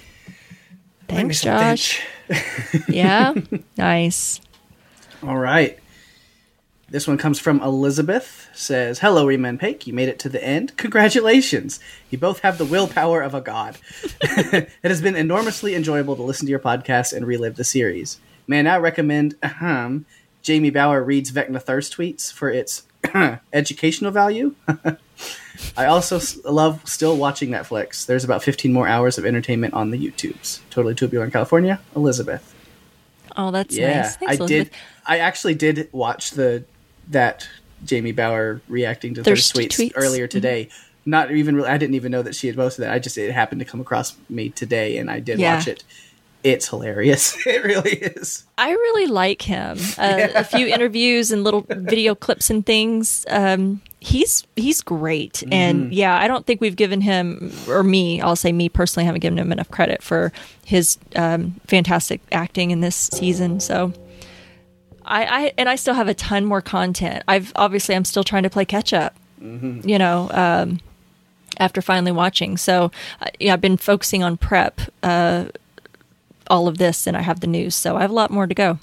Thanks, 1.08 1.44
Josh. 1.44 2.02
yeah, 2.88 3.36
nice. 3.78 4.42
All 5.22 5.38
right. 5.38 5.78
This 6.90 7.08
one 7.08 7.18
comes 7.18 7.40
from 7.40 7.62
Elizabeth. 7.62 8.48
Says, 8.54 9.00
"Hello, 9.00 9.28
and 9.28 9.60
Paik. 9.60 9.88
You 9.88 9.94
made 9.94 10.08
it 10.08 10.20
to 10.20 10.30
the 10.30 10.44
end. 10.44 10.78
Congratulations! 10.78 11.80
You 12.12 12.18
both 12.18 12.40
have 12.40 12.58
the 12.58 12.66
willpower 12.66 13.22
of 13.22 13.34
a 13.34 13.42
god. 13.42 13.78
it 14.22 14.70
has 14.84 15.02
been 15.02 15.16
enormously 15.16 15.74
enjoyable 15.76 16.16
to 16.16 16.22
listen 16.22 16.46
to 16.46 16.52
your 16.52 16.60
podcast 16.60 17.12
and 17.12 17.26
relive 17.26 17.56
the 17.56 17.64
series. 17.64 18.20
May 18.48 18.60
I 18.60 18.62
now 18.62 18.80
recommend 18.80 19.36
ahem, 19.42 20.06
Jamie 20.44 20.70
Bower 20.70 21.04
reads 21.04 21.32
Vecna 21.32 21.60
Thirst 21.62 21.98
tweets 21.98 22.32
for 22.32 22.50
its 22.52 22.84
educational 23.54 24.12
value. 24.12 24.54
I 25.78 25.86
also 25.86 26.20
love 26.50 26.88
still 26.88 27.18
watching 27.18 27.50
Netflix. 27.50 28.06
There's 28.06 28.24
about 28.24 28.44
15 28.44 28.72
more 28.72 28.88
hours 28.88 29.18
of 29.18 29.26
entertainment 29.26 29.74
on 29.74 29.90
the 29.90 29.98
YouTubes. 29.98 30.60
Totally 30.70 30.94
Tubular 30.94 31.26
in 31.26 31.32
California, 31.32 31.80
Elizabeth. 31.96 32.54
Oh, 33.36 33.50
that's 33.52 33.76
Yeah, 33.76 34.02
nice. 34.02 34.16
Thanks, 34.18 34.32
I 34.34 34.36
Elizabeth. 34.36 34.70
did. 34.70 34.78
I 35.08 35.18
actually 35.20 35.56
did 35.56 35.90
watch 35.92 36.32
the 36.32 36.64
that 37.10 37.48
Jamie 37.84 38.12
Bower 38.12 38.62
reacting 38.68 39.14
to 39.16 39.24
Thirsty 39.24 39.68
tweets, 39.68 39.68
tweets? 39.68 39.90
Mm-hmm. 39.90 40.00
earlier 40.00 40.28
today. 40.28 40.70
Not 41.06 41.32
even. 41.32 41.56
really- 41.56 41.70
I 41.70 41.78
didn't 41.78 41.96
even 41.96 42.12
know 42.12 42.24
that 42.24 42.36
she 42.36 42.48
had 42.48 42.56
posted 42.56 42.84
that. 42.86 42.92
I 42.92 43.00
just 43.00 43.18
it 43.18 43.32
happened 43.32 43.60
to 43.60 43.66
come 43.66 43.80
across 43.82 44.16
me 44.30 44.50
today, 44.50 44.98
and 44.98 45.10
I 45.12 45.20
did 45.20 45.40
Yeah. 45.40 45.56
watch 45.58 45.68
it. 45.68 45.84
It's 46.44 46.68
hilarious. 46.70 47.36
it 47.48 47.64
really 47.64 47.92
is. 47.94 48.44
I 48.58 48.72
really 48.72 49.08
like 49.08 49.42
him. 49.44 49.78
Uh, 49.98 50.28
A 50.36 50.44
few 50.44 50.68
interviews 50.68 51.32
and 51.32 51.44
little 51.44 51.66
video 51.70 52.14
clips 52.16 52.50
and 52.52 52.64
things. 52.66 53.26
Um, 53.30 53.82
he's 54.00 54.46
he's 54.56 54.82
great, 54.82 55.34
Mm-hmm. 55.34 55.54
and 55.54 55.94
yeah, 55.94 56.20
I 56.20 56.28
don't 56.28 56.46
think 56.46 56.60
we've 56.62 56.76
given 56.76 57.02
him 57.02 57.52
or 57.68 57.84
me. 57.84 58.20
I'll 58.22 58.36
say 58.36 58.52
me 58.52 58.70
personally 58.70 59.06
haven't 59.06 59.22
given 59.22 59.38
him 59.40 59.52
enough 59.52 59.70
credit 59.70 60.02
for 60.04 60.32
his 60.66 60.98
um, 61.16 61.60
fantastic 61.68 62.22
acting 62.32 62.72
in 62.72 62.82
this 62.82 62.96
season. 63.14 63.60
So. 63.60 63.94
I, 65.06 65.24
I 65.26 65.54
and 65.58 65.70
I 65.70 65.76
still 65.76 65.94
have 65.94 66.08
a 66.08 66.14
ton 66.14 66.46
more 66.46 66.62
content. 66.62 67.24
I've 67.28 67.52
obviously 67.56 67.96
I'm 67.96 68.06
still 68.06 68.24
trying 68.24 68.44
to 68.44 68.50
play 68.50 68.66
catch 68.66 68.92
up. 68.94 69.16
You 69.88 70.00
know, 70.00 70.30
um, 70.32 70.80
after 71.58 71.82
finally 71.82 72.12
watching. 72.12 72.58
So 72.58 72.92
uh, 73.22 73.28
yeah, 73.40 73.54
I've 73.54 73.62
been 73.62 73.78
focusing 73.78 74.24
on 74.24 74.38
prep. 74.38 74.82
Uh, 75.04 75.46
all 76.48 76.68
of 76.68 76.78
this 76.78 77.08
and 77.08 77.18
I 77.18 77.22
have 77.22 77.40
the 77.40 77.48
news, 77.48 77.76
so 77.76 77.98
I 77.98 78.02
have 78.02 78.12
a 78.12 78.14
lot 78.14 78.32
more 78.32 78.48
to 78.48 78.54
go. 78.54 78.80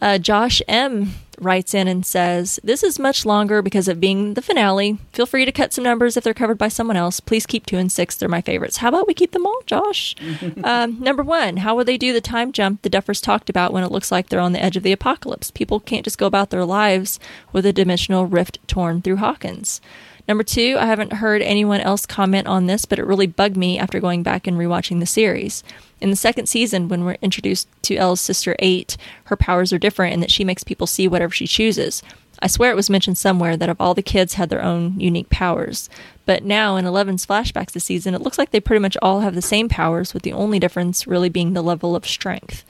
Uh, 0.00 0.18
Josh 0.18 0.60
M 0.68 1.14
writes 1.44 1.74
in 1.74 1.88
and 1.88 2.04
says, 2.04 2.58
This 2.62 2.82
is 2.82 2.98
much 2.98 3.26
longer 3.26 3.62
because 3.62 3.88
of 3.88 4.00
being 4.00 4.34
the 4.34 4.42
finale. 4.42 4.98
Feel 5.12 5.26
free 5.26 5.44
to 5.44 5.52
cut 5.52 5.72
some 5.72 5.84
numbers 5.84 6.16
if 6.16 6.24
they're 6.24 6.34
covered 6.34 6.58
by 6.58 6.68
someone 6.68 6.96
else. 6.96 7.20
Please 7.20 7.46
keep 7.46 7.66
two 7.66 7.76
and 7.76 7.90
six. 7.90 8.16
They're 8.16 8.28
my 8.28 8.40
favorites. 8.40 8.78
How 8.78 8.88
about 8.88 9.06
we 9.06 9.14
keep 9.14 9.32
them 9.32 9.46
all, 9.46 9.62
Josh? 9.66 10.14
um, 10.64 11.00
number 11.00 11.22
one, 11.22 11.58
how 11.58 11.76
will 11.76 11.84
they 11.84 11.98
do 11.98 12.12
the 12.12 12.20
time 12.20 12.52
jump 12.52 12.82
the 12.82 12.90
Duffers 12.90 13.22
talked 13.22 13.50
about 13.50 13.72
when 13.72 13.84
it 13.84 13.92
looks 13.92 14.12
like 14.12 14.28
they're 14.28 14.40
on 14.40 14.52
the 14.52 14.62
edge 14.62 14.76
of 14.76 14.82
the 14.82 14.92
apocalypse? 14.92 15.50
People 15.50 15.80
can't 15.80 16.04
just 16.04 16.18
go 16.18 16.26
about 16.26 16.50
their 16.50 16.64
lives 16.64 17.18
with 17.52 17.66
a 17.66 17.72
dimensional 17.72 18.26
rift 18.26 18.58
torn 18.66 19.02
through 19.02 19.16
Hawkins. 19.16 19.80
Number 20.28 20.44
two, 20.44 20.76
I 20.78 20.86
haven't 20.86 21.14
heard 21.14 21.42
anyone 21.42 21.80
else 21.80 22.06
comment 22.06 22.46
on 22.46 22.66
this, 22.66 22.84
but 22.84 22.98
it 22.98 23.06
really 23.06 23.26
bugged 23.26 23.56
me 23.56 23.78
after 23.78 23.98
going 24.00 24.22
back 24.22 24.46
and 24.46 24.56
rewatching 24.56 25.00
the 25.00 25.06
series. 25.06 25.64
In 26.02 26.10
the 26.10 26.16
second 26.16 26.48
season, 26.48 26.88
when 26.88 27.04
we're 27.04 27.16
introduced 27.22 27.68
to 27.82 27.94
El's 27.94 28.20
sister 28.20 28.56
Eight, 28.58 28.96
her 29.26 29.36
powers 29.36 29.72
are 29.72 29.78
different 29.78 30.12
in 30.12 30.18
that 30.18 30.32
she 30.32 30.42
makes 30.42 30.64
people 30.64 30.88
see 30.88 31.06
whatever 31.06 31.32
she 31.32 31.46
chooses. 31.46 32.02
I 32.40 32.48
swear 32.48 32.72
it 32.72 32.76
was 32.76 32.90
mentioned 32.90 33.18
somewhere 33.18 33.56
that 33.56 33.68
of 33.68 33.80
all 33.80 33.94
the 33.94 34.02
kids 34.02 34.34
had 34.34 34.50
their 34.50 34.64
own 34.64 34.98
unique 34.98 35.30
powers. 35.30 35.88
But 36.26 36.42
now 36.42 36.74
in 36.74 36.86
Eleven's 36.86 37.24
flashbacks 37.24 37.70
this 37.70 37.84
season, 37.84 38.14
it 38.14 38.20
looks 38.20 38.36
like 38.36 38.50
they 38.50 38.58
pretty 38.58 38.80
much 38.80 38.96
all 39.00 39.20
have 39.20 39.36
the 39.36 39.40
same 39.40 39.68
powers, 39.68 40.12
with 40.12 40.24
the 40.24 40.32
only 40.32 40.58
difference 40.58 41.06
really 41.06 41.28
being 41.28 41.52
the 41.52 41.62
level 41.62 41.94
of 41.94 42.04
strength. 42.04 42.64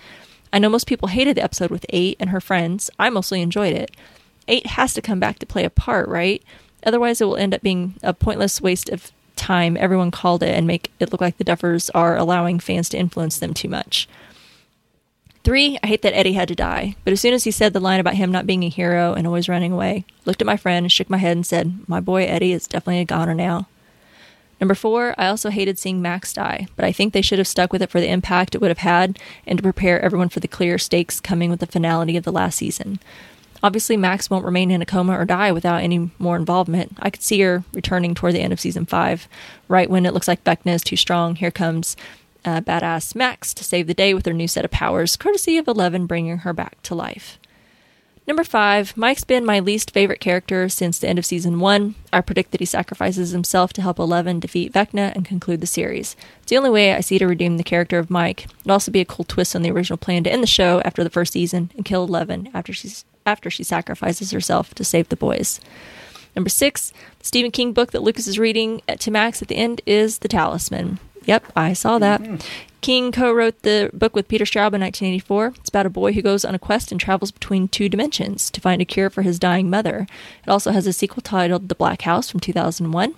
I 0.53 0.59
know 0.59 0.69
most 0.69 0.87
people 0.87 1.09
hated 1.09 1.39
the 1.39 1.43
episode 1.43 1.71
with 1.71 1.87
Eight 1.89 2.19
and 2.21 2.29
her 2.29 2.41
friends. 2.41 2.91
I 2.99 3.09
mostly 3.09 3.41
enjoyed 3.41 3.73
it. 3.75 3.97
Eight 4.47 4.67
has 4.67 4.93
to 4.93 5.01
come 5.01 5.21
back 5.21 5.39
to 5.39 5.47
play 5.47 5.65
a 5.65 5.71
part, 5.71 6.07
right? 6.07 6.43
Otherwise, 6.85 7.23
it 7.23 7.25
will 7.25 7.37
end 7.37 7.55
up 7.55 7.63
being 7.63 7.95
a 8.03 8.13
pointless 8.13 8.61
waste 8.61 8.91
of 8.91 9.11
time. 9.37 9.77
Everyone 9.77 10.11
called 10.11 10.43
it 10.43 10.55
and 10.55 10.67
make 10.67 10.91
it 11.01 11.13
look 11.13 11.21
like 11.21 11.39
the 11.39 11.45
Duffers 11.45 11.91
are 11.95 12.17
allowing 12.17 12.59
fans 12.59 12.89
to 12.91 12.99
influence 12.99 13.39
them 13.39 13.55
too 13.55 13.69
much. 13.69 14.09
Three, 15.45 15.77
I 15.83 15.89
hate 15.89 16.03
that 16.03 16.15
Eddie 16.17 16.35
had 16.35 16.49
to 16.49 16.55
die, 16.55 16.95
but 17.05 17.13
as 17.13 17.21
soon 17.21 17.35
as 17.35 17.43
he 17.43 17.51
said 17.51 17.73
the 17.73 17.81
line 17.81 17.99
about 17.99 18.15
him 18.15 18.31
not 18.31 18.47
being 18.47 18.63
a 18.63 18.69
hero 18.69 19.15
and 19.15 19.27
always 19.27 19.49
running 19.49 19.73
away, 19.73 20.05
looked 20.25 20.41
at 20.41 20.47
my 20.47 20.57
friend 20.57 20.85
and 20.85 20.93
shook 20.93 21.11
my 21.11 21.19
head 21.19 21.37
and 21.37 21.45
said, 21.45 21.81
My 21.89 21.99
boy 21.99 22.25
Eddie 22.27 22.53
is 22.53 22.69
definitely 22.69 23.01
a 23.01 23.05
goner 23.05 23.35
now. 23.35 23.67
Number 24.61 24.77
four, 24.77 25.17
I 25.19 25.27
also 25.27 25.51
hated 25.51 25.81
seeing 25.81 26.01
Max 26.01 26.33
die, 26.33 26.69
but 26.77 26.85
I 26.85 26.93
think 26.93 27.13
they 27.13 27.23
should 27.23 27.41
have 27.41 27.49
stuck 27.49 27.73
with 27.73 27.83
it 27.83 27.91
for 27.91 28.01
the 28.01 28.09
impact 28.09 28.55
it 28.55 28.61
would 28.61 28.71
have 28.71 28.79
had 28.79 29.19
and 29.45 29.59
to 29.59 29.63
prepare 29.63 30.01
everyone 30.01 30.29
for 30.29 30.39
the 30.39 30.47
clear 30.47 30.79
stakes 30.79 31.19
coming 31.19 31.51
with 31.51 31.59
the 31.59 31.67
finality 31.67 32.17
of 32.17 32.23
the 32.23 32.31
last 32.31 32.59
season. 32.59 33.01
Obviously, 33.63 33.97
Max 33.97 34.29
won't 34.29 34.45
remain 34.45 34.71
in 34.71 34.83
a 34.83 34.87
coma 34.87 35.17
or 35.17 35.25
die 35.25 35.53
without 35.53 35.83
any 35.83 36.11
more 36.19 36.37
involvement. 36.37 36.97
I 36.99 37.11
could 37.11 37.23
see 37.23 37.41
her 37.41 37.63
returning 37.73 38.15
toward 38.15 38.35
the 38.35 38.41
end 38.41 38.53
of 38.53 38.61
season 38.61 38.87
five, 38.87 39.29
right 39.69 39.89
when 39.89 40.05
it 40.05 40.13
looks 40.13 40.27
like 40.27 40.43
Vecna 40.43 40.75
is 40.75 40.83
too 40.83 40.97
strong. 40.97 41.37
Here 41.37 41.53
comes 41.53 41.97
uh, 42.45 42.61
badass 42.61 43.15
Max 43.15 43.55
to 43.55 43.63
save 43.63 43.87
the 43.87 43.95
day 43.95 44.15
with 44.15 44.27
her 44.27 44.33
new 44.33 44.49
set 44.49 44.65
of 44.65 44.73
powers, 44.73 45.17
courtesy 45.17 45.59
of 45.59 45.69
Eleven 45.69 46.07
bringing 46.07 46.39
her 46.39 46.53
back 46.53 46.83
to 46.83 46.95
life. 46.95 47.39
Number 48.27 48.45
five, 48.45 48.97
Mike's 48.97 49.25
been 49.25 49.45
my 49.45 49.59
least 49.59 49.91
favorite 49.91 50.21
character 50.21 50.69
since 50.69 50.99
the 50.99 51.09
end 51.09 51.19
of 51.19 51.27
season 51.27 51.59
one. 51.59 51.97
I 52.13 52.21
predict 52.21 52.53
that 52.53 52.61
he 52.61 52.67
sacrifices 52.67 53.31
himself 53.31 53.73
to 53.73 53.83
help 53.83 53.99
Eleven 53.99 54.39
defeat 54.39 54.73
Vecna 54.73 55.13
and 55.15 55.25
conclude 55.25 55.61
the 55.61 55.67
series. 55.67 56.15
It's 56.41 56.51
the 56.51 56.57
only 56.57 56.71
way 56.71 56.95
I 56.95 57.01
see 57.01 57.19
to 57.19 57.27
redeem 57.27 57.57
the 57.57 57.65
character 57.65 57.99
of 57.99 58.11
Mike. 58.11 58.45
It'd 58.61 58.71
also 58.71 58.93
be 58.93 59.01
a 59.01 59.05
cool 59.05 59.25
twist 59.25 59.57
on 59.57 59.63
the 59.63 59.73
original 59.73 59.97
plan 59.97 60.23
to 60.25 60.33
end 60.33 60.43
the 60.43 60.47
show 60.49 60.81
after 60.85 61.03
the 61.03 61.11
first 61.11 61.33
season 61.33 61.73
and 61.77 61.85
kill 61.85 62.05
Eleven 62.05 62.49
after 62.55 62.73
she's 62.73 63.05
after 63.27 63.51
she 63.51 63.63
sacrifices 63.63 64.31
herself 64.31 64.75
to 64.75 64.85
save 64.85 65.09
the 65.09 65.17
boys. 65.17 65.61
Number 66.35 66.51
six, 66.51 66.93
the 67.19 67.25
Stephen 67.25 67.51
King 67.51 67.73
book 67.73 67.93
that 67.93 68.03
Lucas 68.03 68.27
is 68.27 68.39
reading 68.39 68.81
to 68.99 69.11
Max 69.11 69.43
at 69.43 69.49
the 69.49 69.57
end 69.57 69.83
is 69.87 70.19
The 70.19 70.29
Talisman. 70.29 70.99
Yep, 71.25 71.53
I 71.55 71.73
saw 71.73 71.99
that. 71.99 72.21
Mm-hmm. 72.21 72.37
King 72.81 73.13
co 73.13 73.33
wrote 73.33 73.63
the 73.63 73.91
book 73.93 74.17
with 74.17 74.27
Peter 74.27 74.45
Straub 74.45 74.75
in 74.75 74.81
1984. 74.81 75.55
It's 75.59 75.69
about 75.69 75.87
a 75.87 75.91
boy 75.91 76.13
who 76.13 76.23
goes 76.23 76.45
on 76.45 76.55
a 76.55 76.59
quest 76.59 76.91
and 76.91 77.01
travels 77.01 77.31
between 77.31 77.69
two 77.69 77.89
dimensions 77.89 78.51
to 78.51 78.61
find 78.61 78.83
a 78.83 78.85
cure 78.85 79.09
for 79.09 79.23
his 79.23 79.39
dying 79.39 79.71
mother. 79.71 80.07
It 80.45 80.51
also 80.51 80.73
has 80.73 80.87
a 80.87 80.93
sequel 80.93 81.23
titled 81.23 81.69
The 81.69 81.77
Black 81.77 82.03
House 82.03 82.29
from 82.29 82.41
2001. 82.41 83.15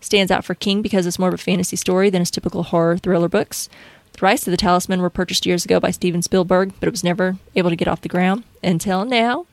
Stands 0.00 0.30
out 0.30 0.44
for 0.44 0.54
King 0.54 0.80
because 0.80 1.06
it's 1.06 1.18
more 1.18 1.28
of 1.28 1.34
a 1.34 1.38
fantasy 1.38 1.76
story 1.76 2.08
than 2.08 2.20
his 2.20 2.30
typical 2.30 2.64
horror 2.64 2.98
thriller 2.98 3.28
books. 3.28 3.68
The 4.12 4.20
rights 4.20 4.44
to 4.44 4.50
The 4.50 4.56
Talisman 4.56 5.00
were 5.00 5.10
purchased 5.10 5.46
years 5.46 5.64
ago 5.64 5.80
by 5.80 5.90
Steven 5.90 6.22
Spielberg, 6.22 6.72
but 6.78 6.86
it 6.86 6.92
was 6.92 7.04
never 7.04 7.36
able 7.56 7.70
to 7.70 7.76
get 7.76 7.88
off 7.88 8.02
the 8.02 8.08
ground 8.08 8.44
until 8.62 9.04
now. 9.04 9.46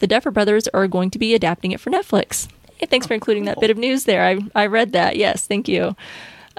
The 0.00 0.06
Duffer 0.06 0.30
Brothers 0.30 0.68
are 0.68 0.88
going 0.88 1.10
to 1.10 1.18
be 1.18 1.34
adapting 1.34 1.72
it 1.72 1.80
for 1.80 1.90
Netflix. 1.90 2.48
Hey, 2.76 2.86
thanks 2.86 3.06
for 3.06 3.14
including 3.14 3.44
that 3.44 3.60
bit 3.60 3.70
of 3.70 3.78
news 3.78 4.04
there. 4.04 4.24
I, 4.24 4.38
I 4.54 4.66
read 4.66 4.92
that. 4.92 5.16
Yes, 5.16 5.46
thank 5.46 5.68
you. 5.68 5.94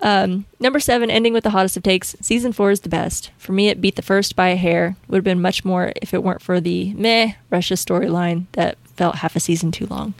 Um, 0.01 0.45
number 0.59 0.79
seven, 0.79 1.11
ending 1.11 1.33
with 1.33 1.43
the 1.43 1.51
hottest 1.51 1.77
of 1.77 1.83
takes. 1.83 2.15
Season 2.21 2.51
four 2.51 2.71
is 2.71 2.81
the 2.81 2.89
best. 2.89 3.31
For 3.37 3.51
me, 3.51 3.67
it 3.67 3.81
beat 3.81 3.95
the 3.95 4.01
first 4.01 4.35
by 4.35 4.49
a 4.49 4.55
hair. 4.55 4.95
Would 5.07 5.17
have 5.17 5.23
been 5.23 5.41
much 5.41 5.63
more 5.63 5.93
if 6.01 6.13
it 6.13 6.23
weren't 6.23 6.41
for 6.41 6.59
the 6.59 6.93
meh 6.93 7.33
Russia 7.49 7.75
storyline 7.75 8.45
that 8.53 8.77
felt 8.95 9.17
half 9.17 9.35
a 9.35 9.39
season 9.39 9.71
too 9.71 9.85
long. 9.85 10.13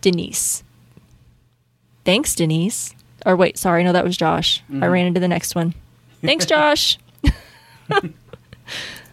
Denise. 0.00 0.62
Thanks, 2.04 2.34
Denise. 2.34 2.94
Or 3.24 3.34
wait, 3.34 3.58
sorry, 3.58 3.82
no, 3.82 3.92
that 3.92 4.04
was 4.04 4.16
Josh. 4.16 4.62
Mm-hmm. 4.70 4.84
I 4.84 4.86
ran 4.86 5.06
into 5.06 5.20
the 5.20 5.28
next 5.28 5.54
one. 5.54 5.74
Thanks, 6.22 6.46
Josh. 6.46 6.98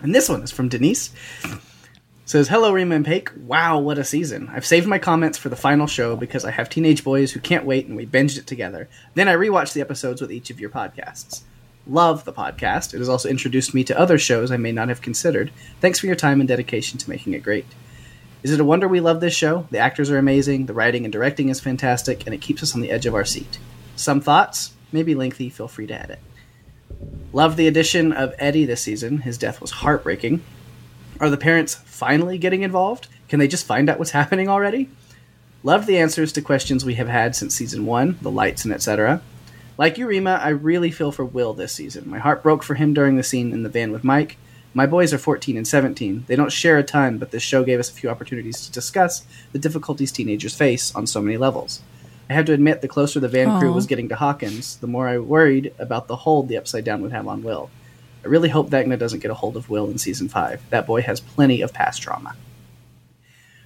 and 0.03 0.13
this 0.13 0.29
one 0.29 0.43
is 0.43 0.51
from 0.51 0.69
Denise. 0.69 1.11
Says, 2.25 2.47
Hello, 2.47 2.71
Rima 2.71 2.95
and 2.95 3.05
Paik. 3.05 3.35
Wow, 3.37 3.79
what 3.79 3.97
a 3.97 4.03
season. 4.03 4.49
I've 4.53 4.65
saved 4.65 4.87
my 4.87 4.99
comments 4.99 5.37
for 5.37 5.49
the 5.49 5.55
final 5.55 5.87
show 5.87 6.15
because 6.15 6.45
I 6.45 6.51
have 6.51 6.69
teenage 6.69 7.03
boys 7.03 7.31
who 7.31 7.39
can't 7.39 7.65
wait 7.65 7.87
and 7.87 7.95
we 7.95 8.05
binged 8.05 8.37
it 8.37 8.47
together. 8.47 8.87
Then 9.15 9.27
I 9.27 9.33
rewatched 9.33 9.73
the 9.73 9.81
episodes 9.81 10.21
with 10.21 10.31
each 10.31 10.49
of 10.49 10.59
your 10.59 10.69
podcasts. 10.69 11.41
Love 11.85 12.23
the 12.23 12.31
podcast. 12.31 12.93
It 12.93 12.99
has 12.99 13.09
also 13.09 13.27
introduced 13.27 13.73
me 13.73 13.83
to 13.85 13.99
other 13.99 14.17
shows 14.17 14.51
I 14.51 14.57
may 14.57 14.71
not 14.71 14.89
have 14.89 15.01
considered. 15.01 15.51
Thanks 15.81 15.99
for 15.99 16.05
your 16.05 16.15
time 16.15 16.39
and 16.39 16.47
dedication 16.47 16.97
to 16.99 17.09
making 17.09 17.33
it 17.33 17.43
great. 17.43 17.65
Is 18.41 18.51
it 18.51 18.59
a 18.59 18.65
wonder 18.65 18.87
we 18.87 18.99
love 18.99 19.19
this 19.21 19.33
show? 19.33 19.67
The 19.71 19.79
actors 19.79 20.09
are 20.11 20.17
amazing, 20.17 20.65
the 20.65 20.73
writing 20.73 21.05
and 21.05 21.11
directing 21.11 21.49
is 21.49 21.61
fantastic, 21.61 22.25
and 22.25 22.33
it 22.33 22.41
keeps 22.41 22.61
us 22.61 22.75
on 22.75 22.81
the 22.81 22.91
edge 22.91 23.05
of 23.05 23.15
our 23.15 23.25
seat. 23.25 23.59
Some 23.95 24.21
thoughts? 24.21 24.73
Maybe 24.91 25.15
lengthy, 25.15 25.49
feel 25.49 25.67
free 25.67 25.87
to 25.87 25.93
edit. 25.93 26.19
Love 27.31 27.55
the 27.55 27.67
addition 27.67 28.11
of 28.11 28.33
Eddie 28.37 28.65
this 28.65 28.81
season. 28.81 29.19
His 29.19 29.37
death 29.37 29.59
was 29.59 29.71
heartbreaking. 29.71 30.43
Are 31.19 31.29
the 31.29 31.37
parents 31.37 31.75
finally 31.75 32.37
getting 32.37 32.61
involved? 32.61 33.07
Can 33.27 33.39
they 33.39 33.47
just 33.47 33.65
find 33.65 33.89
out 33.89 33.99
what's 33.99 34.11
happening 34.21 34.47
already? 34.49 34.89
Love 35.63 35.85
the 35.85 35.97
answers 35.97 36.33
to 36.33 36.41
questions 36.41 36.83
we 36.83 36.95
have 36.95 37.07
had 37.07 37.35
since 37.35 37.55
season 37.55 37.85
one, 37.85 38.17
the 38.21 38.29
lights 38.29 38.65
and 38.65 38.73
etc. 38.73 39.21
Like 39.77 39.97
you, 39.97 40.05
Rima, 40.05 40.39
I 40.43 40.49
really 40.49 40.91
feel 40.91 41.11
for 41.11 41.25
Will 41.25 41.53
this 41.53 41.71
season. 41.71 42.09
My 42.09 42.19
heart 42.19 42.43
broke 42.43 42.63
for 42.63 42.75
him 42.75 42.93
during 42.93 43.15
the 43.15 43.23
scene 43.23 43.51
in 43.51 43.63
the 43.63 43.69
van 43.69 43.91
with 43.91 44.03
Mike. 44.03 44.37
My 44.75 44.85
boys 44.85 45.13
are 45.13 45.17
14 45.17 45.55
and 45.55 45.67
17. 45.67 46.25
They 46.27 46.35
don't 46.35 46.51
share 46.51 46.77
a 46.77 46.83
ton, 46.83 47.17
but 47.17 47.31
this 47.31 47.43
show 47.43 47.63
gave 47.63 47.79
us 47.79 47.89
a 47.89 47.93
few 47.93 48.09
opportunities 48.09 48.65
to 48.65 48.71
discuss 48.71 49.25
the 49.51 49.59
difficulties 49.59 50.11
teenagers 50.11 50.55
face 50.55 50.93
on 50.93 51.07
so 51.07 51.21
many 51.21 51.37
levels. 51.37 51.81
I 52.29 52.33
have 52.33 52.45
to 52.45 52.53
admit, 52.53 52.81
the 52.81 52.87
closer 52.87 53.19
the 53.19 53.27
van 53.27 53.47
Aww. 53.47 53.59
crew 53.59 53.73
was 53.73 53.85
getting 53.85 54.09
to 54.09 54.15
Hawkins, 54.15 54.77
the 54.77 54.87
more 54.87 55.07
I 55.07 55.17
worried 55.17 55.73
about 55.77 56.07
the 56.07 56.15
hold 56.15 56.47
the 56.47 56.57
Upside 56.57 56.85
Down 56.85 57.01
would 57.01 57.11
have 57.11 57.27
on 57.27 57.43
Will. 57.43 57.69
I 58.23 58.27
really 58.27 58.49
hope 58.49 58.69
Vecna 58.69 58.97
doesn't 58.97 59.19
get 59.19 59.31
a 59.31 59.35
hold 59.35 59.57
of 59.57 59.69
Will 59.69 59.89
in 59.89 59.97
season 59.97 60.29
5. 60.29 60.69
That 60.69 60.87
boy 60.87 61.01
has 61.01 61.19
plenty 61.19 61.61
of 61.61 61.73
past 61.73 62.01
trauma. 62.01 62.35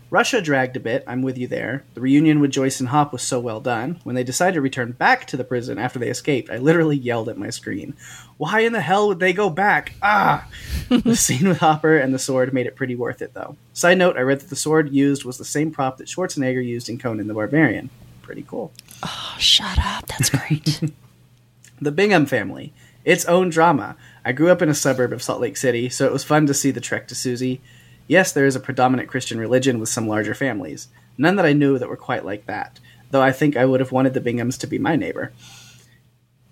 Russia 0.10 0.42
dragged 0.42 0.78
a 0.78 0.80
bit, 0.80 1.04
I'm 1.06 1.22
with 1.22 1.38
you 1.38 1.48
there. 1.48 1.84
The 1.94 2.00
reunion 2.00 2.40
with 2.40 2.52
Joyce 2.52 2.80
and 2.80 2.88
Hop 2.90 3.12
was 3.12 3.22
so 3.22 3.42
well 3.42 3.60
done. 3.60 4.00
When 4.06 4.16
they 4.16 4.24
decided 4.24 4.54
to 4.54 4.62
return 4.62 4.94
back 4.94 5.28
to 5.28 5.38
the 5.38 5.44
prison 5.44 5.78
after 5.78 6.00
they 6.00 6.10
escaped, 6.10 6.50
I 6.50 6.58
literally 6.58 6.96
yelled 6.96 7.28
at 7.28 7.38
my 7.38 7.50
screen. 7.50 7.94
Why 8.38 8.62
in 8.62 8.72
the 8.72 8.80
hell 8.80 9.10
would 9.10 9.20
they 9.20 9.34
go 9.34 9.50
back? 9.50 9.96
Ah! 10.02 10.48
the 10.90 11.16
scene 11.16 11.46
with 11.46 11.58
Hopper 11.58 11.98
and 11.98 12.14
the 12.14 12.20
sword 12.20 12.54
made 12.54 12.68
it 12.68 12.78
pretty 12.78 12.96
worth 12.96 13.22
it, 13.22 13.34
though. 13.34 13.58
Side 13.74 13.98
note, 13.98 14.16
I 14.16 14.22
read 14.22 14.40
that 14.40 14.50
the 14.50 14.56
sword 14.56 14.94
used 14.94 15.26
was 15.26 15.38
the 15.38 15.46
same 15.46 15.72
prop 15.72 15.98
that 15.98 16.08
Schwarzenegger 16.08 16.66
used 16.66 16.88
in 16.88 16.98
Conan 16.98 17.28
the 17.28 17.34
Barbarian. 17.34 17.90
Pretty 18.28 18.44
cool. 18.46 18.74
Oh, 19.04 19.36
shut 19.40 19.80
up. 19.80 20.06
That's 20.08 20.30
great. 20.30 20.82
the 21.82 21.94
Bingham 21.94 22.26
family. 22.26 22.74
Its 23.06 23.24
own 23.24 23.48
drama. 23.48 23.96
I 24.26 24.34
grew 24.34 24.52
up 24.52 24.62
in 24.62 24.68
a 24.68 24.74
suburb 24.74 25.14
of 25.14 25.24
Salt 25.24 25.40
Lake 25.40 25.56
City, 25.56 25.88
so 25.88 26.06
it 26.06 26.12
was 26.12 26.26
fun 26.26 26.46
to 26.48 26.54
see 26.54 26.70
the 26.70 26.82
trek 26.82 27.08
to 27.08 27.16
Susie. 27.16 27.62
Yes, 28.06 28.34
there 28.34 28.46
is 28.46 28.58
a 28.58 28.60
predominant 28.60 29.08
Christian 29.08 29.40
religion 29.40 29.80
with 29.80 29.88
some 29.88 30.10
larger 30.10 30.34
families. 30.34 30.90
None 31.18 31.38
that 31.38 31.46
I 31.46 31.54
knew 31.54 31.80
that 31.80 31.88
were 31.88 31.96
quite 31.96 32.26
like 32.26 32.48
that, 32.48 32.82
though 33.12 33.22
I 33.22 33.32
think 33.32 33.56
I 33.56 33.64
would 33.64 33.80
have 33.80 33.94
wanted 33.94 34.14
the 34.14 34.20
Binghams 34.20 34.60
to 34.60 34.68
be 34.68 34.78
my 34.78 34.98
neighbor. 34.98 35.32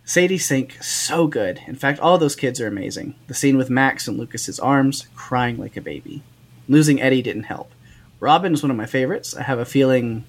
Sadie 0.06 0.38
Sink, 0.38 0.82
so 0.82 1.28
good. 1.28 1.60
In 1.68 1.76
fact, 1.76 2.00
all 2.00 2.18
those 2.18 2.38
kids 2.38 2.62
are 2.62 2.68
amazing. 2.68 3.16
The 3.28 3.34
scene 3.34 3.58
with 3.58 3.70
Max 3.70 4.08
in 4.08 4.16
Lucas's 4.16 4.62
arms, 4.62 5.10
crying 5.14 5.58
like 5.58 5.76
a 5.76 5.82
baby. 5.82 6.24
Losing 6.70 7.02
Eddie 7.02 7.22
didn't 7.22 7.44
help. 7.44 7.74
Robin 8.22 8.54
is 8.54 8.64
one 8.64 8.72
of 8.72 8.78
my 8.78 8.86
favorites. 8.86 9.36
I 9.36 9.44
have 9.44 9.60
a 9.60 9.66
feeling 9.66 10.24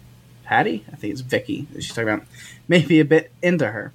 Patty, 0.47 0.85
I 0.93 0.95
think 0.95 1.13
it's 1.13 1.23
Vicky 1.23 1.67
that 1.73 1.83
she's 1.83 1.93
talking 1.93 2.09
about, 2.09 2.27
maybe 2.69 3.01
a 3.01 3.05
bit 3.05 3.33
into 3.43 3.73
her. 3.73 3.93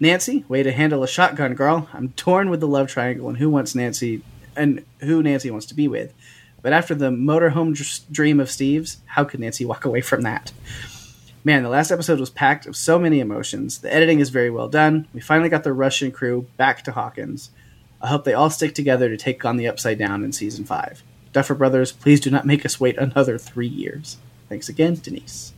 Nancy, 0.00 0.44
way 0.48 0.62
to 0.62 0.72
handle 0.72 1.02
a 1.02 1.08
shotgun, 1.08 1.54
girl. 1.54 1.86
I'm 1.92 2.08
torn 2.12 2.48
with 2.48 2.60
the 2.60 2.66
love 2.66 2.88
triangle 2.88 3.28
and 3.28 3.36
who 3.36 3.50
wants 3.50 3.74
Nancy 3.74 4.22
and 4.56 4.84
who 5.00 5.22
Nancy 5.22 5.50
wants 5.50 5.66
to 5.66 5.74
be 5.74 5.86
with. 5.86 6.14
But 6.62 6.72
after 6.72 6.94
the 6.94 7.10
motorhome 7.10 8.10
dream 8.10 8.40
of 8.40 8.50
Steve's, 8.50 8.96
how 9.04 9.24
could 9.24 9.40
Nancy 9.40 9.66
walk 9.66 9.84
away 9.84 10.00
from 10.00 10.22
that? 10.22 10.52
Man, 11.44 11.62
the 11.62 11.68
last 11.68 11.90
episode 11.90 12.20
was 12.20 12.30
packed 12.30 12.66
of 12.66 12.74
so 12.74 12.98
many 12.98 13.20
emotions. 13.20 13.78
The 13.78 13.92
editing 13.92 14.20
is 14.20 14.30
very 14.30 14.48
well 14.48 14.68
done. 14.68 15.08
We 15.12 15.20
finally 15.20 15.50
got 15.50 15.62
the 15.62 15.74
Russian 15.74 16.10
crew 16.10 16.46
back 16.56 16.82
to 16.84 16.92
Hawkins. 16.92 17.50
I 18.00 18.06
hope 18.06 18.24
they 18.24 18.34
all 18.34 18.48
stick 18.48 18.74
together 18.74 19.10
to 19.10 19.16
take 19.18 19.44
on 19.44 19.58
the 19.58 19.68
Upside 19.68 19.98
Down 19.98 20.24
in 20.24 20.32
season 20.32 20.64
5. 20.64 21.02
Duffer 21.34 21.54
Brothers, 21.54 21.92
please 21.92 22.20
do 22.20 22.30
not 22.30 22.46
make 22.46 22.64
us 22.64 22.80
wait 22.80 22.96
another 22.96 23.36
three 23.36 23.68
years. 23.68 24.16
Thanks 24.48 24.68
again, 24.68 24.94
Denise. 24.94 25.52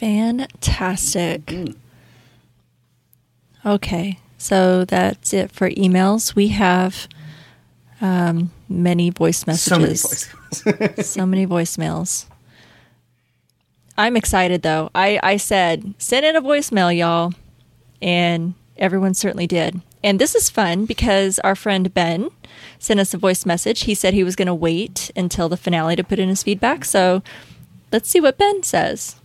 Fantastic. 0.00 1.44
Mm. 1.44 1.76
Okay, 3.66 4.18
so 4.38 4.86
that's 4.86 5.34
it 5.34 5.52
for 5.52 5.68
emails. 5.68 6.34
We 6.34 6.48
have 6.48 7.06
um, 8.00 8.50
many 8.66 9.10
voice 9.10 9.46
messages. 9.46 10.00
So 10.00 10.70
many, 10.70 10.88
voice 10.88 11.06
so 11.06 11.26
many 11.26 11.46
voicemails. 11.46 12.24
I'm 13.98 14.16
excited 14.16 14.62
though. 14.62 14.90
I, 14.94 15.20
I 15.22 15.36
said, 15.36 15.92
send 15.98 16.24
in 16.24 16.34
a 16.34 16.40
voicemail, 16.40 16.96
y'all. 16.96 17.34
And 18.00 18.54
everyone 18.78 19.12
certainly 19.12 19.46
did. 19.46 19.82
And 20.02 20.18
this 20.18 20.34
is 20.34 20.48
fun 20.48 20.86
because 20.86 21.38
our 21.40 21.54
friend 21.54 21.92
Ben 21.92 22.30
sent 22.78 23.00
us 23.00 23.12
a 23.12 23.18
voice 23.18 23.44
message. 23.44 23.82
He 23.82 23.94
said 23.94 24.14
he 24.14 24.24
was 24.24 24.34
going 24.34 24.46
to 24.46 24.54
wait 24.54 25.10
until 25.14 25.50
the 25.50 25.58
finale 25.58 25.94
to 25.96 26.02
put 26.02 26.18
in 26.18 26.30
his 26.30 26.42
feedback. 26.42 26.86
So 26.86 27.22
let's 27.92 28.08
see 28.08 28.22
what 28.22 28.38
Ben 28.38 28.62
says. 28.62 29.19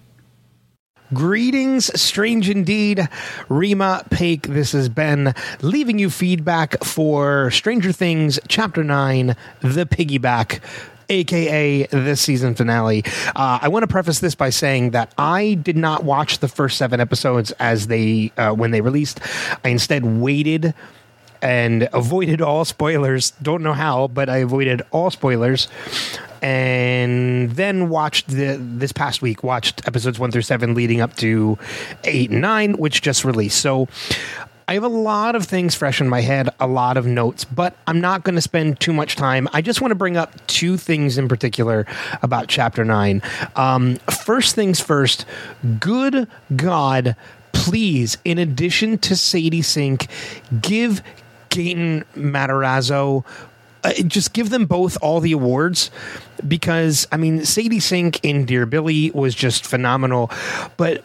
Greetings, 1.14 1.92
strange 2.02 2.50
indeed. 2.50 3.08
Rima 3.48 4.04
Paik, 4.10 4.48
this 4.48 4.74
is 4.74 4.90
Ben, 4.90 5.36
leaving 5.62 6.00
you 6.00 6.10
feedback 6.10 6.84
for 6.84 7.52
Stranger 7.52 7.92
Things 7.92 8.40
Chapter 8.48 8.84
9, 8.84 9.36
The 9.62 9.86
Piggyback 9.86 10.62
aka 11.08 11.86
this 11.86 12.22
season 12.22 12.56
finale. 12.56 13.04
Uh, 13.36 13.60
I 13.62 13.68
want 13.68 13.84
to 13.84 13.88
preface 13.88 14.18
this 14.18 14.34
by 14.34 14.50
saying 14.50 14.92
that 14.92 15.14
I 15.20 15.54
did 15.54 15.78
not 15.78 16.04
watch 16.04 16.40
the 16.40 16.48
first 16.48 16.80
seven 16.80 17.00
episodes 17.00 17.52
as 17.60 17.86
they 17.86 18.32
uh, 18.38 18.54
when 18.54 18.72
they 18.72 18.82
released. 18.82 19.20
I 19.64 19.70
instead 19.70 20.04
waited 20.04 20.74
and 21.40 21.88
avoided 21.94 22.42
all 22.42 22.66
spoilers. 22.66 23.30
Don't 23.44 23.62
know 23.62 23.74
how, 23.74 24.08
but 24.08 24.30
I 24.30 24.38
avoided 24.38 24.82
all 24.90 25.12
spoilers 25.12 25.68
and 26.42 27.52
then 27.52 27.90
watched 27.90 28.28
the 28.28 28.58
this 28.60 28.92
past 28.92 29.22
week 29.22 29.44
watched 29.44 29.88
episodes 29.88 30.20
one 30.20 30.32
through 30.32 30.42
seven 30.42 30.74
leading 30.74 31.02
up 31.02 31.16
to 31.18 31.58
eight 32.04 32.30
and 32.30 32.42
nine, 32.42 32.78
which 32.78 33.02
just 33.02 33.26
released. 33.26 33.60
So 33.60 33.88
I 34.68 34.74
have 34.74 34.84
a 34.84 34.88
lot 34.88 35.36
of 35.36 35.46
things 35.46 35.76
fresh 35.76 36.02
in 36.02 36.10
my 36.10 36.22
head, 36.22 36.50
a 36.60 36.66
lot 36.66 36.98
of 36.98 37.06
notes, 37.06 37.46
but 37.46 37.76
I'm 37.86 38.02
not 38.02 38.24
going 38.24 38.34
to 38.34 38.42
spend 38.42 38.80
too 38.80 38.94
much 38.94 39.16
time. 39.16 39.48
I 39.54 39.62
just 39.62 39.80
want 39.80 39.92
to 39.92 39.96
bring 39.96 40.18
up 40.18 40.34
two 40.48 40.76
things 40.78 41.20
in 41.20 41.28
particular 41.28 41.86
about 42.24 42.48
chapter 42.48 42.84
nine. 42.84 43.22
Um, 43.56 43.98
first 44.10 44.56
things 44.56 44.80
first, 44.80 45.26
good 45.80 46.28
God, 46.56 47.16
please, 47.52 48.18
in 48.26 48.40
addition 48.40 48.98
to 49.00 49.16
Sadie 49.16 49.62
Sink, 49.62 50.08
give 50.62 51.04
Gaten 51.50 52.04
Matarazzo 52.16 53.24
uh, 53.86 53.94
just 54.04 54.34
give 54.34 54.50
them 54.50 54.66
both 54.66 54.98
all 55.02 55.20
the 55.20 55.32
awards 55.32 55.92
because 56.48 57.08
I 57.12 57.18
mean 57.18 57.46
Sadie 57.46 57.80
Sink 57.80 58.20
in 58.24 58.46
Dear 58.46 58.66
Billy 58.66 59.12
was 59.12 59.36
just 59.36 59.66
phenomenal, 59.66 60.32
but 60.78 61.04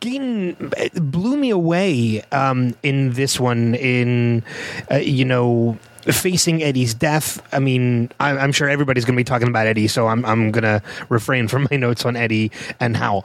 Gaten 0.00 1.10
blew 1.12 1.36
me 1.36 1.50
away 1.50 2.22
um, 2.32 2.74
in 2.82 3.12
this 3.12 3.38
one. 3.38 3.74
In 3.76 4.42
uh, 4.90 4.96
you 4.96 5.24
know 5.24 5.78
facing 6.12 6.62
Eddie's 6.62 6.94
death. 6.94 7.42
I 7.52 7.58
mean, 7.58 8.10
I'm, 8.18 8.38
I'm 8.38 8.52
sure 8.52 8.68
everybody's 8.68 9.04
going 9.04 9.14
to 9.14 9.20
be 9.20 9.24
talking 9.24 9.48
about 9.48 9.66
Eddie, 9.66 9.88
so 9.88 10.08
I'm 10.08 10.24
I'm 10.24 10.50
going 10.50 10.64
to 10.64 10.82
refrain 11.08 11.48
from 11.48 11.68
my 11.70 11.76
notes 11.78 12.04
on 12.04 12.16
Eddie 12.16 12.50
and 12.80 12.96
how 12.96 13.24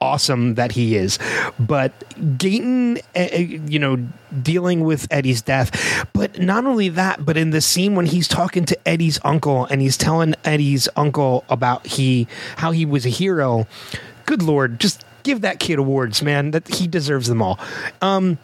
awesome 0.00 0.54
that 0.54 0.72
he 0.72 0.96
is. 0.96 1.18
But 1.58 1.98
Gaten, 2.38 3.00
uh, 3.16 3.36
you 3.36 3.78
know, 3.78 3.96
dealing 4.42 4.84
with 4.84 5.06
Eddie's 5.10 5.42
death. 5.42 6.06
But 6.12 6.38
not 6.38 6.66
only 6.66 6.88
that, 6.90 7.24
but 7.24 7.36
in 7.36 7.50
the 7.50 7.60
scene 7.60 7.94
when 7.94 8.06
he's 8.06 8.28
talking 8.28 8.64
to 8.66 8.88
Eddie's 8.88 9.18
uncle 9.24 9.64
and 9.66 9.80
he's 9.80 9.96
telling 9.96 10.34
Eddie's 10.44 10.88
uncle 10.96 11.44
about 11.48 11.86
he 11.86 12.26
how 12.56 12.70
he 12.70 12.84
was 12.84 13.06
a 13.06 13.10
hero. 13.10 13.66
Good 14.26 14.42
lord, 14.42 14.78
just 14.78 15.04
give 15.22 15.40
that 15.40 15.58
kid 15.58 15.78
awards, 15.78 16.22
man. 16.22 16.50
That 16.50 16.68
he 16.68 16.86
deserves 16.86 17.28
them 17.28 17.42
all. 17.42 17.58
Um, 18.02 18.38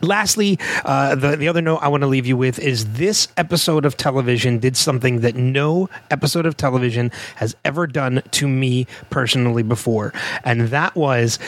Lastly, 0.00 0.58
uh, 0.84 1.14
the, 1.14 1.36
the 1.36 1.48
other 1.48 1.62
note 1.62 1.78
I 1.78 1.88
want 1.88 2.02
to 2.02 2.06
leave 2.06 2.26
you 2.26 2.36
with 2.36 2.58
is 2.58 2.92
this 2.94 3.28
episode 3.36 3.84
of 3.84 3.96
television 3.96 4.58
did 4.58 4.76
something 4.76 5.20
that 5.20 5.34
no 5.34 5.88
episode 6.10 6.46
of 6.46 6.56
television 6.56 7.10
has 7.36 7.56
ever 7.64 7.86
done 7.86 8.22
to 8.32 8.48
me 8.48 8.86
personally 9.10 9.62
before. 9.62 10.12
And 10.44 10.68
that 10.68 10.94
was 10.94 11.38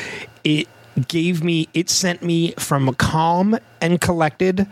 it 0.45 0.69
gave 1.09 1.45
me, 1.45 1.69
it 1.75 1.91
sent 1.91 2.23
me 2.23 2.53
from 2.53 2.95
calm 2.95 3.59
and 3.81 4.01
collected 4.01 4.67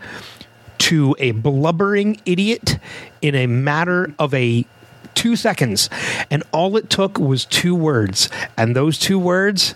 to 0.79 1.15
a 1.19 1.31
blubbering 1.31 2.19
idiot 2.25 2.77
in 3.21 3.35
a 3.35 3.47
matter 3.47 4.13
of 4.19 4.33
a 4.33 4.65
two 5.13 5.35
seconds. 5.35 5.89
And 6.29 6.43
all 6.51 6.75
it 6.77 6.89
took 6.89 7.19
was 7.19 7.45
two 7.45 7.75
words. 7.75 8.29
And 8.57 8.75
those 8.75 8.97
two 8.97 9.19
words, 9.19 9.75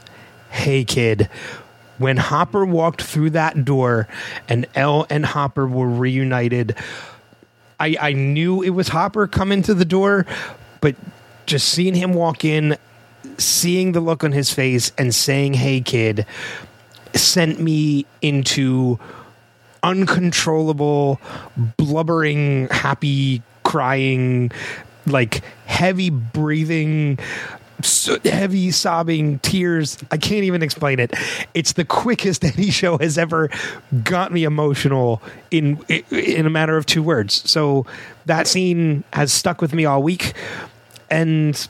hey 0.50 0.84
kid 0.84 1.30
when 2.00 2.18
Hopper 2.18 2.66
walked 2.66 3.02
through 3.02 3.32
that 3.32 3.64
door 3.64 4.08
and 4.48 4.66
El 4.74 5.06
and 5.10 5.26
Hopper 5.26 5.68
were 5.68 5.90
reunited, 5.90 6.76
I, 7.80 7.96
I 8.00 8.14
knew 8.14 8.62
it 8.62 8.72
was 8.72 8.88
Hopper 8.88 9.28
coming 9.28 9.62
to 9.64 9.74
the 9.74 9.86
door, 9.86 10.26
but 10.82 10.96
just 11.46 11.70
seeing 11.70 11.94
him 11.94 12.14
walk 12.14 12.44
in, 12.44 12.78
seeing 13.38 13.92
the 13.92 14.02
look 14.02 14.24
on 14.24 14.32
his 14.32 14.52
face, 14.54 14.92
and 14.98 15.14
saying, 15.14 15.54
Hey, 15.54 15.82
kid, 15.82 16.26
sent 17.14 17.60
me 17.60 18.06
into 18.22 19.00
uncontrollable, 19.84 21.20
blubbering, 21.78 22.68
happy, 22.70 23.42
crying, 23.64 24.52
like 25.06 25.44
heavy 25.66 26.10
breathing 26.10 27.20
heavy 28.24 28.72
sobbing 28.72 29.40
tears 29.40 29.98
i 30.12 30.18
can't 30.18 30.44
even 30.44 30.62
explain 30.62 31.00
it 31.00 31.14
it's 31.54 31.74
the 31.74 31.86
quickest 31.86 32.44
any 32.58 32.70
show 32.70 32.98
has 32.98 33.18
ever 33.18 33.50
got 34.04 34.32
me 34.32 34.44
emotional 34.44 35.22
in 35.52 35.82
in 36.12 36.46
a 36.46 36.50
matter 36.50 36.78
of 36.78 36.86
two 36.86 37.04
words 37.04 37.50
so 37.50 37.86
that 38.26 38.48
scene 38.48 39.04
has 39.14 39.32
stuck 39.32 39.62
with 39.62 39.74
me 39.74 39.86
all 39.86 40.04
week 40.04 40.34
and 41.10 41.68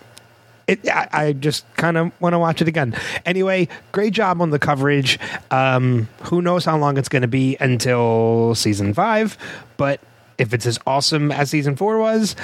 it, 0.69 0.87
I, 0.87 1.07
I, 1.11 1.33
just 1.33 1.65
kind 1.75 1.97
of 1.97 2.11
want 2.21 2.33
to 2.33 2.39
watch 2.39 2.61
it 2.61 2.67
again. 2.67 2.95
Anyway, 3.25 3.67
great 3.91 4.13
job 4.13 4.39
on 4.39 4.51
the 4.51 4.59
coverage. 4.59 5.17
Um, 5.49 6.07
who 6.21 6.43
knows 6.43 6.63
how 6.63 6.77
long 6.77 6.97
it's 6.97 7.09
going 7.09 7.23
to 7.23 7.27
be 7.27 7.57
until 7.59 8.53
season 8.53 8.93
five, 8.93 9.35
but 9.77 9.99
if 10.37 10.53
it's 10.53 10.67
as 10.67 10.77
awesome 10.85 11.31
as 11.31 11.49
season 11.49 11.75
four 11.75 11.97
was, 11.97 12.35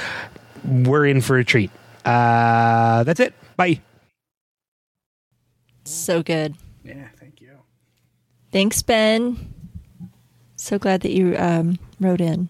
we're 0.64 1.06
in 1.06 1.22
for 1.22 1.38
a 1.38 1.46
treat. 1.46 1.70
Uh, 2.04 3.04
that's 3.04 3.20
it. 3.20 3.34
Bye. 3.56 3.82
So 5.86 6.24
good. 6.24 6.56
Yeah, 6.84 7.08
thank 7.20 7.42
you. 7.42 7.52
Thanks, 8.52 8.82
Ben. 8.82 9.54
So 10.56 10.80
glad 10.80 11.02
that 11.02 11.12
you 11.12 11.36
um, 11.38 11.78
wrote 12.00 12.22
in, 12.22 12.50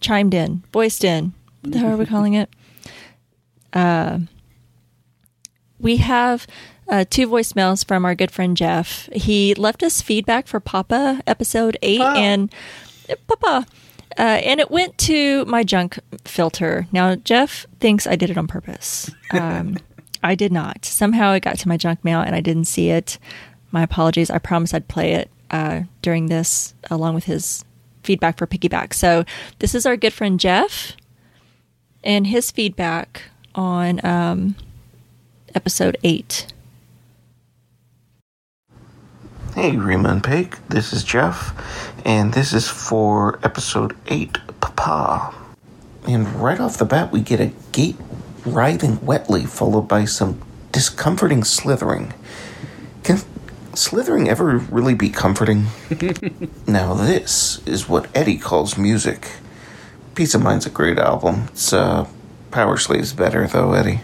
chimed 0.00 0.34
in, 0.34 0.64
voiced 0.72 1.04
in. 1.04 1.32
What 1.62 1.72
the 1.72 1.78
hell 1.78 1.92
are 1.92 1.96
we 1.96 2.06
calling 2.06 2.34
it? 2.34 2.50
Uh, 3.70 4.20
we 5.78 5.98
have 5.98 6.46
uh, 6.88 7.04
two 7.10 7.28
voicemails 7.28 7.86
from 7.86 8.06
our 8.06 8.14
good 8.14 8.30
friend 8.30 8.56
Jeff. 8.56 9.10
He 9.12 9.54
left 9.54 9.82
us 9.82 10.00
feedback 10.00 10.46
for 10.46 10.58
Papa 10.58 11.20
episode 11.26 11.76
eight 11.82 12.00
oh. 12.00 12.14
and 12.16 12.52
uh, 13.10 13.14
Papa. 13.26 13.66
Uh, 14.18 14.22
and 14.22 14.58
it 14.58 14.70
went 14.70 14.96
to 14.98 15.44
my 15.44 15.62
junk 15.62 15.98
filter. 16.24 16.86
Now, 16.92 17.14
Jeff 17.14 17.66
thinks 17.78 18.06
I 18.06 18.16
did 18.16 18.30
it 18.30 18.38
on 18.38 18.46
purpose. 18.46 19.10
Um, 19.30 19.76
I 20.22 20.34
did 20.34 20.52
not. 20.52 20.84
Somehow 20.84 21.32
it 21.32 21.40
got 21.40 21.58
to 21.58 21.68
my 21.68 21.76
junk 21.76 22.04
mail 22.04 22.20
and 22.20 22.34
I 22.34 22.40
didn't 22.40 22.64
see 22.64 22.90
it. 22.90 23.18
My 23.70 23.82
apologies. 23.82 24.30
I 24.30 24.38
promised 24.38 24.74
I'd 24.74 24.88
play 24.88 25.12
it 25.12 25.30
uh, 25.50 25.82
during 26.02 26.26
this 26.26 26.74
along 26.90 27.14
with 27.14 27.24
his 27.24 27.64
feedback 28.02 28.38
for 28.38 28.46
Piggyback. 28.46 28.94
So 28.94 29.24
this 29.58 29.74
is 29.74 29.86
our 29.86 29.96
good 29.96 30.12
friend 30.12 30.40
Jeff 30.40 30.96
and 32.02 32.26
his 32.26 32.50
feedback 32.50 33.22
on 33.54 34.04
um, 34.04 34.56
episode 35.54 35.96
8. 36.02 36.52
Hey, 39.54 39.76
Rima 39.76 40.10
and 40.10 40.22
Paik. 40.22 40.58
This 40.68 40.92
is 40.92 41.02
Jeff, 41.02 41.52
and 42.06 42.32
this 42.32 42.52
is 42.52 42.68
for 42.68 43.40
episode 43.42 43.96
8, 44.06 44.38
Papa. 44.60 45.34
And 46.06 46.28
right 46.36 46.60
off 46.60 46.78
the 46.78 46.84
bat, 46.84 47.10
we 47.10 47.20
get 47.20 47.40
a 47.40 47.50
gate 47.72 47.96
writhing 48.48 49.04
wetly, 49.04 49.44
followed 49.44 49.88
by 49.88 50.04
some 50.04 50.40
discomforting 50.72 51.44
slithering. 51.44 52.14
Can 53.02 53.20
slithering 53.74 54.28
ever 54.28 54.58
really 54.58 54.94
be 54.94 55.10
comforting? 55.10 55.66
now, 56.66 56.94
this 56.94 57.60
is 57.66 57.88
what 57.88 58.08
Eddie 58.14 58.38
calls 58.38 58.76
music. 58.76 59.28
Piece 60.14 60.34
of 60.34 60.42
Mind's 60.42 60.66
a 60.66 60.70
great 60.70 60.98
album. 60.98 61.48
It's, 61.52 61.72
uh, 61.72 62.06
Powerslave's 62.50 63.12
better, 63.12 63.46
though, 63.46 63.72
Eddie. 63.72 64.00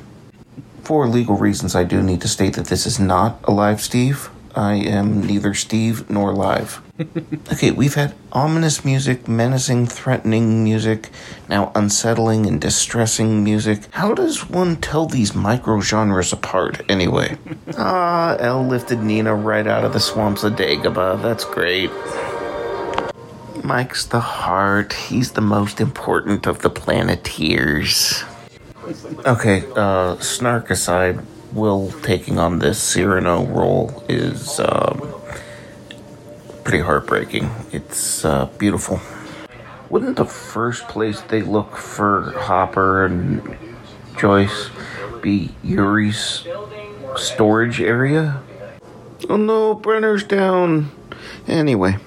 For 0.83 1.09
legal 1.09 1.37
reasons, 1.37 1.75
I 1.75 1.85
do 1.85 2.03
need 2.03 2.21
to 2.21 2.29
state 2.29 2.55
that 2.55 2.67
this 2.67 2.87
is 2.87 3.01
not 3.01 3.39
a 3.45 3.51
live 3.51 3.81
Steve. 3.81 4.31
I 4.57 4.75
am 4.75 5.27
neither 5.27 5.53
Steve 5.53 6.09
nor 6.09 6.33
live. 6.33 6.81
okay, 7.53 7.73
we've 7.73 7.95
had 7.95 8.15
ominous 8.33 8.85
music, 8.85 9.27
menacing, 9.27 9.87
threatening 9.87 10.63
music, 10.63 11.11
now 11.49 11.73
unsettling 11.75 12.47
and 12.47 12.61
distressing 12.61 13.43
music. 13.43 13.81
How 13.91 14.15
does 14.15 14.49
one 14.49 14.77
tell 14.77 15.07
these 15.07 15.35
micro 15.35 15.81
genres 15.81 16.33
apart, 16.33 16.83
anyway? 16.89 17.37
Ah, 17.77 18.37
El 18.39 18.65
lifted 18.67 19.03
Nina 19.03 19.35
right 19.35 19.67
out 19.67 19.85
of 19.85 19.93
the 19.93 19.99
swamps 20.01 20.45
of 20.45 20.53
Dagobah. 20.55 21.21
That's 21.21 21.45
great. 21.45 21.91
Mike's 23.65 24.07
the 24.07 24.21
heart. 24.21 24.93
He's 24.93 25.33
the 25.33 25.41
most 25.41 25.81
important 25.81 26.47
of 26.47 26.61
the 26.61 26.71
Planeteers. 26.71 28.23
Okay, 29.25 29.65
uh, 29.75 30.19
snark 30.19 30.69
aside, 30.69 31.19
Will 31.55 31.93
taking 32.03 32.37
on 32.37 32.59
this 32.59 32.83
Cyrano 32.83 33.45
role 33.45 34.03
is 34.09 34.59
um, 34.59 35.15
pretty 36.65 36.81
heartbreaking. 36.81 37.49
It's 37.71 38.25
uh, 38.25 38.47
beautiful. 38.59 39.01
Wouldn't 39.89 40.17
the 40.17 40.25
first 40.25 40.89
place 40.89 41.21
they 41.21 41.43
look 41.43 41.77
for 41.77 42.33
Hopper 42.37 43.05
and 43.05 43.57
Joyce 44.19 44.71
be 45.23 45.55
Yuri's 45.63 46.45
storage 47.15 47.81
area? 47.81 48.43
Oh 49.29 49.37
no, 49.37 49.77
Brenner's 49.77 50.25
down. 50.25 50.91
Anyway. 51.47 51.99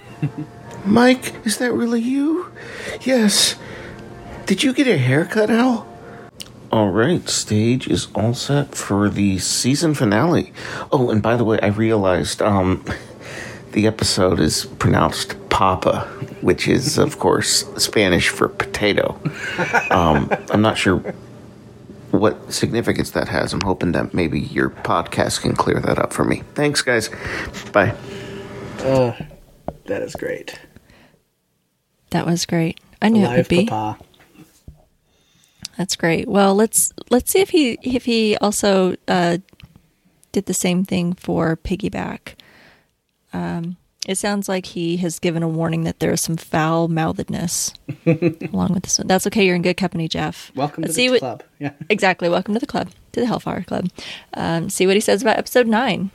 Mike, 0.84 1.34
is 1.46 1.56
that 1.56 1.72
really 1.72 2.02
you? 2.02 2.52
Yes. 3.00 3.54
Did 4.44 4.62
you 4.62 4.74
get 4.74 4.86
a 4.86 4.98
haircut, 4.98 5.48
Al? 5.48 5.86
All 6.70 6.90
right, 6.90 7.26
stage 7.28 7.88
is 7.88 8.08
all 8.14 8.34
set 8.34 8.74
for 8.74 9.08
the 9.08 9.38
season 9.38 9.94
finale. 9.94 10.52
Oh, 10.92 11.10
and 11.10 11.22
by 11.22 11.36
the 11.36 11.44
way, 11.44 11.58
I 11.60 11.68
realized 11.68 12.42
um, 12.42 12.84
the 13.72 13.86
episode 13.86 14.38
is 14.38 14.66
pronounced 14.78 15.36
papa, 15.48 16.00
which 16.42 16.68
is, 16.68 16.98
of 16.98 17.18
course, 17.18 17.64
Spanish 17.82 18.28
for 18.28 18.48
potato. 18.48 19.18
Um, 19.90 20.30
I'm 20.50 20.60
not 20.60 20.76
sure 20.76 20.98
what 22.10 22.52
significance 22.52 23.12
that 23.12 23.28
has. 23.28 23.54
I'm 23.54 23.62
hoping 23.62 23.92
that 23.92 24.12
maybe 24.12 24.38
your 24.38 24.68
podcast 24.68 25.40
can 25.40 25.54
clear 25.56 25.80
that 25.80 25.98
up 25.98 26.12
for 26.12 26.24
me. 26.24 26.42
Thanks, 26.54 26.82
guys. 26.82 27.08
Bye. 27.72 27.94
Uh, 28.80 29.12
that 29.86 30.02
is 30.02 30.14
great. 30.14 30.58
That 32.10 32.26
was 32.26 32.44
great. 32.44 32.78
I 33.00 33.08
knew 33.08 33.24
it 33.24 33.36
would 33.36 33.48
be. 33.48 33.66
Papa. 33.66 34.04
That's 35.78 35.94
great. 35.94 36.26
Well, 36.26 36.56
let's 36.56 36.92
let's 37.08 37.30
see 37.30 37.40
if 37.40 37.50
he 37.50 37.78
if 37.82 38.04
he 38.04 38.36
also 38.38 38.96
uh, 39.06 39.38
did 40.32 40.46
the 40.46 40.52
same 40.52 40.84
thing 40.84 41.12
for 41.14 41.56
piggyback. 41.56 42.34
Um, 43.32 43.76
it 44.04 44.18
sounds 44.18 44.48
like 44.48 44.66
he 44.66 44.96
has 44.96 45.20
given 45.20 45.44
a 45.44 45.48
warning 45.48 45.84
that 45.84 46.00
there 46.00 46.10
is 46.10 46.20
some 46.20 46.36
foul 46.36 46.88
mouthedness 46.88 47.74
along 48.52 48.74
with 48.74 48.82
this 48.82 48.98
one. 48.98 49.06
That's 49.06 49.24
okay. 49.28 49.46
You're 49.46 49.54
in 49.54 49.62
good 49.62 49.76
company, 49.76 50.08
Jeff. 50.08 50.50
Welcome 50.56 50.82
Let's 50.82 50.96
to 50.96 51.02
the 51.02 51.10
what, 51.10 51.20
club. 51.20 51.42
Yeah. 51.60 51.72
Exactly. 51.88 52.28
Welcome 52.28 52.54
to 52.54 52.60
the 52.60 52.66
club, 52.66 52.90
to 53.12 53.20
the 53.20 53.26
Hellfire 53.26 53.62
Club. 53.62 53.88
Um, 54.34 54.70
see 54.70 54.84
what 54.84 54.96
he 54.96 55.00
says 55.00 55.22
about 55.22 55.38
episode 55.38 55.68
nine. 55.68 56.10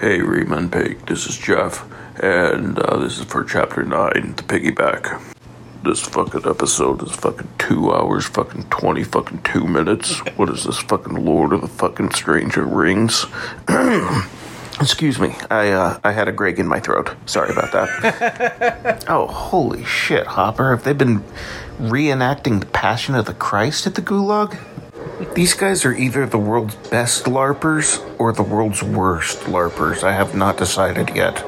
Hey, 0.00 0.20
Rima 0.20 0.56
and 0.56 0.72
Paik, 0.72 1.06
this 1.06 1.26
is 1.28 1.38
Jeff, 1.38 1.84
and 2.20 2.76
uh, 2.78 2.96
this 2.96 3.18
is 3.18 3.24
for 3.26 3.44
Chapter 3.44 3.84
9, 3.84 4.34
The 4.36 4.42
Piggyback. 4.42 5.36
This 5.82 6.00
fucking 6.00 6.46
episode 6.46 7.02
is 7.02 7.12
fucking 7.12 7.48
two 7.58 7.90
hours, 7.90 8.26
fucking 8.26 8.64
20 8.64 9.02
fucking 9.02 9.42
two 9.42 9.66
minutes. 9.66 10.18
What 10.36 10.50
is 10.50 10.64
this, 10.64 10.78
fucking 10.78 11.24
Lord 11.24 11.54
of 11.54 11.62
the 11.62 11.68
fucking 11.68 12.10
Stranger 12.10 12.66
Rings? 12.66 13.24
Excuse 14.80 15.18
me. 15.18 15.34
I 15.50 15.70
uh, 15.70 15.98
I 16.04 16.12
had 16.12 16.28
a 16.28 16.32
Greg 16.32 16.58
in 16.58 16.66
my 16.66 16.80
throat. 16.80 17.14
Sorry 17.24 17.50
about 17.50 17.72
that. 17.72 19.04
oh, 19.08 19.26
holy 19.26 19.84
shit, 19.84 20.26
Hopper! 20.26 20.70
Have 20.76 20.84
they 20.84 20.92
been 20.92 21.24
reenacting 21.78 22.60
the 22.60 22.66
Passion 22.66 23.14
of 23.14 23.24
the 23.24 23.34
Christ 23.34 23.86
at 23.86 23.94
the 23.94 24.02
Gulag? 24.02 24.58
These 25.34 25.54
guys 25.54 25.84
are 25.86 25.94
either 25.94 26.26
the 26.26 26.38
world's 26.38 26.74
best 26.88 27.24
LARPers 27.24 28.02
or 28.18 28.32
the 28.32 28.42
world's 28.42 28.82
worst 28.82 29.40
LARPers. 29.40 30.02
I 30.02 30.12
have 30.12 30.34
not 30.34 30.58
decided 30.58 31.14
yet. 31.16 31.42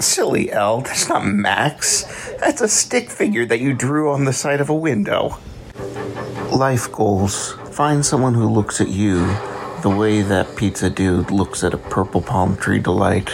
Silly 0.00 0.52
El, 0.52 0.82
that's 0.82 1.08
not 1.08 1.24
Max. 1.24 2.04
That's 2.40 2.60
a 2.60 2.68
stick 2.68 3.10
figure 3.10 3.46
that 3.46 3.60
you 3.60 3.72
drew 3.72 4.10
on 4.10 4.24
the 4.24 4.32
side 4.32 4.60
of 4.60 4.68
a 4.68 4.74
window. 4.74 5.38
Life 6.52 6.90
goals. 6.92 7.52
Find 7.70 8.04
someone 8.04 8.34
who 8.34 8.48
looks 8.48 8.80
at 8.80 8.88
you 8.88 9.26
the 9.82 9.94
way 9.94 10.22
that 10.22 10.56
pizza 10.56 10.90
dude 10.90 11.30
looks 11.30 11.62
at 11.62 11.74
a 11.74 11.78
purple 11.78 12.22
palm 12.22 12.56
tree 12.56 12.78
delight. 12.78 13.30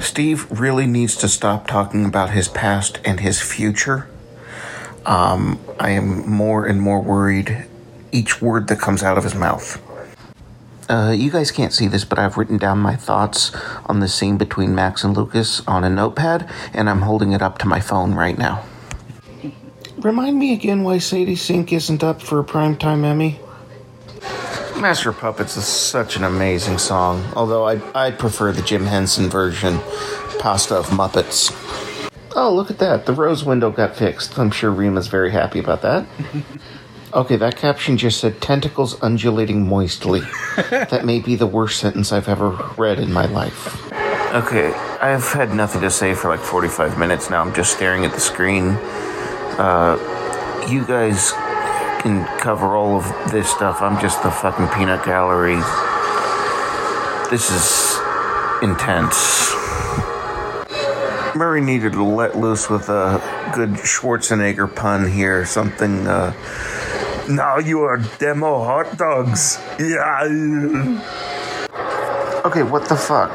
Steve 0.00 0.50
really 0.50 0.86
needs 0.86 1.16
to 1.16 1.28
stop 1.28 1.66
talking 1.66 2.04
about 2.04 2.30
his 2.30 2.48
past 2.48 2.98
and 3.04 3.20
his 3.20 3.40
future. 3.40 4.08
Um, 5.04 5.60
I 5.78 5.90
am 5.90 6.28
more 6.28 6.66
and 6.66 6.80
more 6.80 7.00
worried 7.00 7.66
each 8.12 8.42
word 8.42 8.68
that 8.68 8.80
comes 8.80 9.02
out 9.02 9.18
of 9.18 9.24
his 9.24 9.34
mouth. 9.34 9.80
Uh, 10.88 11.12
you 11.16 11.30
guys 11.30 11.50
can't 11.50 11.72
see 11.72 11.88
this, 11.88 12.04
but 12.04 12.18
I've 12.18 12.36
written 12.36 12.58
down 12.58 12.78
my 12.78 12.94
thoughts 12.94 13.52
on 13.86 14.00
the 14.00 14.08
scene 14.08 14.36
between 14.36 14.74
Max 14.74 15.02
and 15.02 15.16
Lucas 15.16 15.66
on 15.66 15.82
a 15.82 15.90
notepad, 15.90 16.48
and 16.72 16.88
I'm 16.88 17.02
holding 17.02 17.32
it 17.32 17.42
up 17.42 17.58
to 17.58 17.66
my 17.66 17.80
phone 17.80 18.14
right 18.14 18.38
now. 18.38 18.64
Remind 19.98 20.38
me 20.38 20.52
again 20.52 20.84
why 20.84 20.98
Sadie 20.98 21.36
Sink 21.36 21.72
isn't 21.72 22.04
up 22.04 22.22
for 22.22 22.38
a 22.38 22.44
primetime 22.44 23.04
Emmy? 23.04 23.40
Master 24.80 25.10
of 25.10 25.18
Puppets 25.18 25.56
is 25.56 25.64
such 25.64 26.16
an 26.16 26.24
amazing 26.24 26.78
song, 26.78 27.24
although 27.34 27.66
I, 27.66 27.80
I 27.94 28.10
prefer 28.10 28.52
the 28.52 28.62
Jim 28.62 28.84
Henson 28.84 29.28
version, 29.28 29.80
Pasta 30.38 30.76
of 30.76 30.86
Muppets. 30.88 31.50
Oh, 32.36 32.52
look 32.54 32.70
at 32.70 32.78
that. 32.78 33.06
The 33.06 33.14
rose 33.14 33.44
window 33.44 33.70
got 33.70 33.96
fixed. 33.96 34.38
I'm 34.38 34.50
sure 34.50 34.70
Rima's 34.70 35.08
very 35.08 35.32
happy 35.32 35.58
about 35.58 35.80
that. 35.82 36.06
Okay, 37.16 37.36
that 37.36 37.56
caption 37.56 37.96
just 37.96 38.20
said 38.20 38.42
tentacles 38.42 39.02
undulating 39.02 39.66
moistly. 39.66 40.20
that 40.70 41.06
may 41.06 41.18
be 41.18 41.34
the 41.34 41.46
worst 41.46 41.80
sentence 41.80 42.12
I've 42.12 42.28
ever 42.28 42.50
read 42.76 42.98
in 42.98 43.10
my 43.10 43.24
life. 43.24 43.90
Okay, 44.34 44.70
I've 45.00 45.24
had 45.32 45.54
nothing 45.54 45.80
to 45.80 45.90
say 45.90 46.12
for 46.12 46.28
like 46.28 46.40
45 46.40 46.98
minutes 46.98 47.30
now. 47.30 47.40
I'm 47.40 47.54
just 47.54 47.72
staring 47.72 48.04
at 48.04 48.12
the 48.12 48.20
screen. 48.20 48.76
Uh, 49.56 49.96
you 50.68 50.86
guys 50.86 51.32
can 52.02 52.26
cover 52.38 52.76
all 52.76 52.98
of 52.98 53.32
this 53.32 53.48
stuff. 53.48 53.80
I'm 53.80 53.98
just 53.98 54.22
the 54.22 54.30
fucking 54.30 54.68
peanut 54.78 55.02
gallery. 55.06 55.56
This 57.30 57.50
is 57.50 57.98
intense. 58.62 59.54
Murray 61.34 61.62
needed 61.62 61.92
to 61.92 62.04
let 62.04 62.36
loose 62.36 62.68
with 62.68 62.90
a 62.90 63.22
good 63.54 63.70
Schwarzenegger 63.70 64.74
pun 64.74 65.10
here. 65.10 65.46
Something, 65.46 66.06
uh, 66.06 66.34
now 67.28 67.58
you 67.58 67.80
are 67.80 67.98
demo 68.18 68.62
hot 68.64 68.96
dogs. 68.96 69.60
Yeah. 69.78 70.22
Okay, 72.44 72.62
what 72.62 72.88
the 72.88 72.96
fuck? 72.96 73.32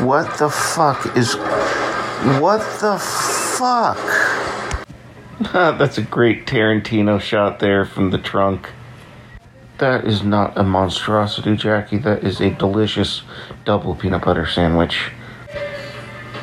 What 0.00 0.38
the 0.38 0.50
fuck 0.50 1.16
is. 1.16 1.36
What 2.40 2.60
the 2.80 2.98
fuck? 2.98 3.98
That's 5.52 5.98
a 5.98 6.02
great 6.02 6.46
Tarantino 6.46 7.20
shot 7.20 7.60
there 7.60 7.84
from 7.84 8.10
the 8.10 8.18
trunk. 8.18 8.70
That 9.78 10.04
is 10.04 10.22
not 10.22 10.56
a 10.56 10.62
monstrosity, 10.62 11.56
Jackie. 11.56 11.98
That 11.98 12.24
is 12.24 12.40
a 12.40 12.50
delicious 12.50 13.22
double 13.64 13.94
peanut 13.94 14.24
butter 14.24 14.46
sandwich. 14.46 15.10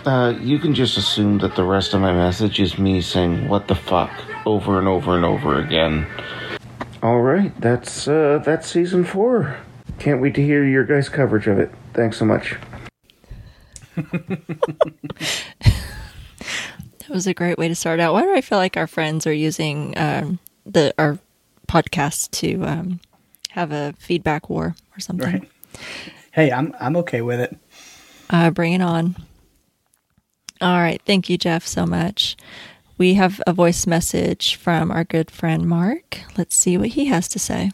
Uh, 0.06 0.34
you 0.40 0.60
can 0.60 0.74
just 0.74 0.98
assume 0.98 1.38
that 1.40 1.56
the 1.56 1.64
rest 1.64 1.94
of 1.94 2.02
my 2.02 2.12
message 2.12 2.60
is 2.60 2.78
me 2.78 3.02
saying 3.02 3.48
"what 3.48 3.68
the 3.68 3.76
fuck" 3.76 4.12
over 4.46 4.80
and 4.80 4.88
over 4.88 5.16
and 5.16 5.26
over 5.26 5.60
again. 5.60 6.08
All 7.02 7.22
right, 7.22 7.60
that's 7.60 8.08
uh, 8.08 8.42
that's 8.46 8.68
season 8.70 9.04
four. 9.04 9.58
Can't 10.00 10.22
wait 10.22 10.36
to 10.36 10.44
hear 10.44 10.64
your 10.64 10.84
guys' 10.84 11.10
coverage 11.10 11.48
of 11.48 11.60
it. 11.60 11.72
Thanks 11.94 12.18
so 12.18 12.26
much. 12.26 12.56
That 17.12 17.16
was 17.16 17.28
a 17.28 17.34
great 17.34 17.58
way 17.58 17.68
to 17.68 17.76
start 17.76 18.00
out. 18.00 18.14
Why 18.14 18.22
do 18.22 18.34
I 18.34 18.40
feel 18.40 18.58
like 18.58 18.78
our 18.78 18.88
friends 18.88 19.28
are 19.28 19.34
using 19.34 19.98
um, 19.98 20.40
the 20.66 20.94
our 20.98 21.20
podcast 21.68 22.32
to 22.40 22.64
um, 22.64 23.02
have 23.50 23.74
a 23.74 23.94
feedback 24.00 24.50
war 24.50 24.76
or 24.96 25.00
something? 25.02 25.30
Right. 25.30 25.52
Hey, 26.32 26.54
I'm 26.54 26.74
I'm 26.80 26.96
okay 26.96 27.20
with 27.20 27.42
it. 27.42 27.58
Uh, 28.30 28.50
bring 28.50 28.72
it 28.72 28.82
on. 28.82 29.18
All 30.62 30.78
right. 30.80 31.02
Thank 31.06 31.30
you, 31.30 31.38
Jeff, 31.38 31.68
so 31.68 31.86
much. 31.86 32.38
We 33.02 33.16
have 33.16 33.42
a 33.48 33.54
voice 33.54 33.88
message 33.88 34.58
from 34.58 34.92
our 34.92 35.04
good 35.04 35.32
friend 35.32 35.68
Mark. 35.68 36.20
Let's 36.38 36.56
see 36.56 36.78
what 36.78 36.90
he 36.90 37.06
has 37.06 37.28
to 37.30 37.40
say. 37.40 37.72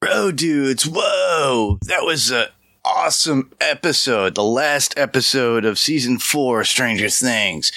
Bro, 0.00 0.32
dudes, 0.32 0.88
whoa! 0.88 1.78
That 1.86 2.02
was 2.02 2.32
a 2.32 2.48
awesome 2.84 3.52
episode. 3.60 4.34
The 4.34 4.42
last 4.42 4.92
episode 4.96 5.64
of 5.64 5.78
season 5.78 6.18
four, 6.18 6.64
Stranger 6.64 7.08
Things. 7.08 7.70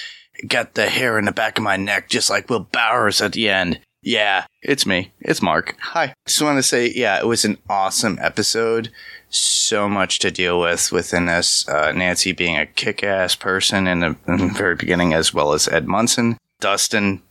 Got 0.48 0.74
the 0.74 0.88
hair 0.88 1.16
in 1.16 1.26
the 1.26 1.30
back 1.30 1.58
of 1.58 1.62
my 1.62 1.76
neck, 1.76 2.08
just 2.08 2.28
like 2.28 2.50
Will 2.50 2.66
Byers 2.72 3.20
at 3.20 3.34
the 3.34 3.48
end. 3.48 3.78
Yeah, 4.02 4.46
it's 4.60 4.84
me. 4.84 5.12
It's 5.20 5.40
Mark. 5.40 5.76
Hi. 5.78 6.12
Just 6.26 6.42
want 6.42 6.58
to 6.58 6.62
say, 6.64 6.90
yeah, 6.92 7.20
it 7.20 7.26
was 7.28 7.44
an 7.44 7.56
awesome 7.70 8.18
episode. 8.20 8.90
so 9.30 9.88
much 9.88 10.18
to 10.18 10.30
deal 10.32 10.58
with 10.58 10.90
within 10.90 11.26
this. 11.26 11.68
Uh, 11.68 11.92
Nancy 11.92 12.32
being 12.32 12.58
a 12.58 12.66
kick 12.66 13.04
ass 13.04 13.36
person 13.36 13.86
in 13.86 14.00
the, 14.00 14.16
in 14.26 14.38
the 14.38 14.52
very 14.56 14.74
beginning, 14.74 15.14
as 15.14 15.32
well 15.32 15.52
as 15.52 15.68
Ed 15.68 15.86
Munson. 15.86 16.36
Dustin, 16.60 17.22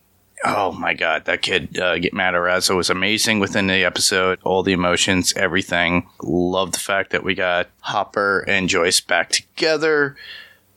oh 0.45 0.71
my 0.73 0.93
God, 0.93 1.25
that 1.25 1.41
kid, 1.41 1.79
uh, 1.79 1.95
Gaten 1.95 2.13
Matarazzo 2.13 2.75
was 2.75 2.89
amazing 2.89 3.39
within 3.39 3.67
the 3.67 3.83
episode. 3.83 4.39
All 4.43 4.63
the 4.63 4.73
emotions, 4.73 5.33
everything. 5.35 6.07
Love 6.21 6.71
the 6.71 6.79
fact 6.79 7.11
that 7.11 7.23
we 7.23 7.35
got 7.35 7.69
Hopper 7.81 8.39
and 8.47 8.69
Joyce 8.69 8.99
back 8.99 9.29
together. 9.29 10.15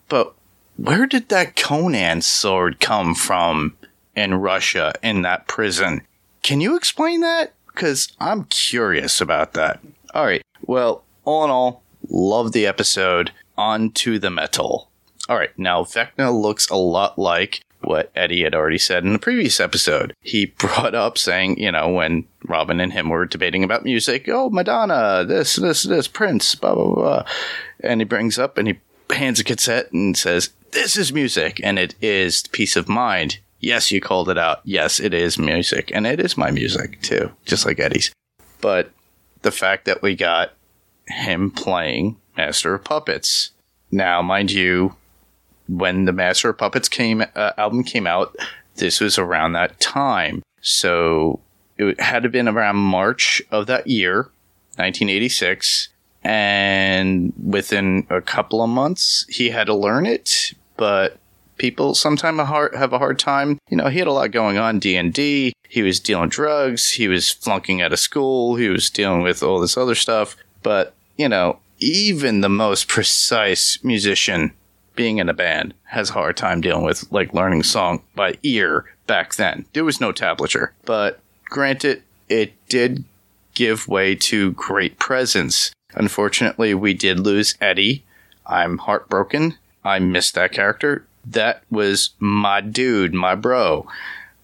But 0.08 0.34
where 0.76 1.06
did 1.06 1.28
that 1.30 1.56
Conan 1.56 2.22
sword 2.22 2.80
come 2.80 3.14
from 3.14 3.76
in 4.14 4.34
Russia 4.34 4.94
in 5.02 5.22
that 5.22 5.48
prison? 5.48 6.02
Can 6.42 6.60
you 6.60 6.76
explain 6.76 7.20
that? 7.22 7.54
Because 7.66 8.12
I'm 8.20 8.44
curious 8.44 9.20
about 9.20 9.52
that. 9.54 9.80
All 10.14 10.24
right. 10.24 10.42
Well, 10.62 11.04
all 11.24 11.44
in 11.44 11.50
all, 11.50 11.82
love 12.08 12.52
the 12.52 12.66
episode. 12.66 13.32
On 13.58 13.90
to 13.92 14.18
the 14.18 14.30
metal. 14.30 14.90
All 15.28 15.36
right. 15.36 15.58
Now, 15.58 15.82
Vecna 15.82 16.32
looks 16.32 16.68
a 16.68 16.76
lot 16.76 17.18
like 17.18 17.62
what 17.86 18.10
Eddie 18.14 18.42
had 18.42 18.54
already 18.54 18.78
said 18.78 19.04
in 19.04 19.12
the 19.12 19.18
previous 19.18 19.60
episode. 19.60 20.14
He 20.20 20.46
brought 20.58 20.94
up 20.94 21.18
saying, 21.18 21.58
you 21.58 21.72
know, 21.72 21.88
when 21.88 22.24
Robin 22.44 22.80
and 22.80 22.92
him 22.92 23.08
were 23.08 23.26
debating 23.26 23.64
about 23.64 23.84
music, 23.84 24.28
oh, 24.28 24.50
Madonna, 24.50 25.24
this, 25.24 25.56
this, 25.56 25.84
this, 25.84 26.08
Prince, 26.08 26.54
blah, 26.54 26.74
blah, 26.74 26.94
blah. 26.94 27.24
And 27.80 28.00
he 28.00 28.04
brings 28.04 28.38
up 28.38 28.58
and 28.58 28.68
he 28.68 28.80
hands 29.10 29.40
a 29.40 29.44
cassette 29.44 29.92
and 29.92 30.16
says, 30.16 30.50
this 30.72 30.96
is 30.96 31.12
music. 31.12 31.60
And 31.62 31.78
it 31.78 31.94
is 32.00 32.42
Piece 32.48 32.76
of 32.76 32.88
Mind. 32.88 33.38
Yes, 33.60 33.90
you 33.90 34.00
called 34.00 34.28
it 34.28 34.38
out. 34.38 34.60
Yes, 34.64 35.00
it 35.00 35.14
is 35.14 35.38
music. 35.38 35.90
And 35.94 36.06
it 36.06 36.20
is 36.20 36.36
my 36.36 36.50
music 36.50 37.00
too, 37.02 37.32
just 37.46 37.64
like 37.64 37.80
Eddie's. 37.80 38.12
But 38.60 38.90
the 39.42 39.50
fact 39.50 39.84
that 39.86 40.02
we 40.02 40.14
got 40.14 40.52
him 41.08 41.50
playing 41.50 42.16
Master 42.36 42.74
of 42.74 42.84
Puppets. 42.84 43.50
Now, 43.90 44.20
mind 44.22 44.50
you, 44.50 44.96
when 45.68 46.04
the 46.04 46.12
Master 46.12 46.50
of 46.50 46.58
Puppets 46.58 46.88
came 46.88 47.24
uh, 47.34 47.52
album 47.56 47.84
came 47.84 48.06
out, 48.06 48.36
this 48.76 49.00
was 49.00 49.18
around 49.18 49.52
that 49.52 49.78
time. 49.80 50.42
So 50.60 51.40
it 51.78 52.00
had 52.00 52.22
to 52.22 52.28
been 52.28 52.48
around 52.48 52.76
March 52.76 53.42
of 53.50 53.66
that 53.66 53.86
year, 53.86 54.30
1986. 54.76 55.88
And 56.22 57.32
within 57.40 58.06
a 58.10 58.20
couple 58.20 58.62
of 58.62 58.68
months, 58.68 59.26
he 59.28 59.50
had 59.50 59.68
to 59.68 59.74
learn 59.74 60.06
it. 60.06 60.54
But 60.76 61.18
people 61.58 61.94
sometimes 61.94 62.38
have 62.38 62.92
a 62.92 62.98
hard 62.98 63.18
time. 63.18 63.58
You 63.68 63.76
know, 63.76 63.88
he 63.88 63.98
had 63.98 64.08
a 64.08 64.12
lot 64.12 64.30
going 64.30 64.58
on. 64.58 64.78
D 64.78 64.96
and 64.96 65.12
D. 65.12 65.52
He 65.68 65.82
was 65.82 66.00
dealing 66.00 66.28
drugs. 66.28 66.90
He 66.90 67.08
was 67.08 67.30
flunking 67.30 67.80
out 67.80 67.92
of 67.92 67.98
school. 67.98 68.56
He 68.56 68.68
was 68.68 68.90
dealing 68.90 69.22
with 69.22 69.42
all 69.42 69.60
this 69.60 69.76
other 69.76 69.94
stuff. 69.94 70.36
But 70.62 70.94
you 71.16 71.28
know, 71.28 71.60
even 71.78 72.40
the 72.40 72.48
most 72.48 72.88
precise 72.88 73.78
musician 73.84 74.52
being 74.96 75.18
in 75.18 75.28
a 75.28 75.34
band 75.34 75.74
has 75.84 76.10
a 76.10 76.14
hard 76.14 76.36
time 76.36 76.60
dealing 76.60 76.84
with 76.84 77.10
like 77.12 77.34
learning 77.34 77.62
song 77.62 78.02
by 78.14 78.36
ear 78.42 78.86
back 79.06 79.34
then. 79.34 79.66
There 79.72 79.84
was 79.84 80.00
no 80.00 80.12
tablature. 80.12 80.70
But 80.84 81.20
granted, 81.44 82.02
it 82.28 82.54
did 82.68 83.04
give 83.54 83.88
way 83.88 84.14
to 84.14 84.52
great 84.52 84.98
presence. 84.98 85.72
Unfortunately, 85.94 86.74
we 86.74 86.94
did 86.94 87.20
lose 87.20 87.54
Eddie. 87.60 88.04
I'm 88.46 88.78
heartbroken. 88.78 89.56
I 89.84 89.98
missed 89.98 90.34
that 90.34 90.52
character. 90.52 91.06
That 91.24 91.62
was 91.70 92.10
my 92.18 92.60
dude, 92.60 93.14
my 93.14 93.34
bro. 93.34 93.86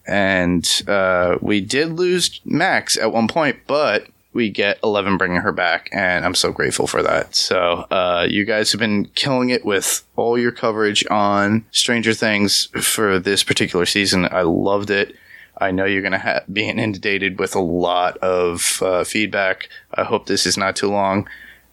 And 0.07 0.69
uh, 0.89 1.39
we 1.41 1.61
did 1.61 1.93
lose 1.93 2.41
Max 2.45 2.97
at 2.97 3.13
one 3.13 3.29
point, 3.29 3.59
but 3.67 4.07
we 4.33 4.51
get 4.51 4.79
Eleven 4.83 5.17
bringing 5.19 5.41
her 5.41 5.53
back, 5.53 5.89
and 5.93 6.25
I'm 6.25 6.35
so 6.35 6.53
grateful 6.53 6.87
for 6.87 7.03
that. 7.03 7.35
So, 7.35 7.87
uh, 7.91 8.27
you 8.29 8.45
guys 8.45 8.73
have 8.73 8.79
been 8.79 9.07
killing 9.15 9.51
it 9.51 9.65
with 9.65 10.03
all 10.17 10.39
your 10.39 10.53
coverage 10.53 11.05
on 11.11 11.65
Stranger 11.71 12.15
Things 12.15 12.67
for 12.81 13.19
this 13.19 13.43
particular 13.43 13.87
season. 13.87 14.27
I 14.31 14.43
loved 14.43 14.91
it. 14.91 15.15
I 15.59 15.71
know 15.71 15.85
you're 15.85 16.03
going 16.03 16.13
to 16.13 16.19
ha- 16.19 16.41
be 16.51 16.69
inundated 16.69 17.39
with 17.39 17.55
a 17.55 17.61
lot 17.61 18.17
of 18.19 18.83
uh, 18.83 19.05
feedback. 19.05 19.69
I 19.95 20.05
hope 20.05 20.27
this 20.27 20.47
is 20.47 20.57
not 20.57 20.77
too 20.77 20.89
long, 20.89 21.29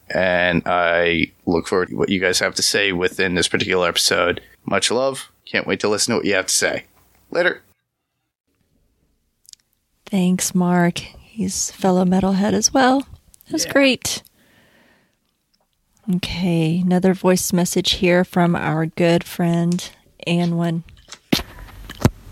and 0.10 0.62
I 0.66 1.32
look 1.46 1.68
forward 1.68 1.90
to 1.90 1.96
what 1.96 2.10
you 2.10 2.20
guys 2.20 2.40
have 2.40 2.56
to 2.56 2.62
say 2.62 2.92
within 2.92 3.36
this 3.36 3.48
particular 3.48 3.88
episode. 3.88 4.42
Much 4.66 4.92
love. 4.92 5.32
Can't 5.46 5.66
wait 5.66 5.80
to 5.80 5.90
listen 5.90 6.12
to 6.12 6.18
what 6.18 6.26
you 6.26 6.36
have 6.36 6.48
to 6.48 6.54
say. 6.54 6.84
Later. 7.32 7.62
Thanks, 10.06 10.54
Mark. 10.54 11.02
He's 11.40 11.72
fellow 11.72 12.04
metalhead 12.04 12.52
as 12.52 12.74
well. 12.74 13.08
That's 13.50 13.64
yeah. 13.64 13.72
great. 13.72 14.24
Okay, 16.16 16.82
another 16.82 17.14
voice 17.14 17.54
message 17.54 17.92
here 17.94 18.26
from 18.26 18.58
our 18.58 18.88
good 18.88 19.24
friend 19.24 19.90
Anwen. 20.28 20.84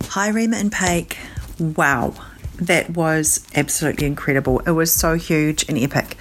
Hi, 0.09 0.27
Rima 0.27 0.57
and 0.57 0.73
Paik. 0.73 1.15
Wow, 1.57 2.15
that 2.55 2.89
was 2.89 3.47
absolutely 3.55 4.07
incredible. 4.07 4.59
It 4.67 4.71
was 4.71 4.91
so 4.91 5.13
huge 5.13 5.63
and 5.69 5.77
epic, 5.77 6.17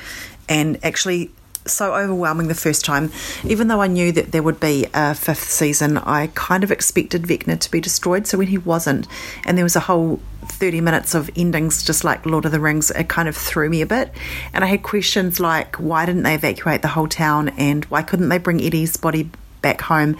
and 0.48 0.78
actually 0.84 1.32
so 1.66 1.92
overwhelming 1.92 2.46
the 2.46 2.54
first 2.54 2.84
time. 2.84 3.10
Even 3.44 3.66
though 3.66 3.82
I 3.82 3.88
knew 3.88 4.12
that 4.12 4.30
there 4.30 4.44
would 4.44 4.60
be 4.60 4.86
a 4.94 5.12
fifth 5.16 5.50
season, 5.50 5.98
I 5.98 6.28
kind 6.34 6.62
of 6.62 6.70
expected 6.70 7.22
Vecna 7.22 7.58
to 7.58 7.68
be 7.68 7.80
destroyed. 7.80 8.28
So 8.28 8.38
when 8.38 8.46
he 8.46 8.58
wasn't, 8.58 9.08
and 9.44 9.58
there 9.58 9.64
was 9.64 9.74
a 9.74 9.80
whole 9.80 10.20
30 10.56 10.80
minutes 10.80 11.14
of 11.14 11.30
endings, 11.36 11.82
just 11.82 12.04
like 12.04 12.26
Lord 12.26 12.44
of 12.44 12.52
the 12.52 12.60
Rings, 12.60 12.90
it 12.90 13.08
kind 13.08 13.28
of 13.28 13.36
threw 13.36 13.68
me 13.68 13.82
a 13.82 13.86
bit. 13.86 14.12
And 14.52 14.64
I 14.64 14.66
had 14.66 14.82
questions 14.82 15.38
like 15.38 15.76
why 15.76 16.06
didn't 16.06 16.22
they 16.22 16.34
evacuate 16.34 16.82
the 16.82 16.88
whole 16.88 17.08
town 17.08 17.50
and 17.50 17.84
why 17.86 18.02
couldn't 18.02 18.28
they 18.28 18.38
bring 18.38 18.60
Eddie's 18.60 18.96
body 18.96 19.30
back 19.66 19.80
home. 19.80 20.16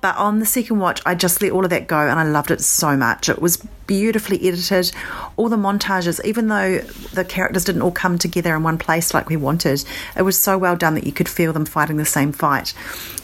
But 0.00 0.16
on 0.16 0.38
the 0.38 0.46
second 0.46 0.78
watch, 0.78 1.02
I 1.04 1.16
just 1.16 1.42
let 1.42 1.50
all 1.50 1.64
of 1.64 1.70
that 1.70 1.88
go 1.88 1.98
and 1.98 2.16
I 2.16 2.22
loved 2.22 2.52
it 2.52 2.60
so 2.60 2.96
much. 2.96 3.28
It 3.28 3.42
was 3.42 3.56
beautifully 3.88 4.38
edited. 4.46 4.92
All 5.36 5.48
the 5.48 5.56
montages, 5.56 6.24
even 6.24 6.46
though 6.46 6.78
the 7.12 7.24
characters 7.24 7.64
didn't 7.64 7.82
all 7.82 7.90
come 7.90 8.18
together 8.18 8.54
in 8.54 8.62
one 8.62 8.78
place 8.78 9.12
like 9.12 9.28
we 9.28 9.34
wanted, 9.36 9.84
it 10.16 10.22
was 10.22 10.38
so 10.38 10.56
well 10.56 10.76
done 10.76 10.94
that 10.94 11.06
you 11.06 11.12
could 11.12 11.28
feel 11.28 11.52
them 11.52 11.64
fighting 11.64 11.96
the 11.96 12.04
same 12.04 12.30
fight. 12.30 12.72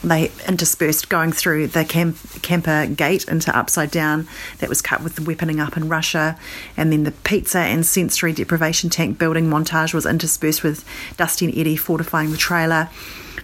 They 0.03 0.29
interspersed 0.45 1.07
going 1.07 1.31
through 1.31 1.67
the 1.67 1.85
camp, 1.85 2.17
Camper 2.41 2.85
gate 2.85 3.23
into 3.29 3.57
Upside 3.57 3.91
Down 3.91 4.27
that 4.59 4.67
was 4.67 4.81
cut 4.81 5.01
with 5.01 5.15
the 5.15 5.21
weaponing 5.21 5.65
up 5.65 5.77
in 5.77 5.87
Russia, 5.87 6.37
and 6.75 6.91
then 6.91 7.05
the 7.05 7.11
pizza 7.11 7.59
and 7.59 7.85
sensory 7.85 8.33
deprivation 8.33 8.89
tank 8.89 9.17
building 9.17 9.49
montage 9.49 9.93
was 9.93 10.05
interspersed 10.05 10.63
with 10.63 10.83
Dusty 11.15 11.45
and 11.45 11.57
Eddie 11.57 11.77
fortifying 11.77 12.31
the 12.31 12.37
trailer. 12.37 12.89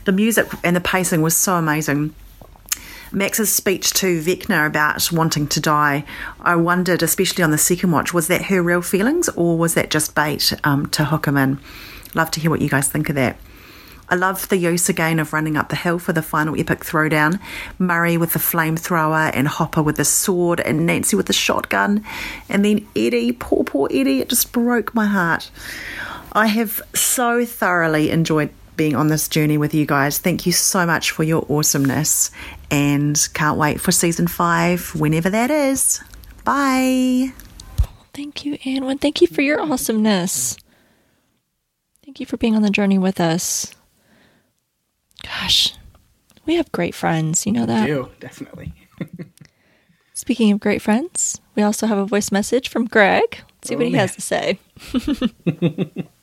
The 0.08 0.14
music 0.14 0.48
and 0.64 0.74
the 0.74 0.80
pacing 0.80 1.22
was 1.22 1.36
so 1.36 1.56
amazing. 1.56 2.16
Max's 3.12 3.52
speech 3.52 3.92
to 3.96 4.22
Vecna 4.22 4.66
about 4.66 5.12
wanting 5.12 5.48
to 5.48 5.60
die, 5.60 6.06
I 6.40 6.56
wondered, 6.56 7.04
especially 7.04 7.44
on 7.44 7.52
the 7.52 7.58
second 7.58 7.92
watch, 7.92 8.14
was 8.14 8.30
that 8.30 8.44
her 8.44 8.64
real 8.64 8.82
feelings 8.82 9.28
or 9.28 9.58
was 9.58 9.74
that 9.74 9.90
just 9.90 10.16
bait 10.16 10.54
um, 10.64 10.86
to 10.92 11.04
hook 11.04 11.28
him 11.28 11.36
in? 11.36 11.60
Love 12.16 12.32
to 12.32 12.40
hear 12.40 12.50
what 12.50 12.62
you 12.62 12.70
guys 12.70 12.88
think 12.88 13.10
of 13.10 13.16
that. 13.16 13.36
I 14.08 14.16
love 14.16 14.48
the 14.48 14.56
use 14.56 14.88
again 14.88 15.20
of 15.20 15.34
running 15.34 15.58
up 15.58 15.68
the 15.68 15.76
hill 15.76 16.00
for 16.00 16.14
the 16.14 16.22
final 16.22 16.58
epic 16.58 16.86
throwdown. 16.86 17.42
Murray 17.78 18.16
with 18.16 18.32
the 18.32 18.40
flamethrower 18.40 19.30
and 19.34 19.46
Hopper 19.46 19.84
with 19.84 19.98
the 19.98 20.06
sword 20.06 20.62
and 20.62 20.86
Nancy 20.86 21.18
with 21.18 21.26
the 21.26 21.34
shotgun. 21.34 22.06
And 22.48 22.64
then 22.64 22.88
Eddie, 22.96 23.34
poor, 23.34 23.66
poor 23.66 23.90
Eddie, 23.92 24.22
it 24.22 24.30
just 24.30 24.54
broke 24.54 24.96
my 24.96 25.06
heart. 25.06 25.52
I 26.32 26.48
have 26.48 26.82
so 26.96 27.44
thoroughly 27.46 28.10
enjoyed 28.10 28.52
being 28.78 28.96
on 28.96 29.08
this 29.08 29.28
journey 29.28 29.58
with 29.58 29.74
you 29.74 29.86
guys. 29.86 30.20
Thank 30.20 30.46
you 30.46 30.52
so 30.52 30.86
much 30.86 31.12
for 31.12 31.24
your 31.24 31.46
awesomeness 31.50 32.32
and 32.72 33.28
can't 33.34 33.58
wait 33.58 33.82
for 33.82 33.92
season 33.92 34.28
five, 34.28 34.96
whenever 34.96 35.30
that 35.30 35.52
is. 35.52 36.02
Bye. 36.46 37.34
Thank 38.14 38.46
you, 38.46 38.58
Anwen. 38.60 39.02
Thank 39.02 39.22
you 39.22 39.28
for 39.28 39.42
your 39.42 39.60
awesomeness. 39.60 40.58
Thank 42.06 42.20
you 42.20 42.26
for 42.26 42.38
being 42.38 42.56
on 42.56 42.62
the 42.62 42.70
journey 42.70 42.98
with 42.98 43.20
us. 43.20 43.74
Gosh, 45.24 45.74
we 46.46 46.56
have 46.56 46.72
great 46.72 46.96
friends. 46.96 47.46
You 47.46 47.52
know 47.52 47.66
that? 47.66 47.88
We 47.88 47.94
do, 47.94 48.10
definitely. 48.20 48.74
Speaking 50.14 50.52
of 50.52 50.60
great 50.60 50.82
friends, 50.82 51.42
we 51.56 51.64
also 51.64 51.86
have 51.86 51.98
a 51.98 52.06
voice 52.06 52.32
message 52.32 52.70
from 52.70 52.86
Greg. 52.86 53.24
Let's 53.32 53.68
see 53.68 53.76
oh, 53.76 53.78
what 53.78 53.88
he 53.88 53.92
man. 53.92 54.02
has 54.02 54.16
to 54.16 54.22
say. 54.22 54.60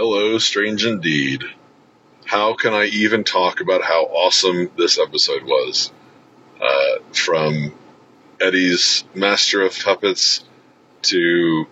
Hello, 0.00 0.38
strange 0.38 0.86
indeed. 0.86 1.42
How 2.24 2.54
can 2.54 2.72
I 2.72 2.84
even 2.84 3.24
talk 3.24 3.60
about 3.60 3.82
how 3.82 4.04
awesome 4.04 4.70
this 4.76 4.96
episode 4.96 5.42
was? 5.42 5.90
Uh, 6.62 7.02
from 7.12 7.74
Eddie's 8.40 9.02
Master 9.12 9.62
of 9.62 9.76
Puppets 9.76 10.44
to 11.02 11.66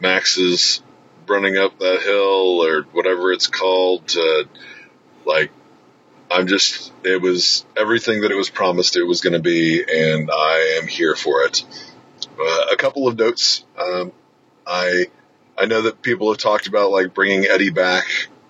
Max's 0.00 0.80
running 1.26 1.58
up 1.58 1.78
that 1.78 2.00
hill 2.00 2.64
or 2.64 2.84
whatever 2.92 3.30
it's 3.30 3.48
called 3.48 4.08
to 4.08 4.48
like 5.26 5.50
I'm 6.30 6.46
just 6.46 6.94
it 7.04 7.20
was 7.20 7.66
everything 7.76 8.22
that 8.22 8.30
it 8.30 8.36
was 8.36 8.48
promised 8.48 8.96
it 8.96 9.04
was 9.04 9.20
going 9.20 9.34
to 9.34 9.38
be 9.38 9.82
and 9.82 10.30
I 10.32 10.78
am 10.80 10.88
here 10.88 11.14
for 11.14 11.42
it. 11.42 11.62
Uh, 12.40 12.72
a 12.72 12.76
couple 12.76 13.06
of 13.06 13.18
notes. 13.18 13.66
Um, 13.78 14.12
I 14.66 15.08
I 15.58 15.66
know 15.66 15.82
that 15.82 16.02
people 16.02 16.30
have 16.30 16.38
talked 16.38 16.66
about 16.66 16.90
like 16.90 17.14
bringing 17.14 17.46
Eddie 17.46 17.70
back 17.70 18.06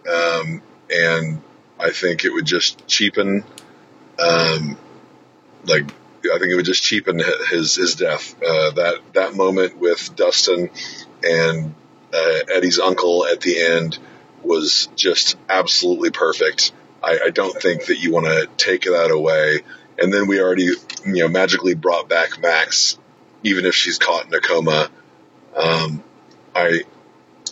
um, 0.09 0.62
and 0.91 1.43
I 1.78 1.91
think 1.91 2.25
it 2.25 2.31
would 2.31 2.47
just 2.47 2.86
cheapen, 2.86 3.44
um, 4.18 4.78
like 5.65 5.85
I 6.25 6.39
think 6.39 6.51
it 6.51 6.57
would 6.57 6.65
just 6.65 6.83
cheapen 6.83 7.20
his 7.51 7.75
his 7.76 7.94
death. 7.97 8.35
Uh, 8.43 8.70
that 8.73 9.01
that 9.15 9.35
moment 9.35 9.78
with 9.78 10.15
Dustin 10.17 10.70
and 11.23 11.75
uh, 12.15 12.39
Eddie's 12.52 12.78
uncle 12.78 13.26
at 13.26 13.41
the 13.41 13.60
end 13.60 13.99
was 14.43 14.89
just 14.97 15.36
absolutely 15.49 16.10
perfect. 16.10 16.73
I, 17.02 17.18
I 17.26 17.31
don't 17.31 17.60
think 17.60 17.86
that 17.86 17.99
you 17.99 18.12
want 18.12 18.26
to 18.26 18.49
take 18.57 18.83
that 18.83 19.10
away. 19.10 19.60
And 19.99 20.12
then 20.12 20.26
we 20.26 20.41
already, 20.41 20.65
you 20.65 20.76
know, 21.05 21.28
magically 21.28 21.75
brought 21.75 22.09
back 22.09 22.41
Max, 22.41 22.99
even 23.43 23.65
if 23.65 23.75
she's 23.75 23.99
caught 23.99 24.26
in 24.26 24.35
a 24.35 24.41
coma. 24.41 24.89
Um, 25.55 26.02
I 26.55 26.83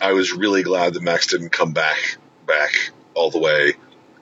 I 0.01 0.13
was 0.13 0.33
really 0.33 0.63
glad 0.63 0.93
that 0.93 1.03
Max 1.03 1.27
didn't 1.27 1.49
come 1.49 1.71
back 1.71 2.17
back 2.45 2.71
all 3.13 3.31
the 3.31 3.39
way 3.39 3.73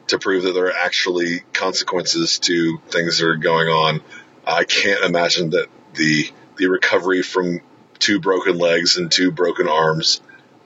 to 0.07 0.19
prove 0.19 0.43
that 0.43 0.53
there 0.53 0.67
are 0.67 0.73
actually 0.73 1.41
consequences 1.53 2.39
to 2.39 2.77
things 2.89 3.17
that 3.17 3.27
are 3.27 3.35
going 3.35 3.67
on. 3.67 4.01
I 4.45 4.63
can't 4.63 5.03
imagine 5.03 5.51
that 5.51 5.67
the 5.95 6.29
the 6.57 6.67
recovery 6.67 7.23
from 7.23 7.61
two 7.99 8.19
broken 8.19 8.57
legs 8.57 8.97
and 8.97 9.11
two 9.11 9.31
broken 9.31 9.67
arms 9.67 10.21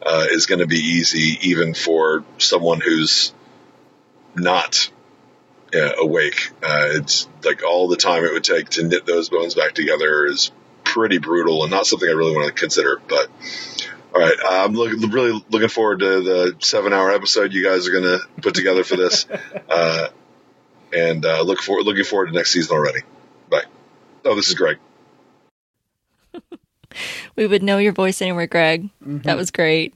uh, 0.06 0.26
is 0.30 0.46
going 0.46 0.60
to 0.60 0.68
be 0.68 0.78
easy, 0.78 1.38
even 1.50 1.74
for 1.74 2.24
someone 2.38 2.82
who's 2.82 3.34
not 4.36 4.92
uh, 5.74 5.94
awake. 6.00 6.52
Uh, 6.64 6.90
it's 6.92 7.28
like 7.44 7.64
all 7.64 7.88
the 7.88 7.96
time 7.96 8.24
it 8.24 8.34
would 8.34 8.44
take 8.44 8.70
to 8.70 8.84
knit 8.84 9.06
those 9.06 9.30
bones 9.30 9.56
back 9.56 9.74
together 9.74 10.26
is 10.26 10.52
pretty 10.84 11.18
brutal 11.18 11.64
and 11.64 11.72
not 11.72 11.86
something 11.86 12.08
I 12.08 12.14
really 12.14 12.36
want 12.36 12.48
to 12.48 12.60
consider. 12.60 13.02
But 13.08 13.30
all 14.18 14.24
right, 14.24 14.38
I'm 14.50 14.74
look, 14.74 14.92
really 15.14 15.44
looking 15.50 15.70
forward 15.70 16.00
to 16.00 16.22
the 16.22 16.56
seven 16.60 16.92
hour 16.92 17.12
episode 17.12 17.54
you 17.54 17.64
guys 17.64 17.88
are 17.88 17.92
going 17.92 18.04
to 18.04 18.42
put 18.42 18.56
together 18.56 18.84
for 18.84 18.96
this, 18.96 19.28
uh, 19.70 20.08
and 20.92 21.24
uh, 21.24 21.44
look 21.44 21.60
for 21.62 21.84
looking 21.84 22.04
forward 22.04 22.28
to 22.28 22.32
next 22.32 22.52
season 22.52 22.76
already. 22.76 23.02
Bye. 23.48 23.66
Oh, 24.26 24.34
this 24.36 24.50
is 24.50 24.56
Greg. 24.56 24.80
we 27.36 27.46
would 27.46 27.62
know 27.62 27.78
your 27.78 27.94
voice 27.94 28.20
anywhere, 28.20 28.48
Greg. 28.48 28.90
Mm-hmm. 29.04 29.20
That 29.20 29.38
was 29.38 29.52
great. 29.52 29.94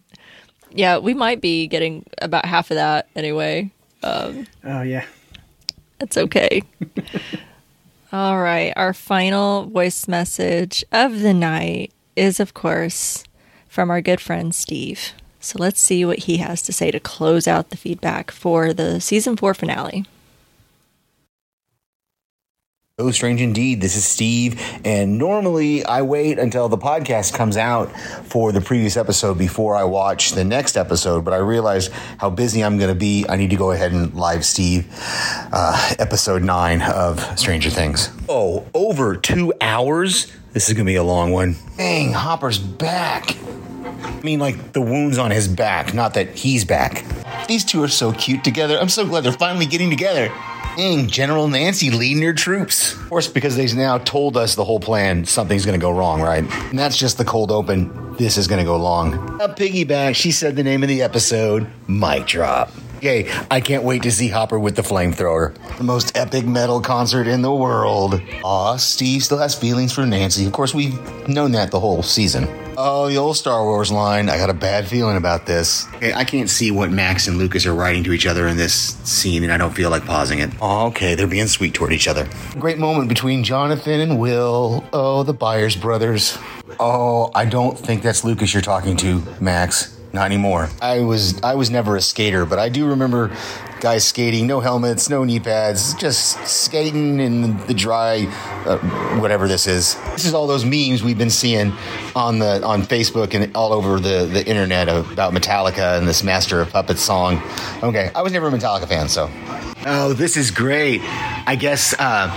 Yeah, 0.70 1.00
we 1.00 1.16
might 1.16 1.42
be 1.42 1.66
getting 1.66 2.06
about 2.22 2.46
half 2.46 2.70
of 2.70 2.76
that 2.76 3.08
anyway. 3.16 3.72
Um, 4.04 4.46
oh 4.64 4.84
yeah, 4.84 5.06
that's 5.98 6.18
okay. 6.18 6.62
All 8.14 8.40
right, 8.40 8.72
our 8.76 8.94
final 8.94 9.66
voice 9.66 10.08
message 10.08 10.86
of 10.92 11.22
the 11.22 11.34
night 11.34 11.92
is, 12.16 12.40
of 12.40 12.54
course, 12.54 13.24
from 13.72 13.90
our 13.90 14.02
good 14.02 14.20
friend 14.20 14.54
Steve. 14.54 15.14
So 15.40 15.58
let's 15.58 15.80
see 15.80 16.04
what 16.04 16.20
he 16.20 16.38
has 16.38 16.62
to 16.64 16.74
say 16.74 16.92
to 16.92 17.00
close 17.00 17.48
out 17.48 17.70
the 17.70 17.78
feedback 17.78 18.30
for 18.30 18.74
the 18.74 19.00
season 19.00 19.38
four 19.38 19.54
finale. 19.54 20.04
Oh, 23.02 23.10
strange 23.10 23.42
indeed. 23.42 23.82
This 23.82 23.96
is 23.96 24.06
Steve, 24.06 24.62
and 24.86 25.18
normally 25.18 25.84
I 25.84 26.04
wait 26.04 26.38
until 26.38 26.70
the 26.70 26.78
podcast 26.78 27.34
comes 27.34 27.58
out 27.58 27.92
for 28.28 28.52
the 28.52 28.62
previous 28.62 28.96
episode 28.96 29.40
before 29.40 29.76
I 29.76 29.86
watch 29.86 30.34
the 30.34 30.44
next 30.44 30.78
episode. 30.78 31.26
But 31.26 31.34
I 31.34 31.38
realize 31.38 31.88
how 32.20 32.30
busy 32.30 32.64
I'm 32.64 32.78
going 32.78 32.94
to 32.94 33.00
be. 33.00 33.26
I 33.28 33.38
need 33.38 33.50
to 33.50 33.56
go 33.56 33.72
ahead 33.72 33.92
and 33.92 34.14
live 34.14 34.46
Steve 34.46 34.88
uh, 35.52 35.96
episode 35.98 36.44
nine 36.44 36.84
of 36.84 37.40
Stranger 37.40 37.72
Things. 37.72 38.12
Oh, 38.30 38.68
over 38.76 39.16
two 39.16 39.52
hours. 39.60 40.32
This 40.54 40.68
is 40.68 40.76
going 40.76 40.86
to 40.86 40.92
be 40.92 40.98
a 40.98 41.04
long 41.04 41.32
one. 41.32 41.56
Dang, 41.78 42.14
Hopper's 42.14 42.60
back. 42.60 43.36
I 44.04 44.22
mean, 44.22 44.38
like 44.38 44.74
the 44.74 44.82
wounds 44.82 45.18
on 45.18 45.32
his 45.32 45.48
back, 45.48 45.96
not 45.96 46.14
that 46.14 46.38
he's 46.38 46.66
back. 46.66 47.04
These 47.48 47.66
two 47.66 47.82
are 47.82 47.88
so 47.88 48.12
cute 48.14 48.44
together. 48.44 48.78
I'm 48.78 48.90
so 48.90 49.08
glad 49.08 49.24
they're 49.24 49.32
finally 49.32 49.66
getting 49.66 49.90
together. 49.90 50.32
Dang, 50.78 51.08
General 51.08 51.48
Nancy 51.48 51.92
leading 51.92 52.24
your 52.24 52.34
troops. 52.34 52.94
Of 52.94 53.10
course, 53.10 53.28
because 53.28 53.56
they've 53.56 53.74
now 53.76 53.98
told 53.98 54.38
us 54.38 54.56
the 54.56 54.64
whole 54.64 54.80
plan, 54.80 55.26
something's 55.26 55.66
going 55.66 55.80
to 55.80 55.84
go 55.84 55.92
wrong, 55.92 56.22
right? 56.22 56.44
And 56.70 56.80
that's 56.80 56.98
just 56.98 57.18
the 57.18 57.26
cold 57.26 57.52
open. 57.52 58.16
This 58.16 58.38
is 58.38 58.48
going 58.48 58.60
to 58.60 58.66
go 58.66 58.78
long. 58.78 59.14
A 59.42 59.50
piggyback, 59.50 60.16
she 60.16 60.32
said 60.32 60.56
the 60.56 60.64
name 60.64 60.82
of 60.82 60.90
the 60.90 61.02
episode, 61.02 61.68
Mic 61.88 62.26
Drop. 62.26 62.72
Yay, 63.02 63.32
I 63.50 63.62
can't 63.62 63.84
wait 63.84 64.04
to 64.04 64.12
see 64.12 64.28
Hopper 64.28 64.60
with 64.60 64.76
the 64.76 64.84
flamethrower. 64.84 65.56
The 65.80 65.84
most 65.84 66.16
epic 66.16 66.46
metal 66.46 66.80
concert 66.80 67.26
in 67.26 67.42
the 67.42 67.52
world. 67.52 68.22
Aw, 68.44 68.76
Steve 68.76 69.24
still 69.24 69.40
has 69.40 69.56
feelings 69.56 69.92
for 69.92 70.06
Nancy. 70.06 70.46
Of 70.46 70.52
course, 70.52 70.76
we've 70.76 71.28
known 71.28 71.54
that 71.54 71.72
the 71.72 71.80
whole 71.80 72.04
season. 72.04 72.48
Oh, 72.78 73.10
the 73.10 73.18
old 73.18 73.38
Star 73.38 73.64
Wars 73.64 73.92
line. 73.92 74.30
I 74.30 74.38
got 74.38 74.52
a 74.52 74.54
bad 74.54 74.88
feeling 74.88 75.18
about 75.18 75.48
this. 75.48 75.88
Okay, 75.96 76.14
I 76.14 76.24
can't 76.24 76.48
see 76.48 76.70
what 76.70 76.92
Max 76.92 77.28
and 77.28 77.40
Lucas 77.40 77.66
are 77.66 77.74
writing 77.74 78.04
to 78.04 78.14
each 78.14 78.28
other 78.28 78.48
in 78.48 78.56
this 78.56 78.74
scene, 79.04 79.44
and 79.44 79.52
I 79.52 79.58
don't 79.58 79.74
feel 79.74 79.90
like 79.90 80.06
pausing 80.06 80.38
it. 80.38 80.52
Oh, 80.62 80.86
okay, 80.88 81.16
they're 81.16 81.26
being 81.26 81.48
sweet 81.48 81.74
toward 81.74 81.94
each 81.94 82.08
other. 82.08 82.30
Great 82.60 82.78
moment 82.78 83.10
between 83.10 83.44
Jonathan 83.44 84.00
and 84.00 84.20
Will. 84.20 84.84
Oh, 84.94 85.24
the 85.24 85.34
Byers 85.34 85.76
brothers. 85.76 86.38
Oh, 86.80 87.32
I 87.34 87.46
don't 87.46 87.78
think 87.78 88.04
that's 88.04 88.24
Lucas 88.24 88.54
you're 88.54 88.62
talking 88.62 88.96
to, 88.98 89.24
Max. 89.40 89.98
Not 90.14 90.26
anymore. 90.26 90.70
I 90.82 91.02
was 91.02 91.42
I 91.42 91.56
was 91.56 91.70
never 91.70 91.96
a 91.96 92.02
skater, 92.02 92.46
but 92.46 92.60
I 92.60 92.70
do 92.70 92.88
remember 92.88 93.32
guys 93.80 94.06
skating, 94.06 94.46
no 94.46 94.60
helmets, 94.60 95.10
no 95.10 95.24
knee 95.24 95.40
pads, 95.40 95.94
just 95.96 96.46
skating 96.46 97.20
in 97.20 97.58
the 97.66 97.74
dry, 97.74 98.28
uh, 98.66 98.78
whatever 99.20 99.48
this 99.48 99.68
is. 99.68 99.96
This 100.12 100.26
is 100.26 100.34
all 100.34 100.48
those 100.48 100.66
memes 100.66 101.02
we've 101.02 101.18
been 101.18 101.30
seeing 101.30 101.74
on 102.16 102.40
the 102.40 102.62
on 102.64 102.84
Facebook 102.84 103.34
and 103.34 103.56
all 103.56 103.72
over 103.72 104.00
the 104.00 104.26
the 104.26 104.46
internet 104.46 104.90
about 104.90 105.34
Metallica 105.34 105.98
and 105.98 106.08
this 106.08 106.24
Master 106.24 106.60
of 106.60 106.70
Puppets 106.72 107.02
song. 107.02 107.42
Okay, 107.82 108.12
I 108.14 108.22
was 108.22 108.34
never 108.34 108.48
a 108.48 108.52
Metallica 108.52 108.88
fan, 108.88 109.08
so. 109.08 109.30
Oh, 109.84 110.14
this 110.14 110.38
is 110.38 110.52
great. 110.52 111.02
I 111.04 111.56
guess. 111.56 111.96
Uh, 111.98 112.30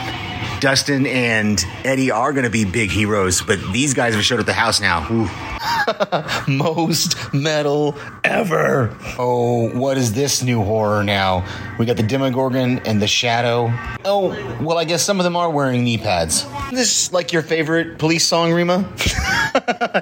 Dustin 0.61 1.07
and 1.07 1.63
Eddie 1.85 2.11
are 2.11 2.33
going 2.33 2.45
to 2.45 2.51
be 2.51 2.65
big 2.65 2.91
heroes, 2.91 3.43
but 3.43 3.59
these 3.73 3.93
guys 3.93 4.15
have 4.15 4.25
showed 4.25 4.41
at 4.41 4.47
the 4.47 4.55
house 4.55 4.81
now. 4.81 5.03
Most 6.49 7.33
metal 7.33 7.97
ever. 8.23 8.97
Oh, 9.19 9.71
what 9.71 9.97
is 9.97 10.13
this 10.13 10.43
new 10.43 10.63
horror 10.63 11.05
now? 11.05 11.47
We 11.79 11.87
got 11.87 11.97
the 11.97 12.03
Demogorgon 12.03 12.81
and 12.81 13.01
the 13.01 13.07
Shadow. 13.07 13.73
Oh, 14.05 14.29
well, 14.61 14.79
I 14.79 14.85
guess 14.85 15.03
some 15.03 15.21
of 15.21 15.25
them 15.25 15.37
are 15.37 15.51
wearing 15.51 15.85
knee 15.85 15.99
pads. 15.99 16.47
This 16.71 17.13
like 17.13 17.33
your 17.33 17.43
favorite 17.43 17.99
police 17.99 18.25
song, 18.25 18.53
Rima? 18.53 18.91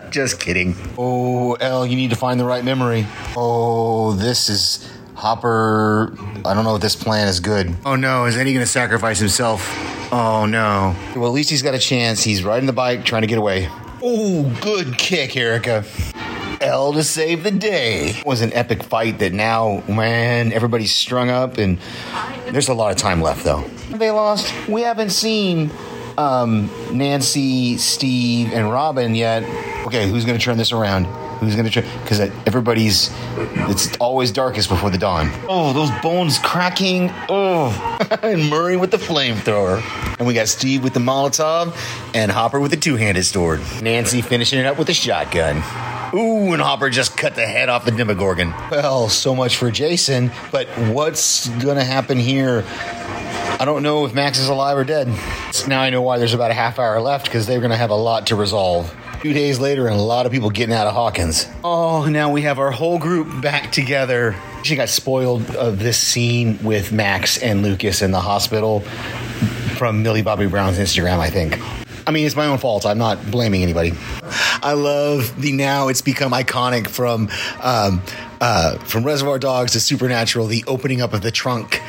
Just 0.10 0.40
kidding. 0.40 0.74
Oh, 0.98 1.54
El, 1.54 1.86
you 1.86 1.96
need 1.96 2.10
to 2.10 2.16
find 2.16 2.38
the 2.38 2.44
right 2.44 2.64
memory. 2.64 3.06
Oh, 3.36 4.12
this 4.14 4.48
is 4.48 4.88
Hopper. 5.14 6.12
I 6.44 6.54
don't 6.54 6.64
know 6.64 6.74
if 6.74 6.82
this 6.82 6.96
plan 6.96 7.28
is 7.28 7.40
good. 7.40 7.74
Oh 7.84 7.94
no, 7.96 8.24
is 8.24 8.36
Eddie 8.36 8.52
going 8.52 8.64
to 8.64 8.70
sacrifice 8.70 9.18
himself? 9.18 9.62
Oh 10.12 10.46
no. 10.46 10.96
Well, 11.14 11.26
at 11.26 11.32
least 11.32 11.48
he's 11.48 11.62
got 11.62 11.74
a 11.74 11.78
chance. 11.78 12.24
He's 12.24 12.42
riding 12.42 12.66
the 12.66 12.72
bike, 12.72 13.04
trying 13.04 13.22
to 13.22 13.28
get 13.28 13.38
away. 13.38 13.68
Oh, 14.04 14.58
good 14.60 14.98
kick, 14.98 15.36
Erica. 15.36 15.84
El 16.60 16.92
to 16.92 17.04
save 17.04 17.44
the 17.44 17.52
day. 17.52 18.10
It 18.10 18.26
was 18.26 18.40
an 18.40 18.52
epic 18.52 18.82
fight 18.82 19.20
that 19.20 19.32
now, 19.32 19.84
man, 19.88 20.52
everybody's 20.52 20.92
strung 20.92 21.30
up, 21.30 21.56
and 21.56 21.78
there's 22.50 22.68
a 22.68 22.74
lot 22.74 22.90
of 22.90 22.96
time 22.96 23.20
left, 23.20 23.44
though. 23.44 23.62
They 23.90 24.10
lost. 24.10 24.52
We 24.68 24.82
haven't 24.82 25.10
seen 25.10 25.70
um, 26.18 26.68
Nancy, 26.92 27.78
Steve, 27.78 28.52
and 28.52 28.72
Robin 28.72 29.14
yet. 29.14 29.44
Okay, 29.86 30.08
who's 30.08 30.24
going 30.24 30.36
to 30.36 30.44
turn 30.44 30.58
this 30.58 30.72
around? 30.72 31.06
Who's 31.42 31.56
going 31.56 31.68
to 31.68 31.72
try? 31.72 31.82
Because 32.02 32.20
everybody's, 32.46 33.10
it's 33.68 33.96
always 33.96 34.30
darkest 34.30 34.68
before 34.68 34.90
the 34.90 34.98
dawn. 34.98 35.28
Oh, 35.48 35.72
those 35.72 35.90
bones 36.00 36.38
cracking. 36.38 37.10
Oh, 37.28 37.98
and 38.22 38.48
Murray 38.48 38.76
with 38.76 38.92
the 38.92 38.96
flamethrower. 38.96 39.82
And 40.20 40.28
we 40.28 40.34
got 40.34 40.46
Steve 40.46 40.84
with 40.84 40.94
the 40.94 41.00
Molotov 41.00 41.76
and 42.14 42.30
Hopper 42.30 42.60
with 42.60 42.70
the 42.70 42.76
two 42.76 42.94
handed 42.94 43.24
sword. 43.24 43.60
Nancy 43.82 44.22
finishing 44.22 44.60
it 44.60 44.66
up 44.66 44.78
with 44.78 44.88
a 44.90 44.94
shotgun. 44.94 45.56
Ooh, 46.14 46.52
and 46.52 46.62
Hopper 46.62 46.90
just 46.90 47.16
cut 47.16 47.34
the 47.34 47.44
head 47.44 47.68
off 47.68 47.84
the 47.84 47.90
Demogorgon. 47.90 48.54
Well, 48.70 49.08
so 49.08 49.34
much 49.34 49.56
for 49.56 49.72
Jason, 49.72 50.30
but 50.52 50.68
what's 50.68 51.48
going 51.48 51.76
to 51.76 51.84
happen 51.84 52.18
here? 52.18 52.64
I 52.68 53.64
don't 53.64 53.82
know 53.82 54.04
if 54.04 54.14
Max 54.14 54.38
is 54.38 54.48
alive 54.48 54.78
or 54.78 54.84
dead. 54.84 55.08
Now 55.66 55.82
I 55.82 55.90
know 55.90 56.02
why 56.02 56.18
there's 56.18 56.34
about 56.34 56.52
a 56.52 56.54
half 56.54 56.78
hour 56.78 57.00
left 57.00 57.24
because 57.24 57.48
they're 57.48 57.58
going 57.58 57.72
to 57.72 57.76
have 57.76 57.90
a 57.90 57.96
lot 57.96 58.28
to 58.28 58.36
resolve. 58.36 58.94
Two 59.22 59.32
days 59.32 59.60
later, 59.60 59.86
and 59.86 59.94
a 59.94 60.02
lot 60.02 60.26
of 60.26 60.32
people 60.32 60.50
getting 60.50 60.74
out 60.74 60.88
of 60.88 60.94
Hawkins. 60.94 61.46
Oh, 61.62 62.06
now 62.06 62.32
we 62.32 62.42
have 62.42 62.58
our 62.58 62.72
whole 62.72 62.98
group 62.98 63.40
back 63.40 63.70
together. 63.70 64.34
She 64.64 64.74
got 64.74 64.88
spoiled 64.88 65.54
of 65.54 65.78
this 65.78 65.96
scene 65.96 66.58
with 66.64 66.90
Max 66.90 67.38
and 67.38 67.62
Lucas 67.62 68.02
in 68.02 68.10
the 68.10 68.20
hospital 68.20 68.80
from 69.76 70.02
Millie 70.02 70.22
Bobby 70.22 70.48
Brown's 70.48 70.76
Instagram, 70.76 71.20
I 71.20 71.30
think. 71.30 71.60
I 72.04 72.10
mean, 72.10 72.26
it's 72.26 72.34
my 72.34 72.46
own 72.46 72.58
fault. 72.58 72.84
I'm 72.84 72.98
not 72.98 73.30
blaming 73.30 73.62
anybody. 73.62 73.92
I 74.60 74.72
love 74.72 75.40
the 75.40 75.52
now 75.52 75.86
it's 75.86 76.02
become 76.02 76.32
iconic 76.32 76.88
from 76.88 77.28
um, 77.62 78.02
uh, 78.40 78.76
from 78.78 79.04
Reservoir 79.04 79.38
Dogs 79.38 79.72
to 79.72 79.80
Supernatural, 79.80 80.48
the 80.48 80.64
opening 80.66 81.00
up 81.00 81.12
of 81.12 81.22
the 81.22 81.30
trunk 81.30 81.80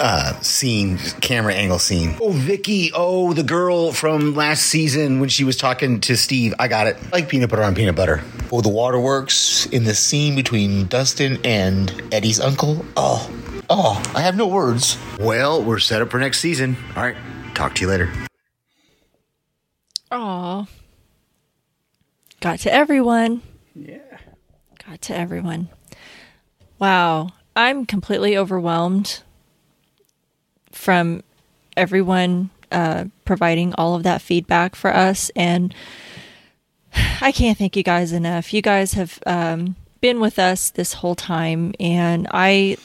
uh, 0.00 0.40
scene, 0.40 0.98
camera 1.20 1.54
angle 1.54 1.78
scene. 1.78 2.16
Oh, 2.20 2.30
Vicky. 2.32 2.90
Oh, 2.94 3.32
the 3.32 3.42
girl 3.42 3.92
from 3.92 4.34
last 4.34 4.66
season 4.66 5.20
when 5.20 5.28
she 5.28 5.44
was 5.44 5.56
talking 5.56 6.00
to 6.00 6.16
Steve. 6.16 6.54
I 6.58 6.68
got 6.68 6.86
it. 6.86 6.96
Like 7.12 7.28
peanut 7.28 7.50
butter 7.50 7.62
on 7.62 7.74
peanut 7.74 7.94
butter. 7.94 8.22
Oh, 8.50 8.60
the 8.60 8.68
waterworks 8.68 9.66
in 9.66 9.84
the 9.84 9.94
scene 9.94 10.34
between 10.34 10.86
Dustin 10.86 11.38
and 11.44 12.02
Eddie's 12.12 12.40
uncle. 12.40 12.84
Oh, 12.96 13.30
oh, 13.68 14.02
I 14.14 14.22
have 14.22 14.36
no 14.36 14.48
words. 14.48 14.98
Well, 15.18 15.62
we're 15.62 15.78
set 15.78 16.02
up 16.02 16.10
for 16.10 16.18
next 16.18 16.40
season. 16.40 16.76
All 16.96 17.02
right, 17.02 17.16
talk 17.54 17.74
to 17.76 17.82
you 17.82 17.88
later. 17.88 18.10
Aw. 20.10 20.66
Got 22.40 22.60
to 22.60 22.72
everyone. 22.72 23.42
Yeah. 23.74 23.98
Got 24.86 25.02
to 25.02 25.16
everyone. 25.16 25.68
Wow. 26.78 27.30
I'm 27.54 27.84
completely 27.84 28.36
overwhelmed 28.36 29.22
from 30.72 31.22
everyone 31.76 32.50
uh, 32.72 33.04
providing 33.24 33.74
all 33.74 33.94
of 33.94 34.02
that 34.04 34.22
feedback 34.22 34.74
for 34.74 34.94
us. 34.94 35.30
And 35.34 35.74
I 37.20 37.32
can't 37.32 37.58
thank 37.58 37.76
you 37.76 37.82
guys 37.82 38.12
enough. 38.12 38.52
You 38.52 38.62
guys 38.62 38.94
have 38.94 39.18
um, 39.26 39.76
been 40.00 40.20
with 40.20 40.38
us 40.38 40.70
this 40.70 40.94
whole 40.94 41.14
time. 41.14 41.74
And 41.80 42.28
I 42.32 42.76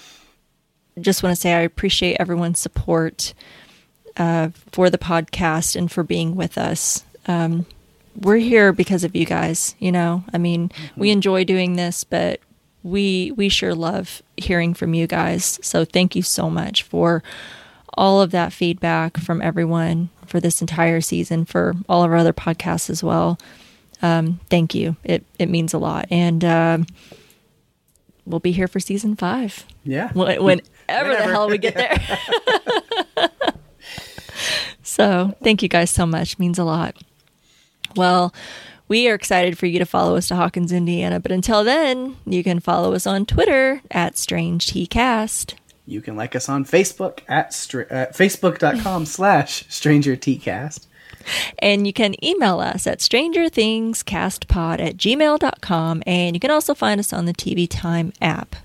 just 0.99 1.23
want 1.23 1.35
to 1.35 1.41
say 1.41 1.53
I 1.53 1.61
appreciate 1.61 2.17
everyone's 2.19 2.59
support 2.59 3.33
uh, 4.17 4.49
for 4.71 4.89
the 4.89 4.97
podcast 4.97 5.75
and 5.75 5.91
for 5.91 6.03
being 6.03 6.35
with 6.35 6.57
us. 6.57 7.03
Um, 7.27 7.65
we're 8.15 8.37
here 8.37 8.71
because 8.71 9.03
of 9.03 9.15
you 9.15 9.25
guys. 9.25 9.75
You 9.79 9.91
know, 9.91 10.23
I 10.33 10.37
mean, 10.37 10.71
we 10.95 11.11
enjoy 11.11 11.43
doing 11.43 11.75
this, 11.75 12.03
but 12.03 12.39
we 12.83 13.31
we 13.31 13.49
sure 13.49 13.75
love 13.75 14.21
hearing 14.37 14.73
from 14.73 14.93
you 14.93 15.07
guys. 15.07 15.59
So 15.61 15.83
thank 15.83 16.15
you 16.15 16.21
so 16.21 16.49
much 16.49 16.83
for 16.83 17.23
all 17.95 18.21
of 18.21 18.31
that 18.31 18.53
feedback 18.53 19.17
from 19.17 19.41
everyone 19.41 20.09
for 20.25 20.39
this 20.39 20.61
entire 20.61 21.01
season, 21.01 21.45
for 21.45 21.73
all 21.87 22.03
of 22.03 22.11
our 22.11 22.17
other 22.17 22.33
podcasts 22.33 22.89
as 22.89 23.03
well. 23.03 23.39
Um, 24.01 24.39
thank 24.49 24.75
you. 24.75 24.95
It 25.03 25.25
it 25.39 25.49
means 25.49 25.73
a 25.73 25.77
lot, 25.77 26.07
and 26.11 26.43
um 26.43 26.85
we'll 28.25 28.39
be 28.39 28.51
here 28.51 28.67
for 28.67 28.79
season 28.79 29.15
five. 29.15 29.65
Yeah. 29.83 30.09
Wh- 30.09 30.41
whenever, 30.41 30.61
the 30.87 31.23
hell 31.23 31.49
we 31.49 31.57
get 31.57 31.75
there. 31.75 33.29
so 34.83 35.35
thank 35.43 35.61
you 35.63 35.69
guys 35.69 35.89
so 35.89 36.05
much. 36.05 36.39
Means 36.39 36.59
a 36.59 36.63
lot. 36.63 36.97
Well, 37.95 38.33
we 38.87 39.07
are 39.07 39.15
excited 39.15 39.57
for 39.57 39.65
you 39.65 39.79
to 39.79 39.85
follow 39.85 40.15
us 40.15 40.27
to 40.27 40.35
Hawkins, 40.35 40.71
Indiana. 40.71 41.19
But 41.19 41.31
until 41.31 41.63
then, 41.63 42.17
you 42.25 42.43
can 42.43 42.59
follow 42.59 42.93
us 42.93 43.07
on 43.07 43.25
Twitter 43.25 43.81
at 43.89 44.17
Strange 44.17 44.73
Cast. 44.89 45.55
You 45.85 46.01
can 46.01 46.15
like 46.15 46.35
us 46.35 46.49
on 46.49 46.65
Facebook 46.65 47.19
at 47.27 47.53
stra- 47.53 47.87
uh, 47.89 48.05
facebook.com 48.07 49.05
slash 49.05 49.65
stranger 49.69 50.15
tcast. 50.15 50.87
And 51.59 51.87
you 51.87 51.93
can 51.93 52.23
email 52.23 52.59
us 52.59 52.85
at 52.87 52.99
strangerthingscastpod 52.99 54.79
at 54.79 54.97
gmail.com. 54.97 56.03
And 56.05 56.35
you 56.35 56.39
can 56.39 56.51
also 56.51 56.73
find 56.73 56.99
us 56.99 57.13
on 57.13 57.25
the 57.25 57.33
TV 57.33 57.67
Time 57.69 58.13
app. 58.21 58.55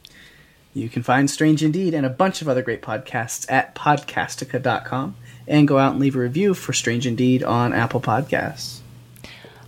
You 0.73 0.89
can 0.89 1.03
find 1.03 1.29
Strange 1.29 1.65
Indeed 1.65 1.95
and 1.95 2.07
a 2.07 2.11
bunch 2.11 2.43
of 2.43 2.49
other 2.49 2.63
great 2.63 2.81
podcasts 2.81 3.51
at 3.51 3.75
podcastica.com 3.75 5.17
and 5.49 5.67
go 5.67 5.79
out 5.79 5.93
and 5.93 6.01
leave 6.01 6.15
a 6.15 6.21
review 6.21 6.55
for 6.55 6.73
Strange 6.73 7.07
Indeed 7.07 7.43
on 7.43 7.73
Apple 7.73 8.01
Podcasts. 8.01 8.81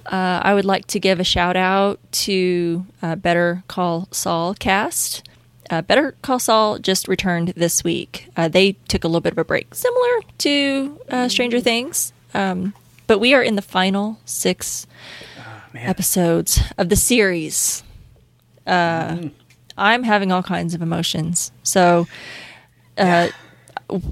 Uh, 0.07 0.41
I 0.43 0.55
would 0.55 0.65
like 0.65 0.87
to 0.89 1.01
give 1.01 1.19
a 1.19 1.25
shout 1.25 1.57
out 1.57 1.99
to 2.13 2.87
uh, 3.03 3.17
Better 3.17 3.65
Call 3.69 4.09
Saul 4.11 4.55
cast. 4.55 5.29
Uh, 5.73 5.81
Better 5.81 6.15
Call 6.21 6.39
Saul 6.39 6.79
just 6.79 7.09
returned 7.09 7.55
this 7.57 7.83
week. 7.83 8.29
Uh, 8.37 8.47
they 8.47 8.73
took 8.89 9.05
a 9.05 9.09
little 9.09 9.23
bit 9.23 9.33
of 9.33 9.39
a 9.39 9.45
break, 9.45 9.75
similar 9.75 10.21
to 10.37 11.01
uh, 11.09 11.29
Stranger 11.31 11.61
Things. 11.61 12.13
Um, 12.35 12.75
but 13.07 13.21
we 13.21 13.33
are 13.33 13.43
in 13.43 13.57
the 13.57 13.63
final 13.63 14.19
six 14.27 14.87
episodes 15.75 16.61
of 16.77 16.91
the 16.91 16.97
series. 16.97 17.83
Uh, 18.67 19.31
I'm 19.79 20.03
having 20.03 20.31
all 20.31 20.43
kinds 20.43 20.75
of 20.75 20.83
emotions. 20.83 21.53
So, 21.63 22.07
uh, 22.99 23.29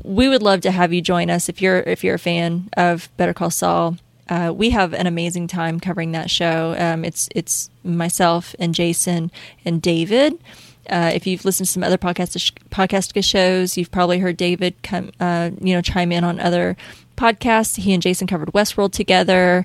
we 0.02 0.30
would 0.30 0.42
love 0.42 0.62
to 0.62 0.70
have 0.70 0.94
you 0.94 1.02
join 1.02 1.28
us 1.28 1.50
if 1.50 1.60
you're 1.60 1.80
if 1.80 2.02
you're 2.02 2.14
a 2.14 2.18
fan 2.18 2.70
of 2.74 3.14
Better 3.18 3.34
Call 3.34 3.50
Saul. 3.50 3.98
Uh, 4.30 4.50
we 4.56 4.70
have 4.70 4.94
an 4.94 5.06
amazing 5.06 5.46
time 5.46 5.78
covering 5.78 6.12
that 6.12 6.30
show. 6.30 6.74
Um, 6.78 7.04
it's 7.04 7.28
it's 7.34 7.68
myself 7.84 8.54
and 8.58 8.74
Jason 8.74 9.30
and 9.62 9.82
David. 9.82 10.38
Uh, 10.90 11.10
if 11.14 11.26
you've 11.26 11.44
listened 11.44 11.66
to 11.66 11.72
some 11.72 11.84
other 11.84 11.98
podcast 11.98 12.52
podcast 12.70 13.24
shows, 13.24 13.76
you've 13.76 13.90
probably 13.90 14.18
heard 14.18 14.36
David 14.36 14.74
come, 14.82 15.10
uh, 15.20 15.50
you 15.60 15.74
know, 15.74 15.80
chime 15.80 16.12
in 16.12 16.24
on 16.24 16.40
other 16.40 16.76
podcasts. 17.16 17.76
He 17.76 17.92
and 17.92 18.02
Jason 18.02 18.26
covered 18.26 18.48
Westworld 18.48 18.92
together, 18.92 19.64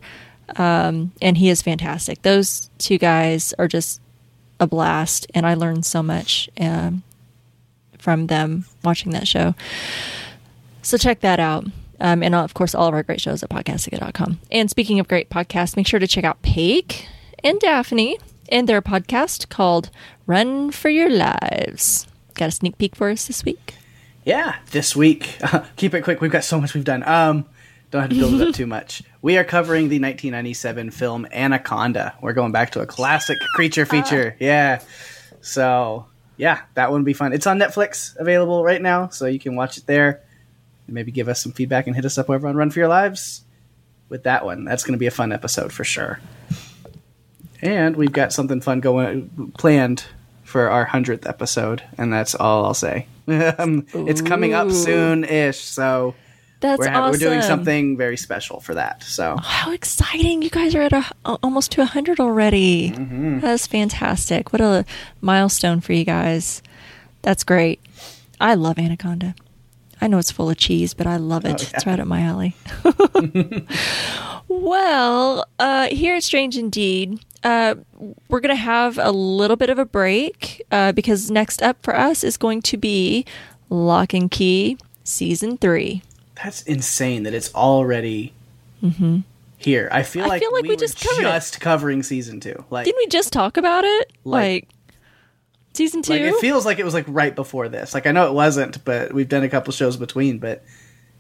um, 0.56 1.12
and 1.22 1.38
he 1.38 1.50
is 1.50 1.62
fantastic. 1.62 2.22
Those 2.22 2.70
two 2.78 2.98
guys 2.98 3.54
are 3.58 3.68
just 3.68 4.02
a 4.60 4.68
blast, 4.68 5.28
and 5.34 5.46
I 5.46 5.56
learned 5.56 5.86
so 5.86 6.04
much 6.04 6.50
um, 6.60 7.04
from 7.98 8.28
them 8.28 8.66
watching 8.84 9.12
that 9.12 9.28
show. 9.28 9.56
So 10.82 10.98
check 10.98 11.22
that 11.22 11.40
out. 11.40 11.66
Um, 12.00 12.22
and 12.22 12.36
of 12.36 12.54
course, 12.54 12.76
all 12.76 12.88
of 12.88 12.94
our 12.94 13.04
great 13.04 13.22
shows 13.22 13.42
at 13.42 13.50
podcastica.com. 13.50 14.40
And 14.52 14.70
speaking 14.70 15.00
of 15.00 15.08
great 15.08 15.30
podcasts, 15.30 15.76
make 15.76 15.88
sure 15.88 16.00
to 16.00 16.08
check 16.08 16.24
out 16.24 16.42
Paige 16.42 17.08
and 17.44 17.60
Daphne 17.60 18.18
and 18.50 18.68
their 18.68 18.82
podcast 18.82 19.50
called 19.50 19.90
Run 20.26 20.72
for 20.72 20.90
Your 20.90 21.10
Lives. 21.10 22.08
Got 22.34 22.50
a 22.50 22.52
sneak 22.52 22.78
peek 22.78 22.96
for 22.96 23.10
us 23.10 23.28
this 23.28 23.44
week? 23.44 23.76
Yeah, 24.26 24.56
this 24.72 24.96
week, 24.96 25.38
keep 25.76 25.94
it 25.94 26.02
quick. 26.02 26.22
We've 26.22 26.32
got 26.32 26.44
so 26.44 26.60
much 26.60 26.74
we've 26.74 26.84
done. 26.84 27.04
Um, 27.04 27.46
don't 27.92 28.02
have 28.02 28.10
to 28.10 28.18
build 28.18 28.42
it 28.42 28.48
up 28.50 28.56
too 28.56 28.68
much. 28.68 29.04
We 29.22 29.38
are 29.38 29.44
covering 29.44 29.90
the 29.90 30.00
1997 30.00 30.92
film 30.92 31.28
Anaconda. 31.32 32.16
We're 32.22 32.34
going 32.34 32.52
back 32.52 32.72
to 32.72 32.82
a 32.82 32.86
classic 32.86 33.38
creature 33.56 33.86
feature. 33.86 34.36
Yeah. 34.40 34.82
So, 35.42 36.08
yeah, 36.38 36.62
that 36.74 36.92
one 36.92 37.02
would 37.02 37.06
be 37.06 37.14
fun. 37.14 37.34
It's 37.34 37.48
on 37.48 37.60
Netflix, 37.60 38.16
available 38.18 38.64
right 38.64 38.82
now, 38.82 39.10
so 39.10 39.28
you 39.28 39.40
can 39.40 39.56
watch 39.56 39.78
it 39.78 39.86
there. 39.86 40.24
And 40.88 40.96
maybe 40.96 41.12
give 41.12 41.30
us 41.30 41.42
some 41.42 41.52
feedback 41.52 41.88
and 41.88 41.96
hit 41.96 42.06
us 42.06 42.18
up 42.18 42.30
over 42.30 42.48
on 42.48 42.56
Run 42.56 42.72
for 42.72 42.80
Your 42.80 42.88
Lives 42.88 43.44
with 44.10 44.24
that 44.24 44.44
one. 44.44 44.66
That's 44.66 44.84
going 44.84 44.94
to 44.94 45.00
be 45.00 45.08
a 45.08 45.12
fun 45.12 45.32
episode 45.32 45.72
for 45.72 45.84
sure. 45.84 46.20
And 47.62 47.96
we've 47.96 48.12
got 48.12 48.34
something 48.34 48.62
fun 48.62 48.80
going 48.80 49.52
planned 49.58 50.06
for 50.44 50.70
our 50.70 50.86
hundredth 50.86 51.26
episode, 51.28 51.84
and 51.98 52.14
that's 52.14 52.36
all 52.36 52.66
I'll 52.66 52.74
say. 52.74 53.08
um, 53.28 53.86
it's 53.94 54.22
coming 54.22 54.54
up 54.54 54.72
soon-ish, 54.72 55.60
so 55.60 56.14
That's 56.60 56.80
we're, 56.80 56.90
ha- 56.90 57.10
we're 57.10 57.18
doing 57.18 57.42
something 57.42 57.98
very 57.98 58.18
special 58.18 58.60
for 58.60 58.76
that. 58.76 59.04
So 59.04 59.38
How 59.42 59.72
exciting! 59.72 60.42
You 60.42 60.50
guys 60.50 60.76
are 60.76 60.82
at 60.82 60.94
a, 60.94 61.06
almost 61.42 61.72
to 61.74 61.82
100 61.82 62.20
already. 62.20 62.92
Mm-hmm. 62.92 63.40
That's 63.40 63.68
fantastic. 63.68 64.54
What 64.54 64.62
a 64.62 64.86
milestone 65.22 65.82
for 65.82 65.94
you 65.94 66.06
guys. 66.06 66.62
That's 67.24 67.44
great. 67.44 67.80
I 68.40 68.54
love 68.54 68.78
Anaconda. 68.78 69.34
I 70.02 70.08
know 70.08 70.18
it's 70.20 70.32
full 70.32 70.50
of 70.50 70.58
cheese, 70.58 70.94
but 70.94 71.08
I 71.08 71.18
love 71.18 71.46
it. 71.46 71.62
Oh, 71.62 71.64
yeah. 71.64 71.72
It's 71.74 71.86
right 71.88 72.00
up 72.00 72.08
my 72.08 72.22
alley. 72.22 72.56
well, 74.48 75.46
uh, 75.58 75.88
here 75.88 76.16
at 76.16 76.24
Strange 76.24 76.58
Indeed, 76.58 77.20
uh, 77.46 77.76
we're 78.28 78.42
going 78.42 78.50
to 78.56 78.62
have 78.62 78.98
a 78.98 79.12
little 79.12 79.56
bit 79.56 79.70
of 79.70 79.80
a 79.80 79.86
break 79.86 80.62
uh, 80.72 80.92
because 80.92 81.32
next 81.32 81.62
up 81.64 81.78
for 81.84 81.96
us 81.96 82.24
is 82.24 82.36
going 82.36 82.62
to 82.64 82.76
be 82.78 83.24
Locke 83.70 84.14
and 84.14 84.30
Key 84.30 84.78
Season 85.06 85.56
3. 85.58 86.02
that's 86.44 86.62
insane 86.64 87.24
that 87.24 87.34
it's 87.34 87.54
already 87.56 88.34
here. 89.58 89.88
I 89.92 90.04
feel 90.04 90.24
Mm-hmm. 90.24 90.32
I 90.32 90.34
like 90.34 90.42
feel 90.42 90.52
like 90.54 90.64
we 90.64 90.70
were 90.70 90.76
just 90.76 91.00
covered 91.00 91.22
it. 91.22 91.24
just 91.24 91.60
covering 91.62 92.04
season 92.04 92.40
two. 92.40 92.64
Like, 92.70 92.86
Didn't 92.86 92.98
we 92.98 93.08
just 93.08 93.32
talk 93.34 93.58
about 93.58 93.84
it? 93.84 94.12
Like- 94.24 94.68
Like, 94.68 94.68
season 95.74 96.02
two? 96.02 96.14
like 96.14 96.22
it 96.22 96.36
feels 96.40 96.66
like 96.66 96.80
it 96.80 96.86
was 96.86 96.94
like 96.94 97.06
right 97.08 97.36
before 97.36 97.68
this. 97.70 97.94
Like 97.94 98.06
I 98.08 98.12
know 98.12 98.28
it 98.28 98.34
wasn't, 98.34 98.84
but 98.86 99.14
we've 99.14 99.28
done 99.30 99.44
a 99.44 99.50
couple 99.50 99.72
shows 99.74 99.98
between. 99.98 100.40
But 100.40 100.64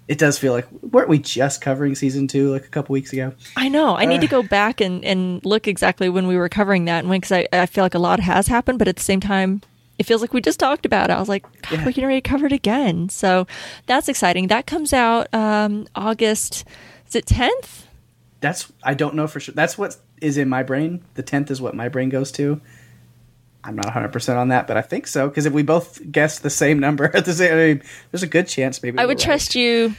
it 0.07 0.17
does 0.17 0.37
feel 0.37 0.53
like 0.53 0.71
weren't 0.83 1.09
we 1.09 1.17
just 1.19 1.61
covering 1.61 1.95
season 1.95 2.27
two 2.27 2.51
like 2.51 2.65
a 2.65 2.69
couple 2.69 2.93
weeks 2.93 3.11
ago? 3.13 3.33
I 3.55 3.69
know. 3.69 3.95
I 3.95 4.05
need 4.05 4.21
to 4.21 4.27
go 4.27 4.43
back 4.43 4.79
and, 4.81 5.03
and 5.03 5.43
look 5.45 5.67
exactly 5.67 6.09
when 6.09 6.27
we 6.27 6.37
were 6.37 6.49
covering 6.49 6.85
that 6.85 6.99
and 6.99 7.09
when, 7.09 7.19
because 7.21 7.31
I, 7.31 7.47
I 7.51 7.65
feel 7.65 7.83
like 7.83 7.95
a 7.95 7.99
lot 7.99 8.19
has 8.19 8.47
happened, 8.47 8.77
but 8.79 8.87
at 8.87 8.95
the 8.97 9.03
same 9.03 9.19
time, 9.19 9.61
it 9.97 10.05
feels 10.05 10.21
like 10.21 10.33
we 10.33 10.41
just 10.41 10.59
talked 10.59 10.85
about 10.85 11.09
it. 11.09 11.13
I 11.13 11.19
was 11.19 11.29
like, 11.29 11.43
God, 11.63 11.71
Yeah. 11.71 11.85
we're 11.85 11.91
getting 11.91 12.05
ready 12.07 12.21
to 12.21 12.29
cover 12.29 12.45
it 12.45 12.51
again. 12.51 13.09
So 13.09 13.47
that's 13.87 14.07
exciting. 14.09 14.47
That 14.47 14.67
comes 14.67 14.93
out 14.93 15.33
um, 15.33 15.87
August, 15.95 16.65
is 17.07 17.15
it 17.15 17.25
10th? 17.25 17.83
That's 18.41 18.71
I 18.83 18.93
don't 18.93 19.15
know 19.15 19.25
for 19.25 19.39
sure. 19.39 19.55
That's 19.55 19.77
what 19.77 19.95
is 20.21 20.37
in 20.37 20.49
my 20.49 20.61
brain. 20.61 21.03
The 21.15 21.23
tenth 21.23 21.49
is 21.49 21.59
what 21.61 21.73
my 21.75 21.89
brain 21.89 22.09
goes 22.09 22.31
to. 22.33 22.61
I'm 23.65 23.75
not 23.75 23.85
100 23.85 24.11
percent 24.11 24.37
on 24.37 24.49
that, 24.49 24.67
but 24.67 24.77
I 24.77 24.81
think 24.81 25.07
so 25.07 25.27
because 25.27 25.45
if 25.45 25.53
we 25.53 25.63
both 25.63 25.99
guessed 26.11 26.43
the 26.43 26.49
same 26.49 26.79
number 26.79 27.05
at 27.15 27.25
the 27.25 27.33
same, 27.33 27.51
I 27.51 27.55
mean, 27.55 27.83
there's 28.11 28.23
a 28.23 28.27
good 28.27 28.47
chance 28.47 28.81
maybe 28.81 28.99
I 28.99 29.05
would 29.05 29.19
trust 29.19 29.55
you 29.55 29.95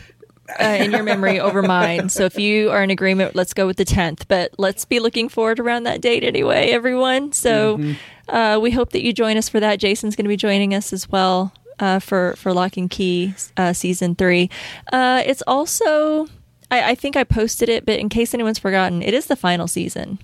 uh, 0.60 0.64
in 0.64 0.92
your 0.92 1.02
memory 1.02 1.40
over 1.40 1.62
mine. 1.62 2.08
So 2.08 2.24
if 2.24 2.38
you 2.38 2.70
are 2.70 2.82
in 2.82 2.90
agreement, 2.90 3.34
let's 3.34 3.52
go 3.52 3.66
with 3.66 3.76
the 3.76 3.84
10th. 3.84 4.24
But 4.28 4.52
let's 4.58 4.84
be 4.84 5.00
looking 5.00 5.28
forward 5.28 5.60
around 5.60 5.84
that 5.84 6.00
date 6.00 6.24
anyway, 6.24 6.70
everyone. 6.70 7.32
So 7.32 7.80
uh, 8.28 8.58
we 8.60 8.70
hope 8.70 8.92
that 8.92 9.02
you 9.02 9.12
join 9.12 9.36
us 9.36 9.48
for 9.48 9.60
that. 9.60 9.78
Jason's 9.80 10.16
going 10.16 10.24
to 10.24 10.28
be 10.28 10.36
joining 10.36 10.74
us 10.74 10.92
as 10.92 11.08
well 11.08 11.52
uh, 11.78 11.98
for, 11.98 12.34
for 12.36 12.52
Locke 12.52 12.76
and 12.76 12.90
Key 12.90 13.34
uh, 13.56 13.72
season 13.72 14.14
three. 14.14 14.50
Uh, 14.92 15.22
it's 15.26 15.42
also, 15.46 16.26
I, 16.70 16.90
I 16.90 16.94
think 16.94 17.16
I 17.16 17.24
posted 17.24 17.68
it, 17.68 17.84
but 17.84 17.98
in 17.98 18.08
case 18.08 18.32
anyone's 18.34 18.58
forgotten, 18.58 19.02
it 19.02 19.14
is 19.14 19.26
the 19.26 19.36
final 19.36 19.66
season. 19.66 20.18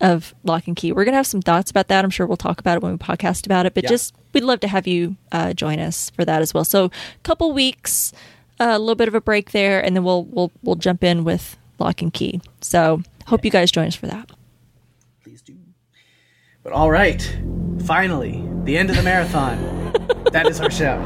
Of 0.00 0.34
Locke 0.44 0.66
and 0.66 0.76
Key. 0.76 0.92
We're 0.92 1.04
going 1.04 1.12
to 1.12 1.16
have 1.18 1.26
some 1.26 1.42
thoughts 1.42 1.70
about 1.70 1.88
that. 1.88 2.04
I'm 2.04 2.10
sure 2.10 2.26
we'll 2.26 2.36
talk 2.36 2.58
about 2.60 2.76
it 2.76 2.82
when 2.82 2.92
we 2.92 2.98
podcast 2.98 3.44
about 3.46 3.66
it, 3.66 3.74
but 3.74 3.84
Yeah. 3.84 3.90
just 3.90 4.14
we'd 4.32 4.44
love 4.44 4.60
to 4.60 4.68
have 4.68 4.86
you 4.86 5.16
uh, 5.32 5.52
join 5.52 5.78
us 5.78 6.10
for 6.10 6.24
that 6.24 6.40
as 6.42 6.54
well. 6.54 6.64
So, 6.64 6.86
a 6.86 6.90
couple 7.22 7.52
weeks, 7.52 8.12
uh, 8.58 8.64
a 8.70 8.78
little 8.78 8.94
bit 8.94 9.08
of 9.08 9.14
a 9.14 9.20
break 9.20 9.50
there, 9.52 9.84
and 9.84 9.94
then 9.94 10.02
we'll 10.04 10.24
we'll 10.24 10.50
we'll 10.62 10.76
jump 10.76 11.04
in 11.04 11.24
with 11.24 11.56
Locke 11.78 12.00
and 12.02 12.12
Key. 12.12 12.40
So, 12.60 13.02
hope 13.26 13.44
you 13.44 13.50
guys 13.50 13.70
join 13.70 13.86
us 13.88 13.94
for 13.94 14.06
that. 14.06 14.30
Please 15.22 15.42
do. 15.42 15.54
But 16.62 16.72
all 16.72 16.90
right, 16.90 17.20
finally, 17.84 18.42
the 18.64 18.76
end 18.78 18.90
of 18.90 18.96
the 18.96 19.02
marathon. 19.02 19.76
that 20.32 20.46
is 20.46 20.60
our 20.60 20.70
show. 20.70 20.98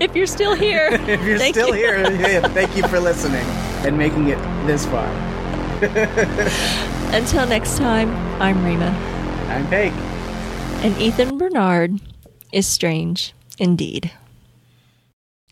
If 0.00 0.14
you're 0.14 0.26
still 0.26 0.54
here, 0.54 0.88
If 0.92 1.22
you're 1.24 1.38
still 1.38 1.68
you. 1.68 1.74
here, 1.74 2.10
yeah, 2.12 2.46
thank 2.48 2.76
you 2.76 2.86
for 2.88 3.00
listening 3.00 3.44
and 3.84 3.98
making 3.98 4.28
it 4.28 4.36
this 4.66 4.86
far. 4.86 5.06
Until 7.14 7.46
next 7.46 7.78
time, 7.78 8.10
I'm 8.42 8.64
Rima, 8.64 8.90
I'm 9.48 9.64
Peg. 9.68 9.92
and 10.82 10.96
Ethan 11.00 11.38
Bernard 11.38 12.00
is 12.52 12.66
strange 12.66 13.32
indeed. 13.60 14.10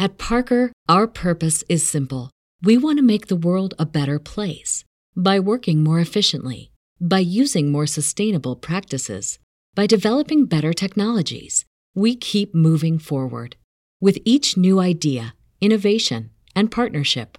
At 0.00 0.18
Parker, 0.18 0.72
our 0.88 1.06
purpose 1.06 1.62
is 1.68 1.86
simple. 1.86 2.30
We 2.60 2.76
want 2.76 2.98
to 2.98 3.04
make 3.04 3.28
the 3.28 3.36
world 3.36 3.74
a 3.78 3.86
better 3.86 4.18
place 4.18 4.82
by 5.16 5.38
working 5.38 5.84
more 5.84 6.00
efficiently, 6.00 6.72
by 7.00 7.20
using 7.20 7.70
more 7.70 7.86
sustainable 7.86 8.56
practices, 8.56 9.38
by 9.76 9.86
developing 9.86 10.46
better 10.46 10.72
technologies. 10.72 11.64
We 11.94 12.16
keep 12.16 12.52
moving 12.52 12.98
forward. 12.98 13.54
With 14.00 14.18
each 14.24 14.56
new 14.56 14.80
idea, 14.80 15.34
innovation, 15.60 16.30
and 16.56 16.70
partnership, 16.70 17.38